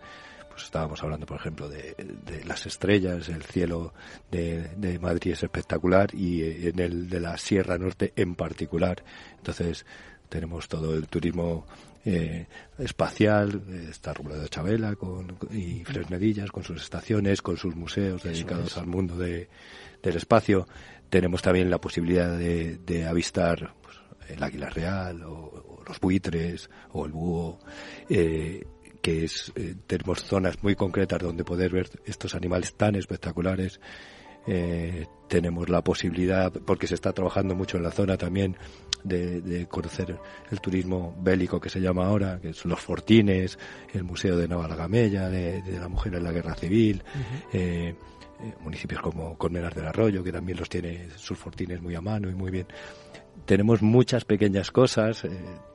Pues 0.53 0.65
estábamos 0.65 1.03
hablando, 1.03 1.25
por 1.25 1.39
ejemplo, 1.39 1.67
de, 1.69 1.95
de 2.27 2.45
las 2.45 2.67
estrellas, 2.67 3.29
el 3.31 3.43
cielo 3.43 3.95
de, 4.31 4.69
de 4.77 4.99
Madrid 4.99 5.33
es 5.33 5.43
espectacular 5.43 6.15
y 6.15 6.43
eh, 6.43 6.69
en 6.69 6.79
el 6.79 7.09
de 7.09 7.21
la 7.21 7.39
Sierra 7.39 7.79
Norte 7.79 8.13
en 8.17 8.35
particular. 8.35 9.03
Entonces 9.39 9.87
tenemos 10.29 10.69
todo 10.69 10.95
el 10.95 11.09
turismo 11.09 11.67
eh, 12.05 12.47
espacial, 12.79 13.63
eh, 13.67 13.87
está 13.91 14.13
Rublo 14.13 14.37
de 14.39 14.49
Chabela 14.51 14.95
con, 14.97 15.39
y 15.51 15.85
Fresnedillas 15.85 16.51
con 16.51 16.65
sus 16.65 16.83
estaciones, 16.83 17.41
con 17.41 17.57
sus 17.57 17.75
museos 17.75 18.23
dedicados 18.23 18.73
es. 18.73 18.77
al 18.77 18.87
mundo 18.87 19.17
de, 19.17 19.49
del 20.03 20.17
espacio. 20.17 20.67
Tenemos 21.09 21.41
también 21.41 21.71
la 21.71 21.81
posibilidad 21.81 22.37
de, 22.37 22.77
de 22.79 23.07
avistar 23.07 23.75
pues, 23.83 23.97
el 24.29 24.43
águila 24.43 24.69
real 24.69 25.23
o, 25.25 25.33
o 25.33 25.83
los 25.87 25.99
buitres 25.99 26.69
o 26.93 27.07
el 27.07 27.13
búho. 27.13 27.59
eh, 28.11 28.67
que 29.03 29.25
es, 29.25 29.53
eh, 29.57 29.75
tenemos 29.87 30.23
zonas 30.25 30.63
muy 30.63 30.75
concretas 30.75 31.21
donde 31.21 31.45
poder 31.45 31.73
ver 31.73 31.91
estos 32.07 32.35
animales 32.35 32.75
tan 32.75 32.95
espectaculares. 32.95 33.81
Eh, 34.47 35.07
tenemos 35.29 35.69
la 35.69 35.83
posibilidad, 35.83 36.53
porque 36.53 36.87
se 36.87 36.95
está 36.95 37.13
trabajando 37.13 37.55
mucho 37.55 37.77
en 37.77 37.83
la 37.85 37.91
zona 37.91 38.17
también, 38.17 38.57
de, 39.05 39.41
de 39.41 39.67
conocer 39.67 40.17
el 40.51 40.61
turismo 40.61 41.17
bélico 41.21 41.61
que 41.61 41.69
se 41.69 41.81
llama 41.81 42.07
ahora, 42.07 42.39
que 42.41 42.53
son 42.53 42.71
los 42.71 42.81
fortines, 42.81 43.59
el 43.93 44.05
Museo 44.05 44.37
de 44.37 44.49
Navalagamella, 44.49 45.29
de, 45.29 45.63
de 45.63 45.79
la 45.79 45.89
mujer 45.89 46.15
en 46.15 46.25
la 46.25 46.33
guerra 46.33 46.55
civil, 46.55 47.03
eh, 47.53 47.95
eh, 48.43 48.55
municipios 48.61 49.01
como 49.01 49.37
Colmenar 49.39 49.75
del 49.75 49.87
Arroyo, 49.87 50.23
que 50.23 50.33
también 50.33 50.59
los 50.59 50.69
tiene 50.69 51.09
sus 51.17 51.39
fortines 51.39 51.81
muy 51.81 51.95
a 51.95 52.01
mano 52.01 52.31
y 52.31 52.35
muy 52.35 52.51
bien. 52.51 52.67
Tenemos 53.45 53.83
muchas 53.83 54.25
pequeñas 54.25 54.71
cosas, 54.71 55.25
eh, 55.25 55.31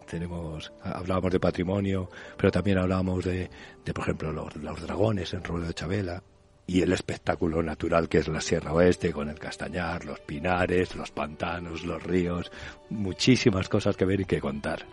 tenemos, 0.08 0.74
hablábamos 0.82 1.32
de 1.32 1.40
patrimonio, 1.40 2.10
pero 2.36 2.52
también 2.52 2.80
hablábamos 2.80 3.24
de, 3.26 3.50
de 3.86 3.94
por 3.94 4.04
ejemplo, 4.06 4.32
los, 4.32 4.56
los 4.56 4.82
dragones 4.82 5.34
en 5.34 5.44
Rubio 5.44 5.68
de 5.68 5.74
Chabela 5.74 6.24
y 6.66 6.82
el 6.82 6.92
espectáculo 6.92 7.64
natural 7.64 8.10
que 8.10 8.18
es 8.18 8.28
la 8.28 8.42
Sierra 8.42 8.74
Oeste 8.74 9.14
con 9.14 9.30
el 9.30 9.40
Castañar, 9.40 10.06
los 10.06 10.20
pinares, 10.20 10.96
los 10.96 11.12
pantanos, 11.12 11.86
los 11.86 12.02
ríos, 12.04 12.52
muchísimas 12.90 13.70
cosas 13.70 13.96
que 13.96 14.06
ver 14.06 14.22
y 14.22 14.26
que 14.26 14.42
contar. 14.42 14.86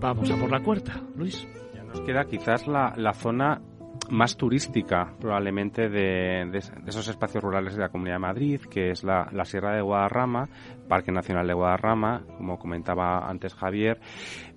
Vamos 0.00 0.30
a 0.30 0.36
por 0.36 0.50
la 0.50 0.62
cuarta, 0.62 1.02
Luis. 1.16 1.46
Ya 1.74 1.82
nos 1.82 2.00
queda 2.00 2.24
quizás 2.24 2.66
la, 2.66 2.94
la 2.96 3.12
zona 3.12 3.60
más 4.10 4.36
turística 4.36 5.12
probablemente 5.20 5.88
de, 5.88 6.46
de- 6.50 6.50
de 6.82 6.88
esos 6.90 7.08
espacios 7.08 7.42
rurales 7.44 7.74
de 7.74 7.80
la 7.80 7.88
Comunidad 7.90 8.16
de 8.16 8.20
Madrid, 8.20 8.60
que 8.70 8.90
es 8.90 9.04
la, 9.04 9.28
la 9.32 9.44
Sierra 9.44 9.74
de 9.74 9.82
Guadarrama, 9.82 10.48
Parque 10.88 11.12
Nacional 11.12 11.46
de 11.46 11.54
Guadarrama, 11.54 12.22
como 12.36 12.58
comentaba 12.58 13.28
antes 13.28 13.54
Javier, 13.54 14.00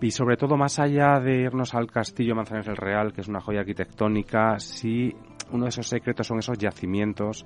y 0.02 0.12
sobre 0.12 0.38
todo 0.38 0.56
más 0.58 0.80
allá 0.80 1.20
de 1.20 1.42
irnos 1.42 1.74
al 1.76 1.88
Castillo 1.92 2.36
Manzanares 2.36 2.68
del 2.68 2.78
Real, 2.78 3.12
que 3.14 3.22
es 3.22 3.28
una 3.28 3.42
joya 3.42 3.60
arquitectónica, 3.62 4.58
sí 4.60 5.14
uno 5.52 5.64
de 5.66 5.70
esos 5.70 5.88
secretos 5.88 6.28
son 6.28 6.40
esos 6.40 6.58
yacimientos 6.58 7.46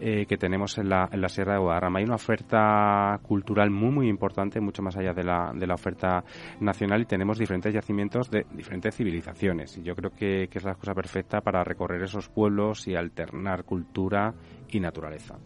eh, 0.00 0.26
que 0.26 0.36
tenemos 0.36 0.78
en 0.78 0.88
la, 0.88 1.08
en 1.12 1.20
la 1.20 1.28
Sierra 1.28 1.54
de 1.54 1.60
Guadarrama. 1.60 1.98
Hay 1.98 2.04
una 2.04 2.14
oferta 2.14 3.18
cultural 3.22 3.70
muy, 3.70 3.90
muy 3.90 4.08
importante, 4.08 4.60
mucho 4.60 4.82
más 4.82 4.96
allá 4.96 5.12
de 5.12 5.22
la, 5.22 5.52
de 5.54 5.66
la 5.66 5.74
oferta 5.74 6.24
nacional, 6.60 7.02
y 7.02 7.04
tenemos 7.04 7.38
diferentes 7.38 7.72
yacimientos 7.72 8.30
de 8.30 8.46
diferentes 8.52 8.96
civilizaciones. 8.96 9.76
Y 9.78 9.82
yo 9.82 9.94
creo 9.94 10.10
que, 10.10 10.48
que 10.50 10.58
es 10.58 10.64
la 10.64 10.74
cosa 10.74 10.94
perfecta 10.94 11.40
para 11.40 11.62
recorrer 11.62 12.02
esos 12.02 12.28
pueblos 12.28 12.88
y 12.88 12.94
alternar 12.94 13.64
cultura 13.64 14.32
y 14.70 14.80
naturaleza. 14.80 15.38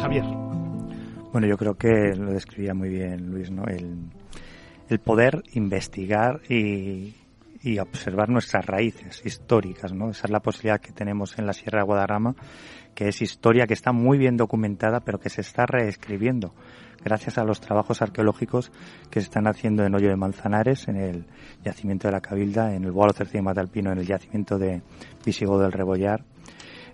Javier. 0.00 0.24
Bueno, 1.32 1.46
yo 1.46 1.58
creo 1.58 1.74
que 1.74 2.14
lo 2.16 2.32
describía 2.32 2.72
muy 2.72 2.88
bien 2.88 3.30
Luis, 3.30 3.50
¿no? 3.50 3.64
El, 3.66 4.08
el 4.88 4.98
poder 5.00 5.42
investigar 5.52 6.40
y, 6.48 7.14
y 7.62 7.78
observar 7.78 8.28
nuestras 8.28 8.66
raíces 8.66 9.22
históricas, 9.24 9.92
¿no? 9.92 10.10
Esa 10.10 10.26
es 10.26 10.30
la 10.30 10.40
posibilidad 10.40 10.80
que 10.80 10.92
tenemos 10.92 11.38
en 11.38 11.46
la 11.46 11.52
Sierra 11.52 11.80
de 11.80 11.86
Guadarrama, 11.86 12.34
que 12.94 13.08
es 13.08 13.22
historia 13.22 13.66
que 13.66 13.74
está 13.74 13.92
muy 13.92 14.18
bien 14.18 14.36
documentada, 14.36 15.00
pero 15.00 15.18
que 15.18 15.28
se 15.28 15.40
está 15.40 15.66
reescribiendo 15.66 16.54
gracias 17.02 17.38
a 17.38 17.44
los 17.44 17.60
trabajos 17.60 18.02
arqueológicos 18.02 18.72
que 19.10 19.20
se 19.20 19.24
están 19.24 19.46
haciendo 19.46 19.84
en 19.84 19.94
Hoyo 19.94 20.08
de 20.08 20.16
Manzanares, 20.16 20.88
en 20.88 20.96
el 20.96 21.26
yacimiento 21.64 22.08
de 22.08 22.12
la 22.12 22.20
Cabilda, 22.20 22.74
en 22.74 22.84
el 22.84 22.92
Boalo 22.92 23.12
Cercino 23.12 23.38
de 23.38 23.44
Matalpino, 23.44 23.92
en 23.92 23.98
el 23.98 24.06
yacimiento 24.06 24.58
de 24.58 24.82
Visigodo 25.24 25.60
del 25.60 25.72
Rebollar, 25.72 26.24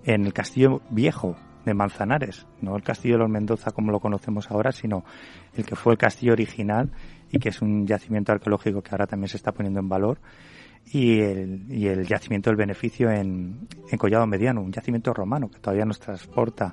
en 0.05 0.27
el 0.27 0.32
Castillo 0.32 0.82
Viejo 0.91 1.36
de 1.65 1.74
Manzanares, 1.74 2.47
no 2.61 2.77
el 2.77 2.82
Castillo 2.82 3.15
de 3.15 3.20
los 3.20 3.31
Mendoza 3.31 3.70
como 3.70 3.91
lo 3.91 4.01
conocemos 4.01 4.51
ahora, 4.51 4.73
sino 4.73 5.05
el 5.55 5.65
que 5.65 5.77
fue 5.77 5.95
el 5.95 5.99
castillo 5.99 6.32
original 6.32 6.91
y 7.31 7.39
que 7.39 7.49
es 7.49 7.62
un 7.62 7.86
yacimiento 7.86 8.32
arqueológico 8.32 8.82
que 8.82 8.91
ahora 8.91 9.07
también 9.07 9.28
se 9.28 9.39
está 9.39 9.53
poniendo 9.53 9.81
en 9.81 9.89
valor, 9.89 10.19
y 10.86 11.20
el, 11.20 11.66
y 11.70 11.89
el 11.89 12.06
yacimiento 12.06 12.51
del 12.51 12.56
beneficio 12.56 13.11
en, 13.11 13.69
en 13.90 13.98
Collado 13.98 14.27
Mediano, 14.27 14.62
un 14.62 14.73
yacimiento 14.73 15.12
romano 15.12 15.48
que 15.48 15.59
todavía 15.59 15.85
nos 15.85 15.98
transporta 15.98 16.73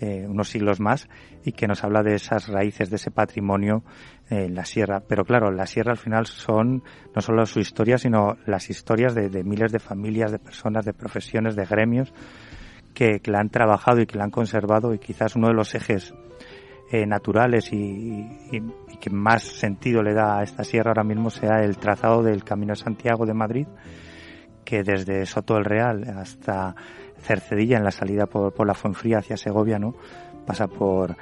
eh, 0.00 0.26
unos 0.26 0.48
siglos 0.48 0.80
más 0.80 1.08
y 1.44 1.52
que 1.52 1.66
nos 1.66 1.84
habla 1.84 2.02
de 2.02 2.14
esas 2.14 2.48
raíces, 2.48 2.88
de 2.88 2.96
ese 2.96 3.10
patrimonio 3.10 3.84
eh, 4.30 4.44
en 4.46 4.54
la 4.54 4.64
sierra. 4.64 5.00
Pero 5.06 5.24
claro, 5.24 5.50
la 5.50 5.66
sierra 5.66 5.92
al 5.92 5.98
final 5.98 6.26
son 6.26 6.82
no 7.14 7.20
solo 7.20 7.44
su 7.46 7.60
historia, 7.60 7.98
sino 7.98 8.36
las 8.46 8.70
historias 8.70 9.14
de, 9.14 9.28
de 9.28 9.44
miles 9.44 9.72
de 9.72 9.78
familias, 9.78 10.32
de 10.32 10.38
personas, 10.38 10.84
de 10.84 10.94
profesiones, 10.94 11.54
de 11.54 11.66
gremios 11.66 12.12
que, 12.94 13.20
que 13.20 13.30
la 13.30 13.40
han 13.40 13.50
trabajado 13.50 14.00
y 14.00 14.06
que 14.06 14.18
la 14.18 14.24
han 14.24 14.30
conservado 14.30 14.94
y 14.94 14.98
quizás 14.98 15.36
uno 15.36 15.48
de 15.48 15.54
los 15.54 15.74
ejes 15.74 16.14
eh, 16.92 17.06
naturales 17.06 17.72
y, 17.72 18.26
que 19.00 19.10
más 19.10 19.42
sentido 19.42 20.02
le 20.02 20.14
da 20.14 20.38
a 20.38 20.42
esta 20.42 20.64
sierra 20.64 20.90
ahora 20.90 21.04
mismo 21.04 21.30
sea 21.30 21.62
el 21.64 21.78
trazado 21.78 22.22
del 22.22 22.44
Camino 22.44 22.72
de 22.72 22.80
Santiago 22.80 23.26
de 23.26 23.34
Madrid, 23.34 23.66
que 24.64 24.82
desde 24.82 25.26
Soto 25.26 25.54
del 25.54 25.64
Real 25.64 26.04
hasta 26.18 26.74
Cercedilla 27.18 27.78
en 27.78 27.84
la 27.84 27.90
salida 27.90 28.26
por, 28.26 28.52
por 28.52 28.66
la 28.66 28.74
Fuenfría 28.74 29.18
hacia 29.18 29.36
Segovia, 29.36 29.78
¿no? 29.78 29.94
Pasa 30.46 30.66
por 30.68 31.16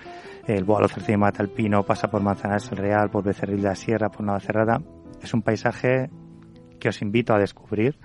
el 0.46 0.64
Boalo 0.64 0.88
Cercino 0.88 1.18
y 1.18 1.20
Matalpino, 1.20 1.84
pasa 1.84 2.08
por 2.08 2.22
Manzanares 2.22 2.70
el 2.72 2.78
Real, 2.78 3.10
por 3.10 3.24
Becerril 3.24 3.62
de 3.62 3.68
la 3.68 3.74
Sierra, 3.74 4.08
por 4.08 4.24
Navacerrada. 4.24 4.80
Es 5.22 5.34
un 5.34 5.42
paisaje 5.42 6.10
que 6.78 6.88
os 6.88 7.02
invito 7.02 7.34
a 7.34 7.38
descubrir 7.38 7.98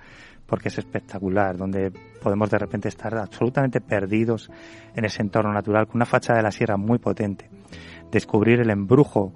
porque 0.46 0.68
es 0.68 0.78
espectacular, 0.78 1.56
donde 1.56 1.90
podemos 2.22 2.50
de 2.50 2.58
repente 2.58 2.88
estar 2.88 3.16
absolutamente 3.16 3.80
perdidos 3.80 4.50
en 4.94 5.04
ese 5.04 5.22
entorno 5.22 5.52
natural 5.52 5.86
con 5.86 5.96
una 5.96 6.04
fachada 6.04 6.38
de 6.38 6.42
la 6.42 6.50
sierra 6.50 6.76
muy 6.76 6.98
potente. 6.98 7.48
Descubrir 8.10 8.60
el 8.60 8.70
embrujo 8.70 9.32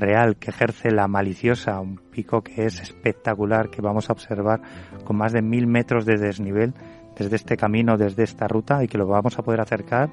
real 0.00 0.36
que 0.36 0.50
ejerce 0.50 0.90
la 0.90 1.06
maliciosa, 1.06 1.80
un 1.80 1.96
pico 2.10 2.42
que 2.42 2.64
es 2.64 2.80
espectacular, 2.80 3.70
que 3.70 3.82
vamos 3.82 4.10
a 4.10 4.12
observar 4.12 4.60
con 5.04 5.16
más 5.16 5.32
de 5.32 5.42
mil 5.42 5.66
metros 5.66 6.04
de 6.06 6.16
desnivel 6.16 6.74
desde 7.16 7.36
este 7.36 7.56
camino, 7.56 7.96
desde 7.96 8.24
esta 8.24 8.48
ruta 8.48 8.82
y 8.82 8.88
que 8.88 8.98
lo 8.98 9.06
vamos 9.06 9.38
a 9.38 9.42
poder 9.42 9.60
acercar 9.60 10.10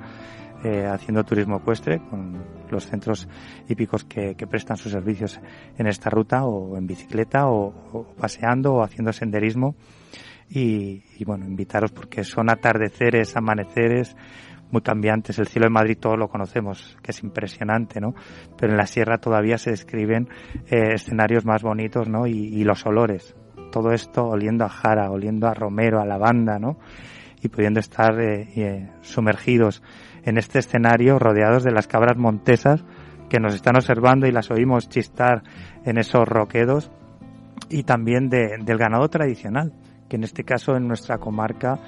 eh, 0.64 0.88
haciendo 0.88 1.24
turismo 1.24 1.58
ecuestre 1.58 2.02
con 2.10 2.44
los 2.72 2.88
centros 2.88 3.28
hípicos 3.70 4.04
que, 4.06 4.36
prestan 4.50 4.76
sus 4.76 4.92
servicios 4.92 5.40
en 5.78 5.86
esta 5.86 6.10
ruta 6.10 6.46
o 6.46 6.76
en 6.78 6.88
bicicleta 6.88 7.48
o, 7.48 8.08
paseando 8.20 8.74
o 8.74 8.82
haciendo 8.82 9.14
senderismo. 9.14 9.76
Y, 10.50 11.04
y, 11.20 11.26
bueno 11.26 11.46
invitaros 11.46 11.92
porque 11.92 12.24
son 12.24 12.50
atardeceres 12.50 13.36
amaneceres 13.36 14.16
muy 14.72 14.82
cambiantes. 14.82 15.40
El 15.40 15.48
cielo 15.48 15.66
de 15.66 15.72
Madrid 15.72 15.98
todos 16.00 16.18
lo 16.18 16.28
conocemos 16.28 16.98
que 17.02 17.12
es 17.12 17.24
impresionante 17.24 18.02
no 18.02 18.14
pero 18.58 18.74
en 18.74 18.78
la 18.78 18.88
sierra 18.88 19.18
todavía 19.18 19.58
se 19.58 19.72
describen 19.72 20.30
eh, 20.68 20.94
escenarios 20.94 21.46
más 21.46 21.64
bonitos 21.64 22.08
no 22.10 22.28
y, 22.28 22.64
los 22.64 22.86
olores. 22.86 23.36
Todo 23.72 23.92
esto 23.92 24.26
oliendo 24.26 24.66
a 24.66 24.70
jara, 24.70 25.10
oliendo 25.12 25.48
a 25.48 25.54
romero, 25.54 26.02
a 26.02 26.06
lavanda, 26.06 26.60
¿no? 26.60 26.78
Y 27.42 27.50
pudiendo 27.50 27.80
estar 27.80 28.20
eh, 28.20 28.48
eh, 28.56 28.90
sumergidos 29.02 29.84
en 30.24 30.38
este 30.38 30.60
escenario 30.60 31.20
rodeados 31.20 31.64
de 31.64 31.72
las 31.72 31.88
cabras 31.88 32.18
montesas 32.18 32.84
que 33.30 33.40
nos 33.40 33.54
están 33.54 33.76
observando 33.76 34.28
y 34.28 34.32
las 34.32 34.52
oímos 34.52 34.90
chistar 34.90 35.44
en 35.86 35.98
esos 35.98 36.28
roquedos 36.28 36.92
y 37.70 37.84
también 37.84 38.30
del 38.30 38.78
ganado 38.78 39.10
tradicional, 39.10 39.74
que 40.10 40.16
en 40.16 40.24
este 40.24 40.44
caso 40.44 40.76
en 40.76 40.88
nuestra 40.88 41.18
comarca 41.18 41.80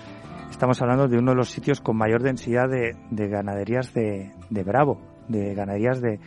estamos 0.60 0.82
hablando 0.82 1.08
de 1.08 1.18
uno 1.18 1.32
de 1.32 1.38
los 1.38 1.52
sitios 1.52 1.80
con 1.80 1.96
mayor 1.96 2.22
densidad 2.22 2.68
de, 2.68 3.28
ganaderías 3.30 3.94
de, 3.94 4.34
Bravo, 4.50 5.00
de 5.30 5.54
ganaderías 5.54 6.02
de, 6.02 6.20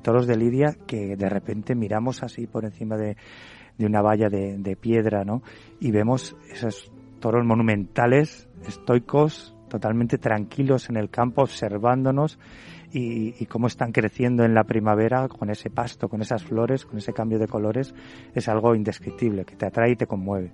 toros 0.00 0.28
de 0.28 0.36
Lidia 0.36 0.76
que 0.86 1.16
de 1.16 1.28
repente 1.28 1.74
miramos 1.74 2.22
así 2.22 2.46
por 2.46 2.64
encima 2.64 2.96
de, 2.96 3.16
de 3.76 3.86
una 3.86 4.00
valla 4.00 4.28
de, 4.28 4.76
piedra, 4.80 5.24
¿no? 5.24 5.42
Y 5.80 5.90
vemos 5.90 6.36
esos 6.52 6.92
toros 7.18 7.44
monumentales, 7.44 8.48
estoicos, 8.64 9.56
totalmente 9.68 10.18
tranquilos 10.18 10.88
en 10.88 10.96
el 10.96 11.10
campo, 11.10 11.42
observándonos 11.42 12.38
y, 12.92 13.44
cómo 13.46 13.66
están 13.66 13.90
creciendo 13.90 14.44
en 14.44 14.54
la 14.54 14.62
primavera 14.62 15.26
con 15.26 15.50
ese 15.50 15.68
pasto, 15.68 16.08
con 16.08 16.22
esas 16.22 16.44
flores, 16.44 16.86
con 16.86 16.98
ese 16.98 17.12
cambio 17.12 17.40
de 17.40 17.48
colores, 17.48 17.92
es 18.36 18.48
algo 18.48 18.76
indescriptible, 18.76 19.44
que 19.44 19.56
te 19.56 19.66
atrae 19.66 19.90
y 19.90 19.96
te 19.96 20.06
conmueve. 20.06 20.52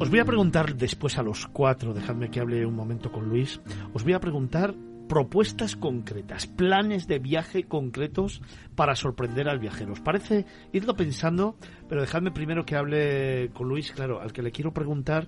Os 0.00 0.10
voy 0.10 0.20
a 0.20 0.24
preguntar 0.24 0.76
después 0.76 1.18
a 1.18 1.24
los 1.24 1.48
cuatro, 1.48 1.92
dejadme 1.92 2.30
que 2.30 2.38
hable 2.38 2.64
un 2.64 2.76
momento 2.76 3.10
con 3.10 3.28
Luis, 3.28 3.60
os 3.92 4.04
voy 4.04 4.12
a 4.12 4.20
preguntar 4.20 4.72
propuestas 5.08 5.74
concretas, 5.74 6.46
planes 6.46 7.08
de 7.08 7.18
viaje 7.18 7.64
concretos 7.64 8.40
para 8.76 8.94
sorprender 8.94 9.48
al 9.48 9.58
viajero. 9.58 9.94
Os 9.94 10.00
parece 10.00 10.46
irlo 10.72 10.94
pensando, 10.94 11.56
pero 11.88 12.00
dejadme 12.00 12.30
primero 12.30 12.64
que 12.64 12.76
hable 12.76 13.50
con 13.52 13.68
Luis, 13.68 13.90
claro, 13.90 14.20
al 14.20 14.32
que 14.32 14.42
le 14.42 14.52
quiero 14.52 14.72
preguntar, 14.72 15.26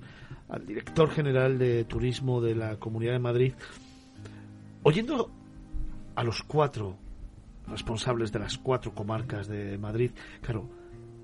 al 0.48 0.64
director 0.64 1.10
general 1.10 1.58
de 1.58 1.84
turismo 1.84 2.40
de 2.40 2.54
la 2.54 2.76
Comunidad 2.76 3.14
de 3.14 3.18
Madrid, 3.18 3.54
oyendo 4.84 5.32
a 6.14 6.22
los 6.22 6.44
cuatro 6.44 6.96
responsables 7.66 8.30
de 8.30 8.38
las 8.38 8.56
cuatro 8.56 8.94
comarcas 8.94 9.48
de 9.48 9.76
Madrid, 9.78 10.12
claro, 10.40 10.68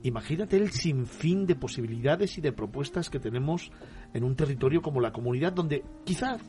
imagínate 0.06 0.56
el 0.56 0.70
sinfín 0.70 1.46
de 1.46 1.56
posibilidades 1.56 2.38
y 2.38 2.40
de 2.40 2.52
propuestas 2.52 3.10
que 3.10 3.18
tenemos 3.18 3.70
en 4.14 4.24
un 4.24 4.36
territorio 4.36 4.82
como 4.82 5.00
la 5.00 5.12
comunidad, 5.12 5.52
donde 5.52 5.84
quizás 6.04 6.40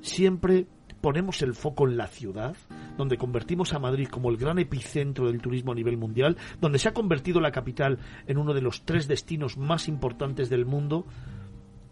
siempre 0.00 0.66
ponemos 1.00 1.42
el 1.42 1.54
foco 1.54 1.86
en 1.86 1.96
la 1.96 2.08
ciudad, 2.08 2.56
donde 2.96 3.16
convertimos 3.16 3.72
a 3.72 3.78
Madrid 3.78 4.08
como 4.08 4.30
el 4.30 4.36
gran 4.36 4.58
epicentro 4.58 5.26
del 5.26 5.40
turismo 5.40 5.72
a 5.72 5.74
nivel 5.76 5.96
mundial, 5.96 6.36
donde 6.60 6.78
se 6.78 6.88
ha 6.88 6.94
convertido 6.94 7.40
la 7.40 7.52
capital 7.52 7.98
en 8.26 8.38
uno 8.38 8.52
de 8.52 8.62
los 8.62 8.84
tres 8.84 9.06
destinos 9.06 9.56
más 9.56 9.88
importantes 9.88 10.50
del 10.50 10.66
mundo, 10.66 11.06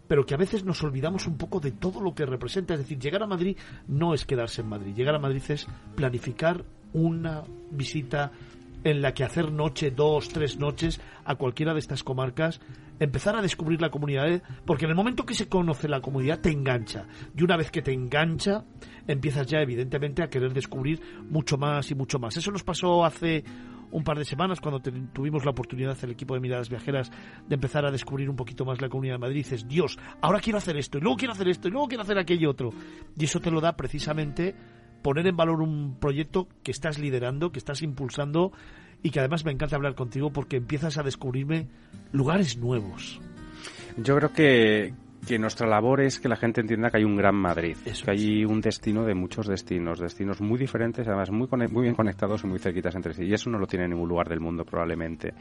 pero 0.09 0.27
que 0.27 0.35
a 0.35 0.39
veces 0.39 0.65
nos 0.65 0.83
olvidamos 0.83 1.27
un 1.27 1.37
poco 1.37 1.61
de 1.61 1.73
todo 1.73 2.01
lo 2.01 2.15
que 2.15 2.27
representa. 2.27 2.75
Es 2.75 2.81
decir, 2.81 2.99
llegar 2.99 3.23
a 3.23 3.27
Madrid 3.27 3.57
no 3.87 4.15
es 4.15 4.25
quedarse 4.25 4.63
en 4.63 4.69
Madrid, 4.69 4.95
llegar 4.95 5.15
a 5.15 5.21
Madrid 5.21 5.43
es 5.49 5.67
planificar 5.95 6.65
una 6.93 7.43
visita 7.71 8.33
en 8.85 9.03
la 9.03 9.15
que 9.15 9.25
hacer 9.25 9.51
noche, 9.53 9.91
dos, 9.91 10.29
tres 10.29 10.59
noches 10.59 11.01
a 11.25 11.35
cualquiera 11.35 11.73
de 11.73 11.81
estas 11.81 12.03
comarcas, 12.03 12.61
empezar 12.99 13.37
a 13.37 13.43
descubrir 13.43 13.81
la 13.81 13.91
comunidad, 13.91 14.31
¿eh? 14.31 14.43
porque 14.65 14.85
en 14.85 14.91
el 14.91 14.97
momento 14.97 15.27
que 15.27 15.35
se 15.35 15.49
conoce 15.49 15.89
la 15.89 16.01
comunidad 16.01 16.41
te 16.41 16.51
engancha. 16.51 17.07
Y 17.37 17.43
una 17.43 17.57
vez 17.57 17.71
que 17.71 17.83
te 17.83 17.93
engancha, 17.93 18.65
empiezas 19.07 19.47
ya 19.47 19.61
evidentemente 19.61 20.23
a 20.23 20.29
querer 20.29 20.53
descubrir 20.53 21.01
mucho 21.29 21.59
más 21.59 21.91
y 21.91 21.95
mucho 21.95 22.19
más. 22.19 22.37
Eso 22.37 22.51
nos 22.51 22.63
pasó 22.63 23.05
hace 23.05 23.45
un 23.91 24.05
par 24.05 24.19
de 24.19 24.25
semanas 24.25 24.61
cuando 24.61 24.81
tuvimos 24.81 25.45
la 25.45 25.53
oportunidad 25.53 25.97
el 26.03 26.11
equipo 26.11 26.35
de 26.35 26.41
miradas 26.41 26.69
viajeras 26.69 27.11
de 27.47 27.55
empezar 27.55 27.87
a 27.87 27.91
descubrir 27.91 28.29
un 28.29 28.37
poquito 28.37 28.65
más 28.65 28.81
la 28.81 28.89
comunidad 28.89 29.15
de 29.15 29.19
Madrid 29.19 29.37
dices 29.37 29.69
Dios 29.69 29.97
ahora 30.21 30.41
quiero 30.41 30.59
hacer 30.59 30.77
esto 30.77 30.99
y 30.99 31.01
luego 31.03 31.17
quiero 31.17 31.33
hacer 31.33 31.49
esto 31.49 31.69
y 31.69 31.71
luego 31.71 31.89
quiero 31.89 32.03
hacer 32.03 32.19
aquello 32.19 32.51
otro 32.51 32.71
y 33.17 33.25
eso 33.25 33.41
te 33.41 33.51
lo 33.51 33.61
da 33.61 33.77
precisamente 33.77 34.55
poner 35.07 35.29
en 35.29 35.37
valor 35.37 35.63
un 35.63 35.95
proyecto 36.01 36.49
que 36.65 36.73
estás 36.73 36.99
liderando, 36.99 37.53
que 37.53 37.61
estás 37.61 37.81
impulsando 37.83 38.51
y 39.05 39.11
que 39.11 39.21
además 39.21 39.45
me 39.45 39.53
encanta 39.53 39.77
hablar 39.77 39.95
contigo 39.95 40.33
porque 40.33 40.57
empiezas 40.57 40.99
a 40.99 41.05
descubrirme 41.05 41.69
lugares 42.11 42.57
nuevos. 42.57 43.21
Yo 43.97 44.17
creo 44.17 44.33
que, 44.33 44.95
que 45.27 45.39
nuestra 45.39 45.67
labor 45.67 46.01
es 46.01 46.21
que 46.21 46.29
la 46.29 46.37
gente 46.37 46.61
entienda 46.61 46.91
que 46.91 46.99
hay 46.99 47.05
un 47.05 47.17
gran 47.17 47.35
Madrid, 47.35 47.77
que 47.85 48.11
hay 48.11 48.45
un 48.45 48.61
destino 48.61 49.05
de 49.05 49.15
muchos 49.15 49.47
destinos, 49.49 49.99
destinos 49.99 50.41
muy 50.41 50.59
diferentes, 50.59 51.07
además 51.07 51.31
muy, 51.31 51.49
muy 51.71 51.83
bien 51.83 51.95
conectados 51.95 52.45
y 52.45 52.47
muy 52.47 52.61
cerquitas 52.61 52.95
entre 52.95 53.13
sí. 53.13 53.25
Y 53.25 53.35
eso 53.35 53.51
no 53.51 53.59
lo 53.59 53.67
tiene 53.67 53.87
en 53.87 53.91
ningún 53.91 54.09
lugar 54.09 54.29
del 54.29 54.41
mundo 54.41 54.65
probablemente. 54.65 55.35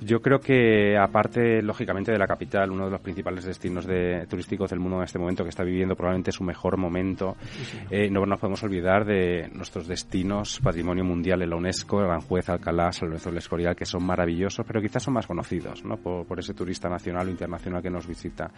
Yo 0.00 0.20
creo 0.20 0.40
que 0.40 0.96
aparte, 0.96 1.60
lógicamente, 1.60 2.12
de 2.12 2.18
la 2.18 2.26
capital, 2.26 2.70
uno 2.70 2.86
de 2.86 2.92
los 2.92 3.00
principales 3.00 3.44
destinos 3.44 3.86
de, 3.86 4.26
turísticos 4.28 4.70
del 4.70 4.80
mundo 4.80 4.96
en 4.96 5.04
este 5.04 5.18
momento, 5.18 5.42
que 5.44 5.50
está 5.50 5.64
viviendo 5.64 5.94
probablemente 5.94 6.32
su 6.32 6.42
mejor 6.42 6.78
momento, 6.78 7.36
eh, 7.90 8.08
no 8.10 8.24
nos 8.24 8.40
podemos 8.40 8.62
olvidar 8.62 9.04
de 9.04 9.50
nuestros 9.52 9.86
destinos 9.86 10.60
patrimonio 10.62 11.04
mundial 11.04 11.42
en 11.42 11.50
la 11.50 11.56
UNESCO, 11.56 12.00
Aranjuez, 12.00 12.48
Alcalá, 12.48 12.90
San 12.92 13.08
Lorenzo 13.08 13.28
del 13.28 13.38
Escorial, 13.38 13.76
que 13.76 13.84
son 13.84 14.02
maravillosos, 14.02 14.64
pero 14.66 14.80
quizás 14.80 15.02
son 15.02 15.14
más 15.14 15.26
conocidos 15.26 15.84
¿no? 15.84 15.98
por, 15.98 16.26
por 16.26 16.38
ese 16.38 16.54
turista 16.54 16.88
nacional 16.88 17.28
o 17.28 17.30
internacional 17.30 17.82
que 17.82 17.90
nos 17.90 18.06
visita. 18.06 18.50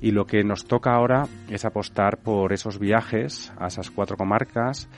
Y 0.00 0.10
lo 0.10 0.26
que 0.26 0.44
nos 0.44 0.64
toca 0.66 0.94
ahora 0.94 1.26
es 1.48 1.64
apostar 1.64 2.18
por 2.18 2.52
esos 2.52 2.78
viajes 2.78 3.52
a 3.58 3.68
esas 3.68 3.90
cuatro 3.90 4.16
comarcas 4.16 4.88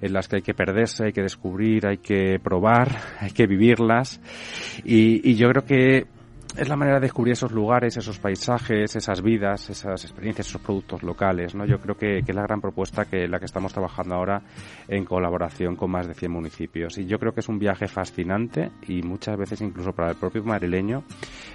en 0.00 0.12
las 0.12 0.28
que 0.28 0.36
hay 0.36 0.42
que 0.42 0.54
perderse, 0.54 1.06
hay 1.06 1.12
que 1.12 1.22
descubrir, 1.22 1.86
hay 1.86 1.98
que 1.98 2.38
probar, 2.42 2.88
hay 3.20 3.30
que 3.30 3.46
vivirlas. 3.46 4.20
Y, 4.84 5.28
y 5.28 5.34
yo 5.34 5.48
creo 5.48 5.64
que 5.64 6.06
es 6.56 6.68
la 6.68 6.76
manera 6.76 6.98
de 6.98 7.06
descubrir 7.06 7.32
esos 7.32 7.50
lugares, 7.50 7.96
esos 7.96 8.18
paisajes, 8.18 8.94
esas 8.94 9.22
vidas, 9.22 9.70
esas 9.70 10.04
experiencias, 10.04 10.46
esos 10.46 10.62
productos 10.62 11.02
locales, 11.02 11.54
¿no? 11.54 11.66
Yo 11.66 11.78
creo 11.80 11.96
que, 11.96 12.18
es 12.18 12.34
la 12.34 12.42
gran 12.42 12.60
propuesta 12.60 13.04
que 13.06 13.26
la 13.26 13.38
que 13.38 13.46
estamos 13.46 13.72
trabajando 13.72 14.14
ahora 14.14 14.42
en 14.86 15.04
colaboración 15.04 15.74
con 15.74 15.90
más 15.90 16.06
de 16.06 16.14
100 16.14 16.30
municipios. 16.30 16.98
Y 16.98 17.06
yo 17.06 17.18
creo 17.18 17.32
que 17.32 17.40
es 17.40 17.48
un 17.48 17.58
viaje 17.58 17.88
fascinante 17.88 18.70
y 18.86 19.02
muchas 19.02 19.36
veces 19.36 19.60
incluso 19.62 19.92
para 19.92 20.10
el 20.10 20.16
propio 20.16 20.44
madrileño 20.44 21.04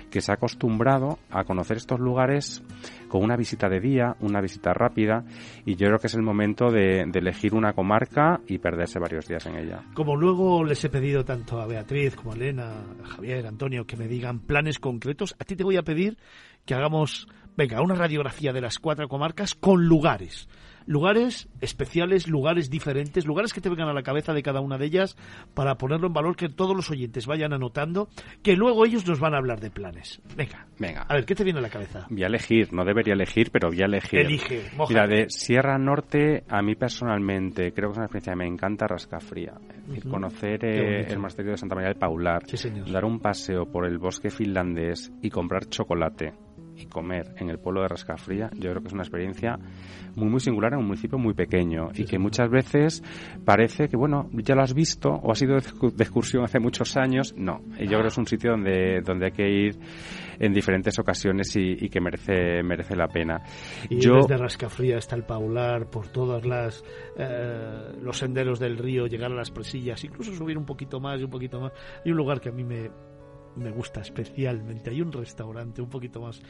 que 0.09 0.21
se 0.21 0.31
ha 0.31 0.35
acostumbrado 0.35 1.19
a 1.29 1.43
conocer 1.43 1.77
estos 1.77 1.99
lugares 1.99 2.63
con 3.07 3.23
una 3.23 3.35
visita 3.35 3.69
de 3.69 3.79
día, 3.79 4.15
una 4.19 4.41
visita 4.41 4.73
rápida 4.73 5.23
y 5.65 5.75
yo 5.75 5.87
creo 5.87 5.99
que 5.99 6.07
es 6.07 6.13
el 6.15 6.21
momento 6.21 6.71
de, 6.71 7.01
elegir 7.19 7.53
una 7.53 7.73
comarca 7.73 8.39
y 8.47 8.59
perderse 8.59 8.97
varios 8.99 9.27
días 9.27 9.45
en 9.45 9.55
ella. 9.55 9.83
Como 9.93 10.15
luego 10.15 10.63
les 10.63 10.83
he 10.85 10.89
pedido 10.89 11.25
tanto 11.25 11.59
a 11.59 11.67
Beatriz 11.67 12.15
como 12.15 12.31
a 12.31 12.35
Elena, 12.35 12.71
a 13.03 13.07
Javier, 13.07 13.45
a 13.45 13.49
Antonio 13.49 13.85
que 13.85 13.97
me 13.97 14.07
digan 14.07 14.39
planes 14.39 14.79
concretos, 14.89 15.35
a 15.37 15.43
ti 15.45 15.55
te 15.55 15.63
voy 15.63 15.77
a 15.77 15.83
pedir 15.83 16.17
que 16.65 16.73
hagamos, 16.73 17.27
venga, 17.55 17.81
una 17.81 17.93
radiografía 17.93 18.53
de 18.53 18.61
las 18.61 18.79
cuatro 18.79 19.07
comarcas 19.07 19.53
con 19.53 19.85
lugares 19.85 20.47
lugares 20.89 21.47
especiales, 21.61 22.27
lugares 22.27 22.71
diferentes, 22.71 23.27
lugares 23.27 23.53
que 23.53 23.61
te 23.61 23.69
vengan 23.69 23.89
a 23.89 23.93
la 23.93 24.01
cabeza 24.01 24.33
de 24.33 24.41
cada 24.41 24.59
una 24.59 24.79
de 24.79 24.87
ellas 24.87 25.15
para 25.53 25.75
ponerlo 25.75 26.07
en 26.07 26.13
valor, 26.13 26.35
que 26.35 26.49
todos 26.49 26.75
los 26.75 26.89
oyentes 26.89 27.27
vayan 27.27 27.53
anotando, 27.53 28.09
que 28.41 28.55
luego 28.55 28.85
ellos 28.85 29.07
nos 29.07 29.19
van 29.19 29.35
a 29.35 29.37
hablar 29.37 29.59
de 29.59 29.69
planes. 29.69 30.19
Venga, 30.35 30.65
venga. 30.79 31.03
A 31.03 31.13
ver, 31.13 31.25
¿qué 31.25 31.35
te 31.35 31.43
viene 31.43 31.59
a 31.59 31.61
la 31.61 31.69
cabeza? 31.69 32.07
Voy 32.09 32.23
a 32.23 32.27
elegir, 32.27 32.73
no 32.73 32.83
debería 32.83 33.13
elegir, 33.13 33.51
pero 33.51 33.69
voy 33.69 33.83
a 33.83 33.85
elegir. 33.85 34.21
Elige, 34.21 34.63
Mira, 34.89 35.05
de 35.05 35.29
Sierra 35.29 35.77
Norte, 35.77 36.43
a 36.49 36.63
mí 36.63 36.73
personalmente, 36.73 37.71
creo 37.71 37.89
que 37.89 37.91
es 37.91 37.97
una 37.97 38.05
experiencia 38.05 38.33
que 38.33 38.37
me 38.37 38.47
encanta 38.47 38.87
Rascafría. 38.87 39.53
Conocer 40.09 40.65
eh, 40.65 41.05
el 41.07 41.17
monasterio 41.17 41.51
de 41.51 41.57
Santa 41.57 41.75
María 41.75 41.89
del 41.89 41.99
Paular, 41.99 42.41
dar 42.91 43.05
un 43.05 43.19
paseo 43.19 43.67
por 43.71 43.85
el 43.85 43.99
bosque 43.99 44.31
finlandés 44.31 45.11
y 45.21 45.29
comprar 45.29 45.67
chocolate 45.67 46.33
y 46.79 46.85
comer 46.85 47.33
en 47.37 47.49
el 47.49 47.59
pueblo 47.59 47.81
de 47.81 47.89
Rascafría, 47.89 48.49
yo 48.53 48.69
creo 48.71 48.81
que 48.81 48.87
es 48.87 48.93
una 48.93 49.03
experiencia 49.03 49.59
muy, 50.15 50.29
muy 50.29 50.39
singular 50.39 50.73
en 50.73 50.79
un 50.79 50.87
municipio 50.87 51.17
muy 51.17 51.33
pequeño 51.33 51.89
y 51.93 52.05
que 52.05 52.17
muchas 52.17 52.49
veces 52.49 53.03
parece 53.45 53.87
que, 53.87 53.97
bueno, 53.97 54.29
ya 54.33 54.55
lo 54.55 54.61
has 54.61 54.73
visto 54.73 55.09
o 55.09 55.31
has 55.31 55.41
ido 55.41 55.55
de 55.55 56.03
excursión 56.03 56.43
hace 56.43 56.59
muchos 56.59 56.95
años. 56.97 57.33
No, 57.37 57.61
yo 57.79 57.87
creo 57.87 58.01
que 58.01 58.07
es 58.07 58.17
un 58.17 58.25
sitio 58.25 58.51
donde, 58.51 59.01
donde 59.05 59.27
hay 59.27 59.31
que 59.31 59.49
ir 59.49 59.79
en 60.39 60.53
diferentes 60.53 60.97
ocasiones 60.97 61.53
y, 61.55 61.89
que 61.89 61.99
merece 61.99 62.63
merece 62.63 62.95
la 62.95 63.07
pena. 63.07 63.41
Y 63.89 63.99
yo, 63.99 64.15
desde 64.15 64.37
Rascafría 64.37 64.97
hasta 64.97 65.15
el 65.15 65.23
Paular, 65.23 65.89
por 65.89 66.07
todas 66.07 66.45
las 66.45 66.83
eh, 67.17 67.93
los 68.01 68.17
senderos 68.17 68.59
del 68.59 68.77
río, 68.77 69.07
llegar 69.07 69.31
a 69.31 69.35
las 69.35 69.51
presillas, 69.51 70.03
incluso 70.03 70.33
subir 70.33 70.57
un 70.57 70.65
poquito 70.65 70.99
más 70.99 71.19
y 71.19 71.23
un 71.23 71.29
poquito 71.29 71.59
más. 71.59 71.73
Hay 72.05 72.11
un 72.11 72.17
lugar 72.17 72.39
que 72.39 72.49
a 72.49 72.51
mí 72.51 72.63
me, 72.63 72.89
me 73.59 73.71
gusta 73.71 74.01
especialmente. 74.01 74.89
Hay 74.89 75.01
un 75.01 75.11
restaurante 75.11 75.81
un 75.81 75.89
poquito 75.89 76.21
más 76.21 76.41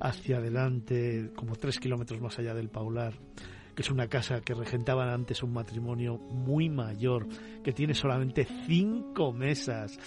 hacia 0.00 0.38
adelante, 0.38 1.30
como 1.34 1.56
tres 1.56 1.78
kilómetros 1.78 2.20
más 2.20 2.38
allá 2.38 2.54
del 2.54 2.68
Paular, 2.68 3.14
que 3.74 3.82
es 3.82 3.90
una 3.90 4.08
casa 4.08 4.40
que 4.40 4.54
regentaban 4.54 5.08
antes 5.08 5.42
un 5.42 5.52
matrimonio 5.52 6.16
muy 6.16 6.68
mayor, 6.68 7.26
que 7.62 7.72
tiene 7.72 7.94
solamente 7.94 8.46
cinco 8.66 9.32
mesas, 9.32 9.98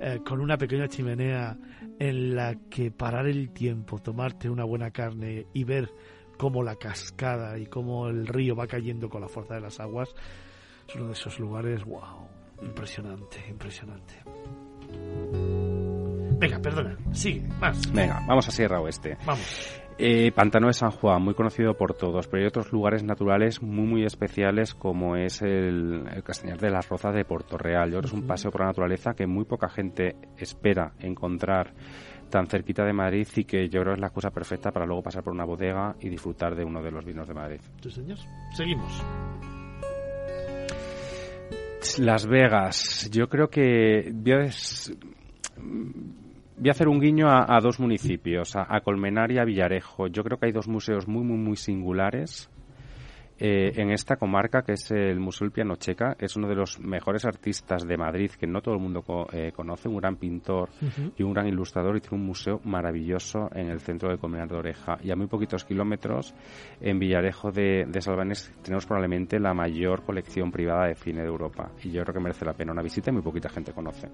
eh, 0.00 0.20
con 0.24 0.40
una 0.40 0.56
pequeña 0.56 0.88
chimenea 0.88 1.56
en 1.98 2.34
la 2.34 2.56
que 2.68 2.90
parar 2.90 3.26
el 3.26 3.50
tiempo, 3.50 4.00
tomarte 4.00 4.50
una 4.50 4.64
buena 4.64 4.90
carne 4.90 5.46
y 5.52 5.64
ver 5.64 5.90
cómo 6.36 6.62
la 6.62 6.76
cascada 6.76 7.58
y 7.58 7.66
cómo 7.66 8.08
el 8.08 8.26
río 8.26 8.56
va 8.56 8.66
cayendo 8.66 9.08
con 9.08 9.20
la 9.20 9.28
fuerza 9.28 9.54
de 9.54 9.60
las 9.60 9.78
aguas, 9.78 10.12
es 10.88 10.96
uno 10.96 11.06
de 11.06 11.12
esos 11.12 11.38
lugares, 11.38 11.84
wow, 11.84 12.26
impresionante, 12.62 13.44
impresionante. 13.48 15.61
Venga, 16.42 16.58
perdona, 16.58 16.96
sigue, 17.12 17.40
más. 17.60 17.92
Venga, 17.92 18.20
vamos 18.26 18.48
a 18.48 18.50
Sierra 18.50 18.80
Oeste. 18.80 19.16
Vamos. 19.24 19.80
Eh, 19.96 20.32
Pantano 20.32 20.66
de 20.66 20.72
San 20.72 20.90
Juan, 20.90 21.22
muy 21.22 21.34
conocido 21.34 21.74
por 21.74 21.94
todos, 21.94 22.26
pero 22.26 22.42
hay 22.42 22.48
otros 22.48 22.72
lugares 22.72 23.04
naturales 23.04 23.62
muy, 23.62 23.86
muy 23.86 24.04
especiales 24.04 24.74
como 24.74 25.14
es 25.14 25.40
el, 25.42 26.02
Castañar 26.24 26.58
de 26.58 26.70
las 26.70 26.88
Rozas 26.88 27.14
de 27.14 27.24
Puerto 27.24 27.56
Real. 27.56 27.92
Yo 27.92 27.98
creo 27.98 28.00
que 28.00 28.06
es 28.08 28.12
un 28.12 28.26
paseo 28.26 28.50
por 28.50 28.62
la 28.62 28.66
naturaleza 28.66 29.14
que 29.14 29.24
muy 29.24 29.44
poca 29.44 29.68
gente 29.68 30.16
espera 30.36 30.94
encontrar 30.98 31.74
tan 32.28 32.48
cerquita 32.48 32.84
de 32.84 32.92
Madrid 32.92 33.28
y 33.36 33.44
que 33.44 33.68
yo 33.68 33.80
creo 33.82 33.92
que 33.92 33.98
es 33.98 34.00
la 34.00 34.10
cosa 34.10 34.30
perfecta 34.30 34.72
para 34.72 34.84
luego 34.84 35.00
pasar 35.00 35.22
por 35.22 35.32
una 35.32 35.44
bodega 35.44 35.94
y 36.00 36.08
disfrutar 36.08 36.56
de 36.56 36.64
uno 36.64 36.82
de 36.82 36.90
los 36.90 37.04
vinos 37.04 37.28
de 37.28 37.34
Madrid. 37.34 37.60
Sí, 37.80 37.90
señor. 37.92 38.18
Seguimos. 38.52 39.00
Las 42.00 42.26
Vegas. 42.26 43.08
Yo 43.12 43.28
creo 43.28 43.48
que 43.48 44.10
voy 44.12 44.32
a 44.32 44.36
hacer 46.70 46.88
un 46.88 47.00
guiño 47.00 47.28
a, 47.28 47.58
dos 47.60 47.80
municipios, 47.80 48.54
a, 48.56 48.80
Colmenar 48.80 49.30
y 49.32 49.38
a 49.38 49.44
Villarejo. 49.44 50.06
Yo 50.08 50.22
creo 50.22 50.38
que 50.38 50.46
hay 50.46 50.52
dos 50.52 50.68
museos 50.68 51.08
muy, 51.08 51.24
muy, 51.24 51.38
muy 51.38 51.56
singulares 51.56 52.50
eh, 53.44 53.72
en 53.80 53.90
esta 53.90 54.14
comarca, 54.14 54.62
que 54.62 54.74
es 54.74 54.90
el 54.92 55.18
Museo 55.18 55.46
del 55.46 55.52
Piano 55.52 55.74
Checa. 55.74 56.14
Es 56.16 56.36
uno 56.36 56.46
de 56.46 56.54
los 56.54 56.78
mejores 56.78 57.24
artistas 57.24 57.84
de 57.84 57.96
Madrid, 57.96 58.30
que 58.38 58.46
no 58.46 58.60
todo 58.60 58.74
el 58.74 58.80
mundo 58.80 59.02
eh, 59.32 59.50
conoce, 59.52 59.88
un 59.88 59.96
gran 59.96 60.14
pintor 60.14 60.70
y 61.16 61.24
un 61.24 61.32
gran 61.32 61.48
ilustrador, 61.48 61.96
y 61.96 62.00
tiene 62.00 62.18
un 62.18 62.26
museo 62.26 62.60
maravilloso 62.62 63.48
en 63.52 63.68
el 63.68 63.80
centro 63.80 64.10
de 64.10 64.18
Colmenar 64.18 64.48
de 64.48 64.56
Oreja. 64.58 64.96
Y 65.02 65.10
a 65.10 65.16
muy 65.16 65.26
poquitos 65.26 65.64
kilómetros, 65.64 66.34
en 66.80 67.00
Villarejo 67.00 67.50
de, 67.50 67.84
de 67.88 68.00
Salvanes, 68.00 68.54
tenemos 68.62 68.86
probablemente 68.86 69.40
la 69.40 69.54
mayor 69.54 70.04
colección 70.04 70.52
privada 70.52 70.86
de 70.86 70.94
cine 70.94 71.22
de 71.22 71.28
Europa. 71.28 71.72
Y 71.82 71.90
yo 71.90 72.02
creo 72.02 72.14
que 72.14 72.20
merece 72.20 72.44
la 72.44 72.52
pena 72.52 72.70
una 72.70 72.82
visita 72.82 73.10
y 73.10 73.14
muy 73.14 73.22
poquita 73.22 73.48
gente 73.48 73.72
conoce. 73.72 74.08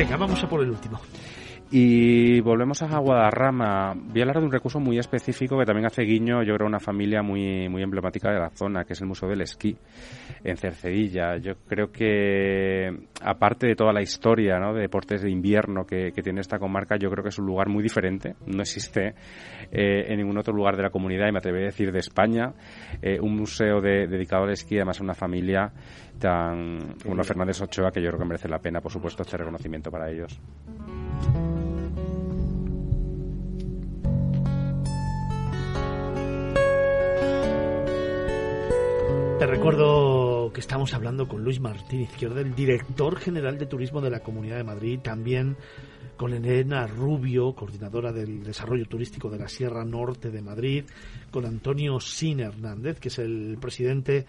Venga, 0.00 0.16
vamos 0.16 0.42
a 0.42 0.48
por 0.48 0.62
el 0.62 0.70
último. 0.70 0.98
Y 1.70 2.40
volvemos 2.40 2.80
a 2.82 2.98
Guadarrama. 2.98 3.92
Voy 3.94 4.20
a 4.20 4.22
hablar 4.22 4.38
de 4.38 4.44
un 4.46 4.50
recurso 4.50 4.80
muy 4.80 4.98
específico 4.98 5.58
que 5.58 5.66
también 5.66 5.84
hace 5.84 6.02
guiño, 6.02 6.42
yo 6.42 6.54
creo, 6.54 6.66
una 6.66 6.80
familia 6.80 7.22
muy, 7.22 7.68
muy 7.68 7.82
emblemática 7.82 8.32
de 8.32 8.40
la 8.40 8.48
zona, 8.48 8.84
que 8.84 8.94
es 8.94 9.00
el 9.02 9.08
Museo 9.08 9.28
del 9.28 9.42
Esquí 9.42 9.76
en 10.42 10.56
Cercedilla. 10.56 11.36
Yo 11.36 11.52
creo 11.68 11.92
que, 11.92 12.88
aparte 13.22 13.66
de 13.66 13.76
toda 13.76 13.92
la 13.92 14.00
historia 14.00 14.58
¿no? 14.58 14.72
de 14.72 14.80
deportes 14.80 15.20
de 15.20 15.30
invierno 15.30 15.84
que, 15.84 16.12
tiene 16.24 16.40
esta 16.40 16.58
comarca, 16.58 16.96
yo 16.96 17.10
creo 17.10 17.22
que 17.22 17.28
es 17.28 17.38
un 17.38 17.44
lugar 17.44 17.68
muy 17.68 17.82
diferente. 17.82 18.36
No 18.46 18.62
existe 18.62 19.14
eh, 19.70 20.06
en 20.08 20.16
ningún 20.16 20.38
otro 20.38 20.54
lugar 20.54 20.76
de 20.76 20.82
la 20.82 20.90
comunidad, 20.90 21.28
y 21.28 21.32
me 21.32 21.38
atrevería 21.38 21.68
a 21.68 21.72
decir 21.72 21.92
de 21.92 21.98
España, 21.98 22.54
eh, 23.02 23.20
un 23.20 23.36
museo 23.36 23.82
dedicado 23.82 24.44
al 24.44 24.50
esquí, 24.50 24.76
además 24.76 24.98
a 25.00 25.04
una 25.04 25.14
familia 25.14 25.70
tan 26.20 26.94
como 27.02 27.24
Fernández 27.24 27.60
Ochoa, 27.62 27.90
que 27.90 28.00
yo 28.00 28.10
creo 28.10 28.20
que 28.20 28.26
merece 28.26 28.48
la 28.48 28.60
pena, 28.60 28.80
por 28.80 28.92
supuesto, 28.92 29.22
este 29.22 29.36
reconocimiento 29.36 29.90
para 29.90 30.10
ellos. 30.10 30.38
Te 39.38 39.46
recuerdo 39.46 40.52
que 40.52 40.60
estamos 40.60 40.92
hablando 40.92 41.26
con 41.26 41.42
Luis 41.42 41.60
Martín 41.60 42.02
Izquierda, 42.02 42.42
el 42.42 42.54
director 42.54 43.16
general 43.16 43.56
de 43.56 43.64
turismo 43.64 44.02
de 44.02 44.10
la 44.10 44.20
Comunidad 44.20 44.58
de 44.58 44.64
Madrid, 44.64 45.00
también 45.02 45.56
con 46.18 46.34
Elena 46.34 46.86
Rubio, 46.86 47.54
coordinadora 47.54 48.12
del 48.12 48.42
desarrollo 48.42 48.84
turístico 48.84 49.30
de 49.30 49.38
la 49.38 49.48
Sierra 49.48 49.82
Norte 49.86 50.30
de 50.30 50.42
Madrid, 50.42 50.84
con 51.30 51.46
Antonio 51.46 51.98
Sin 52.00 52.40
Hernández, 52.40 53.00
que 53.00 53.08
es 53.08 53.18
el 53.18 53.56
presidente 53.58 54.26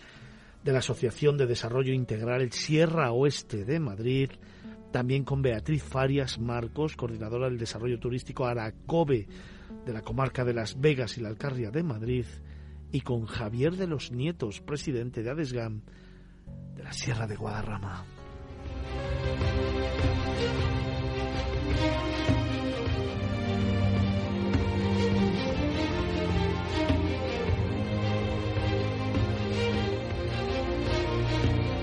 de 0.64 0.72
la 0.72 0.80
Asociación 0.80 1.38
de 1.38 1.48
Desarrollo 1.48 1.94
Integral 1.94 2.52
Sierra 2.52 3.12
Oeste 3.12 3.66
de 3.66 3.80
Madrid, 3.80 4.30
también 4.92 5.24
con 5.24 5.42
Beatriz 5.42 5.84
Farias 5.84 6.40
Marcos, 6.40 6.96
coordinadora 6.96 7.50
del 7.50 7.58
desarrollo 7.58 8.00
turístico 8.00 8.46
Aracobe 8.46 9.28
de 9.86 9.94
la 9.94 10.02
comarca 10.02 10.44
de 10.44 10.54
Las 10.54 10.80
Vegas 10.80 11.18
y 11.18 11.22
la 11.22 11.30
Alcarria 11.30 11.72
de 11.72 11.84
Madrid, 11.84 12.26
y 12.92 13.02
con 13.02 13.26
Javier 13.26 13.78
de 13.78 13.88
los 13.88 14.12
Nietos, 14.12 14.62
presidente 14.62 15.24
de 15.24 15.32
Adesgam 15.32 15.82
de 16.76 16.84
la 16.84 16.94
Sierra 16.94 17.26
de 17.26 17.36
Guadarrama. 17.36 18.06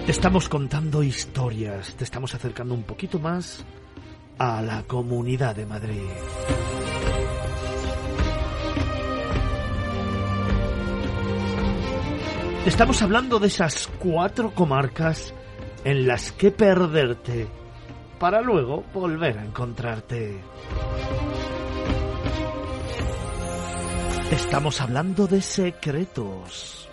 Te 0.09 0.12
estamos 0.12 0.48
contando 0.48 1.02
historias, 1.02 1.94
te 1.94 2.05
estamos 2.05 2.35
acercando 2.35 2.72
un 2.72 2.82
poquito 2.85 3.18
más 3.18 3.62
a 4.39 4.62
la 4.62 4.85
comunidad 4.85 5.55
de 5.55 5.66
Madrid. 5.66 6.01
Estamos 12.64 13.02
hablando 13.02 13.39
de 13.39 13.48
esas 13.48 13.86
cuatro 13.98 14.55
comarcas 14.55 15.35
en 15.85 16.09
las 16.09 16.32
que 16.32 16.52
perderte 16.52 17.47
para 18.18 18.40
luego 18.40 18.85
volver 18.94 19.36
a 19.36 19.44
encontrarte. 19.44 20.40
Estamos 24.30 24.80
hablando 24.80 25.26
de 25.26 25.43
secretos. 25.43 26.88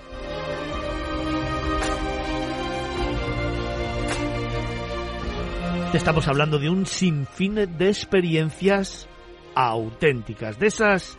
Estamos 5.94 6.28
hablando 6.28 6.60
de 6.60 6.70
un 6.70 6.86
sinfín 6.86 7.56
de 7.56 7.88
experiencias 7.88 9.08
auténticas, 9.56 10.60
de 10.60 10.68
esas 10.68 11.18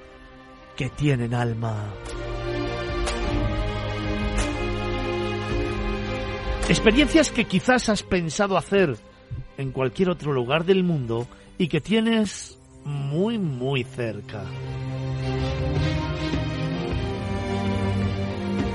que 0.76 0.90
tienen 0.90 1.34
alma. 1.34 1.92
Experiencias 6.68 7.30
que 7.30 7.44
quizás 7.44 7.88
has 7.88 8.02
pensado 8.02 8.56
hacer 8.56 8.96
en 9.56 9.72
cualquier 9.72 10.10
otro 10.10 10.32
lugar 10.32 10.64
del 10.64 10.84
mundo 10.84 11.26
y 11.58 11.68
que 11.68 11.80
tienes 11.80 12.58
muy 12.84 13.38
muy 13.38 13.84
cerca. 13.84 14.44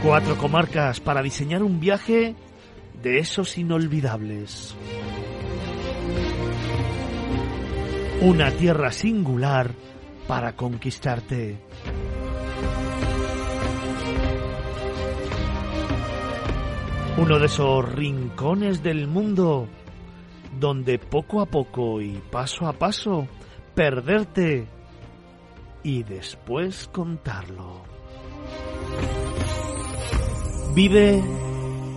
Cuatro 0.04 0.38
comarcas 0.38 1.00
para 1.00 1.22
diseñar 1.22 1.62
un 1.62 1.80
viaje 1.80 2.36
de 3.04 3.20
esos 3.20 3.58
inolvidables. 3.58 4.76
Una 8.22 8.52
tierra 8.52 8.92
singular 8.92 9.72
para 10.28 10.56
conquistarte. 10.56 11.58
Uno 17.18 17.40
de 17.40 17.46
esos 17.48 17.92
rincones 17.94 18.84
del 18.84 19.08
mundo 19.08 19.68
donde 20.60 21.00
poco 21.00 21.42
a 21.42 21.48
poco 21.48 22.00
y 22.00 22.22
paso 22.32 22.68
a 22.68 22.74
paso 22.74 23.28
perderte 23.74 24.68
y 25.82 26.04
después 26.04 26.90
contarlo. 26.94 27.82
Vive 30.76 31.24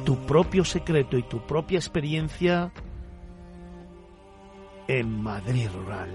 tu 0.07 0.25
propio 0.25 0.65
secreto 0.65 1.19
y 1.19 1.23
tu 1.25 1.47
propia 1.47 1.77
experiencia 1.77 2.73
en 4.89 5.23
Madrid 5.23 5.69
Rural. 5.73 6.11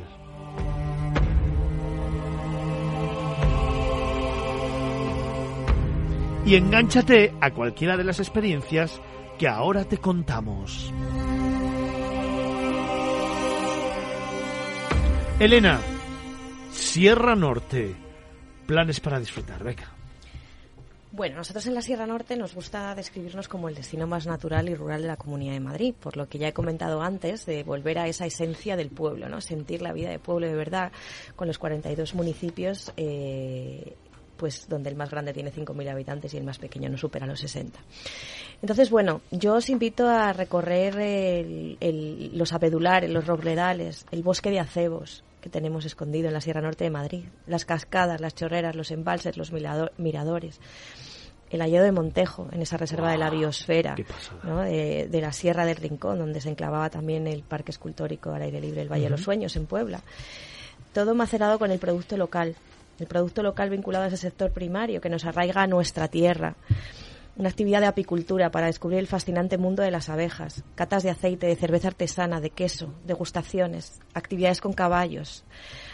Y 6.45 6.55
engánchate 6.55 7.33
a 7.41 7.51
cualquiera 7.51 7.97
de 7.97 8.03
las 8.03 8.19
experiencias 8.19 9.01
que 9.37 9.47
ahora 9.47 9.85
te 9.85 9.97
contamos. 9.97 10.93
Elena, 15.39 15.79
Sierra 16.71 17.35
Norte, 17.35 17.95
planes 18.65 18.99
para 18.99 19.19
disfrutar, 19.19 19.63
venga. 19.63 19.98
Bueno, 21.11 21.37
nosotros 21.37 21.65
en 21.65 21.73
la 21.73 21.81
Sierra 21.81 22.05
Norte 22.05 22.35
nos 22.35 22.53
gusta 22.53 22.93
describirnos 22.93 23.47
como 23.47 23.67
el 23.67 23.73
destino 23.73 24.05
más 24.05 24.27
natural 24.27 24.69
y 24.69 24.75
rural 24.75 25.01
de 25.01 25.07
la 25.07 25.17
Comunidad 25.17 25.53
de 25.53 25.59
Madrid, 25.59 25.95
por 25.99 26.15
lo 26.15 26.29
que 26.29 26.37
ya 26.37 26.49
he 26.49 26.53
comentado 26.53 27.01
antes 27.01 27.47
de 27.47 27.63
volver 27.63 27.97
a 27.97 28.07
esa 28.07 28.27
esencia 28.27 28.75
del 28.75 28.89
pueblo, 28.89 29.27
¿no? 29.27 29.41
Sentir 29.41 29.81
la 29.81 29.91
vida 29.91 30.11
de 30.11 30.19
pueblo 30.19 30.45
de 30.45 30.53
verdad 30.53 30.91
con 31.35 31.47
los 31.47 31.57
42 31.57 32.13
municipios 32.13 32.93
eh, 32.95 33.95
pues 34.37 34.69
donde 34.69 34.89
el 34.89 34.95
más 34.95 35.09
grande 35.09 35.33
tiene 35.33 35.51
5.000 35.51 35.91
habitantes 35.91 36.33
y 36.33 36.37
el 36.37 36.43
más 36.43 36.59
pequeño 36.59 36.89
no 36.89 36.97
supera 36.97 37.25
los 37.25 37.39
60. 37.39 37.77
Entonces, 38.61 38.89
bueno, 38.89 39.21
yo 39.31 39.55
os 39.55 39.69
invito 39.69 40.07
a 40.07 40.31
recorrer 40.31 40.95
los 42.33 42.53
apedulares, 42.53 43.09
los 43.09 43.25
robledales, 43.25 44.05
el 44.11 44.23
bosque 44.23 44.51
de 44.51 44.59
acebos 44.59 45.23
que 45.41 45.49
tenemos 45.49 45.85
escondido 45.85 46.27
en 46.27 46.33
la 46.33 46.41
Sierra 46.41 46.61
Norte 46.61 46.83
de 46.83 46.89
Madrid, 46.89 47.25
las 47.47 47.65
cascadas, 47.65 48.21
las 48.21 48.35
chorreras, 48.35 48.75
los 48.75 48.91
embalses, 48.91 49.37
los 49.37 49.51
miradores, 49.51 50.59
el 51.49 51.61
hallado 51.61 51.85
de 51.85 51.91
Montejo, 51.91 52.47
en 52.51 52.61
esa 52.61 52.77
reserva 52.77 53.11
de 53.11 53.17
la 53.17 53.29
biosfera, 53.29 53.95
de, 53.95 55.19
la 55.21 55.31
Sierra 55.31 55.65
del 55.65 55.77
Rincón, 55.77 56.19
donde 56.19 56.41
se 56.41 56.49
enclavaba 56.49 56.89
también 56.89 57.27
el 57.27 57.41
Parque 57.41 57.71
Escultórico 57.71 58.31
al 58.31 58.43
aire 58.43 58.61
libre, 58.61 58.81
el 58.81 58.91
Valle 58.91 59.05
de 59.05 59.09
los 59.09 59.21
Sueños, 59.21 59.55
en 59.55 59.65
Puebla. 59.65 60.01
Todo 60.93 61.15
macerado 61.15 61.57
con 61.57 61.71
el 61.71 61.79
producto 61.79 62.17
local, 62.17 62.55
el 62.99 63.07
producto 63.07 63.41
local 63.41 63.69
vinculado 63.69 64.05
a 64.05 64.07
ese 64.07 64.17
sector 64.17 64.51
primario 64.51 65.01
que 65.01 65.09
nos 65.09 65.25
arraiga 65.25 65.63
a 65.63 65.67
nuestra 65.67 66.07
tierra. 66.07 66.55
Una 67.39 67.47
actividad 67.47 67.79
de 67.79 67.87
apicultura 67.87 68.51
para 68.51 68.65
descubrir 68.65 68.99
el 68.99 69.07
fascinante 69.07 69.57
mundo 69.57 69.81
de 69.81 69.91
las 69.91 70.09
abejas, 70.09 70.65
catas 70.75 71.03
de 71.03 71.09
aceite, 71.09 71.47
de 71.47 71.55
cerveza 71.55 71.87
artesana, 71.87 72.41
de 72.41 72.49
queso, 72.49 72.93
degustaciones, 73.05 74.01
actividades 74.13 74.59
con 74.59 74.73
caballos, 74.73 75.45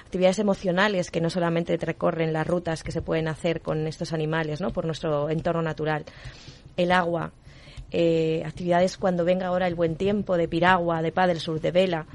actividades 0.04 0.40
emocionales 0.40 1.12
que 1.12 1.22
no 1.22 1.30
solamente 1.30 1.78
recorren 1.78 2.34
las 2.34 2.48
rutas 2.48 2.82
que 2.82 2.92
se 2.92 3.04
pueden 3.04 3.28
hacer 3.28 3.62
con 3.62 3.86
estos 3.86 4.12
animales, 4.12 4.60
¿no? 4.60 4.72
Por 4.72 4.86
nuestro 4.86 5.30
entorno 5.30 5.62
natural. 5.62 6.06
El 6.78 6.92
agua, 6.92 7.32
eh, 7.92 8.42
actividades 8.44 8.98
cuando 8.98 9.24
venga 9.24 9.46
ahora 9.46 9.68
el 9.68 9.76
buen 9.76 9.98
tiempo 9.98 10.38
de 10.38 10.48
piragua, 10.48 11.04
de 11.04 11.12
paddle 11.12 11.40
sur, 11.40 11.62
de 11.62 11.70
vela 11.70 12.08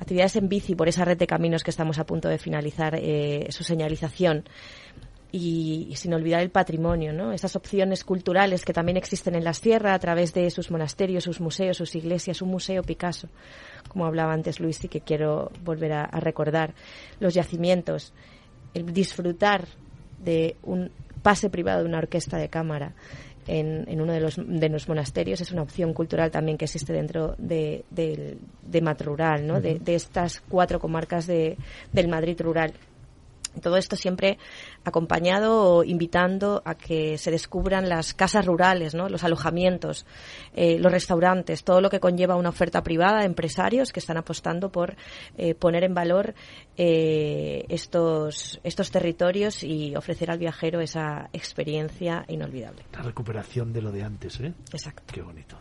actividades 0.00 0.36
en 0.36 0.48
bici 0.48 0.74
por 0.74 0.88
esa 0.88 1.04
red 1.04 1.18
de 1.18 1.26
caminos 1.26 1.64
que 1.64 1.70
estamos 1.70 1.98
a 1.98 2.06
punto 2.06 2.28
de 2.28 2.38
finalizar 2.38 2.94
eh, 2.94 3.46
su 3.50 3.64
señalización. 3.64 4.44
Y, 5.30 5.92
sin 5.94 6.14
olvidar 6.14 6.40
el 6.40 6.50
patrimonio, 6.50 7.12
¿no? 7.12 7.32
Esas 7.32 7.54
opciones 7.54 8.02
culturales 8.02 8.64
que 8.64 8.72
también 8.72 8.96
existen 8.96 9.34
en 9.34 9.44
la 9.44 9.52
sierra 9.52 9.92
a 9.92 9.98
través 9.98 10.32
de 10.32 10.50
sus 10.50 10.70
monasterios, 10.70 11.24
sus 11.24 11.40
museos, 11.40 11.76
sus 11.76 11.94
iglesias, 11.94 12.40
un 12.40 12.48
museo 12.48 12.82
Picasso, 12.82 13.28
como 13.88 14.06
hablaba 14.06 14.32
antes 14.32 14.58
Luis 14.58 14.82
y 14.84 14.88
que 14.88 15.02
quiero 15.02 15.52
volver 15.62 15.92
a 15.92 16.06
recordar, 16.20 16.72
los 17.20 17.34
yacimientos, 17.34 18.14
el 18.72 18.90
disfrutar 18.94 19.66
de 20.18 20.56
un 20.62 20.90
pase 21.22 21.50
privado 21.50 21.82
de 21.82 21.88
una 21.88 21.98
orquesta 21.98 22.38
de 22.38 22.48
cámara, 22.48 22.94
en, 23.48 24.00
uno 24.00 24.12
de 24.12 24.20
los, 24.20 24.36
de 24.36 24.68
los 24.68 24.88
monasterios 24.88 25.40
es 25.40 25.50
una 25.50 25.62
opción 25.62 25.94
cultural 25.94 26.30
también 26.30 26.58
que 26.58 26.66
existe 26.66 26.92
dentro 26.92 27.34
de, 27.38 27.84
de, 27.90 28.36
de 28.62 28.80
Rural, 29.02 29.46
¿no? 29.46 29.60
de, 29.60 29.78
de, 29.78 29.94
estas 29.94 30.42
cuatro 30.48 30.78
comarcas 30.78 31.26
de, 31.26 31.56
del 31.92 32.08
Madrid 32.08 32.38
rural. 32.40 32.74
Todo 33.62 33.76
esto 33.78 33.96
siempre 33.96 34.38
acompañado 34.88 35.62
o 35.62 35.84
invitando 35.84 36.62
a 36.64 36.74
que 36.74 37.18
se 37.18 37.30
descubran 37.30 37.88
las 37.88 38.14
casas 38.14 38.46
rurales, 38.46 38.94
¿no? 38.94 39.08
los 39.08 39.24
alojamientos, 39.24 40.06
eh, 40.54 40.78
los 40.78 40.92
restaurantes, 40.92 41.64
todo 41.64 41.80
lo 41.80 41.90
que 41.90 42.00
conlleva 42.00 42.36
una 42.36 42.48
oferta 42.48 42.82
privada 42.82 43.20
de 43.20 43.26
empresarios 43.26 43.92
que 43.92 44.00
están 44.00 44.16
apostando 44.16 44.70
por 44.70 44.96
eh, 45.36 45.54
poner 45.54 45.84
en 45.84 45.94
valor 45.94 46.34
eh, 46.76 47.64
estos, 47.68 48.60
estos 48.64 48.90
territorios 48.90 49.62
y 49.62 49.94
ofrecer 49.96 50.30
al 50.30 50.38
viajero 50.38 50.80
esa 50.80 51.28
experiencia 51.32 52.24
inolvidable. 52.28 52.82
La 52.92 53.02
recuperación 53.02 53.72
de 53.72 53.82
lo 53.82 53.92
de 53.92 54.02
antes, 54.02 54.40
¿eh? 54.40 54.52
Exacto. 54.72 55.12
Qué 55.12 55.22
bonito. 55.22 55.56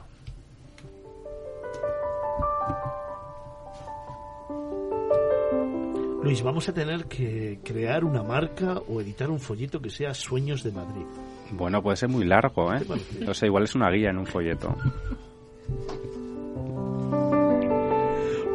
Luis, 6.27 6.43
vamos 6.43 6.67
a 6.67 6.73
tener 6.73 7.05
que 7.05 7.59
crear 7.63 8.03
una 8.03 8.21
marca 8.21 8.81
o 8.89 8.99
editar 8.99 9.31
un 9.31 9.39
folleto 9.39 9.81
que 9.81 9.89
sea 9.89 10.13
Sueños 10.13 10.61
de 10.61 10.73
Madrid. 10.73 11.05
Bueno, 11.51 11.81
puede 11.81 11.95
ser 11.95 12.09
muy 12.09 12.25
largo, 12.25 12.73
¿eh? 12.73 12.81
O 13.25 13.33
sea, 13.33 13.45
igual 13.45 13.63
es 13.63 13.75
una 13.75 13.89
guía 13.89 14.09
en 14.09 14.17
un 14.17 14.25
folleto. 14.25 14.75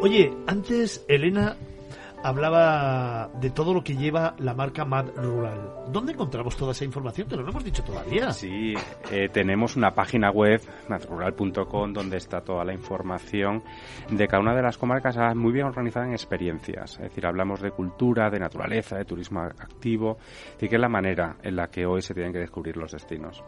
Oye, 0.01 0.31
antes 0.45 1.03
Elena 1.07 1.57
hablaba 2.23 3.29
de 3.39 3.49
todo 3.49 3.73
lo 3.73 3.83
que 3.83 3.95
lleva 3.95 4.35
la 4.39 4.53
marca 4.53 4.85
Mad 4.85 5.07
Rural. 5.15 5.73
¿Dónde 5.91 6.13
encontramos 6.13 6.55
toda 6.55 6.71
esa 6.71 6.85
información? 6.85 7.27
Te 7.27 7.35
lo 7.35 7.47
hemos 7.47 7.63
dicho 7.63 7.83
todavía. 7.83 8.31
Sí, 8.31 8.73
eh, 9.11 9.29
tenemos 9.31 9.75
una 9.75 9.91
página 9.91 10.31
web, 10.31 10.61
madrural.com, 10.87 11.93
donde 11.93 12.17
está 12.17 12.41
toda 12.41 12.63
la 12.63 12.73
información 12.73 13.61
de 14.09 14.27
cada 14.27 14.41
una 14.41 14.55
de 14.55 14.61
las 14.61 14.77
comarcas 14.77 15.17
ah, 15.17 15.35
muy 15.35 15.51
bien 15.51 15.65
organizada 15.65 16.07
en 16.07 16.13
experiencias. 16.13 16.93
Es 16.93 17.03
decir, 17.03 17.25
hablamos 17.25 17.61
de 17.61 17.71
cultura, 17.71 18.29
de 18.29 18.39
naturaleza, 18.39 18.97
de 18.97 19.05
turismo 19.05 19.41
activo, 19.41 20.17
y 20.59 20.69
que 20.69 20.75
es 20.75 20.81
la 20.81 20.89
manera 20.89 21.35
en 21.43 21.55
la 21.57 21.67
que 21.67 21.85
hoy 21.85 22.01
se 22.01 22.13
tienen 22.13 22.31
que 22.31 22.39
descubrir 22.39 22.77
los 22.77 22.91
destinos. 22.91 23.43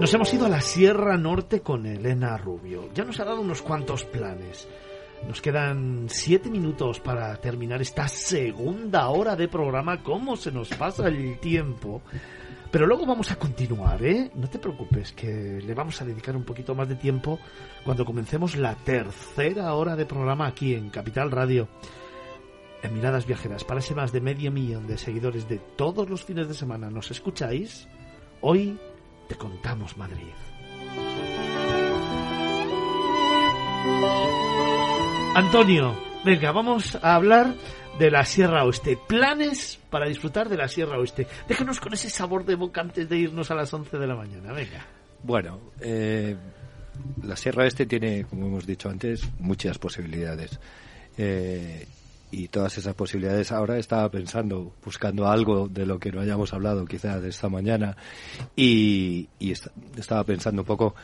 Nos 0.00 0.14
hemos 0.14 0.32
ido 0.32 0.46
a 0.46 0.48
la 0.48 0.60
Sierra 0.60 1.16
Norte 1.16 1.60
con 1.60 1.84
Elena 1.84 2.36
Rubio. 2.38 2.88
Ya 2.94 3.02
nos 3.02 3.18
ha 3.18 3.24
dado 3.24 3.40
unos 3.40 3.62
cuantos 3.62 4.04
planes. 4.04 4.68
Nos 5.26 5.42
quedan 5.42 6.06
siete 6.08 6.48
minutos 6.50 7.00
para 7.00 7.34
terminar 7.40 7.82
esta 7.82 8.06
segunda 8.06 9.08
hora 9.08 9.34
de 9.34 9.48
programa. 9.48 10.00
¿Cómo 10.04 10.36
se 10.36 10.52
nos 10.52 10.68
pasa 10.68 11.08
el 11.08 11.40
tiempo? 11.40 12.00
Pero 12.70 12.86
luego 12.86 13.06
vamos 13.06 13.32
a 13.32 13.36
continuar, 13.36 14.00
¿eh? 14.04 14.30
No 14.36 14.48
te 14.48 14.60
preocupes, 14.60 15.10
que 15.12 15.60
le 15.60 15.74
vamos 15.74 16.00
a 16.00 16.04
dedicar 16.04 16.36
un 16.36 16.44
poquito 16.44 16.76
más 16.76 16.88
de 16.88 16.94
tiempo 16.94 17.40
cuando 17.84 18.04
comencemos 18.04 18.54
la 18.54 18.76
tercera 18.76 19.74
hora 19.74 19.96
de 19.96 20.06
programa 20.06 20.46
aquí 20.46 20.74
en 20.74 20.90
Capital 20.90 21.32
Radio. 21.32 21.66
En 22.84 22.94
Miradas 22.94 23.26
Viajeras, 23.26 23.64
para 23.64 23.80
ese 23.80 23.96
más 23.96 24.12
de 24.12 24.20
medio 24.20 24.52
millón 24.52 24.86
de 24.86 24.96
seguidores 24.96 25.48
de 25.48 25.58
todos 25.58 26.08
los 26.08 26.22
fines 26.22 26.46
de 26.46 26.54
semana, 26.54 26.88
¿nos 26.88 27.10
escucháis? 27.10 27.88
Hoy 28.40 28.78
te 29.28 29.36
contamos 29.36 29.96
Madrid. 29.96 30.32
Antonio, 35.34 35.94
venga, 36.24 36.50
vamos 36.52 36.98
a 37.00 37.14
hablar 37.14 37.54
de 37.98 38.10
la 38.10 38.24
Sierra 38.24 38.64
Oeste. 38.64 38.98
Planes 39.06 39.78
para 39.90 40.08
disfrutar 40.08 40.48
de 40.48 40.56
la 40.56 40.68
Sierra 40.68 40.98
Oeste. 40.98 41.26
Déjanos 41.46 41.80
con 41.80 41.92
ese 41.92 42.10
sabor 42.10 42.44
de 42.44 42.54
boca 42.54 42.80
antes 42.80 43.08
de 43.08 43.18
irnos 43.18 43.50
a 43.50 43.54
las 43.54 43.72
11 43.72 43.98
de 43.98 44.06
la 44.06 44.16
mañana. 44.16 44.52
Venga. 44.52 44.86
Bueno, 45.22 45.72
eh, 45.80 46.36
la 47.22 47.36
Sierra 47.36 47.64
Oeste 47.64 47.86
tiene, 47.86 48.24
como 48.24 48.46
hemos 48.46 48.66
dicho 48.66 48.88
antes, 48.88 49.28
muchas 49.38 49.78
posibilidades. 49.78 50.58
Eh, 51.16 51.86
y 52.30 52.48
todas 52.48 52.76
esas 52.78 52.94
posibilidades. 52.94 53.52
Ahora 53.52 53.78
estaba 53.78 54.08
pensando, 54.10 54.74
buscando 54.84 55.28
algo 55.28 55.68
de 55.68 55.86
lo 55.86 55.98
que 55.98 56.12
no 56.12 56.20
hayamos 56.20 56.52
hablado 56.52 56.84
quizás 56.84 57.22
de 57.22 57.28
esta 57.30 57.48
mañana 57.48 57.96
y, 58.54 59.28
estaba 59.96 60.24
pensando 60.24 60.62
un 60.62 60.66
poco 60.66 60.94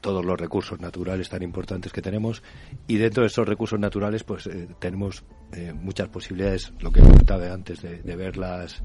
todos 0.00 0.24
los 0.24 0.38
recursos 0.38 0.80
naturales 0.80 1.28
tan 1.28 1.42
importantes 1.42 1.92
que 1.92 2.00
tenemos 2.00 2.42
y 2.86 2.96
dentro 2.96 3.22
de 3.22 3.26
esos 3.26 3.46
recursos 3.48 3.80
naturales 3.80 4.22
pues 4.22 4.46
eh, 4.46 4.68
tenemos 4.78 5.24
eh, 5.52 5.72
muchas 5.72 6.08
posibilidades, 6.08 6.72
lo 6.80 6.92
que 6.92 7.00
comentaba 7.00 7.52
antes, 7.52 7.82
de, 7.82 8.16
ver 8.16 8.36
las, 8.36 8.82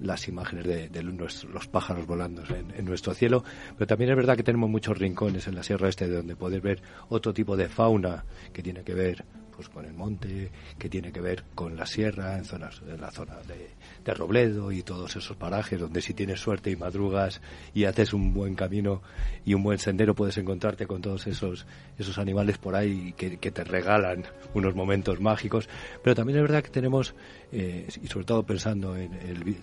las 0.00 0.28
imágenes 0.28 0.64
de, 0.64 1.02
los 1.02 1.68
pájaros 1.68 2.06
volando 2.06 2.42
en, 2.46 2.72
en, 2.74 2.84
nuestro 2.86 3.12
cielo, 3.12 3.44
pero 3.76 3.86
también 3.86 4.10
es 4.10 4.16
verdad 4.16 4.36
que 4.36 4.42
tenemos 4.42 4.70
muchos 4.70 4.98
rincones 4.98 5.46
en 5.46 5.54
la 5.54 5.62
Sierra 5.62 5.88
Este 5.88 6.08
donde 6.08 6.36
poder 6.36 6.62
ver 6.62 6.82
otro 7.10 7.34
tipo 7.34 7.56
de 7.56 7.68
fauna 7.68 8.24
que 8.52 8.62
tiene 8.62 8.82
que 8.82 8.94
ver 8.94 9.24
pues 9.60 9.68
con 9.68 9.84
el 9.84 9.92
monte, 9.92 10.50
que 10.78 10.88
tiene 10.88 11.12
que 11.12 11.20
ver 11.20 11.44
con 11.54 11.76
la 11.76 11.84
sierra, 11.84 12.38
en 12.38 12.46
zonas, 12.46 12.80
en 12.88 12.98
la 12.98 13.10
zona 13.10 13.36
de, 13.46 13.68
de 14.04 14.14
Robledo 14.14 14.72
y 14.72 14.82
todos 14.82 15.16
esos 15.16 15.36
parajes 15.36 15.78
donde 15.78 16.00
si 16.00 16.14
tienes 16.14 16.40
suerte 16.40 16.70
y 16.70 16.76
madrugas 16.76 17.40
y 17.74 17.84
haces 17.84 18.12
un 18.12 18.32
buen 18.32 18.54
camino 18.54 19.02
y 19.44 19.54
un 19.54 19.62
buen 19.62 19.78
sendero 19.78 20.14
puedes 20.14 20.38
encontrarte 20.38 20.86
con 20.86 21.00
todos 21.02 21.26
esos, 21.26 21.66
esos 21.98 22.18
animales 22.18 22.58
por 22.58 22.74
ahí 22.74 23.12
que, 23.16 23.38
que 23.38 23.50
te 23.50 23.64
regalan 23.64 24.24
unos 24.54 24.74
momentos 24.74 25.20
mágicos. 25.20 25.68
Pero 26.02 26.14
también 26.14 26.38
es 26.38 26.42
verdad 26.42 26.62
que 26.62 26.70
tenemos, 26.70 27.14
eh, 27.52 27.86
y 28.02 28.06
sobre 28.06 28.24
todo 28.24 28.42
pensando 28.42 28.96
en 28.96 29.12
el, 29.14 29.56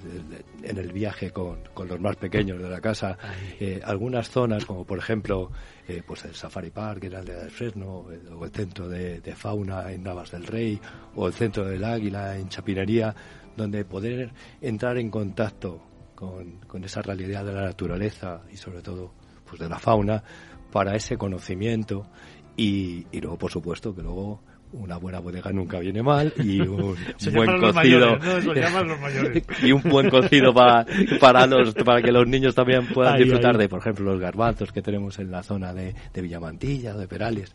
en 0.64 0.78
el 0.78 0.92
viaje 0.92 1.32
con, 1.32 1.60
con 1.74 1.88
los 1.88 2.00
más 2.00 2.16
pequeños 2.16 2.62
de 2.62 2.70
la 2.70 2.82
casa, 2.82 3.18
eh, 3.60 3.82
algunas 3.84 4.30
zonas 4.30 4.66
como 4.66 4.86
por 4.86 5.00
ejemplo 5.00 5.52
eh, 5.88 6.04
pues 6.06 6.26
el 6.26 6.36
Safari 6.36 6.70
Park 6.70 7.06
en 7.06 7.16
Aldea 7.16 7.38
del 7.38 7.52
Fresno, 7.52 8.06
o 8.38 8.46
el 8.46 8.52
centro 8.52 8.90
de, 8.90 9.22
de 9.22 9.36
fauna 9.36 9.92
en 9.92 10.04
Navas 10.04 10.32
del 10.32 10.46
Rey, 10.46 10.80
o 11.16 11.28
el 11.28 11.34
centro 11.34 11.66
del 11.66 11.84
Águila 11.84 12.38
en 12.38 12.50
Chapinería, 12.50 13.16
donde 13.58 13.84
poder 13.84 14.32
entrar 14.62 14.98
en 14.98 15.10
contacto 15.10 15.82
con, 16.16 16.60
con 16.68 16.84
esa 16.84 17.02
realidad 17.02 17.44
de 17.44 17.54
la 17.54 17.64
naturaleza 17.64 18.42
y 18.52 18.58
sobre 18.58 18.82
todo 18.82 19.12
pues 19.46 19.60
de 19.60 19.68
la 19.68 19.80
fauna 19.80 20.24
para 20.72 20.96
ese 20.96 21.18
conocimiento. 21.18 22.08
Y, 22.56 23.06
y 23.12 23.22
luego 23.22 23.38
por 23.38 23.52
supuesto 23.52 23.94
que 23.94 24.02
luego 24.02 24.42
una 24.74 24.98
buena 24.98 25.20
bodega 25.20 25.52
nunca 25.52 25.80
viene 25.80 26.04
mal 26.04 26.34
y 26.38 26.60
un 26.60 26.96
buen 27.34 27.60
cocido 27.60 28.18
y 29.64 29.72
un 29.72 29.82
buen 29.84 30.10
cocido 30.10 30.54
para 30.54 30.86
para 31.20 31.48
los 31.48 31.74
para 31.74 32.02
que 32.02 32.12
los 32.12 32.28
niños 32.28 32.54
también 32.54 32.86
puedan 32.88 33.18
disfrutar 33.18 33.58
de 33.58 33.70
por 33.70 33.80
ejemplo 33.80 34.12
los 34.12 34.20
garbanzos 34.20 34.72
que 34.72 34.82
tenemos 34.82 35.20
en 35.20 35.32
la 35.32 35.44
zona 35.44 35.74
de, 35.74 35.96
de 36.14 36.22
Villamantilla 36.22 36.94
de 36.96 37.08
Perales. 37.08 37.54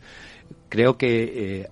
Creo 0.69 0.97
que 0.97 1.61
eh, 1.61 1.69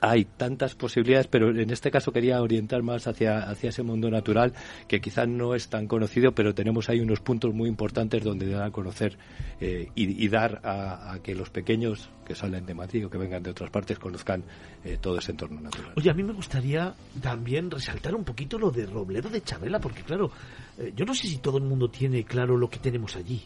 hay 0.00 0.24
tantas 0.24 0.74
posibilidades, 0.74 1.26
pero 1.26 1.50
en 1.50 1.70
este 1.70 1.90
caso 1.90 2.12
quería 2.12 2.40
orientar 2.40 2.82
más 2.82 3.06
hacia, 3.06 3.38
hacia 3.38 3.70
ese 3.70 3.82
mundo 3.82 4.10
natural 4.10 4.52
que 4.86 5.00
quizás 5.00 5.28
no 5.28 5.54
es 5.54 5.68
tan 5.68 5.86
conocido, 5.86 6.32
pero 6.32 6.54
tenemos 6.54 6.88
ahí 6.88 7.00
unos 7.00 7.20
puntos 7.20 7.54
muy 7.54 7.68
importantes 7.68 8.22
donde 8.22 8.48
dar 8.48 8.64
a 8.64 8.70
conocer 8.70 9.16
eh, 9.60 9.88
y, 9.94 10.24
y 10.24 10.28
dar 10.28 10.60
a, 10.64 11.12
a 11.12 11.22
que 11.22 11.34
los 11.34 11.50
pequeños 11.50 12.10
que 12.24 12.34
salen 12.34 12.66
de 12.66 12.74
Madrid 12.74 13.06
o 13.06 13.10
que 13.10 13.18
vengan 13.18 13.42
de 13.42 13.50
otras 13.50 13.70
partes 13.70 13.98
conozcan 13.98 14.44
eh, 14.84 14.98
todo 15.00 15.18
ese 15.18 15.32
entorno 15.32 15.60
natural. 15.60 15.92
Oye, 15.96 16.10
a 16.10 16.14
mí 16.14 16.22
me 16.22 16.34
gustaría 16.34 16.94
también 17.22 17.70
resaltar 17.70 18.14
un 18.14 18.24
poquito 18.24 18.58
lo 18.58 18.70
de 18.70 18.86
Robledo 18.86 19.30
de 19.30 19.40
Chabela, 19.40 19.80
porque 19.80 20.02
claro, 20.02 20.30
eh, 20.78 20.92
yo 20.94 21.04
no 21.04 21.14
sé 21.14 21.26
si 21.26 21.38
todo 21.38 21.58
el 21.58 21.64
mundo 21.64 21.88
tiene 21.88 22.24
claro 22.24 22.56
lo 22.56 22.68
que 22.68 22.78
tenemos 22.78 23.16
allí. 23.16 23.42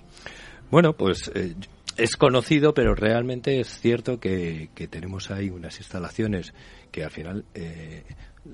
Bueno, 0.71 0.95
pues 0.95 1.31
eh, 1.35 1.55
es 1.97 2.17
conocido, 2.17 2.75
pero 2.75 2.95
realmente 2.95 3.61
es 3.61 3.81
cierto 3.81 4.19
que, 4.19 4.71
que 4.75 4.89
tenemos 4.89 5.31
ahí 5.31 5.51
unas 5.51 5.79
instalaciones 5.79 6.55
que 6.91 7.05
al 7.05 7.11
final 7.11 7.45
eh, 7.55 8.05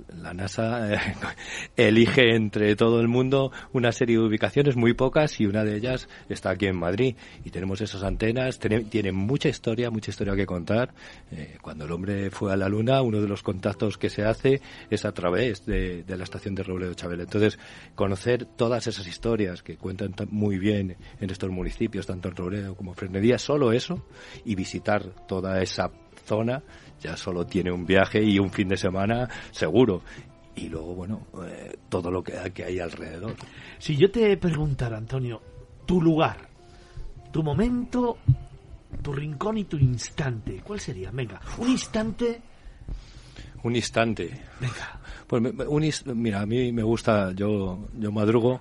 la 0.08 0.34
NASA 0.34 0.92
eh, 0.92 0.98
elige 1.76 2.34
entre 2.34 2.76
todo 2.76 3.00
el 3.00 3.08
mundo 3.08 3.52
una 3.72 3.92
serie 3.92 4.18
de 4.18 4.24
ubicaciones, 4.24 4.76
muy 4.76 4.94
pocas, 4.94 5.40
y 5.40 5.46
una 5.46 5.64
de 5.64 5.76
ellas 5.76 6.08
está 6.28 6.50
aquí 6.50 6.66
en 6.66 6.76
Madrid. 6.78 7.16
Y 7.44 7.50
tenemos 7.50 7.80
esas 7.80 8.02
antenas, 8.02 8.58
tiene, 8.58 8.84
tiene 8.84 9.12
mucha 9.12 9.48
historia, 9.48 9.90
mucha 9.90 10.10
historia 10.10 10.36
que 10.36 10.46
contar. 10.46 10.92
Eh, 11.30 11.56
cuando 11.62 11.84
el 11.86 11.92
hombre 11.92 12.30
fue 12.30 12.52
a 12.52 12.56
la 12.56 12.68
Luna, 12.68 13.02
uno 13.02 13.20
de 13.20 13.28
los 13.28 13.42
contactos 13.42 13.96
que 13.98 14.10
se 14.10 14.24
hace 14.24 14.60
es 14.90 15.04
a 15.04 15.12
través 15.12 15.64
de, 15.64 16.04
la 16.06 16.24
estación 16.24 16.54
de 16.54 16.62
Robledo 16.62 16.94
Chabela. 16.94 17.22
Entonces, 17.22 17.58
conocer 17.94 18.44
todas 18.44 18.86
esas 18.86 19.06
historias 19.06 19.62
que 19.62 19.76
cuentan 19.76 20.12
tan- 20.12 20.28
muy 20.30 20.58
bien 20.58 20.96
en 21.20 21.30
estos 21.30 21.50
municipios, 21.50 22.06
tanto 22.06 22.28
en 22.28 22.36
Robledo 22.36 22.74
como 22.74 22.92
en 22.92 22.96
Fresnedía, 22.96 23.38
solo 23.38 23.72
eso, 23.72 24.04
y 24.44 24.54
visitar 24.54 25.26
toda 25.26 25.62
esa 25.62 25.90
zona, 26.26 26.62
ya 27.00 27.16
solo 27.16 27.46
tiene 27.46 27.70
un 27.70 27.86
viaje 27.86 28.22
y 28.22 28.38
un 28.38 28.50
fin 28.50 28.68
de 28.68 28.76
semana 28.76 29.28
seguro. 29.50 30.02
Y 30.56 30.68
luego, 30.68 30.94
bueno, 30.94 31.26
eh, 31.46 31.76
todo 31.88 32.10
lo 32.10 32.22
que, 32.22 32.32
que 32.52 32.64
hay 32.64 32.80
alrededor. 32.80 33.34
Si 33.78 33.96
yo 33.96 34.10
te 34.10 34.36
preguntara, 34.36 34.96
Antonio, 34.96 35.40
tu 35.86 36.02
lugar, 36.02 36.48
tu 37.32 37.42
momento, 37.42 38.18
tu 39.02 39.12
rincón 39.12 39.58
y 39.58 39.64
tu 39.64 39.76
instante, 39.76 40.60
¿cuál 40.64 40.80
sería? 40.80 41.10
Venga, 41.12 41.40
un 41.58 41.68
instante. 41.68 42.42
Un 43.62 43.76
instante. 43.76 44.46
Venga. 44.60 45.00
Pues 45.26 45.42
un 45.68 46.20
mira, 46.22 46.40
a 46.40 46.46
mí 46.46 46.72
me 46.72 46.82
gusta, 46.82 47.32
yo, 47.32 47.88
yo 47.96 48.10
madrugo 48.10 48.60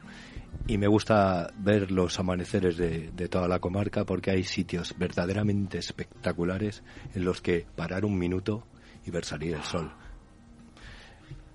y 0.68 0.78
me 0.78 0.88
gusta 0.88 1.52
ver 1.58 1.92
los 1.92 2.20
amaneceres 2.20 2.78
de, 2.78 3.12
de 3.12 3.28
toda 3.30 3.48
la 3.48 3.60
comarca 3.60 4.04
porque 4.04 4.32
hay 4.32 4.44
sitios 4.44 4.96
verdaderamente 4.98 5.78
espectaculares 5.78 6.84
en 7.16 7.24
los 7.24 7.42
que 7.42 7.66
parar 7.76 8.04
un 8.04 8.18
minuto 8.18 8.66
y 9.06 9.12
ver 9.12 9.24
salir 9.24 9.56
el 9.56 9.64
sol. 9.64 9.92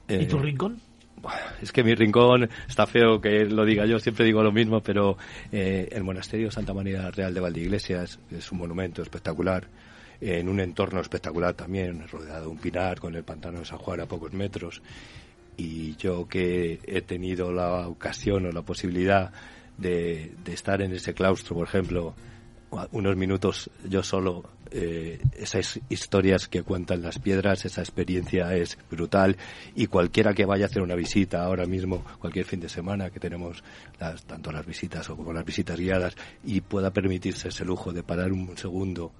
¿Y 0.08 0.14
Eh, 0.14 0.26
tu 0.26 0.38
rincón? 0.38 0.80
Es 1.60 1.70
que 1.70 1.84
mi 1.84 1.94
rincón 1.94 2.48
está 2.68 2.86
feo 2.86 3.20
que 3.20 3.44
lo 3.44 3.64
diga 3.64 3.86
yo, 3.86 3.98
siempre 3.98 4.24
digo 4.24 4.42
lo 4.42 4.50
mismo, 4.50 4.82
pero 4.82 5.16
eh, 5.52 5.88
el 5.92 6.02
monasterio 6.02 6.50
Santa 6.50 6.74
María 6.74 7.10
Real 7.10 7.32
de 7.32 7.40
Valdeiglesias 7.40 8.18
es 8.30 8.50
un 8.50 8.58
monumento 8.58 9.02
espectacular, 9.02 9.68
en 10.20 10.48
un 10.48 10.58
entorno 10.60 11.00
espectacular 11.00 11.54
también, 11.54 12.08
rodeado 12.08 12.42
de 12.42 12.48
un 12.48 12.58
pinar 12.58 12.98
con 12.98 13.14
el 13.14 13.24
pantano 13.24 13.60
de 13.60 13.64
San 13.64 13.78
Juan 13.78 14.00
a 14.00 14.06
pocos 14.06 14.32
metros. 14.32 14.82
Y 15.56 15.96
yo 15.96 16.26
que 16.28 16.80
he 16.86 17.02
tenido 17.02 17.52
la 17.52 17.86
ocasión 17.88 18.46
o 18.46 18.52
la 18.52 18.62
posibilidad 18.62 19.32
de, 19.78 20.32
de 20.44 20.52
estar 20.52 20.82
en 20.82 20.92
ese 20.92 21.14
claustro, 21.14 21.56
por 21.56 21.66
ejemplo, 21.66 22.14
unos 22.92 23.16
minutos 23.16 23.70
yo 23.88 24.02
solo, 24.02 24.44
eh, 24.70 25.20
esas 25.36 25.80
historias 25.90 26.48
que 26.48 26.62
cuentan 26.62 27.02
las 27.02 27.18
piedras, 27.18 27.64
esa 27.66 27.82
experiencia 27.82 28.54
es 28.54 28.78
brutal 28.90 29.36
y 29.74 29.86
cualquiera 29.86 30.32
que 30.32 30.46
vaya 30.46 30.64
a 30.64 30.68
hacer 30.68 30.82
una 30.82 30.94
visita 30.94 31.44
ahora 31.44 31.66
mismo, 31.66 32.02
cualquier 32.18 32.46
fin 32.46 32.60
de 32.60 32.68
semana 32.68 33.10
que 33.10 33.20
tenemos 33.20 33.62
las, 34.00 34.24
tanto 34.24 34.50
las 34.50 34.64
visitas 34.64 35.10
o 35.10 35.16
como 35.16 35.32
las 35.32 35.44
visitas 35.44 35.78
guiadas 35.78 36.16
y 36.44 36.62
pueda 36.62 36.90
permitirse 36.90 37.48
ese 37.48 37.64
lujo 37.64 37.92
de 37.92 38.02
parar 38.02 38.32
un 38.32 38.56
segundo, 38.56 39.12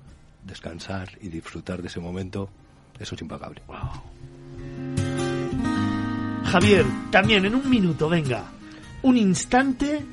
descansar 0.45 1.11
y 1.21 1.29
disfrutar 1.29 1.83
de 1.83 1.89
ese 1.89 2.01
momento, 2.01 2.49
eso 2.99 3.15
es 3.15 3.21
impagable. 3.21 3.61
Javier, 6.53 6.85
también 7.11 7.47
en 7.47 7.55
un 7.55 7.70
minuto, 7.70 8.11
venga. 8.11 8.45
Un 9.05 9.16
instante 9.16 10.05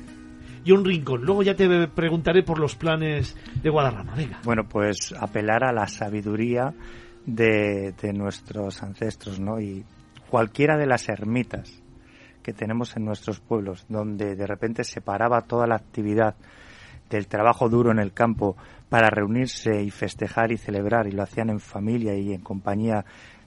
y 0.64 0.72
un 0.72 0.86
rincón. 0.86 1.20
Luego 1.20 1.42
ya 1.42 1.54
te 1.54 1.86
preguntaré 1.88 2.42
por 2.42 2.58
los 2.58 2.76
planes 2.76 3.36
de 3.62 3.68
Guadarrama. 3.68 4.14
Venga. 4.14 4.40
Bueno, 4.42 4.62
pues 4.66 5.14
apelar 5.20 5.64
a 5.64 5.72
la 5.74 5.86
sabiduría 5.86 6.72
de, 7.26 7.92
de 7.92 8.12
nuestros 8.14 8.82
ancestros, 8.82 9.38
¿no? 9.38 9.60
Y 9.60 9.84
cualquiera 10.30 10.78
de 10.78 10.86
las 10.86 11.10
ermitas 11.10 11.82
que 12.42 12.54
tenemos 12.54 12.96
en 12.96 13.04
nuestros 13.04 13.38
pueblos, 13.38 13.84
donde 13.90 14.34
de 14.34 14.46
repente 14.46 14.82
se 14.82 15.02
paraba 15.02 15.42
toda 15.42 15.66
la 15.66 15.76
actividad 15.76 16.36
del 17.10 17.26
trabajo 17.26 17.68
duro 17.68 17.90
en 17.90 17.98
el 17.98 18.14
campo 18.14 18.56
para 18.88 19.10
reunirse 19.10 19.82
y 19.82 19.90
festejar 19.90 20.52
y 20.52 20.56
celebrar, 20.56 21.06
y 21.06 21.12
lo 21.12 21.22
hacían 21.22 21.50
en 21.50 21.60
familia 21.60 22.16
y 22.16 22.32
en 22.32 22.40
compañía 22.40 23.04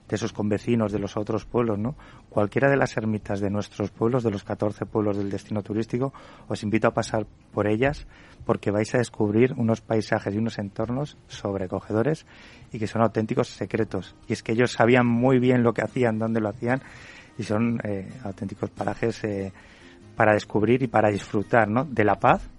de 0.08 0.18
sus 0.18 0.34
convecinos 0.34 0.92
de 0.92 1.00
los 1.00 1.18
otros 1.18 1.46
pueblos, 1.46 1.80
¿no? 1.80 1.96
Cualquiera 2.34 2.68
de 2.68 2.78
las 2.78 2.98
ermitas 2.98 3.42
de 3.42 3.52
nuestros 3.52 3.92
pueblos, 3.92 4.24
de 4.24 4.32
los 4.32 4.44
14 4.44 4.88
pueblos 4.88 5.18
del 5.18 5.30
destino 5.30 5.62
turístico, 5.62 6.14
os 6.48 6.64
invito 6.64 6.88
a 6.88 6.92
pasar 6.92 7.28
por 7.52 7.68
ellas 7.68 8.08
porque 8.44 8.72
vais 8.72 8.96
a 8.96 8.98
descubrir 8.98 9.54
unos 9.56 9.82
paisajes 9.82 10.34
y 10.34 10.40
unos 10.40 10.58
entornos 10.58 11.16
sobrecogedores 11.28 12.26
y 12.72 12.80
que 12.80 12.88
son 12.88 13.04
auténticos 13.04 13.50
secretos. 13.50 14.16
Y 14.28 14.34
es 14.34 14.42
que 14.42 14.54
ellos 14.54 14.72
sabían 14.72 15.06
muy 15.06 15.38
bien 15.38 15.62
lo 15.62 15.76
que 15.76 15.84
hacían, 15.84 16.18
dónde 16.18 16.42
lo 16.42 16.50
hacían 16.50 16.82
y 17.38 17.44
son 17.44 17.80
eh, 17.84 18.10
auténticos 18.24 18.72
parajes 18.72 19.24
eh, 19.26 19.54
para 20.16 20.34
descubrir 20.34 20.82
y 20.82 20.88
para 20.88 21.12
disfrutar, 21.12 21.70
¿no? 21.70 21.86
De 21.86 22.04
la 22.04 22.16
paz, 22.16 22.50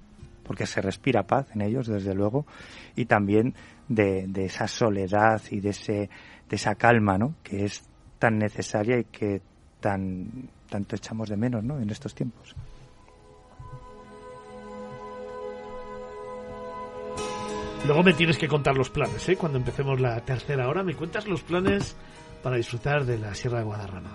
porque 0.44 0.66
se 0.66 0.82
respira 0.82 1.24
paz 1.24 1.48
en 1.52 1.62
ellos, 1.62 1.88
desde 1.88 2.14
luego, 2.14 2.46
y 2.94 3.06
también 3.06 3.54
de, 3.88 4.26
de 4.28 4.44
esa 4.44 4.68
soledad 4.68 5.42
y 5.50 5.58
de 5.58 5.70
ese 5.70 6.10
de 6.48 6.56
esa 6.56 6.76
calma, 6.76 7.18
¿no? 7.18 7.34
Que 7.42 7.64
es 7.64 7.82
tan 8.20 8.38
necesaria 8.38 9.00
y 9.00 9.04
que 9.04 9.42
tan 9.84 10.48
tanto 10.70 10.96
echamos 10.96 11.28
de 11.28 11.36
menos, 11.36 11.62
¿no? 11.62 11.78
En 11.78 11.90
estos 11.90 12.14
tiempos. 12.14 12.56
Luego 17.84 18.02
me 18.02 18.14
tienes 18.14 18.38
que 18.38 18.48
contar 18.48 18.74
los 18.74 18.88
planes, 18.88 19.28
¿eh? 19.28 19.36
Cuando 19.36 19.58
empecemos 19.58 20.00
la 20.00 20.18
tercera 20.24 20.70
hora, 20.70 20.82
me 20.82 20.94
cuentas 20.94 21.26
los 21.26 21.42
planes 21.42 21.94
para 22.42 22.56
disfrutar 22.56 23.04
de 23.04 23.18
la 23.18 23.34
Sierra 23.34 23.58
de 23.58 23.64
Guadarrama. 23.64 24.10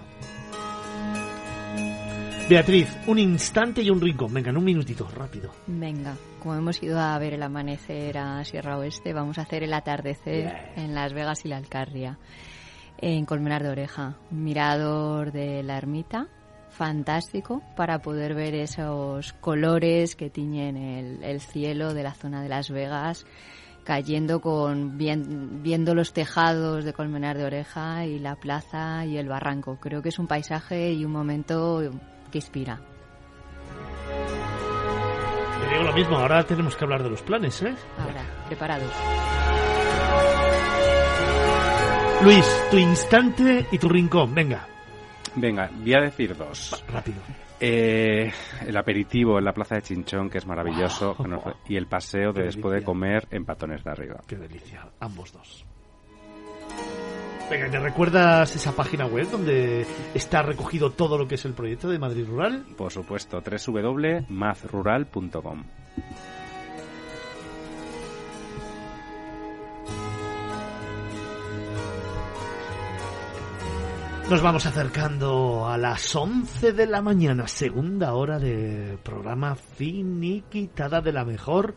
Beatriz, 2.50 2.98
un 3.06 3.20
instante 3.20 3.84
y 3.84 3.92
un 3.92 4.02
rincón. 4.02 4.34
Venga, 4.34 4.50
en 4.50 4.58
un 4.58 4.64
minutito, 4.64 5.08
rápido. 5.16 5.52
Venga, 5.68 6.16
como 6.40 6.56
hemos 6.56 6.82
ido 6.82 7.00
a 7.00 7.16
ver 7.20 7.36
el 7.36 7.44
amanecer 7.44 8.18
a 8.18 8.44
Sierra 8.44 8.80
Oeste, 8.80 9.14
vamos 9.14 9.38
a 9.38 9.44
hacer 9.44 9.62
el 9.62 9.74
atardecer 9.74 10.72
en 10.76 10.96
Las 10.96 11.14
Vegas 11.14 11.46
y 11.46 11.50
la 11.50 11.58
Alcarria, 11.58 12.18
en 13.02 13.26
Colmenar 13.26 13.64
de 13.64 13.70
Oreja. 13.70 14.16
Un 14.32 14.44
mirador 14.44 15.32
de 15.32 15.64
la 15.64 15.78
ermita, 15.78 16.28
fantástico 16.70 17.62
para 17.76 18.00
poder 18.00 18.36
ver 18.36 18.56
esos 18.56 19.34
colores 19.34 20.16
que 20.16 20.30
tiñen 20.30 20.78
el, 20.78 21.24
el 21.24 21.42
cielo 21.42 21.94
de 21.94 22.04
la 22.04 22.14
zona 22.14 22.42
de 22.42 22.50
Las 22.50 22.70
Vegas 22.70 23.26
cayendo 23.90 24.40
con 24.40 25.00
viendo 25.00 25.96
los 25.96 26.14
tejados 26.14 26.86
de 26.86 26.94
Colmenar 26.94 27.40
de 27.40 27.46
Oreja 27.46 28.06
y 28.06 28.20
la 28.20 28.36
plaza 28.36 29.04
y 29.06 29.18
el 29.18 29.28
barranco. 29.28 29.78
Creo 29.80 30.04
que 30.04 30.10
es 30.10 30.20
un 30.20 30.28
paisaje 30.28 30.94
y 30.94 31.04
un 31.06 31.12
momento 31.12 31.82
que 32.32 32.38
inspira. 32.38 32.80
Te 35.60 35.70
digo 35.72 35.84
lo 35.84 35.94
mismo, 35.94 36.18
ahora 36.18 36.44
tenemos 36.44 36.76
que 36.76 36.84
hablar 36.84 37.02
de 37.02 37.10
los 37.10 37.24
planes, 37.24 37.64
¿eh? 37.64 37.74
Ahora, 37.98 38.22
preparados. 38.48 38.92
Luis, 42.22 42.46
tu 42.70 42.78
instante 42.78 43.66
y 43.72 43.78
tu 43.78 43.88
rincón, 43.88 44.36
venga. 44.36 44.68
Venga, 45.36 45.70
voy 45.74 45.94
a 45.94 46.02
decir 46.02 46.36
dos. 46.36 46.84
rápido. 46.92 47.20
Eh, 47.62 48.30
el 48.66 48.76
aperitivo 48.78 49.38
en 49.38 49.46
la 49.46 49.54
plaza 49.54 49.76
de 49.76 49.84
Chinchón, 49.84 50.30
que 50.30 50.40
es 50.40 50.46
maravilloso, 50.46 51.16
y 51.68 51.78
el 51.78 51.88
paseo 51.88 52.34
de 52.34 52.44
después 52.44 52.76
de 52.76 52.84
comer 52.84 53.26
en 53.32 53.46
Patones 53.46 53.82
de 53.84 53.92
Arriba. 53.92 54.20
Qué 54.28 54.36
delicia, 54.36 54.86
ambos 55.00 55.32
dos. 55.32 55.66
Venga, 57.50 57.70
¿te 57.70 57.80
recuerdas 57.80 58.54
esa 58.56 58.76
página 58.76 59.06
web 59.08 59.28
donde 59.32 59.86
está 60.14 60.42
recogido 60.42 60.92
todo 60.92 61.18
lo 61.18 61.26
que 61.28 61.36
es 61.36 61.46
el 61.46 61.54
proyecto 61.54 61.88
de 61.90 62.00
Madrid 62.00 62.26
Rural? 62.28 62.66
Por 62.78 62.92
supuesto, 62.92 63.42
www.mazrural.com. 63.42 65.64
Nos 74.30 74.44
vamos 74.44 74.68
acercando 74.68 75.68
a 75.68 75.76
las 75.80 76.16
11 76.16 76.74
de 76.74 76.86
la 76.86 77.02
mañana, 77.02 77.48
segunda 77.48 78.14
hora 78.14 78.38
de 78.38 79.00
programa 79.02 79.56
finiquitada 79.56 81.02
de 81.02 81.12
la 81.12 81.26
mejor 81.26 81.74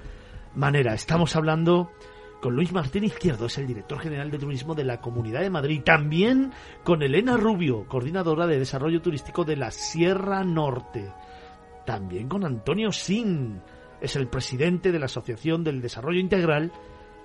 manera. 0.54 0.92
Estamos 0.92 1.34
hablando 1.34 1.92
con 2.42 2.54
Luis 2.54 2.70
Martín 2.70 3.04
Izquierdo, 3.04 3.46
es 3.46 3.56
el 3.56 3.66
director 3.66 4.00
general 4.00 4.30
de 4.30 4.38
turismo 4.38 4.74
de 4.74 4.84
la 4.84 5.00
Comunidad 5.00 5.40
de 5.40 5.48
Madrid. 5.48 5.80
También 5.82 6.52
con 6.84 7.02
Elena 7.02 7.38
Rubio, 7.38 7.86
coordinadora 7.88 8.46
de 8.46 8.58
desarrollo 8.58 9.00
turístico 9.00 9.44
de 9.44 9.56
la 9.56 9.70
Sierra 9.70 10.44
Norte. 10.44 11.10
También 11.86 12.28
con 12.28 12.44
Antonio 12.44 12.92
Sin, 12.92 13.62
es 13.98 14.14
el 14.14 14.28
presidente 14.28 14.92
de 14.92 14.98
la 14.98 15.06
Asociación 15.06 15.64
del 15.64 15.80
Desarrollo 15.80 16.20
Integral 16.20 16.70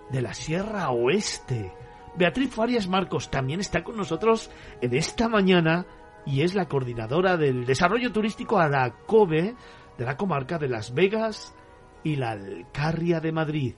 de 0.09 0.21
la 0.21 0.33
Sierra 0.33 0.89
Oeste. 0.91 1.73
Beatriz 2.17 2.51
Farias 2.53 2.87
Marcos 2.87 3.29
también 3.29 3.59
está 3.59 3.83
con 3.83 3.95
nosotros 3.95 4.49
en 4.81 4.95
esta 4.95 5.29
mañana 5.29 5.85
y 6.25 6.41
es 6.41 6.55
la 6.55 6.67
coordinadora 6.67 7.37
del 7.37 7.65
desarrollo 7.65 8.11
turístico 8.11 8.59
a 8.59 8.67
la 8.67 8.91
COBE 9.05 9.55
de 9.97 10.05
la 10.05 10.17
comarca 10.17 10.57
de 10.57 10.67
Las 10.67 10.93
Vegas 10.95 11.55
y 12.03 12.15
la 12.15 12.31
Alcarria 12.31 13.19
de 13.19 13.31
Madrid. 13.31 13.75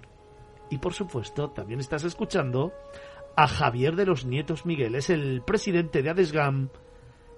Y 0.69 0.77
por 0.77 0.93
supuesto, 0.93 1.49
también 1.49 1.81
estás 1.81 2.05
escuchando 2.05 2.71
a 3.35 3.47
Javier 3.47 3.95
de 3.95 4.05
los 4.05 4.25
Nietos 4.25 4.65
Miguel, 4.65 4.95
es 4.95 5.09
el 5.09 5.41
presidente 5.41 6.01
de 6.01 6.09
Adesgam, 6.09 6.69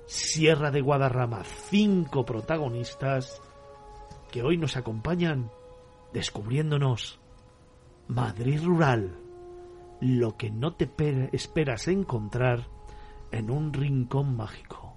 Sierra 0.05 0.69
de 0.69 0.81
Guadarrama. 0.81 1.43
Cinco 1.43 2.25
protagonistas 2.25 3.41
que 4.31 4.43
hoy 4.43 4.57
nos 4.57 4.77
acompañan 4.77 5.51
descubriéndonos 6.13 7.19
Madrid 8.07 8.61
Rural 8.63 9.20
lo 10.01 10.35
que 10.35 10.49
no 10.49 10.73
te 10.73 10.89
esperas 11.31 11.87
encontrar 11.87 12.67
en 13.31 13.51
un 13.51 13.71
rincón 13.71 14.35
mágico. 14.35 14.95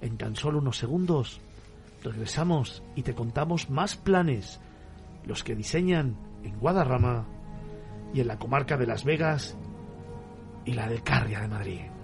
En 0.00 0.18
tan 0.18 0.36
solo 0.36 0.58
unos 0.58 0.76
segundos 0.76 1.40
regresamos 2.04 2.82
y 2.94 3.02
te 3.02 3.14
contamos 3.14 3.70
más 3.70 3.96
planes, 3.96 4.60
los 5.24 5.42
que 5.42 5.56
diseñan 5.56 6.16
en 6.44 6.58
Guadarrama 6.60 7.26
y 8.12 8.20
en 8.20 8.28
la 8.28 8.38
comarca 8.38 8.76
de 8.76 8.86
Las 8.86 9.04
Vegas 9.04 9.56
y 10.64 10.74
la 10.74 10.86
del 10.86 11.02
Carria 11.02 11.40
de 11.40 11.48
Madrid. 11.48 11.95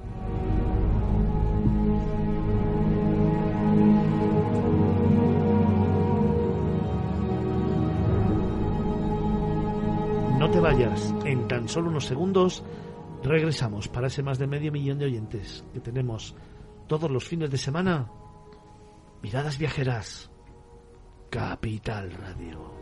No 10.43 10.51
te 10.51 10.59
vayas, 10.59 11.14
en 11.24 11.47
tan 11.47 11.69
solo 11.69 11.89
unos 11.89 12.06
segundos 12.06 12.64
regresamos 13.23 13.86
para 13.86 14.09
ese 14.09 14.24
más 14.24 14.40
de 14.40 14.48
medio 14.48 14.73
millón 14.73 14.98
de 14.98 15.05
oyentes 15.05 15.64
que 15.73 15.78
tenemos 15.78 16.35
todos 16.89 17.09
los 17.12 17.23
fines 17.23 17.48
de 17.48 17.59
semana. 17.59 18.10
Miradas 19.23 19.56
viajeras, 19.56 20.32
Capital 21.31 22.10
Radio. 22.10 22.82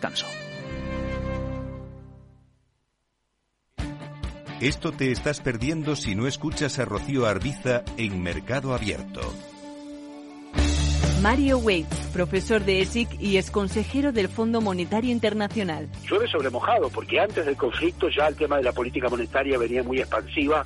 Esto 4.61 4.91
te 4.91 5.11
estás 5.11 5.39
perdiendo 5.39 5.95
si 5.95 6.13
no 6.13 6.27
escuchas 6.27 6.77
a 6.77 6.85
Arbiza 7.29 7.83
en 7.97 8.21
Mercado 8.21 8.75
Abierto. 8.75 9.21
Mario 11.21 11.59
Waits, 11.59 12.09
profesor 12.13 12.63
de 12.63 12.81
ESIC 12.81 13.19
y 13.19 13.37
ex 13.37 13.51
consejero 13.51 14.11
del 14.11 14.27
Fondo 14.27 14.59
Monetario 14.59 15.11
Internacional. 15.11 15.87
Llueve 16.07 16.27
sobre 16.27 16.49
mojado, 16.49 16.89
porque 16.89 17.19
antes 17.19 17.45
del 17.45 17.55
conflicto 17.55 18.09
ya 18.09 18.27
el 18.27 18.35
tema 18.35 18.57
de 18.57 18.63
la 18.63 18.71
política 18.71 19.07
monetaria 19.07 19.57
venía 19.57 19.83
muy 19.83 19.99
expansiva 19.99 20.65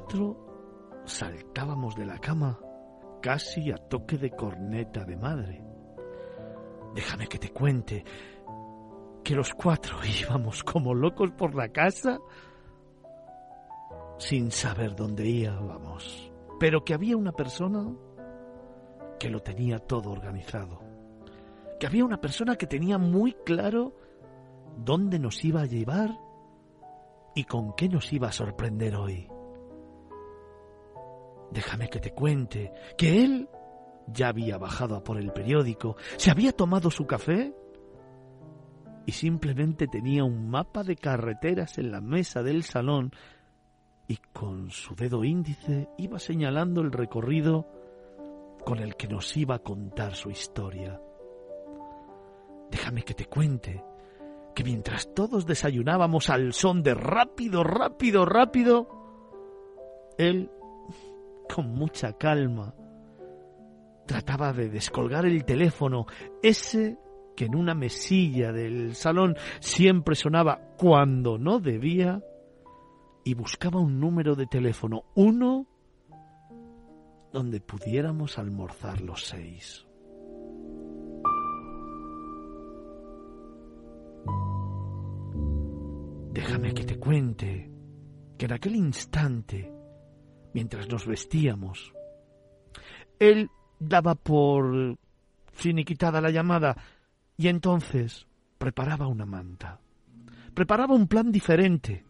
Cuatro 0.00 1.02
saltábamos 1.04 1.94
de 1.94 2.06
la 2.06 2.18
cama 2.18 2.58
casi 3.20 3.70
a 3.70 3.76
toque 3.76 4.16
de 4.16 4.30
corneta 4.30 5.04
de 5.04 5.16
madre. 5.16 5.62
Déjame 6.94 7.26
que 7.26 7.38
te 7.38 7.50
cuente 7.50 8.02
que 9.22 9.34
los 9.34 9.52
cuatro 9.52 9.98
íbamos 10.22 10.64
como 10.64 10.94
locos 10.94 11.30
por 11.32 11.54
la 11.54 11.68
casa 11.68 12.18
sin 14.16 14.50
saber 14.50 14.96
dónde 14.96 15.26
íbamos, 15.26 16.32
pero 16.58 16.82
que 16.82 16.94
había 16.94 17.16
una 17.16 17.32
persona 17.32 17.86
que 19.18 19.28
lo 19.28 19.40
tenía 19.40 19.80
todo 19.80 20.10
organizado, 20.10 20.80
que 21.78 21.86
había 21.86 22.06
una 22.06 22.22
persona 22.22 22.56
que 22.56 22.66
tenía 22.66 22.96
muy 22.96 23.34
claro 23.44 23.94
dónde 24.78 25.18
nos 25.18 25.44
iba 25.44 25.60
a 25.60 25.66
llevar 25.66 26.10
y 27.34 27.44
con 27.44 27.74
qué 27.74 27.88
nos 27.90 28.10
iba 28.14 28.28
a 28.28 28.32
sorprender 28.32 28.96
hoy. 28.96 29.28
Déjame 31.50 31.88
que 31.88 32.00
te 32.00 32.12
cuente 32.12 32.72
que 32.96 33.24
él 33.24 33.48
ya 34.06 34.28
había 34.28 34.58
bajado 34.58 34.96
a 34.96 35.04
por 35.04 35.18
el 35.18 35.32
periódico, 35.32 35.96
se 36.16 36.30
había 36.30 36.52
tomado 36.52 36.90
su 36.90 37.06
café 37.06 37.54
y 39.06 39.12
simplemente 39.12 39.86
tenía 39.88 40.24
un 40.24 40.50
mapa 40.50 40.82
de 40.84 40.96
carreteras 40.96 41.78
en 41.78 41.90
la 41.90 42.00
mesa 42.00 42.42
del 42.42 42.62
salón 42.62 43.12
y 44.06 44.16
con 44.32 44.70
su 44.70 44.94
dedo 44.94 45.24
índice 45.24 45.88
iba 45.98 46.18
señalando 46.18 46.80
el 46.80 46.92
recorrido 46.92 47.66
con 48.64 48.78
el 48.78 48.96
que 48.96 49.08
nos 49.08 49.36
iba 49.36 49.56
a 49.56 49.60
contar 49.60 50.14
su 50.14 50.30
historia. 50.30 51.00
Déjame 52.70 53.02
que 53.02 53.14
te 53.14 53.26
cuente 53.26 53.82
que 54.54 54.64
mientras 54.64 55.14
todos 55.14 55.46
desayunábamos 55.46 56.28
al 56.28 56.52
son 56.52 56.82
de 56.82 56.94
rápido, 56.94 57.64
rápido, 57.64 58.24
rápido, 58.24 58.88
él, 60.18 60.50
con 61.54 61.72
mucha 61.72 62.12
calma, 62.14 62.74
trataba 64.06 64.52
de 64.52 64.68
descolgar 64.68 65.26
el 65.26 65.44
teléfono, 65.44 66.06
ese 66.42 66.98
que 67.36 67.46
en 67.46 67.54
una 67.54 67.74
mesilla 67.74 68.52
del 68.52 68.94
salón 68.94 69.36
siempre 69.60 70.14
sonaba 70.14 70.60
cuando 70.76 71.38
no 71.38 71.58
debía, 71.58 72.22
y 73.24 73.34
buscaba 73.34 73.80
un 73.80 74.00
número 74.00 74.34
de 74.34 74.46
teléfono, 74.46 75.04
uno 75.14 75.66
donde 77.32 77.60
pudiéramos 77.60 78.38
almorzar 78.38 79.00
los 79.00 79.24
seis. 79.26 79.86
Déjame 86.32 86.72
que 86.74 86.84
te 86.84 86.98
cuente 86.98 87.70
que 88.38 88.46
en 88.46 88.52
aquel 88.52 88.76
instante, 88.76 89.72
mientras 90.52 90.88
nos 90.88 91.06
vestíamos, 91.06 91.92
él 93.18 93.50
daba 93.78 94.14
por 94.14 94.98
finiquitada 95.52 96.20
la 96.20 96.30
llamada 96.30 96.76
y 97.36 97.48
entonces 97.48 98.26
preparaba 98.58 99.06
una 99.06 99.26
manta. 99.26 99.80
Preparaba 100.54 100.94
un 100.94 101.06
plan 101.06 101.30
diferente. 101.30 102.04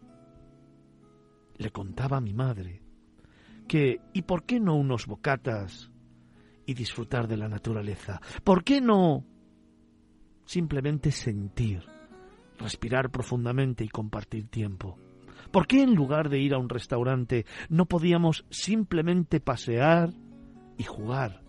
Le 1.56 1.70
contaba 1.70 2.16
a 2.16 2.20
mi 2.20 2.32
madre 2.32 2.82
que, 3.68 4.00
¿y 4.12 4.22
por 4.22 4.44
qué 4.44 4.58
no 4.58 4.74
unos 4.76 5.06
bocatas 5.06 5.90
y 6.66 6.74
disfrutar 6.74 7.28
de 7.28 7.36
la 7.36 7.48
naturaleza? 7.48 8.20
¿Por 8.42 8.64
qué 8.64 8.80
no 8.80 9.24
simplemente 10.44 11.12
sentir, 11.12 11.84
respirar 12.58 13.10
profundamente 13.10 13.84
y 13.84 13.88
compartir 13.88 14.48
tiempo? 14.48 14.98
¿Por 15.50 15.66
qué 15.66 15.82
en 15.82 15.94
lugar 15.94 16.28
de 16.28 16.38
ir 16.38 16.54
a 16.54 16.58
un 16.58 16.68
restaurante 16.68 17.44
no 17.68 17.86
podíamos 17.86 18.44
simplemente 18.50 19.40
pasear 19.40 20.10
y 20.78 20.84
jugar? 20.84 21.42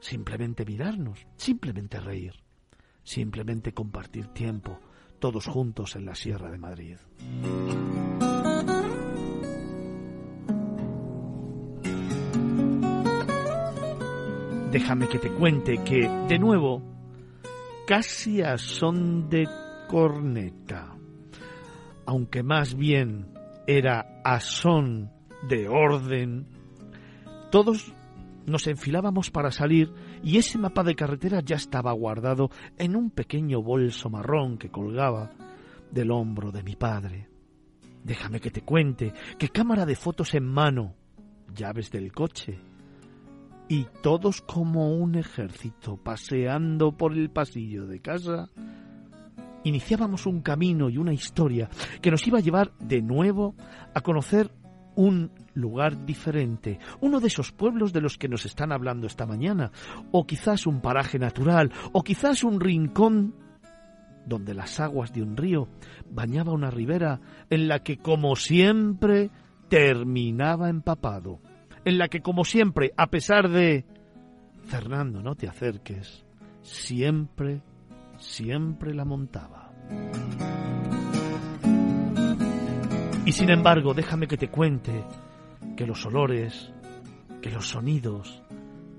Simplemente 0.00 0.64
mirarnos, 0.64 1.26
simplemente 1.36 2.00
reír, 2.00 2.34
simplemente 3.02 3.72
compartir 3.72 4.28
tiempo, 4.28 4.78
todos 5.18 5.46
juntos 5.46 5.96
en 5.96 6.06
la 6.06 6.14
Sierra 6.14 6.50
de 6.50 6.58
Madrid. 6.58 6.96
Déjame 14.72 15.06
que 15.06 15.18
te 15.18 15.30
cuente 15.30 15.84
que, 15.84 16.08
de 16.28 16.38
nuevo, 16.38 16.82
casi 17.86 18.40
a 18.40 18.56
son 18.56 19.28
de 19.28 19.46
corneta, 19.86 20.91
aunque 22.06 22.42
más 22.42 22.74
bien 22.74 23.32
era 23.66 24.20
a 24.24 24.40
son 24.40 25.10
de 25.48 25.68
orden, 25.68 26.46
todos 27.50 27.94
nos 28.46 28.66
enfilábamos 28.66 29.30
para 29.30 29.50
salir 29.50 29.92
y 30.22 30.38
ese 30.38 30.58
mapa 30.58 30.82
de 30.82 30.94
carretera 30.94 31.40
ya 31.44 31.56
estaba 31.56 31.92
guardado 31.92 32.50
en 32.78 32.96
un 32.96 33.10
pequeño 33.10 33.62
bolso 33.62 34.10
marrón 34.10 34.58
que 34.58 34.70
colgaba 34.70 35.30
del 35.90 36.10
hombro 36.10 36.50
de 36.50 36.62
mi 36.62 36.76
padre. 36.76 37.28
Déjame 38.02 38.40
que 38.40 38.50
te 38.50 38.62
cuente 38.62 39.12
que 39.38 39.48
cámara 39.48 39.86
de 39.86 39.94
fotos 39.94 40.34
en 40.34 40.44
mano, 40.44 40.96
llaves 41.54 41.90
del 41.90 42.12
coche, 42.12 42.58
y 43.68 43.86
todos 44.02 44.42
como 44.42 44.94
un 44.94 45.14
ejército 45.14 45.96
paseando 45.96 46.96
por 46.96 47.12
el 47.12 47.30
pasillo 47.30 47.86
de 47.86 48.00
casa, 48.00 48.50
iniciábamos 49.64 50.26
un 50.26 50.40
camino 50.40 50.88
y 50.88 50.98
una 50.98 51.12
historia 51.12 51.68
que 52.00 52.10
nos 52.10 52.26
iba 52.26 52.38
a 52.38 52.42
llevar 52.42 52.72
de 52.78 53.02
nuevo 53.02 53.54
a 53.94 54.00
conocer 54.00 54.50
un 54.94 55.30
lugar 55.54 56.04
diferente, 56.04 56.78
uno 57.00 57.20
de 57.20 57.28
esos 57.28 57.50
pueblos 57.52 57.92
de 57.92 58.02
los 58.02 58.18
que 58.18 58.28
nos 58.28 58.44
están 58.44 58.72
hablando 58.72 59.06
esta 59.06 59.24
mañana, 59.24 59.70
o 60.10 60.26
quizás 60.26 60.66
un 60.66 60.80
paraje 60.82 61.18
natural, 61.18 61.72
o 61.92 62.02
quizás 62.02 62.44
un 62.44 62.60
rincón 62.60 63.34
donde 64.26 64.54
las 64.54 64.80
aguas 64.80 65.12
de 65.12 65.22
un 65.22 65.36
río 65.36 65.68
bañaba 66.10 66.52
una 66.52 66.70
ribera 66.70 67.20
en 67.48 67.68
la 67.68 67.80
que 67.80 67.96
como 67.96 68.36
siempre 68.36 69.30
terminaba 69.68 70.68
empapado 70.68 71.40
en 71.84 71.98
la 71.98 72.08
que, 72.08 72.20
como 72.20 72.44
siempre, 72.44 72.92
a 72.96 73.08
pesar 73.08 73.48
de... 73.48 73.84
Fernando, 74.64 75.22
no 75.22 75.34
te 75.34 75.48
acerques, 75.48 76.24
siempre, 76.62 77.62
siempre 78.22 78.94
la 78.94 79.04
montaba. 79.04 79.72
Y 83.24 83.32
sin 83.32 83.50
embargo, 83.50 83.94
déjame 83.94 84.26
que 84.26 84.36
te 84.36 84.48
cuente 84.48 85.04
que 85.76 85.86
los 85.86 86.04
olores, 86.06 86.72
que 87.40 87.50
los 87.50 87.68
sonidos, 87.68 88.42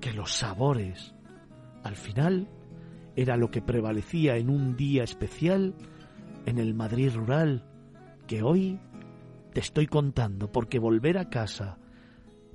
que 0.00 0.12
los 0.12 0.32
sabores, 0.32 1.14
al 1.82 1.96
final 1.96 2.48
era 3.16 3.36
lo 3.36 3.50
que 3.50 3.62
prevalecía 3.62 4.36
en 4.36 4.50
un 4.50 4.76
día 4.76 5.04
especial 5.04 5.74
en 6.46 6.58
el 6.58 6.74
Madrid 6.74 7.14
rural 7.14 7.64
que 8.26 8.42
hoy 8.42 8.80
te 9.52 9.60
estoy 9.60 9.86
contando, 9.86 10.50
porque 10.50 10.78
volver 10.78 11.18
a 11.18 11.28
casa 11.28 11.78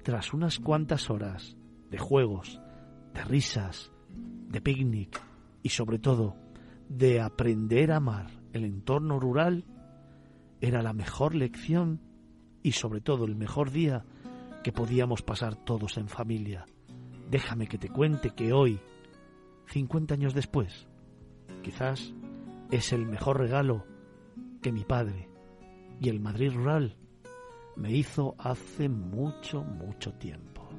tras 0.03 0.33
unas 0.33 0.59
cuantas 0.59 1.09
horas 1.09 1.55
de 1.89 1.97
juegos, 1.97 2.59
de 3.13 3.23
risas, 3.23 3.91
de 4.49 4.59
picnic 4.59 5.21
y 5.63 5.69
sobre 5.69 5.99
todo 5.99 6.35
de 6.89 7.21
aprender 7.21 7.91
a 7.91 7.97
amar 7.97 8.31
el 8.51 8.65
entorno 8.65 9.19
rural, 9.19 9.63
era 10.59 10.81
la 10.81 10.91
mejor 10.91 11.35
lección 11.35 12.01
y 12.63 12.73
sobre 12.73 12.99
todo 12.99 13.25
el 13.25 13.35
mejor 13.35 13.71
día 13.71 14.03
que 14.63 14.73
podíamos 14.73 15.21
pasar 15.21 15.55
todos 15.55 15.97
en 15.97 16.09
familia. 16.09 16.65
Déjame 17.29 17.67
que 17.67 17.77
te 17.77 17.89
cuente 17.89 18.31
que 18.31 18.51
hoy, 18.51 18.79
50 19.67 20.15
años 20.15 20.33
después, 20.33 20.87
quizás 21.63 22.13
es 22.71 22.91
el 22.91 23.05
mejor 23.05 23.37
regalo 23.37 23.85
que 24.61 24.71
mi 24.71 24.83
padre 24.83 25.29
y 26.01 26.09
el 26.09 26.19
Madrid 26.19 26.51
rural 26.51 26.97
me 27.75 27.91
hizo 27.91 28.35
hace 28.39 28.89
mucho, 28.89 29.63
mucho 29.63 30.11
tiempo. 30.13 30.69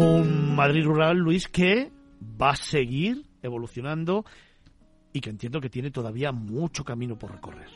Un 0.00 0.56
Madrid 0.56 0.82
rural, 0.82 1.18
Luis, 1.18 1.46
que 1.46 1.92
va 2.40 2.52
a 2.52 2.56
seguir 2.56 3.26
evolucionando 3.42 4.24
y 5.12 5.20
que 5.20 5.28
entiendo 5.28 5.60
que 5.60 5.68
tiene 5.68 5.90
todavía 5.90 6.32
mucho 6.32 6.84
camino 6.86 7.18
por 7.18 7.32
recorrer. 7.32 7.68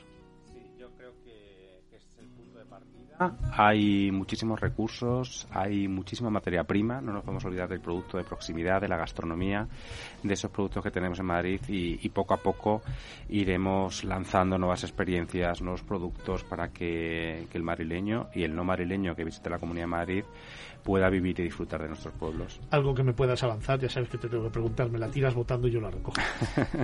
Hay 3.53 4.11
muchísimos 4.11 4.59
recursos, 4.59 5.47
hay 5.51 5.87
muchísima 5.87 6.31
materia 6.31 6.65
prima, 6.65 7.01
no 7.01 7.13
nos 7.13 7.23
podemos 7.23 7.45
olvidar 7.45 7.69
del 7.69 7.81
producto 7.81 8.17
de 8.17 8.25
proximidad, 8.25 8.81
de 8.81 8.89
la 8.89 8.97
gastronomía, 8.97 9.69
de 10.23 10.35
esos 10.35 10.51
productos 10.51 10.83
que 10.83 10.91
tenemos 10.91 11.21
en 11.21 11.27
Madrid 11.27 11.61
y, 11.69 12.09
poco 12.09 12.35
a 12.35 12.39
poco 12.39 12.83
iremos 13.29 14.03
lanzando 14.03 14.59
nuevas 14.59 14.83
experiencias, 14.83 15.63
nuevos 15.63 15.83
productos 15.83 16.43
para 16.43 16.69
que, 16.69 17.47
que 17.51 17.59
el 17.59 17.65
madrileño 17.65 18.31
y 18.35 18.43
el 18.43 18.55
no 18.55 18.65
madrileño 18.65 19.15
que 19.15 19.25
visite 19.25 19.49
la 19.49 19.59
Comunidad 19.59 19.85
de 19.85 19.91
Madrid 19.91 20.25
pueda 20.85 21.09
vivir 21.09 21.40
y 21.40 21.44
disfrutar 21.44 21.82
de 21.82 21.89
nuestros 21.89 22.15
pueblos. 22.15 22.61
Algo 22.70 22.94
que 22.94 23.02
me 23.02 23.15
puedas 23.15 23.43
avanzar, 23.43 23.81
ya 23.81 23.89
sabes 23.89 24.09
que 24.11 24.19
te 24.19 24.28
tengo 24.28 24.44
que 24.44 24.51
preguntar, 24.51 24.90
me 24.90 24.98
la 24.98 25.09
tiras 25.09 25.35
votando 25.35 25.66
y 25.66 25.73
yo 25.73 25.81
la 25.81 25.90
recojo. 25.90 26.20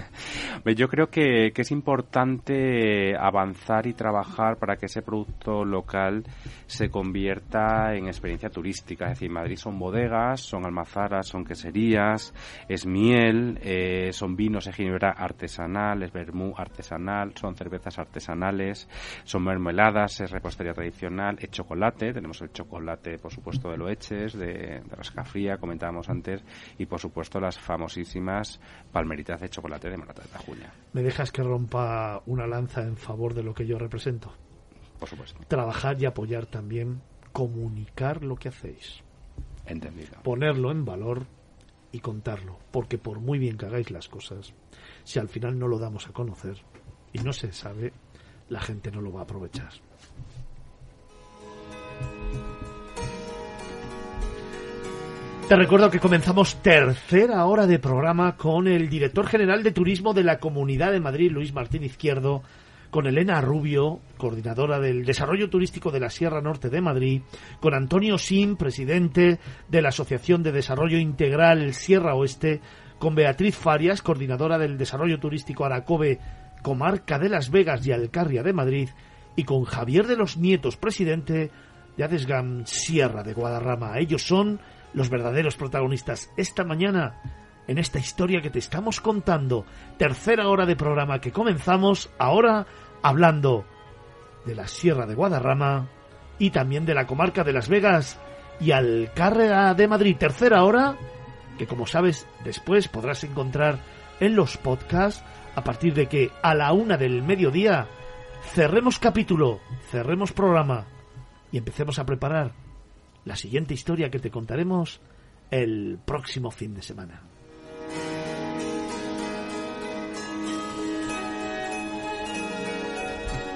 yo 0.77 0.89
creo 0.89 1.09
que, 1.09 1.53
que, 1.55 1.63
es 1.63 1.71
importante 1.71 3.15
avanzar 3.17 3.87
y 3.87 3.93
trabajar 3.93 4.57
para 4.57 4.77
que 4.77 4.87
ese 4.87 5.03
producto 5.03 5.65
local 5.65 6.25
se 6.67 6.89
convierta 6.89 7.95
en 7.95 8.07
experiencia 8.07 8.49
turística. 8.49 9.05
Es 9.07 9.11
decir, 9.13 9.31
Madrid 9.31 9.57
son 9.57 9.79
bodegas, 9.79 10.41
son 10.41 10.65
almazaras, 10.65 11.29
son 11.29 11.45
queserías, 11.45 12.33
es 12.69 12.87
miel, 12.87 13.59
eh, 13.63 14.11
son 14.13 14.37
vinos 14.37 14.65
de 14.65 14.73
ginebra 14.73 15.11
artesanal, 15.11 16.03
es 16.03 16.13
vermú 16.13 16.55
artesanal, 16.57 17.33
son 17.37 17.55
cervezas 17.55 17.99
artesanales, 17.99 18.89
son 19.25 19.45
mermeladas, 19.45 20.21
es 20.21 20.31
repostería 20.31 20.73
tradicional, 20.73 21.37
es 21.41 21.51
chocolate, 21.51 22.13
tenemos 22.13 22.41
el 22.41 22.53
chocolate, 22.53 23.19
por 23.19 23.33
supuesto, 23.33 23.71
de 23.71 23.77
lo 23.97 24.35
de, 24.35 24.81
de 24.81 24.97
rasca 24.97 25.25
fría, 25.25 25.59
comentábamos 25.59 26.09
antes, 26.09 26.43
y 26.79 26.87
por 26.87 27.01
supuesto 27.01 27.41
las 27.41 27.59
famosísimas 27.59 28.61
palmeritas 28.93 29.41
de 29.41 29.49
chocolate 29.49 29.91
de 29.91 29.97
Morata 29.97 30.23
de 30.23 30.29
Tajuña. 30.29 30.73
¿Me 30.93 31.03
dejas 31.03 31.33
que 31.33 31.43
rompa 31.43 32.23
una 32.27 32.47
lanza 32.47 32.83
en 32.83 32.97
favor 32.97 33.35
de 33.35 33.43
lo 33.43 33.55
que 33.55 33.67
yo 33.67 33.79
represento? 33.79 34.33
Por 34.99 35.09
supuesto. 35.09 35.41
Trabajar 35.49 36.01
y 36.01 36.07
apoyar 36.07 36.47
también, 36.47 37.01
comunicar 37.33 38.23
lo 38.23 38.37
que 38.37 38.49
hacéis. 38.49 39.03
Entendido. 39.67 40.23
Ponerlo 40.23 40.71
en 40.71 40.85
valor 40.85 41.27
y 41.93 42.01
contarlo, 42.01 42.59
porque 42.71 42.99
por 42.99 43.21
muy 43.21 43.39
bien 43.39 43.57
que 43.57 43.67
hagáis 43.67 43.91
las 43.91 44.09
cosas, 44.09 44.55
si 45.05 45.19
al 45.19 45.29
final 45.29 45.59
no 45.59 45.69
lo 45.69 45.79
damos 45.79 46.07
a 46.07 46.13
conocer 46.13 46.63
y 47.13 47.19
no 47.19 47.33
se 47.33 47.53
sabe, 47.53 47.93
la 48.49 48.61
gente 48.61 48.91
no 48.91 49.01
lo 49.01 49.13
va 49.13 49.21
a 49.21 49.25
aprovechar. 49.25 49.73
Te 55.51 55.57
recuerdo 55.57 55.91
que 55.91 55.99
comenzamos 55.99 56.63
tercera 56.63 57.45
hora 57.45 57.67
de 57.67 57.81
programa 57.81 58.37
con 58.37 58.69
el 58.69 58.89
director 58.89 59.27
general 59.27 59.65
de 59.65 59.73
turismo 59.73 60.15
de 60.15 60.23
la 60.23 60.39
Comunidad 60.39 60.93
de 60.93 61.01
Madrid, 61.01 61.33
Luis 61.33 61.53
Martín 61.53 61.83
Izquierdo, 61.83 62.45
con 62.91 63.09
Elena 63.09 63.41
Rubio, 63.41 63.99
coordinadora 64.17 64.79
del 64.79 65.05
desarrollo 65.05 65.51
turístico 65.51 65.91
de 65.91 65.99
la 65.99 66.09
Sierra 66.09 66.41
Norte 66.41 66.69
de 66.69 66.81
Madrid, 66.81 67.23
con 67.59 67.75
Antonio 67.75 68.17
Sim, 68.17 68.55
presidente 68.55 69.41
de 69.69 69.83
la 69.83 69.89
Asociación 69.89 70.45
de 70.45 70.53
Desarrollo 70.53 70.99
Integral 70.99 71.75
Sierra 71.75 72.15
Oeste, 72.15 72.61
con 73.01 73.17
Beatriz 73.17 73.57
Farias, 73.57 74.03
coordinadora 74.03 74.57
del 74.57 74.79
desarrollo 74.79 75.19
turístico 75.19 75.65
Aracobe, 75.65 76.21
comarca 76.63 77.19
de 77.19 77.29
Las 77.29 77.51
Vegas 77.51 77.85
y 77.85 77.91
Alcarria 77.91 78.45
de 78.45 78.53
Madrid, 78.53 78.89
y 79.35 79.43
con 79.43 79.65
Javier 79.65 80.07
de 80.07 80.15
los 80.15 80.37
Nietos, 80.37 80.77
presidente 80.77 81.51
de 81.97 82.05
Adesgam 82.05 82.65
Sierra 82.67 83.25
de 83.25 83.35
Guadarrama. 83.35 83.99
Ellos 83.99 84.23
son 84.23 84.61
los 84.93 85.11
verdaderos 85.11 85.57
protagonistas 85.57 86.33
esta 86.37 86.65
mañana 86.65 87.21
en 87.67 87.79
esta 87.79 87.99
historia 87.99 88.41
que 88.43 88.51
te 88.51 88.59
estamos 88.59 89.01
contando. 89.01 89.65
Tercera 89.97 90.49
hora 90.49 90.67
de 90.67 90.77
programa 90.77 91.21
que 91.21 91.33
comenzamos 91.33 92.11
ahora 92.19 92.67
hablando 93.03 93.65
de 94.45 94.55
la 94.55 94.67
Sierra 94.67 95.07
de 95.07 95.15
Guadarrama 95.15 95.89
y 96.39 96.51
también 96.51 96.87
de 96.87 96.95
la 96.95 97.07
comarca 97.07 97.45
de 97.45 97.53
Las 97.53 97.69
Vegas 97.69 98.19
y 98.61 98.73
Alcárrega 98.73 99.75
de 99.75 99.89
Madrid. 99.89 100.17
Tercera 100.17 100.65
hora 100.65 100.97
que 101.59 101.67
como 101.67 101.87
sabes 101.87 102.27
después 102.43 102.89
podrás 102.89 103.23
encontrar 103.23 103.79
en 104.19 104.35
los 104.35 104.57
podcasts 104.57 105.23
a 105.55 105.63
partir 105.63 105.95
de 105.95 106.07
que 106.07 106.31
a 106.43 106.55
la 106.55 106.73
una 106.73 106.97
del 106.97 107.23
mediodía 107.23 107.87
cerremos 108.55 108.99
capítulo, 108.99 109.61
cerremos 109.91 110.33
programa 110.33 110.87
y 111.53 111.59
empecemos 111.59 111.99
a 111.99 112.07
preparar 112.07 112.53
la 113.25 113.37
siguiente 113.37 113.75
historia 113.75 114.11
que 114.11 114.19
te 114.19 114.31
contaremos 114.31 115.01
el 115.51 115.99
próximo 116.05 116.51
fin 116.51 116.75
de 116.75 116.83
semana. 116.83 117.21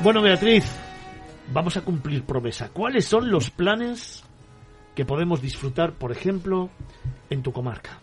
Bueno, 0.02 0.20
Beatriz, 0.20 0.64
vamos 1.52 1.76
a 1.76 1.82
cumplir 1.82 2.24
promesa. 2.24 2.68
¿Cuáles 2.68 3.06
son 3.06 3.30
los 3.30 3.50
planes 3.50 4.22
que 4.94 5.04
podemos 5.04 5.40
disfrutar, 5.40 5.94
por 5.94 6.12
ejemplo, 6.12 6.68
en 7.30 7.42
tu 7.42 7.52
comarca? 7.52 8.00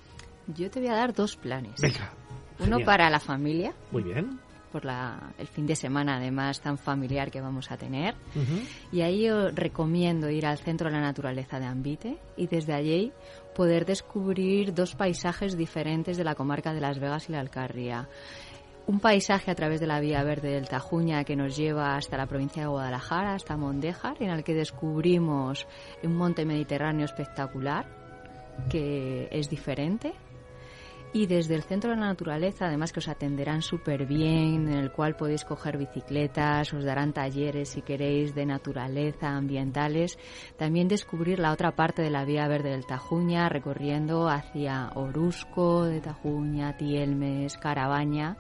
Yo 0.48 0.70
te 0.72 0.80
voy 0.80 0.90
a 0.90 0.96
dar 0.96 1.14
dos 1.14 1.36
planes. 1.36 1.80
Venga. 1.80 2.12
Uno 2.60 2.80
para 2.80 3.10
la 3.10 3.20
familia. 3.20 3.74
Muy 3.92 4.04
bien 4.04 4.40
por 4.72 4.86
la, 4.86 5.34
el 5.38 5.48
fin 5.48 5.68
de 5.68 5.76
semana 5.76 6.18
además 6.18 6.62
tan 6.62 6.78
familiar 6.78 7.30
que 7.30 7.42
vamos 7.42 7.72
a 7.72 7.78
tener. 7.78 8.16
Y 8.92 9.02
ahí 9.02 9.30
os 9.30 9.54
recomiendo 9.54 10.30
ir 10.30 10.46
al 10.46 10.58
Centro 10.58 10.90
de 10.90 10.96
la 10.96 11.02
Naturaleza 11.02 11.60
de 11.60 11.66
Ambite 11.66 12.18
y 12.38 12.48
desde 12.48 12.74
allí 12.74 13.12
poder 13.56 13.86
descubrir 13.86 14.74
dos 14.74 14.96
paisajes 14.96 15.58
diferentes 15.58 16.18
de 16.18 16.24
la 16.24 16.36
comarca 16.36 16.74
de 16.74 16.82
Las 16.82 17.00
Vegas 17.00 17.30
y 17.30 17.34
la 17.34 17.40
Alcarria. 17.40 18.08
Un 18.88 19.00
paisaje 19.00 19.52
a 19.52 19.56
través 19.56 19.80
de 19.80 19.88
la 19.88 20.00
vía 20.00 20.24
verde 20.24 20.50
del 20.50 20.68
Tajuña 20.68 21.24
que 21.24 21.36
nos 21.36 21.56
lleva 21.56 21.96
hasta 21.96 22.18
la 22.18 22.26
provincia 22.26 22.64
de 22.64 22.68
Guadalajara, 22.68 23.36
hasta 23.36 23.56
Mondejar, 23.56 24.22
en 24.22 24.32
el 24.32 24.44
que 24.44 24.56
descubrimos 24.56 25.68
un 26.04 26.16
monte 26.16 26.46
mediterráneo 26.46 27.06
espectacular 27.06 27.86
que 28.70 29.28
es 29.32 29.50
diferente, 29.50 30.14
y 31.14 31.26
desde 31.26 31.56
el 31.56 31.64
Centro 31.64 31.92
de 31.92 31.98
la 31.98 32.08
Naturaleza, 32.08 32.68
además 32.68 32.94
que 32.94 33.00
os 33.00 33.08
atenderán 33.08 33.62
súper 33.62 34.06
bien, 34.06 34.70
en 34.70 34.78
el 34.78 34.92
cual 34.92 35.16
podéis 35.16 35.44
coger 35.44 35.78
bicicletas, 35.78 36.74
os 36.74 36.86
darán 36.86 37.12
talleres 37.12 37.70
si 37.70 37.82
queréis 37.82 38.34
de 38.34 38.46
naturaleza, 38.46 39.30
ambientales, 39.30 40.18
también 40.58 40.88
descubrir 40.88 41.40
la 41.40 41.52
otra 41.52 41.76
parte 41.76 42.02
de 42.02 42.10
la 42.10 42.24
vía 42.24 42.48
verde 42.48 42.70
del 42.70 42.86
Tajuña, 42.86 43.50
recorriendo 43.50 44.30
hacia 44.30 44.92
Orusco 44.96 45.84
de 45.84 46.00
Tajuña, 46.00 46.78
Tielmes, 46.78 47.58
Carabaña 47.58 48.38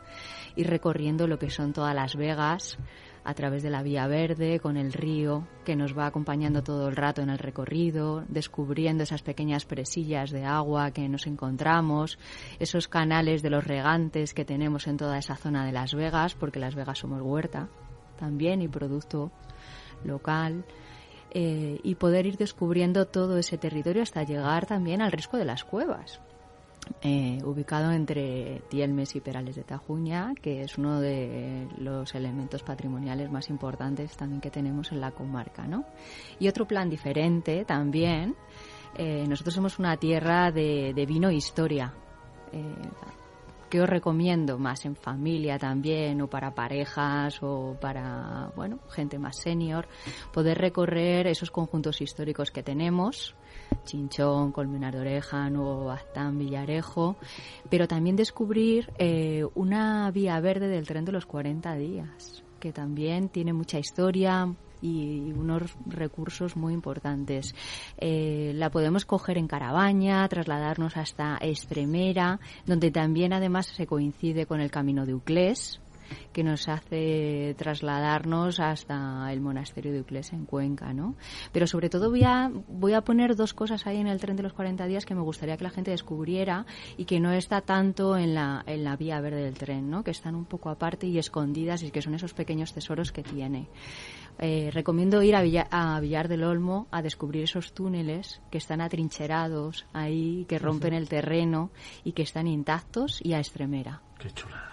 y 0.55 0.63
recorriendo 0.63 1.27
lo 1.27 1.39
que 1.39 1.49
son 1.49 1.73
todas 1.73 1.93
las 1.93 2.15
Vegas, 2.15 2.77
a 3.23 3.33
través 3.33 3.61
de 3.63 3.69
la 3.69 3.83
vía 3.83 4.07
verde, 4.07 4.59
con 4.59 4.77
el 4.77 4.93
río 4.93 5.47
que 5.63 5.75
nos 5.75 5.97
va 5.97 6.07
acompañando 6.07 6.63
todo 6.63 6.87
el 6.87 6.95
rato 6.95 7.21
en 7.21 7.29
el 7.29 7.37
recorrido, 7.37 8.23
descubriendo 8.27 9.03
esas 9.03 9.21
pequeñas 9.21 9.65
presillas 9.65 10.31
de 10.31 10.45
agua 10.45 10.91
que 10.91 11.07
nos 11.07 11.27
encontramos, 11.27 12.17
esos 12.59 12.87
canales 12.87 13.41
de 13.41 13.49
los 13.49 13.63
regantes 13.63 14.33
que 14.33 14.45
tenemos 14.45 14.87
en 14.87 14.97
toda 14.97 15.17
esa 15.17 15.35
zona 15.35 15.65
de 15.65 15.71
Las 15.71 15.93
Vegas, 15.93 16.33
porque 16.33 16.59
Las 16.59 16.75
Vegas 16.75 16.99
somos 16.99 17.21
huerta 17.21 17.69
también 18.19 18.61
y 18.61 18.67
producto 18.67 19.31
local. 20.03 20.65
Eh, 21.33 21.79
y 21.83 21.95
poder 21.95 22.25
ir 22.25 22.35
descubriendo 22.35 23.07
todo 23.07 23.37
ese 23.37 23.57
territorio 23.57 24.03
hasta 24.03 24.23
llegar 24.23 24.65
también 24.65 25.01
al 25.01 25.13
risco 25.13 25.37
de 25.37 25.45
las 25.45 25.63
cuevas, 25.63 26.19
eh, 27.01 27.39
ubicado 27.43 27.91
entre 27.91 28.61
Tielmes 28.69 29.15
y 29.15 29.21
Perales 29.21 29.55
de 29.55 29.63
Tajuña, 29.63 30.33
que 30.39 30.61
es 30.61 30.77
uno 30.77 30.99
de 30.99 31.67
los 31.77 32.13
elementos 32.15 32.63
patrimoniales 32.63 33.31
más 33.31 33.49
importantes 33.49 34.15
también 34.17 34.41
que 34.41 34.51
tenemos 34.51 34.91
en 34.91 35.01
la 35.01 35.11
comarca, 35.11 35.67
¿no? 35.67 35.85
Y 36.39 36.47
otro 36.47 36.67
plan 36.67 36.89
diferente 36.89 37.65
también, 37.65 38.35
eh, 38.95 39.25
nosotros 39.27 39.55
somos 39.55 39.79
una 39.79 39.97
tierra 39.97 40.51
de, 40.51 41.05
vino 41.07 41.29
e 41.29 41.35
historia. 41.35 41.93
Eh, 42.51 42.75
que 43.69 43.79
os 43.79 43.89
recomiendo 43.89 44.59
más 44.59 44.83
en 44.83 44.97
familia 44.97 45.57
también 45.57 46.21
o 46.21 46.27
para 46.27 46.53
parejas 46.53 47.41
o 47.41 47.77
para 47.79 48.51
bueno 48.53 48.79
gente 48.89 49.17
más 49.17 49.37
senior 49.37 49.87
poder 50.33 50.57
recorrer 50.57 51.25
esos 51.27 51.51
conjuntos 51.51 52.01
históricos 52.01 52.51
que 52.51 52.63
tenemos 52.63 53.33
Chinchón, 53.85 54.51
Colmenar 54.51 54.93
de 54.93 55.01
Oreja, 55.01 55.49
Nuevo 55.49 55.85
Bastán, 55.85 56.37
Villarejo, 56.37 57.15
pero 57.69 57.87
también 57.87 58.15
descubrir 58.15 58.91
eh, 58.97 59.45
una 59.55 60.09
vía 60.11 60.39
verde 60.39 60.67
del 60.67 60.87
tren 60.87 61.05
de 61.05 61.11
los 61.11 61.25
40 61.25 61.75
días, 61.75 62.43
que 62.59 62.71
también 62.71 63.29
tiene 63.29 63.53
mucha 63.53 63.79
historia, 63.79 64.53
y 64.81 65.31
unos 65.33 65.75
recursos 65.85 66.55
muy 66.55 66.73
importantes. 66.73 67.53
Eh, 67.97 68.51
la 68.55 68.71
podemos 68.71 69.05
coger 69.05 69.37
en 69.37 69.47
Carabaña, 69.47 70.27
trasladarnos 70.27 70.97
hasta 70.97 71.37
Estremera, 71.37 72.39
donde 72.65 72.91
también 72.91 73.33
además 73.33 73.67
se 73.67 73.87
coincide 73.87 74.45
con 74.45 74.59
el 74.59 74.71
camino 74.71 75.05
de 75.05 75.13
Uclés, 75.13 75.80
que 76.31 76.43
nos 76.43 76.67
hace 76.67 77.55
trasladarnos 77.57 78.59
hasta 78.59 79.31
el 79.31 79.41
monasterio 79.41 79.91
de 79.91 80.01
Uclés 80.01 80.33
en 80.33 80.45
Cuenca, 80.45 80.93
¿no? 80.93 81.15
Pero 81.51 81.67
sobre 81.67 81.89
todo 81.89 82.09
voy 82.09 82.23
a, 82.23 82.51
voy 82.67 82.93
a 82.93 83.01
poner 83.01 83.35
dos 83.35 83.53
cosas 83.53 83.87
ahí 83.87 83.97
en 83.97 84.07
el 84.07 84.19
tren 84.19 84.35
de 84.35 84.43
los 84.43 84.53
40 84.53 84.85
días 84.87 85.05
que 85.05 85.15
me 85.15 85.21
gustaría 85.21 85.57
que 85.57 85.63
la 85.63 85.69
gente 85.69 85.91
descubriera 85.91 86.65
y 86.97 87.05
que 87.05 87.19
no 87.19 87.31
está 87.31 87.61
tanto 87.61 88.17
en 88.17 88.33
la, 88.33 88.63
en 88.65 88.83
la 88.83 88.95
vía 88.95 89.19
verde 89.21 89.43
del 89.43 89.57
tren, 89.57 89.89
¿no? 89.89 90.03
Que 90.03 90.11
están 90.11 90.35
un 90.35 90.45
poco 90.45 90.69
aparte 90.69 91.07
y 91.07 91.17
escondidas 91.17 91.83
y 91.83 91.91
que 91.91 92.01
son 92.01 92.15
esos 92.15 92.33
pequeños 92.33 92.73
tesoros 92.73 93.11
que 93.11 93.23
tiene. 93.23 93.67
Eh, 94.39 94.71
recomiendo 94.73 95.21
ir 95.21 95.35
a, 95.35 95.41
a, 95.69 95.99
Villar 95.99 96.27
del 96.27 96.43
Olmo 96.43 96.87
a 96.91 97.01
descubrir 97.01 97.43
esos 97.43 97.73
túneles 97.73 98.41
que 98.49 98.57
están 98.57 98.81
atrincherados 98.81 99.85
ahí, 99.93 100.45
que 100.47 100.57
rompen 100.57 100.93
el 100.93 101.09
terreno 101.09 101.69
y 102.03 102.13
que 102.13 102.23
están 102.23 102.47
intactos 102.47 103.19
y 103.23 103.33
a 103.33 103.39
Estremera. 103.39 104.01
Qué 104.17 104.31
chulada. 104.31 104.70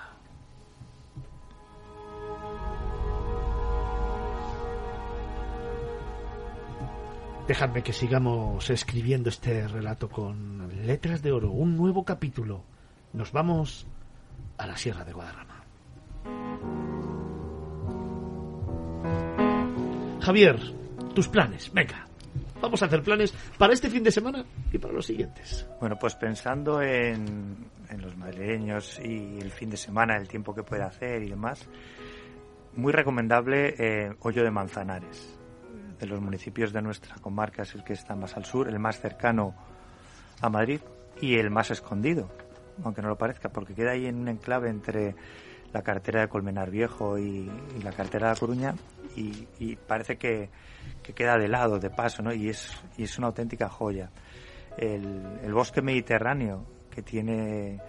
Dejadme 7.49 7.83
que 7.83 7.95
sigamos 7.95 8.69
escribiendo 8.69 9.31
este 9.31 9.67
relato 9.67 10.11
con 10.11 10.69
letras 10.85 11.23
de 11.23 11.33
oro, 11.33 11.51
un 11.51 11.79
nuevo 11.79 12.05
capítulo. 12.05 12.63
Nos 13.15 13.33
vamos 13.33 13.87
a 14.59 14.67
la 14.67 14.77
Sierra 14.77 15.03
de 15.03 15.15
Guadarrama. 15.15 15.65
Javier, 20.21 20.61
tus 21.15 21.27
planes, 21.29 21.73
venga. 21.73 22.07
Vamos 22.61 22.83
a 22.83 22.85
hacer 22.85 23.03
planes 23.03 23.33
para 23.57 23.73
este 23.73 23.89
fin 23.89 24.05
de 24.05 24.13
semana 24.13 24.45
y 24.71 24.77
para 24.77 24.93
los 24.93 25.07
siguientes. 25.07 25.67
Bueno, 25.81 25.97
pues 25.99 26.17
pensando 26.17 26.83
en, 26.83 27.57
los 27.97 28.15
madrileños 28.19 29.01
y 29.03 29.39
el 29.41 29.51
fin 29.53 29.71
de 29.71 29.79
semana, 29.79 30.19
el 30.19 30.29
tiempo 30.29 30.55
que 30.55 30.65
puede 30.65 30.83
hacer 30.83 31.23
y 31.23 31.31
demás, 31.31 31.67
muy 32.77 32.93
recomendable 32.93 33.75
eh, 33.79 34.13
Hoyo 34.21 34.45
de 34.45 34.51
Manzanares 34.51 35.38
de 35.99 36.07
los 36.07 36.21
municipios 36.21 36.73
de 36.73 36.83
nuestra 36.83 37.17
comarca 37.17 37.63
es 37.63 37.75
el 37.75 37.85
que 37.85 37.93
está 37.93 38.15
más 38.15 38.37
al 38.37 38.45
sur, 38.45 38.69
el 38.69 38.79
más 38.79 39.01
cercano 39.01 39.55
a 40.41 40.49
Madrid 40.49 40.81
y 41.21 41.37
el 41.37 41.51
más 41.51 41.71
escondido, 41.71 42.31
aunque 42.85 43.03
no 43.03 43.09
lo 43.09 43.19
parezca, 43.19 43.49
porque 43.49 43.75
queda 43.75 43.93
ahí 43.93 44.07
en 44.07 44.17
un 44.17 44.29
enclave 44.29 44.71
entre 44.71 45.15
la 45.73 45.83
cartera 45.83 46.21
de 46.21 46.29
Colmenar 46.29 46.71
Viejo 46.71 47.19
y, 47.19 47.51
la 47.83 47.93
cartera 47.93 48.29
de 48.29 48.35
La 48.35 48.41
Coruña 48.41 48.75
y, 49.17 49.77
parece 49.77 50.17
que, 50.17 50.51
queda 51.15 51.37
de 51.37 51.49
lado, 51.49 51.79
de 51.79 51.91
paso, 51.91 52.23
¿no? 52.23 52.33
Y 52.33 52.49
es, 52.49 52.71
y 52.97 53.05
es 53.05 53.19
una 53.19 53.29
auténtica 53.29 53.69
joya. 53.69 54.11
El, 54.77 55.53
bosque 55.53 55.83
mediterráneo 55.83 56.65
que 56.91 57.03
tiene 57.03 57.81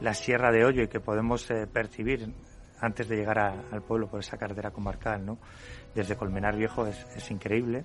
la 0.00 0.12
Sierra 0.12 0.52
de 0.52 0.64
Hoyo 0.64 0.82
y 0.82 0.88
que 0.88 1.00
podemos 1.00 1.50
eh, 1.50 1.66
percibir 1.66 2.32
antes 2.84 3.08
de 3.08 3.16
llegar 3.16 3.38
al 3.38 3.82
pueblo 3.82 4.08
por 4.08 4.20
esa 4.20 4.36
carretera 4.36 4.70
comarcal, 4.70 5.24
¿no? 5.24 5.38
desde 5.94 6.16
Colmenar 6.16 6.56
Viejo 6.56 6.86
es, 6.86 7.30
increíble 7.30 7.84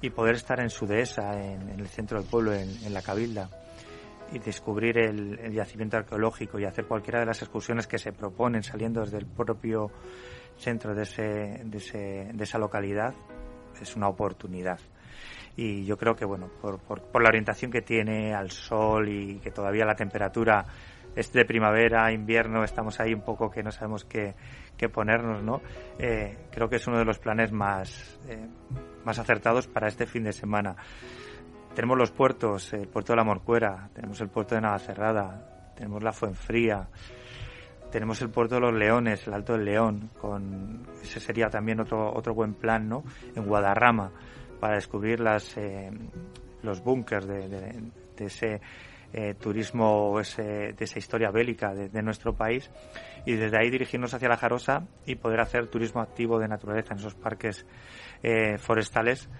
y 0.00 0.10
poder 0.10 0.34
estar 0.34 0.60
en 0.60 0.70
su 0.70 0.86
dehesa, 0.86 1.32
en, 1.40 1.68
el 1.70 1.86
centro 1.86 2.20
del 2.20 2.28
pueblo, 2.28 2.52
en, 2.52 2.92
la 2.92 3.02
Cabilda, 3.02 3.48
y 4.32 4.38
descubrir 4.38 4.98
el, 4.98 5.52
yacimiento 5.52 5.96
arqueológico 5.96 6.58
y 6.58 6.64
hacer 6.64 6.86
cualquiera 6.86 7.20
de 7.20 7.26
las 7.26 7.40
excursiones 7.40 7.86
que 7.86 7.98
se 7.98 8.12
proponen 8.12 8.62
saliendo 8.62 9.00
desde 9.00 9.18
el 9.18 9.26
propio 9.26 9.90
centro 10.58 10.94
de, 10.94 11.02
ese, 11.02 11.22
de, 11.64 12.44
esa 12.44 12.58
localidad 12.58 13.14
es 13.80 13.96
una 13.96 14.08
oportunidad. 14.08 14.78
Y 15.56 15.86
yo 15.86 15.96
creo 15.96 16.14
que, 16.14 16.26
bueno, 16.26 16.50
por, 16.60 16.78
por 16.80 17.22
la 17.22 17.28
orientación 17.30 17.70
que 17.70 17.80
tiene 17.80 18.34
al 18.34 18.50
sol 18.50 19.08
y 19.08 19.38
que 19.38 19.50
todavía 19.50 19.86
la 19.86 19.94
temperatura 19.94 20.66
es 21.16 21.32
de 21.32 21.46
primavera, 21.46 22.12
invierno, 22.12 22.62
estamos 22.62 23.00
ahí 23.00 23.14
un 23.14 23.22
poco 23.22 23.50
que 23.50 23.62
no 23.62 23.72
sabemos 23.72 24.04
qué, 24.04 24.34
qué 24.76 24.90
ponernos, 24.90 25.42
¿no? 25.42 25.62
Eh, 25.98 26.36
creo 26.52 26.68
que 26.68 26.76
es 26.76 26.86
uno 26.86 26.98
de 26.98 27.06
los 27.06 27.18
planes 27.18 27.50
más, 27.52 28.20
eh, 28.28 28.46
más 29.02 29.18
acertados 29.18 29.66
para 29.66 29.88
este 29.88 30.06
fin 30.06 30.24
de 30.24 30.32
semana. 30.34 30.76
Tenemos 31.74 31.96
los 31.96 32.10
puertos, 32.10 32.72
el 32.74 32.86
puerto 32.88 33.14
de 33.14 33.16
la 33.16 33.24
Morcuera, 33.24 33.88
tenemos 33.94 34.20
el 34.20 34.28
puerto 34.28 34.54
de 34.54 34.60
Navacerrada, 34.60 35.72
tenemos 35.74 36.02
la 36.02 36.12
Fuenfría, 36.12 36.86
tenemos 37.90 38.20
el 38.20 38.28
puerto 38.28 38.56
de 38.56 38.60
los 38.60 38.74
Leones, 38.74 39.26
el 39.26 39.32
Alto 39.32 39.54
del 39.54 39.64
León, 39.64 40.10
con 40.20 40.86
ese 41.02 41.18
sería 41.18 41.48
también 41.48 41.80
otro 41.80 42.12
otro 42.14 42.34
buen 42.34 42.54
plan, 42.54 42.88
¿no? 42.88 43.04
En 43.34 43.46
Guadarrama 43.46 44.12
para 44.60 44.74
descubrir 44.74 45.20
las 45.20 45.56
eh, 45.56 45.90
los 46.62 46.82
búnkers 46.82 47.26
de, 47.26 47.48
de 47.48 48.24
ese 48.24 48.60
eh, 49.18 49.32
turismo 49.32 50.20
ese, 50.20 50.42
de 50.42 50.84
esa 50.84 50.98
historia 50.98 51.30
bélica 51.30 51.72
de, 51.74 52.02
nuestro 52.02 52.34
país 52.34 52.70
y 53.24 53.32
desde 53.32 53.58
ahí 53.58 53.70
dirigirnos 53.70 54.12
hacia 54.12 54.28
la 54.28 54.36
Jarosa 54.36 54.86
y 55.06 55.14
poder 55.14 55.40
hacer 55.40 55.68
turismo 55.68 56.02
activo 56.02 56.38
de 56.38 56.46
naturaleza 56.46 56.92
en 56.92 56.98
esos 56.98 57.14
parques 57.14 57.64
eh, 58.22 58.58
forestales 58.58 59.30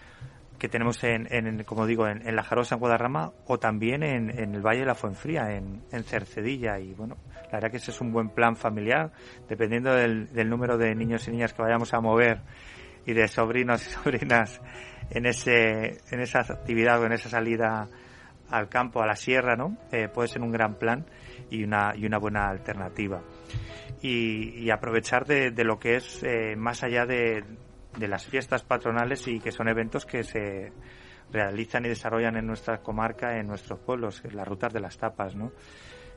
que 0.58 0.70
tenemos 0.70 1.04
en, 1.04 1.62
como 1.64 1.84
digo, 1.84 2.08
en, 2.08 2.34
la 2.34 2.42
Jarosa, 2.42 2.76
en 2.76 2.80
Guadarrama, 2.80 3.32
o 3.46 3.58
también 3.58 4.02
en, 4.02 4.30
el 4.30 4.62
Valle 4.62 4.80
de 4.80 4.86
la 4.86 4.94
Fuenfría, 4.94 5.50
en, 5.50 5.82
Cercedilla. 6.04 6.78
Y 6.78 6.94
bueno, 6.94 7.18
la 7.28 7.58
verdad 7.58 7.70
que 7.70 7.76
ese 7.76 7.90
es 7.90 8.00
un 8.00 8.10
buen 8.10 8.30
plan 8.30 8.56
familiar, 8.56 9.12
dependiendo 9.46 9.92
del, 9.92 10.32
del, 10.32 10.48
número 10.48 10.78
de 10.78 10.94
niños 10.94 11.28
y 11.28 11.32
niñas 11.32 11.52
que 11.52 11.60
vayamos 11.60 11.92
a 11.92 12.00
mover 12.00 12.40
y 13.04 13.12
de 13.12 13.28
sobrinos 13.28 13.86
y 13.86 13.90
sobrinas 14.02 14.62
en, 15.10 15.26
ese, 15.26 15.98
en 16.10 16.20
esa 16.20 16.40
actividad 16.40 17.02
o 17.02 17.04
en 17.04 17.12
esa 17.12 17.28
salida 17.28 17.90
al 18.50 18.68
campo, 18.68 19.02
a 19.02 19.06
la 19.06 19.16
sierra, 19.16 19.56
¿no? 19.56 19.76
Eh, 19.92 20.08
puede 20.08 20.28
ser 20.28 20.42
un 20.42 20.52
gran 20.52 20.74
plan 20.74 21.06
y 21.50 21.64
una, 21.64 21.94
y 21.96 22.06
una 22.06 22.18
buena 22.18 22.48
alternativa. 22.48 23.22
Y, 24.02 24.70
aprovechar 24.70 25.24
de, 25.26 25.52
lo 25.64 25.78
que 25.78 25.96
es 25.96 26.22
eh, 26.22 26.54
más 26.56 26.82
allá 26.84 27.06
de, 27.06 27.44
de, 27.98 28.08
las 28.08 28.26
fiestas 28.26 28.62
patronales 28.62 29.26
y 29.26 29.40
que 29.40 29.50
son 29.50 29.68
eventos 29.68 30.06
que 30.06 30.22
se 30.22 30.72
realizan 31.32 31.84
y 31.86 31.88
desarrollan 31.88 32.36
en 32.36 32.46
nuestra 32.46 32.78
comarca, 32.82 33.38
en 33.38 33.48
nuestros 33.48 33.80
pueblos, 33.80 34.22
las 34.32 34.46
rutas 34.46 34.72
de 34.72 34.80
las 34.80 34.96
tapas, 34.98 35.34
¿no? 35.34 35.50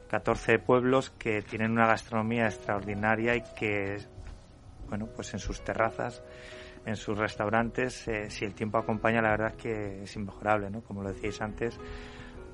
14 0.09 0.59
pueblos 0.59 1.11
que 1.11 1.41
tienen 1.41 1.71
una 1.71 1.87
gastronomía 1.87 2.45
extraordinaria 2.45 3.35
y 3.35 3.43
que, 3.57 3.97
bueno, 4.87 5.07
pues 5.15 5.33
en 5.33 5.39
sus 5.39 5.63
terrazas, 5.63 6.23
en 6.85 6.95
sus 6.95 7.17
restaurantes, 7.17 8.07
eh, 8.07 8.29
si 8.29 8.45
el 8.45 8.55
tiempo 8.55 8.79
acompaña, 8.79 9.21
la 9.21 9.29
verdad 9.29 9.53
es 9.55 9.61
que 9.61 10.03
es 10.03 10.15
inmejorable, 10.15 10.69
¿no? 10.71 10.81
Como 10.81 11.03
lo 11.03 11.09
decíais 11.13 11.39
antes, 11.41 11.79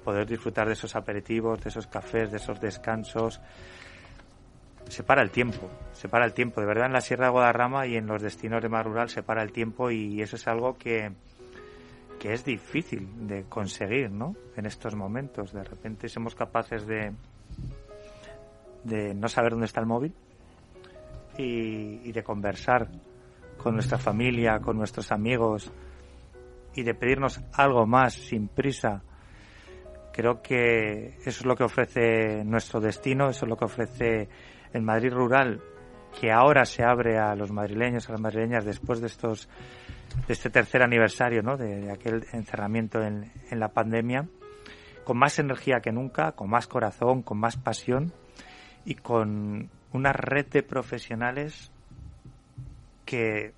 poder 0.05 0.27
disfrutar 0.27 0.67
de 0.67 0.73
esos 0.73 0.95
aperitivos, 0.95 1.59
de 1.61 1.69
esos 1.69 1.87
cafés, 1.87 2.29
de 2.29 2.37
esos 2.37 2.61
descansos. 2.61 3.41
Se 4.87 5.01
para 5.01 5.23
el 5.23 5.31
tiempo, 5.31 5.67
se 5.93 6.07
para 6.07 6.25
el 6.25 6.33
tiempo. 6.33 6.61
De 6.61 6.67
verdad, 6.67 6.85
en 6.85 6.93
la 6.93 7.01
Sierra 7.01 7.25
de 7.25 7.31
Guadarrama 7.31 7.87
y 7.87 7.95
en 7.95 8.05
los 8.05 8.21
destinos 8.21 8.61
de 8.61 8.69
más 8.69 8.85
rural 8.85 9.09
se 9.09 9.23
para 9.23 9.41
el 9.41 9.51
tiempo 9.51 9.89
y 9.89 10.21
eso 10.21 10.35
es 10.35 10.47
algo 10.47 10.77
que, 10.77 11.11
que 12.19 12.33
es 12.33 12.45
difícil 12.45 13.27
de 13.27 13.45
conseguir, 13.45 14.11
¿no? 14.11 14.35
En 14.55 14.67
estos 14.67 14.95
momentos. 14.95 15.51
De 15.51 15.63
repente 15.63 16.07
somos 16.07 16.35
capaces 16.35 16.85
de, 16.85 17.11
de 18.83 19.15
no 19.15 19.27
saber 19.27 19.53
dónde 19.53 19.65
está 19.65 19.79
el 19.79 19.87
móvil 19.87 20.13
y 21.37 22.11
de 22.13 22.23
conversar 22.23 22.87
con 23.57 23.73
nuestra 23.73 23.97
familia, 23.97 24.59
con 24.59 24.77
nuestros 24.77 25.11
amigos 25.11 25.71
y 26.75 26.83
de 26.83 26.93
pedirnos 26.93 27.41
algo 27.53 27.85
más 27.85 28.13
sin 28.13 28.47
prisa 28.47 29.01
Creo 30.15 30.41
que 30.41 31.17
eso 31.25 31.41
es 31.41 31.45
lo 31.45 31.57
que 31.57 31.65
ofrece 31.65 32.45
nuestro 32.45 32.79
destino, 32.79 33.29
eso 33.31 33.43
es 33.43 33.49
lo 33.49 33.57
que 33.57 33.65
ofrece 33.65 34.29
el 34.71 34.81
Madrid 34.81 35.11
rural, 35.11 35.59
que 36.17 36.31
ahora 36.31 36.63
se 36.63 36.85
abre 36.85 37.19
a 37.19 37.35
los 37.35 37.51
madrileños, 37.51 38.07
a 38.07 38.13
las 38.13 38.21
madrileñas 38.21 38.63
después 38.63 39.01
de 39.01 39.07
estos 39.07 39.49
de 40.25 40.31
este 40.31 40.49
tercer 40.49 40.83
aniversario, 40.83 41.43
¿no? 41.43 41.57
de, 41.57 41.91
aquel 41.91 42.25
encerramiento 42.31 43.01
en, 43.03 43.29
en 43.51 43.59
la 43.59 43.67
pandemia, 43.73 44.25
con 45.03 45.17
más 45.17 45.37
energía 45.37 45.81
que 45.81 45.91
nunca, 45.91 46.31
con 46.31 46.49
más 46.49 46.67
corazón, 46.67 47.21
con 47.21 47.37
más 47.37 47.57
pasión 47.57 48.13
y 48.85 48.95
con 48.95 49.69
una 49.91 50.13
red 50.13 50.45
de 50.45 50.63
profesionales 50.63 51.73
que 53.03 53.51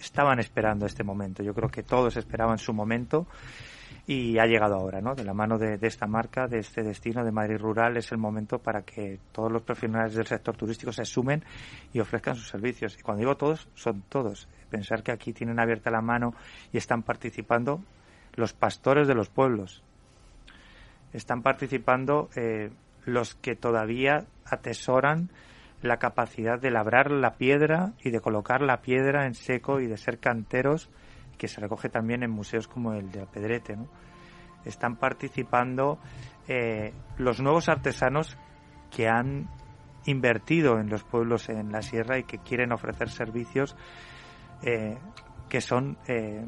estaban 0.00 0.38
esperando 0.38 0.86
este 0.86 1.04
momento. 1.04 1.42
Yo 1.42 1.52
creo 1.52 1.68
que 1.68 1.82
todos 1.82 2.16
esperaban 2.16 2.56
su 2.56 2.72
momento 2.72 3.26
y 4.08 4.38
ha 4.38 4.46
llegado 4.46 4.74
ahora, 4.74 5.02
¿no? 5.02 5.14
De 5.14 5.22
la 5.22 5.34
mano 5.34 5.58
de, 5.58 5.78
esta 5.82 6.06
marca, 6.06 6.48
de 6.48 6.60
este 6.60 6.82
destino 6.82 7.22
de 7.26 7.30
Madrid 7.30 7.58
Rural, 7.58 7.98
es 7.98 8.10
el 8.10 8.16
momento 8.16 8.58
para 8.58 8.80
que 8.80 9.20
todos 9.32 9.52
los 9.52 9.60
profesionales 9.60 10.14
del 10.14 10.26
sector 10.26 10.56
turístico 10.56 10.90
se 10.92 11.04
sumen 11.04 11.44
y 11.92 12.00
ofrezcan 12.00 12.34
sus 12.34 12.48
servicios. 12.48 12.98
Y 12.98 13.02
cuando 13.02 13.20
digo 13.20 13.36
todos, 13.36 13.68
son 13.74 14.00
todos. 14.08 14.48
Pensar 14.70 15.02
que 15.02 15.12
aquí 15.12 15.34
tienen 15.34 15.60
abierta 15.60 15.90
la 15.90 16.00
mano 16.00 16.32
y 16.72 16.78
están 16.78 17.02
participando 17.02 17.82
los 18.34 18.54
pastores 18.54 19.08
de 19.08 19.14
los 19.14 19.28
pueblos. 19.28 19.82
Están 21.12 21.42
participando 21.42 22.30
eh, 22.34 22.70
los 23.04 23.34
que 23.34 23.56
todavía 23.56 24.24
atesoran 24.46 25.28
la 25.82 25.98
capacidad 25.98 26.58
de 26.58 26.70
labrar 26.70 27.10
la 27.10 27.34
piedra 27.34 27.92
y 28.02 28.08
de 28.08 28.20
colocar 28.20 28.62
la 28.62 28.80
piedra 28.80 29.26
en 29.26 29.34
seco 29.34 29.80
y 29.80 29.86
de 29.86 29.98
ser 29.98 30.18
canteros, 30.18 30.88
que 31.38 31.48
se 31.48 31.60
recoge 31.60 31.88
también 31.88 32.22
en 32.22 32.30
museos 32.30 32.68
como 32.68 32.92
el 32.92 33.10
de 33.10 33.26
Pedrete. 33.26 33.76
¿no? 33.76 33.88
Están 34.64 34.96
participando 34.96 35.98
eh, 36.48 36.92
los 37.16 37.40
nuevos 37.40 37.68
artesanos 37.68 38.36
que 38.90 39.08
han 39.08 39.48
invertido 40.04 40.78
en 40.80 40.88
los 40.88 41.04
pueblos 41.04 41.48
en 41.48 41.70
la 41.72 41.82
sierra 41.82 42.18
y 42.18 42.24
que 42.24 42.38
quieren 42.38 42.72
ofrecer 42.72 43.10
servicios 43.10 43.76
eh, 44.62 44.98
que 45.48 45.60
son 45.60 45.96
eh, 46.06 46.44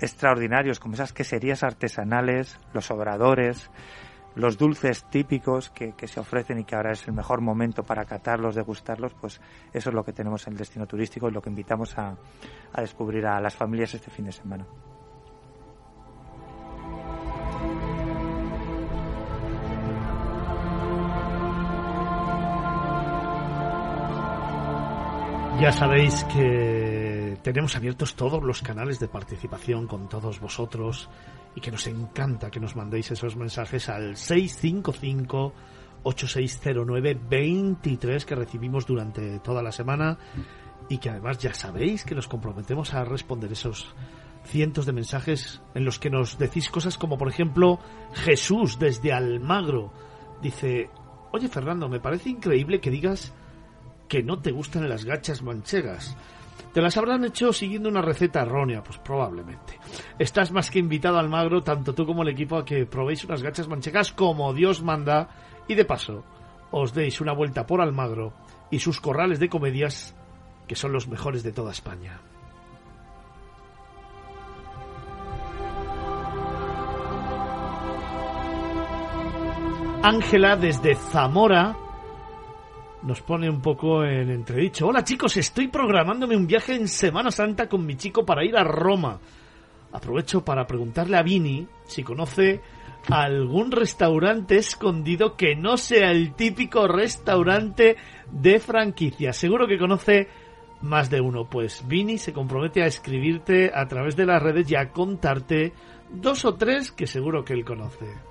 extraordinarios, 0.00 0.78
como 0.78 0.94
esas 0.94 1.12
queserías 1.12 1.62
artesanales, 1.62 2.58
los 2.72 2.90
obradores, 2.90 3.70
los 4.38 4.56
dulces 4.56 5.04
típicos 5.10 5.68
que, 5.70 5.92
se 6.06 6.20
ofrecen 6.20 6.60
y 6.60 6.64
que 6.64 6.76
ahora 6.76 6.92
es 6.92 7.08
el 7.08 7.12
mejor 7.12 7.40
momento 7.40 7.82
para 7.82 8.04
catarlos, 8.04 8.54
degustarlos, 8.54 9.12
pues 9.14 9.40
eso 9.72 9.90
es 9.90 9.94
lo 9.94 10.04
que 10.04 10.12
tenemos 10.12 10.46
en 10.46 10.52
el 10.52 10.58
destino 10.58 10.86
turístico 10.86 11.28
y 11.28 11.32
lo 11.32 11.42
que 11.42 11.50
invitamos 11.50 11.98
a, 11.98 12.16
a 12.72 12.80
descubrir 12.80 13.26
a 13.26 13.40
las 13.40 13.56
familias 13.56 13.94
este 13.94 14.10
fin 14.12 14.26
de 14.26 14.32
semana. 14.32 14.64
Ya 25.60 25.72
sabéis 25.72 26.22
que 26.32 26.77
tenemos 27.52 27.76
abiertos 27.76 28.14
todos 28.14 28.42
los 28.42 28.60
canales 28.60 29.00
de 29.00 29.08
participación 29.08 29.86
con 29.86 30.06
todos 30.06 30.38
vosotros 30.38 31.08
y 31.54 31.62
que 31.62 31.70
nos 31.70 31.86
encanta 31.86 32.50
que 32.50 32.60
nos 32.60 32.76
mandéis 32.76 33.10
esos 33.10 33.36
mensajes 33.36 33.88
al 33.88 34.18
655 34.18 35.54
8609 36.02 37.18
23 37.26 38.26
que 38.26 38.34
recibimos 38.34 38.84
durante 38.84 39.38
toda 39.38 39.62
la 39.62 39.72
semana 39.72 40.18
y 40.90 40.98
que 40.98 41.08
además 41.08 41.38
ya 41.38 41.54
sabéis 41.54 42.04
que 42.04 42.14
nos 42.14 42.28
comprometemos 42.28 42.92
a 42.92 43.02
responder 43.06 43.50
esos 43.50 43.94
cientos 44.44 44.84
de 44.84 44.92
mensajes 44.92 45.62
en 45.74 45.86
los 45.86 45.98
que 45.98 46.10
nos 46.10 46.36
decís 46.36 46.68
cosas 46.68 46.98
como 46.98 47.16
por 47.16 47.30
ejemplo 47.30 47.78
Jesús 48.12 48.78
desde 48.78 49.14
Almagro 49.14 49.90
dice, 50.42 50.90
oye 51.32 51.48
Fernando, 51.48 51.88
me 51.88 51.98
parece 51.98 52.28
increíble 52.28 52.82
que 52.82 52.90
digas 52.90 53.32
que 54.06 54.22
no 54.22 54.38
te 54.38 54.50
gustan 54.50 54.86
las 54.86 55.06
gachas 55.06 55.42
manchegas. 55.42 56.14
Te 56.72 56.82
las 56.82 56.96
habrán 56.96 57.24
hecho 57.24 57.52
siguiendo 57.52 57.88
una 57.88 58.02
receta 58.02 58.42
errónea, 58.42 58.82
pues 58.82 58.98
probablemente. 58.98 59.78
Estás 60.18 60.52
más 60.52 60.70
que 60.70 60.78
invitado 60.78 61.18
al 61.18 61.28
magro, 61.28 61.62
tanto 61.62 61.94
tú 61.94 62.06
como 62.06 62.22
el 62.22 62.28
equipo, 62.28 62.56
a 62.56 62.64
que 62.64 62.86
probéis 62.86 63.24
unas 63.24 63.42
gachas 63.42 63.68
manchegas 63.68 64.12
como 64.12 64.52
Dios 64.52 64.82
manda 64.82 65.28
y 65.66 65.74
de 65.74 65.84
paso 65.84 66.24
os 66.70 66.92
deis 66.92 67.20
una 67.20 67.32
vuelta 67.32 67.66
por 67.66 67.80
Almagro 67.80 68.32
y 68.70 68.80
sus 68.80 69.00
corrales 69.00 69.40
de 69.40 69.48
comedias, 69.48 70.14
que 70.66 70.76
son 70.76 70.92
los 70.92 71.08
mejores 71.08 71.42
de 71.42 71.52
toda 71.52 71.72
España. 71.72 72.20
Ángela 80.02 80.56
desde 80.56 80.94
Zamora 80.94 81.76
nos 83.02 83.20
pone 83.22 83.48
un 83.48 83.60
poco 83.60 84.04
en 84.04 84.30
entredicho. 84.30 84.86
Hola 84.88 85.04
chicos, 85.04 85.36
estoy 85.36 85.68
programándome 85.68 86.36
un 86.36 86.46
viaje 86.46 86.74
en 86.74 86.88
Semana 86.88 87.30
Santa 87.30 87.68
con 87.68 87.86
mi 87.86 87.96
chico 87.96 88.24
para 88.24 88.44
ir 88.44 88.56
a 88.56 88.64
Roma. 88.64 89.20
Aprovecho 89.92 90.44
para 90.44 90.66
preguntarle 90.66 91.16
a 91.16 91.22
Vini 91.22 91.66
si 91.86 92.02
conoce 92.02 92.60
algún 93.08 93.70
restaurante 93.70 94.56
escondido 94.56 95.36
que 95.36 95.54
no 95.54 95.76
sea 95.76 96.10
el 96.10 96.34
típico 96.34 96.88
restaurante 96.88 97.96
de 98.30 98.58
franquicia. 98.58 99.32
Seguro 99.32 99.66
que 99.66 99.78
conoce 99.78 100.28
más 100.82 101.08
de 101.08 101.20
uno. 101.20 101.48
Pues 101.48 101.86
Vini 101.86 102.18
se 102.18 102.32
compromete 102.32 102.82
a 102.82 102.86
escribirte 102.86 103.70
a 103.74 103.86
través 103.86 104.16
de 104.16 104.26
las 104.26 104.42
redes 104.42 104.70
y 104.70 104.76
a 104.76 104.90
contarte 104.90 105.72
dos 106.10 106.44
o 106.44 106.54
tres 106.54 106.92
que 106.92 107.06
seguro 107.06 107.44
que 107.44 107.54
él 107.54 107.64
conoce. 107.64 108.27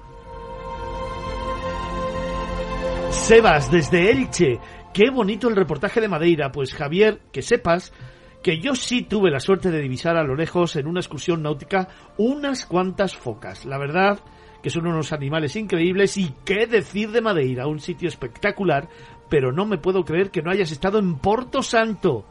Sebas, 3.12 3.72
desde 3.72 4.12
Elche. 4.12 4.60
Qué 4.94 5.10
bonito 5.10 5.50
el 5.50 5.56
reportaje 5.56 6.02
de 6.02 6.08
Madeira. 6.08 6.52
Pues 6.52 6.74
Javier, 6.74 7.20
que 7.32 7.42
sepas 7.42 7.94
que 8.42 8.60
yo 8.60 8.76
sí 8.76 9.04
tuve 9.04 9.32
la 9.32 9.40
suerte 9.40 9.72
de 9.72 9.82
divisar 9.82 10.18
a 10.18 10.24
lo 10.24 10.36
lejos 10.36 10.76
en 10.76 10.88
una 10.88 11.00
excursión 11.00 11.42
náutica 11.42 11.90
unas 12.18 12.66
cuantas 12.66 13.16
focas. 13.16 13.66
La 13.66 13.78
verdad 13.78 14.20
que 14.62 14.70
son 14.70 14.88
unos 14.88 15.14
animales 15.14 15.56
increíbles 15.56 16.18
y 16.18 16.34
qué 16.46 16.68
decir 16.68 17.12
de 17.12 17.22
Madeira, 17.22 17.68
un 17.68 17.80
sitio 17.80 18.08
espectacular, 18.08 18.88
pero 19.30 19.52
no 19.52 19.66
me 19.66 19.78
puedo 19.78 20.04
creer 20.04 20.32
que 20.32 20.42
no 20.42 20.52
hayas 20.52 20.72
estado 20.72 21.00
en 21.00 21.16
Porto 21.20 21.62
Santo. 21.62 22.26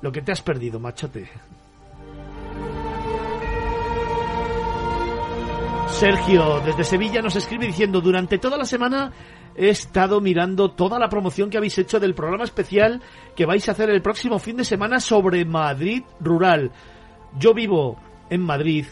Lo 0.00 0.12
que 0.12 0.22
te 0.22 0.32
has 0.32 0.42
perdido, 0.42 0.80
machote. 0.80 1.30
Sergio, 5.88 6.60
desde 6.64 6.84
Sevilla, 6.84 7.22
nos 7.22 7.36
escribe 7.36 7.66
diciendo, 7.66 8.00
durante 8.00 8.38
toda 8.38 8.56
la 8.56 8.64
semana 8.64 9.12
he 9.56 9.68
estado 9.68 10.20
mirando 10.20 10.70
toda 10.70 10.98
la 10.98 11.08
promoción 11.08 11.50
que 11.50 11.58
habéis 11.58 11.78
hecho 11.78 12.00
del 12.00 12.14
programa 12.14 12.44
especial 12.44 13.02
que 13.36 13.46
vais 13.46 13.68
a 13.68 13.72
hacer 13.72 13.90
el 13.90 14.02
próximo 14.02 14.38
fin 14.38 14.56
de 14.56 14.64
semana 14.64 15.00
sobre 15.00 15.44
Madrid 15.44 16.02
rural. 16.20 16.72
Yo 17.38 17.54
vivo 17.54 17.98
en 18.30 18.42
Madrid 18.42 18.86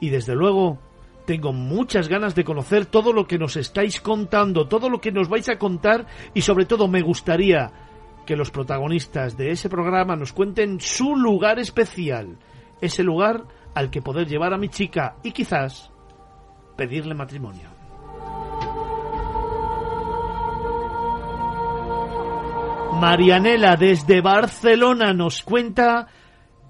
y 0.00 0.10
desde 0.10 0.34
luego 0.34 0.78
tengo 1.26 1.52
muchas 1.52 2.08
ganas 2.08 2.34
de 2.34 2.44
conocer 2.44 2.86
todo 2.86 3.12
lo 3.12 3.26
que 3.26 3.38
nos 3.38 3.56
estáis 3.56 4.00
contando, 4.00 4.66
todo 4.66 4.88
lo 4.88 5.00
que 5.00 5.12
nos 5.12 5.28
vais 5.28 5.48
a 5.48 5.58
contar 5.58 6.06
y 6.34 6.42
sobre 6.42 6.64
todo 6.64 6.88
me 6.88 7.02
gustaría 7.02 7.70
que 8.26 8.36
los 8.36 8.50
protagonistas 8.50 9.36
de 9.36 9.50
ese 9.50 9.68
programa 9.68 10.16
nos 10.16 10.32
cuenten 10.32 10.80
su 10.80 11.16
lugar 11.16 11.58
especial, 11.58 12.38
ese 12.80 13.02
lugar 13.02 13.44
al 13.74 13.90
que 13.90 14.02
poder 14.02 14.26
llevar 14.26 14.52
a 14.52 14.58
mi 14.58 14.68
chica 14.68 15.16
y 15.22 15.32
quizás 15.32 15.90
pedirle 16.76 17.14
matrimonio. 17.14 17.69
Marianela 22.98 23.76
desde 23.76 24.20
Barcelona 24.20 25.12
nos 25.12 25.42
cuenta 25.42 26.08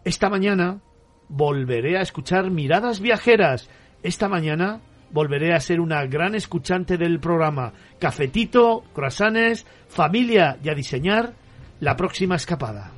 esta 0.05 0.29
mañana 0.29 0.81
volveré 1.29 1.99
a 1.99 2.03
escuchar 2.03 2.51
miradas 2.51 3.01
viajeras. 3.01 3.69
Esta 4.03 4.29
mañana 4.29 4.81
volveré 5.11 5.55
a 5.55 5.61
ser 5.61 5.81
una 5.81 6.05
gran 6.07 6.35
escuchante 6.35 6.97
del 6.97 7.21
programa. 7.21 7.73
Cafetito, 7.99 8.85
croissants, 8.93 9.67
familia 9.89 10.59
y 10.63 10.69
a 10.69 10.75
diseñar 10.75 11.35
la 11.81 11.97
próxima 11.97 12.37
escapada. 12.37 12.93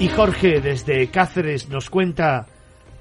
Y 0.00 0.08
Jorge 0.08 0.60
desde 0.60 1.10
Cáceres 1.10 1.68
nos 1.68 1.90
cuenta 1.90 2.46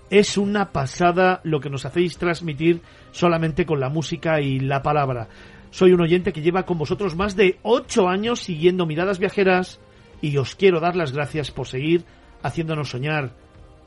es 0.09 0.38
una 0.38 0.72
pasada 0.72 1.41
lo 1.43 1.59
que 1.59 1.69
nos 1.69 1.85
hacéis 1.85 2.17
transmitir 2.17 2.82
solamente 3.11 3.66
con 3.66 3.80
la 3.80 3.90
música 3.90 4.41
y 4.41 4.59
la 4.59 4.82
palabra. 4.82 5.27
Soy 5.71 5.93
un 5.93 6.01
oyente 6.01 6.33
que 6.33 6.41
lleva 6.41 6.65
con 6.65 6.77
vosotros 6.77 7.15
más 7.15 7.35
de 7.35 7.57
ocho 7.63 8.07
años 8.07 8.41
siguiendo 8.41 8.85
miradas 8.85 9.17
viajeras 9.19 9.79
y 10.21 10.37
os 10.37 10.55
quiero 10.55 10.79
dar 10.79 10.95
las 10.95 11.11
gracias 11.11 11.51
por 11.51 11.67
seguir 11.67 12.05
haciéndonos 12.41 12.89
soñar 12.89 13.33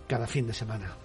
cada 0.06 0.26
fin 0.26 0.46
de 0.46 0.52
semana. 0.54 0.96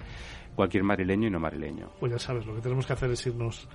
cualquier 0.55 0.83
madrileño 0.83 1.29
y 1.29 1.31
no 1.31 1.39
madrileño. 1.39 1.89
Pues 2.01 2.11
ya 2.11 2.19
sabes, 2.19 2.45
lo 2.45 2.53
que 2.53 2.59
tenemos 2.59 2.85
que 2.85 2.91
hacer 2.91 3.09
es 3.11 3.25
irnos 3.25 3.65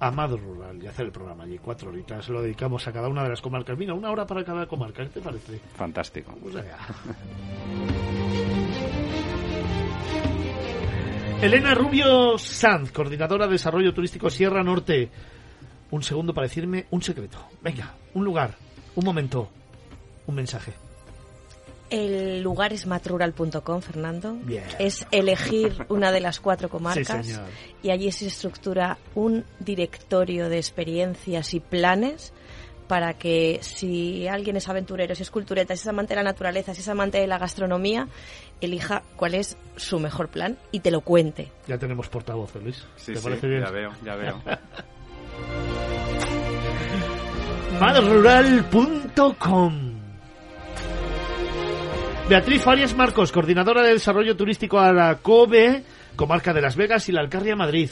a 0.00 0.10
Madrid 0.10 0.40
Rural 0.42 0.82
y 0.82 0.86
hacer 0.86 1.06
el 1.06 1.12
programa 1.12 1.44
allí, 1.44 1.58
cuatro 1.58 1.90
horitas, 1.90 2.28
lo 2.28 2.42
dedicamos 2.42 2.86
a 2.86 2.92
cada 2.92 3.08
una 3.08 3.22
de 3.22 3.30
las 3.30 3.40
comarcas. 3.40 3.76
Mira, 3.76 3.94
una 3.94 4.10
hora 4.10 4.26
para 4.26 4.44
cada 4.44 4.66
comarca, 4.66 5.02
¿qué 5.04 5.10
te 5.10 5.20
parece? 5.20 5.58
Fantástico. 5.74 6.36
Pues 6.40 6.54
venga. 6.54 6.78
Elena 11.42 11.74
Rubio 11.74 12.36
Sanz, 12.36 12.90
coordinadora 12.90 13.46
de 13.46 13.52
Desarrollo 13.52 13.94
Turístico 13.94 14.28
Sierra 14.28 14.62
Norte. 14.62 15.08
Un 15.90 16.02
segundo 16.02 16.34
para 16.34 16.48
decirme 16.48 16.86
un 16.90 17.02
secreto. 17.02 17.38
Venga, 17.62 17.94
un 18.14 18.24
lugar, 18.24 18.56
un 18.96 19.04
momento, 19.04 19.48
un 20.26 20.34
mensaje. 20.34 20.72
El 21.90 22.42
lugar 22.42 22.72
es 22.72 22.86
matrural.com, 22.86 23.80
Fernando. 23.80 24.34
Bien. 24.42 24.64
Es 24.78 25.06
elegir 25.10 25.86
una 25.88 26.12
de 26.12 26.20
las 26.20 26.38
cuatro 26.40 26.68
comarcas 26.68 27.26
Sí, 27.26 27.32
señor. 27.32 27.48
y 27.82 27.90
allí 27.90 28.12
se 28.12 28.26
estructura 28.26 28.98
un 29.14 29.44
directorio 29.60 30.48
de 30.50 30.58
experiencias 30.58 31.54
y 31.54 31.60
planes 31.60 32.32
para 32.88 33.14
que 33.14 33.58
si 33.62 34.26
alguien 34.28 34.56
es 34.56 34.68
aventurero, 34.68 35.14
si 35.14 35.22
es 35.22 35.30
cultureta, 35.30 35.74
si 35.76 35.82
es 35.82 35.88
amante 35.88 36.14
de 36.14 36.16
la 36.16 36.22
naturaleza, 36.24 36.74
si 36.74 36.80
es 36.80 36.88
amante 36.88 37.18
de 37.18 37.26
la 37.26 37.36
gastronomía, 37.38 38.08
elija 38.62 39.02
cuál 39.16 39.34
es 39.34 39.56
su 39.76 39.98
mejor 40.00 40.28
plan 40.28 40.56
y 40.72 40.80
te 40.80 40.90
lo 40.90 41.02
cuente. 41.02 41.52
Ya 41.66 41.76
tenemos 41.78 42.08
portavoz, 42.08 42.54
¿eh, 42.56 42.60
Luis. 42.62 42.86
Sí, 42.96 43.12
¿Te 43.12 43.18
sí, 43.18 43.24
parece 43.24 43.46
bien? 43.46 43.62
ya 43.62 43.70
veo, 43.70 43.90
ya 44.04 44.16
veo. 44.16 44.42
madrural.com 47.80 49.87
Beatriz 52.28 52.62
Farias 52.62 52.94
Marcos, 52.94 53.32
coordinadora 53.32 53.82
de 53.82 53.94
desarrollo 53.94 54.36
turístico 54.36 54.78
a 54.78 54.92
la 54.92 55.16
COBE, 55.16 55.82
comarca 56.14 56.52
de 56.52 56.60
Las 56.60 56.76
Vegas 56.76 57.08
y 57.08 57.12
la 57.12 57.22
Alcarria 57.22 57.56
Madrid. 57.56 57.88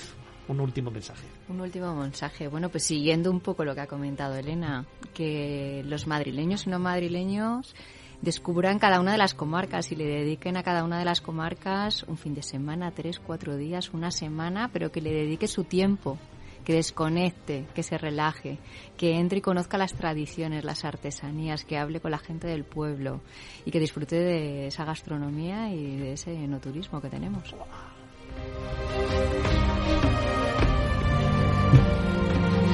Un 0.48 0.60
último 0.60 0.90
mensaje. 0.90 1.26
Un 1.48 1.62
último 1.62 1.94
mensaje. 1.97 2.47
Bueno, 2.47 2.68
pues 2.68 2.82
siguiendo 2.82 3.31
un 3.31 3.40
poco 3.40 3.65
lo 3.65 3.74
que 3.74 3.81
ha 3.81 3.86
comentado 3.86 4.36
Elena, 4.36 4.84
que 5.15 5.82
los 5.86 6.06
madrileños 6.06 6.66
y 6.66 6.70
no 6.70 6.78
madrileños 6.78 7.74
descubran 8.20 8.78
cada 8.78 9.00
una 9.00 9.12
de 9.12 9.18
las 9.18 9.32
comarcas 9.32 9.90
y 9.90 9.97
le 9.97 10.05
dediquen 10.05 10.58
a 10.58 10.62
cada 10.62 10.84
una 10.84 10.98
de 10.98 11.06
las 11.06 11.23
comarcas 11.23 12.02
un 12.02 12.18
fin 12.18 12.34
de 12.34 12.42
semana, 12.42 12.90
tres, 12.90 13.18
cuatro 13.18 13.56
días, 13.56 13.94
una 13.94 14.10
semana, 14.10 14.68
pero 14.70 14.92
que 14.92 15.00
le 15.00 15.12
dedique 15.12 15.48
su 15.48 15.65
tiempo, 15.65 16.18
que 16.66 16.72
desconecte, 16.72 17.64
que 17.76 17.84
se 17.84 17.96
relaje, 17.96 18.58
que 18.96 19.14
entre 19.14 19.38
y 19.38 19.40
conozca 19.40 19.78
las 19.78 19.94
tradiciones, 19.94 20.64
las 20.64 20.84
artesanías, 20.84 21.64
que 21.64 21.78
hable 21.78 22.00
con 22.00 22.10
la 22.10 22.18
gente 22.18 22.48
del 22.48 22.64
pueblo 22.64 23.20
y 23.64 23.70
que 23.70 23.78
disfrute 23.78 24.16
de 24.16 24.66
esa 24.66 24.84
gastronomía 24.84 25.72
y 25.72 25.96
de 25.96 26.14
ese 26.14 26.34
enoturismo 26.34 27.00
que 27.00 27.08
tenemos. 27.08 27.54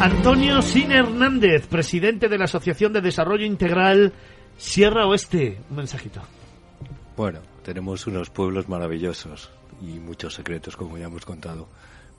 Antonio 0.00 0.62
Sin 0.62 0.90
Hernández, 0.90 1.66
presidente 1.66 2.30
de 2.30 2.38
la 2.38 2.44
Asociación 2.44 2.94
de 2.94 3.02
Desarrollo 3.02 3.44
Integral 3.44 4.14
Sierra 4.56 5.06
Oeste. 5.06 5.60
Un 5.68 5.76
mensajito. 5.76 6.22
Bueno, 7.14 7.40
tenemos 7.62 8.06
unos 8.06 8.30
pueblos 8.30 8.70
maravillosos 8.70 9.50
y 9.82 9.98
muchos 9.98 10.32
secretos, 10.32 10.78
como 10.78 10.96
ya 10.96 11.04
hemos 11.04 11.26
contado. 11.26 11.68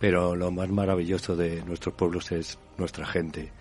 Pero 0.04 0.36
lo 0.36 0.52
más 0.52 0.68
maravilloso 0.68 1.34
de 1.34 1.64
nuestros 1.64 1.96
pueblos 1.96 2.30
es 2.34 2.60
nuestra 2.78 3.06
gente. 3.06 3.54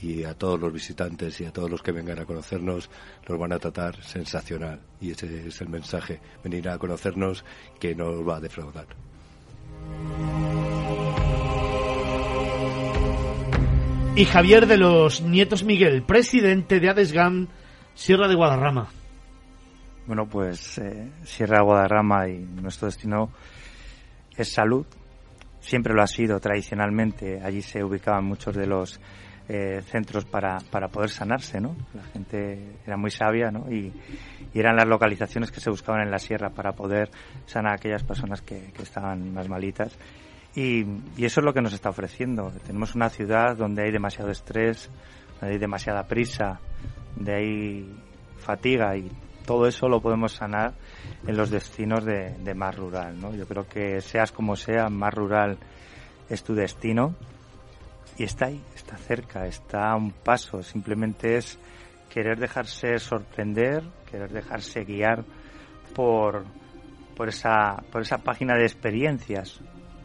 Y 0.00 0.24
a 0.24 0.32
todos 0.32 0.58
los 0.58 0.72
visitantes 0.72 1.38
y 1.42 1.44
a 1.44 1.52
todos 1.52 1.70
los 1.70 1.82
que 1.82 1.92
vengan 1.92 2.18
a 2.18 2.24
conocernos 2.24 2.88
los 3.26 3.38
van 3.38 3.52
a 3.52 3.58
tratar 3.58 4.02
sensacional. 4.02 4.80
Y 5.02 5.10
ese 5.10 5.48
es 5.48 5.60
el 5.60 5.68
mensaje. 5.68 6.18
Venir 6.42 6.70
a 6.70 6.78
conocernos 6.78 7.44
que 7.78 7.94
no 7.94 8.06
os 8.06 8.26
va 8.26 8.36
a 8.36 8.40
defraudar. 8.40 8.86
Y 14.16 14.24
Javier 14.24 14.66
de 14.66 14.78
los 14.78 15.20
Nietos 15.20 15.62
Miguel, 15.62 16.04
presidente 16.04 16.80
de 16.80 16.88
Adesgam 16.88 17.48
Sierra 17.94 18.28
de 18.28 18.34
Guadarrama. 18.34 18.88
Bueno, 20.06 20.26
pues 20.26 20.78
eh, 20.78 21.10
Sierra 21.24 21.58
de 21.58 21.64
Guadarrama 21.64 22.30
y 22.30 22.38
nuestro 22.38 22.86
destino 22.86 23.28
es 24.38 24.50
salud. 24.50 24.86
Siempre 25.62 25.94
lo 25.94 26.02
ha 26.02 26.08
sido 26.08 26.40
tradicionalmente. 26.40 27.40
Allí 27.40 27.62
se 27.62 27.82
ubicaban 27.84 28.24
muchos 28.24 28.54
de 28.54 28.66
los 28.66 29.00
eh, 29.48 29.80
centros 29.82 30.24
para, 30.24 30.58
para 30.70 30.88
poder 30.88 31.08
sanarse, 31.08 31.60
¿no? 31.60 31.76
La 31.94 32.02
gente 32.02 32.76
era 32.84 32.96
muy 32.96 33.10
sabia, 33.10 33.50
¿no? 33.50 33.70
Y, 33.72 33.92
eran 34.54 34.76
las 34.76 34.86
localizaciones 34.86 35.50
que 35.50 35.60
se 35.60 35.70
buscaban 35.70 36.02
en 36.02 36.10
la 36.10 36.18
sierra 36.18 36.50
para 36.50 36.72
poder 36.72 37.10
sanar 37.46 37.72
a 37.72 37.74
aquellas 37.76 38.02
personas 38.02 38.42
que, 38.42 38.70
que 38.74 38.82
estaban 38.82 39.32
más 39.32 39.48
malitas. 39.48 39.96
Y, 40.54 40.84
y 41.16 41.24
eso 41.24 41.40
es 41.40 41.44
lo 41.44 41.54
que 41.54 41.62
nos 41.62 41.72
está 41.72 41.88
ofreciendo. 41.88 42.52
Tenemos 42.66 42.94
una 42.94 43.08
ciudad 43.08 43.56
donde 43.56 43.84
hay 43.84 43.90
demasiado 43.90 44.30
estrés, 44.30 44.90
donde 45.40 45.54
hay 45.54 45.58
demasiada 45.58 46.02
prisa, 46.06 46.60
donde 47.16 47.34
hay 47.34 47.96
fatiga 48.38 48.94
y 48.96 49.10
todo 49.44 49.66
eso 49.66 49.88
lo 49.88 50.00
podemos 50.00 50.32
sanar 50.32 50.74
en 51.26 51.36
los 51.36 51.50
destinos 51.50 52.04
de, 52.04 52.54
más 52.54 52.76
rural. 52.76 53.20
¿no? 53.20 53.34
Yo 53.34 53.46
creo 53.46 53.66
que 53.66 54.00
seas 54.00 54.32
como 54.32 54.56
sea, 54.56 54.88
más 54.88 55.12
rural 55.12 55.58
es 56.28 56.42
tu 56.42 56.54
destino 56.54 57.14
y 58.16 58.24
está 58.24 58.46
ahí, 58.46 58.62
está 58.74 58.96
cerca, 58.96 59.46
está 59.46 59.90
a 59.90 59.96
un 59.96 60.12
paso. 60.12 60.62
Simplemente 60.62 61.36
es 61.36 61.58
querer 62.08 62.38
dejarse 62.38 62.98
sorprender, 62.98 63.82
querer 64.10 64.30
dejarse 64.30 64.84
guiar 64.84 65.24
por, 65.94 66.44
por, 67.16 67.28
esa, 67.28 67.82
por 67.90 68.02
esa 68.02 68.18
página 68.18 68.54
de 68.54 68.64
experiencias. 68.64 69.60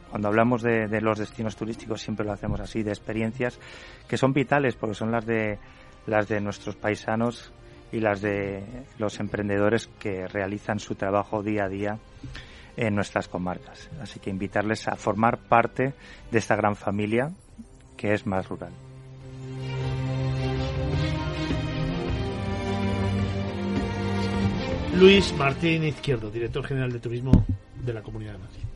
Cuando 0.10 0.30
hablamos 0.30 0.62
de, 0.62 0.88
de 0.88 1.02
los 1.02 1.20
destinos 1.20 1.58
turísticos 1.58 2.02
siempre 2.02 2.26
lo 2.26 2.32
hacemos 2.32 2.62
así, 2.62 2.82
de 2.82 2.92
experiencias 2.92 3.60
que 4.08 4.18
son 4.18 4.32
vitales 4.32 4.76
porque 4.76 4.96
son 4.96 5.12
las 5.12 5.26
de, 5.26 5.60
las 6.06 6.30
de 6.30 6.40
nuestros 6.40 6.78
paisanos 6.78 7.52
y 7.92 8.00
las 8.00 8.22
de 8.22 8.64
los 8.98 9.20
emprendedores 9.20 9.88
que 10.00 10.28
realizan 10.28 10.80
su 10.80 10.96
trabajo 10.96 11.44
día 11.44 11.66
a 11.66 11.70
día 11.70 12.00
en 12.76 12.96
nuestras 12.96 13.28
comarcas. 13.28 13.90
Así 14.02 14.20
que 14.20 14.30
invitarles 14.30 14.88
a 14.88 14.96
formar 14.96 15.38
parte 15.38 15.94
de 16.32 16.38
esta 16.38 16.56
gran 16.56 16.76
familia 16.76 17.32
que 17.96 18.14
es 18.14 18.26
más 18.26 18.48
rural. 18.48 18.72
Luis 24.96 25.32
Martín 25.38 25.84
Izquierdo, 25.84 26.32
director 26.32 26.66
general 26.66 26.92
de 26.92 27.00
Turismo 27.00 27.46
de 27.76 27.94
la 27.94 28.02
Comunidad 28.02 28.34
de 28.34 28.40
Madrid. 28.40 28.67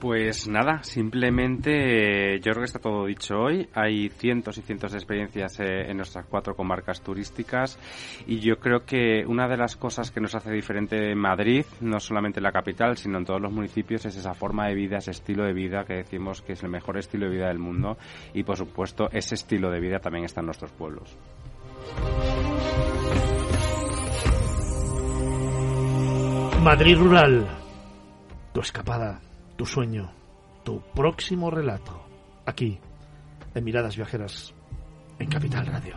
Pues 0.00 0.46
nada, 0.46 0.84
simplemente 0.84 2.34
eh, 2.34 2.40
yo 2.40 2.52
creo 2.52 2.60
que 2.60 2.66
está 2.66 2.78
todo 2.78 3.04
dicho 3.04 3.34
hoy. 3.36 3.68
Hay 3.74 4.08
cientos 4.10 4.56
y 4.56 4.62
cientos 4.62 4.92
de 4.92 4.98
experiencias 4.98 5.58
eh, 5.58 5.90
en 5.90 5.96
nuestras 5.96 6.24
cuatro 6.26 6.54
comarcas 6.54 7.02
turísticas 7.02 7.76
y 8.24 8.38
yo 8.38 8.60
creo 8.60 8.84
que 8.84 9.24
una 9.26 9.48
de 9.48 9.56
las 9.56 9.74
cosas 9.74 10.12
que 10.12 10.20
nos 10.20 10.36
hace 10.36 10.52
diferente 10.52 11.10
en 11.10 11.18
Madrid, 11.18 11.64
no 11.80 11.98
solamente 11.98 12.38
en 12.38 12.44
la 12.44 12.52
capital, 12.52 12.96
sino 12.96 13.18
en 13.18 13.24
todos 13.24 13.40
los 13.40 13.52
municipios, 13.52 14.04
es 14.06 14.16
esa 14.16 14.34
forma 14.34 14.68
de 14.68 14.74
vida, 14.74 14.98
ese 14.98 15.10
estilo 15.10 15.44
de 15.44 15.52
vida 15.52 15.84
que 15.84 15.94
decimos 15.94 16.42
que 16.42 16.52
es 16.52 16.62
el 16.62 16.70
mejor 16.70 16.96
estilo 16.96 17.26
de 17.26 17.32
vida 17.34 17.48
del 17.48 17.58
mundo 17.58 17.98
y 18.34 18.44
por 18.44 18.56
supuesto 18.56 19.08
ese 19.10 19.34
estilo 19.34 19.68
de 19.68 19.80
vida 19.80 19.98
también 19.98 20.24
está 20.24 20.40
en 20.40 20.46
nuestros 20.46 20.70
pueblos. 20.70 21.16
Madrid 26.62 26.96
Rural, 26.98 27.48
tu 28.52 28.60
escapada, 28.60 29.20
tu 29.58 29.66
sueño, 29.66 30.12
tu 30.62 30.80
próximo 30.94 31.50
relato, 31.50 32.00
aquí, 32.46 32.78
en 33.56 33.64
Miradas 33.64 33.96
Viajeras, 33.96 34.54
en 35.18 35.28
Capital 35.28 35.66
Radio. 35.66 35.96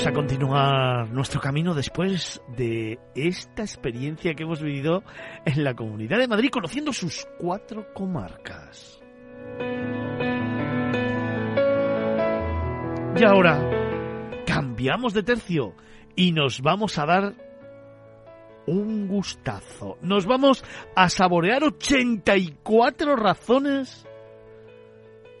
Vamos 0.00 0.12
a 0.12 0.18
continuar 0.18 1.10
nuestro 1.10 1.42
camino 1.42 1.74
después 1.74 2.40
de 2.56 2.98
esta 3.14 3.60
experiencia 3.60 4.32
que 4.32 4.44
hemos 4.44 4.62
vivido 4.62 5.04
en 5.44 5.62
la 5.62 5.74
Comunidad 5.74 6.18
de 6.18 6.26
Madrid, 6.26 6.48
conociendo 6.50 6.90
sus 6.94 7.26
cuatro 7.38 7.92
comarcas. 7.92 8.98
Y 13.14 13.24
ahora 13.24 13.60
cambiamos 14.46 15.12
de 15.12 15.22
tercio 15.22 15.74
y 16.16 16.32
nos 16.32 16.62
vamos 16.62 16.96
a 16.96 17.04
dar 17.04 17.34
un 18.66 19.06
gustazo. 19.06 19.98
Nos 20.00 20.24
vamos 20.24 20.64
a 20.96 21.10
saborear 21.10 21.62
84 21.62 23.16
razones 23.16 24.06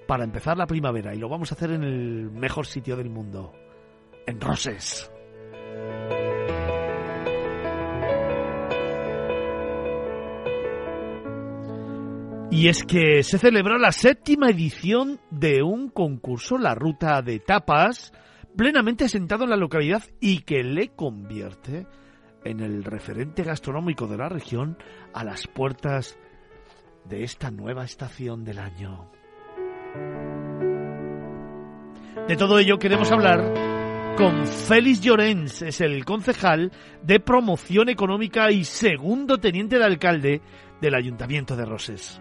para 0.06 0.24
empezar 0.24 0.58
la 0.58 0.66
primavera 0.66 1.14
y 1.14 1.18
lo 1.18 1.30
vamos 1.30 1.50
a 1.50 1.54
hacer 1.54 1.70
en 1.70 1.82
el 1.82 2.30
mejor 2.30 2.66
sitio 2.66 2.94
del 2.94 3.08
mundo 3.08 3.54
en 4.26 4.40
Roses. 4.40 5.10
Y 12.50 12.68
es 12.68 12.82
que 12.82 13.22
se 13.22 13.38
celebra 13.38 13.78
la 13.78 13.92
séptima 13.92 14.50
edición 14.50 15.20
de 15.30 15.62
un 15.62 15.88
concurso, 15.88 16.58
la 16.58 16.74
ruta 16.74 17.22
de 17.22 17.38
tapas, 17.38 18.12
plenamente 18.56 19.04
asentado 19.04 19.44
en 19.44 19.50
la 19.50 19.56
localidad 19.56 20.02
y 20.20 20.40
que 20.40 20.64
le 20.64 20.88
convierte 20.88 21.86
en 22.44 22.60
el 22.60 22.82
referente 22.82 23.44
gastronómico 23.44 24.08
de 24.08 24.16
la 24.16 24.28
región 24.28 24.76
a 25.14 25.22
las 25.24 25.46
puertas 25.46 26.18
de 27.04 27.22
esta 27.22 27.50
nueva 27.50 27.84
estación 27.84 28.44
del 28.44 28.58
año. 28.58 29.10
De 32.26 32.36
todo 32.36 32.58
ello 32.58 32.78
queremos 32.78 33.10
hablar 33.12 33.69
con 34.20 34.46
Félix 34.46 35.00
Llorens, 35.00 35.62
es 35.62 35.80
el 35.80 36.04
concejal 36.04 36.70
de 37.02 37.20
promoción 37.20 37.88
económica 37.88 38.50
y 38.50 38.64
segundo 38.64 39.38
teniente 39.38 39.78
de 39.78 39.84
alcalde 39.86 40.42
del 40.78 40.94
Ayuntamiento 40.94 41.56
de 41.56 41.64
Roses. 41.64 42.20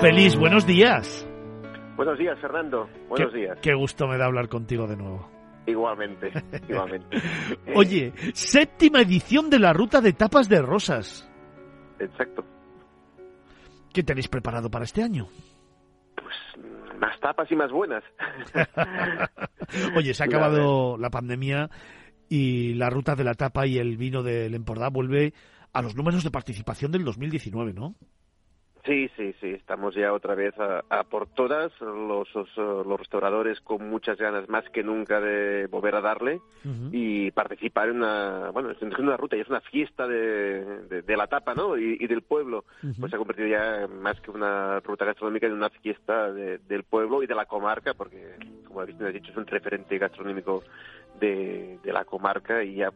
Félix, 0.00 0.34
buenos 0.34 0.66
días. 0.66 1.28
Buenos 1.94 2.18
días, 2.18 2.38
Fernando. 2.40 2.88
Buenos 3.10 3.34
días. 3.34 3.58
Qué 3.60 3.74
gusto 3.74 4.06
me 4.08 4.16
da 4.16 4.24
hablar 4.24 4.48
contigo 4.48 4.86
de 4.86 4.96
nuevo. 4.96 5.28
Igualmente, 5.66 6.32
igualmente. 6.70 7.18
Oye, 7.74 8.14
séptima 8.32 9.02
edición 9.02 9.50
de 9.50 9.58
la 9.58 9.74
ruta 9.74 10.00
de 10.00 10.14
tapas 10.14 10.48
de 10.48 10.62
rosas. 10.62 11.30
Exacto. 11.98 12.42
¿Qué 13.92 14.02
tenéis 14.02 14.28
preparado 14.28 14.70
para 14.70 14.86
este 14.86 15.02
año? 15.02 15.28
Más 16.98 17.18
tapas 17.20 17.50
y 17.50 17.56
más 17.56 17.70
buenas. 17.70 18.02
Oye, 19.96 20.14
se 20.14 20.22
ha 20.22 20.26
acabado 20.26 20.96
la 20.98 21.10
pandemia 21.10 21.70
y 22.28 22.74
la 22.74 22.90
ruta 22.90 23.14
de 23.14 23.24
la 23.24 23.34
tapa 23.34 23.66
y 23.66 23.78
el 23.78 23.96
vino 23.96 24.22
del 24.22 24.54
Empordà 24.54 24.90
vuelve 24.90 25.32
a 25.72 25.82
los 25.82 25.94
números 25.94 26.24
de 26.24 26.30
participación 26.30 26.92
del 26.92 27.04
2019, 27.04 27.72
¿no? 27.72 27.94
Sí, 28.88 29.10
sí, 29.18 29.34
sí, 29.38 29.48
estamos 29.48 29.94
ya 29.94 30.14
otra 30.14 30.34
vez 30.34 30.54
a, 30.58 31.04
por 31.04 31.26
todas, 31.26 31.70
los, 31.78 32.26
los, 32.34 32.98
restauradores 32.98 33.60
con 33.60 33.86
muchas 33.90 34.16
ganas 34.16 34.48
más 34.48 34.64
que 34.70 34.82
nunca 34.82 35.20
de 35.20 35.66
volver 35.66 35.94
a 35.94 36.00
darle 36.00 36.40
y 36.90 37.30
participar 37.32 37.90
en 37.90 37.96
una, 37.96 38.48
bueno, 38.50 38.70
es 38.70 38.80
una 38.80 39.18
ruta 39.18 39.36
y 39.36 39.40
es 39.40 39.48
una 39.48 39.60
fiesta 39.60 40.08
de, 40.08 41.02
de, 41.02 41.16
la 41.18 41.26
tapa, 41.26 41.54
¿no? 41.54 41.76
Y, 41.76 42.06
del 42.06 42.22
pueblo, 42.22 42.64
pues 42.98 43.10
se 43.10 43.16
ha 43.16 43.18
convertido 43.18 43.48
ya 43.48 43.86
más 43.88 44.18
que 44.22 44.30
una 44.30 44.80
ruta 44.80 45.04
gastronómica 45.04 45.46
en 45.46 45.52
una 45.52 45.68
fiesta 45.68 46.32
del 46.32 46.82
pueblo 46.84 47.22
y 47.22 47.26
de 47.26 47.34
la 47.34 47.44
comarca, 47.44 47.92
porque, 47.92 48.36
como 48.66 48.80
has 48.80 48.86
dicho, 48.86 49.30
es 49.30 49.36
un 49.36 49.46
referente 49.46 49.98
gastronómico 49.98 50.62
de, 51.20 51.78
la 51.84 52.04
comarca 52.04 52.62
y 52.62 52.76
ya, 52.76 52.92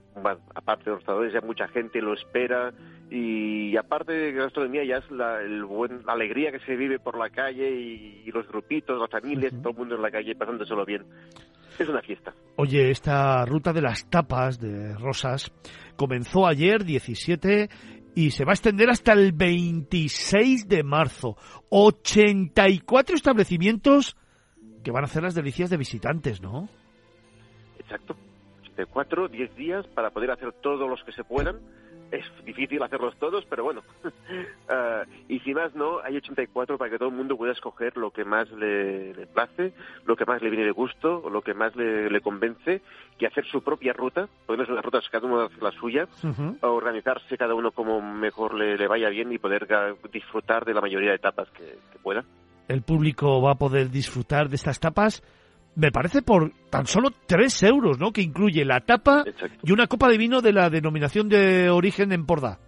aparte 0.55 0.85
de 0.85 0.91
los 0.91 1.01
restauradores, 1.01 1.33
ya 1.33 1.41
mucha 1.41 1.69
gente 1.69 2.01
lo 2.01 2.15
espera 2.15 2.73
y, 3.11 3.77
aparte 3.77 4.12
de 4.12 4.33
gastronomía 4.33 4.85
ya 4.85 4.97
es 4.99 5.11
la, 5.11 5.43
el 5.43 5.65
buen, 5.65 5.82
la 5.89 6.12
alegría 6.12 6.51
que 6.52 6.61
se 6.61 6.77
vive 6.77 6.99
por 6.99 7.19
la 7.19 7.31
calle 7.31 7.70
y, 7.70 8.31
los 8.33 8.47
grupitos, 8.49 8.99
las 8.99 9.11
familias, 9.11 9.52
todo 9.61 9.70
el 9.70 9.77
mundo 9.77 9.97
en 9.97 10.02
la 10.02 10.11
calle 10.11 10.35
pasándoselo 10.35 10.85
bien. 10.85 11.05
Es 11.78 11.89
una 11.89 12.02
fiesta. 12.02 12.35
Oye, 12.57 12.91
esta 12.91 13.44
ruta 13.44 13.73
de 13.73 13.83
las 13.83 14.09
tapas 14.09 14.61
de 14.61 14.94
Rosas 14.94 15.52
comenzó 15.97 16.47
ayer 16.47 16.85
17 16.85 17.69
y 18.15 18.31
se 18.31 18.44
va 18.44 18.52
a 18.52 18.55
extender 18.55 18.91
hasta 18.91 19.12
el 19.12 19.33
26 19.33 20.69
de 20.69 20.83
marzo. 20.83 21.36
84 21.70 23.17
establecimientos 23.17 24.17
que 24.83 24.91
van 24.91 25.05
a 25.05 25.07
hacer 25.07 25.23
las 25.23 25.35
delicias 25.35 25.70
de 25.70 25.77
visitantes, 25.77 26.43
¿no? 26.43 26.69
Exacto. 27.78 28.17
De 28.77 28.86
cuatro, 28.86 29.28
diez 29.28 29.55
días 29.55 29.86
para 29.89 30.11
poder 30.11 30.31
hacer 30.31 30.52
todos 30.62 30.89
los 30.89 31.02
que 31.05 31.12
se 31.12 31.25
puedan. 31.25 31.61
Es 32.12 32.26
difícil 32.44 32.82
hacerlos 32.82 33.16
todos, 33.16 33.47
pero 33.47 33.65
bueno. 33.65 33.82
Ah, 34.68 35.02
y 35.28 35.41
si 35.41 35.55
más 35.55 35.74
no, 35.74 35.99
hay 36.00 36.16
84 36.18 36.76
para 36.76 36.91
que 36.91 36.99
todo 36.99 37.08
el 37.08 37.15
mundo 37.15 37.39
pueda 37.39 37.52
escoger 37.52 37.97
lo 37.97 38.10
que 38.10 38.24
más 38.24 38.50
le, 38.52 39.26
place, 39.32 39.73
lo 40.05 40.15
que 40.15 40.26
más 40.26 40.42
le 40.42 40.50
viene 40.50 40.66
de 40.66 40.73
gusto, 40.73 41.28
lo 41.31 41.41
que 41.41 41.55
más 41.55 41.74
le, 41.74 42.20
convence, 42.20 42.82
y 43.18 43.24
hacer 43.24 43.47
su 43.47 43.62
propia 43.62 43.94
ruta. 43.94 44.28
Hacer 44.47 44.68
las 44.68 44.84
rutas 44.84 45.08
cada 45.10 45.26
uno 45.26 45.41
hace 45.41 45.60
la 45.62 45.73
suya, 45.73 46.07
organizarse 46.60 47.39
cada 47.39 47.55
uno 47.55 47.70
como 47.70 48.02
mejor 48.02 48.55
le, 48.55 48.86
vaya 48.86 49.08
bien 49.08 49.32
y 49.32 49.39
poder 49.39 49.66
disfrutar 50.12 50.66
de 50.66 50.74
la 50.74 50.82
mayoría 50.82 51.10
de 51.10 51.16
etapas 51.16 51.49
que, 51.50 51.78
que 51.92 51.99
pueda. 51.99 52.23
El 52.68 52.82
público 52.82 53.41
va 53.41 53.52
a 53.52 53.58
poder 53.58 53.91
disfrutar 53.91 54.50
de 54.50 54.57
estas 54.57 54.78
tapas 54.78 55.23
me 55.75 55.91
parece 55.91 56.23
por 56.23 56.52
tan 56.70 56.86
solo 56.86 57.10
3 57.26 57.62
euros, 57.65 57.99
¿no? 57.99 58.12
Que 58.12 58.23
incluye 58.23 58.65
la 58.65 58.81
tapa 58.81 59.25
y 59.62 59.73
una 59.73 59.86
copa 59.86 60.09
de 60.09 60.18
vino 60.18 60.41
de 60.41 60.52
la 60.52 60.70
denominación 60.70 61.28
de 61.28 61.70
origen 61.70 62.12
en 62.12 62.26
Porda. 62.26 62.59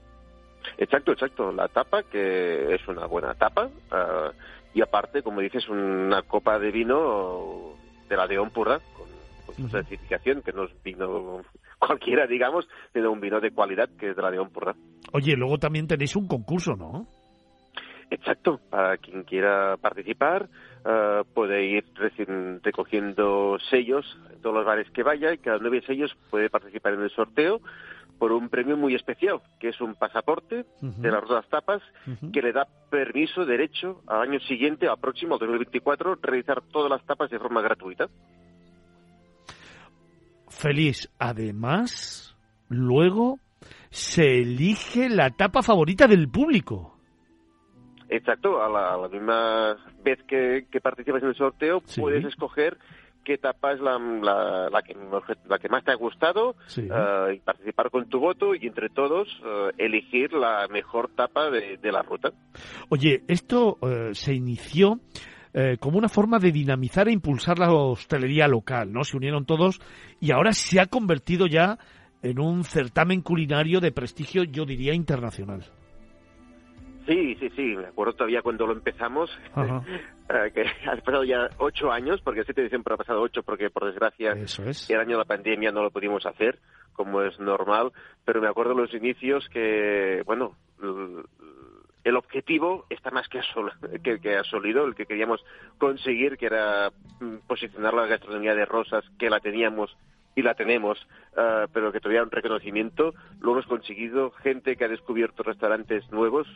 Exacto, 0.79 1.13
exacto. 1.13 1.53
La 1.53 1.69
tapa, 1.69 2.03
que 2.05 2.75
es 2.75 2.89
una 2.89 3.07
buena 3.07 3.35
tapa, 3.35 3.69
ah, 3.91 4.31
y 4.75 4.83
aparte, 4.83 5.23
como 5.23 5.41
dices, 5.41 5.69
una 5.69 6.23
copa 6.23 6.59
de 6.59 6.71
vino 6.73 7.75
de 8.09 8.17
la 8.17 8.27
de 8.27 8.37
Empordà, 8.37 8.81
con, 8.97 9.55
su 9.55 9.69
certificación, 9.69 10.43
que 10.43 10.53
no 10.53 10.65
es 10.65 10.83
vino 10.83 11.43
cualquiera, 11.79 12.27
digamos, 12.27 12.67
sino 12.93 13.13
un 13.13 13.21
vino 13.21 13.41
de 13.41 13.53
cualidad 13.53 13.89
que 13.99 14.11
es 14.11 14.17
de 14.17 14.23
la 14.23 14.31
de 14.31 14.39
Empordà. 14.39 14.75
Oye, 15.13 15.37
luego 15.37 15.59
también 15.59 15.87
tenéis 15.87 16.17
un 16.17 16.27
concurso, 16.27 16.75
¿no? 16.75 17.07
Exacto, 18.11 18.61
para 18.71 18.97
quien 18.99 19.25
quiera 19.25 19.77
participar 19.79 20.49
eh, 20.85 21.23
puede 21.33 21.65
ir 21.65 21.85
recogiendo 22.63 23.59
sellos 23.71 24.19
en 24.33 24.43
todos 24.43 24.57
los 24.57 24.67
bares 24.67 24.91
que 24.91 25.03
vaya 25.03 25.33
y 25.33 25.39
cada 25.39 25.59
nueve 25.59 25.83
sellos 25.87 26.15
puede 26.31 26.51
participar 26.51 26.95
en 26.95 27.03
el 27.03 27.11
sorteo 27.11 27.61
por 28.19 28.33
un 28.33 28.49
premio 28.49 28.77
muy 28.77 28.95
especial, 28.95 29.41
que 29.59 29.69
es 29.69 29.81
un 29.81 29.95
pasaporte 29.95 30.65
de 30.81 31.11
las 31.11 31.27
dos 31.27 31.49
tapas 31.49 31.83
que 32.33 32.43
le 32.43 32.53
da 32.53 32.67
permiso, 32.89 33.45
derecho, 33.45 34.03
al 34.07 34.23
año 34.23 34.41
siguiente, 34.41 34.87
al 34.87 34.99
próximo, 34.99 35.35
al 35.35 35.41
2024, 35.41 36.19
realizar 36.23 36.63
todas 36.73 36.91
las 36.91 37.05
tapas 37.05 37.29
de 37.31 37.39
forma 37.39 37.61
gratuita. 37.61 38.09
Feliz. 40.49 41.11
Además, 41.19 42.37
luego 42.69 43.41
se 43.91 44.41
elige 44.41 45.09
la 45.09 45.31
tapa 45.31 45.63
favorita 45.63 46.07
del 46.07 46.29
público. 46.29 46.94
Exacto, 48.17 48.63
a 48.63 48.69
la, 48.69 49.09
misma 49.09 49.77
vez 50.05 50.23
que, 50.23 50.65
participas 50.81 51.23
en 51.23 51.31
el 51.31 51.35
sorteo, 51.35 51.83
puedes 51.97 52.25
escoger 52.25 52.79
qué 53.25 53.35
etapa 53.35 53.73
es 53.73 53.81
la, 53.81 53.99
la, 53.99 54.83
que, 54.83 54.95
la 55.49 55.59
que 55.59 55.69
más 55.69 55.83
te 55.83 55.91
ha 55.91 55.97
gustado 55.97 56.55
eh, 56.77 57.35
y 57.35 57.39
participar 57.41 57.91
con 57.91 58.09
tu 58.09 58.21
voto 58.21 58.55
y 58.55 58.67
entre 58.69 58.89
todos 58.91 59.29
eh, 59.45 59.71
elegir 59.79 60.33
la 60.33 60.69
mejor 60.69 61.11
tapa 61.17 61.51
de, 61.51 61.79
la 61.83 62.03
ruta. 62.03 62.31
Oye, 62.89 63.23
esto 63.27 63.79
eh, 63.83 64.11
se 64.13 64.35
inició 64.35 65.01
como 65.79 65.99
una 65.99 66.09
forma 66.09 66.41
de 66.41 66.51
dinamizar 66.51 67.07
e 67.07 67.13
impulsar 67.13 67.61
la 67.61 67.73
hostelería 67.73 68.49
local, 68.49 68.93
¿no? 68.93 69.05
Se 69.05 69.17
unieron 69.17 69.45
todos 69.45 69.81
y 70.21 70.33
ahora 70.33 70.53
se 70.53 70.81
ha 70.81 70.87
convertido 70.87 71.47
ya 71.47 71.79
en 72.23 72.41
un 72.41 72.65
certamen 72.65 73.23
culinario 73.23 73.79
de 73.79 73.93
prestigio, 73.93 74.43
yo 74.43 74.65
diría, 74.65 74.95
internacional. 74.95 75.65
Sí, 77.07 77.37
sí, 77.39 77.51
sí, 77.51 77.77
me 77.77 77.87
acuerdo 77.87 78.15
todavía 78.15 78.43
cuando 78.43 78.67
lo 78.67 78.73
empezamos, 78.73 79.31
eh, 79.57 80.51
que 80.55 80.63
ha 80.91 80.97
pasado 80.97 81.25
ya 81.25 81.49
ocho 81.59 81.93
años, 81.93 82.21
porque 82.23 82.41
el 82.41 82.47
7 82.47 82.61
de 82.61 82.65
diciembre 82.67 82.95
ha 82.95 82.99
pasado 82.99 83.21
ocho, 83.21 83.43
porque 83.43 83.71
por 83.71 83.87
desgracia 83.87 84.33
el 84.33 85.01
año 85.01 85.13
de 85.13 85.19
la 85.19 85.25
pandemia 85.25 85.71
no 85.71 85.83
lo 85.83 85.91
pudimos 85.91 86.25
hacer, 86.27 86.59
como 86.93 87.23
es 87.23 87.39
normal, 87.39 87.93
pero 88.25 88.41
me 88.41 88.49
acuerdo 88.49 88.75
los 88.75 88.95
inicios 88.95 89.47
que, 89.51 90.23
bueno, 90.25 90.57
el 92.05 92.17
objetivo 92.17 92.87
está 92.91 93.11
más 93.11 93.29
que, 93.29 93.41
que, 94.03 94.21
que 94.21 94.37
asolido, 94.37 94.87
el 94.87 94.95
que 94.95 95.07
queríamos 95.07 95.45
conseguir, 95.79 96.37
que 96.37 96.47
era 96.47 96.91
mm, 97.21 97.47
posicionar 97.47 97.95
la 97.95 98.07
gastronomía 98.07 98.55
de 98.55 98.67
Rosas, 98.67 99.05
que 99.19 99.31
la 99.31 99.41
teníamos 99.41 99.97
y 100.37 100.43
la 100.43 100.55
tenemos, 100.55 100.99
eh, 101.37 101.67
pero 101.73 101.93
que 101.93 102.01
todavía 102.01 102.23
un 102.23 102.31
reconocimiento, 102.31 103.15
lo 103.41 103.53
hemos 103.53 103.67
conseguido, 103.67 104.31
gente 104.33 104.77
que 104.77 104.85
ha 104.85 104.89
descubierto 104.89 105.43
restaurantes 105.43 106.11
nuevos, 106.11 106.47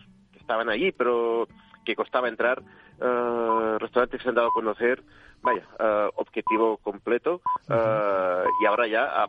estaban 0.49 0.70
allí, 0.70 0.93
pero 0.93 1.47
que 1.85 1.94
costaba 1.94 2.27
entrar, 2.27 2.62
uh, 3.01 3.77
restaurantes 3.78 4.18
que 4.18 4.23
se 4.23 4.28
han 4.31 4.35
dado 4.35 4.49
a 4.49 4.52
conocer, 4.52 5.02
vaya, 5.43 5.62
uh, 5.78 6.09
objetivo 6.17 6.78
completo, 6.78 7.43
uh, 7.68 8.49
y 8.62 8.65
ahora 8.65 8.86
ya 8.86 9.05
a, 9.05 9.25
a, 9.25 9.28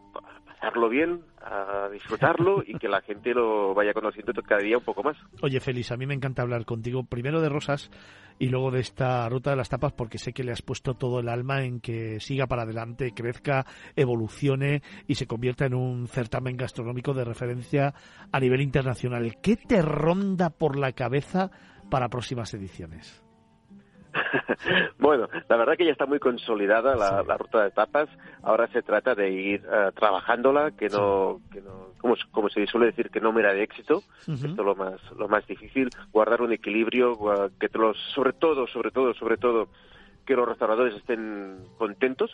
pasarlo 0.59 0.89
bien, 0.89 1.21
a 1.41 1.89
disfrutarlo 1.89 2.63
y 2.65 2.77
que 2.77 2.89
la 2.89 3.01
gente 3.01 3.33
lo 3.33 3.73
vaya 3.73 3.93
conociendo 3.93 4.33
cada 4.43 4.61
día 4.61 4.77
un 4.77 4.83
poco 4.83 5.03
más. 5.03 5.17
Oye, 5.41 5.59
Félix, 5.59 5.91
a 5.91 5.97
mí 5.97 6.05
me 6.05 6.13
encanta 6.13 6.41
hablar 6.41 6.65
contigo, 6.65 7.03
primero 7.03 7.39
de 7.41 7.49
Rosas 7.49 7.89
y 8.39 8.49
luego 8.49 8.71
de 8.71 8.81
esta 8.81 9.27
ruta 9.29 9.51
de 9.51 9.55
las 9.55 9.69
tapas, 9.69 9.93
porque 9.93 10.17
sé 10.17 10.33
que 10.33 10.43
le 10.43 10.51
has 10.51 10.61
puesto 10.61 10.95
todo 10.95 11.19
el 11.19 11.29
alma 11.29 11.63
en 11.63 11.79
que 11.79 12.19
siga 12.19 12.47
para 12.47 12.63
adelante, 12.63 13.13
crezca, 13.13 13.65
evolucione 13.95 14.81
y 15.07 15.15
se 15.15 15.27
convierta 15.27 15.65
en 15.65 15.75
un 15.75 16.07
certamen 16.07 16.57
gastronómico 16.57 17.13
de 17.13 17.25
referencia 17.25 17.93
a 18.31 18.39
nivel 18.39 18.61
internacional. 18.61 19.37
¿Qué 19.41 19.55
te 19.55 19.81
ronda 19.81 20.49
por 20.49 20.77
la 20.77 20.91
cabeza 20.91 21.51
para 21.89 22.09
próximas 22.09 22.53
ediciones? 22.53 23.28
bueno, 24.99 25.27
la 25.47 25.57
verdad 25.57 25.75
que 25.77 25.85
ya 25.85 25.91
está 25.91 26.05
muy 26.05 26.19
consolidada 26.19 26.95
la, 26.95 27.21
sí. 27.21 27.27
la 27.27 27.37
ruta 27.37 27.63
de 27.63 27.71
tapas. 27.71 28.09
Ahora 28.43 28.67
se 28.67 28.81
trata 28.81 29.15
de 29.15 29.29
ir 29.29 29.61
uh, 29.65 29.91
trabajándola, 29.91 30.71
que 30.71 30.89
no, 30.89 31.39
sí. 31.43 31.49
que 31.53 31.61
no 31.61 31.89
como, 31.99 32.15
como, 32.31 32.49
se 32.49 32.65
suele 32.67 32.87
decir, 32.87 33.09
que 33.09 33.19
no 33.19 33.31
mera 33.31 33.53
de 33.53 33.63
éxito. 33.63 33.97
Uh 34.27 34.31
-huh. 34.31 34.35
Esto 34.35 34.61
es 34.61 34.65
lo 34.65 34.75
más, 34.75 34.99
lo 35.17 35.27
más 35.27 35.45
difícil. 35.47 35.89
Guardar 36.11 36.41
un 36.41 36.53
equilibrio, 36.53 37.17
que 37.59 37.69
los, 37.73 37.97
sobre 38.15 38.33
todo, 38.33 38.67
sobre 38.67 38.91
todo, 38.91 39.13
sobre 39.13 39.37
todo, 39.37 39.67
que 40.25 40.35
los 40.35 40.47
restauradores 40.47 40.95
estén 40.95 41.57
contentos, 41.77 42.31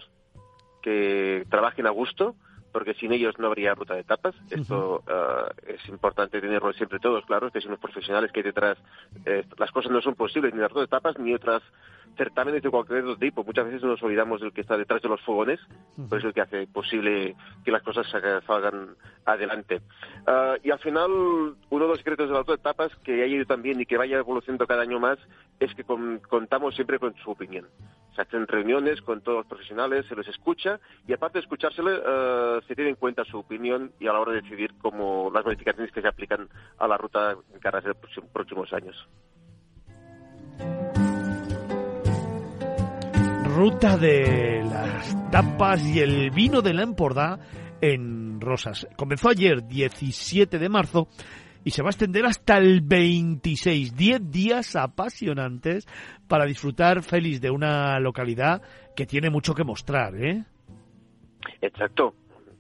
que 0.82 1.46
trabajen 1.50 1.88
a 1.88 1.92
gusto 1.92 2.36
porque 2.76 2.94
sin 2.96 3.14
ellos 3.14 3.40
no 3.40 3.48
habría 3.48 3.74
ruta 3.74 3.96
de 3.96 4.04
tapas. 4.04 4.36
Esto 4.50 5.02
uh 5.08 5.14
es 5.66 5.88
importante 5.88 6.42
tenerlo 6.42 6.74
siempre 6.74 7.00
todos 7.00 7.26
claros, 7.26 7.54
que 7.54 7.62
si 7.62 7.70
los 7.70 7.80
profesionales 7.80 8.32
que 8.34 8.42
hay 8.42 8.44
detrás, 8.44 8.78
eh, 9.26 9.46
las 9.58 9.72
cosas 9.72 9.92
no 9.92 10.02
son 10.02 10.16
posibles, 10.16 10.54
ni 10.54 10.60
las 10.60 10.70
rutas 10.70 10.90
de 10.90 10.96
tapas, 10.98 11.18
ni 11.18 11.34
otras 11.34 11.64
certámenes 12.16 12.64
de 12.64 12.70
cualquier 12.70 13.04
otro 13.04 13.18
tipo. 13.18 13.44
Muchas 13.44 13.66
veces 13.66 13.84
nos 13.84 14.02
olvidamos 14.02 14.42
del 14.42 14.54
que 14.54 14.62
está 14.62 14.78
detrás 14.78 15.02
de 15.02 15.10
los 15.10 15.22
fogones, 15.22 15.60
pues 16.10 16.20
es 16.20 16.26
el 16.26 16.34
que 16.34 16.42
hace 16.42 16.68
posible 16.68 17.36
que 17.64 17.72
las 17.72 17.84
cosas 17.84 18.08
salgan 18.10 18.96
adelante. 19.26 19.82
Uh, 20.28 20.58
y 20.64 20.72
al 20.72 20.80
final, 20.80 21.12
uno 21.70 21.84
de 21.84 21.90
los 21.90 21.98
secretos 21.98 22.28
de 22.28 22.34
la 22.34 22.40
ruta 22.40 22.54
de 22.54 22.58
tapas, 22.60 22.96
que 23.04 23.14
haya 23.14 23.26
ido 23.26 23.46
también 23.46 23.80
y 23.80 23.86
que 23.86 23.98
vaya 23.98 24.18
evolucionando 24.18 24.68
cada 24.68 24.84
año 24.84 25.00
más, 25.00 25.18
es 25.60 25.74
que 25.76 25.84
con, 25.84 26.20
contamos 26.20 26.76
siempre 26.76 27.00
con 27.00 27.16
su 27.16 27.32
opinión. 27.32 27.68
Se 28.16 28.22
hacen 28.22 28.48
reuniones 28.48 29.02
con 29.02 29.22
todos 29.22 29.40
los 29.40 29.48
profesionales, 29.48 30.06
se 30.08 30.16
les 30.16 30.28
escucha 30.28 30.80
y 31.08 31.14
aparte 31.14 31.40
de 31.40 31.44
escuchársele, 31.44 32.00
uh, 32.00 32.62
se 32.62 32.76
tiene 32.76 32.92
en 32.92 32.96
cuenta 32.96 33.26
su 33.26 33.40
opinión 33.40 33.92
y 34.00 34.08
a 34.08 34.14
la 34.14 34.20
hora 34.20 34.32
de 34.32 34.42
decidir 34.42 34.74
cómo 34.82 35.30
las 35.34 35.44
modificaciones 35.44 35.92
que 35.92 36.02
se 36.02 36.08
aplican 36.08 36.48
a 36.78 36.88
la 36.88 36.98
ruta 36.98 37.36
en 37.54 37.60
caras 37.60 37.84
de 37.84 37.90
los 37.90 38.30
próximos 38.32 38.72
años. 38.72 38.96
Ruta 43.56 43.96
de 43.96 44.66
las 44.66 45.32
tapas 45.32 45.82
y 45.88 46.02
el 46.02 46.30
vino 46.32 46.62
de 46.62 46.74
la 46.74 46.84
Empordà 46.84 47.40
en 47.80 48.42
Rosas. 48.42 48.86
Comenzó 48.98 49.30
ayer, 49.30 49.66
17 49.66 50.60
de 50.60 50.68
marzo, 50.68 51.08
y 51.64 51.72
se 51.72 51.82
va 51.82 51.88
a 51.88 51.92
extender 51.92 52.26
hasta 52.26 52.58
el 52.58 52.82
26. 52.82 53.96
10 53.96 54.30
días 54.30 54.76
apasionantes 54.76 55.88
para 56.28 56.46
disfrutar 56.46 57.02
feliz 57.02 57.40
de 57.40 57.50
una 57.50 57.98
localidad 58.02 58.62
que 58.94 59.06
tiene 59.06 59.30
mucho 59.30 59.54
que 59.56 59.64
mostrar, 59.64 60.16
¿eh? 60.22 60.44
Exacto. 61.62 62.14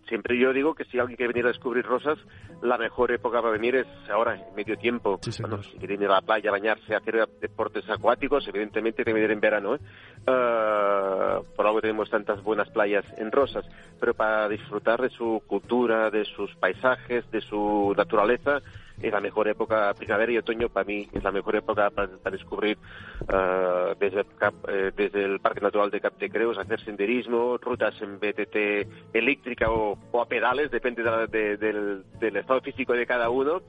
Siempre 0.07 0.39
yo 0.39 0.53
digo 0.53 0.75
que 0.75 0.85
si 0.85 0.99
alguien 0.99 1.17
quiere 1.17 1.33
venir 1.33 1.45
a 1.45 1.49
descubrir 1.49 1.83
Rosas, 1.85 2.19
la 2.61 2.77
mejor 2.77 3.11
época 3.11 3.41
para 3.41 3.51
venir 3.51 3.75
es 3.75 3.87
ahora, 4.09 4.35
en 4.35 4.55
medio 4.55 4.77
tiempo. 4.77 5.19
Sí, 5.21 5.41
bueno, 5.41 5.63
si 5.63 5.77
quiere 5.77 5.95
ir 5.95 6.05
a 6.05 6.15
la 6.15 6.21
playa, 6.21 6.51
bañarse, 6.51 6.95
hacer 6.95 7.27
deportes 7.41 7.89
acuáticos, 7.89 8.47
evidentemente 8.47 9.03
tiene 9.03 9.19
que 9.19 9.21
venir 9.21 9.31
en 9.31 9.39
verano. 9.39 9.75
¿eh? 9.75 9.79
Uh, 10.27 11.43
por 11.55 11.65
algo 11.65 11.81
tenemos 11.81 12.09
tantas 12.09 12.43
buenas 12.43 12.69
playas 12.69 13.05
en 13.17 13.31
Rosas. 13.31 13.65
Pero 13.99 14.13
para 14.13 14.47
disfrutar 14.47 15.01
de 15.01 15.09
su 15.09 15.41
cultura, 15.47 16.11
de 16.11 16.25
sus 16.25 16.53
paisajes, 16.55 17.29
de 17.31 17.41
su 17.41 17.93
naturaleza, 17.97 18.61
es 19.01 19.11
la 19.11 19.19
mejor 19.19 19.47
época, 19.47 19.93
primavera 19.93 20.31
y 20.31 20.37
otoño 20.37 20.69
para 20.69 20.85
mí 20.85 21.07
es 21.11 21.23
la 21.23 21.31
mejor 21.31 21.55
época 21.55 21.89
para, 21.89 22.17
para 22.17 22.35
descubrir 22.35 22.77
uh, 23.21 23.95
desde, 23.99 24.21
eh, 24.67 24.91
desde, 24.95 25.25
el 25.25 25.39
Parque 25.39 25.61
Natural 25.61 25.91
de 25.91 26.01
Cap 26.01 26.13
Creus, 26.17 26.57
hacer 26.57 26.79
senderismo, 26.81 27.57
rutas 27.57 27.93
en 28.01 28.19
BTT 28.19 29.13
eléctrica 29.13 29.69
o, 29.69 29.97
a 30.19 30.25
pedales, 30.27 30.71
depende 30.71 31.03
de, 31.03 31.57
de, 31.57 32.01
del, 32.19 32.37
estado 32.37 32.61
físico 32.61 32.93
de 32.93 33.05
cada 33.05 33.29
uno. 33.29 33.61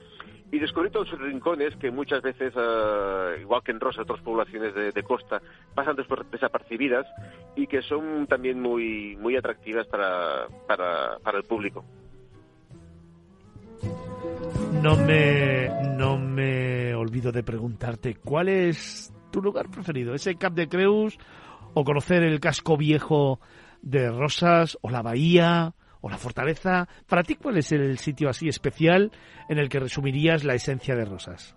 Y 0.53 0.61
descubrir 0.61 0.93
todos 0.93 1.09
sus 1.09 1.19
rincones 1.21 1.75
que 1.75 1.91
muchas 1.91 2.23
veces, 2.23 2.55
uh, 2.55 3.41
igual 3.41 3.63
que 3.65 3.73
en 3.73 3.81
Rosa, 3.81 4.03
otras 4.03 4.21
poblaciones 4.21 4.77
de, 4.77 4.93
de 4.93 5.03
costa, 5.03 5.43
pasan 5.75 5.97
desapercibidas 6.31 7.05
y 7.57 7.67
que 7.67 7.83
son 7.83 8.29
también 8.29 8.61
muy, 8.61 9.17
muy 9.17 9.37
atractivas 9.37 9.89
para, 9.89 10.47
para, 10.69 11.19
para 11.19 11.39
el 11.39 11.45
público. 11.45 11.85
No 14.87 14.95
me, 14.95 15.69
no 15.97 16.17
me 16.17 16.95
olvido 16.95 17.33
de 17.33 17.43
preguntarte 17.43 18.15
cuál 18.15 18.49
es 18.49 19.13
tu 19.33 19.43
lugar 19.43 19.69
preferido, 19.69 20.15
ese 20.15 20.37
Cap 20.37 20.55
de 20.55 20.69
Creus 20.69 21.19
o 21.75 21.83
conocer 21.83 22.23
el 22.23 22.39
casco 22.39 22.77
viejo 22.77 23.41
de 23.83 24.09
Rosas 24.13 24.79
o 24.83 24.91
la 24.91 25.03
bahía 25.03 25.75
o 26.01 26.09
la 26.09 26.19
fortaleza. 26.19 26.89
Para 27.09 27.25
ti, 27.25 27.35
¿cuál 27.35 27.57
es 27.57 27.73
el 27.73 27.99
sitio 27.99 28.29
así 28.29 28.47
especial 28.47 29.11
en 29.49 29.59
el 29.59 29.69
que 29.69 29.81
resumirías 29.81 30.45
la 30.45 30.55
esencia 30.55 30.95
de 30.95 31.05
Rosas? 31.05 31.57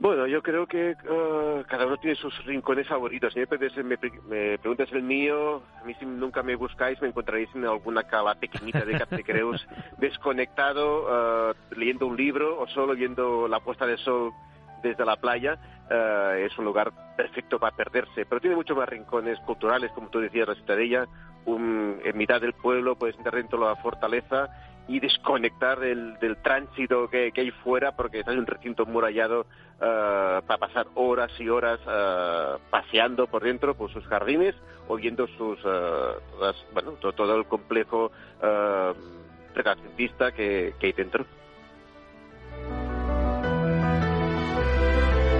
Bueno, 0.00 0.26
yo 0.26 0.42
creo 0.42 0.66
que 0.66 0.92
uh, 0.92 1.62
cada 1.68 1.84
uno 1.84 1.98
tiene 1.98 2.16
sus 2.16 2.34
rincones 2.46 2.88
favoritos. 2.88 3.34
Si 3.34 3.40
me, 3.82 3.98
me, 4.28 4.56
preguntas 4.56 4.90
el 4.92 5.02
mío, 5.02 5.62
a 5.78 5.84
mí 5.84 5.94
si 6.00 6.06
nunca 6.06 6.42
me 6.42 6.56
buscáis 6.56 7.00
me 7.02 7.08
encontraréis 7.08 7.50
en 7.54 7.66
alguna 7.66 8.04
cala 8.04 8.34
pequeñita 8.34 8.82
de 8.86 8.98
Captecreus, 8.98 9.68
desconectado, 9.98 11.50
uh, 11.50 11.54
leyendo 11.76 12.06
un 12.06 12.16
libro 12.16 12.58
o 12.58 12.66
solo 12.68 12.94
viendo 12.94 13.46
la 13.46 13.60
puesta 13.60 13.86
de 13.86 13.98
sol 13.98 14.32
desde 14.82 15.04
la 15.04 15.16
playa. 15.16 15.58
Uh, 15.90 16.46
es 16.46 16.56
un 16.56 16.64
lugar 16.64 16.92
perfecto 17.14 17.58
para 17.58 17.76
perderse, 17.76 18.24
pero 18.24 18.40
tiene 18.40 18.56
muchos 18.56 18.78
más 18.78 18.88
rincones 18.88 19.38
culturales, 19.40 19.92
como 19.92 20.08
tú 20.08 20.18
decías, 20.18 20.48
la 20.48 20.54
ciudadella, 20.54 21.06
un, 21.44 22.00
en 22.02 22.16
mitad 22.16 22.40
del 22.40 22.54
pueblo 22.54 22.96
puedes 22.96 23.16
entrar 23.16 23.34
dentro 23.34 23.58
de 23.58 23.66
la 23.66 23.76
fortaleza 23.76 24.48
y 24.90 24.98
desconectar 24.98 25.78
del, 25.78 26.18
del 26.18 26.36
tránsito 26.38 27.08
que, 27.08 27.30
que, 27.30 27.42
hay 27.42 27.52
fuera 27.52 27.92
porque 27.92 28.18
está 28.18 28.32
en 28.32 28.40
un 28.40 28.46
recinto 28.46 28.84
murallado 28.86 29.42
uh, 29.42 30.42
para 30.44 30.58
pasar 30.58 30.88
horas 30.96 31.30
y 31.38 31.48
horas 31.48 31.78
uh, 31.86 32.58
paseando 32.70 33.28
por 33.28 33.44
dentro 33.44 33.76
por 33.76 33.92
sus 33.92 34.04
jardines 34.08 34.56
o 34.88 34.96
viendo 34.96 35.28
sus 35.28 35.64
uh, 35.64 36.18
todas, 36.32 36.56
bueno 36.74 36.90
todo, 37.00 37.12
todo, 37.12 37.36
el 37.36 37.46
complejo 37.46 38.10
renacentista 39.54 40.32
que, 40.32 40.74
que 40.80 40.86
hay 40.88 40.92
dentro. 40.92 41.24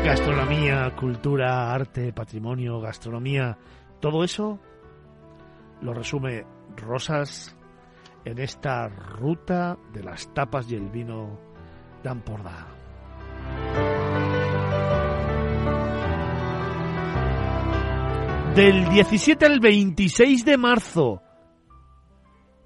Gastronomía, 0.04 0.92
cultura, 0.94 1.74
arte, 1.74 2.12
patrimonio, 2.12 2.80
gastronomía, 2.80 3.58
todo 3.98 4.22
eso 4.22 4.60
lo 5.82 5.92
resume 5.92 6.44
Rosas 6.76 7.56
en 8.24 8.38
esta 8.38 8.88
ruta 8.88 9.76
de 9.92 10.02
las 10.02 10.32
tapas 10.34 10.70
y 10.70 10.74
el 10.74 10.90
vino 10.90 11.38
de 12.02 12.10
Ampordà. 12.10 12.66
Del 18.54 18.88
17 18.88 19.46
al 19.46 19.60
26 19.60 20.44
de 20.44 20.58
marzo, 20.58 21.22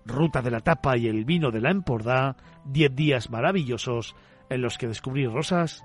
ruta 0.06 0.40
de 0.42 0.50
la 0.50 0.60
tapa 0.60 0.96
y 0.96 1.06
el 1.06 1.24
vino 1.24 1.50
de 1.50 1.60
la 1.60 1.70
Empordà, 1.70 2.36
10 2.64 2.94
días 2.94 3.30
maravillosos 3.30 4.16
en 4.48 4.62
los 4.62 4.78
que 4.78 4.88
descubrí 4.88 5.26
Rosas 5.26 5.84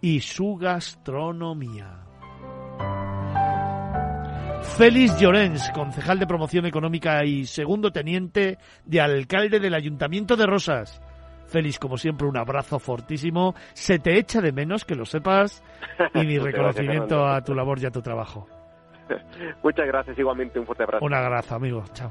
y 0.00 0.20
su 0.20 0.56
gastronomía. 0.56 2.07
Félix 4.62 5.20
Llorens, 5.20 5.70
concejal 5.70 6.18
de 6.18 6.26
promoción 6.26 6.66
económica 6.66 7.24
y 7.24 7.46
segundo 7.46 7.90
teniente 7.90 8.58
de 8.84 9.00
alcalde 9.00 9.60
del 9.60 9.74
Ayuntamiento 9.74 10.36
de 10.36 10.46
Rosas. 10.46 11.02
Félix, 11.46 11.78
como 11.78 11.96
siempre, 11.96 12.28
un 12.28 12.36
abrazo 12.36 12.78
fortísimo. 12.78 13.54
Se 13.72 13.98
te 13.98 14.18
echa 14.18 14.40
de 14.40 14.52
menos, 14.52 14.84
que 14.84 14.94
lo 14.94 15.04
sepas, 15.04 15.62
y 16.14 16.26
mi 16.26 16.38
reconocimiento 16.38 17.26
a 17.26 17.42
tu 17.42 17.54
labor 17.54 17.78
y 17.80 17.86
a 17.86 17.90
tu 17.90 18.02
trabajo. 18.02 18.46
Muchas 19.62 19.86
gracias, 19.86 20.18
igualmente 20.18 20.58
un 20.58 20.66
fuerte 20.66 20.84
abrazo. 20.84 21.04
Un 21.04 21.14
abrazo, 21.14 21.54
amigo. 21.54 21.84
Chao. 21.92 22.10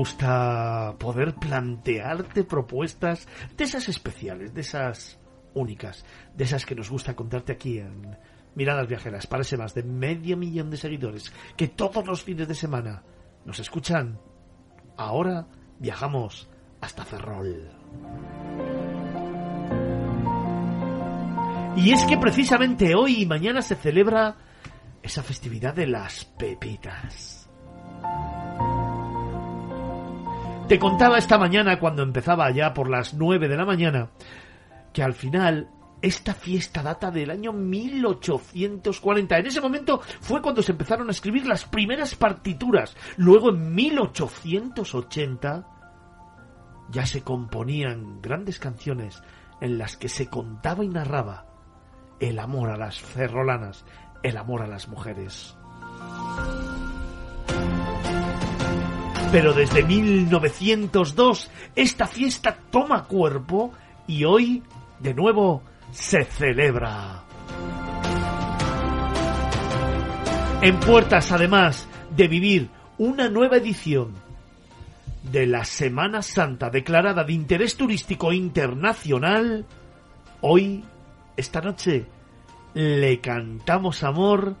Gusta 0.00 0.94
poder 0.98 1.34
plantearte 1.34 2.42
propuestas 2.44 3.28
de 3.54 3.64
esas 3.64 3.86
especiales, 3.90 4.54
de 4.54 4.62
esas 4.62 5.18
únicas, 5.52 6.06
de 6.34 6.44
esas 6.44 6.64
que 6.64 6.74
nos 6.74 6.88
gusta 6.88 7.14
contarte 7.14 7.52
aquí 7.52 7.80
en 7.80 8.16
Miradas 8.54 8.88
Viajeras. 8.88 9.26
Parece 9.26 9.58
más 9.58 9.74
de 9.74 9.82
medio 9.82 10.38
millón 10.38 10.70
de 10.70 10.78
seguidores 10.78 11.30
que 11.54 11.68
todos 11.68 12.06
los 12.06 12.22
fines 12.22 12.48
de 12.48 12.54
semana 12.54 13.02
nos 13.44 13.58
escuchan. 13.58 14.18
Ahora 14.96 15.48
viajamos 15.78 16.48
hasta 16.80 17.04
Ferrol. 17.04 17.68
Y 21.76 21.92
es 21.92 22.02
que 22.04 22.16
precisamente 22.16 22.94
hoy 22.94 23.20
y 23.20 23.26
mañana 23.26 23.60
se 23.60 23.74
celebra 23.74 24.34
esa 25.02 25.22
festividad 25.22 25.74
de 25.74 25.88
las 25.88 26.24
pepitas. 26.24 27.39
Te 30.70 30.78
contaba 30.78 31.18
esta 31.18 31.36
mañana, 31.36 31.80
cuando 31.80 32.04
empezaba 32.04 32.48
ya 32.52 32.72
por 32.72 32.88
las 32.88 33.12
9 33.14 33.48
de 33.48 33.56
la 33.56 33.64
mañana, 33.64 34.10
que 34.92 35.02
al 35.02 35.14
final 35.14 35.68
esta 36.00 36.32
fiesta 36.32 36.80
data 36.80 37.10
del 37.10 37.32
año 37.32 37.52
1840. 37.52 39.36
En 39.36 39.46
ese 39.46 39.60
momento 39.60 40.00
fue 40.20 40.40
cuando 40.40 40.62
se 40.62 40.70
empezaron 40.70 41.08
a 41.08 41.10
escribir 41.10 41.44
las 41.44 41.64
primeras 41.64 42.14
partituras. 42.14 42.96
Luego 43.16 43.50
en 43.50 43.74
1880 43.74 45.66
ya 46.90 47.04
se 47.04 47.22
componían 47.22 48.22
grandes 48.22 48.60
canciones 48.60 49.24
en 49.60 49.76
las 49.76 49.96
que 49.96 50.08
se 50.08 50.28
contaba 50.28 50.84
y 50.84 50.88
narraba 50.88 51.46
el 52.20 52.38
amor 52.38 52.70
a 52.70 52.76
las 52.76 53.00
ferrolanas, 53.00 53.84
el 54.22 54.36
amor 54.36 54.62
a 54.62 54.68
las 54.68 54.86
mujeres. 54.86 55.56
Pero 59.32 59.52
desde 59.52 59.84
1902 59.84 61.50
esta 61.76 62.06
fiesta 62.08 62.56
toma 62.70 63.04
cuerpo 63.04 63.72
y 64.08 64.24
hoy 64.24 64.62
de 64.98 65.14
nuevo 65.14 65.62
se 65.92 66.24
celebra. 66.24 67.22
En 70.62 70.80
puertas, 70.80 71.30
además 71.30 71.86
de 72.14 72.26
vivir 72.26 72.70
una 72.98 73.28
nueva 73.28 73.58
edición 73.58 74.14
de 75.22 75.46
la 75.46 75.64
Semana 75.64 76.22
Santa 76.22 76.68
declarada 76.68 77.22
de 77.22 77.32
interés 77.32 77.76
turístico 77.76 78.32
internacional, 78.32 79.64
hoy, 80.40 80.84
esta 81.36 81.60
noche, 81.60 82.04
le 82.74 83.20
cantamos 83.20 84.02
amor 84.02 84.56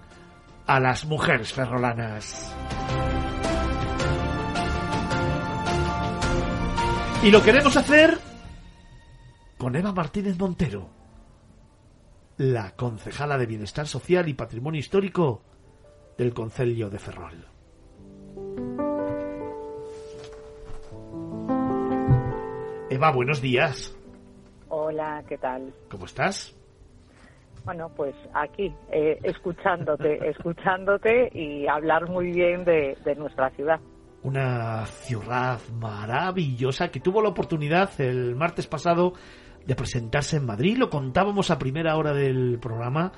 a 0.66 0.78
las 0.78 1.06
mujeres 1.06 1.52
ferrolanas. 1.52 2.54
Y 7.22 7.30
lo 7.30 7.42
queremos 7.42 7.76
hacer 7.76 8.16
con 9.58 9.76
Eva 9.76 9.92
Martínez 9.92 10.38
Montero, 10.38 10.88
la 12.38 12.74
concejala 12.76 13.36
de 13.36 13.44
Bienestar 13.44 13.86
Social 13.86 14.26
y 14.30 14.32
Patrimonio 14.32 14.78
Histórico 14.78 15.42
del 16.16 16.32
Concelio 16.32 16.88
de 16.88 16.98
Ferrol. 16.98 17.46
Eva, 22.88 23.10
buenos 23.12 23.42
días. 23.42 23.94
Hola, 24.70 25.22
¿qué 25.28 25.36
tal? 25.36 25.74
¿Cómo 25.90 26.06
estás? 26.06 26.56
Bueno, 27.66 27.90
pues 27.94 28.14
aquí, 28.32 28.74
eh, 28.90 29.18
escuchándote, 29.24 30.26
escuchándote 30.30 31.28
y 31.34 31.66
hablar 31.66 32.08
muy 32.08 32.32
bien 32.32 32.64
de, 32.64 32.96
de 33.04 33.14
nuestra 33.14 33.50
ciudad 33.50 33.78
una 34.22 34.84
ciudad 34.86 35.60
maravillosa 35.72 36.90
que 36.90 37.00
tuvo 37.00 37.22
la 37.22 37.30
oportunidad 37.30 37.98
el 38.00 38.36
martes 38.36 38.66
pasado 38.66 39.14
de 39.66 39.74
presentarse 39.74 40.36
en 40.36 40.46
Madrid. 40.46 40.76
Lo 40.76 40.90
contábamos 40.90 41.50
a 41.50 41.58
primera 41.58 41.96
hora 41.96 42.12
del 42.12 42.58
programa 42.60 43.12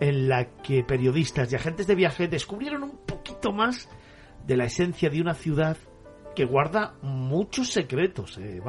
en 0.00 0.28
la 0.28 0.56
que 0.62 0.82
periodistas 0.82 1.52
y 1.52 1.56
agentes 1.56 1.86
de 1.86 1.94
viaje 1.94 2.28
descubrieron 2.28 2.82
un 2.82 2.98
poquito 3.06 3.52
más 3.52 3.88
de 4.46 4.56
la 4.56 4.64
esencia 4.64 5.10
de 5.10 5.20
una 5.20 5.34
ciudad 5.34 5.76
que 6.34 6.44
guarda 6.44 6.94
muchos 7.02 7.68
secretos, 7.68 8.38
¿eh, 8.38 8.60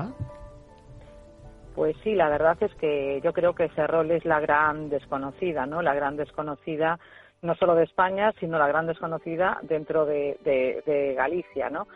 Pues 1.75 1.95
sí, 2.03 2.13
la 2.13 2.29
verdad 2.29 2.57
es 2.61 2.73
que 2.75 3.19
yo 3.23 3.33
creo 3.33 3.55
que 3.55 3.65
ese 3.65 3.83
es 4.11 4.25
la 4.25 4.39
gran 4.39 4.89
desconocida, 4.89 5.65
¿no? 5.65 5.81
La 5.81 5.93
gran 5.93 6.17
desconocida 6.17 6.99
no 7.43 7.55
solo 7.55 7.75
de 7.75 7.83
España, 7.83 8.33
sino 8.39 8.57
la 8.57 8.67
gran 8.67 8.88
desconocida 8.88 9.59
dentro 9.61 10.05
de, 10.05 11.13
Galicia, 11.15 11.69
¿no? 11.69 11.88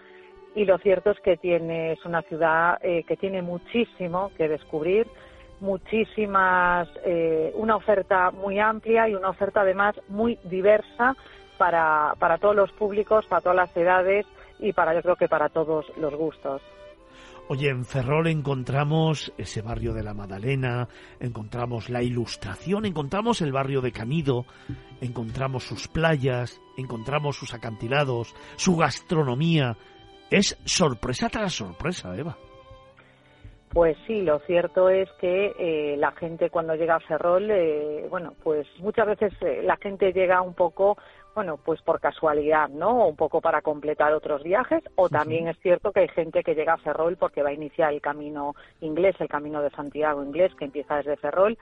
Y 0.53 0.65
lo 0.65 0.77
cierto 0.77 1.11
es 1.11 1.19
que 1.21 1.37
tiene, 1.37 1.93
es 1.93 2.05
una 2.05 2.21
ciudad 2.23 2.77
eh, 2.81 3.03
que 3.03 3.17
tiene 3.17 3.41
muchísimo 3.41 4.31
que 4.37 4.47
descubrir, 4.47 5.07
muchísimas, 5.59 6.87
eh, 7.05 7.51
una 7.55 7.75
oferta 7.75 8.31
muy 8.31 8.59
amplia 8.59 9.07
y 9.07 9.15
una 9.15 9.29
oferta 9.29 9.61
además 9.61 9.95
muy 10.07 10.37
diversa 10.43 11.15
para, 11.57 12.13
para 12.19 12.37
todos 12.37 12.55
los 12.55 12.71
públicos, 12.71 13.25
para 13.25 13.41
todas 13.41 13.55
las 13.55 13.77
edades 13.77 14.25
y 14.59 14.73
para 14.73 14.93
yo 14.93 15.01
creo 15.01 15.15
que 15.15 15.27
para 15.27 15.49
todos 15.49 15.85
los 15.97 16.13
gustos. 16.15 16.61
Oye, 17.49 17.69
en 17.69 17.85
Ferrol 17.85 18.27
encontramos 18.27 19.31
ese 19.37 19.61
barrio 19.61 19.93
de 19.93 20.03
la 20.03 20.13
Madalena, 20.13 20.89
encontramos 21.21 21.89
la 21.89 22.03
Ilustración, 22.03 22.85
encontramos 22.85 23.41
el 23.41 23.53
barrio 23.53 23.79
de 23.79 23.93
Canido, 23.93 24.45
encontramos 24.99 25.63
sus 25.63 25.87
playas, 25.87 26.61
encontramos 26.77 27.37
sus 27.37 27.53
acantilados, 27.53 28.35
su 28.57 28.75
gastronomía. 28.75 29.77
Es 30.29 30.57
sorpresa 30.65 31.29
tras 31.29 31.53
sorpresa, 31.53 32.13
Eva. 32.17 32.37
Pues 33.69 33.95
sí, 34.07 34.23
lo 34.23 34.39
cierto 34.39 34.89
es 34.89 35.07
que 35.19 35.53
eh, 35.59 35.97
la 35.97 36.11
gente 36.13 36.49
cuando 36.49 36.75
llega 36.75 36.95
a 36.95 36.99
Ferrol, 36.99 37.51
eh, 37.51 38.07
bueno, 38.09 38.33
pues 38.43 38.65
muchas 38.79 39.07
veces 39.07 39.33
eh, 39.41 39.61
la 39.63 39.77
gente 39.77 40.11
llega 40.13 40.41
un 40.41 40.53
poco 40.53 40.97
bueno, 41.37 41.57
pues 41.63 41.79
por 41.83 41.99
casualidad, 41.99 42.67
¿no? 42.67 43.05
Un 43.05 43.15
poco 43.15 43.41
para 43.41 43.61
completar 43.61 44.11
otros 44.11 44.41
viajes, 44.41 44.81
o 44.95 45.07
también 45.07 45.47
es 45.47 45.55
cierto 45.59 45.91
que 45.91 45.99
hay 45.99 46.07
gente 46.07 46.41
que 46.41 46.55
llega 46.55 46.73
a 46.73 46.77
Ferrol 46.77 47.15
porque 47.15 47.43
va 47.43 47.49
a 47.49 47.53
iniciar 47.53 47.93
el 47.93 48.01
camino 48.01 48.55
inglés, 48.81 49.15
el 49.19 49.27
camino 49.27 49.61
de 49.61 49.69
Santiago 49.69 50.23
inglés, 50.23 50.51
que 50.55 50.65
empieza 50.65 50.95
desde 50.95 51.15
Ferrol, 51.15 51.55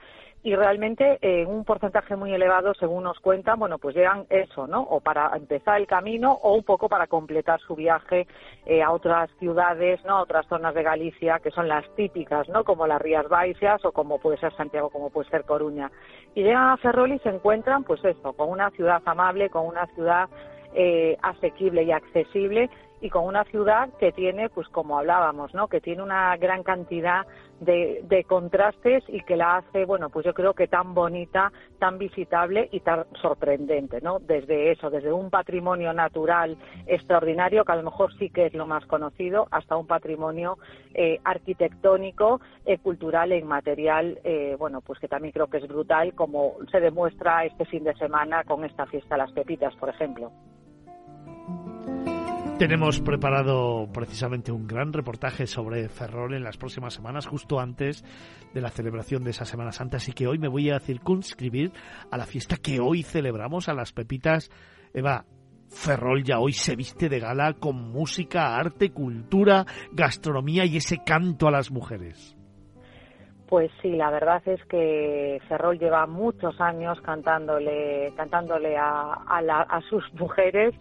y 0.46 0.54
realmente 0.54 1.18
en 1.22 1.40
eh, 1.40 1.44
un 1.44 1.64
porcentaje 1.64 2.14
muy 2.14 2.32
elevado, 2.32 2.72
según 2.74 3.02
nos 3.02 3.18
cuentan, 3.18 3.58
bueno, 3.58 3.78
pues 3.78 3.96
llegan 3.96 4.26
eso, 4.30 4.68
¿no? 4.68 4.80
O 4.80 5.00
para 5.00 5.36
empezar 5.36 5.80
el 5.80 5.88
camino 5.88 6.34
o 6.34 6.54
un 6.54 6.62
poco 6.62 6.88
para 6.88 7.08
completar 7.08 7.58
su 7.58 7.74
viaje 7.74 8.28
eh, 8.64 8.80
a 8.80 8.92
otras 8.92 9.28
ciudades, 9.40 9.98
¿no? 10.04 10.18
A 10.18 10.22
otras 10.22 10.46
zonas 10.46 10.72
de 10.72 10.84
Galicia 10.84 11.40
que 11.40 11.50
son 11.50 11.66
las 11.66 11.84
típicas, 11.96 12.48
¿no? 12.48 12.62
Como 12.62 12.86
las 12.86 13.02
Rías 13.02 13.28
Baixas 13.28 13.84
o 13.84 13.90
como 13.90 14.20
puede 14.20 14.38
ser 14.38 14.54
Santiago, 14.54 14.88
como 14.88 15.10
puede 15.10 15.28
ser 15.30 15.42
Coruña. 15.42 15.90
Y 16.36 16.44
llegan 16.44 16.68
a 16.68 16.76
Ferrol 16.76 17.10
y 17.10 17.18
se 17.18 17.30
encuentran, 17.30 17.82
pues 17.82 18.04
eso, 18.04 18.32
con 18.34 18.48
una 18.48 18.70
ciudad 18.70 19.02
amable, 19.04 19.50
con 19.50 19.66
una 19.66 19.86
ciudad 19.96 20.28
eh, 20.74 21.16
asequible 21.22 21.82
y 21.82 21.90
accesible 21.90 22.70
y 23.00 23.10
con 23.10 23.24
una 23.24 23.44
ciudad 23.44 23.90
que 23.98 24.12
tiene, 24.12 24.48
pues 24.48 24.68
como 24.68 24.98
hablábamos, 24.98 25.52
¿no? 25.54 25.68
Que 25.68 25.80
tiene 25.80 26.02
una 26.02 26.36
gran 26.36 26.62
cantidad 26.62 27.26
de, 27.60 28.02
de, 28.04 28.24
contrastes 28.24 29.04
y 29.08 29.22
que 29.22 29.36
la 29.36 29.56
hace, 29.56 29.84
bueno, 29.84 30.10
pues 30.10 30.26
yo 30.26 30.34
creo 30.34 30.54
que 30.54 30.68
tan 30.68 30.94
bonita, 30.94 31.52
tan 31.78 31.98
visitable 31.98 32.68
y 32.70 32.80
tan 32.80 33.04
sorprendente, 33.20 34.00
¿no? 34.00 34.18
Desde 34.18 34.72
eso, 34.72 34.90
desde 34.90 35.12
un 35.12 35.30
patrimonio 35.30 35.92
natural 35.92 36.56
extraordinario, 36.86 37.64
que 37.64 37.72
a 37.72 37.76
lo 37.76 37.82
mejor 37.82 38.16
sí 38.18 38.30
que 38.30 38.46
es 38.46 38.54
lo 38.54 38.66
más 38.66 38.84
conocido, 38.86 39.48
hasta 39.50 39.76
un 39.76 39.86
patrimonio 39.86 40.58
eh, 40.94 41.20
arquitectónico, 41.24 42.40
eh, 42.64 42.78
cultural 42.78 43.32
e 43.32 43.38
inmaterial, 43.38 44.18
eh, 44.24 44.56
bueno, 44.58 44.80
pues 44.80 44.98
que 44.98 45.08
también 45.08 45.32
creo 45.32 45.48
que 45.48 45.58
es 45.58 45.68
brutal, 45.68 46.14
como 46.14 46.54
se 46.70 46.80
demuestra 46.80 47.44
este 47.44 47.64
fin 47.66 47.84
de 47.84 47.94
semana 47.94 48.44
con 48.44 48.64
esta 48.64 48.86
fiesta 48.86 49.16
Las 49.16 49.32
Pepitas, 49.32 49.74
por 49.76 49.88
ejemplo. 49.88 50.32
Tenemos 52.58 53.00
preparado 53.02 53.86
precisamente 53.92 54.50
un 54.50 54.66
gran 54.66 54.94
reportaje 54.94 55.46
sobre 55.46 55.90
Ferrol 55.90 56.32
en 56.32 56.42
las 56.42 56.56
próximas 56.56 56.94
semanas, 56.94 57.26
justo 57.26 57.60
antes 57.60 58.02
de 58.54 58.62
la 58.62 58.70
celebración 58.70 59.24
de 59.24 59.32
esa 59.32 59.44
Semana 59.44 59.72
Santa. 59.72 59.98
Así 59.98 60.14
que 60.14 60.26
hoy 60.26 60.38
me 60.38 60.48
voy 60.48 60.70
a 60.70 60.80
circunscribir 60.80 61.72
a 62.10 62.16
la 62.16 62.24
fiesta 62.24 62.56
que 62.56 62.80
hoy 62.80 63.02
celebramos, 63.02 63.68
a 63.68 63.74
las 63.74 63.92
Pepitas. 63.92 64.50
Eva, 64.94 65.26
Ferrol 65.68 66.24
ya 66.24 66.38
hoy 66.38 66.54
se 66.54 66.76
viste 66.76 67.10
de 67.10 67.20
gala 67.20 67.52
con 67.60 67.92
música, 67.92 68.56
arte, 68.56 68.90
cultura, 68.90 69.66
gastronomía 69.92 70.64
y 70.64 70.78
ese 70.78 71.04
canto 71.04 71.48
a 71.48 71.50
las 71.50 71.70
mujeres. 71.70 72.38
Pues 73.50 73.70
sí, 73.82 73.90
la 73.90 74.10
verdad 74.10 74.42
es 74.46 74.64
que 74.64 75.40
Ferrol 75.46 75.78
lleva 75.78 76.06
muchos 76.06 76.58
años 76.58 76.98
cantándole, 77.02 78.12
cantándole 78.16 78.78
a, 78.78 79.12
a 79.12 79.80
sus 79.82 80.02
mujeres 80.18 80.74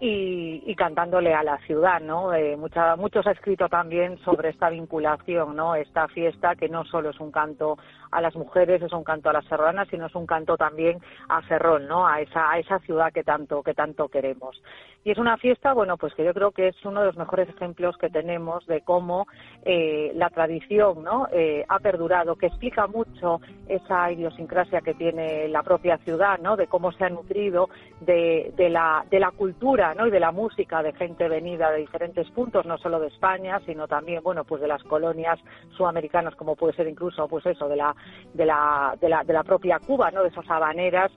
y, 0.00 0.74
cantándole 0.76 1.34
a 1.34 1.42
la 1.42 1.58
ciudad, 1.58 2.00
¿no? 2.00 2.32
Eh, 2.32 2.56
mucha, 2.56 2.94
muchos 2.96 3.26
ha 3.26 3.32
escrito 3.32 3.68
también 3.68 4.16
sobre 4.18 4.50
esta 4.50 4.70
vinculación, 4.70 5.56
¿no? 5.56 5.74
Esta 5.74 6.06
fiesta 6.08 6.54
que 6.54 6.68
no 6.68 6.84
solo 6.84 7.10
es 7.10 7.18
un 7.18 7.32
canto 7.32 7.78
a 8.10 8.20
las 8.20 8.34
mujeres, 8.36 8.82
es 8.82 8.92
un 8.92 9.04
canto 9.04 9.30
a 9.30 9.32
las 9.32 9.44
serranas, 9.46 9.88
sino 9.88 10.06
es 10.06 10.14
un 10.14 10.26
canto 10.26 10.56
también 10.56 10.98
a 11.28 11.42
Ferrol, 11.42 11.86
¿no? 11.86 12.06
A 12.06 12.20
esa, 12.20 12.50
a 12.50 12.58
esa 12.58 12.78
ciudad 12.80 13.12
que 13.12 13.24
tanto, 13.24 13.62
que 13.62 13.74
tanto 13.74 14.08
queremos. 14.08 14.60
Y 15.04 15.12
es 15.12 15.18
una 15.18 15.36
fiesta, 15.36 15.72
bueno, 15.72 15.96
pues 15.96 16.12
que 16.14 16.24
yo 16.24 16.34
creo 16.34 16.50
que 16.50 16.68
es 16.68 16.84
uno 16.84 17.00
de 17.00 17.06
los 17.06 17.16
mejores 17.16 17.48
ejemplos 17.48 17.96
que 17.96 18.10
tenemos 18.10 18.66
de 18.66 18.82
cómo 18.82 19.26
eh, 19.64 20.12
la 20.14 20.28
tradición, 20.30 21.02
¿no? 21.02 21.28
Eh, 21.32 21.64
ha 21.68 21.78
perdurado, 21.78 22.36
que 22.36 22.46
explica 22.46 22.86
mucho 22.86 23.40
esa 23.68 24.10
idiosincrasia 24.10 24.80
que 24.80 24.94
tiene 24.94 25.48
la 25.48 25.62
propia 25.62 25.98
ciudad, 25.98 26.38
¿no? 26.38 26.56
De 26.56 26.66
cómo 26.66 26.92
se 26.92 27.04
ha 27.04 27.08
nutrido 27.08 27.68
de, 28.00 28.52
de 28.56 28.68
la, 28.68 29.04
de 29.10 29.20
la 29.20 29.30
cultura, 29.30 29.94
¿no? 29.94 30.06
Y 30.06 30.10
de 30.10 30.20
la 30.20 30.32
música 30.32 30.82
de 30.82 30.92
gente 30.92 31.28
venida 31.28 31.70
de 31.70 31.78
diferentes 31.78 32.28
puntos, 32.30 32.66
no 32.66 32.76
solo 32.78 33.00
de 33.00 33.08
España, 33.08 33.60
sino 33.64 33.88
también, 33.88 34.22
bueno, 34.22 34.44
pues 34.44 34.60
de 34.60 34.68
las 34.68 34.82
colonias 34.82 35.38
sudamericanas, 35.76 36.34
como 36.34 36.56
puede 36.56 36.74
ser 36.74 36.88
incluso, 36.88 37.28
pues 37.28 37.46
eso, 37.46 37.68
de 37.68 37.76
la 37.76 37.94
de 38.34 38.46
la, 38.46 38.96
de 39.00 39.08
la, 39.08 39.24
de 39.24 39.32
la 39.32 39.42
propia 39.42 39.78
Cuba, 39.78 40.10
¿no? 40.10 40.22
de 40.22 40.28
esas 40.28 40.48
habaneras 40.50 41.10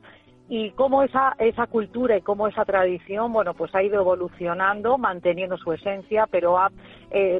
y 0.53 0.71
cómo 0.71 1.01
esa, 1.01 1.33
esa 1.39 1.65
cultura 1.67 2.17
y 2.17 2.21
cómo 2.21 2.45
esa 2.45 2.65
tradición, 2.65 3.31
bueno, 3.31 3.53
pues 3.53 3.73
ha 3.73 3.81
ido 3.81 4.01
evolucionando, 4.01 4.97
manteniendo 4.97 5.55
su 5.57 5.71
esencia, 5.71 6.27
pero 6.29 6.57
ha, 6.57 6.69
eh, 7.09 7.39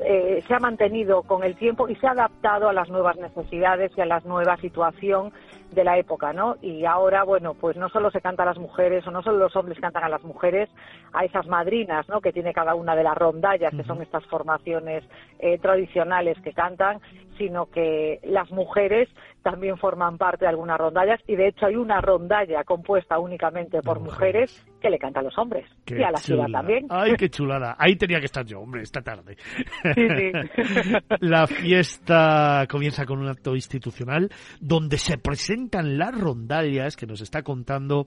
eh, 0.00 0.42
se 0.48 0.54
ha 0.54 0.58
mantenido 0.58 1.22
con 1.22 1.44
el 1.44 1.54
tiempo 1.54 1.88
y 1.88 1.94
se 1.94 2.08
ha 2.08 2.10
adaptado 2.10 2.68
a 2.68 2.72
las 2.72 2.88
nuevas 2.88 3.16
necesidades 3.18 3.92
y 3.96 4.00
a 4.00 4.06
la 4.06 4.18
nueva 4.24 4.56
situación 4.56 5.32
de 5.70 5.84
la 5.84 5.96
época, 5.96 6.32
¿no? 6.32 6.56
Y 6.60 6.84
ahora, 6.86 7.22
bueno, 7.22 7.54
pues 7.54 7.76
no 7.76 7.88
solo 7.88 8.10
se 8.10 8.20
canta 8.20 8.42
a 8.42 8.46
las 8.46 8.58
mujeres 8.58 9.06
o 9.06 9.12
no 9.12 9.22
solo 9.22 9.38
los 9.38 9.54
hombres 9.54 9.78
cantan 9.78 10.02
a 10.02 10.08
las 10.08 10.24
mujeres, 10.24 10.68
a 11.12 11.24
esas 11.24 11.46
madrinas, 11.46 12.08
¿no? 12.08 12.20
Que 12.20 12.32
tiene 12.32 12.52
cada 12.52 12.74
una 12.74 12.96
de 12.96 13.04
las 13.04 13.16
rondallas, 13.16 13.72
que 13.72 13.84
son 13.84 14.02
estas 14.02 14.26
formaciones 14.26 15.04
eh, 15.38 15.58
tradicionales 15.58 16.36
que 16.40 16.52
cantan, 16.52 17.00
sino 17.40 17.70
que 17.70 18.20
las 18.22 18.50
mujeres 18.50 19.08
también 19.42 19.78
forman 19.78 20.18
parte 20.18 20.44
de 20.44 20.50
algunas 20.50 20.76
rondallas 20.76 21.18
y 21.26 21.36
de 21.36 21.48
hecho 21.48 21.64
hay 21.64 21.76
una 21.76 22.02
rondalla 22.02 22.64
compuesta 22.64 23.18
únicamente 23.18 23.80
por 23.80 23.98
mujeres, 23.98 24.66
que 24.78 24.90
le 24.90 24.98
canta 24.98 25.20
a 25.20 25.22
los 25.22 25.38
hombres 25.38 25.64
y 25.86 26.02
a 26.02 26.10
la 26.10 26.18
ciudad 26.18 26.48
también. 26.52 26.86
Ay, 26.90 27.14
qué 27.16 27.30
chulada. 27.30 27.76
Ahí 27.78 27.96
tenía 27.96 28.18
que 28.18 28.26
estar 28.26 28.44
yo, 28.44 28.60
hombre, 28.60 28.82
esta 28.82 29.00
tarde. 29.00 29.38
la 31.20 31.46
fiesta 31.46 32.66
comienza 32.70 33.06
con 33.06 33.20
un 33.20 33.28
acto 33.28 33.54
institucional 33.54 34.28
donde 34.60 34.98
se 34.98 35.16
presentan 35.16 35.96
las 35.96 36.14
rondallas 36.14 36.94
que 36.94 37.06
nos 37.06 37.22
está 37.22 37.42
contando 37.42 38.06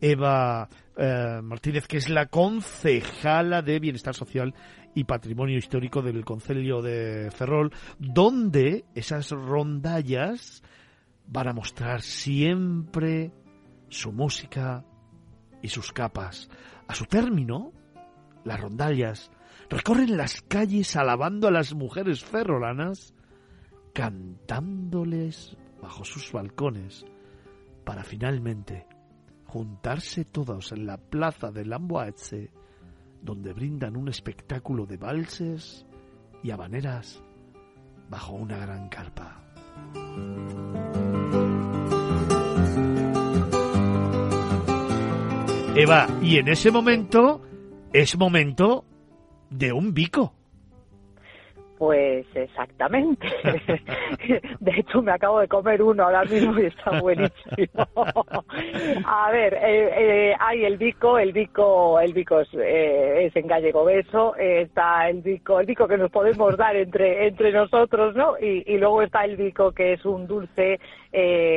Eva 0.00 0.68
eh, 0.96 1.40
Martínez, 1.42 1.86
que 1.86 1.98
es 1.98 2.08
la 2.08 2.26
concejala 2.26 3.60
de 3.60 3.78
Bienestar 3.78 4.14
Social 4.14 4.54
y 4.94 5.04
Patrimonio 5.04 5.58
Histórico 5.58 6.02
del 6.02 6.24
Concelio 6.24 6.82
de 6.82 7.30
Ferrol, 7.30 7.72
donde 7.98 8.84
esas 8.94 9.30
rondallas 9.30 10.62
van 11.26 11.48
a 11.48 11.52
mostrar 11.52 12.02
siempre 12.02 13.32
su 13.88 14.12
música 14.12 14.84
y 15.62 15.68
sus 15.68 15.92
capas. 15.92 16.48
A 16.88 16.94
su 16.94 17.06
término, 17.06 17.72
las 18.44 18.60
rondallas 18.60 19.30
recorren 19.68 20.16
las 20.16 20.42
calles 20.42 20.96
alabando 20.96 21.46
a 21.46 21.52
las 21.52 21.74
mujeres 21.74 22.24
ferrolanas, 22.24 23.14
cantándoles 23.94 25.56
bajo 25.80 26.04
sus 26.04 26.32
balcones, 26.32 27.04
para 27.84 28.02
finalmente 28.02 28.86
juntarse 29.46 30.24
todos 30.24 30.72
en 30.72 30.86
la 30.86 30.96
plaza 30.96 31.50
de 31.50 31.64
Lamboaetze 31.64 32.50
donde 33.22 33.52
brindan 33.52 33.96
un 33.96 34.08
espectáculo 34.08 34.86
de 34.86 34.96
valses 34.96 35.86
y 36.42 36.50
habaneras 36.50 37.22
bajo 38.08 38.34
una 38.34 38.58
gran 38.58 38.88
carpa. 38.88 39.36
Eva, 45.76 46.08
y 46.20 46.36
en 46.36 46.48
ese 46.48 46.70
momento 46.70 47.40
es 47.92 48.18
momento 48.18 48.84
de 49.50 49.72
un 49.72 49.94
bico. 49.94 50.34
Pues 51.80 52.26
exactamente. 52.34 53.26
De 54.60 54.70
hecho, 54.70 55.00
me 55.00 55.12
acabo 55.12 55.40
de 55.40 55.48
comer 55.48 55.80
uno 55.80 56.02
ahora 56.02 56.24
mismo 56.24 56.60
y 56.60 56.66
está 56.66 57.00
buenísimo. 57.00 57.86
A 59.06 59.30
ver, 59.30 59.54
eh, 59.54 59.90
eh, 59.96 60.34
hay 60.38 60.66
el 60.66 60.76
bico, 60.76 61.18
el 61.18 61.32
bico, 61.32 61.98
el 61.98 62.12
bico 62.12 62.40
es, 62.40 62.48
eh, 62.52 63.30
en 63.34 63.46
gallego 63.46 63.86
beso, 63.86 64.36
está 64.36 65.08
el 65.08 65.22
bico, 65.22 65.58
el 65.58 65.64
bico 65.64 65.88
que 65.88 65.96
nos 65.96 66.10
podemos 66.10 66.54
dar 66.58 66.76
entre 66.76 67.26
entre 67.26 67.50
nosotros, 67.50 68.14
¿no? 68.14 68.38
Y, 68.38 68.62
y 68.66 68.76
luego 68.76 69.00
está 69.00 69.24
el 69.24 69.38
bico 69.38 69.72
que 69.72 69.94
es 69.94 70.04
un 70.04 70.26
dulce, 70.26 70.78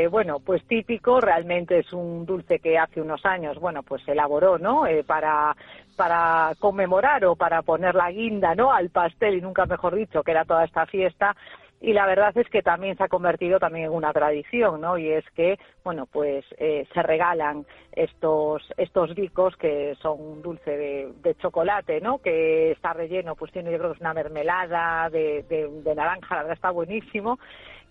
bueno, 0.10 0.40
pues 0.40 0.64
típico. 0.64 1.20
Realmente 1.20 1.80
es 1.80 1.92
un 1.92 2.26
dulce 2.26 2.60
que 2.60 2.78
hace 2.78 3.02
unos 3.02 3.26
años, 3.26 3.60
bueno, 3.60 3.84
pues 3.84 4.02
se 4.04 4.14
elaboró, 4.14 4.58
¿no? 4.58 4.86
para 5.06 5.54
para 5.96 6.54
conmemorar 6.60 7.26
o 7.26 7.36
para 7.36 7.62
poner 7.62 7.96
la 7.96 8.12
guinda 8.12 8.56
no 8.56 8.72
al 8.72 8.90
pastel 8.90 9.36
y 9.36 9.42
nunca 9.42 9.66
mejor 9.66 9.96
dicho 9.96 10.24
que 10.24 10.32
era 10.32 10.46
toda 10.46 10.66
esta 10.66 10.86
fiesta 10.86 11.36
y 11.84 11.92
la 11.92 12.06
verdad 12.06 12.32
es 12.38 12.48
que 12.48 12.62
también 12.62 12.96
se 12.96 13.04
ha 13.04 13.10
convertido 13.10 13.60
también 13.60 13.88
en 13.88 13.92
una 13.92 14.14
tradición, 14.14 14.80
¿no? 14.80 14.98
Y 14.98 15.12
es 15.12 15.26
que, 15.32 15.60
bueno, 15.84 16.06
pues 16.06 16.46
eh, 16.58 16.88
se 16.94 17.04
regalan 17.04 17.66
estos 17.92 18.64
estos 18.78 19.14
bicos 19.14 19.58
que 19.58 19.94
son 20.02 20.22
un 20.22 20.42
dulce 20.42 20.78
de, 20.78 21.36
chocolate, 21.42 22.00
¿no? 22.00 22.20
Que 22.20 22.72
está 22.72 22.94
relleno, 22.94 23.36
pues 23.36 23.52
tiene 23.52 23.70
yo 23.70 23.78
creo 23.80 23.90
que 23.90 23.96
es 23.96 24.02
una 24.02 24.14
mermelada 24.14 25.10
de, 25.10 25.44
de 25.44 25.94
naranja, 25.94 26.36
la 26.36 26.44
verdad 26.44 26.56
está 26.56 26.72
buenísimo 26.72 27.38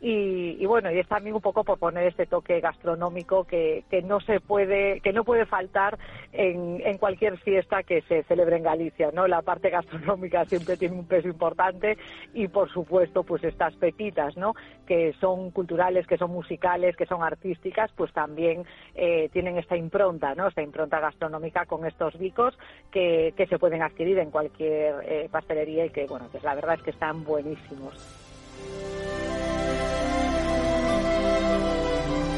y, 0.05 0.67
bueno 0.67 0.91
y 0.91 0.99
es 0.99 1.07
también 1.07 1.37
un 1.37 1.41
poco 1.41 1.63
por 1.63 1.79
poner 1.79 2.09
este 2.09 2.27
toque 2.27 2.61
gastronómico 2.61 3.45
que, 3.45 3.85
que 3.89 4.03
no 4.03 4.21
se 4.21 4.41
puede 4.41 5.01
que 5.01 5.13
no 5.13 5.23
puede 5.23 5.47
faltar 5.47 5.97
en, 6.33 6.83
en 6.85 6.99
cualquier 6.99 7.39
fiesta 7.39 7.85
que 7.85 8.03
se 8.03 8.25
celebre 8.25 8.57
en 8.57 8.65
Galicia 8.65 9.11
no 9.13 9.29
la 9.29 9.43
parte 9.43 9.71
gastronómica 9.71 10.45
siempre 10.47 10.77
tiene 10.77 10.97
un 10.97 11.07
peso 11.07 11.29
importante 11.29 11.97
y 12.35 12.49
por 12.49 12.69
supuesto 12.73 13.23
pues 13.23 13.45
estas 13.45 13.75
pepitas 13.77 14.37
no 14.37 14.55
que 14.89 15.13
son 15.21 15.53
culturales 15.53 16.05
que 16.09 16.19
son 16.19 16.33
musicales 16.33 16.97
que 16.97 17.07
son 17.07 17.23
artísticas 17.23 17.93
pues 17.97 18.13
también 18.13 18.65
eh, 18.97 19.29
tienen 19.33 19.57
esta 19.57 19.77
impronta 19.77 20.35
no 20.35 20.49
esta 20.49 20.63
impronta 20.63 20.99
gastronómica 20.99 21.65
con 21.67 21.87
estos 21.87 22.19
bicos 22.19 22.59
que, 22.91 23.35
que 23.37 23.47
se 23.47 23.57
pueden 23.57 23.83
adquirir 23.83 24.19
en 24.19 24.33
cualquier 24.33 24.97
eh, 25.05 25.29
pastelería 25.31 25.87
y 25.87 25.91
que 25.91 26.07
bueno 26.07 26.27
pues 26.33 26.43
la 26.43 26.57
verdad 26.57 26.75
es 26.75 26.83
que 26.83 26.91
están 26.91 27.23
buenísimos 27.23 28.33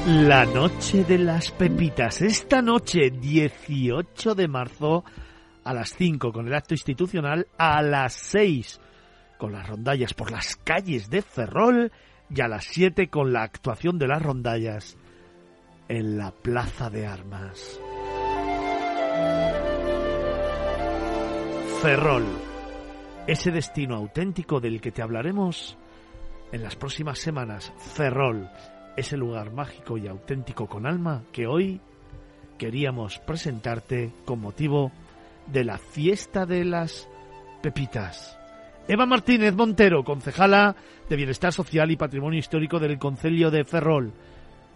La 0.06 0.44
noche 0.44 1.02
de 1.02 1.16
las 1.16 1.50
pepitas. 1.50 2.20
Esta 2.20 2.60
noche, 2.60 3.10
18 3.10 4.34
de 4.34 4.48
marzo, 4.48 5.02
a 5.64 5.72
las 5.72 5.94
5 5.94 6.30
con 6.30 6.46
el 6.46 6.54
acto 6.54 6.74
institucional, 6.74 7.46
a 7.56 7.80
las 7.80 8.12
6 8.12 8.82
con 9.38 9.52
las 9.52 9.66
rondallas 9.66 10.12
por 10.12 10.30
las 10.30 10.56
calles 10.56 11.08
de 11.08 11.22
Ferrol 11.22 11.90
y 12.28 12.38
a 12.42 12.48
las 12.48 12.66
7 12.66 13.08
con 13.08 13.32
la 13.32 13.44
actuación 13.44 13.98
de 13.98 14.08
las 14.08 14.22
rondallas 14.22 14.98
en 15.88 16.18
la 16.18 16.32
Plaza 16.32 16.90
de 16.90 17.06
Armas. 17.06 17.80
Ferrol, 21.80 22.26
ese 23.26 23.50
destino 23.50 23.96
auténtico 23.96 24.60
del 24.60 24.82
que 24.82 24.92
te 24.92 25.00
hablaremos 25.00 25.78
en 26.52 26.62
las 26.62 26.76
próximas 26.76 27.18
semanas. 27.18 27.72
Ferrol, 27.78 28.50
ese 28.96 29.16
lugar 29.16 29.52
mágico 29.52 29.98
y 29.98 30.06
auténtico 30.06 30.66
con 30.66 30.86
alma 30.86 31.22
que 31.32 31.46
hoy 31.46 31.80
queríamos 32.58 33.18
presentarte 33.18 34.10
con 34.24 34.40
motivo 34.40 34.92
de 35.46 35.64
la 35.64 35.78
fiesta 35.78 36.46
de 36.46 36.64
las 36.64 37.08
pepitas. 37.62 38.38
Eva 38.86 39.06
Martínez 39.06 39.54
Montero, 39.54 40.04
concejala 40.04 40.76
de 41.08 41.16
Bienestar 41.16 41.52
Social 41.52 41.90
y 41.90 41.96
Patrimonio 41.96 42.38
Histórico 42.38 42.78
del 42.78 42.98
Concelio 42.98 43.50
de 43.50 43.64
Ferrol. 43.64 44.12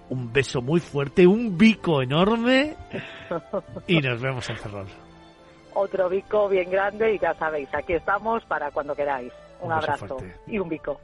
Un 0.08 0.32
beso 0.32 0.62
muy 0.62 0.80
fuerte, 0.80 1.26
un 1.26 1.58
bico 1.58 2.00
enorme 2.00 2.74
y 3.86 4.00
nos 4.00 4.20
vemos 4.20 4.48
en 4.48 4.56
Ferrol. 4.56 4.86
Otro 5.74 6.08
bico 6.08 6.48
bien 6.48 6.70
grande 6.70 7.14
y 7.14 7.18
ya 7.18 7.34
sabéis, 7.34 7.68
aquí 7.74 7.92
estamos 7.92 8.42
para 8.46 8.70
cuando 8.70 8.94
queráis. 8.94 9.32
Un, 9.60 9.72
abrazo 9.72 10.06
fuerte. 10.06 10.34
y 10.46 10.58
un 10.58 10.68
bico. 10.68 10.98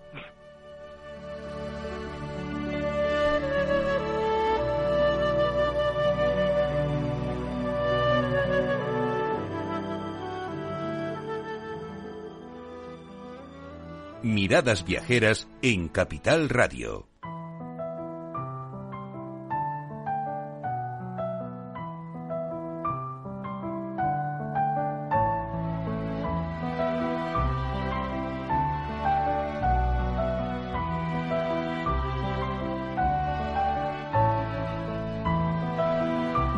Miradas 14.24 14.86
viajeras 14.86 15.46
en 15.60 15.88
Capital 15.88 16.48
Radio. 16.48 17.06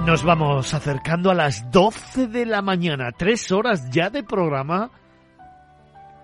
Nos 0.06 0.22
vamos 0.22 0.72
acercando 0.72 1.32
a 1.32 1.34
las 1.34 1.68
12 1.72 2.28
de 2.28 2.46
la 2.46 2.62
mañana, 2.62 3.10
tres 3.10 3.50
horas 3.50 3.90
ya 3.90 4.08
de 4.08 4.22
programa, 4.22 4.92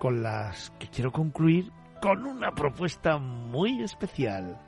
con 0.03 0.21
las 0.21 0.69
que 0.79 0.89
quiero 0.89 1.13
concluir 1.13 1.71
con 2.01 2.25
una 2.25 2.51
propuesta 2.51 3.19
muy 3.19 3.81
especial. 3.81 4.59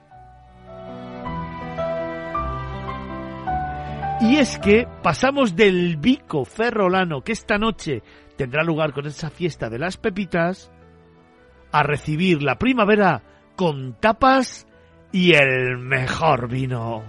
Y 4.21 4.37
es 4.37 4.57
que 4.59 4.87
pasamos 5.03 5.53
del 5.57 5.97
bico 5.97 6.45
ferrolano 6.45 7.19
que 7.21 7.33
esta 7.33 7.57
noche 7.57 8.01
tendrá 8.37 8.63
lugar 8.63 8.93
con 8.93 9.07
esa 9.07 9.29
fiesta 9.29 9.69
de 9.69 9.77
las 9.77 9.97
pepitas 9.97 10.71
a 11.73 11.83
recibir 11.83 12.41
la 12.41 12.57
primavera 12.57 13.21
con 13.57 13.99
tapas 13.99 14.65
y 15.11 15.33
el 15.33 15.77
mejor 15.79 16.47
vino. 16.47 17.03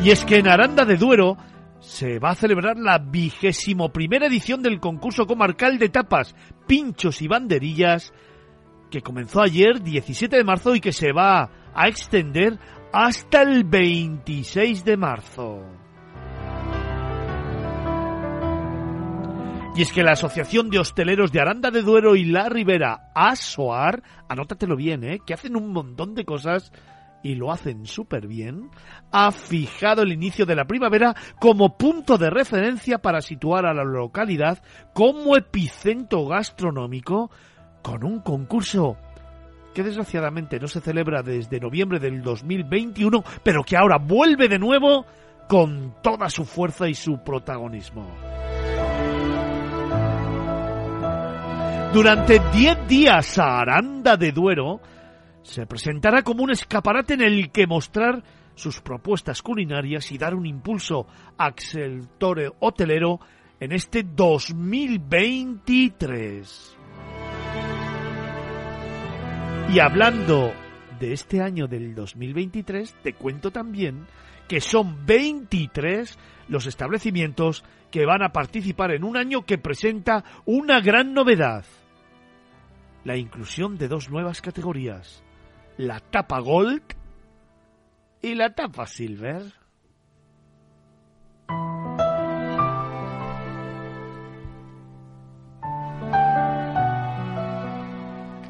Y 0.00 0.10
es 0.10 0.24
que 0.24 0.38
en 0.38 0.48
Aranda 0.48 0.84
de 0.84 0.96
Duero 0.96 1.36
se 1.84 2.18
va 2.18 2.30
a 2.30 2.34
celebrar 2.34 2.78
la 2.78 2.98
vigésimo 2.98 3.92
primera 3.92 4.26
edición 4.26 4.62
del 4.62 4.80
concurso 4.80 5.26
comarcal 5.26 5.78
de 5.78 5.90
tapas, 5.90 6.34
pinchos 6.66 7.20
y 7.20 7.28
banderillas 7.28 8.12
que 8.90 9.02
comenzó 9.02 9.42
ayer 9.42 9.82
17 9.82 10.36
de 10.36 10.44
marzo 10.44 10.74
y 10.74 10.80
que 10.80 10.92
se 10.92 11.12
va 11.12 11.50
a 11.74 11.88
extender 11.88 12.58
hasta 12.92 13.42
el 13.42 13.64
26 13.64 14.84
de 14.84 14.96
marzo. 14.96 15.62
Y 19.76 19.82
es 19.82 19.92
que 19.92 20.04
la 20.04 20.12
Asociación 20.12 20.70
de 20.70 20.78
Hosteleros 20.78 21.32
de 21.32 21.40
Aranda 21.40 21.70
de 21.70 21.82
Duero 21.82 22.14
y 22.14 22.24
La 22.24 22.48
Ribera, 22.48 23.10
ASOAR, 23.14 24.02
anótatelo 24.28 24.76
bien, 24.76 25.02
¿eh? 25.04 25.18
que 25.26 25.34
hacen 25.34 25.56
un 25.56 25.72
montón 25.72 26.14
de 26.14 26.24
cosas 26.24 26.72
y 27.24 27.34
lo 27.34 27.50
hacen 27.50 27.86
súper 27.86 28.28
bien, 28.28 28.70
ha 29.10 29.32
fijado 29.32 30.02
el 30.02 30.12
inicio 30.12 30.44
de 30.44 30.54
la 30.54 30.66
primavera 30.66 31.16
como 31.40 31.76
punto 31.76 32.18
de 32.18 32.28
referencia 32.28 32.98
para 32.98 33.22
situar 33.22 33.64
a 33.64 33.72
la 33.72 33.82
localidad 33.82 34.62
como 34.92 35.34
epicentro 35.34 36.26
gastronómico 36.26 37.30
con 37.82 38.04
un 38.04 38.20
concurso 38.20 38.98
que 39.74 39.82
desgraciadamente 39.82 40.60
no 40.60 40.68
se 40.68 40.82
celebra 40.82 41.22
desde 41.22 41.58
noviembre 41.58 41.98
del 41.98 42.22
2021, 42.22 43.24
pero 43.42 43.64
que 43.64 43.76
ahora 43.76 43.96
vuelve 43.98 44.46
de 44.46 44.58
nuevo 44.58 45.06
con 45.48 45.94
toda 46.02 46.28
su 46.28 46.44
fuerza 46.44 46.88
y 46.88 46.94
su 46.94 47.24
protagonismo. 47.24 48.06
Durante 51.92 52.40
10 52.52 52.86
días 52.86 53.38
a 53.38 53.60
Aranda 53.60 54.16
de 54.16 54.30
Duero 54.30 54.80
se 55.44 55.64
presentará 55.66 56.22
como 56.22 56.42
un 56.42 56.50
escaparate 56.50 57.14
en 57.14 57.22
el 57.22 57.52
que 57.52 57.68
mostrar 57.68 58.24
sus 58.54 58.80
propuestas 58.80 59.42
culinarias 59.42 60.10
y 60.10 60.18
dar 60.18 60.34
un 60.34 60.46
impulso 60.46 61.06
al 61.38 61.54
sector 61.58 62.56
hotelero 62.60 63.20
en 63.60 63.70
este 63.72 64.02
2023. 64.02 66.76
Y 69.72 69.78
hablando 69.78 70.52
de 70.98 71.12
este 71.12 71.40
año 71.40 71.66
del 71.66 71.94
2023, 71.94 72.96
te 73.02 73.12
cuento 73.14 73.50
también 73.50 74.06
que 74.48 74.60
son 74.60 75.04
23 75.06 76.18
los 76.48 76.66
establecimientos 76.66 77.64
que 77.90 78.06
van 78.06 78.22
a 78.22 78.32
participar 78.32 78.92
en 78.92 79.04
un 79.04 79.16
año 79.16 79.42
que 79.42 79.58
presenta 79.58 80.24
una 80.44 80.80
gran 80.80 81.14
novedad. 81.14 81.64
La 83.04 83.16
inclusión 83.16 83.78
de 83.78 83.88
dos 83.88 84.10
nuevas 84.10 84.42
categorías, 84.42 85.24
la 85.76 86.00
tapa 86.00 86.38
Gold 86.40 86.82
y 88.22 88.34
la 88.34 88.54
tapa 88.54 88.86
Silver. 88.86 89.42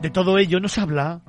De 0.01 0.11
todo 0.11 0.39
ello 0.39 0.61
nos 0.61 0.77
habla 0.77 1.23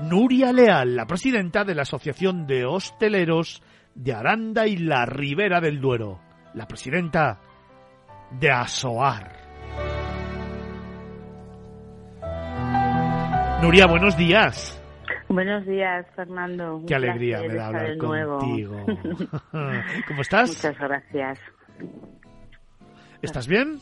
Nuria 0.00 0.52
Leal, 0.52 0.94
la 0.94 1.06
presidenta 1.06 1.64
de 1.64 1.74
la 1.74 1.82
Asociación 1.82 2.46
de 2.46 2.64
Hosteleros 2.64 3.62
de 3.94 4.14
Aranda 4.14 4.66
y 4.66 4.76
la 4.76 5.04
Ribera 5.06 5.60
del 5.60 5.80
Duero, 5.80 6.20
la 6.54 6.66
presidenta 6.66 7.40
de 8.30 8.50
ASOAR. 8.50 9.42
Nuria, 13.60 13.86
buenos 13.86 14.16
días. 14.16 14.81
Buenos 15.32 15.64
días, 15.64 16.04
Fernando. 16.14 16.76
Un 16.76 16.84
Qué 16.84 16.94
alegría 16.94 17.40
me 17.40 17.54
da 17.54 17.68
hablar 17.68 17.96
contigo. 17.96 18.84
¿Cómo 20.06 20.20
estás? 20.20 20.50
Muchas 20.50 20.78
gracias. 20.78 21.38
¿Estás 23.22 23.48
bien? 23.48 23.78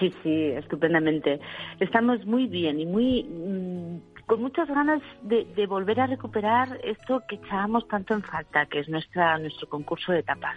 Sí, 0.00 0.14
sí, 0.22 0.44
estupendamente. 0.56 1.40
Estamos 1.78 2.24
muy 2.24 2.46
bien 2.46 2.80
y 2.80 2.86
muy 2.86 3.22
mm, 3.22 4.24
con 4.24 4.40
muchas 4.40 4.66
ganas 4.66 5.02
de, 5.20 5.44
de 5.54 5.66
volver 5.66 6.00
a 6.00 6.06
recuperar 6.06 6.80
esto 6.82 7.22
que 7.28 7.36
echábamos 7.36 7.86
tanto 7.88 8.14
en 8.14 8.22
falta, 8.22 8.64
que 8.64 8.80
es 8.80 8.88
nuestra 8.88 9.36
nuestro 9.36 9.68
concurso 9.68 10.12
de 10.12 10.22
tapas. 10.22 10.56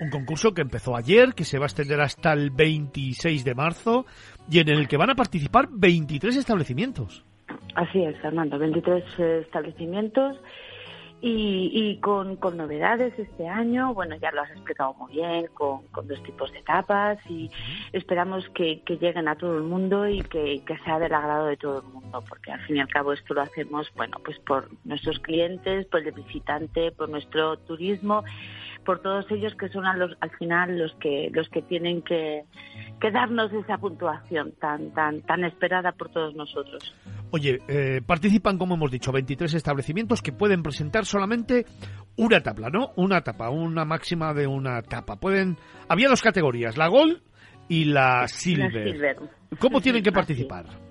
Un 0.00 0.08
concurso 0.08 0.54
que 0.54 0.62
empezó 0.62 0.96
ayer, 0.96 1.34
que 1.34 1.44
se 1.44 1.58
va 1.58 1.66
a 1.66 1.68
extender 1.68 2.00
hasta 2.00 2.32
el 2.32 2.50
26 2.52 3.44
de 3.44 3.54
marzo 3.54 4.06
y 4.50 4.60
en 4.60 4.70
el 4.70 4.88
que 4.88 4.96
van 4.96 5.10
a 5.10 5.14
participar 5.14 5.68
23 5.70 6.36
establecimientos. 6.36 7.26
Así 7.74 8.02
es, 8.02 8.16
Fernando, 8.18 8.58
23 8.58 9.04
eh, 9.18 9.38
establecimientos 9.44 10.36
y, 11.20 11.70
y 11.72 11.96
con, 12.00 12.36
con 12.36 12.56
novedades 12.56 13.18
este 13.18 13.48
año. 13.48 13.94
Bueno, 13.94 14.16
ya 14.16 14.30
lo 14.32 14.42
has 14.42 14.50
explicado 14.50 14.94
muy 14.94 15.12
bien, 15.12 15.48
con, 15.54 15.86
con 15.88 16.06
dos 16.06 16.22
tipos 16.22 16.52
de 16.52 16.62
tapas 16.62 17.18
y 17.28 17.50
esperamos 17.92 18.48
que, 18.50 18.80
que 18.82 18.96
lleguen 18.96 19.28
a 19.28 19.36
todo 19.36 19.56
el 19.56 19.64
mundo 19.64 20.08
y 20.08 20.22
que, 20.22 20.62
que 20.64 20.78
sea 20.78 20.98
del 20.98 21.14
agrado 21.14 21.46
de 21.46 21.56
todo 21.56 21.78
el 21.78 21.86
mundo, 21.92 22.22
porque 22.28 22.52
al 22.52 22.60
fin 22.60 22.76
y 22.76 22.80
al 22.80 22.88
cabo 22.88 23.12
esto 23.12 23.34
lo 23.34 23.42
hacemos, 23.42 23.90
bueno, 23.94 24.18
pues 24.24 24.38
por 24.40 24.68
nuestros 24.84 25.18
clientes, 25.20 25.86
por 25.86 26.06
el 26.06 26.12
visitante, 26.12 26.92
por 26.92 27.08
nuestro 27.08 27.56
turismo, 27.58 28.24
por 28.86 29.00
todos 29.00 29.26
ellos 29.30 29.52
que 29.56 29.68
son 29.68 29.84
a 29.84 29.96
los, 29.96 30.16
al 30.20 30.30
final 30.38 30.78
los 30.78 30.94
que 30.94 31.28
los 31.34 31.48
que 31.50 31.60
tienen 31.60 32.00
que, 32.00 32.44
que 33.00 33.10
darnos 33.10 33.52
esa 33.52 33.76
puntuación 33.76 34.52
tan 34.52 34.92
tan 34.94 35.20
tan 35.22 35.44
esperada 35.44 35.92
por 35.92 36.08
todos 36.08 36.34
nosotros. 36.34 36.94
Oye, 37.32 37.58
eh, 37.68 38.00
participan, 38.06 38.56
como 38.56 38.76
hemos 38.76 38.90
dicho, 38.90 39.12
23 39.12 39.52
establecimientos 39.54 40.22
que 40.22 40.32
pueden 40.32 40.62
presentar 40.62 41.04
solamente 41.04 41.66
una 42.16 42.40
tapa, 42.40 42.70
¿no? 42.70 42.92
Una 42.96 43.20
tapa, 43.22 43.50
una 43.50 43.84
máxima 43.84 44.32
de 44.32 44.46
una 44.46 44.80
tapa. 44.82 45.16
Pueden, 45.16 45.56
había 45.88 46.08
dos 46.08 46.22
categorías, 46.22 46.78
la 46.78 46.86
Gold 46.86 47.20
y 47.68 47.86
la 47.86 48.28
Silver. 48.28 48.72
La 48.72 48.92
Silver. 48.92 49.16
¿Cómo 49.58 49.80
tienen 49.80 50.02
que 50.02 50.12
participar? 50.12 50.85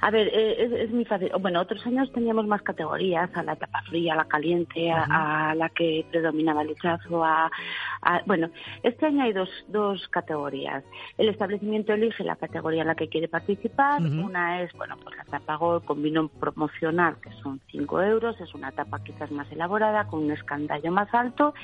A 0.00 0.10
ver, 0.10 0.28
eh, 0.32 0.56
es, 0.64 0.72
es 0.72 0.90
muy 0.90 1.04
fácil. 1.04 1.30
Bueno, 1.40 1.60
otros 1.60 1.84
años 1.86 2.10
teníamos 2.12 2.46
más 2.46 2.62
categorías, 2.62 3.30
a 3.34 3.42
la 3.42 3.54
etapa 3.54 3.82
fría, 3.82 4.12
a 4.12 4.16
la 4.16 4.24
caliente, 4.26 4.90
a, 4.92 5.50
a 5.50 5.54
la 5.54 5.68
que 5.70 6.06
predominaba 6.10 6.62
el 6.62 6.68
lechazo, 6.68 7.24
a, 7.24 7.50
a- 8.02 8.22
Bueno, 8.26 8.48
este 8.82 9.06
año 9.06 9.24
hay 9.24 9.32
dos, 9.32 9.48
dos 9.68 10.06
categorías. 10.08 10.84
El 11.16 11.28
establecimiento 11.28 11.92
elige 11.92 12.22
la 12.22 12.36
categoría 12.36 12.82
en 12.82 12.88
la 12.88 12.94
que 12.94 13.08
quiere 13.08 13.28
participar. 13.28 14.00
Una 14.24 14.62
es, 14.62 14.72
bueno, 14.74 14.96
pues 15.02 15.16
la 15.16 15.24
tapa 15.24 15.56
Gold 15.56 15.84
con 15.84 16.02
vino 16.02 16.28
promocional, 16.28 17.16
que 17.20 17.30
son 17.42 17.60
5 17.70 18.00
euros. 18.02 18.40
Es 18.40 18.54
una 18.54 18.70
tapa 18.72 19.02
quizás 19.02 19.30
más 19.32 19.50
elaborada, 19.50 20.06
con 20.06 20.22
un 20.24 20.30
escandallo 20.30 20.92
más 20.92 21.12
alto. 21.12 21.54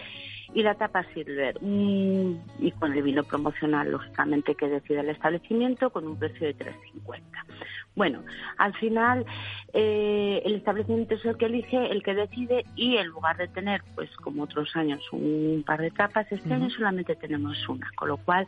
Y 0.55 0.63
la 0.63 0.75
tapa 0.77 1.05
Silver, 1.13 1.59
mm, 1.61 2.35
y 2.61 2.71
con 2.73 2.93
el 2.93 3.03
vino 3.03 3.25
promocional, 3.25 3.91
lógicamente, 3.91 4.55
que 4.55 4.69
decide 4.69 5.01
el 5.01 5.11
establecimiento, 5.11 5.91
con 5.91 6.07
un 6.07 6.17
precio 6.17 6.47
de 6.47 6.55
3,50. 6.55 7.45
Bueno, 7.97 8.25
al 8.59 8.75
final 8.75 9.25
eh, 9.73 10.43
el 10.45 10.57
establecimiento 10.57 11.15
es 11.15 11.25
el 11.25 11.37
que 11.37 11.47
elige, 11.47 11.91
el 11.93 12.03
que 12.03 12.15
decide 12.15 12.65
y 12.75 12.97
en 12.97 13.09
lugar 13.09 13.37
de 13.37 13.47
tener, 13.47 13.83
pues 13.95 14.11
como 14.17 14.43
otros 14.45 14.75
años, 14.75 15.01
un 15.13 15.63
par 15.65 15.81
de 15.81 15.93
tapas, 15.93 16.31
este 16.31 16.53
año 16.53 16.71
solamente 16.71 17.15
tenemos 17.15 17.69
una, 17.69 17.89
con 17.95 18.09
lo 18.09 18.17
cual, 18.17 18.47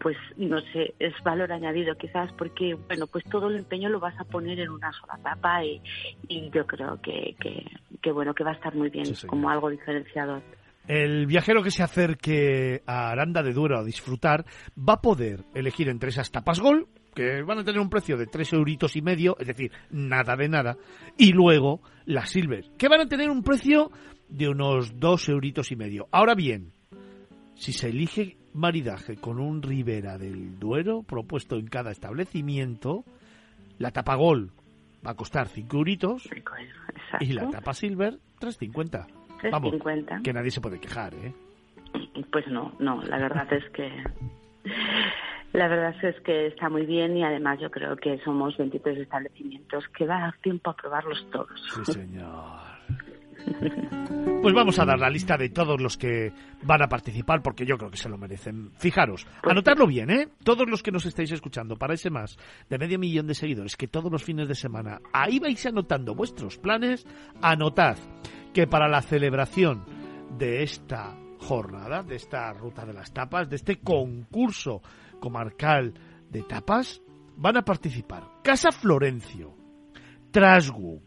pues 0.00 0.16
no 0.38 0.60
sé, 0.72 0.94
es 0.98 1.12
valor 1.22 1.52
añadido 1.52 1.94
quizás 1.96 2.32
porque, 2.32 2.74
bueno, 2.74 3.06
pues 3.06 3.24
todo 3.24 3.48
el 3.48 3.56
empeño 3.56 3.90
lo 3.90 4.00
vas 4.00 4.18
a 4.18 4.24
poner 4.24 4.58
en 4.60 4.70
una 4.70 4.92
sola 4.92 5.18
tapa 5.22 5.62
y, 5.64 5.82
y 6.28 6.48
yo 6.50 6.66
creo 6.66 7.00
que, 7.02 7.36
que, 7.38 7.66
que, 8.00 8.12
bueno, 8.12 8.34
que 8.34 8.44
va 8.44 8.52
a 8.52 8.54
estar 8.54 8.74
muy 8.74 8.88
bien 8.88 9.14
como 9.26 9.50
algo 9.50 9.68
diferenciador. 9.68 10.40
El 10.88 11.26
viajero 11.26 11.62
que 11.62 11.70
se 11.70 11.82
acerque 11.82 12.82
a 12.86 13.10
Aranda 13.10 13.42
de 13.42 13.52
Duero 13.52 13.78
a 13.78 13.84
disfrutar 13.84 14.46
va 14.76 14.94
a 14.94 15.00
poder 15.02 15.44
elegir 15.54 15.90
entre 15.90 16.08
esas 16.08 16.30
tapas 16.30 16.60
Gol, 16.60 16.88
que 17.14 17.42
van 17.42 17.58
a 17.58 17.64
tener 17.64 17.78
un 17.78 17.90
precio 17.90 18.16
de 18.16 18.26
tres 18.26 18.54
euritos 18.54 18.96
y 18.96 19.02
medio, 19.02 19.36
es 19.38 19.48
decir, 19.48 19.70
nada 19.90 20.34
de 20.34 20.48
nada, 20.48 20.78
y 21.18 21.32
luego 21.32 21.82
las 22.06 22.30
Silver, 22.30 22.64
que 22.78 22.88
van 22.88 23.02
a 23.02 23.06
tener 23.06 23.28
un 23.28 23.42
precio 23.42 23.90
de 24.30 24.48
unos 24.48 24.98
dos 24.98 25.28
euritos 25.28 25.70
y 25.72 25.76
medio. 25.76 26.08
Ahora 26.10 26.34
bien, 26.34 26.72
si 27.54 27.74
se 27.74 27.90
elige 27.90 28.38
maridaje 28.54 29.16
con 29.16 29.40
un 29.40 29.60
Ribera 29.62 30.16
del 30.16 30.58
Duero 30.58 31.02
propuesto 31.02 31.56
en 31.56 31.66
cada 31.66 31.90
establecimiento, 31.90 33.04
la 33.76 33.90
tapa 33.90 34.14
Gol 34.14 34.52
va 35.06 35.10
a 35.10 35.16
costar 35.16 35.48
5 35.48 35.76
euritos 35.76 36.28
y 37.20 37.32
la 37.32 37.50
tapa 37.50 37.74
Silver 37.74 38.18
3,50. 38.40 39.17
Vamos, 39.50 39.72
3,50. 39.74 40.22
que 40.22 40.32
nadie 40.32 40.50
se 40.50 40.60
puede 40.60 40.80
quejar, 40.80 41.14
¿eh? 41.14 41.32
Pues 42.30 42.46
no, 42.48 42.72
no, 42.78 43.02
la 43.02 43.18
verdad 43.18 43.50
es 43.52 43.64
que 43.70 43.90
la 45.52 45.68
verdad 45.68 45.94
es 46.04 46.20
que 46.22 46.48
está 46.48 46.68
muy 46.68 46.84
bien 46.84 47.16
y 47.16 47.24
además 47.24 47.58
yo 47.60 47.70
creo 47.70 47.96
que 47.96 48.18
somos 48.18 48.56
23 48.58 48.98
establecimientos 48.98 49.84
que 49.96 50.06
va 50.06 50.18
a 50.18 50.20
dar 50.20 50.36
tiempo 50.38 50.70
a 50.70 50.76
probarlos 50.76 51.26
todos. 51.30 51.60
Sí, 51.74 51.92
señor. 51.92 52.68
Pues 54.40 54.54
vamos 54.54 54.78
a 54.78 54.84
dar 54.84 54.98
la 54.98 55.10
lista 55.10 55.36
de 55.36 55.48
todos 55.48 55.80
los 55.80 55.96
que 55.96 56.32
van 56.62 56.80
a 56.80 56.88
participar 56.88 57.42
porque 57.42 57.66
yo 57.66 57.76
creo 57.76 57.90
que 57.90 57.96
se 57.96 58.08
lo 58.08 58.16
merecen. 58.16 58.70
Fijaros, 58.78 59.26
anotadlo 59.42 59.86
bien, 59.86 60.10
¿eh? 60.10 60.28
Todos 60.44 60.68
los 60.70 60.82
que 60.82 60.92
nos 60.92 61.06
estáis 61.06 61.32
escuchando, 61.32 61.76
para 61.76 61.94
ese 61.94 62.08
más 62.08 62.38
de 62.68 62.78
medio 62.78 63.00
millón 63.00 63.26
de 63.26 63.34
seguidores 63.34 63.76
que 63.76 63.88
todos 63.88 64.12
los 64.12 64.22
fines 64.22 64.46
de 64.46 64.54
semana, 64.54 65.00
ahí 65.12 65.40
vais 65.40 65.66
anotando 65.66 66.14
vuestros 66.14 66.56
planes, 66.56 67.04
anotad 67.42 67.98
que 68.58 68.66
para 68.66 68.88
la 68.88 69.02
celebración 69.02 69.84
de 70.36 70.64
esta 70.64 71.16
jornada, 71.38 72.02
de 72.02 72.16
esta 72.16 72.52
ruta 72.52 72.84
de 72.84 72.92
las 72.92 73.12
tapas, 73.12 73.48
de 73.48 73.54
este 73.54 73.78
concurso 73.78 74.82
comarcal 75.20 75.94
de 76.28 76.42
tapas, 76.42 77.00
van 77.36 77.56
a 77.58 77.62
participar 77.62 78.24
Casa 78.42 78.72
Florencio, 78.72 79.54
Trasgu, 80.32 81.00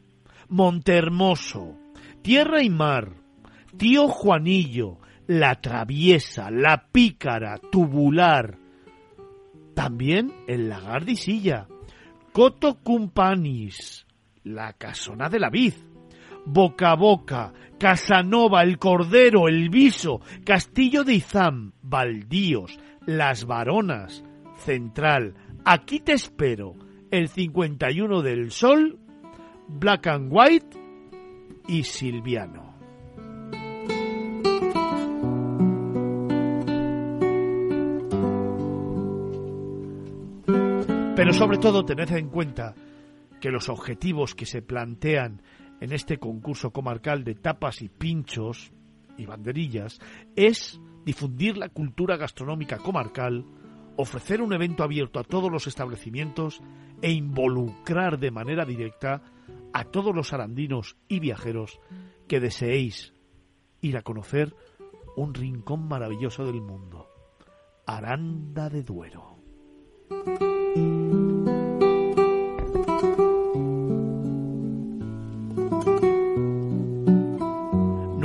Montermoso, 0.48 1.76
Tierra 2.22 2.64
y 2.64 2.70
Mar, 2.70 3.16
Tío 3.76 4.08
Juanillo, 4.08 5.00
La 5.28 5.60
Traviesa, 5.60 6.50
La 6.52 6.88
Pícara, 6.90 7.58
Tubular, 7.70 8.58
también 9.76 10.32
el 10.48 10.70
Lagar 10.70 11.04
de 11.04 11.18
Silla, 11.18 11.68
Coto 12.32 12.76
Cumpanis, 12.82 14.08
La 14.46 14.72
Casona 14.72 15.28
de 15.28 15.40
la 15.42 15.50
Vid, 15.50 15.74
Boca 16.46 16.92
a 16.92 16.96
Boca, 16.96 17.54
Casanova, 17.80 18.64
El 18.64 18.78
Cordero, 18.78 19.48
El 19.48 19.70
Viso, 19.70 20.22
Castillo 20.46 21.04
de 21.04 21.16
Izam, 21.16 21.74
Baldíos, 21.82 22.80
Las 23.06 23.46
Varonas, 23.46 24.24
Central, 24.58 25.36
Aquí 25.64 26.00
te 26.00 26.14
espero, 26.14 26.76
El 27.12 27.28
51 27.28 28.22
del 28.22 28.52
Sol, 28.52 28.98
Black 29.68 30.08
and 30.08 30.30
White 30.32 30.78
y 31.68 31.84
Silviano. 31.84 32.72
Pero 41.16 41.34
sobre 41.34 41.60
todo 41.60 41.86
tened 41.86 42.12
en 42.14 42.30
cuenta 42.30 42.74
que 43.40 43.52
los 43.52 43.70
objetivos 43.70 44.34
que 44.34 44.48
se 44.48 44.64
plantean 44.64 45.44
en 45.82 45.92
este 45.92 46.18
concurso 46.18 46.72
comarcal 46.72 47.24
de 47.24 47.36
tapas 47.36 47.82
y 47.82 47.90
pinchos 47.90 48.72
y 49.18 49.26
banderillas 49.26 50.00
es 50.36 50.80
difundir 51.04 51.58
la 51.58 51.70
cultura 51.70 52.16
gastronómica 52.16 52.78
comarcal, 52.78 53.46
ofrecer 53.98 54.42
un 54.42 54.54
evento 54.54 54.84
abierto 54.84 55.20
a 55.20 55.24
todos 55.24 55.52
los 55.52 55.68
establecimientos 55.68 56.62
e 57.02 57.12
involucrar 57.12 58.20
de 58.20 58.32
manera 58.32 58.64
directa 58.64 59.24
a 59.74 59.84
todos 59.86 60.16
los 60.16 60.34
arandinos 60.34 60.98
y 61.08 61.20
viajeros 61.20 61.80
que 62.28 62.40
deseéis 62.40 63.14
ir 63.82 63.98
a 63.98 64.04
conocer 64.04 64.56
un 65.16 65.34
rincón 65.34 65.88
maravilloso 65.88 66.46
del 66.46 66.62
mundo, 66.62 67.10
Aranda 67.86 68.70
de 68.70 68.84
Duero. 68.84 69.38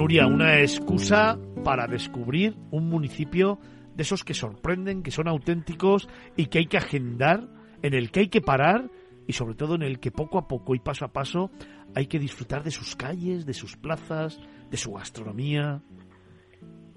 Una 0.06 0.60
excusa 0.60 1.36
para 1.64 1.88
descubrir 1.88 2.54
un 2.70 2.88
municipio 2.88 3.58
de 3.96 4.04
esos 4.04 4.22
que 4.22 4.34
sorprenden, 4.34 5.02
que 5.02 5.10
son 5.10 5.26
auténticos 5.26 6.08
y 6.36 6.46
que 6.46 6.58
hay 6.58 6.66
que 6.66 6.76
agendar, 6.76 7.48
en 7.82 7.92
el 7.92 8.12
que 8.12 8.20
hay 8.20 8.28
que 8.28 8.40
parar 8.40 8.88
y 9.26 9.32
sobre 9.32 9.56
todo 9.56 9.74
en 9.74 9.82
el 9.82 9.98
que 9.98 10.12
poco 10.12 10.38
a 10.38 10.46
poco 10.46 10.76
y 10.76 10.78
paso 10.78 11.04
a 11.04 11.12
paso 11.12 11.50
hay 11.96 12.06
que 12.06 12.20
disfrutar 12.20 12.62
de 12.62 12.70
sus 12.70 12.94
calles, 12.94 13.46
de 13.46 13.52
sus 13.52 13.76
plazas, 13.76 14.40
de 14.70 14.76
su 14.76 14.92
gastronomía. 14.92 15.82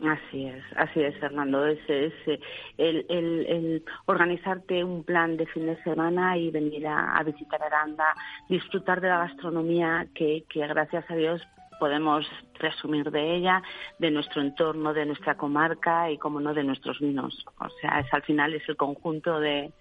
Así 0.07 0.45
es, 0.45 0.63
así 0.75 1.01
es, 1.01 1.19
Fernando. 1.19 1.65
Es, 1.65 1.79
es 1.89 2.13
eh, 2.27 2.39
el, 2.77 3.07
el, 3.09 3.45
el 3.47 3.83
organizarte 4.05 4.83
un 4.83 5.03
plan 5.03 5.35
de 5.35 5.47
fin 5.47 5.65
de 5.65 5.81
semana 5.81 6.37
y 6.37 6.51
venir 6.51 6.85
a, 6.85 7.17
a 7.17 7.23
visitar 7.23 7.61
Aranda, 7.63 8.13
disfrutar 8.47 9.01
de 9.01 9.09
la 9.09 9.17
gastronomía 9.17 10.05
que, 10.13 10.45
que, 10.47 10.59
gracias 10.67 11.09
a 11.09 11.15
Dios, 11.15 11.41
podemos 11.79 12.25
presumir 12.57 13.09
de 13.11 13.37
ella, 13.37 13.63
de 13.97 14.11
nuestro 14.11 14.41
entorno, 14.41 14.93
de 14.93 15.05
nuestra 15.05 15.35
comarca 15.35 16.11
y, 16.11 16.17
como 16.17 16.39
no, 16.39 16.53
de 16.53 16.63
nuestros 16.63 16.99
vinos. 16.99 17.45
O 17.59 17.69
sea, 17.81 17.99
es 17.99 18.13
al 18.13 18.23
final 18.23 18.53
es 18.53 18.67
el 18.67 18.75
conjunto 18.75 19.39
de, 19.39 19.71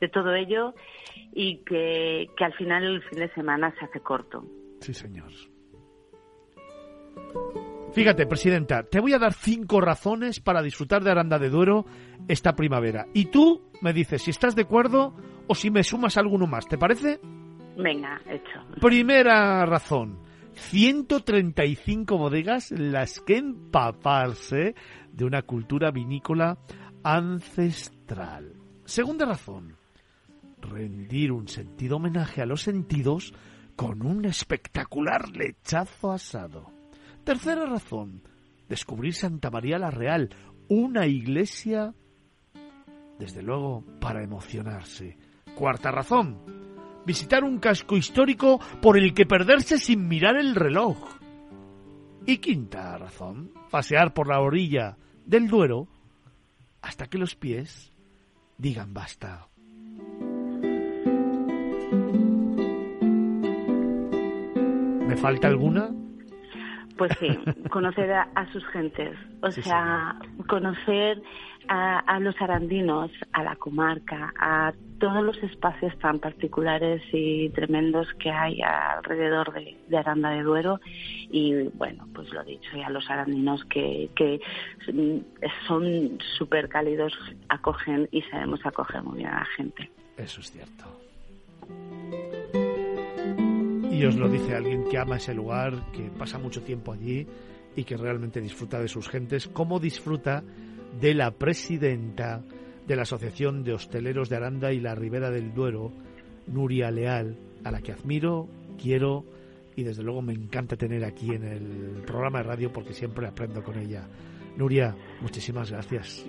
de 0.00 0.08
todo 0.08 0.34
ello 0.34 0.74
y 1.32 1.58
que, 1.64 2.28
que 2.36 2.44
al 2.44 2.54
final 2.54 2.84
el 2.84 3.02
fin 3.02 3.18
de 3.20 3.32
semana 3.34 3.74
se 3.78 3.84
hace 3.84 4.00
corto. 4.00 4.44
Sí, 4.80 4.92
señor. 4.92 5.30
Fíjate, 7.92 8.26
Presidenta, 8.26 8.82
te 8.82 9.00
voy 9.00 9.14
a 9.14 9.18
dar 9.18 9.32
cinco 9.32 9.80
razones 9.80 10.40
para 10.40 10.60
disfrutar 10.60 11.02
de 11.02 11.10
Aranda 11.10 11.38
de 11.38 11.48
Duero 11.48 11.86
esta 12.28 12.54
primavera. 12.54 13.06
Y 13.14 13.30
tú 13.30 13.70
me 13.80 13.94
dices 13.94 14.22
si 14.22 14.30
estás 14.30 14.54
de 14.54 14.62
acuerdo 14.62 15.14
o 15.46 15.54
si 15.54 15.70
me 15.70 15.82
sumas 15.82 16.18
alguno 16.18 16.46
más, 16.46 16.66
¿te 16.66 16.76
parece? 16.76 17.20
Venga, 17.76 18.20
hecho. 18.28 18.60
Primera 18.80 19.64
razón. 19.64 20.18
135 20.56 22.16
bodegas 22.16 22.70
las 22.70 23.20
que 23.20 23.36
empaparse 23.36 24.74
de 25.12 25.24
una 25.24 25.42
cultura 25.42 25.90
vinícola 25.90 26.58
ancestral. 27.04 28.54
Segunda 28.84 29.26
razón. 29.26 29.76
Rendir 30.60 31.30
un 31.30 31.48
sentido 31.48 31.96
homenaje 31.96 32.42
a 32.42 32.46
los 32.46 32.62
sentidos 32.62 33.32
con 33.76 34.04
un 34.04 34.24
espectacular 34.24 35.28
lechazo 35.36 36.10
asado. 36.10 36.72
Tercera 37.22 37.66
razón, 37.66 38.22
descubrir 38.68 39.12
Santa 39.12 39.50
María 39.50 39.78
la 39.78 39.90
Real, 39.90 40.30
una 40.68 41.06
iglesia, 41.06 41.94
desde 43.18 43.42
luego, 43.42 43.84
para 44.00 44.24
emocionarse. 44.24 45.18
Cuarta 45.54 45.90
razón, 45.90 46.75
visitar 47.06 47.44
un 47.44 47.58
casco 47.58 47.96
histórico 47.96 48.58
por 48.82 48.98
el 48.98 49.14
que 49.14 49.24
perderse 49.24 49.78
sin 49.78 50.08
mirar 50.08 50.36
el 50.36 50.54
reloj. 50.54 50.98
Y 52.26 52.38
quinta 52.38 52.98
razón, 52.98 53.52
pasear 53.70 54.12
por 54.12 54.26
la 54.26 54.40
orilla 54.40 54.96
del 55.24 55.46
Duero 55.46 55.86
hasta 56.82 57.06
que 57.06 57.18
los 57.18 57.36
pies 57.36 57.92
digan 58.58 58.92
basta. 58.92 59.46
¿Me 65.06 65.16
falta 65.16 65.46
alguna? 65.46 65.90
Pues 66.98 67.12
sí, 67.20 67.28
conocer 67.70 68.10
a, 68.10 68.52
sus 68.52 68.66
gentes, 68.68 69.16
o 69.42 69.50
sea, 69.50 70.18
conocer 70.48 71.22
a, 71.68 72.18
los 72.20 72.34
arandinos, 72.40 73.10
a 73.32 73.42
la 73.42 73.56
comarca, 73.56 74.32
a 74.38 74.72
todos 74.98 75.22
los 75.24 75.36
espacios 75.42 75.96
tan 75.98 76.18
particulares 76.18 77.02
y 77.12 77.50
tremendos 77.50 78.08
que 78.18 78.30
hay 78.30 78.60
alrededor 78.62 79.52
de, 79.52 79.96
Aranda 79.96 80.30
de 80.30 80.42
Duero 80.42 80.80
y 81.30 81.68
bueno, 81.74 82.06
pues 82.14 82.30
lo 82.30 82.42
dicho, 82.44 82.76
y 82.76 82.82
a 82.82 82.90
los 82.90 83.08
arandinos 83.10 83.64
que, 83.66 84.10
que 84.14 84.40
son 85.66 86.18
súper 86.38 86.68
cálidos, 86.68 87.12
acogen 87.48 88.08
y 88.10 88.22
sabemos 88.22 88.60
acoger 88.64 89.02
muy 89.02 89.18
bien 89.18 89.30
a 89.30 89.40
la 89.40 89.46
gente. 89.56 89.90
Eso 90.16 90.40
es 90.40 90.50
cierto. 90.50 90.84
Y 93.90 94.04
os 94.04 94.16
lo 94.16 94.28
dice 94.28 94.54
alguien 94.54 94.84
que 94.90 94.98
ama 94.98 95.16
ese 95.16 95.34
lugar, 95.34 95.72
que 95.92 96.10
pasa 96.18 96.38
mucho 96.38 96.62
tiempo 96.62 96.92
allí 96.92 97.26
y 97.76 97.84
que 97.84 97.96
realmente 97.96 98.40
disfruta 98.40 98.80
de 98.80 98.88
sus 98.88 99.08
gentes, 99.08 99.48
como 99.48 99.80
disfruta 99.80 100.42
de 101.00 101.14
la 101.14 101.32
presidenta 101.32 102.42
de 102.86 102.96
la 102.96 103.02
Asociación 103.02 103.64
de 103.64 103.74
Hosteleros 103.74 104.28
de 104.28 104.36
Aranda 104.36 104.72
y 104.72 104.80
la 104.80 104.94
Ribera 104.94 105.30
del 105.30 105.52
Duero, 105.52 105.92
Nuria 106.46 106.90
Leal, 106.90 107.36
a 107.64 107.70
la 107.70 107.80
que 107.80 107.92
admiro, 107.92 108.48
quiero 108.80 109.24
y 109.74 109.82
desde 109.82 110.02
luego 110.02 110.22
me 110.22 110.32
encanta 110.32 110.76
tener 110.76 111.04
aquí 111.04 111.34
en 111.34 111.44
el 111.44 112.02
programa 112.06 112.38
de 112.38 112.44
radio 112.44 112.72
porque 112.72 112.94
siempre 112.94 113.26
aprendo 113.26 113.62
con 113.62 113.78
ella. 113.78 114.08
Nuria, 114.56 114.94
muchísimas 115.20 115.70
gracias. 115.70 116.26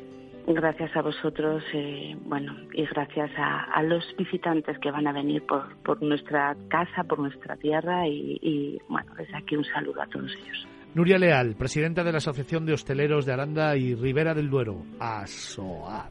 Gracias 0.47 0.95
a 0.95 1.01
vosotros, 1.01 1.61
eh, 1.73 2.15
bueno, 2.25 2.55
y 2.73 2.85
gracias 2.85 3.31
a, 3.37 3.83
los 3.83 4.03
visitantes 4.17 4.77
que 4.79 4.91
van 4.91 5.05
a 5.05 5.11
venir 5.11 5.45
por, 5.45 5.75
por 5.83 6.01
nuestra 6.01 6.55
casa, 6.69 7.03
por 7.03 7.19
nuestra 7.19 7.57
tierra 7.57 8.07
y, 8.07 8.39
y, 8.41 8.79
bueno, 8.87 9.13
desde 9.17 9.35
aquí 9.35 9.57
un 9.57 9.65
saludo 9.65 10.01
a 10.01 10.07
todos 10.07 10.31
ellos. 10.33 10.67
Nuria 10.97 11.19
Leal, 11.19 11.55
presidenta 11.55 12.03
de 12.03 12.11
la 12.11 12.17
Asociación 12.17 12.65
de 12.65 12.73
Hosteleros 12.73 13.23
de 13.27 13.31
Aranda 13.31 13.77
y 13.77 13.93
Ribera 13.93 14.33
del 14.33 14.49
Duero, 14.49 14.83
ASOAR. 14.99 16.09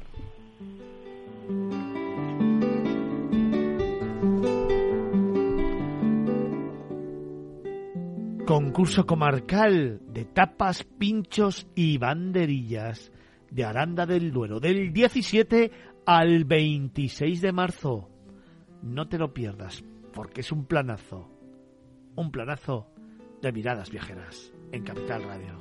Concurso 8.47 9.05
comarcal 9.07 10.03
de 10.07 10.25
tapas, 10.25 10.85
pinchos 10.85 11.67
y 11.75 11.99
banderillas 11.99 13.11
de 13.51 13.65
Aranda 13.65 14.07
del 14.07 14.31
Duero 14.31 14.61
del 14.61 14.93
17 14.93 15.73
al 16.07 16.45
26 16.45 17.41
de 17.41 17.51
marzo. 17.51 18.09
No 18.83 19.09
te 19.09 19.19
lo 19.19 19.35
pierdas, 19.35 19.83
porque 20.13 20.43
es 20.43 20.53
un 20.53 20.65
planazo. 20.65 21.29
Un 22.15 22.31
planazo 22.31 22.87
de 23.43 23.51
miradas 23.51 23.91
viajeras 23.91 24.53
en 24.73 24.83
Capital 24.83 25.23
Radio. 25.23 25.57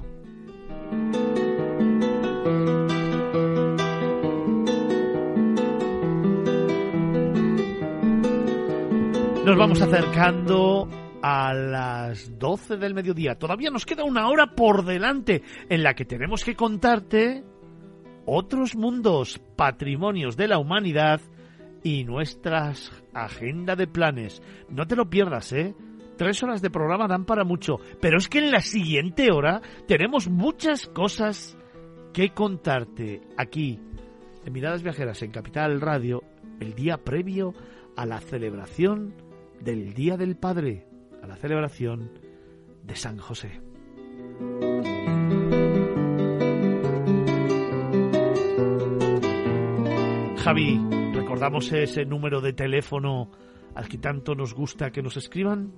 Nos 9.46 9.58
vamos 9.58 9.80
acercando 9.80 10.90
a 11.22 11.54
las 11.54 12.38
12 12.40 12.78
del 12.78 12.96
mediodía. 12.96 13.36
Todavía 13.36 13.70
nos 13.70 13.86
queda 13.86 14.04
una 14.04 14.28
hora 14.28 14.56
por 14.56 14.86
delante 14.86 15.44
en 15.70 15.84
la 15.84 15.94
que 15.94 16.06
tenemos 16.06 16.44
que 16.44 16.56
contarte 16.56 17.44
otros 18.26 18.76
mundos, 18.76 19.40
patrimonios 19.56 20.36
de 20.36 20.48
la 20.48 20.58
humanidad 20.58 21.22
y 21.84 22.04
nuestras 22.06 22.92
agenda 23.14 23.76
de 23.76 23.86
planes. 23.86 24.42
No 24.70 24.88
te 24.88 24.96
lo 24.96 25.10
pierdas, 25.10 25.54
¿eh? 25.54 25.76
Tres 26.18 26.42
horas 26.44 26.62
de 26.62 26.70
programa 26.70 27.08
dan 27.08 27.26
para 27.26 27.44
mucho, 27.44 27.80
pero 28.00 28.18
es 28.18 28.30
que 28.30 28.40
en 28.40 28.52
la 28.52 28.62
siguiente 28.62 29.32
hora 29.32 29.62
tenemos 29.88 30.30
muchas 30.30 30.88
cosas 30.88 31.58
que 32.14 32.30
contarte 32.30 33.22
aquí, 33.36 33.80
en 34.46 34.54
Miradas 34.54 34.82
Viajeras, 34.82 35.22
en 35.24 35.32
Capital 35.32 35.82
Radio, 35.82 36.24
el 36.62 36.74
día 36.74 36.98
previo 36.98 37.54
a 37.98 38.06
la 38.06 38.22
celebración 38.22 39.14
del 39.60 39.94
Día 39.94 40.16
del 40.16 40.38
Padre, 40.38 40.88
a 41.22 41.28
la 41.28 41.36
celebración 41.36 42.12
de 42.84 42.96
San 42.96 43.18
José. 43.18 43.60
Javi, 50.38 50.80
recordamos 51.12 51.72
ese 51.74 52.06
número 52.06 52.40
de 52.40 52.54
teléfono 52.54 53.32
al 53.76 53.88
que 53.88 53.98
tanto 53.98 54.36
nos 54.36 54.54
gusta 54.54 54.92
que 54.92 55.02
nos 55.02 55.18
escriban. 55.18 55.74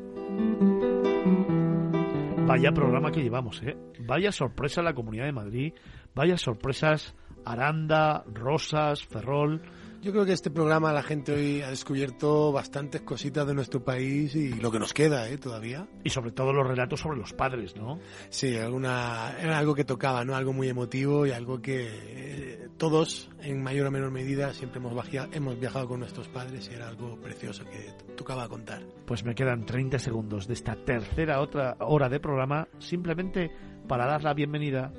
Vaya 2.45 2.71
programa 2.71 3.11
que 3.11 3.21
llevamos, 3.21 3.61
¿eh? 3.63 3.75
Vaya 3.99 4.31
sorpresa 4.31 4.81
la 4.81 4.95
Comunidad 4.95 5.25
de 5.25 5.33
Madrid, 5.33 5.73
vaya 6.15 6.35
sorpresas 6.35 7.13
Aranda, 7.45 8.23
Rosas, 8.33 9.05
Ferrol. 9.05 9.61
Yo 10.01 10.13
creo 10.13 10.25
que 10.25 10.31
este 10.31 10.49
programa 10.49 10.93
la 10.93 11.03
gente 11.03 11.33
hoy 11.33 11.61
ha 11.61 11.69
descubierto 11.69 12.53
bastantes 12.53 13.01
cositas 13.01 13.45
de 13.45 13.53
nuestro 13.53 13.83
país 13.83 14.33
y 14.33 14.53
lo 14.53 14.71
que 14.71 14.79
nos 14.79 14.93
queda 14.93 15.27
¿eh? 15.27 15.37
todavía. 15.37 15.89
Y 16.05 16.09
sobre 16.09 16.31
todo 16.31 16.53
los 16.53 16.65
relatos 16.65 17.01
sobre 17.01 17.17
los 17.17 17.33
padres, 17.33 17.75
¿no? 17.75 17.99
Sí, 18.29 18.55
alguna, 18.55 19.35
era 19.41 19.57
algo 19.57 19.75
que 19.75 19.83
tocaba, 19.83 20.23
¿no? 20.23 20.35
Algo 20.35 20.53
muy 20.53 20.69
emotivo 20.69 21.25
y 21.25 21.31
algo 21.31 21.61
que 21.61 21.89
eh, 21.91 22.69
todos, 22.77 23.29
en 23.41 23.61
mayor 23.61 23.87
o 23.87 23.91
menor 23.91 24.11
medida, 24.11 24.53
siempre 24.53 24.79
hemos, 24.79 24.93
viajado, 24.93 25.33
hemos 25.33 25.59
viajado 25.59 25.89
con 25.89 25.99
nuestros 25.99 26.29
padres 26.29 26.69
y 26.71 26.75
era 26.75 26.87
algo 26.87 27.19
precioso 27.19 27.65
que 27.65 28.13
tocaba 28.15 28.47
contar. 28.47 28.81
Pues 29.05 29.25
me 29.25 29.35
quedan 29.35 29.65
30 29.65 29.99
segundos 29.99 30.47
de 30.47 30.53
esta 30.53 30.75
tercera 30.75 31.41
otra 31.41 31.75
hora 31.81 32.07
de 32.07 32.21
programa 32.21 32.69
simplemente 32.79 33.51
para 33.85 34.05
dar 34.05 34.23
la 34.23 34.33
bienvenida 34.33 34.93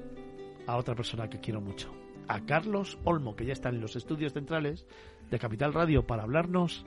a 0.66 0.76
otra 0.76 0.94
persona 0.94 1.30
que 1.30 1.40
quiero 1.40 1.62
mucho 1.62 1.99
a 2.30 2.46
Carlos 2.46 2.96
Olmo, 3.04 3.34
que 3.34 3.44
ya 3.44 3.52
está 3.52 3.70
en 3.70 3.80
los 3.80 3.96
estudios 3.96 4.32
centrales 4.32 4.86
de 5.30 5.38
Capital 5.40 5.74
Radio 5.74 6.06
para 6.06 6.22
hablarnos 6.22 6.86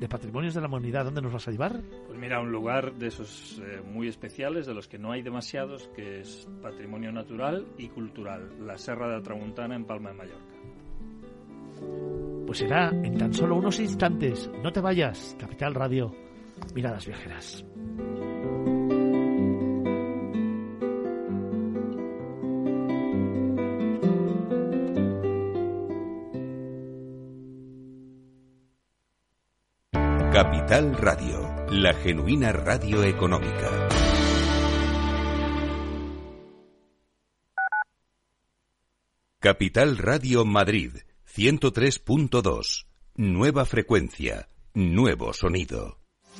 de 0.00 0.08
Patrimonios 0.08 0.54
de 0.54 0.60
la 0.60 0.66
Humanidad. 0.66 1.04
¿Dónde 1.04 1.22
nos 1.22 1.32
vas 1.32 1.46
a 1.46 1.52
llevar? 1.52 1.80
Pues 2.08 2.18
mira, 2.18 2.40
un 2.40 2.50
lugar 2.50 2.94
de 2.94 3.06
esos 3.06 3.62
eh, 3.64 3.82
muy 3.86 4.08
especiales, 4.08 4.66
de 4.66 4.74
los 4.74 4.88
que 4.88 4.98
no 4.98 5.12
hay 5.12 5.22
demasiados, 5.22 5.88
que 5.94 6.20
es 6.20 6.48
patrimonio 6.60 7.12
natural 7.12 7.68
y 7.78 7.88
cultural, 7.88 8.66
la 8.66 8.76
Serra 8.78 9.14
de 9.14 9.22
Tramuntana 9.22 9.76
en 9.76 9.84
Palma 9.84 10.10
de 10.10 10.16
Mallorca. 10.16 10.54
Pues 12.46 12.58
será 12.58 12.88
en 12.90 13.16
tan 13.16 13.32
solo 13.32 13.56
unos 13.56 13.78
instantes. 13.78 14.50
No 14.60 14.72
te 14.72 14.80
vayas, 14.80 15.36
Capital 15.38 15.72
Radio, 15.72 16.12
miradas 16.74 17.06
viajeras. 17.06 17.64
Capital 30.32 30.94
Radio, 30.96 31.66
la 31.70 31.92
genuina 31.92 32.52
radio 32.52 33.02
económica. 33.02 33.88
Capital 39.40 39.96
Radio 39.98 40.44
Madrid, 40.44 40.98
103.2. 41.34 42.86
Nueva 43.16 43.64
frecuencia, 43.64 44.46
nuevo 44.72 45.32
sonido. 45.32 45.99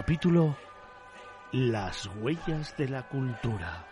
Capítulo, 0.00 0.56
las 1.52 2.06
huellas 2.16 2.74
de 2.78 2.88
la 2.88 3.02
cultura. 3.02 3.84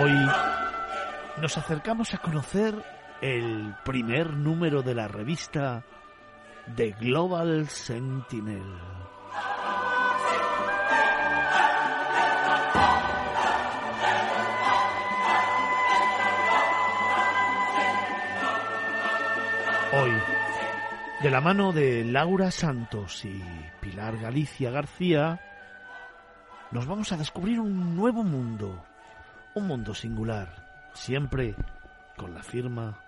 Hoy 0.00 0.10
nos 1.42 1.58
acercamos 1.58 2.14
a 2.14 2.18
conocer 2.18 2.82
el 3.20 3.74
primer 3.84 4.32
número 4.32 4.80
de 4.80 4.94
la 4.94 5.06
revista 5.06 5.84
The 6.76 6.92
Global 6.92 7.68
Sentinel. 7.68 8.85
De 21.22 21.30
la 21.30 21.40
mano 21.40 21.72
de 21.72 22.04
Laura 22.04 22.50
Santos 22.50 23.24
y 23.24 23.42
Pilar 23.80 24.18
Galicia 24.18 24.70
García, 24.70 25.40
nos 26.70 26.86
vamos 26.86 27.10
a 27.10 27.16
descubrir 27.16 27.58
un 27.58 27.96
nuevo 27.96 28.22
mundo, 28.22 28.84
un 29.54 29.66
mundo 29.66 29.94
singular, 29.94 30.90
siempre 30.92 31.56
con 32.16 32.34
la 32.34 32.42
firma 32.42 33.00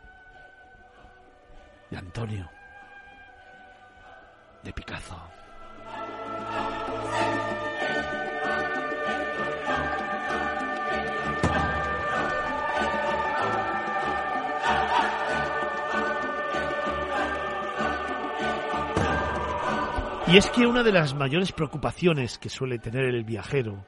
de 1.90 1.98
Antonio, 1.98 2.50
de 4.64 4.72
Picasso. 4.72 5.37
Y 20.30 20.36
es 20.36 20.50
que 20.50 20.66
una 20.66 20.82
de 20.82 20.92
las 20.92 21.14
mayores 21.14 21.52
preocupaciones 21.52 22.36
que 22.36 22.50
suele 22.50 22.78
tener 22.78 23.06
el 23.06 23.24
viajero, 23.24 23.86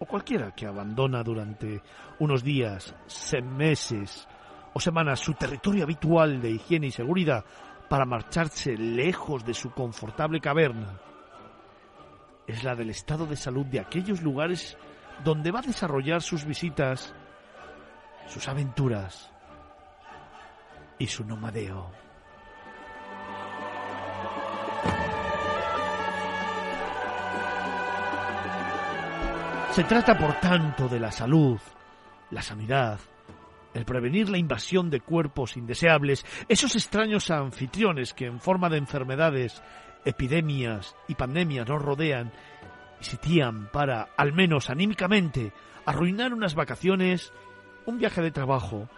o 0.00 0.04
cualquiera 0.04 0.52
que 0.52 0.66
abandona 0.66 1.22
durante 1.22 1.80
unos 2.18 2.42
días, 2.42 2.92
meses 3.40 4.26
o 4.74 4.80
semanas 4.80 5.20
su 5.20 5.34
territorio 5.34 5.84
habitual 5.84 6.42
de 6.42 6.50
higiene 6.50 6.88
y 6.88 6.90
seguridad 6.90 7.44
para 7.88 8.04
marcharse 8.04 8.76
lejos 8.76 9.44
de 9.44 9.54
su 9.54 9.70
confortable 9.70 10.40
caverna, 10.40 10.98
es 12.48 12.64
la 12.64 12.74
del 12.74 12.90
estado 12.90 13.24
de 13.24 13.36
salud 13.36 13.64
de 13.66 13.78
aquellos 13.78 14.22
lugares 14.22 14.76
donde 15.22 15.52
va 15.52 15.60
a 15.60 15.62
desarrollar 15.62 16.20
sus 16.20 16.44
visitas, 16.44 17.14
sus 18.26 18.48
aventuras 18.48 19.30
y 20.98 21.06
su 21.06 21.24
nomadeo. 21.24 22.09
Se 29.72 29.84
trata, 29.84 30.18
por 30.18 30.34
tanto, 30.40 30.88
de 30.88 30.98
la 30.98 31.12
salud, 31.12 31.58
la 32.32 32.42
sanidad, 32.42 32.98
el 33.72 33.84
prevenir 33.84 34.28
la 34.28 34.36
invasión 34.36 34.90
de 34.90 35.00
cuerpos 35.00 35.56
indeseables, 35.56 36.26
esos 36.48 36.74
extraños 36.74 37.30
anfitriones 37.30 38.12
que 38.12 38.26
en 38.26 38.40
forma 38.40 38.68
de 38.68 38.78
enfermedades, 38.78 39.62
epidemias 40.04 40.96
y 41.06 41.14
pandemias 41.14 41.68
nos 41.68 41.80
rodean 41.80 42.32
y 43.00 43.04
sitian 43.04 43.70
para, 43.70 44.08
al 44.16 44.32
menos 44.32 44.70
anímicamente, 44.70 45.52
arruinar 45.86 46.34
unas 46.34 46.56
vacaciones, 46.56 47.32
un 47.86 47.98
viaje 47.98 48.22
de 48.22 48.32
trabajo 48.32 48.88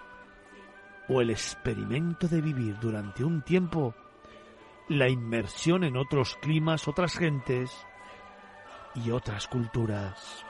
o 1.07 1.21
el 1.21 1.29
experimento 1.29 2.29
de 2.29 2.41
vivir 2.41 2.79
durante 2.81 3.25
un 3.25 3.43
tiempo 3.43 3.95
la 4.89 5.11
inmersión 5.11 5.85
en 5.85 5.99
otros 5.99 6.37
climas, 6.41 6.89
otras 6.89 7.19
gentes 7.19 7.71
y 8.95 9.11
otras 9.11 9.47
culturas. 9.49 10.47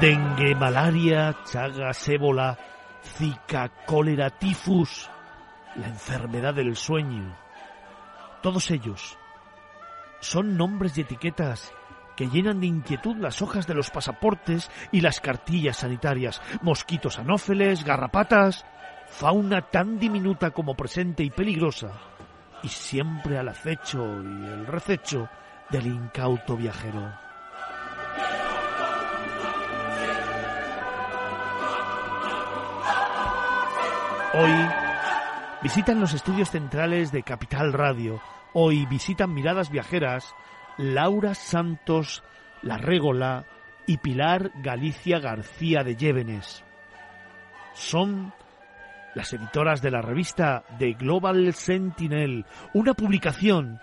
Dengue, 0.00 0.54
malaria, 0.54 1.36
chagas, 1.44 2.08
ébola, 2.08 2.56
zika, 3.02 3.68
cólera, 3.84 4.30
tifus, 4.30 5.10
la 5.74 5.88
enfermedad 5.88 6.54
del 6.54 6.76
sueño. 6.76 7.36
Todos 8.40 8.70
ellos 8.70 9.18
son 10.20 10.56
nombres 10.56 10.96
y 10.96 11.00
etiquetas 11.00 11.72
que 12.16 12.28
llenan 12.28 12.60
de 12.60 12.66
inquietud 12.66 13.16
las 13.16 13.42
hojas 13.42 13.66
de 13.66 13.74
los 13.74 13.90
pasaportes 13.90 14.70
y 14.92 15.00
las 15.00 15.20
cartillas 15.20 15.78
sanitarias, 15.78 16.40
mosquitos 16.62 17.18
anófeles, 17.18 17.84
garrapatas, 17.84 18.64
fauna 19.08 19.62
tan 19.62 19.98
diminuta 19.98 20.50
como 20.50 20.76
presente 20.76 21.24
y 21.24 21.30
peligrosa, 21.30 21.92
y 22.62 22.68
siempre 22.68 23.38
al 23.38 23.48
acecho 23.48 24.04
y 24.22 24.46
el 24.46 24.66
rececho 24.66 25.28
del 25.70 25.86
incauto 25.86 26.56
viajero. 26.56 27.27
Hoy 34.34 34.52
visitan 35.62 36.00
los 36.00 36.12
estudios 36.12 36.50
centrales 36.50 37.10
de 37.12 37.22
Capital 37.22 37.72
Radio. 37.72 38.20
Hoy 38.52 38.84
visitan 38.84 39.32
Miradas 39.32 39.70
Viajeras 39.70 40.34
Laura 40.76 41.34
Santos 41.34 42.22
La 42.60 42.76
Régola 42.76 43.46
y 43.86 43.96
Pilar 43.96 44.52
Galicia 44.62 45.18
García 45.18 45.82
de 45.82 45.96
Llévenes. 45.96 46.62
Son 47.72 48.34
las 49.14 49.32
editoras 49.32 49.80
de 49.80 49.92
la 49.92 50.02
revista 50.02 50.62
The 50.78 50.92
Global 50.92 51.54
Sentinel, 51.54 52.44
una 52.74 52.92
publicación 52.92 53.80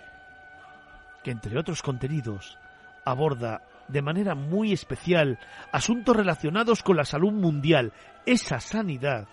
que, 1.23 1.31
entre 1.31 1.57
otros 1.57 1.81
contenidos, 1.81 2.59
aborda 3.03 3.63
de 3.87 4.03
manera 4.03 4.35
muy 4.35 4.73
especial 4.73 5.39
asuntos 5.71 6.15
relacionados 6.15 6.83
con 6.83 6.97
la 6.97 7.05
salud 7.05 7.31
mundial, 7.31 7.93
esa 8.27 8.59
sanidad 8.59 9.27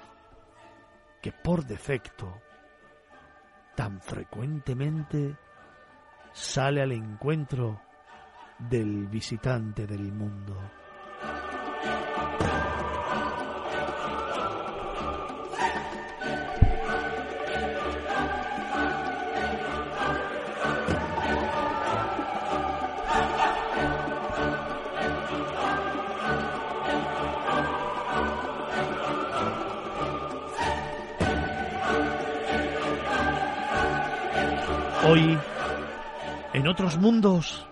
que 1.23 1.31
por 1.31 1.65
defecto 1.65 2.43
tan 3.77 4.01
frecuentemente 4.01 5.37
sale 6.33 6.83
al 6.83 6.91
encuentro 6.93 7.81
del 8.59 9.07
visitante 9.07 9.87
del 9.87 10.13
mundo. 10.13 10.59
Hoy, 35.05 35.37
en 36.53 36.69
otros 36.69 36.97
mundos, 36.97 37.67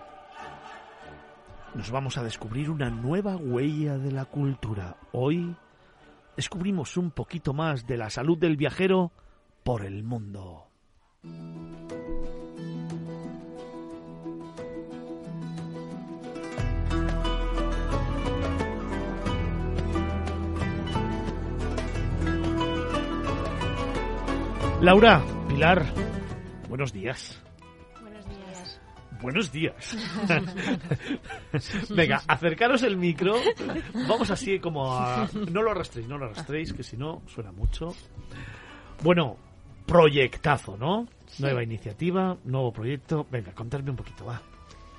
nos 1.73 1.89
vamos 1.89 2.17
a 2.17 2.23
descubrir 2.23 2.69
una 2.69 2.89
nueva 2.89 3.37
huella 3.37 3.97
de 3.97 4.11
la 4.11 4.25
cultura. 4.25 4.97
Hoy 5.13 5.55
descubrimos 6.35 6.97
un 6.97 7.11
poquito 7.11 7.53
más 7.53 7.87
de 7.87 7.95
la 7.95 8.09
salud 8.09 8.37
del 8.37 8.57
viajero 8.57 9.13
por 9.63 9.85
el 9.85 10.03
mundo. 10.03 10.67
Laura, 24.81 25.21
Pilar, 25.47 25.85
buenos 26.71 26.93
días. 26.93 27.37
Buenos 28.01 28.25
días. 28.29 28.79
Buenos 29.21 29.51
días. 29.51 29.97
Venga, 31.89 32.21
acercaros 32.25 32.81
el 32.83 32.95
micro. 32.95 33.35
Vamos 34.07 34.31
así 34.31 34.57
como 34.57 34.93
a... 34.93 35.29
No 35.51 35.61
lo 35.63 35.71
arrastréis, 35.71 36.07
no 36.07 36.17
lo 36.17 36.27
arrastréis, 36.27 36.71
que 36.71 36.81
si 36.81 36.95
no 36.95 37.23
suena 37.27 37.51
mucho. 37.51 37.93
Bueno, 39.03 39.35
proyectazo, 39.85 40.77
¿no? 40.77 41.07
Nueva 41.39 41.61
iniciativa, 41.61 42.37
nuevo 42.45 42.71
proyecto. 42.71 43.27
Venga, 43.29 43.51
contadme 43.51 43.91
un 43.91 43.97
poquito, 43.97 44.25
va. 44.25 44.41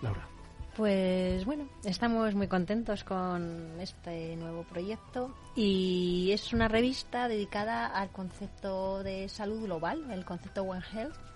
Laura. 0.03 0.29
Pues 0.77 1.47
bueno, 1.47 1.69
estamos 1.85 2.35
muy 2.35 2.49
contentos 2.49 3.03
con 3.03 3.81
este 3.81 4.37
nuevo 4.37 4.65
proyecto 4.65 5.35
y 5.57 6.31
es 6.33 6.53
una 6.53 6.69
revista 6.69 7.29
dedicada 7.29 7.87
al 7.87 8.11
concepto 8.11 9.03
de 9.03 9.29
salud 9.31 9.63
global, 9.65 10.11
el 10.11 10.25
concepto 10.25 10.63
One 10.63 10.83
Health, 10.95 11.32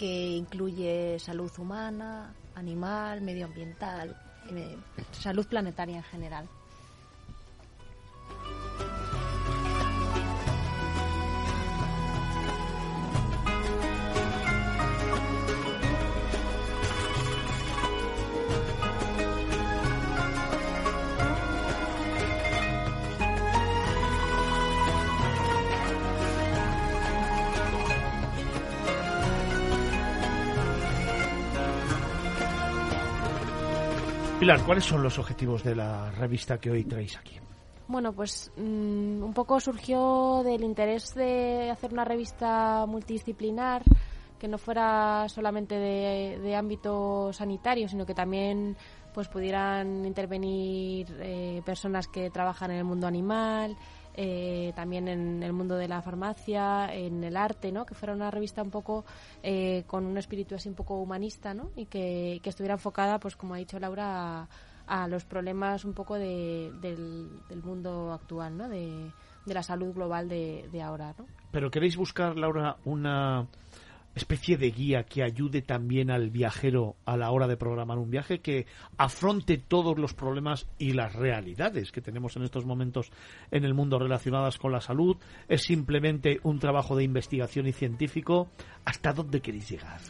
que 0.00 0.34
incluye 0.34 1.18
salud 1.18 1.52
humana, 1.58 2.34
animal, 2.54 3.20
medioambiental, 3.20 4.16
eh, 4.50 4.78
salud 5.12 5.46
planetaria 5.46 5.98
en 5.98 6.02
general. 6.04 6.48
¿Cuáles 34.58 34.84
son 34.84 35.02
los 35.02 35.16
objetivos 35.18 35.62
de 35.62 35.76
la 35.76 36.10
revista 36.10 36.58
que 36.58 36.72
hoy 36.72 36.82
traéis 36.84 37.16
aquí? 37.16 37.38
Bueno, 37.86 38.12
pues 38.12 38.50
mm, 38.56 39.22
un 39.22 39.32
poco 39.32 39.60
surgió 39.60 40.42
del 40.44 40.64
interés 40.64 41.14
de 41.14 41.70
hacer 41.70 41.92
una 41.92 42.04
revista 42.04 42.84
multidisciplinar 42.86 43.82
que 44.40 44.48
no 44.48 44.58
fuera 44.58 45.28
solamente 45.28 45.76
de, 45.76 46.40
de 46.40 46.56
ámbito 46.56 47.32
sanitario, 47.32 47.88
sino 47.88 48.04
que 48.04 48.14
también 48.14 48.76
pues 49.14 49.28
pudieran 49.28 50.04
intervenir 50.04 51.06
eh, 51.20 51.62
personas 51.64 52.08
que 52.08 52.30
trabajan 52.30 52.72
en 52.72 52.78
el 52.78 52.84
mundo 52.84 53.06
animal, 53.06 53.76
eh, 54.14 54.72
también 54.74 55.08
en 55.08 55.42
el 55.42 55.52
mundo 55.52 55.76
de 55.76 55.88
la 55.88 56.02
farmacia, 56.02 56.92
en 56.92 57.22
el 57.24 57.36
arte, 57.36 57.72
¿no? 57.72 57.86
Que 57.86 57.94
fuera 57.94 58.14
una 58.14 58.30
revista 58.30 58.62
un 58.62 58.70
poco 58.70 59.04
eh, 59.42 59.84
con 59.86 60.04
un 60.04 60.18
espíritu 60.18 60.54
así 60.54 60.68
un 60.68 60.74
poco 60.74 61.00
humanista, 61.00 61.54
¿no? 61.54 61.70
Y 61.76 61.86
que, 61.86 62.40
estuviera 62.44 62.74
enfocada, 62.74 63.18
pues 63.20 63.36
como 63.36 63.54
ha 63.54 63.58
dicho 63.58 63.78
Laura, 63.78 64.42
a, 64.42 64.48
a 64.86 65.08
los 65.08 65.24
problemas 65.24 65.84
un 65.84 65.94
poco 65.94 66.16
de, 66.16 66.72
del, 66.80 67.62
mundo 67.62 68.12
actual, 68.12 68.56
¿no? 68.56 68.68
De, 68.68 69.10
de 69.46 69.54
la 69.54 69.62
salud 69.62 69.94
global 69.94 70.28
de, 70.28 70.68
de 70.70 70.82
ahora, 70.82 71.14
¿no? 71.16 71.26
Pero 71.52 71.70
queréis 71.70 71.96
buscar, 71.96 72.36
Laura, 72.36 72.76
una 72.84 73.46
especie 74.14 74.56
de 74.56 74.70
guía 74.70 75.04
que 75.04 75.22
ayude 75.22 75.62
también 75.62 76.10
al 76.10 76.30
viajero 76.30 76.96
a 77.04 77.16
la 77.16 77.30
hora 77.30 77.46
de 77.46 77.56
programar 77.56 77.98
un 77.98 78.10
viaje, 78.10 78.40
que 78.40 78.66
afronte 78.96 79.58
todos 79.58 79.98
los 79.98 80.14
problemas 80.14 80.66
y 80.78 80.92
las 80.92 81.14
realidades 81.14 81.92
que 81.92 82.00
tenemos 82.00 82.36
en 82.36 82.42
estos 82.42 82.64
momentos 82.64 83.10
en 83.50 83.64
el 83.64 83.74
mundo 83.74 83.98
relacionadas 83.98 84.58
con 84.58 84.72
la 84.72 84.80
salud. 84.80 85.16
Es 85.48 85.62
simplemente 85.62 86.40
un 86.42 86.58
trabajo 86.58 86.96
de 86.96 87.04
investigación 87.04 87.66
y 87.66 87.72
científico. 87.72 88.48
¿Hasta 88.84 89.12
dónde 89.12 89.40
queréis 89.40 89.70
llegar? 89.70 90.00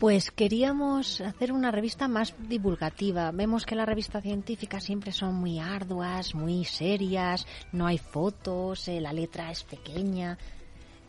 Pues 0.00 0.30
queríamos 0.30 1.20
hacer 1.20 1.52
una 1.52 1.70
revista 1.70 2.08
más 2.08 2.34
divulgativa. 2.48 3.30
Vemos 3.32 3.66
que 3.66 3.74
las 3.74 3.86
revistas 3.86 4.22
científicas 4.22 4.82
siempre 4.82 5.12
son 5.12 5.34
muy 5.34 5.58
arduas, 5.58 6.34
muy 6.34 6.64
serias, 6.64 7.46
no 7.72 7.86
hay 7.86 7.98
fotos, 7.98 8.88
eh, 8.88 8.98
la 8.98 9.12
letra 9.12 9.50
es 9.50 9.62
pequeña. 9.62 10.38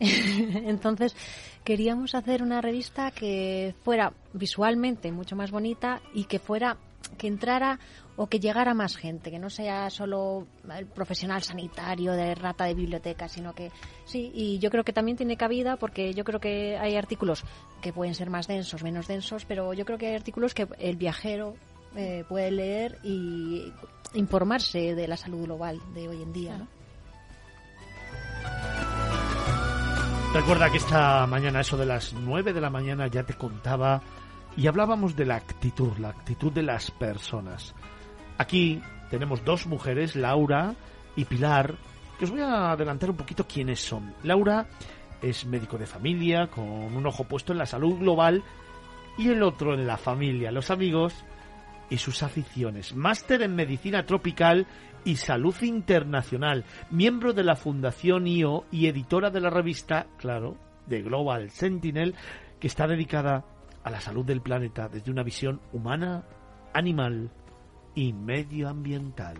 Entonces 0.00 1.14
queríamos 1.64 2.14
hacer 2.14 2.42
una 2.42 2.60
revista 2.60 3.10
que 3.10 3.74
fuera 3.82 4.12
visualmente 4.32 5.12
mucho 5.12 5.36
más 5.36 5.50
bonita 5.50 6.00
y 6.12 6.24
que 6.24 6.38
fuera 6.38 6.76
que 7.18 7.26
entrara 7.26 7.78
o 8.16 8.26
que 8.26 8.40
llegara 8.40 8.74
más 8.74 8.96
gente, 8.96 9.30
que 9.30 9.38
no 9.38 9.48
sea 9.48 9.90
solo 9.90 10.46
el 10.76 10.86
profesional 10.86 11.42
sanitario 11.42 12.12
de 12.12 12.34
rata 12.34 12.64
de 12.64 12.74
biblioteca, 12.74 13.28
sino 13.28 13.54
que 13.54 13.70
sí, 14.04 14.30
y 14.34 14.58
yo 14.58 14.70
creo 14.70 14.84
que 14.84 14.92
también 14.92 15.16
tiene 15.16 15.36
cabida 15.36 15.76
porque 15.76 16.12
yo 16.12 16.24
creo 16.24 16.40
que 16.40 16.76
hay 16.76 16.96
artículos 16.96 17.44
que 17.80 17.92
pueden 17.92 18.14
ser 18.14 18.28
más 18.28 18.46
densos, 18.46 18.82
menos 18.82 19.06
densos, 19.08 19.44
pero 19.46 19.72
yo 19.72 19.84
creo 19.84 19.98
que 19.98 20.08
hay 20.08 20.14
artículos 20.14 20.54
que 20.54 20.68
el 20.78 20.96
viajero 20.96 21.54
eh, 21.96 22.24
puede 22.28 22.50
leer 22.50 22.98
y 23.02 23.72
informarse 24.14 24.94
de 24.94 25.08
la 25.08 25.16
salud 25.16 25.44
global 25.44 25.80
de 25.94 26.08
hoy 26.08 26.22
en 26.22 26.32
día, 26.32 26.58
¿no? 26.58 26.68
Recuerda 30.34 30.70
que 30.70 30.78
esta 30.78 31.26
mañana, 31.26 31.60
eso 31.60 31.76
de 31.76 31.84
las 31.84 32.14
9 32.14 32.54
de 32.54 32.60
la 32.60 32.70
mañana, 32.70 33.06
ya 33.06 33.22
te 33.22 33.34
contaba 33.34 34.00
y 34.56 34.66
hablábamos 34.66 35.14
de 35.14 35.26
la 35.26 35.36
actitud, 35.36 35.98
la 35.98 36.08
actitud 36.08 36.50
de 36.50 36.62
las 36.62 36.90
personas. 36.90 37.74
Aquí 38.38 38.80
tenemos 39.10 39.44
dos 39.44 39.66
mujeres, 39.66 40.16
Laura 40.16 40.74
y 41.16 41.26
Pilar, 41.26 41.74
que 42.18 42.24
os 42.24 42.30
voy 42.30 42.40
a 42.40 42.72
adelantar 42.72 43.10
un 43.10 43.16
poquito 43.16 43.46
quiénes 43.46 43.80
son. 43.80 44.14
Laura 44.22 44.66
es 45.20 45.44
médico 45.44 45.76
de 45.76 45.86
familia, 45.86 46.46
con 46.46 46.64
un 46.64 47.06
ojo 47.06 47.24
puesto 47.24 47.52
en 47.52 47.58
la 47.58 47.66
salud 47.66 47.98
global 47.98 48.42
y 49.18 49.28
el 49.28 49.42
otro 49.42 49.74
en 49.74 49.86
la 49.86 49.98
familia, 49.98 50.50
los 50.50 50.70
amigos 50.70 51.14
y 51.90 51.98
sus 51.98 52.22
aficiones. 52.22 52.94
Máster 52.94 53.42
en 53.42 53.54
Medicina 53.54 54.06
Tropical 54.06 54.66
y 55.04 55.16
Salud 55.16 55.54
Internacional. 55.62 56.64
Miembro 56.90 57.32
de 57.32 57.44
la 57.44 57.56
Fundación 57.56 58.26
IO 58.26 58.64
y 58.70 58.86
editora 58.86 59.30
de 59.30 59.40
la 59.40 59.50
revista, 59.50 60.06
claro, 60.18 60.56
de 60.86 61.02
Global 61.02 61.50
Sentinel, 61.50 62.14
que 62.60 62.66
está 62.66 62.86
dedicada 62.86 63.44
a 63.82 63.90
la 63.90 64.00
salud 64.00 64.24
del 64.24 64.40
planeta 64.40 64.88
desde 64.88 65.10
una 65.10 65.22
visión 65.22 65.60
humana, 65.72 66.24
animal 66.72 67.30
y 67.94 68.12
medioambiental. 68.12 69.36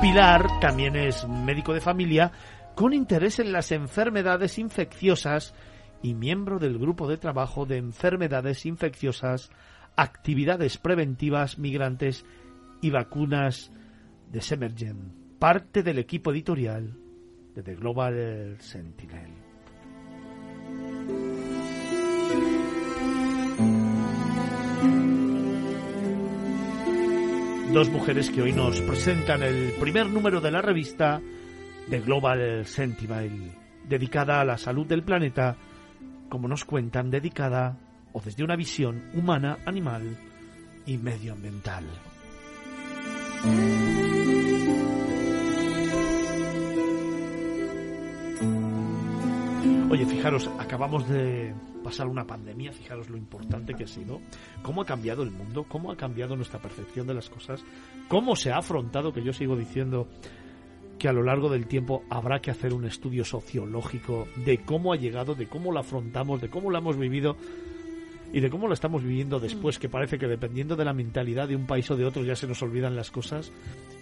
Pilar 0.00 0.46
también 0.60 0.96
es 0.96 1.28
médico 1.28 1.74
de 1.74 1.80
familia 1.80 2.32
con 2.74 2.94
interés 2.94 3.38
en 3.38 3.52
las 3.52 3.70
enfermedades 3.70 4.58
infecciosas 4.58 5.54
y 6.02 6.14
miembro 6.14 6.58
del 6.58 6.78
grupo 6.78 7.08
de 7.08 7.16
trabajo 7.16 7.66
de 7.66 7.76
enfermedades 7.76 8.66
infecciosas, 8.66 9.50
actividades 9.96 10.78
preventivas 10.78 11.58
migrantes 11.58 12.24
y 12.80 12.90
vacunas 12.90 13.70
de 14.30 14.40
Semergen, 14.40 15.12
parte 15.38 15.82
del 15.82 15.98
equipo 15.98 16.32
editorial 16.32 16.96
de 17.54 17.62
The 17.62 17.74
Global 17.74 18.56
Sentinel. 18.60 19.30
Dos 27.72 27.88
mujeres 27.90 28.30
que 28.30 28.42
hoy 28.42 28.52
nos 28.52 28.80
presentan 28.80 29.44
el 29.44 29.72
primer 29.78 30.06
número 30.06 30.40
de 30.40 30.50
la 30.50 30.60
revista 30.60 31.20
The 31.88 32.00
Global 32.00 32.66
Sentinel, 32.66 33.52
dedicada 33.88 34.40
a 34.40 34.44
la 34.44 34.58
salud 34.58 34.86
del 34.86 35.04
planeta, 35.04 35.56
como 36.30 36.48
nos 36.48 36.64
cuentan, 36.64 37.10
dedicada 37.10 37.76
o 38.14 38.20
desde 38.22 38.42
una 38.42 38.56
visión 38.56 39.10
humana, 39.12 39.58
animal 39.66 40.16
y 40.86 40.96
medioambiental. 40.96 41.84
Oye, 49.90 50.06
fijaros, 50.06 50.48
acabamos 50.58 51.08
de 51.08 51.52
pasar 51.82 52.06
una 52.06 52.26
pandemia, 52.26 52.72
fijaros 52.72 53.10
lo 53.10 53.16
importante 53.16 53.74
que 53.74 53.84
ha 53.84 53.88
sido, 53.88 54.20
cómo 54.62 54.82
ha 54.82 54.86
cambiado 54.86 55.22
el 55.22 55.30
mundo, 55.30 55.64
cómo 55.68 55.90
ha 55.90 55.96
cambiado 55.96 56.36
nuestra 56.36 56.60
percepción 56.60 57.06
de 57.06 57.14
las 57.14 57.28
cosas, 57.28 57.64
cómo 58.08 58.36
se 58.36 58.52
ha 58.52 58.58
afrontado, 58.58 59.12
que 59.12 59.24
yo 59.24 59.32
sigo 59.32 59.56
diciendo 59.56 60.06
que 61.00 61.08
a 61.08 61.12
lo 61.14 61.22
largo 61.22 61.48
del 61.48 61.66
tiempo 61.66 62.04
habrá 62.10 62.40
que 62.40 62.50
hacer 62.50 62.74
un 62.74 62.84
estudio 62.84 63.24
sociológico 63.24 64.28
de 64.36 64.58
cómo 64.58 64.92
ha 64.92 64.96
llegado, 64.96 65.34
de 65.34 65.46
cómo 65.46 65.72
lo 65.72 65.80
afrontamos, 65.80 66.42
de 66.42 66.50
cómo 66.50 66.70
lo 66.70 66.76
hemos 66.76 66.98
vivido 66.98 67.38
y 68.34 68.40
de 68.40 68.50
cómo 68.50 68.68
lo 68.68 68.74
estamos 68.74 69.02
viviendo 69.02 69.40
después, 69.40 69.78
que 69.78 69.88
parece 69.88 70.18
que 70.18 70.28
dependiendo 70.28 70.76
de 70.76 70.84
la 70.84 70.92
mentalidad 70.92 71.48
de 71.48 71.56
un 71.56 71.66
país 71.66 71.90
o 71.90 71.96
de 71.96 72.04
otro 72.04 72.22
ya 72.22 72.36
se 72.36 72.46
nos 72.46 72.62
olvidan 72.62 72.96
las 72.96 73.10
cosas 73.10 73.50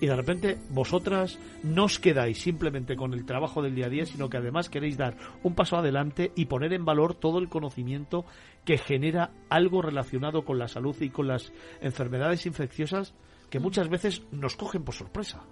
y 0.00 0.06
de 0.06 0.16
repente 0.16 0.58
vosotras 0.70 1.38
no 1.62 1.84
os 1.84 2.00
quedáis 2.00 2.38
simplemente 2.38 2.96
con 2.96 3.14
el 3.14 3.24
trabajo 3.24 3.62
del 3.62 3.76
día 3.76 3.86
a 3.86 3.90
día, 3.90 4.04
sino 4.04 4.28
que 4.28 4.38
además 4.38 4.68
queréis 4.68 4.96
dar 4.96 5.16
un 5.44 5.54
paso 5.54 5.76
adelante 5.76 6.32
y 6.34 6.46
poner 6.46 6.72
en 6.72 6.84
valor 6.84 7.14
todo 7.14 7.38
el 7.38 7.48
conocimiento 7.48 8.24
que 8.64 8.76
genera 8.76 9.30
algo 9.50 9.82
relacionado 9.82 10.44
con 10.44 10.58
la 10.58 10.66
salud 10.66 10.96
y 11.00 11.10
con 11.10 11.28
las 11.28 11.52
enfermedades 11.80 12.44
infecciosas 12.44 13.14
que 13.50 13.60
muchas 13.60 13.88
veces 13.88 14.24
nos 14.32 14.56
cogen 14.56 14.82
por 14.82 14.96
sorpresa. 14.96 15.44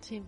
Sí. 0.00 0.20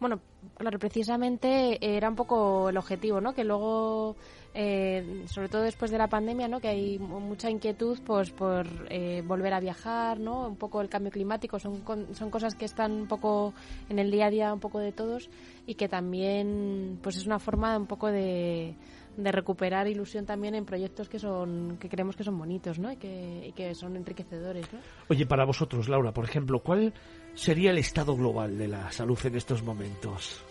Bueno, 0.00 0.20
claro, 0.56 0.78
precisamente 0.78 1.78
era 1.80 2.08
un 2.08 2.16
poco 2.16 2.70
el 2.70 2.76
objetivo, 2.78 3.20
¿no? 3.20 3.34
Que 3.34 3.44
luego 3.44 4.16
eh, 4.52 5.22
sobre 5.26 5.48
todo 5.48 5.62
después 5.62 5.92
de 5.92 5.98
la 5.98 6.08
pandemia, 6.08 6.48
¿no? 6.48 6.60
que 6.60 6.68
hay 6.68 6.98
mucha 6.98 7.48
inquietud 7.48 8.00
pues, 8.04 8.30
por 8.30 8.66
eh, 8.88 9.22
volver 9.24 9.54
a 9.54 9.60
viajar, 9.60 10.18
¿no? 10.18 10.48
un 10.48 10.56
poco 10.56 10.80
el 10.80 10.88
cambio 10.88 11.12
climático, 11.12 11.60
son, 11.60 11.84
son 12.12 12.30
cosas 12.30 12.56
que 12.56 12.64
están 12.64 12.92
un 12.92 13.06
poco 13.06 13.54
en 13.88 14.00
el 14.00 14.10
día 14.10 14.26
a 14.26 14.30
día 14.30 14.52
un 14.52 14.58
poco 14.58 14.80
de 14.80 14.90
todos 14.90 15.30
y 15.66 15.76
que 15.76 15.88
también 15.88 16.98
pues 17.00 17.16
es 17.16 17.26
una 17.26 17.38
forma 17.38 17.76
un 17.76 17.86
poco 17.86 18.08
de, 18.08 18.74
de 19.16 19.32
recuperar 19.32 19.86
ilusión 19.86 20.26
también 20.26 20.56
en 20.56 20.64
proyectos 20.64 21.08
que 21.08 21.20
son 21.20 21.76
que 21.78 21.88
creemos 21.88 22.16
que 22.16 22.24
son 22.24 22.36
bonitos 22.36 22.80
¿no? 22.80 22.90
y, 22.90 22.96
que, 22.96 23.46
y 23.48 23.52
que 23.52 23.76
son 23.76 23.94
enriquecedores. 23.94 24.72
¿no? 24.72 24.80
Oye, 25.08 25.26
para 25.26 25.44
vosotros, 25.44 25.88
Laura, 25.88 26.12
por 26.12 26.24
ejemplo, 26.24 26.58
¿cuál 26.58 26.92
sería 27.34 27.70
el 27.70 27.78
estado 27.78 28.16
global 28.16 28.58
de 28.58 28.68
la 28.68 28.90
salud 28.92 29.18
en 29.24 29.36
estos 29.36 29.62
momentos? 29.62 30.42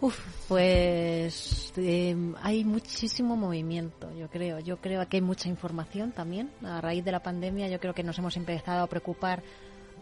Uf, 0.00 0.18
pues 0.46 1.72
em, 1.76 2.34
hay 2.42 2.64
muchísimo 2.64 3.34
movimiento, 3.34 4.12
yo 4.14 4.28
creo. 4.28 4.58
Yo 4.60 4.76
creo 4.78 5.08
que 5.08 5.16
hay 5.16 5.22
mucha 5.22 5.48
información 5.48 6.12
también. 6.12 6.50
A 6.62 6.80
raíz 6.82 7.04
de 7.04 7.12
la 7.12 7.22
pandemia, 7.22 7.68
yo 7.68 7.80
creo 7.80 7.94
que 7.94 8.02
nos 8.02 8.18
hemos 8.18 8.36
empezado 8.36 8.84
a 8.84 8.86
preocupar 8.88 9.42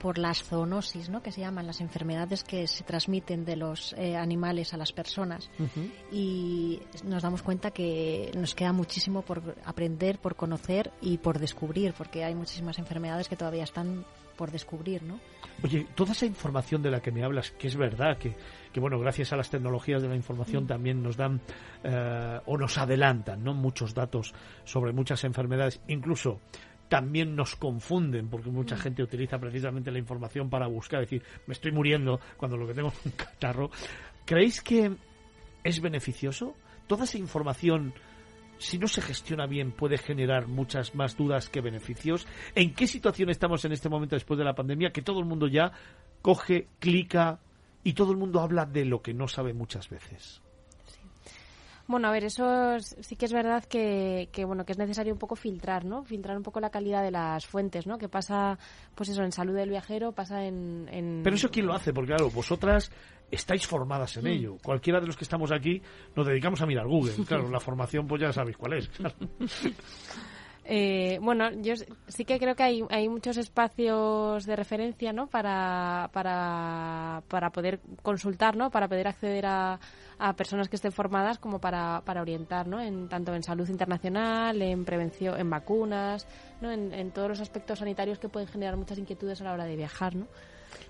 por 0.00 0.18
las 0.18 0.42
zoonosis, 0.42 1.08
¿no? 1.08 1.22
Que 1.22 1.30
se 1.30 1.40
llaman 1.40 1.68
las 1.68 1.80
enfermedades 1.80 2.42
que 2.42 2.66
se 2.66 2.82
transmiten 2.82 3.44
de 3.44 3.54
los 3.54 3.94
eh, 3.96 4.16
animales 4.16 4.74
a 4.74 4.76
las 4.76 4.92
personas. 4.92 5.48
Y 6.10 6.80
nos 7.04 7.22
damos 7.22 7.42
cuenta 7.42 7.70
que 7.70 8.32
nos 8.34 8.56
queda 8.56 8.72
muchísimo 8.72 9.22
por 9.22 9.56
aprender, 9.64 10.18
por 10.18 10.34
conocer 10.34 10.92
y 11.00 11.18
por 11.18 11.38
descubrir, 11.38 11.94
porque 11.96 12.24
hay 12.24 12.34
muchísimas 12.34 12.80
enfermedades 12.80 13.28
que 13.28 13.36
todavía 13.36 13.62
están 13.62 14.04
por 14.36 14.50
descubrir, 14.50 15.02
¿no? 15.02 15.20
Oye, 15.62 15.86
toda 15.94 16.12
esa 16.12 16.26
información 16.26 16.82
de 16.82 16.90
la 16.90 17.00
que 17.00 17.10
me 17.12 17.24
hablas, 17.24 17.50
que 17.52 17.68
es 17.68 17.76
verdad, 17.76 18.18
que, 18.18 18.34
que 18.72 18.80
bueno, 18.80 18.98
gracias 18.98 19.32
a 19.32 19.36
las 19.36 19.50
tecnologías 19.50 20.02
de 20.02 20.08
la 20.08 20.16
información 20.16 20.66
también 20.66 21.02
nos 21.02 21.16
dan 21.16 21.40
eh, 21.82 22.40
o 22.46 22.58
nos 22.58 22.76
adelantan, 22.78 23.42
¿no? 23.42 23.54
Muchos 23.54 23.94
datos 23.94 24.34
sobre 24.64 24.92
muchas 24.92 25.24
enfermedades, 25.24 25.80
incluso 25.88 26.40
también 26.88 27.34
nos 27.34 27.56
confunden 27.56 28.28
porque 28.28 28.50
mucha 28.50 28.76
mm. 28.76 28.78
gente 28.78 29.02
utiliza 29.02 29.38
precisamente 29.38 29.90
la 29.90 29.98
información 29.98 30.50
para 30.50 30.66
buscar, 30.66 31.00
decir, 31.00 31.22
me 31.46 31.54
estoy 31.54 31.72
muriendo 31.72 32.20
cuando 32.36 32.56
lo 32.56 32.66
que 32.66 32.74
tengo 32.74 32.88
es 32.88 33.06
un 33.06 33.12
catarro. 33.12 33.70
¿Creéis 34.24 34.60
que 34.60 34.92
es 35.62 35.80
beneficioso? 35.80 36.54
Toda 36.86 37.04
esa 37.04 37.18
información 37.18 37.94
si 38.64 38.78
no 38.78 38.88
se 38.88 39.02
gestiona 39.02 39.46
bien, 39.46 39.72
puede 39.72 39.98
generar 39.98 40.48
muchas 40.48 40.94
más 40.94 41.16
dudas 41.16 41.48
que 41.50 41.60
beneficios. 41.60 42.26
¿En 42.54 42.74
qué 42.74 42.86
situación 42.86 43.28
estamos 43.28 43.64
en 43.64 43.72
este 43.72 43.88
momento 43.88 44.16
después 44.16 44.38
de 44.38 44.44
la 44.44 44.54
pandemia? 44.54 44.90
Que 44.90 45.02
todo 45.02 45.20
el 45.20 45.26
mundo 45.26 45.46
ya 45.48 45.72
coge, 46.22 46.68
clica 46.78 47.40
y 47.82 47.92
todo 47.92 48.12
el 48.12 48.16
mundo 48.16 48.40
habla 48.40 48.64
de 48.64 48.86
lo 48.86 49.02
que 49.02 49.12
no 49.12 49.28
sabe 49.28 49.52
muchas 49.52 49.90
veces. 49.90 50.43
Bueno, 51.86 52.08
a 52.08 52.12
ver, 52.12 52.24
eso 52.24 52.78
sí 52.78 53.14
que 53.16 53.26
es 53.26 53.32
verdad 53.32 53.64
que, 53.64 54.28
que, 54.32 54.44
bueno 54.44 54.64
que 54.64 54.72
es 54.72 54.78
necesario 54.78 55.12
un 55.12 55.18
poco 55.18 55.36
filtrar, 55.36 55.84
¿no? 55.84 56.02
Filtrar 56.04 56.36
un 56.36 56.42
poco 56.42 56.58
la 56.60 56.70
calidad 56.70 57.02
de 57.02 57.10
las 57.10 57.46
fuentes, 57.46 57.86
¿no? 57.86 57.98
Que 57.98 58.08
pasa, 58.08 58.58
pues 58.94 59.10
eso, 59.10 59.22
en 59.22 59.32
salud 59.32 59.54
del 59.54 59.68
viajero, 59.68 60.12
pasa 60.12 60.44
en... 60.44 60.88
en... 60.90 61.20
Pero 61.22 61.36
eso 61.36 61.50
quién 61.50 61.66
lo 61.66 61.74
hace, 61.74 61.92
porque 61.92 62.12
claro, 62.14 62.30
vosotras 62.30 62.90
estáis 63.30 63.66
formadas 63.66 64.16
en 64.16 64.24
mm. 64.24 64.28
ello. 64.28 64.56
Cualquiera 64.62 65.00
de 65.00 65.06
los 65.06 65.16
que 65.16 65.24
estamos 65.24 65.52
aquí 65.52 65.82
nos 66.16 66.26
dedicamos 66.26 66.62
a 66.62 66.66
mirar 66.66 66.86
Google. 66.86 67.12
Claro, 67.26 67.50
la 67.50 67.60
formación 67.60 68.06
pues 68.06 68.22
ya 68.22 68.32
sabéis 68.32 68.56
cuál 68.56 68.74
es. 68.74 68.90
Eh, 70.66 71.18
bueno, 71.20 71.50
yo 71.60 71.74
sí 72.08 72.24
que 72.24 72.38
creo 72.38 72.54
que 72.54 72.62
hay, 72.62 72.82
hay 72.88 73.06
muchos 73.06 73.36
espacios 73.36 74.46
de 74.46 74.56
referencia, 74.56 75.12
¿no? 75.12 75.26
Para, 75.26 76.08
para, 76.10 77.22
para 77.28 77.50
poder 77.50 77.80
consultar, 78.02 78.56
¿no? 78.56 78.70
Para 78.70 78.88
poder 78.88 79.08
acceder 79.08 79.44
a, 79.44 79.78
a 80.18 80.34
personas 80.34 80.68
que 80.68 80.76
estén 80.76 80.92
formadas 80.92 81.38
como 81.38 81.58
para, 81.60 82.02
para 82.04 82.22
orientar, 82.22 82.66
¿no? 82.66 82.80
En, 82.80 83.08
tanto 83.08 83.34
en 83.34 83.42
salud 83.42 83.68
internacional, 83.68 84.60
en 84.62 84.84
prevención, 84.84 85.38
en 85.38 85.50
vacunas, 85.50 86.26
¿no? 86.60 86.70
En, 86.70 86.92
en 86.92 87.10
todos 87.10 87.28
los 87.28 87.40
aspectos 87.40 87.78
sanitarios 87.78 88.18
que 88.18 88.28
pueden 88.28 88.48
generar 88.48 88.76
muchas 88.76 88.98
inquietudes 88.98 89.40
a 89.40 89.44
la 89.44 89.52
hora 89.52 89.64
de 89.64 89.76
viajar, 89.76 90.14
¿no? 90.14 90.26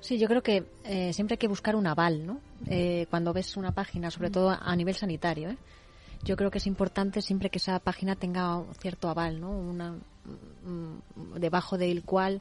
Sí, 0.00 0.18
yo 0.18 0.28
creo 0.28 0.42
que 0.42 0.64
eh, 0.84 1.12
siempre 1.12 1.34
hay 1.34 1.38
que 1.38 1.48
buscar 1.48 1.76
un 1.76 1.86
aval, 1.86 2.26
¿no? 2.26 2.40
Eh, 2.66 3.06
cuando 3.10 3.32
ves 3.32 3.56
una 3.56 3.72
página, 3.72 4.10
sobre 4.10 4.30
todo 4.30 4.50
a 4.50 4.76
nivel 4.76 4.94
sanitario, 4.94 5.50
¿eh? 5.50 5.58
Yo 6.22 6.36
creo 6.36 6.50
que 6.50 6.58
es 6.58 6.66
importante 6.66 7.20
siempre 7.20 7.50
que 7.50 7.58
esa 7.58 7.78
página 7.80 8.16
tenga 8.16 8.56
un 8.56 8.74
cierto 8.76 9.10
aval, 9.10 9.40
¿no? 9.40 9.50
Una, 9.50 9.92
mm, 9.92 11.38
debajo 11.38 11.76
del 11.76 12.02
cual 12.02 12.40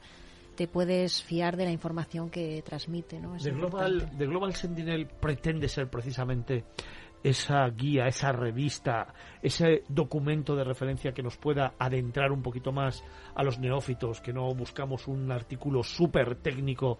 te 0.55 0.67
puedes 0.67 1.23
fiar 1.23 1.57
de 1.57 1.65
la 1.65 1.71
información 1.71 2.29
que 2.29 2.61
transmite, 2.61 3.19
¿no? 3.19 3.35
de 3.35 3.51
Global, 3.51 4.17
de 4.17 4.25
Global 4.25 4.53
Sentinel 4.53 5.07
pretende 5.07 5.67
ser 5.67 5.89
precisamente 5.89 6.65
esa 7.23 7.67
guía, 7.69 8.05
esa 8.05 8.31
revista, 8.31 9.13
ese 9.41 9.83
documento 9.87 10.55
de 10.55 10.63
referencia 10.65 11.13
que 11.13 11.23
nos 11.23 11.37
pueda 11.37 11.73
adentrar 11.79 12.31
un 12.31 12.41
poquito 12.41 12.71
más 12.71 13.03
a 13.33 13.43
los 13.43 13.59
neófitos, 13.59 14.19
que 14.19 14.33
no 14.33 14.53
buscamos 14.53 15.07
un 15.07 15.31
artículo 15.31 15.83
súper 15.83 16.35
técnico 16.35 16.99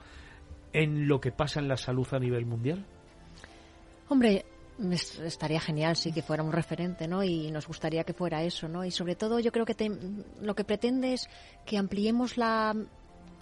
en 0.72 1.08
lo 1.08 1.20
que 1.20 1.32
pasa 1.32 1.60
en 1.60 1.68
la 1.68 1.78
salud 1.78 2.08
a 2.12 2.20
nivel 2.20 2.46
mundial? 2.46 2.86
Hombre, 4.10 4.46
estaría 5.24 5.60
genial 5.60 5.96
sí 5.96 6.12
que 6.12 6.22
fuera 6.22 6.42
un 6.42 6.52
referente, 6.52 7.08
¿no? 7.08 7.24
Y 7.24 7.52
nos 7.52 7.68
gustaría 7.68 8.04
que 8.04 8.14
fuera 8.14 8.44
eso, 8.44 8.68
¿no? 8.68 8.84
Y 8.84 8.92
sobre 8.92 9.16
todo 9.16 9.40
yo 9.40 9.52
creo 9.52 9.66
que 9.66 9.92
lo 10.42 10.56
que 10.56 10.64
pretende 10.64 11.14
es 11.14 11.30
que 11.66 11.78
ampliemos 11.78 12.38
la 12.38 12.76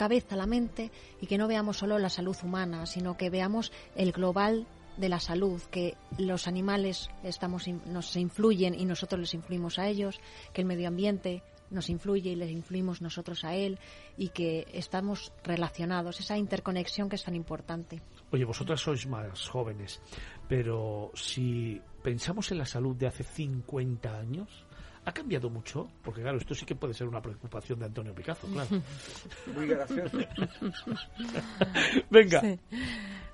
cabeza, 0.01 0.35
la 0.35 0.47
mente 0.47 0.89
y 1.21 1.27
que 1.27 1.37
no 1.37 1.47
veamos 1.47 1.77
solo 1.77 1.99
la 1.99 2.09
salud 2.09 2.35
humana, 2.41 2.87
sino 2.87 3.17
que 3.17 3.29
veamos 3.29 3.71
el 3.95 4.11
global 4.11 4.65
de 4.97 5.09
la 5.09 5.19
salud, 5.19 5.61
que 5.69 5.95
los 6.17 6.47
animales 6.47 7.11
estamos, 7.21 7.67
nos 7.67 8.15
influyen 8.15 8.73
y 8.73 8.85
nosotros 8.85 9.21
les 9.21 9.35
influimos 9.35 9.77
a 9.77 9.87
ellos, 9.87 10.19
que 10.53 10.61
el 10.61 10.67
medio 10.67 10.87
ambiente 10.87 11.43
nos 11.69 11.91
influye 11.91 12.31
y 12.31 12.35
les 12.35 12.49
influimos 12.49 13.03
nosotros 13.03 13.45
a 13.45 13.53
él 13.53 13.77
y 14.17 14.29
que 14.29 14.65
estamos 14.73 15.33
relacionados, 15.43 16.19
esa 16.19 16.35
interconexión 16.35 17.07
que 17.07 17.17
es 17.17 17.23
tan 17.23 17.35
importante. 17.35 18.01
Oye, 18.31 18.43
vosotras 18.43 18.81
sois 18.81 19.05
más 19.05 19.47
jóvenes, 19.49 20.01
pero 20.49 21.11
si 21.13 21.79
pensamos 22.01 22.51
en 22.51 22.57
la 22.57 22.65
salud 22.65 22.95
de 22.95 23.05
hace 23.05 23.23
50 23.23 24.17
años, 24.17 24.65
¿Ha 25.03 25.11
cambiado 25.11 25.49
mucho? 25.49 25.89
Porque 26.03 26.21
claro, 26.21 26.37
esto 26.37 26.53
sí 26.53 26.65
que 26.65 26.75
puede 26.75 26.93
ser 26.93 27.07
una 27.07 27.21
preocupación 27.21 27.79
de 27.79 27.85
Antonio 27.85 28.13
Picazo, 28.13 28.47
claro. 28.47 28.69
Muy 29.55 29.67
gracioso. 29.67 30.17
Venga. 32.09 32.41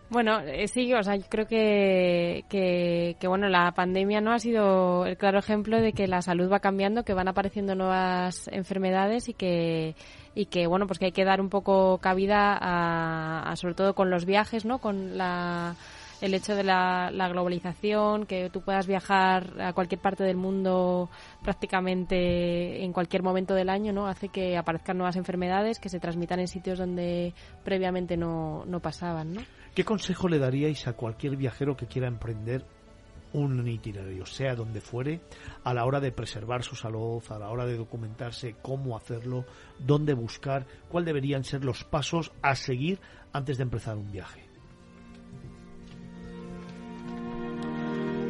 Bueno, 0.09 0.39
eh, 0.39 0.69
sí, 0.69 0.93
o 0.93 1.03
sea, 1.03 1.17
yo 1.17 1.25
creo 1.27 1.45
que, 1.45 2.45
que, 2.47 3.17
que, 3.19 3.27
bueno, 3.27 3.49
la 3.49 3.73
pandemia 3.73 4.21
no 4.21 4.31
ha 4.31 4.39
sido 4.39 5.05
el 5.05 5.17
claro 5.17 5.39
ejemplo 5.39 5.81
de 5.81 5.91
que 5.91 6.07
la 6.07 6.21
salud 6.21 6.49
va 6.49 6.61
cambiando, 6.61 7.03
que 7.03 7.13
van 7.13 7.27
apareciendo 7.27 7.75
nuevas 7.75 8.47
enfermedades 8.47 9.27
y 9.27 9.33
que, 9.33 9.95
y 10.33 10.45
que 10.45 10.67
bueno, 10.67 10.87
pues 10.87 10.99
que 10.99 11.07
hay 11.07 11.11
que 11.11 11.25
dar 11.25 11.41
un 11.41 11.49
poco 11.49 11.97
cabida 11.97 12.57
a, 12.57 13.51
a 13.51 13.55
sobre 13.57 13.73
todo 13.73 13.93
con 13.95 14.09
los 14.09 14.23
viajes, 14.23 14.63
¿no? 14.63 14.79
Con 14.79 15.17
la 15.17 15.75
el 16.21 16.33
hecho 16.33 16.55
de 16.55 16.63
la, 16.63 17.11
globalización, 17.29 18.25
que 18.25 18.49
tú 18.49 18.61
puedas 18.61 18.87
viajar 18.87 19.61
a 19.61 19.73
cualquier 19.73 20.01
parte 20.01 20.23
del 20.23 20.37
mundo 20.37 21.09
prácticamente 21.43 22.83
en 22.83 22.93
cualquier 22.93 23.23
momento 23.23 23.53
del 23.53 23.69
año, 23.69 23.93
¿no? 23.93 24.07
Hace 24.07 24.29
que 24.29 24.57
aparezcan 24.57 24.97
nuevas 24.97 25.15
enfermedades 25.15 25.79
que 25.79 25.89
se 25.89 25.99
transmitan 25.99 26.39
en 26.39 26.47
sitios 26.47 26.79
donde 26.79 27.33
previamente 27.63 28.17
no, 28.17 28.63
no 28.65 28.79
pasaban, 28.79 29.33
¿no? 29.33 29.41
¿Qué 29.75 29.83
consejo 29.83 30.27
le 30.27 30.39
daríais 30.39 30.87
a 30.87 30.93
cualquier 30.93 31.35
viajero 31.35 31.77
que 31.77 31.85
quiera 31.85 32.07
emprender 32.07 32.65
un 33.33 33.67
itinerario, 33.67 34.25
sea 34.25 34.55
donde 34.55 34.81
fuere, 34.81 35.21
a 35.63 35.73
la 35.73 35.85
hora 35.85 35.99
de 35.99 36.11
preservar 36.11 36.63
su 36.63 36.75
salud, 36.75 37.21
a 37.29 37.37
la 37.37 37.49
hora 37.49 37.65
de 37.65 37.77
documentarse 37.77 38.55
cómo 38.61 38.95
hacerlo, 38.95 39.45
dónde 39.79 40.13
buscar, 40.13 40.65
cuáles 40.89 41.07
deberían 41.07 41.43
ser 41.43 41.63
los 41.63 41.83
pasos 41.83 42.31
a 42.41 42.55
seguir 42.55 42.99
antes 43.33 43.57
de 43.57 43.63
empezar 43.63 43.97
un 43.97 44.11
viaje. 44.11 44.46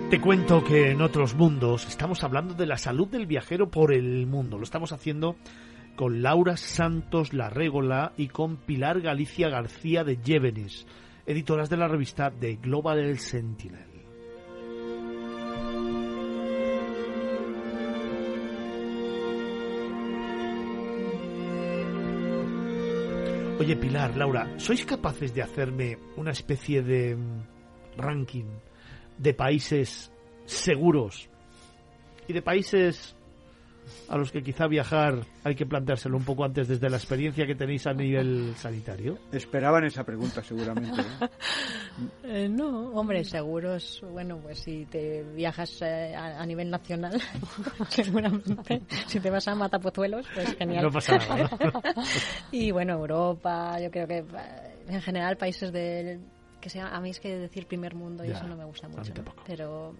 Te 0.09 0.21
cuento 0.21 0.63
que 0.63 0.91
en 0.91 1.01
otros 1.01 1.35
mundos 1.35 1.85
estamos 1.85 2.23
hablando 2.23 2.53
de 2.53 2.65
la 2.65 2.77
salud 2.77 3.09
del 3.09 3.25
viajero 3.25 3.69
por 3.69 3.93
el 3.93 4.25
mundo. 4.25 4.57
Lo 4.57 4.63
estamos 4.63 4.93
haciendo 4.93 5.35
con 5.97 6.21
Laura 6.21 6.55
Santos 6.55 7.33
Larrégola 7.33 8.13
y 8.15 8.29
con 8.29 8.55
Pilar 8.55 9.01
Galicia 9.01 9.49
García 9.49 10.05
de 10.05 10.15
Llévenes, 10.15 10.87
editoras 11.25 11.69
de 11.69 11.75
la 11.75 11.89
revista 11.89 12.31
The 12.31 12.55
Global 12.55 13.19
Sentinel. 13.19 13.85
Oye 23.59 23.75
Pilar, 23.75 24.15
Laura, 24.15 24.53
¿sois 24.55 24.85
capaces 24.85 25.33
de 25.35 25.41
hacerme 25.41 25.97
una 26.15 26.31
especie 26.31 26.81
de 26.81 27.17
mm, 27.17 27.97
ranking 27.97 28.45
de 29.17 29.33
países 29.33 30.11
seguros 30.45 31.29
y 32.27 32.33
de 32.33 32.41
países 32.41 33.17
a 34.09 34.17
los 34.17 34.31
que 34.31 34.41
quizá 34.41 34.67
viajar 34.67 35.25
hay 35.43 35.55
que 35.55 35.65
planteárselo 35.65 36.17
un 36.17 36.23
poco 36.23 36.43
antes 36.43 36.67
desde 36.67 36.89
la 36.89 36.97
experiencia 36.97 37.45
que 37.45 37.55
tenéis 37.55 37.87
a 37.87 37.93
nivel 37.93 38.53
sanitario? 38.55 39.17
Esperaban 39.31 39.85
esa 39.85 40.03
pregunta 40.03 40.43
seguramente. 40.43 41.01
Eh, 42.23 42.47
no, 42.51 42.91
hombre, 42.91 43.23
seguros, 43.23 44.01
bueno, 44.11 44.37
pues 44.37 44.59
si 44.59 44.85
te 44.85 45.23
viajas 45.23 45.81
eh, 45.81 46.15
a, 46.15 46.45
nivel 46.45 46.69
nacional, 46.69 47.21
seguramente, 47.89 48.81
si 49.07 49.19
te 49.19 49.29
vas 49.29 49.47
a 49.47 49.55
Matapozuelos, 49.55 50.25
pues 50.33 50.55
genial. 50.55 50.83
No 50.83 50.91
pasa 50.91 51.17
nada. 51.17 51.49
y 52.51 52.71
bueno, 52.71 52.93
Europa, 52.93 53.79
yo 53.79 53.91
creo 53.91 54.07
que 54.07 54.17
eh, 54.19 54.25
en 54.87 55.01
general 55.01 55.37
países 55.37 55.71
del 55.71 56.19
que 56.59 56.69
sea, 56.69 56.95
a 56.95 56.99
mí 57.01 57.09
es 57.09 57.19
que 57.19 57.37
decir 57.37 57.67
primer 57.67 57.95
mundo 57.95 58.25
y 58.25 58.31
eso 58.31 58.47
no 58.47 58.55
me 58.55 58.65
gusta 58.65 58.87
mucho. 58.87 59.13
Pero, 59.45 59.95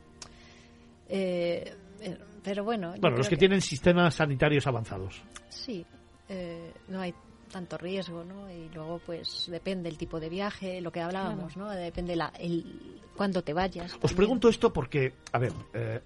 eh, 1.08 1.74
eh, 2.02 2.18
pero 2.44 2.64
bueno. 2.64 2.94
Bueno, 3.00 3.18
los 3.18 3.30
que, 3.30 3.38
tienen 3.38 3.62
sistemas 3.62 4.16
sanitarios 4.16 4.66
avanzados. 4.68 5.22
Sí, 5.50 5.86
eh, 6.30 6.74
no 6.88 7.02
hay 7.02 7.14
tanto 7.52 7.78
riesgo, 7.78 8.24
¿no? 8.26 8.52
Y 8.52 8.70
luego, 8.74 9.00
pues, 9.06 9.48
depende 9.50 9.88
el 9.88 9.98
tipo 9.98 10.20
de 10.20 10.30
viaje, 10.30 10.82
lo 10.82 10.92
que 10.92 11.00
hablábamos, 11.00 11.56
¿no? 11.56 11.70
Depende 11.70 12.16
la, 12.16 12.34
el, 12.40 13.00
cuándo 13.16 13.42
te 13.42 13.54
vayas. 13.54 13.98
Os 14.02 14.14
pregunto 14.14 14.50
esto 14.50 14.74
porque, 14.74 15.14
a 15.32 15.40
ver, 15.40 15.54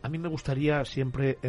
a 0.01 0.09
mí 0.09 0.19
me 0.19 0.29
gustaría 0.29 0.85
siempre, 0.85 1.39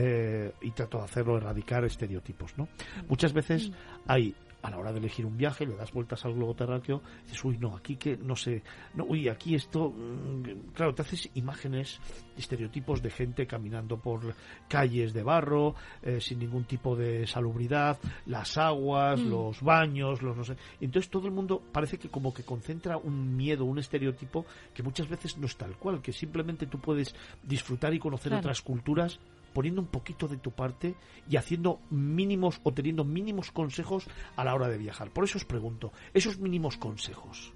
y 0.62 0.70
trato 0.70 0.98
de 0.98 1.04
hacerlo, 1.04 1.36
erradicar 1.36 1.84
estereotipos, 1.84 2.56
¿no? 2.56 2.64
Mm. 2.64 3.08
Muchas 3.08 3.34
veces 3.34 3.68
mm. 3.68 3.74
hay 4.06 4.34
a 4.62 4.70
la 4.70 4.78
hora 4.78 4.92
de 4.92 4.98
elegir 4.98 5.26
un 5.26 5.36
viaje, 5.36 5.66
le 5.66 5.74
das 5.74 5.92
vueltas 5.92 6.24
al 6.24 6.34
globo 6.34 6.54
terráqueo, 6.54 7.02
dices, 7.24 7.44
uy, 7.44 7.58
no, 7.58 7.76
aquí 7.76 7.96
que, 7.96 8.16
no 8.16 8.36
sé, 8.36 8.62
no, 8.94 9.04
uy, 9.04 9.28
aquí 9.28 9.54
esto, 9.54 9.90
mm, 9.90 10.72
claro, 10.72 10.94
te 10.94 11.02
haces 11.02 11.28
imágenes, 11.34 12.00
estereotipos 12.36 13.02
de 13.02 13.10
gente 13.10 13.46
caminando 13.46 13.98
por 13.98 14.34
calles 14.68 15.12
de 15.12 15.22
barro, 15.22 15.74
eh, 16.02 16.20
sin 16.20 16.38
ningún 16.38 16.64
tipo 16.64 16.94
de 16.96 17.26
salubridad, 17.26 17.98
las 18.26 18.56
aguas, 18.56 19.20
mm. 19.20 19.28
los 19.28 19.60
baños, 19.62 20.22
los 20.22 20.36
no 20.36 20.44
sé. 20.44 20.56
Entonces 20.80 21.10
todo 21.10 21.26
el 21.26 21.32
mundo 21.32 21.60
parece 21.72 21.98
que 21.98 22.08
como 22.08 22.32
que 22.32 22.44
concentra 22.44 22.96
un 22.96 23.36
miedo, 23.36 23.64
un 23.64 23.78
estereotipo 23.78 24.46
que 24.72 24.82
muchas 24.82 25.08
veces 25.08 25.36
no 25.38 25.46
es 25.46 25.56
tal 25.56 25.76
cual, 25.76 26.00
que 26.00 26.12
simplemente 26.12 26.66
tú 26.66 26.78
puedes 26.78 27.14
disfrutar 27.42 27.92
y 27.94 27.98
conocer 27.98 28.32
otras 28.34 28.62
culturas 28.62 29.18
poniendo 29.52 29.80
un 29.80 29.88
poquito 29.88 30.28
de 30.28 30.36
tu 30.36 30.50
parte 30.50 30.94
y 31.28 31.36
haciendo 31.36 31.80
mínimos 31.90 32.60
o 32.62 32.72
teniendo 32.72 33.04
mínimos 33.04 33.50
consejos 33.50 34.06
a 34.36 34.44
la 34.44 34.54
hora 34.54 34.68
de 34.68 34.78
viajar. 34.78 35.10
Por 35.10 35.24
eso 35.24 35.38
os 35.38 35.44
pregunto, 35.44 35.92
esos 36.14 36.38
mínimos 36.38 36.76
consejos. 36.76 37.52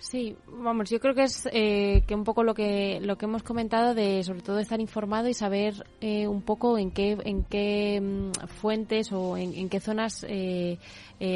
Sí, 0.00 0.34
vamos, 0.46 0.88
yo 0.88 0.98
creo 0.98 1.14
que 1.14 1.24
es 1.24 1.46
eh, 1.52 2.04
que 2.06 2.14
un 2.14 2.24
poco 2.24 2.42
lo 2.42 2.54
que 2.54 3.00
lo 3.02 3.18
que 3.18 3.26
hemos 3.26 3.42
comentado 3.42 3.94
de 3.94 4.22
sobre 4.22 4.40
todo 4.40 4.58
estar 4.58 4.80
informado 4.80 5.28
y 5.28 5.34
saber 5.34 5.86
eh, 6.00 6.26
un 6.26 6.40
poco 6.40 6.78
en 6.78 6.90
qué 6.90 7.18
en 7.22 7.44
qué 7.44 8.00
mm, 8.00 8.46
fuentes 8.46 9.12
o 9.12 9.36
en, 9.36 9.68
qué 9.68 9.78
zonas 9.78 10.24
eh, 10.26 10.78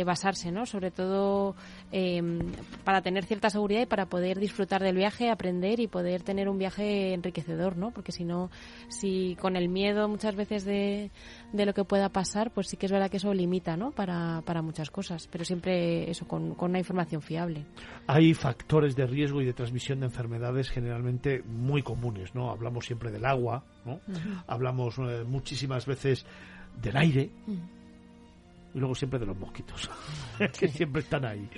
basarse, 0.04 0.50
¿no? 0.50 0.64
Sobre 0.64 0.90
todo 0.90 1.54
em, 1.92 2.38
para 2.84 3.02
tener 3.02 3.24
cierta 3.24 3.50
seguridad 3.50 3.82
y 3.82 3.86
para 3.86 4.06
poder 4.06 4.38
disfrutar 4.38 4.82
del 4.82 4.96
viaje, 4.96 5.30
aprender 5.30 5.78
y 5.80 5.88
poder 5.88 6.22
tener 6.22 6.48
un 6.48 6.58
viaje 6.58 7.12
enriquecedor, 7.12 7.76
¿no? 7.76 7.90
Porque 7.90 8.10
si 8.10 8.24
no, 8.24 8.50
si 8.88 9.36
con 9.36 9.56
el 9.56 9.68
miedo 9.68 10.08
muchas 10.08 10.36
veces 10.36 10.64
de, 10.64 11.10
de 11.52 11.66
lo 11.66 11.74
que 11.74 11.84
pueda 11.84 12.08
pasar, 12.08 12.50
pues 12.50 12.68
sí 12.68 12.76
que 12.76 12.86
es 12.86 12.92
verdad 12.92 13.10
que 13.10 13.18
eso 13.18 13.34
limita, 13.34 13.76
¿no? 13.76 13.90
Para, 13.90 14.42
para 14.46 14.62
muchas 14.62 14.90
cosas, 14.90 15.28
pero 15.30 15.44
siempre 15.44 16.10
eso 16.10 16.26
con, 16.26 16.54
con 16.54 16.70
una 16.70 16.78
información 16.78 17.20
fiable. 17.20 17.66
Hay 18.06 18.34
factores 18.34 18.96
de 18.96 19.06
riesgo 19.06 19.42
y 19.42 19.44
de 19.44 19.52
transmisión 19.52 20.00
de 20.00 20.06
enfermedades 20.06 20.70
generalmente 20.70 21.42
muy 21.42 21.82
comunes, 21.82 22.34
¿no? 22.34 22.50
Hablamos 22.50 22.86
siempre 22.86 23.10
del 23.10 23.24
agua, 23.24 23.64
¿no? 23.84 24.00
Hablamos 24.46 24.98
eh, 24.98 25.24
muchísimas 25.26 25.86
veces 25.86 26.24
del 26.80 26.96
aire. 26.96 27.30
Y 28.74 28.78
luego 28.78 28.94
siempre 28.94 29.18
de 29.20 29.26
los 29.26 29.38
mosquitos, 29.38 29.88
que 30.58 30.68
siempre 30.68 31.02
están 31.02 31.24
ahí. 31.24 31.48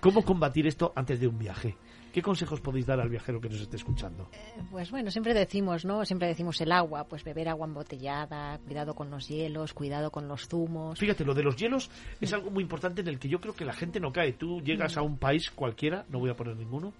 ¿Cómo 0.00 0.22
combatir 0.22 0.66
esto 0.66 0.92
antes 0.94 1.18
de 1.20 1.26
un 1.26 1.38
viaje? 1.38 1.76
¿Qué 2.12 2.22
consejos 2.22 2.60
podéis 2.60 2.86
dar 2.86 3.00
al 3.00 3.08
viajero 3.08 3.40
que 3.40 3.48
nos 3.48 3.60
esté 3.60 3.76
escuchando? 3.76 4.28
Eh, 4.32 4.62
pues 4.70 4.90
bueno, 4.90 5.10
siempre 5.10 5.32
decimos, 5.32 5.84
¿no? 5.84 6.04
Siempre 6.04 6.26
decimos 6.26 6.60
el 6.60 6.72
agua, 6.72 7.04
pues 7.04 7.22
beber 7.22 7.48
agua 7.48 7.66
embotellada, 7.66 8.58
cuidado 8.58 8.94
con 8.94 9.10
los 9.10 9.28
hielos, 9.28 9.72
cuidado 9.72 10.10
con 10.10 10.26
los 10.26 10.48
zumos. 10.48 10.98
Fíjate, 10.98 11.24
lo 11.24 11.34
de 11.34 11.44
los 11.44 11.56
hielos 11.56 11.88
es 12.20 12.32
algo 12.32 12.50
muy 12.50 12.62
importante 12.62 13.00
en 13.00 13.08
el 13.08 13.20
que 13.20 13.28
yo 13.28 13.40
creo 13.40 13.54
que 13.54 13.64
la 13.64 13.72
gente 13.72 14.00
no 14.00 14.12
cae. 14.12 14.32
Tú 14.32 14.60
llegas 14.60 14.96
a 14.96 15.02
un 15.02 15.18
país 15.18 15.50
cualquiera, 15.52 16.04
no 16.08 16.18
voy 16.18 16.30
a 16.30 16.36
poner 16.36 16.56
ninguno, 16.56 16.92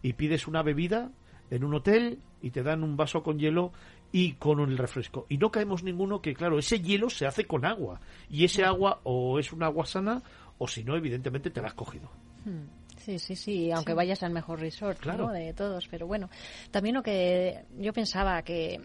y 0.00 0.14
pides 0.14 0.48
una 0.48 0.62
bebida 0.62 1.10
en 1.50 1.64
un 1.64 1.74
hotel 1.74 2.20
y 2.40 2.50
te 2.50 2.62
dan 2.62 2.82
un 2.82 2.96
vaso 2.96 3.22
con 3.22 3.38
hielo 3.38 3.72
y 4.14 4.34
con 4.34 4.60
el 4.60 4.78
refresco. 4.78 5.26
Y 5.28 5.38
no 5.38 5.50
caemos 5.50 5.82
ninguno 5.82 6.22
que, 6.22 6.34
claro, 6.34 6.56
ese 6.56 6.78
hielo 6.78 7.10
se 7.10 7.26
hace 7.26 7.48
con 7.48 7.64
agua. 7.64 8.00
Y 8.30 8.44
ese 8.44 8.62
agua 8.62 9.00
o 9.02 9.40
es 9.40 9.52
un 9.52 9.64
agua 9.64 9.86
sana 9.86 10.22
o 10.56 10.68
si 10.68 10.84
no, 10.84 10.96
evidentemente 10.96 11.50
te 11.50 11.60
la 11.60 11.66
has 11.66 11.74
cogido. 11.74 12.08
Hmm. 12.44 12.62
Sí, 12.96 13.18
sí, 13.18 13.34
sí, 13.34 13.72
aunque 13.72 13.92
vayas 13.92 14.22
al 14.22 14.30
mejor 14.30 14.60
resort 14.60 15.00
claro. 15.00 15.30
de 15.30 15.52
todos. 15.52 15.88
Pero 15.88 16.06
bueno, 16.06 16.30
también 16.70 16.94
lo 16.94 17.02
que 17.02 17.64
yo 17.76 17.92
pensaba 17.92 18.40
que 18.42 18.80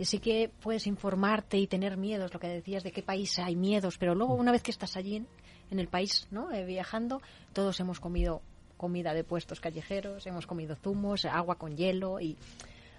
sí 0.00 0.18
que 0.18 0.50
puedes 0.62 0.86
informarte 0.86 1.58
y 1.58 1.66
tener 1.66 1.98
miedos, 1.98 2.32
lo 2.32 2.40
que 2.40 2.48
decías 2.48 2.82
de 2.82 2.90
qué 2.90 3.02
país 3.02 3.38
hay 3.38 3.56
miedos, 3.56 3.98
pero 3.98 4.14
luego 4.14 4.32
una 4.32 4.50
vez 4.50 4.62
que 4.62 4.70
estás 4.70 4.96
allí 4.96 5.26
en, 5.70 5.78
el 5.78 5.88
país, 5.88 6.26
¿no? 6.30 6.50
Eh, 6.52 6.64
viajando, 6.64 7.20
todos 7.52 7.78
hemos 7.80 8.00
comido 8.00 8.40
comida 8.78 9.12
de 9.12 9.24
puestos 9.24 9.60
callejeros, 9.60 10.26
hemos 10.26 10.46
comido 10.46 10.74
zumos, 10.74 11.26
agua 11.26 11.56
con 11.56 11.76
hielo 11.76 12.18
y 12.18 12.38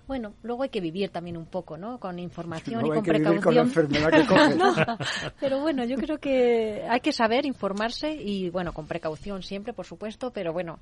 Bueno, 0.08 0.34
luego 0.44 0.64
hay 0.64 0.70
que 0.70 0.82
vivir 0.82 1.10
también 1.10 1.38
un 1.38 1.46
poco, 1.46 1.78
¿no? 1.78 2.00
Con 2.00 2.20
información 2.20 2.86
y 2.86 2.90
hay 2.90 2.96
con 2.96 3.04
que 3.04 3.12
vivir 3.12 3.26
precaución. 3.28 3.44
con 3.44 3.56
la 3.56 3.62
enfermedad 3.62 4.12
que 4.12 4.28
coges. 4.28 4.58
No, 4.58 4.98
pero 5.40 5.60
bueno, 5.62 5.86
yo 5.86 5.96
creo 5.98 6.18
que 6.18 6.86
hay 6.90 7.00
que 7.00 7.12
saber 7.12 7.46
informarse 7.46 8.14
y, 8.14 8.50
bueno, 8.50 8.74
con 8.74 8.88
precaución 8.88 9.44
siempre, 9.44 9.74
por 9.74 9.86
supuesto, 9.86 10.32
pero 10.32 10.54
bueno, 10.54 10.80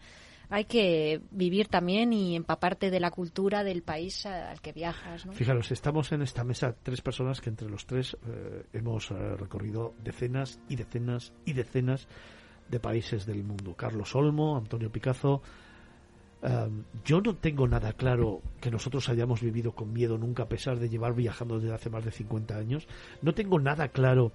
hay 0.50 0.66
que 0.66 1.22
vivir 1.32 1.68
también 1.68 2.12
y 2.12 2.36
empaparte 2.36 2.90
de 2.90 3.00
la 3.00 3.12
cultura 3.12 3.64
del 3.64 3.84
país 3.84 4.26
al 4.26 4.60
que 4.62 4.74
viajas, 4.74 5.26
¿no? 5.26 5.34
Fijaros, 5.34 5.72
estamos 5.72 6.12
en 6.12 6.24
esta 6.24 6.44
mesa 6.44 6.76
tres 6.82 7.02
personas 7.02 7.40
que 7.40 7.50
entre 7.50 7.70
los 7.70 7.86
tres 7.86 8.18
eh, 8.28 8.64
hemos 8.74 9.12
eh, 9.12 9.16
recorrido 9.38 9.94
decenas 10.04 10.60
y 10.68 10.76
decenas 10.76 11.34
y 11.46 11.54
decenas 11.54 12.08
de 12.68 12.80
países 12.80 13.26
del 13.26 13.44
mundo. 13.44 13.76
Carlos 13.76 14.16
Olmo, 14.16 14.58
Antonio 14.58 14.92
Picazo. 14.92 15.42
Um, 16.42 16.84
yo 17.03 17.19
no 17.19 17.35
tengo 17.35 17.68
nada 17.68 17.92
claro 17.93 18.42
que 18.61 18.72
nosotros 18.72 19.09
hayamos 19.09 19.42
vivido 19.42 19.74
con 19.74 19.92
miedo 19.92 20.18
nunca, 20.18 20.43
a 20.43 20.48
pesar 20.50 20.80
de 20.80 20.88
llevar 20.88 21.14
viajando 21.14 21.59
desde 21.59 21.74
hace 21.76 21.90
más 21.90 22.06
de 22.06 22.11
50 22.11 22.56
años. 22.58 22.88
No 23.22 23.34
tengo 23.34 23.59
nada 23.59 23.90
claro 23.90 24.32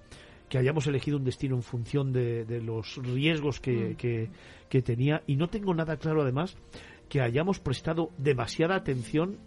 que 0.47 0.59
hayamos 0.59 0.85
elegido 0.85 1.17
un 1.17 1.23
destino 1.23 1.55
en 1.55 1.63
función 1.63 2.13
de, 2.13 2.45
de 2.45 2.61
los 2.61 2.97
riesgos 2.97 3.59
que, 3.59 3.93
Mm. 3.93 3.95
que, 3.95 4.29
que 4.69 4.81
tenía. 4.83 5.23
Y 5.25 5.35
no 5.35 5.47
tengo 5.47 5.73
nada 5.73 5.97
claro, 5.97 6.21
además, 6.21 6.55
que 7.09 7.21
hayamos 7.21 7.59
prestado 7.59 8.11
demasiada 8.19 8.75
atención 8.75 9.37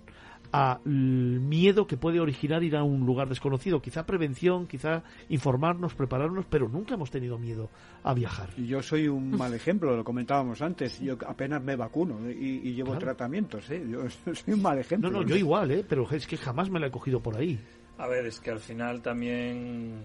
al 0.52 0.80
miedo 0.84 1.86
que 1.86 1.96
puede 1.96 2.20
originar 2.20 2.62
ir 2.62 2.76
a 2.76 2.82
un 2.82 3.04
lugar 3.06 3.28
desconocido. 3.28 3.80
Quizá 3.82 4.06
prevención, 4.06 4.66
quizá 4.66 5.02
informarnos, 5.28 5.94
prepararnos, 5.94 6.44
pero 6.46 6.68
nunca 6.68 6.94
hemos 6.94 7.10
tenido 7.10 7.38
miedo 7.38 7.68
a 8.02 8.14
viajar. 8.14 8.50
Y 8.56 8.66
yo 8.66 8.82
soy 8.82 9.08
un 9.08 9.30
mal 9.30 9.52
ejemplo, 9.54 9.96
lo 9.96 10.04
comentábamos 10.04 10.62
antes. 10.62 11.00
Yo 11.00 11.16
apenas 11.26 11.62
me 11.62 11.76
vacuno 11.76 12.30
y, 12.30 12.60
y 12.64 12.74
llevo 12.74 12.90
Claro. 12.92 13.06
tratamientos. 13.06 13.70
¿eh? 13.70 13.84
Yo 13.88 14.08
soy 14.34 14.54
un 14.54 14.62
mal 14.62 14.78
ejemplo. 14.78 15.10
No, 15.10 15.20
no, 15.22 15.26
yo 15.26 15.36
igual, 15.36 15.70
¿eh? 15.70 15.84
pero 15.88 16.08
es 16.10 16.26
que 16.26 16.36
jamás 16.36 16.70
me 16.70 16.80
la 16.80 16.86
he 16.86 16.90
cogido 16.90 17.20
por 17.20 17.36
ahí. 17.36 17.58
A 17.98 18.06
ver, 18.06 18.26
es 18.26 18.40
que 18.40 18.50
al 18.50 18.60
final 18.60 19.02
también 19.02 20.00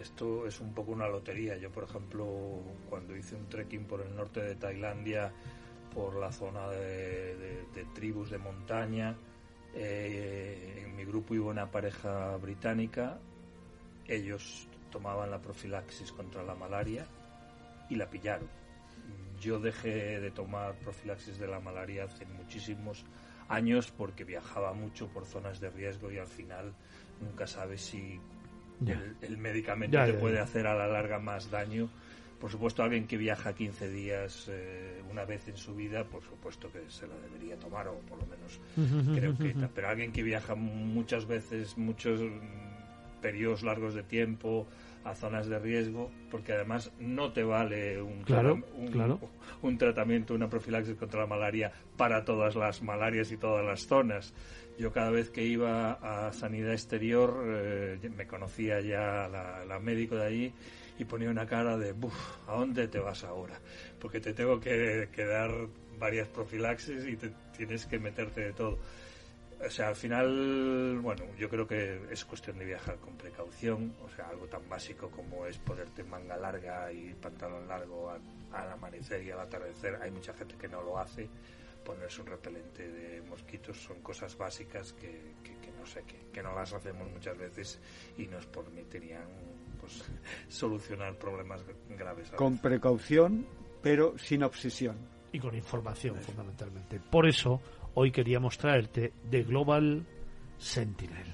esto 0.00 0.46
es 0.46 0.60
un 0.60 0.72
poco 0.74 0.92
una 0.92 1.06
lotería. 1.08 1.56
Yo, 1.58 1.70
por 1.70 1.84
ejemplo, 1.84 2.26
cuando 2.88 3.16
hice 3.16 3.36
un 3.36 3.46
trekking 3.48 3.84
por 3.84 4.00
el 4.00 4.14
norte 4.16 4.42
de 4.42 4.54
Tailandia, 4.56 5.30
por 5.94 6.16
la 6.18 6.32
zona 6.32 6.68
de, 6.70 7.36
de- 7.36 7.64
de 7.74 7.84
tribus 7.94 8.30
de 8.30 8.38
montaña, 8.38 9.14
eh, 9.74 10.84
en 10.84 10.96
mi 10.96 11.04
grupo 11.04 11.34
iba 11.34 11.50
una 11.50 11.70
pareja 11.70 12.36
británica, 12.36 13.18
ellos 14.06 14.68
tomaban 14.90 15.30
la 15.30 15.40
profilaxis 15.40 16.12
contra 16.12 16.42
la 16.42 16.54
malaria 16.54 17.06
y 17.88 17.96
la 17.96 18.08
pillaron. 18.08 18.48
Yo 19.40 19.58
dejé 19.58 20.20
de 20.20 20.30
tomar 20.30 20.74
profilaxis 20.76 21.38
de 21.38 21.48
la 21.48 21.58
malaria 21.60 22.04
hace 22.04 22.26
muchísimos 22.26 23.04
años 23.48 23.90
porque 23.90 24.24
viajaba 24.24 24.72
mucho 24.72 25.08
por 25.08 25.24
zonas 25.24 25.60
de 25.60 25.70
riesgo 25.70 26.10
y 26.12 26.18
al 26.18 26.28
final 26.28 26.72
nunca 27.20 27.46
sabes 27.46 27.80
si 27.82 28.20
el, 28.86 29.16
el 29.20 29.36
medicamento 29.38 29.96
Ya, 29.96 30.06
te 30.06 30.12
ya, 30.12 30.20
puede 30.20 30.40
hacer 30.40 30.66
a 30.66 30.74
la 30.74 30.86
larga 30.86 31.18
más 31.18 31.50
daño. 31.50 31.88
Por 32.42 32.50
supuesto, 32.50 32.82
alguien 32.82 33.06
que 33.06 33.16
viaja 33.16 33.54
15 33.54 33.88
días 33.88 34.48
eh, 34.50 35.00
una 35.08 35.24
vez 35.24 35.46
en 35.46 35.56
su 35.56 35.76
vida, 35.76 36.02
por 36.02 36.22
supuesto 36.24 36.70
que 36.72 36.80
se 36.90 37.06
la 37.06 37.14
debería 37.16 37.56
tomar, 37.56 37.86
o 37.86 37.94
por 38.00 38.18
lo 38.18 38.26
menos 38.26 38.60
creo 39.16 39.38
que... 39.38 39.54
Pero 39.72 39.88
alguien 39.88 40.10
que 40.12 40.24
viaja 40.24 40.56
muchas 40.56 41.26
veces, 41.26 41.78
muchos 41.78 42.20
periodos 43.20 43.62
largos 43.62 43.94
de 43.94 44.02
tiempo 44.02 44.66
a 45.04 45.14
zonas 45.14 45.46
de 45.46 45.58
riesgo, 45.60 46.10
porque 46.32 46.52
además 46.52 46.90
no 46.98 47.32
te 47.32 47.44
vale 47.44 48.02
un, 48.02 48.22
Claro, 48.24 48.56
tratam- 48.56 48.64
un, 48.76 48.88
claro. 48.88 49.20
un 49.62 49.78
tratamiento, 49.78 50.34
una 50.34 50.48
profilaxis 50.50 50.96
contra 50.96 51.20
la 51.20 51.26
malaria 51.26 51.72
para 51.96 52.24
todas 52.24 52.56
las 52.56 52.82
malarias 52.82 53.30
y 53.30 53.36
todas 53.36 53.64
las 53.64 53.86
zonas. 53.86 54.34
Yo 54.78 54.92
cada 54.92 55.10
vez 55.10 55.30
que 55.30 55.44
iba 55.44 55.92
a 55.92 56.32
sanidad 56.32 56.72
exterior 56.72 57.44
eh, 57.46 58.10
me 58.16 58.26
conocía 58.26 58.80
ya 58.80 59.28
la, 59.28 59.64
la 59.64 59.78
médico 59.78 60.16
de 60.16 60.26
allí 60.26 60.52
y 60.98 61.04
ponía 61.04 61.30
una 61.30 61.46
cara 61.46 61.76
de, 61.78 61.92
"Buf, 61.92 62.14
¿a 62.48 62.52
dónde 62.56 62.88
te 62.88 62.98
vas 62.98 63.24
ahora? 63.24 63.58
Porque 64.00 64.20
te 64.20 64.32
tengo 64.34 64.60
que, 64.60 65.08
que 65.12 65.24
dar 65.24 65.50
varias 65.98 66.28
profilaxis 66.28 67.06
y 67.06 67.16
te 67.16 67.30
tienes 67.56 67.86
que 67.86 67.98
meterte 67.98 68.40
de 68.42 68.52
todo. 68.52 68.78
O 69.64 69.70
sea, 69.70 69.88
al 69.88 69.94
final, 69.96 70.98
bueno, 71.00 71.24
yo 71.38 71.48
creo 71.48 71.68
que 71.68 72.00
es 72.10 72.24
cuestión 72.24 72.58
de 72.58 72.64
viajar 72.64 72.96
con 72.96 73.16
precaución, 73.16 73.94
o 74.02 74.08
sea, 74.08 74.28
algo 74.28 74.46
tan 74.46 74.68
básico 74.68 75.08
como 75.10 75.46
es 75.46 75.56
ponerte 75.58 76.02
manga 76.02 76.36
larga 76.36 76.92
y 76.92 77.14
pantalón 77.14 77.68
largo 77.68 78.10
al, 78.10 78.20
al 78.52 78.70
amanecer 78.72 79.22
y 79.22 79.30
al 79.30 79.38
atardecer. 79.38 79.98
Hay 80.02 80.10
mucha 80.10 80.34
gente 80.34 80.56
que 80.56 80.66
no 80.66 80.82
lo 80.82 80.98
hace. 80.98 81.28
Ponerse 81.84 82.20
un 82.22 82.26
repelente 82.28 82.88
de 82.90 83.22
mosquitos 83.22 83.76
son 83.76 84.00
cosas 84.02 84.36
básicas 84.36 84.92
que, 84.94 85.34
que- 85.44 85.56
que 85.60 85.70
no 85.78 85.86
sé, 85.86 86.02
que, 86.04 86.16
que 86.32 86.42
no 86.42 86.54
las 86.54 86.72
hacemos 86.72 87.08
muchas 87.10 87.36
veces 87.38 87.80
y 88.18 88.26
nos 88.26 88.46
permitirían 88.46 89.28
pues, 89.82 90.02
solucionar 90.48 91.18
problemas 91.18 91.62
graves. 91.90 92.30
Con 92.30 92.58
precaución, 92.58 93.46
pero 93.82 94.16
sin 94.16 94.44
obsesión. 94.44 94.96
Y 95.32 95.38
con 95.38 95.54
información, 95.54 96.16
fundamentalmente. 96.16 97.00
Por 97.00 97.26
eso, 97.26 97.60
hoy 97.94 98.12
queríamos 98.12 98.58
traerte 98.58 99.12
The 99.30 99.42
Global 99.42 100.06
Sentinel. 100.58 101.26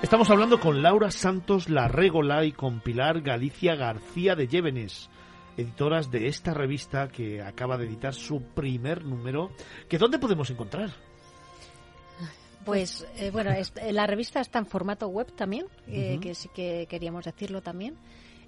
Estamos 0.00 0.30
hablando 0.30 0.58
con 0.58 0.82
Laura 0.82 1.10
Santos 1.10 1.68
Larregola 1.68 2.44
y 2.44 2.52
con 2.52 2.80
Pilar 2.80 3.20
Galicia 3.20 3.74
García 3.74 4.34
de 4.34 4.46
Llévenes, 4.46 5.10
editoras 5.56 6.10
de 6.10 6.28
esta 6.28 6.54
revista 6.54 7.08
que 7.08 7.42
acaba 7.42 7.76
de 7.76 7.86
editar 7.86 8.14
su 8.14 8.42
primer 8.42 9.04
número. 9.04 9.50
¿Que 9.88 9.98
dónde 9.98 10.18
podemos 10.18 10.50
encontrar? 10.50 10.90
Pues 12.64 13.06
eh, 13.16 13.30
bueno, 13.30 13.50
es- 13.50 13.72
eh, 13.76 13.92
la 13.92 14.06
revista 14.06 14.40
está 14.40 14.58
en 14.58 14.66
formato 14.66 15.08
web 15.08 15.32
también, 15.34 15.66
eh, 15.88 16.18
que 16.20 16.34
sí 16.34 16.48
que 16.54 16.86
queríamos 16.88 17.24
decirlo 17.24 17.60
también. 17.62 17.96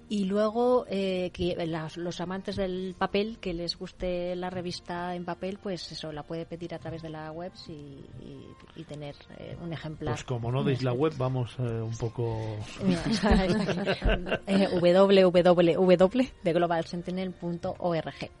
Y 0.07 0.25
luego, 0.25 0.85
eh, 0.87 1.31
que 1.33 1.55
las- 1.65 1.97
los 1.97 2.21
amantes 2.21 2.57
del 2.57 2.93
papel, 2.95 3.39
que 3.39 3.55
les 3.55 3.75
guste 3.75 4.35
la 4.35 4.51
revista 4.51 5.15
en 5.15 5.25
papel, 5.25 5.57
pues 5.57 5.91
eso, 5.91 6.11
la 6.11 6.21
puede 6.21 6.45
pedir 6.45 6.75
a 6.75 6.77
través 6.79 7.01
de 7.01 7.09
la 7.09 7.31
web 7.31 7.51
y, 7.67 7.71
y- 7.71 8.45
y 8.75 8.83
tener 8.83 9.15
eh, 9.39 9.57
un 9.63 9.73
ejemplar. 9.73 10.13
Pues 10.13 10.23
como 10.23 10.51
no 10.51 10.63
deis 10.63 10.83
la 10.83 10.93
web, 10.93 11.13
vamos 11.17 11.55
eh, 11.57 11.63
un 11.81 11.97
poco... 11.97 12.39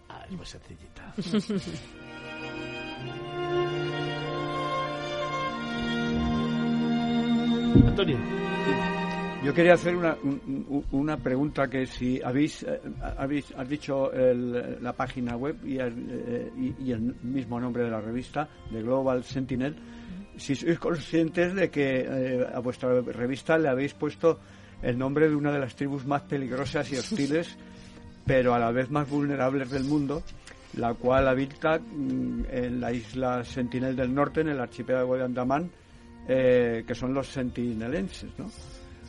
Ah, 0.07 0.23
es 0.29 0.37
muy 0.37 0.45
sencillita. 0.45 1.15
Antonio. 7.83 8.17
Yo 9.43 9.53
quería 9.53 9.73
hacer 9.73 9.95
una, 9.95 10.15
un- 10.23 10.41
un- 10.69 10.85
una 10.91 11.17
pregunta 11.17 11.67
que 11.67 11.85
si 11.85 12.19
habéis, 12.23 12.63
eh, 12.63 12.79
habéis 13.17 13.51
has 13.55 13.69
dicho 13.69 14.11
el- 14.11 14.81
la 14.81 14.93
página 14.93 15.35
web 15.37 15.57
eh, 15.63 16.51
y 16.79 16.91
el 16.91 17.15
mismo 17.21 17.59
nombre 17.59 17.83
de 17.83 17.91
la 17.91 18.01
revista, 18.01 18.47
de 18.71 18.81
Global 18.81 19.23
Sentinel, 19.23 19.75
si 20.37 20.55
sois 20.55 20.79
conscientes 20.79 21.53
de 21.53 21.69
que 21.69 22.05
eh, 22.07 22.47
a 22.53 22.59
vuestra 22.59 22.99
revista 23.01 23.57
le 23.57 23.69
habéis 23.69 23.93
puesto 23.93 24.39
el 24.81 24.97
nombre 24.97 25.29
de 25.29 25.35
una 25.35 25.51
de 25.51 25.59
las 25.59 25.75
tribus 25.75 26.05
más 26.05 26.23
peligrosas 26.23 26.91
y 26.91 26.97
hostiles, 26.97 27.55
pero 28.25 28.53
a 28.55 28.59
la 28.59 28.71
vez 28.71 28.89
más 28.89 29.07
vulnerables 29.07 29.69
del 29.69 29.83
mundo, 29.83 30.23
la 30.75 30.93
cual 30.95 31.27
habita 31.27 31.77
mm, 31.79 32.45
en 32.49 32.81
la 32.81 32.91
isla 32.91 33.43
Sentinel 33.43 33.95
del 33.95 34.13
Norte, 34.13 34.41
en 34.41 34.49
el 34.49 34.59
archipiélago 34.59 35.15
de 35.17 35.23
Andamán, 35.23 35.69
eh, 36.27 36.83
que 36.87 36.95
son 36.95 37.13
los 37.13 37.27
sentinelenses, 37.27 38.29
¿no? 38.37 38.45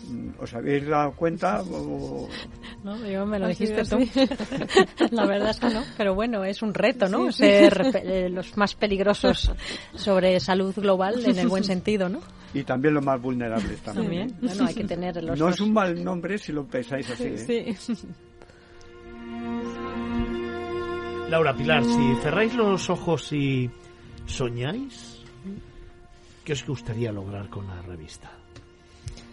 Mm, 0.08 0.28
¿Os 0.38 0.52
habéis 0.54 0.86
dado 0.86 1.12
cuenta? 1.12 1.62
o- 1.62 2.28
No, 2.84 3.04
yo 3.06 3.24
me 3.26 3.38
lo 3.38 3.48
dijiste 3.48 3.82
tú. 3.84 3.98
La 5.10 5.26
verdad 5.26 5.50
es 5.50 5.58
que 5.58 5.70
no, 5.70 5.82
pero 5.96 6.14
bueno, 6.14 6.44
es 6.44 6.62
un 6.62 6.72
reto, 6.74 7.08
¿no? 7.08 7.32
Sí, 7.32 7.38
sí. 7.38 7.38
Ser 7.44 7.92
eh, 8.04 8.28
los 8.28 8.56
más 8.56 8.74
peligrosos 8.74 9.50
sobre 9.94 10.38
salud 10.38 10.74
global 10.76 11.24
en 11.24 11.38
el 11.38 11.48
buen 11.48 11.64
sentido, 11.64 12.08
¿no? 12.08 12.20
Y 12.54 12.62
también 12.62 12.94
los 12.94 13.04
más 13.04 13.20
vulnerables 13.20 13.80
también. 13.80 14.28
También. 14.30 14.36
Bueno, 14.40 14.66
hay 14.66 14.74
que 14.74 14.84
tener 14.84 15.16
los 15.24 15.38
No 15.38 15.46
dos. 15.46 15.54
es 15.56 15.60
un 15.62 15.72
mal 15.72 16.04
nombre 16.04 16.38
si 16.38 16.52
lo 16.52 16.64
pensáis 16.66 17.10
así. 17.10 17.24
¿eh? 17.48 17.76
Laura 21.28 21.54
Pilar, 21.56 21.82
si 21.84 22.14
cerráis 22.22 22.54
los 22.54 22.88
ojos 22.88 23.32
y 23.32 23.68
soñáis, 24.26 25.15
¿qué 26.46 26.52
os 26.52 26.64
gustaría 26.64 27.10
lograr 27.10 27.50
con 27.50 27.66
la 27.66 27.82
revista? 27.82 28.30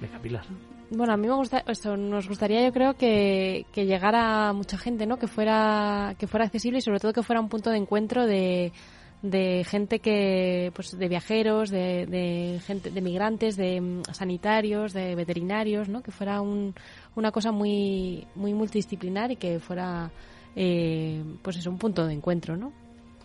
Venga, 0.01 0.19
Pilar. 0.19 0.43
Bueno, 0.89 1.13
a 1.13 1.17
mí 1.17 1.27
me 1.27 1.35
gusta, 1.35 1.63
eso, 1.67 1.95
nos 1.95 2.27
gustaría, 2.27 2.65
yo 2.65 2.73
creo, 2.73 2.95
que, 2.95 3.65
que 3.71 3.85
llegara 3.85 4.49
a 4.49 4.53
mucha 4.53 4.77
gente, 4.77 5.05
¿no? 5.05 5.17
Que 5.17 5.27
fuera, 5.27 6.15
que 6.17 6.27
fuera 6.27 6.45
accesible 6.45 6.79
y 6.79 6.81
sobre 6.81 6.99
todo 6.99 7.13
que 7.13 7.23
fuera 7.23 7.39
un 7.39 7.49
punto 7.49 7.69
de 7.69 7.77
encuentro 7.77 8.25
de, 8.25 8.73
de 9.21 9.63
gente 9.63 9.99
que, 9.99 10.71
pues, 10.75 10.97
de 10.97 11.07
viajeros, 11.07 11.69
de, 11.69 12.07
de 12.07 12.59
gente, 12.65 12.89
de 12.89 13.01
migrantes, 13.01 13.57
de 13.57 13.79
mm, 13.79 14.03
sanitarios, 14.11 14.91
de 14.91 15.15
veterinarios, 15.15 15.89
¿no? 15.89 16.01
Que 16.01 16.11
fuera 16.11 16.41
un, 16.41 16.73
una 17.15 17.31
cosa 17.31 17.51
muy, 17.51 18.27
muy 18.35 18.53
multidisciplinar 18.53 19.31
y 19.31 19.35
que 19.35 19.59
fuera 19.59 20.11
eh, 20.55 21.23
pues 21.41 21.57
es 21.57 21.65
un 21.67 21.77
punto 21.77 22.05
de 22.05 22.13
encuentro, 22.13 22.57
¿no? 22.57 22.73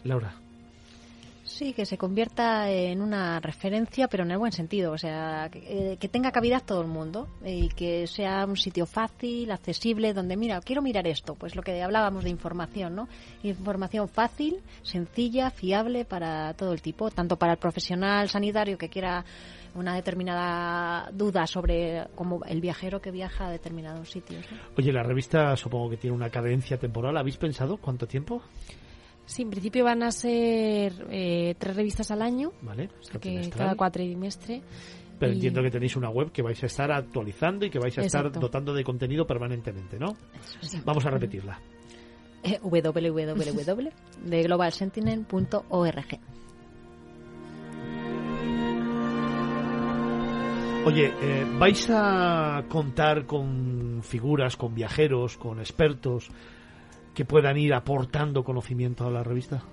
Laura. 0.05 0.35
Sí, 1.59 1.73
que 1.73 1.87
se 1.87 1.99
convierta 1.99 2.71
en 2.71 3.03
una 3.03 3.41
referencia, 3.41 4.07
pero 4.07 4.23
en 4.23 4.31
el 4.31 4.39
buen 4.39 4.53
sentido, 4.53 4.93
o 4.93 4.97
sea, 4.97 5.49
que, 5.51 5.97
eh, 6.01 6.09
tenga 6.09 6.31
cabida 6.31 6.61
todo 6.61 6.83
el 6.83 6.87
mundo 6.87 7.27
y 7.45 7.69
que 7.71 8.07
sea 8.07 8.47
un 8.47 8.57
sitio 8.57 8.87
fácil, 8.87 9.51
accesible, 9.51 10.15
donde, 10.15 10.37
mira, 10.37 10.61
quiero 10.61 10.83
mirar 10.83 11.09
esto, 11.09 11.35
pues 11.35 11.57
lo 11.57 11.63
que 11.63 11.83
hablábamos 11.83 12.23
de 12.23 12.31
información, 12.31 12.95
¿no? 12.95 13.09
Información 13.43 14.09
fácil, 14.09 14.61
sencilla, 14.83 15.51
fiable 15.51 16.05
para 16.05 16.55
todo 16.55 16.73
el 16.73 16.81
tipo, 16.81 17.11
tanto 17.11 17.37
para 17.37 17.55
el 17.55 17.59
profesional 17.59 18.29
sanitario 18.29 18.79
que 18.79 18.89
quiera 18.89 19.25
una 19.75 19.97
determinada 19.97 21.11
duda 21.11 21.49
sobre 21.49 22.07
como 22.15 22.45
el 22.45 22.61
viajero 22.61 23.01
que 23.01 23.11
viaja 23.11 23.49
a 23.49 23.51
determinados 23.51 24.09
sitios. 24.13 24.47
Oye, 24.77 24.93
la 24.93 25.03
revista 25.03 25.57
supongo 25.57 25.91
que 25.91 25.97
tiene 25.97 26.15
una 26.15 26.31
cadencia 26.31 26.79
temporal. 26.79 27.17
¿Habéis 27.17 27.37
pensado 27.37 27.79
cuánto 27.79 28.07
tiempo? 28.07 28.45
Sí, 29.29 29.43
en 29.43 29.51
principio 29.51 29.85
van 29.85 30.03
a 30.03 30.11
ser 30.11 31.07
eh, 31.11 31.55
tres 31.59 31.77
revistas 31.77 32.11
al 32.11 32.23
año, 32.23 32.51
vale, 32.63 32.89
que 33.21 33.51
cada 33.55 33.75
cuatrimestre. 33.75 34.63
Pero 35.19 35.33
entiendo 35.33 35.63
que 35.63 35.71
tenéis 35.71 35.97
una 35.97 36.09
web 36.09 36.33
que 36.33 36.41
vais 36.41 36.63
a 36.63 36.67
estar 36.67 36.91
actualizando 36.91 37.67
y 37.67 37.71
que 37.71 37.79
vais 37.79 37.97
a 37.99 38.01
estar 38.01 38.33
dotando 38.33 38.73
de 38.73 38.83
contenido 38.83 39.27
permanentemente, 39.27 39.99
¿no? 39.99 40.17
Vamos 40.87 41.05
a 41.05 41.11
repetirla. 41.11 41.61
Eh, 42.43 42.59
Oye, 50.87 51.13
eh, 51.21 51.45
¿vais 51.59 51.91
a 51.91 52.65
contar 52.71 53.27
con 53.27 54.01
figuras, 54.03 54.57
con 54.57 54.75
viajeros, 54.75 55.37
con 55.37 55.59
expertos 55.59 56.31
que 57.19 57.25
puedan 57.25 57.57
ir 57.57 57.75
aportando 57.75 58.45
conocimiento 58.45 59.05
a 59.05 59.11
la 59.11 59.25
revista? 59.25 59.65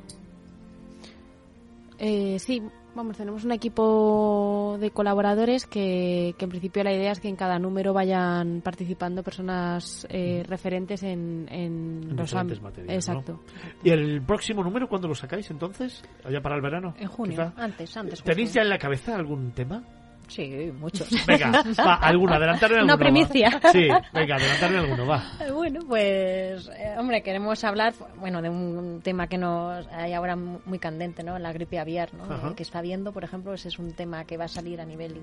Eh, 1.99 2.40
sí, 2.40 2.59
vamos, 2.95 3.17
tenemos 3.17 3.45
un 3.45 3.51
equipo 3.51 4.77
de 4.80 4.90
colaboradores 4.90 5.67
que, 5.67 6.33
en 6.40 6.49
principio 6.49 6.83
la 6.83 6.91
idea 6.91 7.11
es 7.11 7.19
que 7.19 7.27
en 7.27 7.35
cada 7.35 7.59
número 7.59 7.93
vayan 7.93 8.61
participando 8.61 9.22
personas 9.22 10.07
eh, 10.09 10.43
referentes 10.48 11.03
en, 11.03 11.45
en, 11.51 12.15
los 12.15 12.33
ámbitos. 12.33 12.64
Exacto, 12.88 13.40
¿Y 13.83 13.91
el 13.91 14.24
próximo 14.24 14.64
número 14.64 14.90
cuándo 14.90 15.07
lo 15.07 15.14
sacáis 15.14 15.51
entonces? 15.51 16.01
¿Allá 16.24 16.41
para 16.41 16.56
el 16.56 16.64
verano? 16.64 16.95
En 16.98 17.07
junio, 17.07 17.53
antes, 17.57 17.95
antes. 17.95 18.24
¿Tenéis 18.24 18.56
ya 18.56 18.64
en 18.64 18.69
la 18.69 18.80
cabeza 18.80 19.14
algún 19.14 19.51
tema? 19.51 19.83
Sí, 20.27 20.71
muchos. 20.79 21.07
Venga, 21.25 21.63
va, 21.79 21.95
alguno, 21.95 22.33
adelantarme 22.33 22.77
alguno. 22.77 22.93
Una 22.95 23.03
primicia. 23.03 23.61
Sí, 23.71 23.87
venga, 24.13 24.35
adelantarme 24.35 24.77
alguno, 24.79 25.05
va. 25.05 25.23
Bueno, 25.53 25.81
pues, 25.87 26.67
eh, 26.69 26.95
hombre, 26.97 27.21
queremos 27.21 27.63
hablar, 27.63 27.93
bueno, 28.17 28.41
de 28.41 28.49
un 28.49 29.01
tema 29.03 29.27
que 29.27 29.37
nos 29.37 29.87
hay 29.87 30.13
ahora 30.13 30.35
muy 30.35 30.79
candente, 30.79 31.23
¿no? 31.23 31.37
La 31.39 31.53
gripe 31.53 31.79
aviar, 31.79 32.13
¿no? 32.13 32.55
Que 32.55 32.63
está 32.63 32.81
viendo, 32.81 33.11
por 33.11 33.23
ejemplo, 33.23 33.53
ese 33.53 33.67
es 33.67 33.79
un 33.79 33.93
tema 33.93 34.25
que 34.25 34.37
va 34.37 34.45
a 34.45 34.49
salir 34.49 34.81
a 34.81 34.85
nivel 34.85 35.21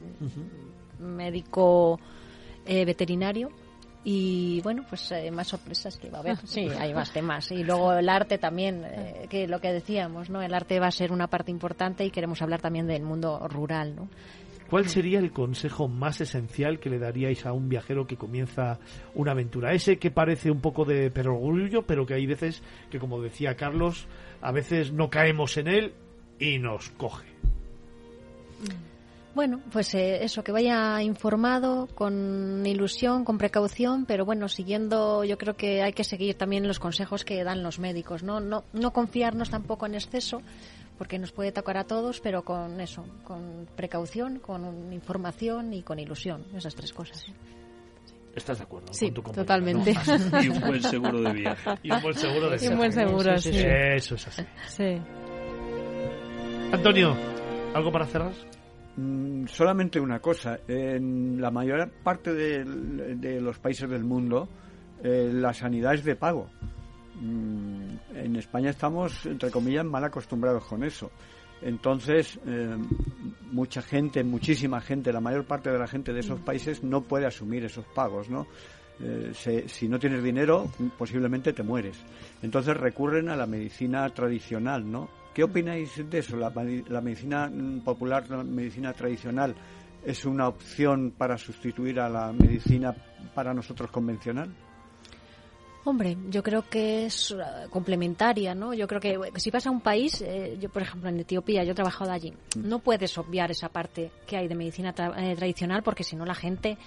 médico 0.99 1.99
eh, 2.67 2.85
veterinario. 2.85 3.51
Y 4.05 4.61
bueno, 4.63 4.85
pues 4.89 5.13
eh, 5.13 5.31
más 5.31 5.47
sorpresas 5.47 5.97
que 5.97 6.11
va 6.11 6.19
a 6.19 6.21
haber. 6.23 6.37
Sí, 6.45 6.69
hay 6.77 6.93
más 6.93 7.13
temas. 7.13 7.53
Y 7.53 7.63
luego 7.63 7.93
el 7.93 8.09
arte 8.09 8.37
también, 8.37 8.85
que 9.29 9.47
lo 9.47 9.61
que 9.61 9.73
decíamos, 9.73 10.29
¿no? 10.29 10.43
El 10.43 10.55
arte 10.55 10.81
va 10.81 10.89
a 10.89 10.91
ser 10.91 11.13
una 11.13 11.29
parte 11.29 11.53
importante 11.53 12.05
y 12.05 12.11
queremos 12.11 12.43
hablar 12.43 12.61
también 12.61 12.89
del 12.89 13.05
mundo 13.05 13.47
rural, 13.49 13.95
¿no? 13.95 14.09
¿Cuál 14.73 14.89
sería 14.89 15.19
el 15.19 15.33
consejo 15.33 15.87
más 15.87 16.23
esencial 16.23 16.81
que 16.81 16.89
le 16.89 16.99
daríais 16.99 17.45
a 17.45 17.53
un 17.53 17.69
viajero 17.69 18.07
que 18.07 18.17
comienza 18.17 18.79
una 19.15 19.33
aventura? 19.33 19.75
Ese 19.75 19.99
que 19.99 20.11
parece 20.11 20.51
un 20.51 20.63
poco 20.63 20.87
de 20.87 21.11
perogrullo, 21.11 21.83
pero 21.83 22.07
que 22.07 22.15
hay 22.15 22.25
veces 22.25 22.63
que, 22.91 22.99
como 22.99 23.21
decía 23.21 23.55
Carlos, 23.55 24.07
a 24.41 24.51
veces 24.51 24.91
no 24.91 25.11
caemos 25.11 25.59
en 25.59 25.69
él 25.69 25.93
y 26.39 26.59
nos 26.59 26.89
coge. 26.93 27.27
Bueno, 29.35 29.61
pues 29.71 29.95
eh, 29.95 30.25
eso, 30.25 30.43
que 30.43 30.53
vaya 30.53 31.03
informado, 31.03 31.87
con 31.95 32.65
ilusión, 32.65 33.27
con 33.27 33.37
precaución, 33.37 34.07
pero 34.07 34.25
bueno, 34.25 34.49
siguiendo, 34.49 35.23
yo 35.25 35.37
creo 35.37 35.55
que 35.55 35.83
hay 35.83 35.93
que 35.93 36.05
seguir 36.05 36.37
también 36.37 36.67
los 36.67 36.79
consejos 36.79 37.27
que 37.27 37.45
dan 37.45 37.63
los 37.63 37.79
médicos, 37.79 38.23
¿no? 38.23 38.41
No, 38.41 38.65
no 38.73 38.93
confiarnos 38.95 39.51
tampoco 39.51 39.85
en 39.85 39.97
exceso, 39.97 40.41
porque 41.03 41.19
nos 41.19 41.33
puede 41.33 41.51
tocar 41.51 41.77
a 41.79 41.83
todos, 41.83 42.21
pero 42.21 42.45
con 42.45 42.81
eso, 42.81 43.05
con 43.25 43.67
precaución, 43.75 44.39
con 44.39 44.93
información 44.93 45.73
y 45.73 45.83
con 45.83 45.99
ilusión, 45.99 46.45
esas 46.55 46.77
tres 46.77 46.93
cosas. 46.93 47.27
¿Estás 48.37 48.59
de 48.59 48.63
acuerdo? 48.63 48.93
Sí, 48.93 49.11
con 49.11 49.25
tu 49.25 49.33
totalmente. 49.33 49.97
Y 50.41 50.49
un 50.49 50.61
buen 50.61 50.81
seguro 50.95 51.21
de 51.21 51.33
viaje. 51.33 51.71
Y 51.83 51.91
un 51.91 52.03
buen 52.03 52.15
seguro 52.15 52.51
de 52.51 52.51
viaje. 52.51 52.67
Y 52.67 52.69
un 52.69 52.77
buen 52.77 52.93
seguro, 52.93 53.37
sí. 53.37 53.51
Eso 53.53 54.15
es 54.15 54.29
así. 54.29 54.43
Sí. 54.69 55.03
Antonio, 56.73 57.17
¿algo 57.75 57.91
para 57.91 58.07
cerrar? 58.07 58.33
Mm, 58.97 59.47
solamente 59.49 59.99
una 59.99 60.21
cosa. 60.21 60.61
En 60.69 61.41
la 61.41 61.51
mayor 61.51 61.91
parte 62.05 62.33
de, 62.33 63.41
los 63.41 63.59
países 63.59 63.91
del 63.91 64.05
mundo, 64.05 64.49
eh, 65.03 65.31
la 65.33 65.53
sanidad 65.53 65.95
es 65.95 66.05
de 66.05 66.15
pago. 66.15 66.49
Mm, 67.21 68.17
en 68.17 68.37
España 68.37 68.71
estamos, 68.71 69.27
entre 69.27 69.51
comillas, 69.51 69.85
mal 69.85 70.05
acostumbrados 70.05 70.65
con 70.65 70.85
eso. 70.85 71.11
Entonces, 71.61 72.41
eh, 72.47 72.77
mucha 73.53 73.83
gente, 73.83 74.25
muchísima 74.25 74.81
gente, 74.81 75.13
la 75.13 75.21
mayor 75.21 75.45
parte 75.45 75.71
de 75.71 75.79
la 75.79 75.87
gente 75.87 76.13
de 76.13 76.21
esos 76.21 76.41
mm. 76.41 76.45
países 76.45 76.83
no 76.83 77.03
puede 77.03 77.27
asumir 77.27 77.65
esos 77.65 77.85
pagos, 77.95 78.29
¿no? 78.29 78.47
Eh, 79.01 79.33
si 79.67 79.89
no 79.89 79.99
tienes 79.99 80.23
dinero, 80.23 80.71
posiblemente 80.97 81.53
te 81.53 81.63
mueres. 81.63 81.99
Entonces 82.43 82.77
recurren 82.77 83.29
a 83.31 83.37
la 83.37 83.47
medicina 83.47 84.09
tradicional, 84.11 84.91
¿no? 84.91 85.09
¿Qué 85.35 85.43
opináis 85.45 86.09
de 86.09 86.19
eso? 86.19 86.37
¿La, 86.37 86.53
la 86.89 87.01
medicina 87.01 87.51
popular, 87.85 88.29
la 88.29 88.45
medicina 88.45 88.93
tradicional, 88.93 89.55
es 90.05 90.25
una 90.25 90.49
opción 90.49 91.15
para 91.17 91.39
sustituir 91.39 92.01
a 92.01 92.09
la 92.09 92.33
medicina 92.33 92.95
para 93.35 93.55
nosotros 93.55 93.91
convencional? 93.91 94.51
Hombre, 95.85 96.17
yo 96.31 96.45
creo 96.45 96.69
que 96.69 97.07
es 97.07 97.33
uh, 97.33 97.69
complementaria, 97.69 98.55
¿no? 98.55 98.73
Yo 98.73 98.87
creo 98.87 99.01
que 99.01 99.19
si 99.37 99.51
vas 99.51 99.67
a 99.67 99.71
un 99.71 99.81
país, 99.81 100.23
eh, 100.23 100.57
yo 100.61 100.69
por 100.69 100.83
ejemplo 100.83 101.09
en 101.09 101.19
Etiopía, 101.19 101.65
yo 101.65 101.73
he 101.73 101.75
trabajado 101.75 102.13
allí, 102.13 102.31
mm. 102.31 102.69
no 102.69 102.79
puedes 102.79 103.19
obviar 103.19 103.51
esa 103.51 103.69
parte 103.69 104.13
que 104.27 104.37
hay 104.37 104.47
de 104.47 104.55
medicina 104.55 104.95
eh, 105.17 105.35
tradicional 105.35 105.83
porque 105.83 106.05
si 106.05 106.15
no 106.15 106.25
la 106.25 106.37
gente 106.37 106.79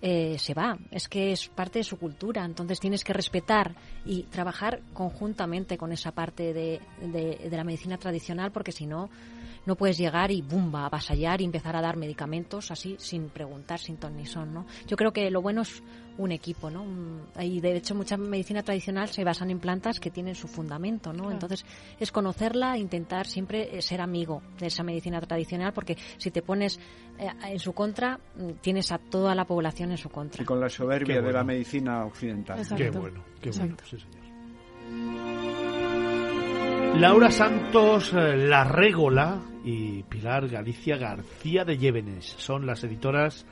eh, 0.00 0.36
se 0.38 0.54
va. 0.54 0.78
Es 0.92 1.08
que 1.08 1.32
es 1.32 1.48
parte 1.48 1.80
de 1.80 1.84
su 1.84 1.98
cultura. 1.98 2.44
Entonces 2.44 2.78
tienes 2.78 3.04
que 3.04 3.12
respetar 3.12 3.74
y 4.06 4.22
trabajar 4.24 4.80
conjuntamente 4.94 5.76
con 5.76 5.92
esa 5.92 6.12
parte 6.12 6.54
de, 6.54 6.80
de, 7.02 7.48
de 7.50 7.56
la 7.56 7.64
medicina 7.64 7.98
tradicional 7.98 8.52
porque 8.52 8.72
si 8.72 8.86
no 8.86 9.10
no 9.66 9.76
puedes 9.76 9.98
llegar 9.98 10.30
y 10.30 10.42
bumba, 10.42 10.86
avasallar 10.86 11.40
y 11.40 11.44
empezar 11.44 11.76
a 11.76 11.80
dar 11.80 11.96
medicamentos 11.96 12.70
así 12.70 12.96
sin 12.98 13.28
preguntar, 13.28 13.78
sin 13.78 13.96
ton 13.96 14.16
ni 14.16 14.26
son, 14.26 14.52
¿no? 14.52 14.66
Yo 14.86 14.96
creo 14.96 15.12
que 15.12 15.30
lo 15.30 15.42
bueno 15.42 15.62
es 15.62 15.82
un 16.18 16.32
equipo, 16.32 16.70
¿no? 16.70 16.84
Y 17.40 17.60
de 17.60 17.76
hecho 17.76 17.94
mucha 17.94 18.16
medicina 18.16 18.62
tradicional 18.62 19.08
se 19.08 19.24
basan 19.24 19.50
en 19.50 19.58
plantas 19.58 20.00
que 20.00 20.10
tienen 20.10 20.34
su 20.34 20.48
fundamento, 20.48 21.12
¿no? 21.12 21.30
Entonces 21.30 21.64
es 21.98 22.12
conocerla, 22.12 22.76
e 22.76 22.78
intentar 22.78 23.26
siempre 23.26 23.76
eh, 23.76 23.82
ser 23.82 24.00
amigo 24.00 24.42
de 24.58 24.66
esa 24.66 24.82
medicina 24.82 25.20
tradicional 25.20 25.72
porque 25.72 25.96
si 26.18 26.30
te 26.30 26.42
pones 26.42 26.78
eh, 27.18 27.28
en 27.44 27.58
su 27.58 27.72
contra 27.72 28.18
mm, 28.36 28.60
tienes 28.60 28.92
a 28.92 28.98
toda 28.98 29.34
la 29.34 29.44
población 29.46 29.90
en 29.92 29.98
su 29.98 30.08
contra. 30.10 30.42
Y 30.42 30.46
con 30.46 30.60
la 30.60 30.68
soberbia 30.68 31.20
de 31.22 31.32
la 31.32 31.44
medicina 31.44 32.04
occidental. 32.04 32.60
Qué 32.76 32.90
bueno, 32.90 33.24
qué 33.40 33.50
bueno, 33.50 33.76
sí 33.84 33.98
señor. 33.98 35.69
Laura 36.96 37.30
Santos 37.30 38.12
eh, 38.12 38.36
La 38.36 38.64
Régola 38.64 39.40
y 39.64 40.02
Pilar 40.02 40.48
Galicia 40.48 40.96
García 40.96 41.64
de 41.64 41.78
Llévenes 41.78 42.26
son 42.38 42.66
las 42.66 42.84
editoras 42.84 43.46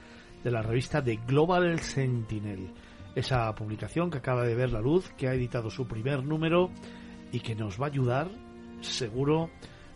de 0.44 0.50
la 0.50 0.62
revista 0.62 1.02
The 1.02 1.20
Global 1.26 1.78
Sentinel. 1.81 2.73
Esa 3.15 3.55
publicación 3.55 4.10
que 4.10 4.18
acaba 4.18 4.44
de 4.44 4.55
ver 4.55 4.70
la 4.70 4.81
luz, 4.81 5.10
que 5.17 5.28
ha 5.28 5.34
editado 5.34 5.70
su 5.70 5.86
primer 5.86 6.25
número 6.25 6.70
y 7.33 7.41
que 7.41 7.55
nos 7.55 7.81
va 7.81 7.86
a 7.86 7.91
ayudar, 7.91 8.28
seguro, 8.81 9.50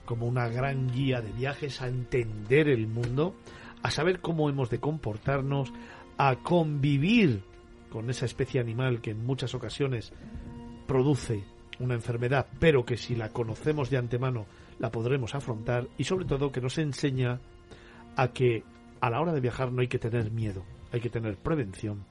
como 0.04 0.26
una 0.26 0.48
gran 0.48 0.90
guía 0.90 1.20
de 1.20 1.32
viajes 1.32 1.82
a 1.82 1.88
entender 1.88 2.68
el 2.68 2.86
mundo, 2.86 3.34
a 3.82 3.90
saber 3.90 4.20
cómo 4.20 4.48
hemos 4.48 4.70
de 4.70 4.80
comportarnos, 4.80 5.72
a 6.16 6.36
convivir 6.36 7.42
con 7.90 8.08
esa 8.08 8.24
especie 8.24 8.60
animal 8.60 9.00
que 9.00 9.10
en 9.10 9.24
muchas 9.24 9.54
ocasiones 9.54 10.12
produce 10.86 11.44
una 11.82 11.94
enfermedad, 11.94 12.46
pero 12.58 12.84
que 12.84 12.96
si 12.96 13.14
la 13.14 13.30
conocemos 13.30 13.90
de 13.90 13.98
antemano 13.98 14.46
la 14.78 14.90
podremos 14.90 15.34
afrontar 15.34 15.88
y 15.98 16.04
sobre 16.04 16.24
todo 16.24 16.52
que 16.52 16.60
nos 16.60 16.78
enseña 16.78 17.40
a 18.16 18.28
que 18.28 18.64
a 19.00 19.10
la 19.10 19.20
hora 19.20 19.32
de 19.32 19.40
viajar 19.40 19.72
no 19.72 19.80
hay 19.80 19.88
que 19.88 19.98
tener 19.98 20.30
miedo, 20.30 20.64
hay 20.92 21.00
que 21.00 21.10
tener 21.10 21.36
prevención 21.36 22.04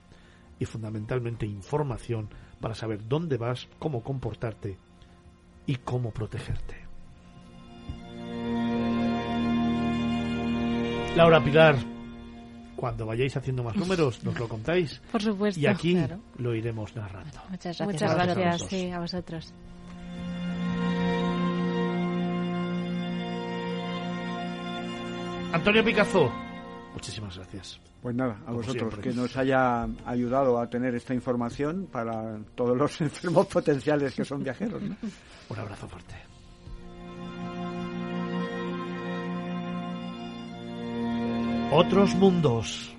y 0.60 0.66
fundamentalmente 0.66 1.46
información 1.46 2.30
para 2.60 2.76
saber 2.76 3.08
dónde 3.08 3.38
vas, 3.38 3.68
cómo 3.80 4.04
comportarte 4.04 4.78
y 5.66 5.78
cómo 5.78 6.12
protegerte. 6.12 6.76
Laura 11.16 11.44
Pilar, 11.44 11.76
cuando 12.82 13.06
vayáis 13.06 13.38
haciendo 13.38 13.64
más 13.64 13.76
números, 13.76 14.24
nos 14.24 14.40
lo 14.40 14.50
contáis. 14.50 15.00
Por 15.12 15.22
supuesto. 15.22 15.62
Y 15.62 15.68
aquí 15.68 15.96
lo 16.40 16.56
iremos 16.56 16.96
narrando. 16.96 17.40
Muchas 17.52 17.78
gracias. 17.78 17.88
Muchas 17.88 18.16
gracias, 18.16 18.62
sí, 18.68 18.90
a 18.90 19.00
vosotros. 19.00 19.54
Antonio 25.54 25.84
Picazo, 25.86 26.32
muchísimas 26.94 27.38
gracias. 27.38 27.80
Pues 28.02 28.16
nada, 28.16 28.42
a 28.48 28.52
vosotros 28.52 28.98
que 28.98 29.12
nos 29.12 29.38
haya 29.38 29.88
ayudado 30.08 30.58
a 30.58 30.68
tener 30.68 30.96
esta 30.96 31.14
información 31.14 31.88
para 31.92 32.40
todos 32.56 32.76
los 32.76 33.00
enfermos 33.02 33.46
potenciales 33.46 34.16
que 34.16 34.26
son 34.26 34.44
viajeros. 34.44 34.82
Un 34.82 35.60
abrazo 35.60 35.88
fuerte. 35.88 36.31
Otros 41.74 42.16
mundos. 42.16 42.94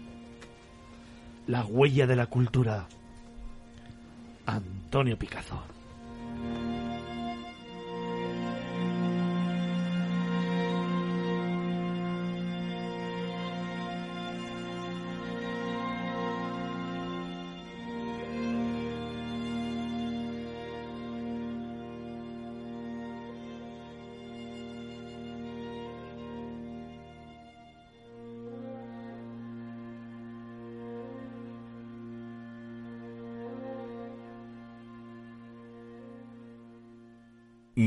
La 1.47 1.63
huella 1.63 2.07
de 2.07 2.17
la 2.17 2.25
cultura. 2.25 2.89
Antonio 4.47 5.19
Picazo. 5.19 5.63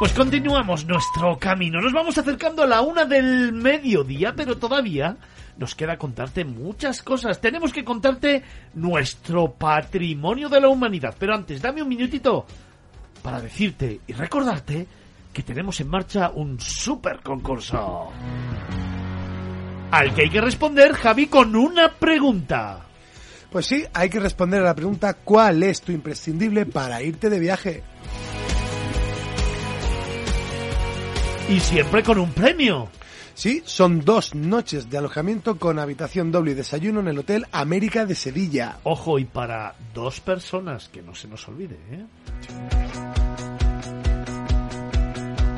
Pues 0.00 0.14
continuamos 0.14 0.86
nuestro 0.86 1.38
camino. 1.38 1.78
Nos 1.78 1.92
vamos 1.92 2.16
acercando 2.16 2.62
a 2.62 2.66
la 2.66 2.80
una 2.80 3.04
del 3.04 3.52
mediodía, 3.52 4.32
pero 4.34 4.56
todavía 4.56 5.14
nos 5.58 5.74
queda 5.74 5.98
contarte 5.98 6.42
muchas 6.42 7.02
cosas. 7.02 7.38
Tenemos 7.38 7.70
que 7.70 7.84
contarte 7.84 8.42
nuestro 8.72 9.52
patrimonio 9.52 10.48
de 10.48 10.58
la 10.58 10.68
humanidad. 10.68 11.14
Pero 11.18 11.34
antes, 11.34 11.60
dame 11.60 11.82
un 11.82 11.88
minutito 11.90 12.46
para 13.22 13.42
decirte 13.42 14.00
y 14.06 14.14
recordarte 14.14 14.86
que 15.34 15.42
tenemos 15.42 15.78
en 15.82 15.88
marcha 15.88 16.30
un 16.30 16.58
super 16.58 17.20
concurso. 17.20 18.08
Al 19.90 20.14
que 20.14 20.22
hay 20.22 20.30
que 20.30 20.40
responder, 20.40 20.94
Javi, 20.94 21.26
con 21.26 21.54
una 21.54 21.92
pregunta. 21.92 22.86
Pues 23.52 23.66
sí, 23.66 23.84
hay 23.92 24.08
que 24.08 24.18
responder 24.18 24.62
a 24.62 24.64
la 24.64 24.74
pregunta 24.74 25.12
¿cuál 25.12 25.62
es 25.62 25.82
tu 25.82 25.92
imprescindible 25.92 26.64
para 26.64 27.02
irte 27.02 27.28
de 27.28 27.38
viaje? 27.38 27.82
Y 31.50 31.58
siempre 31.58 32.04
con 32.04 32.16
un 32.16 32.30
premio. 32.30 32.88
Sí, 33.34 33.60
son 33.64 34.04
dos 34.04 34.36
noches 34.36 34.88
de 34.88 34.98
alojamiento 34.98 35.58
con 35.58 35.80
habitación 35.80 36.30
doble 36.30 36.52
y 36.52 36.54
desayuno 36.54 37.00
en 37.00 37.08
el 37.08 37.18
Hotel 37.18 37.44
América 37.50 38.06
de 38.06 38.14
Sevilla. 38.14 38.76
Ojo, 38.84 39.18
y 39.18 39.24
para 39.24 39.74
dos 39.92 40.20
personas, 40.20 40.88
que 40.88 41.02
no 41.02 41.12
se 41.12 41.26
nos 41.26 41.48
olvide, 41.48 41.76
¿eh? 41.90 42.04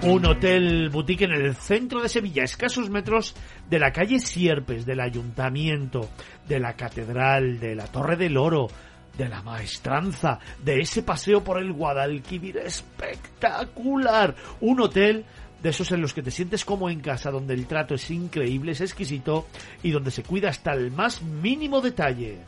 Un 0.05 0.25
hotel 0.25 0.89
boutique 0.89 1.27
en 1.27 1.33
el 1.33 1.55
centro 1.55 2.01
de 2.01 2.09
Sevilla, 2.09 2.43
escasos 2.43 2.89
metros 2.89 3.37
de 3.69 3.79
la 3.79 3.93
calle 3.93 4.19
Sierpes, 4.19 4.87
del 4.87 5.01
ayuntamiento, 5.01 6.09
de 6.49 6.59
la 6.59 6.73
catedral, 6.73 7.61
de 7.61 7.75
la 7.75 7.87
Torre 7.87 8.17
del 8.17 8.39
Oro, 8.39 8.69
de 9.17 9.29
la 9.29 9.43
maestranza, 9.43 10.39
de 10.65 10.81
ese 10.81 11.03
paseo 11.03 11.45
por 11.45 11.59
el 11.59 11.73
Guadalquivir 11.73 12.57
espectacular. 12.57 14.35
Un 14.61 14.81
hotel 14.81 15.27
de 15.63 15.71
esos 15.71 15.93
en 15.93 16.01
los 16.01 16.13
que 16.13 16.23
te 16.23 16.31
sientes 16.31 16.65
como 16.65 16.91
en 16.91 17.01
casa, 17.01 17.31
donde 17.31 17.55
el 17.55 17.67
trato 17.67 17.95
es 17.95 18.11
increíble, 18.11 18.73
es 18.73 18.81
exquisito 18.81 19.47
y 19.83 19.91
donde 19.91 20.11
se 20.11 20.23
cuida 20.23 20.49
hasta 20.49 20.73
el 20.73 20.91
más 20.91 21.23
mínimo 21.23 21.81
detalle. 21.81 22.39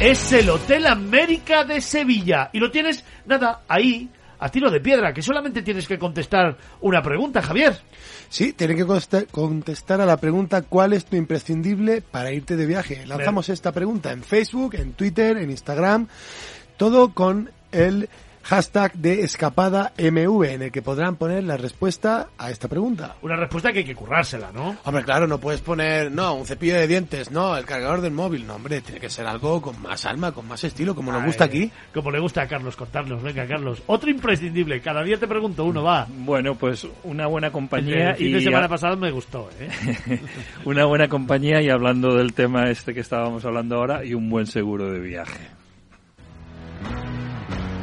Es 0.00 0.32
el 0.32 0.50
Hotel 0.50 0.86
América 0.86 1.64
de 1.64 1.80
Sevilla 1.80 2.50
y 2.52 2.58
lo 2.58 2.70
tienes, 2.70 3.04
nada, 3.26 3.62
ahí, 3.68 4.10
a 4.38 4.50
tiro 4.50 4.70
de 4.70 4.80
piedra, 4.80 5.14
que 5.14 5.22
solamente 5.22 5.62
tienes 5.62 5.88
que 5.88 5.98
contestar 5.98 6.58
una 6.80 7.00
pregunta, 7.00 7.40
Javier. 7.40 7.78
Sí, 8.28 8.52
tienes 8.52 8.76
que 8.76 9.26
contestar 9.30 10.00
a 10.00 10.06
la 10.06 10.16
pregunta 10.16 10.62
¿cuál 10.62 10.92
es 10.92 11.06
tu 11.06 11.16
imprescindible 11.16 12.02
para 12.02 12.32
irte 12.32 12.56
de 12.56 12.66
viaje? 12.66 13.06
Lanzamos 13.06 13.48
esta 13.48 13.72
pregunta 13.72 14.12
en 14.12 14.22
Facebook, 14.22 14.74
en 14.74 14.92
Twitter, 14.92 15.38
en 15.38 15.50
Instagram, 15.50 16.08
todo 16.76 17.14
con 17.14 17.50
el 17.72 18.08
hashtag 18.44 18.92
de 18.94 19.22
escapada 19.22 19.92
MV 19.98 20.44
en 20.44 20.62
el 20.62 20.72
que 20.72 20.82
podrán 20.82 21.16
poner 21.16 21.44
la 21.44 21.56
respuesta 21.56 22.28
a 22.38 22.50
esta 22.50 22.68
pregunta. 22.68 23.16
Una 23.22 23.36
respuesta 23.36 23.72
que 23.72 23.80
hay 23.80 23.84
que 23.84 23.94
currársela, 23.94 24.52
¿no? 24.52 24.76
Hombre, 24.84 25.02
claro, 25.02 25.26
no 25.26 25.38
puedes 25.38 25.60
poner, 25.60 26.12
no, 26.12 26.34
un 26.34 26.46
cepillo 26.46 26.74
de 26.74 26.86
dientes, 26.86 27.30
no, 27.30 27.56
el 27.56 27.64
cargador 27.64 28.00
del 28.00 28.12
móvil, 28.12 28.46
no, 28.46 28.56
hombre, 28.56 28.80
tiene 28.80 29.00
que 29.00 29.08
ser 29.08 29.26
algo 29.26 29.62
con 29.62 29.80
más 29.82 30.04
alma, 30.04 30.32
con 30.32 30.46
más 30.46 30.62
estilo, 30.64 30.94
como 30.94 31.10
nos 31.10 31.24
gusta 31.24 31.44
aquí. 31.44 31.70
Como 31.92 32.10
le 32.10 32.20
gusta 32.20 32.42
a 32.42 32.46
Carlos 32.46 32.76
contarnos, 32.76 33.22
venga, 33.22 33.46
Carlos. 33.46 33.82
Otro 33.86 34.10
imprescindible, 34.10 34.80
cada 34.80 35.02
día 35.02 35.18
te 35.18 35.26
pregunto 35.26 35.64
uno, 35.64 35.82
va. 35.82 36.06
Bueno, 36.08 36.54
pues 36.54 36.86
una 37.04 37.26
buena 37.26 37.50
compañía. 37.50 38.10
El 38.10 38.16
fin 38.16 38.32
de 38.32 38.40
semana 38.42 38.68
pasado 38.68 38.96
me 38.96 39.10
gustó, 39.10 39.48
¿eh? 39.58 40.20
una 40.64 40.84
buena 40.84 41.08
compañía 41.08 41.62
y 41.62 41.70
hablando 41.70 42.14
del 42.14 42.34
tema 42.34 42.70
este 42.70 42.92
que 42.92 43.00
estábamos 43.00 43.44
hablando 43.44 43.76
ahora 43.76 44.04
y 44.04 44.14
un 44.14 44.28
buen 44.28 44.46
seguro 44.46 44.90
de 44.90 45.00
viaje. 45.00 45.63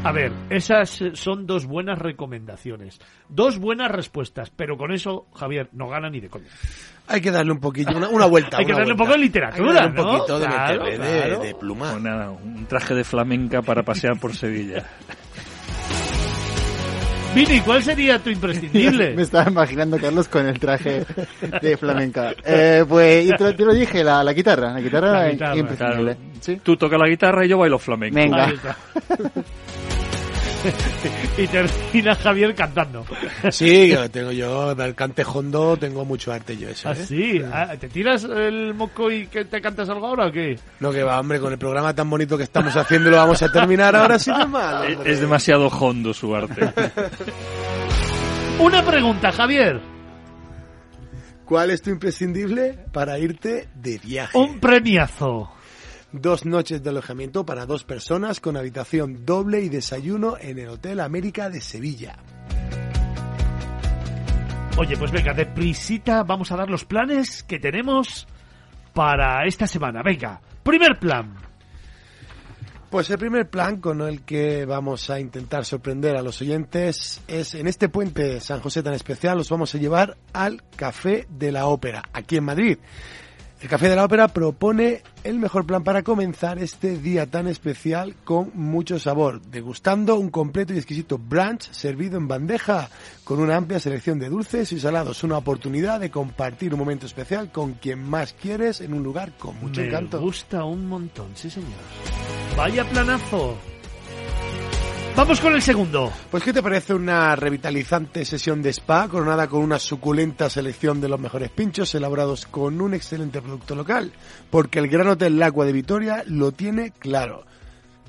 A 0.04 0.12
ver, 0.12 0.32
esas 0.50 1.00
son 1.14 1.46
dos 1.46 1.68
buenas 1.68 2.00
recomendaciones, 2.00 3.00
dos 3.30 3.60
buenas 3.60 3.92
respuestas, 3.92 4.50
pero 4.50 4.76
con 4.76 4.92
eso, 4.92 5.28
Javier, 5.36 5.70
no 5.74 5.90
gana 5.90 6.10
ni 6.10 6.20
de 6.20 6.28
coña. 6.28 6.48
Hay 7.08 7.22
que 7.22 7.30
darle 7.30 7.52
un 7.52 7.60
poquillo, 7.60 7.92
una, 8.10 8.26
vuelta. 8.26 8.58
Hay 8.60 8.66
que 8.66 8.74
darle 8.74 8.94
un 8.94 8.98
poco 8.98 9.12
de 9.12 9.20
literatura, 9.20 9.86
un 9.86 9.94
poquito 9.94 10.40
de, 10.40 10.48
de, 11.38 11.56
pluma. 11.60 11.94
un 11.94 12.66
traje 12.68 12.96
de 12.96 13.04
flamenca 13.04 13.62
para 13.62 13.84
pasear 13.84 14.20
por 14.20 14.34
Sevilla. 14.36 14.84
Vini, 17.36 17.62
¿cuál 17.62 17.82
sería 17.82 18.20
tu 18.20 18.30
imprescindible? 18.30 19.12
Me 19.16 19.22
estaba 19.22 19.50
imaginando 19.50 19.98
Carlos 19.98 20.28
con 20.28 20.46
el 20.48 20.60
traje 20.60 21.06
de 21.62 21.78
flamenca. 21.78 22.34
Eh, 22.44 22.84
pues, 22.88 23.26
y 23.26 23.32
te, 23.36 23.64
lo 23.64 23.74
dije, 23.74 24.04
la, 24.04 24.22
la, 24.22 24.34
guitarra. 24.34 24.74
La 24.74 24.82
guitarra, 24.82 25.32
imprescindible. 25.56 26.18
Tú 26.62 26.76
tocas 26.76 27.00
la 27.00 27.08
guitarra 27.08 27.46
y 27.46 27.50
yo 27.50 27.58
bailo 27.58 27.80
flamenco. 27.80 28.16
Venga. 28.16 28.54
y 31.38 31.48
termina 31.48 32.16
Javier 32.16 32.56
cantando. 32.56 33.06
Sí, 33.52 33.94
tengo 34.12 34.32
yo, 34.32 34.76
del 34.76 34.96
cante 34.96 35.24
hondo 35.26 35.78
tengo 35.78 36.06
mucho 36.06 36.32
arte 36.32 36.58
yo 36.58 36.70
eso. 36.70 36.90
¿Ah, 36.90 36.94
¿eh? 36.94 37.06
sí? 37.06 37.42
Ah, 37.52 37.76
¿Te 37.80 37.90
tiras 37.90 38.24
el 38.24 38.74
moco 38.74 39.12
y 39.12 39.28
que 39.28 39.46
te 39.46 39.62
cantas 39.62 39.90
algo 39.90 40.08
ahora 40.08 40.28
o 40.28 40.32
qué? 40.32 40.58
No, 40.80 40.92
que 40.92 41.04
va, 41.04 41.20
hombre, 41.20 41.40
con 41.40 41.52
el 41.52 41.60
programa 41.60 41.94
tan 41.94 42.10
bonito 42.10 42.38
que 42.38 42.44
estamos 42.44 42.76
haciendo 42.76 43.10
lo 43.10 43.18
vamos 43.18 43.42
a 43.42 43.52
terminar 43.52 43.96
ahora 43.96 44.20
sí 44.20 44.32
no 44.32 44.48
mal. 44.48 44.98
Es 45.06 45.20
demasiado 45.20 45.68
hondo 45.68 46.14
su 46.14 46.36
arte. 46.36 46.72
Una 48.60 48.84
pregunta, 48.86 49.32
Javier. 49.32 49.82
¿Cuál 51.46 51.72
es 51.72 51.82
tu 51.82 51.90
imprescindible 51.90 52.78
para 52.92 53.20
irte 53.20 53.68
de 53.76 53.98
viaje? 53.98 54.38
Un 54.38 54.60
premiazo 54.60 55.52
dos 56.12 56.46
noches 56.46 56.84
de 56.84 56.90
alojamiento 56.90 57.46
para 57.46 57.66
dos 57.66 57.84
personas 57.84 58.40
con 58.40 58.58
habitación 58.58 59.26
doble 59.26 59.62
y 59.62 59.70
desayuno 59.70 60.38
en 60.40 60.60
el 60.60 60.70
Hotel 60.70 61.00
América 61.00 61.50
de 61.50 61.62
Sevilla. 61.62 62.18
Oye, 64.78 64.98
pues 64.98 65.12
venga, 65.12 65.34
de 65.34 65.46
prisita 65.46 66.24
vamos 66.24 66.52
a 66.52 66.56
dar 66.56 66.70
los 66.70 66.86
planes 66.86 67.44
que 67.44 67.60
tenemos 67.60 68.28
para 68.94 69.46
esta 69.46 69.68
semana. 69.68 70.02
Venga, 70.04 70.42
primer 70.64 70.98
plan. 70.98 71.36
Pues 72.90 73.10
el 73.10 73.18
primer 73.18 73.50
plan 73.50 73.80
con 73.80 74.02
el 74.02 74.24
que 74.24 74.66
vamos 74.66 75.10
a 75.10 75.20
intentar 75.20 75.64
sorprender 75.64 76.18
a 76.18 76.22
los 76.22 76.42
oyentes 76.42 77.22
es 77.26 77.56
en 77.56 77.68
este 77.68 77.88
puente 77.88 78.24
de 78.24 78.42
San 78.42 78.60
José 78.60 78.84
tan 78.84 78.94
especial, 78.94 79.38
los 79.38 79.50
vamos 79.50 79.74
a 79.74 79.78
llevar 79.78 80.18
al 80.34 80.62
Café 80.76 81.26
de 81.30 81.54
la 81.54 81.68
Ópera, 81.68 82.04
aquí 82.12 82.36
en 82.36 82.44
Madrid. 82.44 82.80
El 83.62 83.70
Café 83.70 83.90
de 83.90 83.96
la 83.96 84.06
Ópera 84.06 84.28
propone 84.28 85.04
el 85.24 85.38
mejor 85.38 85.68
plan 85.68 85.84
para 85.84 86.02
comenzar 86.02 86.58
este 86.58 86.98
día 86.98 87.28
tan 87.28 87.48
especial 87.48 88.16
con 88.24 88.50
mucho 88.56 88.98
sabor, 88.98 89.40
degustando 89.40 90.16
un 90.18 90.32
completo 90.32 90.74
y 90.74 90.78
exquisito 90.78 91.20
brunch 91.20 91.72
servido 91.72 92.18
en 92.18 92.28
bandeja 92.28 92.90
con 93.24 93.40
una 93.40 93.56
amplia 93.58 93.80
selección 93.80 94.18
de 94.18 94.30
dulces 94.30 94.72
y 94.72 94.80
salados. 94.80 95.24
Una 95.24 95.38
oportunidad 95.38 96.00
de 96.00 96.10
compartir 96.10 96.74
un 96.74 96.80
momento 96.80 97.06
especial 97.06 97.52
con 97.52 97.74
quien 97.74 98.04
más 98.04 98.34
quieres 98.34 98.82
en 98.82 98.96
un 98.96 99.04
lugar 99.04 99.34
con 99.38 99.56
mucho 99.60 99.82
Me 99.82 99.88
encanto. 99.88 100.20
gusta 100.20 100.64
un 100.64 100.88
montón, 100.88 101.28
sí 101.36 101.52
señor. 101.52 101.70
Vaya 102.58 102.84
planazo. 102.90 103.58
Vamos 105.16 105.42
con 105.42 105.54
el 105.54 105.62
segundo. 105.62 106.12
Pues 106.32 106.44
¿qué 106.44 106.54
te 106.54 106.64
parece 106.64 106.94
una 106.94 107.36
revitalizante 107.36 108.24
sesión 108.26 108.62
de 108.62 108.70
spa 108.70 109.08
coronada 109.08 109.48
con 109.48 109.62
una 109.62 109.78
suculenta 109.78 110.50
selección 110.50 111.02
de 111.02 111.10
los 111.10 111.20
mejores 111.20 111.50
pinchos 111.50 111.94
elaborados 111.94 112.46
con 112.46 112.82
un 112.82 112.94
excelente 112.94 113.42
producto 113.42 113.76
local? 113.76 114.14
Porque 114.50 114.80
el 114.80 114.88
Gran 114.88 115.10
Hotel 115.10 115.38
Lagua 115.38 115.66
de 115.66 115.74
Vitoria 115.74 116.24
lo 116.28 116.52
tiene 116.54 116.92
claro. 116.92 117.46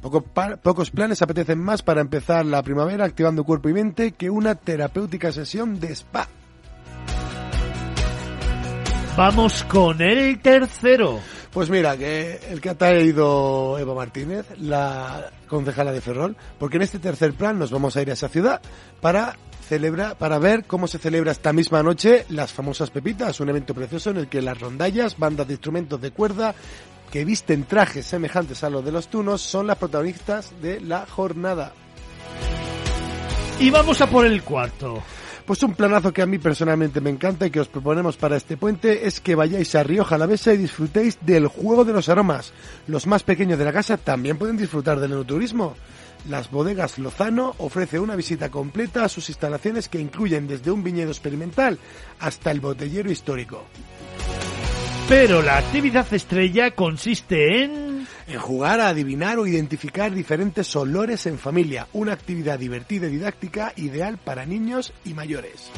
Poco 0.00 0.22
pocos 0.22 0.90
planes 0.90 1.22
apetecen 1.22 1.60
más 1.60 1.82
para 1.82 2.00
empezar 2.00 2.46
la 2.46 2.62
primavera 2.62 3.04
activando 3.04 3.44
cuerpo 3.44 3.68
y 3.68 3.72
mente 3.72 4.12
que 4.12 4.30
una 4.30 4.54
terapéutica 4.54 5.32
sesión 5.32 5.80
de 5.80 5.92
spa. 5.92 6.28
Vamos 9.16 9.64
con 9.64 10.00
el 10.00 10.40
tercero. 10.40 11.20
Pues 11.52 11.68
mira, 11.68 11.98
que 11.98 12.40
el 12.50 12.62
que 12.62 12.70
ha 12.70 12.78
traído 12.78 13.78
Eva 13.78 13.94
Martínez, 13.94 14.46
la 14.58 15.30
concejala 15.46 15.92
de 15.92 16.00
Ferrol, 16.00 16.34
porque 16.58 16.76
en 16.76 16.82
este 16.82 16.98
tercer 16.98 17.34
plan 17.34 17.58
nos 17.58 17.70
vamos 17.70 17.94
a 17.94 18.00
ir 18.00 18.08
a 18.08 18.14
esa 18.14 18.30
ciudad 18.30 18.62
para 19.02 19.36
celebrar, 19.68 20.16
para 20.16 20.38
ver 20.38 20.64
cómo 20.64 20.86
se 20.86 20.98
celebra 20.98 21.30
esta 21.32 21.52
misma 21.52 21.82
noche 21.82 22.24
las 22.30 22.54
famosas 22.54 22.90
Pepitas, 22.90 23.38
un 23.40 23.50
evento 23.50 23.74
precioso 23.74 24.10
en 24.10 24.16
el 24.16 24.28
que 24.28 24.40
las 24.40 24.58
rondallas, 24.58 25.18
bandas 25.18 25.46
de 25.46 25.52
instrumentos 25.52 26.00
de 26.00 26.10
cuerda 26.10 26.54
que 27.10 27.26
visten 27.26 27.64
trajes 27.64 28.06
semejantes 28.06 28.64
a 28.64 28.70
los 28.70 28.82
de 28.82 28.92
los 28.92 29.08
tunos, 29.08 29.42
son 29.42 29.66
las 29.66 29.76
protagonistas 29.76 30.54
de 30.62 30.80
la 30.80 31.04
jornada. 31.04 31.74
Y 33.60 33.68
vamos 33.68 34.00
a 34.00 34.06
por 34.06 34.24
el 34.24 34.42
cuarto. 34.42 35.02
Pues 35.46 35.62
un 35.64 35.74
planazo 35.74 36.12
que 36.12 36.22
a 36.22 36.26
mí 36.26 36.38
personalmente 36.38 37.00
me 37.00 37.10
encanta 37.10 37.46
y 37.46 37.50
que 37.50 37.60
os 37.60 37.68
proponemos 37.68 38.16
para 38.16 38.36
este 38.36 38.56
puente 38.56 39.06
es 39.06 39.20
que 39.20 39.34
vayáis 39.34 39.74
a 39.74 39.82
Rioja 39.82 40.14
Alavesa 40.14 40.54
y 40.54 40.56
disfrutéis 40.56 41.18
del 41.20 41.48
juego 41.48 41.84
de 41.84 41.92
los 41.92 42.08
aromas. 42.08 42.52
Los 42.86 43.06
más 43.06 43.24
pequeños 43.24 43.58
de 43.58 43.64
la 43.64 43.72
casa 43.72 43.96
también 43.96 44.38
pueden 44.38 44.56
disfrutar 44.56 45.00
del 45.00 45.12
enoturismo. 45.12 45.74
Las 46.28 46.50
bodegas 46.50 46.98
Lozano 46.98 47.54
ofrece 47.58 47.98
una 47.98 48.14
visita 48.14 48.50
completa 48.50 49.04
a 49.04 49.08
sus 49.08 49.28
instalaciones 49.28 49.88
que 49.88 50.00
incluyen 50.00 50.46
desde 50.46 50.70
un 50.70 50.84
viñedo 50.84 51.10
experimental 51.10 51.78
hasta 52.20 52.52
el 52.52 52.60
botellero 52.60 53.10
histórico. 53.10 53.64
Pero 55.08 55.42
la 55.42 55.58
actividad 55.58 56.06
estrella 56.14 56.70
consiste 56.70 57.64
en... 57.64 57.91
En 58.26 58.38
jugar 58.38 58.80
a 58.80 58.88
adivinar 58.88 59.38
o 59.38 59.46
identificar 59.46 60.12
diferentes 60.12 60.74
olores 60.76 61.26
en 61.26 61.38
familia, 61.38 61.88
una 61.92 62.12
actividad 62.12 62.58
divertida 62.58 63.06
y 63.06 63.12
didáctica 63.12 63.72
ideal 63.76 64.18
para 64.18 64.46
niños 64.46 64.92
y 65.04 65.14
mayores. 65.14 65.70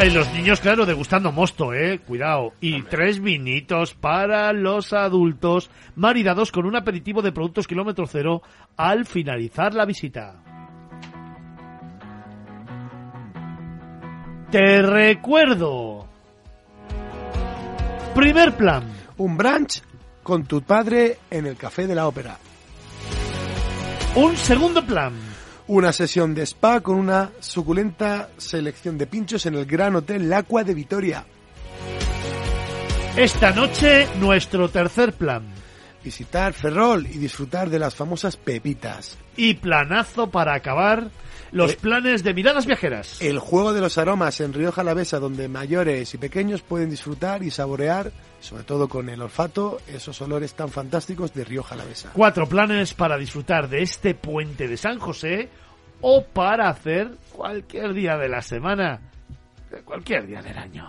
Eh, 0.00 0.10
los 0.10 0.32
niños, 0.32 0.60
claro, 0.60 0.86
degustando 0.86 1.32
mosto, 1.32 1.74
eh, 1.74 1.98
cuidado. 1.98 2.54
Y 2.60 2.82
tres 2.82 3.20
vinitos 3.20 3.92
para 3.94 4.52
los 4.52 4.92
adultos, 4.92 5.70
maridados 5.96 6.52
con 6.52 6.64
un 6.64 6.76
aperitivo 6.76 7.20
de 7.20 7.32
productos 7.32 7.66
kilómetro 7.66 8.06
cero 8.06 8.42
al 8.76 9.04
finalizar 9.04 9.74
la 9.74 9.84
visita. 9.84 10.42
Te 14.50 14.82
recuerdo. 14.82 16.08
Primer 18.14 18.56
plan. 18.56 18.84
Un 19.18 19.36
brunch 19.36 19.82
con 20.22 20.44
tu 20.44 20.62
padre 20.62 21.18
en 21.30 21.46
el 21.46 21.56
Café 21.56 21.86
de 21.86 21.94
la 21.94 22.06
Ópera. 22.06 22.38
Un 24.14 24.36
segundo 24.36 24.84
plan. 24.84 25.12
Una 25.68 25.92
sesión 25.92 26.34
de 26.34 26.42
spa 26.42 26.80
con 26.80 26.96
una 26.96 27.30
suculenta 27.38 28.30
selección 28.36 28.98
de 28.98 29.06
pinchos 29.06 29.46
en 29.46 29.54
el 29.54 29.66
Gran 29.66 29.94
Hotel 29.94 30.28
Lacua 30.28 30.64
de 30.64 30.74
Vitoria. 30.74 31.24
Esta 33.16 33.52
noche, 33.52 34.08
nuestro 34.18 34.68
tercer 34.68 35.12
plan. 35.12 35.44
Visitar 36.02 36.54
Ferrol 36.54 37.06
y 37.06 37.18
disfrutar 37.18 37.70
de 37.70 37.78
las 37.78 37.94
famosas 37.94 38.36
pepitas. 38.36 39.16
Y 39.36 39.54
planazo 39.54 40.30
para 40.30 40.54
acabar 40.54 41.10
los 41.52 41.72
Eh, 41.72 41.78
planes 41.80 42.22
de 42.22 42.34
miradas 42.34 42.66
viajeras. 42.66 43.20
El 43.20 43.38
juego 43.38 43.72
de 43.72 43.80
los 43.80 43.98
aromas 43.98 44.40
en 44.40 44.52
Rioja 44.52 44.80
Alavesa, 44.82 45.18
donde 45.18 45.48
mayores 45.48 46.14
y 46.14 46.18
pequeños 46.18 46.62
pueden 46.62 46.90
disfrutar 46.90 47.42
y 47.42 47.50
saborear, 47.50 48.12
sobre 48.40 48.64
todo 48.64 48.88
con 48.88 49.08
el 49.08 49.20
olfato, 49.20 49.78
esos 49.88 50.20
olores 50.22 50.54
tan 50.54 50.68
fantásticos 50.68 51.34
de 51.34 51.44
Rioja 51.44 51.74
Alavesa. 51.74 52.10
Cuatro 52.12 52.46
planes 52.46 52.94
para 52.94 53.16
disfrutar 53.16 53.68
de 53.68 53.82
este 53.82 54.14
puente 54.14 54.68
de 54.68 54.76
San 54.76 54.98
José 54.98 55.48
o 56.00 56.24
para 56.24 56.68
hacer 56.68 57.10
cualquier 57.32 57.92
día 57.92 58.16
de 58.16 58.28
la 58.28 58.42
semana, 58.42 59.00
cualquier 59.84 60.26
día 60.26 60.42
del 60.42 60.56
año. 60.56 60.88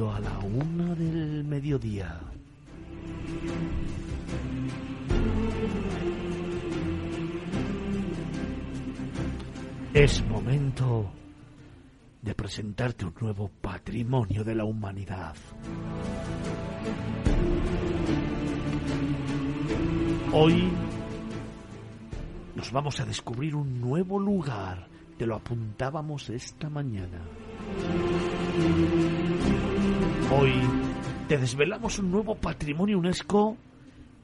A 0.00 0.20
la 0.20 0.38
una 0.38 0.94
del 0.94 1.42
mediodía. 1.42 2.20
Es 9.92 10.24
momento 10.24 11.10
de 12.22 12.32
presentarte 12.32 13.06
un 13.06 13.14
nuevo 13.20 13.50
patrimonio 13.60 14.44
de 14.44 14.54
la 14.54 14.64
humanidad. 14.64 15.34
Hoy 20.32 20.70
nos 22.54 22.70
vamos 22.70 23.00
a 23.00 23.04
descubrir 23.04 23.56
un 23.56 23.80
nuevo 23.80 24.20
lugar. 24.20 24.86
Te 25.18 25.26
lo 25.26 25.34
apuntábamos 25.34 26.30
esta 26.30 26.70
mañana. 26.70 27.18
Hoy 30.30 30.52
te 31.26 31.38
desvelamos 31.38 31.98
un 31.98 32.10
nuevo 32.10 32.34
patrimonio 32.34 32.98
UNESCO 32.98 33.56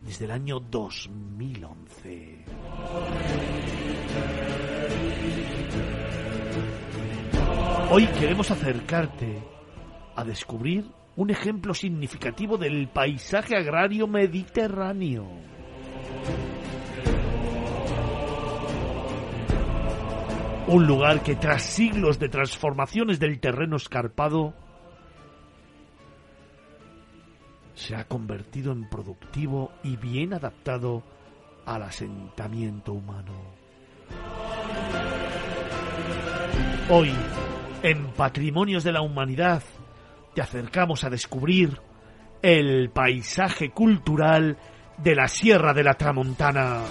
desde 0.03 0.27
el 0.27 0.33
año 0.33 0.61
2011. 0.61 2.45
Hoy 7.91 8.07
queremos 8.19 8.51
acercarte 8.51 9.43
a 10.15 10.25
descubrir 10.25 10.85
un 11.17 11.31
ejemplo 11.31 11.73
significativo 11.73 12.59
del 12.59 12.89
paisaje 12.89 13.57
agrario 13.57 14.07
mediterráneo. 14.07 15.27
Un 20.67 20.87
lugar 20.87 21.23
que 21.23 21.35
tras 21.37 21.63
siglos 21.63 22.19
de 22.19 22.29
transformaciones 22.29 23.19
del 23.19 23.41
terreno 23.41 23.77
escarpado 23.77 24.53
se 27.75 27.97
ha 27.97 28.05
convertido 28.05 28.73
en 28.73 28.89
productivo 28.89 29.73
y 29.83 29.97
bien 29.97 30.35
adaptado 30.35 31.03
al 31.67 31.83
asentamiento 31.83 32.93
humano. 32.93 33.33
Hoy, 36.91 37.13
en 37.83 38.13
Patrimonios 38.13 38.85
de 38.85 38.93
la 38.93 39.01
Humanidad, 39.01 39.63
te 40.35 40.43
acercamos 40.43 41.05
a 41.05 41.11
descubrir 41.11 41.81
el 42.43 42.91
paisaje 42.91 43.71
cultural 43.71 44.59
de 44.99 45.15
la 45.15 45.29
Sierra 45.29 45.73
de 45.73 45.83
la 45.83 45.95
Tramontana. 45.95 46.83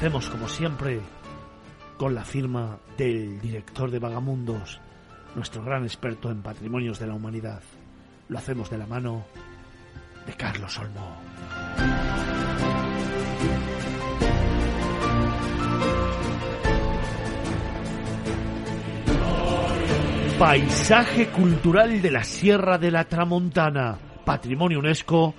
Hacemos 0.00 0.30
como 0.30 0.48
siempre 0.48 0.98
con 1.98 2.14
la 2.14 2.24
firma 2.24 2.78
del 2.96 3.38
director 3.38 3.90
de 3.90 3.98
Vagamundos, 3.98 4.80
nuestro 5.34 5.62
gran 5.62 5.82
experto 5.82 6.30
en 6.30 6.40
patrimonios 6.40 6.98
de 6.98 7.06
la 7.06 7.12
humanidad. 7.12 7.60
Lo 8.30 8.38
hacemos 8.38 8.70
de 8.70 8.78
la 8.78 8.86
mano 8.86 9.26
de 10.24 10.32
Carlos 10.32 10.78
Olmo. 10.78 11.20
Paisaje 20.38 21.28
cultural 21.28 22.00
de 22.00 22.10
la 22.10 22.24
Sierra 22.24 22.78
de 22.78 22.90
la 22.90 23.04
Tramontana, 23.04 23.98
Patrimonio 24.24 24.78
UNESCO 24.78 25.34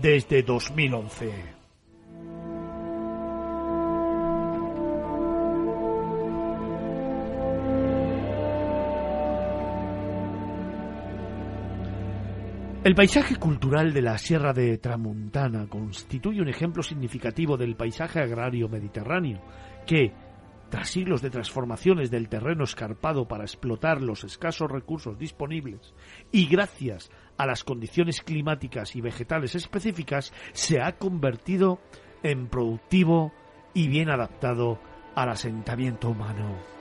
desde 0.00 0.42
2011. 0.42 1.55
El 12.86 12.94
paisaje 12.94 13.34
cultural 13.34 13.92
de 13.92 14.00
la 14.00 14.16
Sierra 14.16 14.52
de 14.52 14.78
Tramontana 14.78 15.66
constituye 15.68 16.40
un 16.40 16.48
ejemplo 16.48 16.84
significativo 16.84 17.56
del 17.56 17.74
paisaje 17.74 18.20
agrario 18.20 18.68
mediterráneo, 18.68 19.42
que, 19.84 20.12
tras 20.70 20.90
siglos 20.90 21.20
de 21.20 21.30
transformaciones 21.30 22.12
del 22.12 22.28
terreno 22.28 22.62
escarpado 22.62 23.26
para 23.26 23.42
explotar 23.42 24.00
los 24.00 24.22
escasos 24.22 24.70
recursos 24.70 25.18
disponibles 25.18 25.94
y 26.30 26.46
gracias 26.46 27.10
a 27.36 27.44
las 27.44 27.64
condiciones 27.64 28.20
climáticas 28.20 28.94
y 28.94 29.00
vegetales 29.00 29.56
específicas, 29.56 30.32
se 30.52 30.80
ha 30.80 30.92
convertido 30.92 31.80
en 32.22 32.46
productivo 32.46 33.32
y 33.74 33.88
bien 33.88 34.10
adaptado 34.10 34.78
al 35.16 35.30
asentamiento 35.30 36.10
humano. 36.10 36.75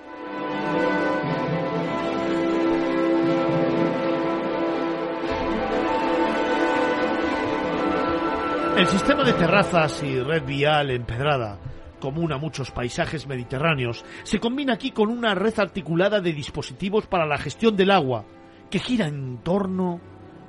El 8.75 8.87
sistema 8.87 9.23
de 9.23 9.31
terrazas 9.31 10.03
y 10.03 10.19
red 10.19 10.43
vial 10.43 10.91
empedrada, 10.91 11.57
común 12.01 12.33
a 12.33 12.37
muchos 12.37 12.71
paisajes 12.71 13.25
mediterráneos, 13.25 14.03
se 14.23 14.37
combina 14.41 14.73
aquí 14.73 14.91
con 14.91 15.09
una 15.09 15.33
red 15.33 15.57
articulada 15.57 16.19
de 16.19 16.33
dispositivos 16.33 17.07
para 17.07 17.25
la 17.25 17.37
gestión 17.37 17.77
del 17.77 17.89
agua, 17.89 18.25
que 18.69 18.79
gira 18.79 19.07
en 19.07 19.37
torno 19.37 20.01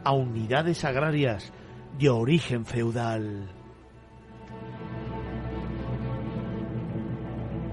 a 0.03 0.11
unidades 0.11 0.85
agrarias 0.85 1.53
de 2.01 2.11
origen 2.11 2.67
feudal. 2.67 3.49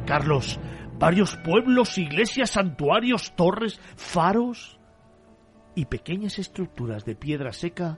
Carlos, 0.06 0.59
varios 0.99 1.35
pueblos, 1.38 1.98
iglesias, 1.98 2.51
santuarios, 2.51 3.35
torres, 3.35 3.82
faros 3.95 4.80
y 5.73 5.85
pequeñas 5.85 6.38
estructuras 6.38 7.06
de 7.06 7.15
piedra 7.15 7.53
seca 7.53 7.98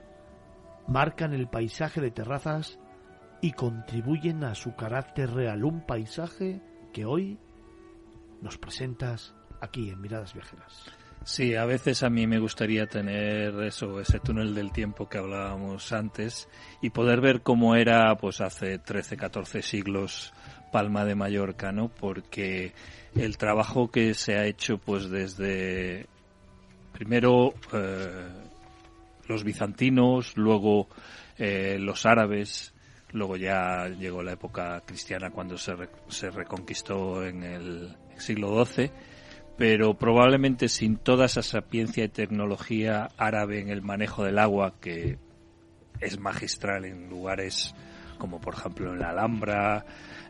marcan 0.88 1.32
el 1.32 1.48
paisaje 1.48 2.00
de 2.00 2.10
terrazas 2.10 2.78
y 3.40 3.52
contribuyen 3.52 4.44
a 4.44 4.54
su 4.54 4.74
carácter 4.74 5.30
real, 5.30 5.64
un 5.64 5.84
paisaje 5.86 6.60
que 6.92 7.04
hoy 7.04 7.38
nos 8.40 8.58
presentas 8.58 9.34
aquí 9.60 9.90
en 9.90 10.00
Miradas 10.00 10.34
Viajeras. 10.34 10.90
Sí, 11.24 11.56
a 11.56 11.64
veces 11.64 12.02
a 12.02 12.10
mí 12.10 12.26
me 12.26 12.38
gustaría 12.38 12.86
tener 12.86 13.60
eso, 13.62 14.00
ese 14.00 14.20
túnel 14.20 14.54
del 14.54 14.70
tiempo 14.70 15.08
que 15.08 15.18
hablábamos 15.18 15.92
antes 15.92 16.48
y 16.80 16.90
poder 16.90 17.20
ver 17.20 17.42
cómo 17.42 17.74
era 17.74 18.16
pues 18.16 18.40
hace 18.40 18.78
13, 18.78 19.16
14 19.16 19.62
siglos 19.62 20.32
Palma 20.70 21.04
de 21.04 21.14
Mallorca, 21.14 21.72
¿no? 21.72 21.88
Porque 21.88 22.74
el 23.14 23.38
trabajo 23.38 23.90
que 23.90 24.14
se 24.14 24.36
ha 24.36 24.46
hecho 24.46 24.78
pues 24.78 25.10
desde 25.10 26.06
primero 26.92 27.54
eh, 27.72 28.45
los 29.28 29.44
bizantinos, 29.44 30.36
luego 30.36 30.88
eh, 31.38 31.78
los 31.78 32.06
árabes, 32.06 32.74
luego 33.12 33.36
ya 33.36 33.88
llegó 33.88 34.22
la 34.22 34.32
época 34.32 34.82
cristiana 34.86 35.30
cuando 35.30 35.58
se, 35.58 35.74
se 36.08 36.30
reconquistó 36.30 37.24
en 37.24 37.42
el 37.42 37.96
siglo 38.16 38.64
XII, 38.64 38.90
pero 39.56 39.94
probablemente 39.94 40.68
sin 40.68 40.96
toda 40.96 41.26
esa 41.26 41.42
sapiencia 41.42 42.04
y 42.04 42.08
tecnología 42.08 43.08
árabe 43.16 43.60
en 43.60 43.70
el 43.70 43.82
manejo 43.82 44.24
del 44.24 44.38
agua, 44.38 44.74
que 44.80 45.18
es 46.00 46.18
magistral 46.18 46.84
en 46.84 47.08
lugares 47.08 47.74
como 48.18 48.40
por 48.40 48.54
ejemplo 48.54 48.92
en 48.92 48.98
la 48.98 49.10
Alhambra, 49.10 49.84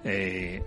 eh, 0.04 0.62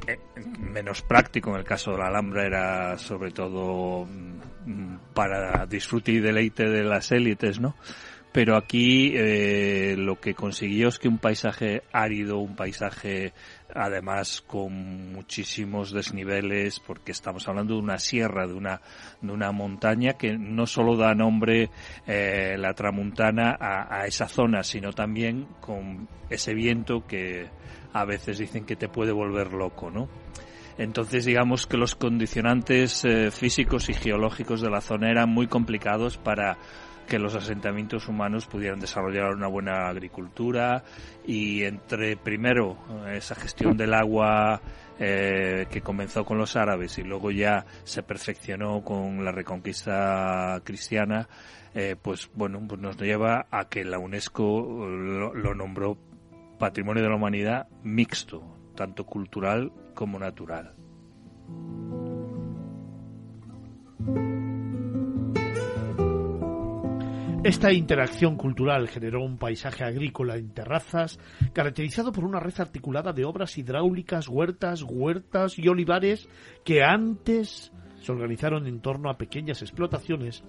menos 0.59 1.01
práctico 1.01 1.51
en 1.51 1.58
el 1.58 1.64
caso 1.64 1.91
de 1.91 1.98
la 1.98 2.08
Alhambra 2.08 2.45
era 2.45 2.98
sobre 2.98 3.32
todo 3.32 4.06
mm, 4.06 5.14
para 5.14 5.66
disfrute 5.66 6.11
y 6.14 6.19
deleite 6.19 6.69
de 6.69 6.83
las 6.83 7.11
élites, 7.11 7.59
¿no? 7.59 7.75
Pero 8.32 8.56
aquí 8.56 9.14
eh, 9.16 9.95
lo 9.98 10.19
que 10.19 10.35
consiguió 10.35 10.90
es 10.90 10.99
que 10.99 11.08
un 11.08 11.17
paisaje 11.17 11.82
árido, 11.91 12.38
un 12.38 12.56
paisaje 12.56 13.33
además 13.74 14.43
con 14.45 15.11
muchísimos 15.14 15.91
desniveles, 15.91 16.80
porque 16.80 17.11
estamos 17.11 17.48
hablando 17.48 17.75
de 17.75 17.82
una 17.82 17.98
sierra, 17.98 18.48
de 18.48 18.53
una, 18.53 18.82
de 19.22 19.32
una 19.32 19.51
montaña 19.51 20.14
que 20.14 20.38
no 20.38 20.67
solo 20.67 20.95
da 20.95 21.16
nombre 21.16 21.69
eh, 22.06 22.56
la 22.58 22.74
tramuntana 22.74 23.58
a, 23.59 24.01
a, 24.01 24.06
esa 24.06 24.27
zona, 24.27 24.64
sino 24.64 24.93
también 24.93 25.48
con 25.59 26.08
ese 26.30 26.53
viento 26.53 27.06
que 27.08 27.48
a 27.93 28.06
veces 28.06 28.38
dicen 28.38 28.66
que 28.66 28.75
te 28.75 28.90
puede 28.90 29.11
volver 29.11 29.53
loco, 29.53 29.90
¿no? 29.90 30.08
Entonces 30.77 31.25
digamos 31.25 31.67
que 31.67 31.75
los 31.75 31.95
condicionantes 31.95 33.03
eh, 33.03 33.32
físicos 33.32 33.90
y 33.90 33.93
geológicos 33.93 34.61
de 34.61 34.69
la 34.69 34.80
zona 34.80 35.11
eran 35.11 35.30
muy 35.30 35.48
complicados 35.48 36.17
para 36.17 36.58
que 37.09 37.19
los 37.19 37.35
asentamientos 37.35 38.07
humanos 38.07 38.45
pudieran 38.45 38.79
desarrollar 38.79 39.33
una 39.33 39.47
buena 39.47 39.89
agricultura 39.89 40.83
y 41.25 41.63
entre 41.63 42.15
primero 42.15 42.77
esa 43.11 43.33
gestión 43.35 43.75
del 43.75 43.95
agua 43.95 44.61
eh, 44.99 45.65
que 45.71 45.81
comenzó 45.81 46.23
con 46.23 46.38
los 46.38 46.55
árabes 46.55 46.99
y 46.99 47.03
luego 47.03 47.31
ya 47.31 47.65
se 47.83 48.03
perfeccionó 48.03 48.83
con 48.83 49.25
la 49.25 49.31
reconquista 49.31 50.61
cristiana, 50.63 51.27
eh, 51.73 51.95
pues 51.99 52.29
bueno, 52.35 52.61
pues 52.67 52.79
nos 52.79 52.97
lleva 52.97 53.47
a 53.49 53.69
que 53.69 53.83
la 53.83 53.97
UNESCO 53.97 54.88
lo, 54.88 55.33
lo 55.33 55.55
nombró 55.55 55.97
Patrimonio 56.59 57.01
de 57.01 57.09
la 57.09 57.15
Humanidad 57.15 57.67
mixto, 57.83 58.43
tanto 58.75 59.05
cultural 59.05 59.71
como 59.95 60.19
natural. 60.19 60.75
Esta 67.41 67.71
interacción 67.71 68.35
cultural 68.35 68.89
generó 68.89 69.23
un 69.23 69.37
paisaje 69.37 69.85
agrícola 69.85 70.35
en 70.35 70.49
terrazas, 70.49 71.17
caracterizado 71.53 72.11
por 72.11 72.25
una 72.25 72.41
red 72.41 72.53
articulada 72.59 73.13
de 73.13 73.23
obras 73.23 73.57
hidráulicas, 73.57 74.27
huertas, 74.27 74.83
huertas 74.83 75.57
y 75.57 75.69
olivares 75.69 76.27
que 76.65 76.83
antes 76.83 77.71
se 78.01 78.11
organizaron 78.11 78.67
en 78.67 78.81
torno 78.81 79.09
a 79.09 79.17
pequeñas 79.17 79.61
explotaciones 79.61 80.43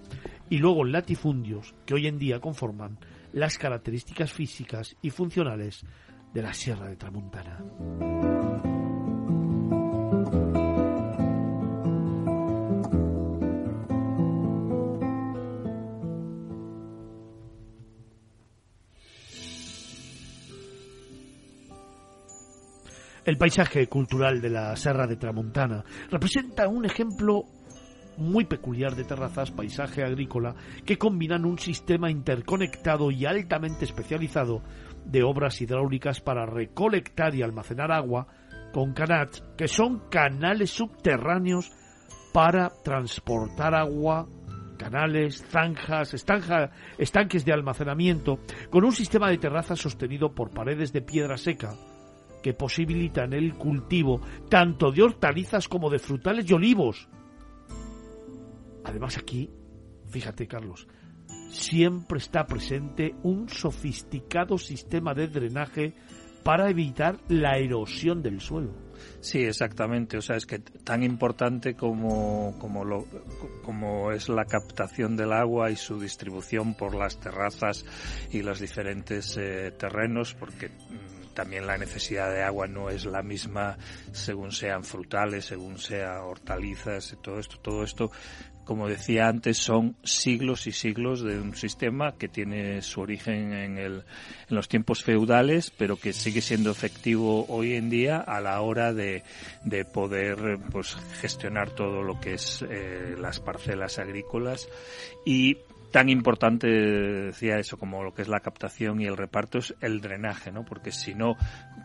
y 0.49 0.57
luego 0.57 0.83
latifundios 0.83 1.73
que 1.85 1.93
hoy 1.93 2.07
en 2.07 2.17
día 2.17 2.41
conforman 2.41 2.97
las 3.31 3.57
características 3.57 4.33
físicas 4.33 4.97
y 5.01 5.11
funcionales 5.11 5.85
de 6.33 6.41
la 6.41 6.53
Sierra 6.53 6.89
de 6.89 6.97
Tramuntana. 6.97 8.40
El 23.31 23.37
paisaje 23.37 23.87
cultural 23.87 24.41
de 24.41 24.49
la 24.49 24.75
Serra 24.75 25.07
de 25.07 25.15
Tramontana 25.15 25.85
representa 26.09 26.67
un 26.67 26.83
ejemplo 26.83 27.45
muy 28.17 28.43
peculiar 28.43 28.93
de 28.93 29.05
terrazas, 29.05 29.51
paisaje 29.51 30.03
agrícola, 30.03 30.53
que 30.85 30.97
combinan 30.97 31.45
un 31.45 31.57
sistema 31.57 32.11
interconectado 32.11 33.09
y 33.09 33.25
altamente 33.25 33.85
especializado 33.85 34.61
de 35.05 35.23
obras 35.23 35.61
hidráulicas 35.61 36.19
para 36.19 36.45
recolectar 36.45 37.33
y 37.33 37.41
almacenar 37.41 37.93
agua 37.93 38.27
con 38.73 38.91
canats, 38.91 39.41
que 39.57 39.69
son 39.69 40.09
canales 40.09 40.71
subterráneos 40.71 41.71
para 42.33 42.69
transportar 42.83 43.75
agua, 43.75 44.27
canales, 44.77 45.41
zanjas, 45.49 46.13
estanques 46.97 47.45
de 47.45 47.53
almacenamiento, 47.53 48.39
con 48.69 48.83
un 48.83 48.91
sistema 48.91 49.29
de 49.29 49.37
terrazas 49.37 49.79
sostenido 49.79 50.35
por 50.35 50.51
paredes 50.51 50.91
de 50.91 51.01
piedra 51.01 51.37
seca, 51.37 51.77
que 52.41 52.53
posibilitan 52.53 53.33
el 53.33 53.55
cultivo 53.55 54.21
tanto 54.49 54.91
de 54.91 55.03
hortalizas 55.03 55.67
como 55.67 55.89
de 55.89 55.99
frutales 55.99 56.49
y 56.49 56.53
olivos. 56.53 57.07
Además 58.83 59.17
aquí, 59.17 59.49
fíjate 60.09 60.47
Carlos, 60.47 60.87
siempre 61.49 62.17
está 62.17 62.45
presente 62.45 63.15
un 63.23 63.49
sofisticado 63.49 64.57
sistema 64.57 65.13
de 65.13 65.27
drenaje 65.27 65.93
para 66.43 66.69
evitar 66.69 67.17
la 67.27 67.57
erosión 67.57 68.21
del 68.23 68.41
suelo. 68.41 68.73
Sí, 69.19 69.39
exactamente. 69.39 70.17
O 70.17 70.21
sea, 70.21 70.35
es 70.35 70.45
que 70.45 70.59
tan 70.59 71.03
importante 71.03 71.75
como, 71.75 72.57
como, 72.59 72.83
lo, 72.83 73.05
como 73.63 74.11
es 74.11 74.29
la 74.29 74.45
captación 74.45 75.15
del 75.15 75.33
agua 75.33 75.71
y 75.71 75.75
su 75.75 75.99
distribución 75.99 76.75
por 76.75 76.95
las 76.95 77.19
terrazas 77.19 77.85
y 78.31 78.41
los 78.41 78.59
diferentes 78.59 79.37
eh, 79.37 79.71
terrenos, 79.77 80.33
porque 80.33 80.69
mm, 80.69 81.20
también 81.33 81.67
la 81.67 81.77
necesidad 81.77 82.31
de 82.31 82.43
agua 82.43 82.67
no 82.67 82.89
es 82.89 83.05
la 83.05 83.23
misma 83.23 83.77
según 84.11 84.51
sean 84.51 84.83
frutales, 84.83 85.45
según 85.45 85.77
sean 85.77 86.17
hortalizas, 86.21 87.17
todo 87.21 87.39
esto, 87.39 87.57
todo 87.59 87.83
esto 87.83 88.11
como 88.71 88.87
decía 88.87 89.27
antes, 89.27 89.57
son 89.57 89.97
siglos 90.03 90.67
y 90.67 90.71
siglos 90.71 91.21
de 91.21 91.39
un 91.39 91.55
sistema 91.55 92.13
que 92.17 92.27
tiene 92.27 92.81
su 92.81 93.01
origen 93.01 93.53
en, 93.53 93.77
el, 93.77 94.03
en 94.49 94.55
los 94.55 94.69
tiempos 94.69 95.03
feudales, 95.03 95.71
pero 95.71 95.97
que 95.97 96.13
sigue 96.13 96.41
siendo 96.41 96.71
efectivo 96.71 97.45
hoy 97.49 97.73
en 97.73 97.89
día 97.89 98.17
a 98.17 98.39
la 98.39 98.61
hora 98.61 98.93
de, 98.93 99.23
de 99.65 99.83
poder 99.83 100.59
pues, 100.71 100.95
gestionar 101.19 101.71
todo 101.71 102.03
lo 102.03 102.19
que 102.19 102.35
es 102.35 102.63
eh, 102.69 103.15
las 103.19 103.39
parcelas 103.39 103.99
agrícolas. 103.99 104.69
Y 105.25 105.57
tan 105.91 106.09
importante, 106.09 106.67
decía 106.67 107.59
eso, 107.59 107.77
como 107.77 108.03
lo 108.03 108.13
que 108.13 108.21
es 108.21 108.27
la 108.27 108.39
captación 108.39 109.01
y 109.01 109.05
el 109.05 109.17
reparto, 109.17 109.59
es 109.59 109.75
el 109.81 110.01
drenaje, 110.01 110.51
¿no? 110.51 110.63
Porque 110.65 110.91
si 110.91 111.13
no, 111.13 111.35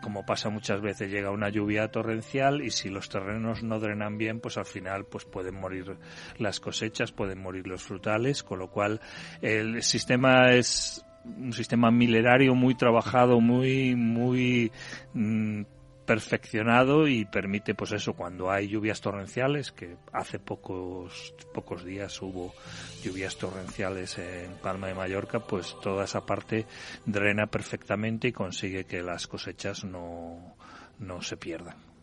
como 0.02 0.24
pasa 0.24 0.48
muchas 0.48 0.80
veces, 0.80 1.10
llega 1.10 1.30
una 1.30 1.48
lluvia 1.48 1.88
torrencial 1.88 2.62
y 2.62 2.70
si 2.70 2.88
los 2.88 3.08
terrenos 3.08 3.62
no 3.62 3.80
drenan 3.80 4.16
bien, 4.16 4.40
pues 4.40 4.56
al 4.56 4.66
final 4.66 5.04
pues 5.04 5.24
pueden 5.24 5.56
morir 5.56 5.98
las 6.38 6.60
cosechas, 6.60 7.12
pueden 7.12 7.40
morir 7.42 7.66
los 7.66 7.82
frutales, 7.82 8.42
con 8.42 8.60
lo 8.60 8.70
cual 8.70 9.00
el 9.42 9.82
sistema 9.82 10.52
es 10.52 11.04
un 11.24 11.52
sistema 11.52 11.90
milenario 11.90 12.54
muy 12.54 12.76
trabajado, 12.76 13.40
muy, 13.40 13.96
muy 13.96 14.70
mm, 15.14 15.62
perfeccionado 16.06 17.08
y 17.08 17.24
permite 17.24 17.74
pues 17.74 17.92
eso 17.92 18.14
cuando 18.14 18.50
hay 18.50 18.68
lluvias 18.68 19.00
torrenciales 19.00 19.72
que 19.72 19.96
hace 20.12 20.38
pocos 20.38 21.34
pocos 21.52 21.84
días 21.84 22.22
hubo 22.22 22.54
lluvias 23.02 23.36
torrenciales 23.36 24.16
en 24.18 24.52
Palma 24.62 24.86
de 24.86 24.94
Mallorca 24.94 25.40
pues 25.40 25.76
toda 25.82 26.04
esa 26.04 26.24
parte 26.24 26.66
drena 27.04 27.46
perfectamente 27.46 28.28
y 28.28 28.32
consigue 28.32 28.84
que 28.84 29.02
las 29.02 29.26
cosechas 29.26 29.84
no, 29.84 30.56
no 30.98 31.20
se 31.22 31.36
pierdan 31.36 31.95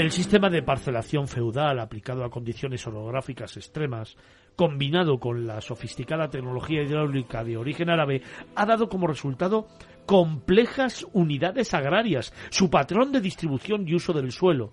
El 0.00 0.12
sistema 0.12 0.48
de 0.48 0.62
parcelación 0.62 1.28
feudal 1.28 1.78
aplicado 1.78 2.24
a 2.24 2.30
condiciones 2.30 2.86
orográficas 2.86 3.58
extremas, 3.58 4.16
combinado 4.56 5.20
con 5.20 5.46
la 5.46 5.60
sofisticada 5.60 6.30
tecnología 6.30 6.82
hidráulica 6.82 7.44
de 7.44 7.58
origen 7.58 7.90
árabe, 7.90 8.22
ha 8.54 8.64
dado 8.64 8.88
como 8.88 9.06
resultado 9.06 9.68
complejas 10.06 11.06
unidades 11.12 11.74
agrarias, 11.74 12.32
su 12.48 12.70
patrón 12.70 13.12
de 13.12 13.20
distribución 13.20 13.86
y 13.86 13.94
uso 13.94 14.14
del 14.14 14.32
suelo, 14.32 14.72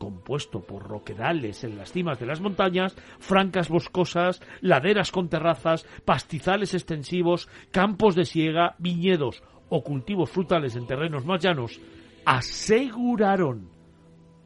compuesto 0.00 0.66
por 0.66 0.82
roquedales 0.82 1.62
en 1.62 1.78
las 1.78 1.92
cimas 1.92 2.18
de 2.18 2.26
las 2.26 2.40
montañas, 2.40 2.96
francas 3.20 3.68
boscosas, 3.68 4.42
laderas 4.60 5.12
con 5.12 5.28
terrazas, 5.28 5.86
pastizales 6.04 6.74
extensivos, 6.74 7.48
campos 7.70 8.16
de 8.16 8.24
siega, 8.24 8.74
viñedos 8.80 9.44
o 9.68 9.84
cultivos 9.84 10.30
frutales 10.30 10.74
en 10.74 10.88
terrenos 10.88 11.24
más 11.24 11.40
llanos, 11.40 11.80
aseguraron 12.24 13.73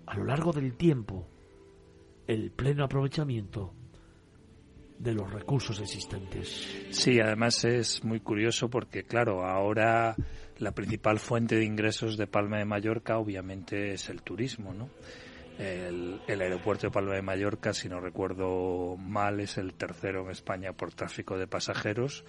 a 0.09 0.17
lo 0.17 0.25
largo 0.25 0.53
del 0.53 0.75
tiempo 0.75 1.29
el 2.27 2.51
pleno 2.51 2.85
aprovechamiento 2.85 3.75
de 4.99 5.13
los 5.13 5.33
recursos 5.33 5.81
existentes. 5.81 6.87
Sí, 6.91 7.21
además 7.21 7.65
es 7.65 8.03
muy 8.05 8.21
curioso 8.21 8.69
porque, 8.69 9.05
claro, 9.05 9.47
ahora 9.47 10.17
la 10.59 10.73
principal 10.73 11.19
fuente 11.19 11.57
de 11.57 11.65
ingresos 11.65 12.17
de 12.17 12.27
Palma 12.27 12.59
de 12.59 12.65
Mallorca 12.65 13.19
obviamente 13.19 13.93
es 13.93 14.09
el 14.09 14.23
turismo, 14.23 14.75
¿no? 14.75 14.91
El, 15.59 16.21
aeropuerto 16.29 16.87
de 16.87 16.93
Palma 16.93 17.15
de 17.15 17.23
Mallorca, 17.23 17.73
si 17.73 17.89
no 17.89 17.99
recuerdo 17.99 18.97
mal, 18.97 19.41
es 19.41 19.59
el 19.59 19.75
tercero 19.75 20.25
en 20.25 20.31
España 20.31 20.73
por 20.73 20.95
tráfico 20.95 21.37
de 21.37 21.49
pasajeros 21.49 22.25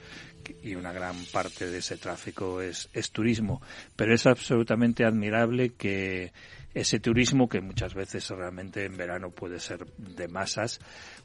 y 0.63 0.73
una 0.73 0.91
gran 0.91 1.15
parte 1.31 1.69
de 1.69 1.77
ese 1.77 1.97
tráfico 1.97 2.59
es, 2.59 2.89
es 2.91 3.11
turismo. 3.11 3.61
Pero 3.95 4.15
es 4.15 4.25
absolutamente 4.25 5.05
admirable 5.05 5.73
que 5.75 6.33
ese 6.73 6.99
turismo 6.99 7.49
que 7.49 7.61
muchas 7.61 7.93
veces 7.93 8.29
realmente 8.29 8.85
en 8.85 8.95
verano 8.95 9.31
puede 9.31 9.59
ser 9.59 9.85
de 9.97 10.27
masas, 10.27 10.79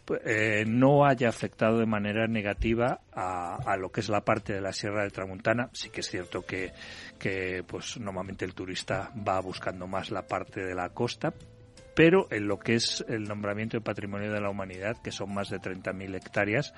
pues, 0.05 0.21
eh, 0.25 0.65
no 0.67 1.05
haya 1.07 1.29
afectado 1.29 1.79
de 1.79 1.87
manera 1.87 2.27
negativa 2.27 3.01
a, 3.13 3.57
a, 3.57 3.77
lo 3.77 3.91
que 3.91 4.01
es 4.01 4.09
la 4.09 4.25
parte 4.25 4.55
de 4.55 4.61
la 4.61 4.73
Sierra 4.73 5.03
de 5.03 5.11
Tramuntana. 5.11 5.69
Sí 5.73 5.91
que 5.91 6.01
es 6.01 6.09
cierto 6.09 6.43
que, 6.43 6.73
que 7.19 7.63
pues 7.67 7.99
normalmente 7.99 8.45
el 8.45 8.55
turista 8.55 9.11
va 9.17 9.41
buscando 9.41 9.87
más 9.87 10.11
la 10.11 10.27
parte 10.27 10.65
de 10.65 10.75
la 10.75 10.89
costa, 10.91 11.35
pero 11.95 12.27
en 12.31 12.49
lo 12.49 12.59
que 12.59 12.75
es 12.75 13.05
el 13.09 13.25
nombramiento 13.25 13.77
de 13.77 13.83
Patrimonio 13.83 14.33
de 14.33 14.41
la 14.41 14.51
Humanidad, 14.51 14.97
que 15.03 15.13
son 15.13 15.33
más 15.33 15.51
de 15.51 15.61
30.000 15.61 16.17
hectáreas, 16.17 16.75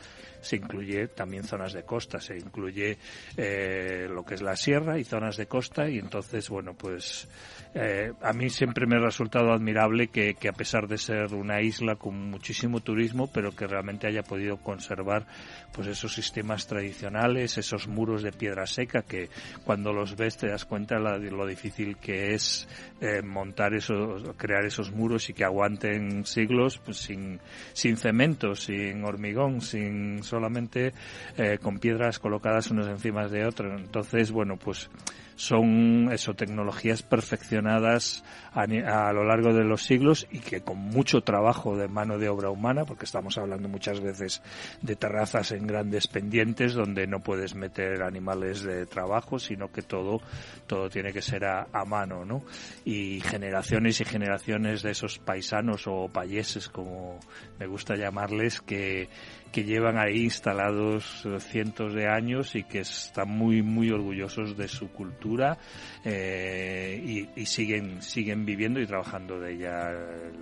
se 0.47 0.57
incluye 0.57 1.09
también 1.09 1.45
zonas 1.45 1.73
de 1.73 1.83
costa, 1.83 2.21
se 2.21 2.39
incluye 2.39 2.99
eh, 3.37 4.07
lo 4.09 4.25
que 4.25 4.35
es 4.35 4.43
la 4.43 4.57
sierra 4.57 4.99
y 4.99 5.05
zonas 5.05 5.37
de 5.37 5.47
costa, 5.47 5.89
y 5.89 5.99
entonces, 5.99 6.49
bueno, 6.49 6.75
pues 6.75 7.29
eh, 7.75 8.13
a 8.23 8.33
mí 8.33 8.49
siempre 8.49 8.87
me 8.87 8.97
ha 8.97 9.01
resultado 9.01 9.53
admirable 9.53 10.09
que, 10.09 10.35
que, 10.35 10.49
a 10.49 10.53
pesar 10.53 10.87
de 10.87 10.99
ser 10.99 11.35
una 11.35 11.61
isla 11.61 11.97
con 11.97 12.31
muchísimo 12.31 12.81
turismo, 12.81 13.29
pero 13.33 13.55
que 13.55 13.67
realmente 13.67 14.07
haya 14.07 14.23
podido 14.23 14.57
conservar 14.59 15.27
pues 15.73 15.89
esos 15.89 16.15
sistemas 16.15 16.67
tradicionales, 16.67 17.59
esos 17.59 17.89
muros 17.89 18.23
de 18.23 18.33
piedra 18.33 18.67
seca, 18.67 19.03
que 19.03 19.29
cuando 19.65 19.93
los 19.93 20.17
ves 20.17 20.37
te 20.37 20.49
das 20.49 20.65
cuenta 20.65 20.99
la, 20.99 21.19
lo 21.19 21.47
difícil 21.47 21.97
que 21.99 22.35
es 22.35 22.69
eh, 23.01 23.21
montar 23.21 23.75
esos, 23.75 24.23
crear 24.37 24.65
esos 24.65 24.91
muros 24.91 25.29
y 25.29 25.35
que 25.35 25.45
aguanten 25.45 26.25
siglos 26.25 26.79
pues, 26.79 26.99
sin, 26.99 27.41
sin 27.73 27.97
cemento, 27.97 28.55
sin 28.55 29.05
hormigón, 29.05 29.61
sin 29.61 30.23
solamente 30.37 30.93
eh, 31.39 31.59
con 31.63 31.79
piedras 31.79 32.19
colocadas 32.19 32.71
unas 32.71 32.89
encima 32.89 33.27
de 33.27 33.47
otras. 33.47 33.81
Entonces, 33.81 34.31
bueno, 34.31 34.57
pues 34.57 34.91
son 35.35 36.11
eso, 36.13 36.35
tecnologías 36.35 37.03
perfeccionadas 37.03 38.23
a, 38.57 39.13
lo 39.13 39.25
largo 39.25 39.53
de 39.53 39.65
los 39.65 39.83
siglos 39.83 40.27
y 40.31 40.41
que 40.41 40.63
con 40.63 40.79
mucho 40.79 41.21
trabajo 41.21 41.77
de 41.77 41.89
mano 41.89 42.19
de 42.19 42.31
obra 42.31 42.49
humana, 42.49 42.87
porque 42.87 43.05
estamos 43.05 43.37
hablando 43.37 43.69
muchas 43.69 44.01
veces 44.01 44.43
de 44.81 44.97
terrazas 44.97 45.53
en 45.53 45.67
grandes 45.67 46.07
pendientes 46.09 46.73
donde 46.73 47.07
no 47.07 47.21
puedes 47.21 47.55
meter 47.55 48.03
animales 48.03 48.63
de 48.63 48.87
trabajo, 48.87 49.39
sino 49.39 49.71
que 49.71 49.83
todo, 49.83 50.23
todo 50.67 50.89
tiene 50.89 51.13
que 51.13 51.21
ser 51.21 51.45
a, 51.45 51.67
a 51.71 51.85
mano, 51.85 52.25
¿no? 52.25 52.45
Y 52.85 53.21
generaciones 53.21 54.01
y 54.01 54.07
generaciones 54.07 54.83
de 54.83 54.93
esos 54.93 55.19
paisanos 55.19 55.87
o 55.87 56.09
payeses, 56.09 56.69
como 56.69 57.21
me 57.59 57.67
gusta 57.67 57.95
llamarles, 57.95 58.63
que, 58.63 59.11
que 59.53 59.65
llevan 59.65 59.99
ahí 59.99 60.25
instalados 60.25 61.27
cientos 61.39 61.95
de 61.95 62.09
años 62.09 62.55
y 62.55 62.65
que 62.65 62.81
están 62.81 63.29
muy 63.29 63.63
muy 63.63 63.91
orgullosos 63.91 64.57
de 64.57 64.69
su 64.69 64.91
cultura 64.91 65.59
eh, 66.05 67.03
y, 67.05 67.41
y, 67.41 67.47
siguen 67.47 68.03
siguen 68.03 68.46
viviendo 68.47 68.81
y 68.81 68.87
trabajando 68.87 69.39
de 69.39 69.53
ella 69.53 69.91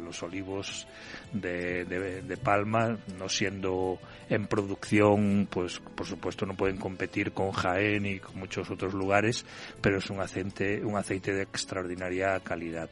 los 0.05 0.23
olivos 0.23 0.87
de, 1.33 1.85
de, 1.85 2.37
Palma 2.37 2.99
no 3.19 3.29
siendo 3.29 3.99
en 4.29 4.47
producción 4.47 5.49
pues 5.51 5.81
por 5.81 6.07
supuesto 6.07 6.45
no 6.47 6.55
pueden 6.55 6.77
competir 6.77 7.33
con 7.33 7.51
Jaén 7.53 8.05
y 8.05 8.19
con 8.19 8.39
muchos 8.39 8.71
otros 8.71 8.93
lugares 8.93 9.45
pero 9.81 9.99
es 9.99 10.11
un 10.11 10.21
aceite 10.21 10.85
un 10.85 10.97
aceite 10.97 11.33
de 11.33 11.43
extraordinaria 11.43 12.39
calidad. 12.41 12.91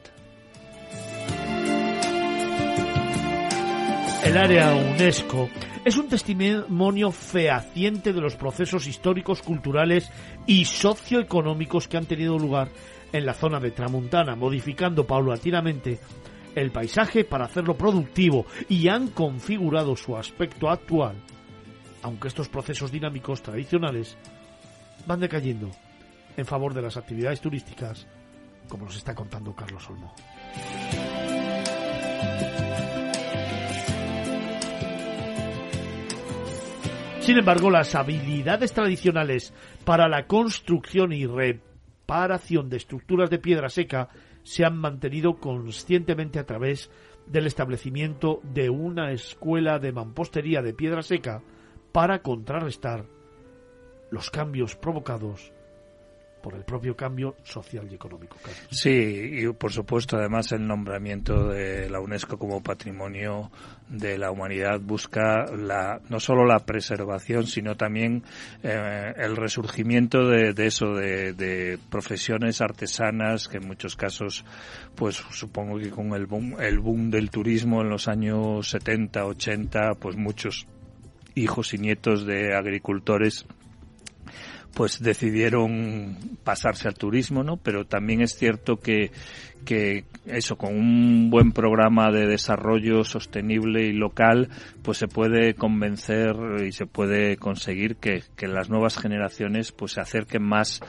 El 4.24 4.38
área 4.38 4.72
UNESCO 4.72 5.50
es 5.84 5.96
un 5.96 6.08
testimonio 6.08 7.10
fehaciente 7.10 8.12
de 8.12 8.20
los 8.20 8.36
procesos 8.36 8.86
históricos, 8.86 9.42
culturales 9.42 10.08
y 10.46 10.64
socioeconómicos 10.64 11.88
que 11.88 11.96
han 11.96 12.06
tenido 12.06 12.38
lugar 12.38 12.68
en 13.12 13.26
la 13.26 13.34
zona 13.34 13.60
de 13.60 13.70
Tramuntana, 13.70 14.34
modificando 14.34 15.06
paulatinamente 15.06 16.00
el 16.54 16.70
paisaje 16.70 17.24
para 17.24 17.44
hacerlo 17.44 17.76
productivo 17.76 18.46
y 18.68 18.88
han 18.88 19.08
configurado 19.08 19.96
su 19.96 20.16
aspecto 20.16 20.70
actual, 20.70 21.16
aunque 22.02 22.28
estos 22.28 22.48
procesos 22.48 22.90
dinámicos 22.90 23.42
tradicionales 23.42 24.16
van 25.06 25.20
decayendo 25.20 25.70
en 26.36 26.46
favor 26.46 26.74
de 26.74 26.82
las 26.82 26.96
actividades 26.96 27.40
turísticas, 27.40 28.06
como 28.68 28.84
nos 28.86 28.96
está 28.96 29.14
contando 29.14 29.54
Carlos 29.54 29.88
Olmo. 29.90 30.14
Sin 37.20 37.38
embargo, 37.38 37.70
las 37.70 37.94
habilidades 37.94 38.72
tradicionales 38.72 39.54
para 39.84 40.08
la 40.08 40.26
construcción 40.26 41.12
y 41.12 41.26
reparación 41.26 41.71
de 42.12 42.76
estructuras 42.76 43.30
de 43.30 43.38
piedra 43.38 43.70
seca 43.70 44.10
se 44.42 44.66
han 44.66 44.76
mantenido 44.76 45.40
conscientemente 45.40 46.38
a 46.38 46.44
través 46.44 46.90
del 47.26 47.46
establecimiento 47.46 48.40
de 48.42 48.68
una 48.68 49.12
escuela 49.12 49.78
de 49.78 49.92
mampostería 49.92 50.60
de 50.60 50.74
piedra 50.74 51.02
seca 51.02 51.42
para 51.90 52.20
contrarrestar 52.20 53.06
los 54.10 54.28
cambios 54.28 54.76
provocados 54.76 55.52
por 56.42 56.54
el 56.54 56.64
propio 56.64 56.96
cambio 56.96 57.36
social 57.44 57.86
y 57.90 57.94
económico. 57.94 58.36
Sí, 58.70 58.90
y 58.90 59.52
por 59.52 59.72
supuesto, 59.72 60.16
además, 60.16 60.52
el 60.52 60.66
nombramiento 60.66 61.48
de 61.48 61.88
la 61.88 62.00
UNESCO 62.00 62.36
como 62.36 62.62
patrimonio 62.62 63.50
de 63.88 64.18
la 64.18 64.30
humanidad 64.30 64.80
busca 64.80 65.44
la, 65.54 66.00
no 66.08 66.18
solo 66.18 66.44
la 66.44 66.60
preservación, 66.60 67.46
sino 67.46 67.76
también 67.76 68.24
eh, 68.62 69.12
el 69.16 69.36
resurgimiento 69.36 70.28
de, 70.28 70.54
eso, 70.66 70.94
de, 70.94 71.78
profesiones 71.90 72.60
artesanas 72.60 73.48
que 73.48 73.58
en 73.58 73.66
muchos 73.66 73.96
casos, 73.96 74.44
pues 74.94 75.16
supongo 75.30 75.78
que 75.78 75.90
con 75.90 76.14
el 76.14 76.26
boom, 76.26 76.56
el 76.60 76.80
boom 76.80 77.10
del 77.10 77.30
turismo 77.30 77.82
en 77.82 77.90
los 77.90 78.08
años 78.08 78.70
70, 78.70 79.24
80, 79.26 79.94
pues 80.00 80.16
muchos 80.16 80.66
hijos 81.34 81.74
y 81.74 81.78
nietos 81.78 82.26
de 82.26 82.54
agricultores 82.54 83.46
pues 84.74 85.00
decidieron 85.00 86.16
pasarse 86.44 86.88
al 86.88 86.94
turismo, 86.94 87.42
¿no? 87.42 87.56
Pero 87.56 87.84
también 87.84 88.22
es 88.22 88.36
cierto 88.36 88.76
que, 88.76 89.10
que 89.64 90.04
eso, 90.26 90.56
con 90.56 90.74
un 90.74 91.30
buen 91.30 91.52
programa 91.52 92.10
de 92.10 92.26
desarrollo 92.26 93.04
sostenible 93.04 93.84
y 93.84 93.92
local, 93.92 94.48
pues 94.82 94.98
se 94.98 95.08
puede 95.08 95.54
convencer 95.54 96.34
y 96.66 96.72
se 96.72 96.86
puede 96.86 97.36
conseguir 97.36 97.96
que, 97.96 98.22
que 98.36 98.48
las 98.48 98.70
nuevas 98.70 98.98
generaciones 98.98 99.72
pues 99.72 99.92
se 99.92 100.00
acerquen 100.00 100.42
más 100.42 100.80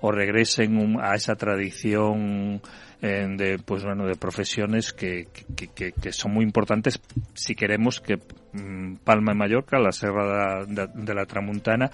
o 0.00 0.10
regresen 0.10 0.98
a 1.00 1.14
esa 1.14 1.34
tradición 1.34 2.60
eh, 3.00 3.26
de 3.36 3.58
pues 3.64 3.84
bueno 3.84 4.06
de 4.06 4.16
profesiones 4.16 4.92
que, 4.92 5.28
que, 5.54 5.92
que, 5.92 6.12
son 6.12 6.32
muy 6.32 6.44
importantes 6.44 7.00
si 7.32 7.54
queremos 7.54 8.00
que 8.00 8.16
mm, 8.16 8.96
Palma 9.04 9.32
de 9.32 9.38
Mallorca, 9.38 9.78
la 9.78 9.92
Serra 9.92 10.64
de 10.64 11.14
la 11.14 11.24
Tramuntana, 11.24 11.92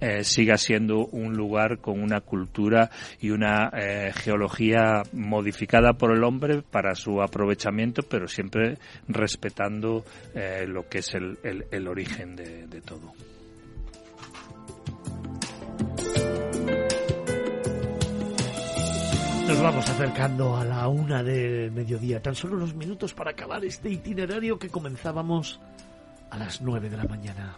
eh, 0.00 0.24
siga 0.24 0.56
siendo 0.56 1.06
un 1.06 1.36
lugar 1.36 1.78
con 1.78 2.00
una 2.00 2.20
cultura 2.20 2.90
y 3.20 3.30
una 3.30 3.70
eh, 3.74 4.12
geología 4.14 5.02
modificada 5.12 5.94
por 5.94 6.12
el 6.12 6.24
hombre 6.24 6.62
para 6.62 6.94
su 6.94 7.22
aprovechamiento, 7.22 8.02
pero 8.02 8.28
siempre 8.28 8.78
respetando 9.08 10.04
eh, 10.34 10.66
lo 10.66 10.88
que 10.88 10.98
es 10.98 11.14
el, 11.14 11.88
origen 11.88 12.36
de 12.36 12.80
todo. 12.82 13.12
Nos 19.46 19.62
vamos 19.62 19.88
acercando 19.88 20.56
a 20.56 20.64
la 20.64 20.88
una 20.88 21.22
del 21.22 21.70
mediodía, 21.70 22.20
tan 22.20 22.34
solo 22.34 22.56
unos 22.56 22.74
minutos 22.74 23.14
para 23.14 23.30
acabar 23.30 23.64
este 23.64 23.88
itinerario 23.88 24.58
que 24.58 24.68
comenzábamos 24.68 25.60
a 26.30 26.36
las 26.36 26.60
nueve 26.60 26.90
de 26.90 26.96
la 26.96 27.04
mañana. 27.04 27.56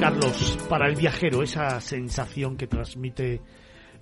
Carlos, 0.00 0.58
para 0.66 0.88
el 0.88 0.96
viajero, 0.96 1.42
esa 1.42 1.78
sensación 1.78 2.56
que 2.56 2.66
transmite 2.66 3.42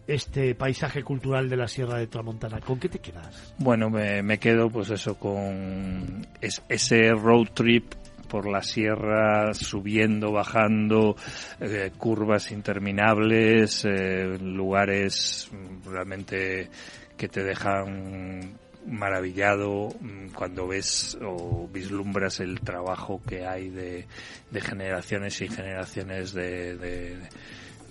este 0.07 0.55
paisaje 0.55 1.03
cultural 1.03 1.49
de 1.49 1.57
la 1.57 1.67
Sierra 1.67 1.99
de 1.99 2.07
Tramontana, 2.07 2.61
¿con 2.61 2.79
qué 2.79 2.89
te 2.89 3.01
quedas? 3.01 3.53
Bueno, 3.59 3.91
me, 3.91 4.39
quedo 4.39 4.71
pues 4.71 4.91
eso 4.91 5.17
con 5.19 6.25
ese 6.41 7.11
road 7.15 7.49
trip 7.53 7.95
por 8.29 8.49
la 8.49 8.63
sierra, 8.63 9.53
subiendo, 9.55 10.31
bajando, 10.31 11.17
eh, 11.59 11.91
curvas 11.99 12.53
interminables, 12.53 13.85
eh, 13.85 14.39
lugares 14.41 15.51
realmente 15.85 16.71
que 17.17 17.27
te 17.27 17.43
dejan 17.43 18.57
maravillado 18.87 19.89
mm, 20.01 20.29
cuando 20.35 20.67
ves 20.69 21.19
o 21.23 21.69
vislumbras 21.73 22.41
el 22.41 22.61
trabajo 22.61 23.21
que 23.27 23.47
hay 23.47 23.71
de, 23.71 24.07
generaciones 24.53 25.41
y 25.43 25.49
generaciones 25.49 26.33
de, 26.33 26.77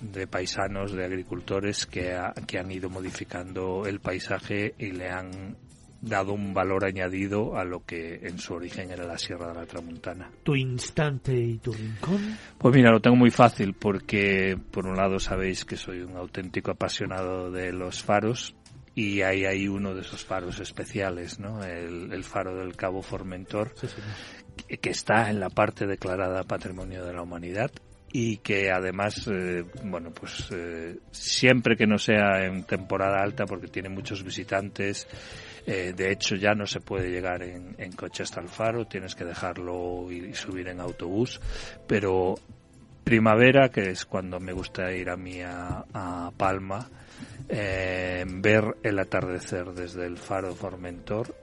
de, 0.02 0.28
paisanos, 0.28 0.94
de 0.94 1.06
agricultores 1.06 1.86
que, 1.86 2.18
que 2.46 2.60
han 2.60 2.72
ido 2.72 2.90
modificando 2.90 3.86
el 3.86 4.00
paisaje 4.00 4.76
y 4.78 4.92
le 4.92 5.10
han 5.10 5.58
dado 6.02 6.34
un 6.34 6.54
valor 6.54 6.86
añadido 6.86 7.58
a 7.58 7.64
lo 7.64 7.84
que 7.86 8.20
en 8.24 8.38
su 8.40 8.54
origen 8.54 8.92
era 8.92 9.06
la 9.06 9.18
Sierra 9.18 9.48
de 9.48 9.56
la 9.56 9.66
Tramuntana. 9.66 10.30
¿Tu 10.44 10.56
instante 10.56 11.36
y 11.36 11.58
tu 11.58 11.74
rincón? 11.74 12.38
Pues 12.58 12.76
mira, 12.76 12.92
lo 12.92 13.00
tengo 13.00 13.16
muy 13.16 13.32
fácil 13.32 13.74
porque 13.74 14.58
por 14.72 14.86
un 14.86 14.96
lado 14.96 15.20
sabéis 15.20 15.66
que 15.66 15.76
soy 15.76 16.02
un 16.02 16.16
auténtico 16.16 16.72
apasionado 16.72 17.52
de 17.52 17.74
los 17.74 18.04
faros 18.04 18.56
y 18.98 19.22
hay 19.22 19.45
ahí 19.45 19.67
uno 19.67 19.93
de 19.93 20.01
esos 20.01 20.26
faros 20.26 20.59
especiales, 20.59 21.40
¿no? 21.40 21.64
El, 21.64 22.24
faro 22.24 22.58
del 22.58 22.76
Cabo 22.76 23.03
Formentor, 23.03 23.76
que, 24.67 24.90
está 24.90 25.30
en 25.30 25.40
la 25.40 25.51
parte 25.51 25.85
declarada 25.85 26.42
Patrimonio 26.42 27.06
de 27.06 27.14
la 27.14 27.22
Humanidad 27.22 27.69
y 28.11 28.38
que 28.38 28.72
además, 28.72 29.27
eh, 29.27 29.64
bueno, 29.84 30.09
pues 30.09 30.50
eh, 30.50 30.98
siempre 31.11 31.77
que 31.77 31.85
no 31.85 32.00
sea 32.00 32.43
en 32.43 32.64
temporada 32.64 33.22
alta, 33.22 33.45
porque 33.45 33.67
tiene 33.67 33.90
muchos 33.90 34.24
visitantes, 34.24 35.08
eh, 35.67 35.93
de 35.95 36.11
hecho 36.11 36.35
ya 36.35 36.56
no 36.56 36.66
se 36.66 36.82
puede 36.82 37.11
llegar 37.11 37.43
en, 37.43 37.92
coche 37.92 38.24
hasta 38.24 38.42
el 38.42 38.50
faro, 38.50 38.88
tienes 38.88 39.14
que 39.14 39.26
dejarlo 39.26 40.11
y, 40.11 40.34
subir 40.34 40.69
en 40.69 40.80
autobús, 40.80 41.40
pero 41.85 42.34
primavera, 43.03 43.69
que 43.69 43.92
es 43.92 44.06
cuando 44.06 44.40
me 44.40 44.53
gusta 44.53 44.92
ir 44.92 45.11
a 45.11 45.17
mí 45.17 45.40
a 45.43 46.32
Palma, 46.35 46.90
eh, 47.50 48.26
ver 48.27 48.77
el 48.84 49.00
atardecer 49.00 49.74
desde 49.74 50.06
el 50.06 50.17
faro 50.17 50.53
Formentor 50.56 51.35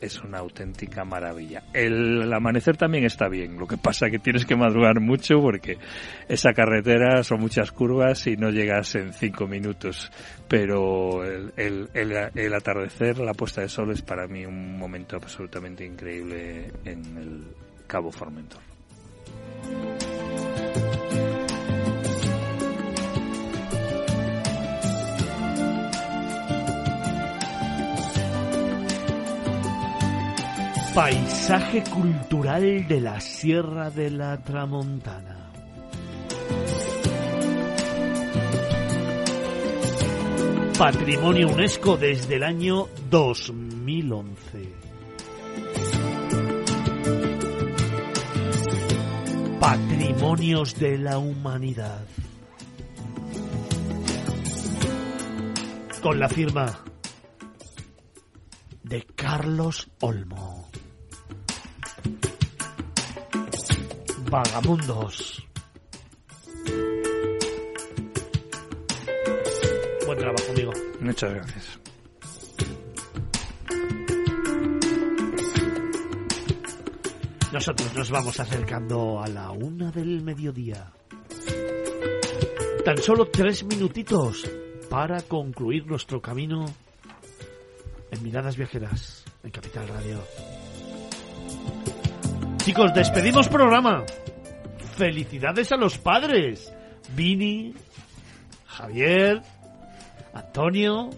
es 0.00 0.20
una 0.22 0.38
auténtica 0.38 1.04
maravilla. 1.04 1.64
El, 1.72 2.32
amanecer 2.32 2.76
también 2.76 3.04
está 3.04 3.28
bien, 3.28 3.58
lo 3.58 3.66
que 3.66 3.76
pasa 3.76 4.10
que 4.10 4.18
tienes 4.18 4.46
que 4.46 4.56
madrugar 4.56 5.00
mucho 5.00 5.40
porque 5.40 5.78
esa 6.28 6.52
carretera 6.52 7.22
son 7.24 7.40
muchas 7.40 7.72
curvas 7.72 8.26
y 8.26 8.36
no 8.36 8.50
llegas 8.50 8.94
en 8.94 9.12
cinco 9.12 9.46
minutos, 9.46 10.10
pero 10.48 11.24
el 11.24 12.54
atardecer, 12.54 13.18
la 13.18 13.34
puesta 13.34 13.62
de 13.62 13.68
sol 13.68 13.90
es 13.90 14.02
para 14.02 14.26
mí 14.26 14.46
un 14.46 14.78
momento 14.78 15.16
absolutamente 15.16 15.84
increíble 15.84 16.70
en 16.84 17.16
el 17.16 17.44
Cabo 17.86 18.12
Formentor. 18.12 18.60
Paisaje 30.94 31.84
cultural 31.84 32.88
de 32.88 33.00
la 33.00 33.20
Sierra 33.20 33.90
de 33.90 34.10
la 34.10 34.42
Tramontana. 34.42 35.52
Patrimonio 40.78 41.48
UNESCO 41.48 41.96
desde 41.96 42.36
el 42.36 42.42
año 42.42 42.88
2011. 43.10 44.72
Patrimonios 49.60 50.78
de 50.78 50.98
la 50.98 51.18
Humanidad. 51.18 52.06
Con 56.02 56.18
la 56.18 56.28
firma 56.28 56.78
de 58.84 59.04
Carlos 59.14 59.90
Olmo. 60.00 60.68
Vagamundos. 64.30 65.42
Buen 70.06 70.18
trabajo, 70.18 70.52
amigo. 70.52 70.72
Muchas 71.00 71.34
gracias. 71.34 71.78
Nosotros 77.52 77.94
nos 77.94 78.10
vamos 78.10 78.38
acercando 78.38 79.22
a 79.22 79.28
la 79.28 79.50
una 79.50 79.90
del 79.90 80.22
mediodía. 80.22 80.92
Tan 82.84 82.98
solo 82.98 83.26
tres 83.30 83.64
minutitos 83.64 84.44
para 84.90 85.22
concluir 85.22 85.86
nuestro 85.86 86.20
camino 86.20 86.66
en 88.10 88.22
Miradas 88.22 88.56
Viajeras, 88.56 89.24
en 89.42 89.50
Capital 89.50 89.88
Radio. 89.88 90.22
Chicos, 92.68 92.92
despedimos 92.92 93.48
programa. 93.48 94.04
Felicidades 94.98 95.72
a 95.72 95.78
los 95.78 95.96
padres. 95.96 96.70
Vini, 97.16 97.72
Javier, 98.66 99.40
Antonio. 100.34 101.08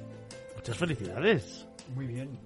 Muchas 0.55 0.77
felicidades. 0.77 1.67
Muy 1.93 2.07
bien. 2.07 2.39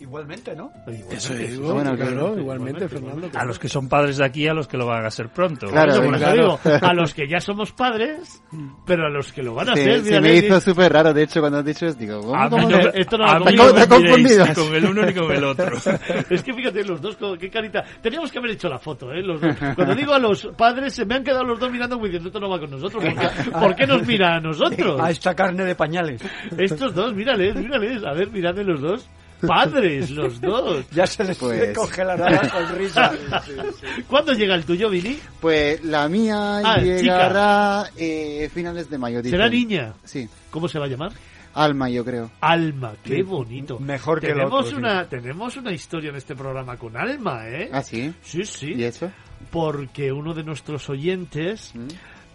Igualmente, 0.00 0.56
¿no? 0.56 0.72
Eso 1.10 1.34
es, 1.34 1.58
bueno, 1.58 1.94
claro, 1.94 2.36
igualmente, 2.36 2.88
Fernando. 2.88 3.30
A 3.34 3.44
los 3.44 3.58
que 3.58 3.68
son 3.68 3.88
padres 3.88 4.16
de 4.16 4.24
aquí, 4.24 4.48
a 4.48 4.54
los 4.54 4.66
que 4.66 4.76
lo 4.76 4.86
van 4.86 5.04
a 5.06 5.10
ser 5.10 5.28
pronto. 5.28 5.68
Claro, 5.68 6.00
Digo, 6.00 6.58
a 6.64 6.92
los 6.94 7.14
que 7.14 7.28
ya 7.28 7.40
somos 7.40 7.70
padres, 7.72 8.42
pero 8.84 9.06
a 9.06 9.10
los 9.10 9.32
que 9.32 9.42
lo 9.42 9.54
van 9.54 9.70
a 9.70 9.74
sí, 9.74 9.82
ser. 9.82 10.04
Se 10.04 10.20
me 10.20 10.34
hizo 10.34 10.60
súper 10.60 10.92
raro, 10.92 11.14
de 11.14 11.22
hecho, 11.22 11.40
cuando 11.40 11.58
has 11.58 11.64
dicho 11.64 11.86
esto, 11.86 12.00
digo, 12.00 12.20
¿cómo, 12.20 12.34
a 12.34 12.50
cómo 12.50 12.68
no, 12.68 12.78
no? 12.78 12.90
esto 12.92 13.16
no 13.16 13.24
a 13.26 13.38
lo 13.38 13.44
mí 13.44 13.56
conmigo, 13.56 13.74
te 13.74 13.88
confundido. 13.88 14.46
Ni 14.46 14.54
con 14.54 14.74
el 14.74 14.84
uno 14.86 15.02
ni 15.02 15.14
con 15.14 15.30
el 15.30 15.44
otro. 15.44 15.76
es 16.30 16.42
que 16.42 16.52
fíjate, 16.52 16.84
los 16.84 17.00
dos, 17.00 17.16
qué 17.38 17.48
carita. 17.48 17.84
Teníamos 18.02 18.32
que 18.32 18.38
haber 18.38 18.50
hecho 18.52 18.68
la 18.68 18.78
foto, 18.78 19.12
¿eh? 19.12 19.22
Los 19.22 19.40
dos. 19.40 19.54
Cuando 19.76 19.94
digo 19.94 20.12
a 20.14 20.18
los 20.18 20.48
padres, 20.56 20.94
se 20.94 21.04
me 21.04 21.14
han 21.14 21.22
quedado 21.22 21.44
los 21.44 21.60
dos 21.60 21.70
mirando 21.70 21.96
muy 21.96 22.08
diciendo, 22.08 22.28
esto 22.28 22.40
no 22.40 22.48
va 22.48 22.58
con 22.58 22.70
nosotros. 22.70 23.04
¿Por 23.04 23.14
qué, 23.14 23.50
¿Por 23.50 23.76
qué 23.76 23.86
nos 23.86 24.04
mira 24.04 24.36
a 24.36 24.40
nosotros? 24.40 25.00
A 25.00 25.10
esta 25.10 25.34
carne 25.34 25.64
de 25.64 25.76
pañales. 25.76 26.22
Estos 26.58 26.92
dos, 26.94 27.14
mírales, 27.14 27.54
mírales. 27.54 28.02
A 28.04 28.12
ver, 28.12 28.30
miradme 28.30 28.64
los 28.64 28.80
dos. 28.80 29.08
Padres, 29.46 30.10
los 30.10 30.40
dos. 30.40 30.88
Ya 30.90 31.06
se 31.06 31.24
les 31.24 31.38
Pues- 31.38 31.76
congelará 31.76 32.30
la 32.30 32.48
sonrisa. 32.48 33.12
¿Cuándo 34.08 34.32
llega 34.32 34.54
el 34.54 34.64
tuyo, 34.64 34.88
Vini? 34.90 35.18
Pues 35.40 35.82
la 35.84 36.08
mía 36.08 36.58
Ah, 36.58 36.78
llegará 36.80 37.84
eh, 37.96 38.50
finales 38.52 38.88
de 38.90 38.98
mayo. 38.98 39.22
¿Será 39.22 39.48
dicen. 39.48 39.68
niña? 39.68 39.94
Sí. 40.04 40.28
¿Cómo 40.50 40.68
se 40.68 40.78
va 40.78 40.86
a 40.86 40.88
llamar? 40.88 41.12
Alma, 41.54 41.90
yo 41.90 42.04
creo. 42.04 42.30
Alma, 42.40 42.94
qué 43.02 43.16
Sí. 43.16 43.22
bonito. 43.22 43.80
Mejor 43.80 44.20
que 44.20 44.28
el 44.28 44.34
tenemos 44.34 44.54
otro, 44.60 44.70
sí. 44.70 44.76
una 44.76 45.08
Tenemos 45.08 45.56
una 45.56 45.72
historia 45.72 46.10
en 46.10 46.16
este 46.16 46.36
programa 46.36 46.76
con 46.76 46.96
Alma, 46.96 47.48
¿eh? 47.48 47.68
¿Ah, 47.72 47.82
sí? 47.82 48.14
Sí, 48.22 48.44
sí. 48.44 48.74
¿Y 48.76 48.84
eso? 48.84 49.10
Porque 49.50 50.12
uno 50.12 50.32
de 50.32 50.44
nuestros 50.44 50.88
oyentes 50.90 51.72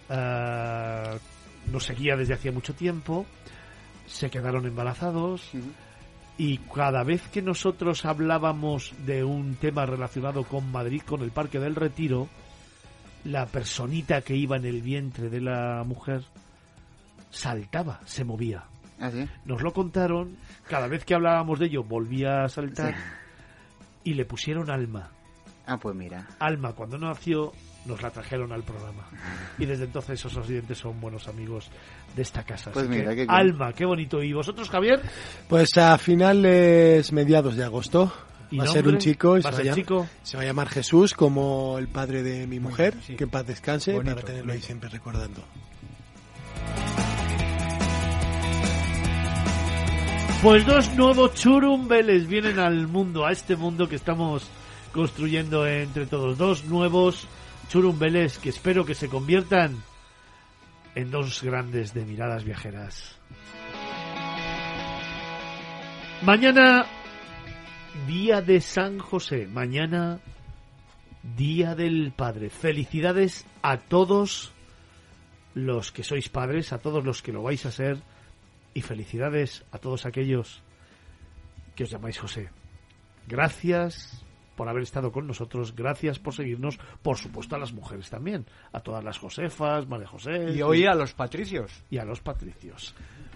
ah, 0.10 1.14
nos 1.72 1.84
seguía 1.86 2.16
desde 2.16 2.34
hacía 2.34 2.52
mucho 2.52 2.74
tiempo, 2.74 3.26
se 4.06 4.30
quedaron 4.30 4.66
embarazados 4.66 5.50
y 6.38 6.58
cada 6.58 7.04
vez 7.04 7.28
que 7.30 7.42
nosotros 7.42 8.06
hablábamos 8.06 8.94
de 9.06 9.24
un 9.24 9.56
tema 9.56 9.86
relacionado 9.86 10.44
con 10.44 10.72
Madrid, 10.72 11.02
con 11.06 11.22
el 11.22 11.32
Parque 11.32 11.60
del 11.60 11.76
Retiro, 11.76 12.28
la 13.24 13.46
personita 13.46 14.22
que 14.22 14.36
iba 14.36 14.58
en 14.58 14.66
el 14.66 14.82
vientre 14.82 15.30
de 15.30 15.42
la 15.42 15.84
mujer 15.86 16.24
saltaba, 17.32 18.02
se 18.06 18.24
movía. 18.24 18.66
¿Ah, 19.00 19.12
sí? 19.12 19.28
Nos 19.46 19.62
lo 19.62 19.74
contaron, 19.74 20.38
cada 20.68 20.88
vez 20.88 21.06
que 21.06 21.16
hablábamos 21.16 21.60
de 21.60 21.66
ello 21.68 21.84
volvía 21.84 22.44
a 22.44 22.50
saltar 22.50 22.96
y 24.04 24.14
le 24.14 24.26
pusieron 24.26 24.70
alma. 24.70 25.12
Ah, 25.66 25.78
pues 25.78 25.96
mira. 25.96 26.28
Alma, 26.40 26.74
cuando 26.74 26.98
nació, 26.98 27.52
nos 27.86 28.02
la 28.02 28.10
trajeron 28.10 28.52
al 28.52 28.64
programa. 28.64 29.08
Y 29.58 29.66
desde 29.66 29.86
entonces 29.86 30.20
esos 30.20 30.36
oyentes 30.38 30.78
son 30.78 31.00
buenos 31.00 31.28
amigos 31.28 31.70
de 32.16 32.22
esta 32.22 32.44
casa. 32.44 32.72
Pues 32.72 32.88
mira, 32.88 33.16
que, 33.16 33.26
qué. 33.26 33.28
Alma, 33.30 33.74
qué 33.74 33.86
bonito. 33.86 34.22
¿Y 34.24 34.34
vosotros, 34.34 34.70
Javier? 34.70 35.02
Pues 35.48 35.78
a 35.78 35.98
finales 35.98 37.12
mediados 37.12 37.56
de 37.56 37.64
agosto 37.64 38.12
¿Y 38.52 38.58
va 38.58 38.66
a 38.66 38.68
ser 38.68 38.88
un 38.88 38.98
chico 38.98 39.38
y 39.38 39.42
¿Va 39.42 39.52
se 39.52 39.58
va, 39.58 39.62
a 39.64 39.74
llam- 39.74 39.76
chico? 39.76 40.08
se 40.24 40.38
va 40.38 40.44
a 40.44 40.46
llamar 40.46 40.70
Jesús 40.70 41.14
como 41.14 41.78
el 41.80 41.88
padre 41.88 42.24
de 42.24 42.48
mi 42.48 42.60
mujer, 42.60 42.94
bien, 42.94 43.04
sí. 43.06 43.16
que 43.16 43.24
en 43.26 43.30
paz 43.30 43.46
descanse, 43.48 43.94
Bonito, 43.94 44.16
para 44.16 44.28
tenerlo 44.28 44.54
ahí 44.54 44.62
siempre 44.62 44.90
recordando. 44.90 45.44
Pues 50.42 50.66
dos 50.68 50.94
nuevos 50.94 51.34
churumbeles 51.34 52.28
vienen 52.28 52.60
al 52.60 52.88
mundo, 52.88 53.26
a 53.26 53.32
este 53.32 53.56
mundo 53.56 53.90
que 53.90 53.96
estamos 53.96 54.48
construyendo 54.92 55.66
entre 55.66 56.06
todos. 56.06 56.38
Dos 56.38 56.66
nuevos 56.66 57.28
churumbeles 57.68 58.38
que 58.38 58.50
espero 58.50 58.86
que 58.86 58.96
se 58.96 59.10
conviertan 59.10 59.84
en 60.96 61.12
dos 61.12 61.44
grandes 61.44 61.94
de 61.94 62.06
miradas 62.06 62.44
viajeras. 62.44 63.18
Mañana, 66.22 66.86
día 68.08 68.42
de 68.42 68.62
San 68.62 69.00
José. 69.00 69.48
Mañana, 69.48 70.20
día 71.36 71.76
del 71.76 72.14
Padre. 72.16 72.50
Felicidades 72.50 73.46
a 73.62 73.78
todos 73.78 74.54
los 75.54 75.92
que 75.92 76.04
sois 76.04 76.30
padres, 76.30 76.74
a 76.74 76.80
todos 76.80 77.04
los 77.04 77.22
que 77.22 77.32
lo 77.32 77.44
vais 77.44 77.66
a 77.66 77.72
ser 77.72 77.98
y 78.74 78.82
felicidades 78.82 79.64
a 79.72 79.80
todos 79.80 80.06
aquellos 80.06 80.62
que 81.76 81.84
os 81.86 81.90
llamáis 81.90 82.20
José. 82.20 82.50
Gracias 83.28 84.25
por 84.56 84.70
haber 84.70 84.84
estado 84.84 85.12
con 85.12 85.28
nosotros, 85.28 85.76
gracias 85.76 86.20
por 86.20 86.34
seguirnos, 86.34 86.80
por 87.02 87.18
supuesto 87.18 87.56
a 87.56 87.60
las 87.60 87.74
mujeres 87.74 88.10
también, 88.10 88.46
a 88.72 88.80
todas 88.80 89.04
las 89.04 89.18
Josefas, 89.18 89.88
María 89.88 90.08
José 90.08 90.54
Y 90.56 90.62
hoy 90.62 90.86
a 90.86 90.96
los 90.96 91.14
patricios. 91.14 91.84
y 91.90 91.98
a 91.98 92.06
los 92.06 92.22
patricios. 92.22 92.96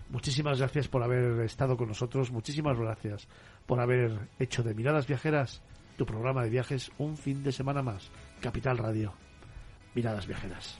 Muchísimas 0.10 0.58
gracias 0.60 0.88
por 0.88 1.04
haber 1.04 1.42
estado 1.42 1.78
con 1.78 1.88
nosotros, 1.88 2.32
muchísimas 2.32 2.80
gracias 2.80 3.28
por 3.66 3.80
haber 3.80 4.30
hecho 4.40 4.64
de 4.64 4.74
Miradas 4.74 5.06
Viajeras 5.06 5.62
tu 6.00 6.06
programa 6.06 6.44
de 6.44 6.50
viajes 6.50 6.92
un 6.98 7.18
fin 7.18 7.44
de 7.44 7.52
semana 7.52 7.82
más. 7.84 8.10
Capital 8.40 8.78
Radio. 8.78 9.14
Miradas 9.94 10.26
Viajeras. 10.26 10.80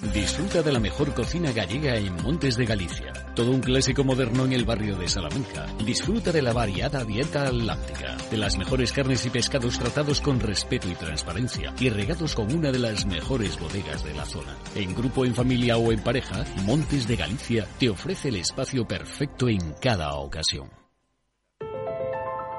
Disfruta 0.00 0.62
de 0.62 0.70
la 0.70 0.78
mejor 0.78 1.12
cocina 1.12 1.50
gallega 1.50 1.96
en 1.96 2.14
Montes 2.22 2.56
de 2.56 2.64
Galicia. 2.64 3.12
Todo 3.34 3.50
un 3.50 3.60
clásico 3.60 4.04
moderno 4.04 4.44
en 4.44 4.52
el 4.52 4.64
barrio 4.64 4.96
de 4.96 5.08
Salamanca. 5.08 5.66
Disfruta 5.84 6.30
de 6.30 6.40
la 6.40 6.52
variada 6.52 7.04
dieta 7.04 7.50
láctica, 7.50 8.16
de 8.30 8.36
las 8.36 8.56
mejores 8.56 8.92
carnes 8.92 9.26
y 9.26 9.30
pescados 9.30 9.76
tratados 9.76 10.20
con 10.20 10.38
respeto 10.38 10.88
y 10.88 10.94
transparencia 10.94 11.74
y 11.80 11.90
regados 11.90 12.36
con 12.36 12.54
una 12.54 12.70
de 12.70 12.78
las 12.78 13.06
mejores 13.06 13.58
bodegas 13.58 14.04
de 14.04 14.14
la 14.14 14.24
zona. 14.24 14.56
En 14.76 14.94
grupo, 14.94 15.24
en 15.24 15.34
familia 15.34 15.78
o 15.78 15.90
en 15.90 16.00
pareja, 16.00 16.44
Montes 16.64 17.08
de 17.08 17.16
Galicia 17.16 17.66
te 17.80 17.90
ofrece 17.90 18.28
el 18.28 18.36
espacio 18.36 18.86
perfecto 18.86 19.48
en 19.48 19.74
cada 19.80 20.14
ocasión. 20.14 20.70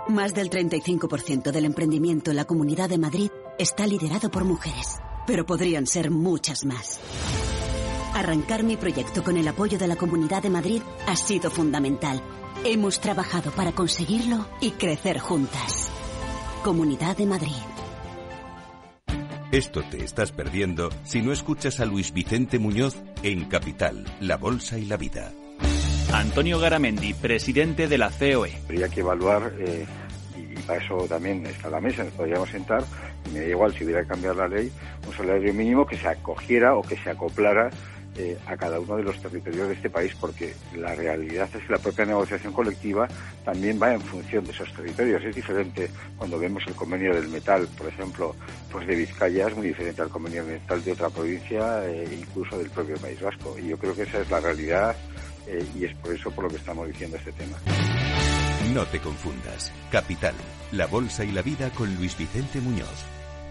Más 0.10 0.34
del 0.34 0.50
35% 0.50 1.52
del 1.52 1.64
emprendimiento 1.64 2.32
en 2.32 2.38
la 2.38 2.46
Comunidad 2.46 2.90
de 2.90 2.98
Madrid 2.98 3.32
está 3.58 3.88
liderado 3.88 4.30
por 4.30 4.44
mujeres. 4.44 4.98
Pero 5.30 5.46
podrían 5.46 5.86
ser 5.86 6.10
muchas 6.10 6.66
más. 6.66 7.00
Arrancar 8.16 8.64
mi 8.64 8.78
proyecto 8.78 9.24
con 9.24 9.38
el 9.38 9.48
apoyo 9.48 9.78
de 9.78 9.86
la 9.86 9.96
Comunidad 9.96 10.42
de 10.42 10.50
Madrid 10.50 10.82
ha 11.06 11.16
sido 11.16 11.52
fundamental. 11.52 12.20
Hemos 12.66 13.00
trabajado 13.00 13.52
para 13.52 13.72
conseguirlo 13.72 14.48
y 14.60 14.72
crecer 14.72 15.20
juntas. 15.20 15.92
Comunidad 16.64 17.16
de 17.16 17.28
Madrid. 17.28 17.62
Esto 19.52 19.84
te 19.84 20.04
estás 20.04 20.32
perdiendo 20.32 20.90
si 21.04 21.22
no 21.22 21.32
escuchas 21.32 21.80
a 21.80 21.86
Luis 21.86 22.12
Vicente 22.12 22.58
Muñoz 22.58 22.96
en 23.22 23.46
Capital, 23.46 24.06
La 24.22 24.38
Bolsa 24.38 24.80
y 24.80 24.86
la 24.86 24.98
Vida. 24.98 25.32
Antonio 26.12 26.58
Garamendi, 26.58 27.14
presidente 27.14 27.88
de 27.88 28.00
la 28.00 28.10
COE. 28.10 28.58
Habría 28.66 28.90
que 28.90 29.02
evaluar, 29.02 29.54
eh, 29.60 29.86
y 30.50 30.56
para 30.62 30.84
eso 30.84 31.06
también 31.08 31.46
está 31.46 31.70
la 31.70 31.80
mesa, 31.80 32.04
nos 32.04 32.14
podríamos 32.14 32.50
sentar, 32.50 32.84
y 33.26 33.34
me 33.34 33.42
da 33.42 33.48
igual 33.48 33.74
si 33.74 33.84
hubiera 33.84 34.02
que 34.02 34.08
cambiar 34.08 34.36
la 34.36 34.48
ley, 34.48 34.72
un 35.08 35.14
salario 35.14 35.54
mínimo 35.54 35.86
que 35.86 35.98
se 35.98 36.08
acogiera 36.08 36.76
o 36.76 36.82
que 36.82 36.98
se 36.98 37.10
acoplara 37.10 37.70
eh, 38.18 38.38
a 38.48 38.58
cada 38.58 38.80
uno 38.80 38.98
de 38.98 39.04
los 39.04 39.22
territorios 39.22 39.70
de 39.70 39.76
este 39.76 39.90
país, 39.90 40.14
porque 40.20 40.54
la 40.76 40.94
realidad 40.94 41.48
es 41.56 41.64
que 41.64 41.72
la 41.72 41.78
propia 41.78 42.06
negociación 42.06 42.52
colectiva 42.52 43.08
también 43.46 43.80
va 43.82 43.94
en 43.94 44.02
función 44.02 44.44
de 44.44 44.52
esos 44.52 44.74
territorios. 44.74 45.24
Es 45.24 45.36
diferente 45.36 45.90
cuando 46.18 46.38
vemos 46.38 46.64
el 46.68 46.74
convenio 46.74 47.14
del 47.14 47.30
metal, 47.30 47.68
por 47.78 47.88
ejemplo, 47.88 48.36
pues 48.72 48.88
de 48.88 48.96
Vizcaya 48.96 49.48
es 49.48 49.56
muy 49.56 49.68
diferente 49.68 50.02
al 50.02 50.10
convenio 50.10 50.44
metal 50.44 50.84
de 50.84 50.92
otra 50.92 51.10
provincia, 51.10 51.88
e 51.88 52.10
incluso 52.14 52.58
del 52.58 52.70
propio 52.70 52.98
País 52.98 53.22
Vasco. 53.22 53.56
Y 53.58 53.70
yo 53.70 53.78
creo 53.78 53.96
que 53.96 54.02
esa 54.02 54.20
es 54.20 54.30
la 54.30 54.42
realidad 54.42 54.96
eh, 55.48 55.66
y 55.78 55.86
es 55.86 55.96
por 55.96 56.14
eso 56.14 56.30
por 56.32 56.46
lo 56.46 56.50
que 56.50 56.58
estamos 56.58 56.88
diciendo 56.88 57.16
este 57.16 57.32
tema. 57.32 57.58
No 58.74 58.86
te 58.86 59.00
confundas. 59.00 59.72
Capital, 59.92 60.36
la 60.72 60.86
bolsa 60.86 61.24
y 61.24 61.32
la 61.32 61.42
vida 61.42 61.72
con 61.72 61.96
Luis 61.96 62.16
Vicente 62.16 62.62
Muñoz, 62.62 63.06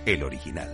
el 0.06 0.22
original. 0.22 0.70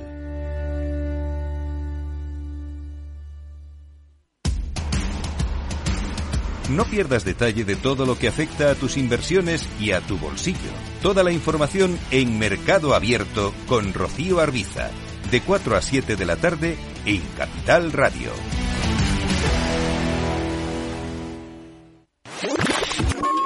No 6.70 6.84
pierdas 6.84 7.24
detalle 7.24 7.64
de 7.64 7.76
todo 7.76 8.04
lo 8.04 8.18
que 8.18 8.28
afecta 8.28 8.70
a 8.70 8.74
tus 8.74 8.96
inversiones 8.96 9.66
y 9.80 9.92
a 9.92 10.00
tu 10.00 10.18
bolsillo. 10.18 10.58
Toda 11.02 11.22
la 11.22 11.32
información 11.32 11.98
en 12.10 12.38
Mercado 12.38 12.94
Abierto 12.94 13.54
con 13.66 13.94
Rocío 13.94 14.40
Arbiza, 14.40 14.90
de 15.30 15.40
4 15.40 15.76
a 15.76 15.82
7 15.82 16.16
de 16.16 16.26
la 16.26 16.36
tarde 16.36 16.76
en 17.06 17.22
Capital 17.36 17.92
Radio. 17.92 18.30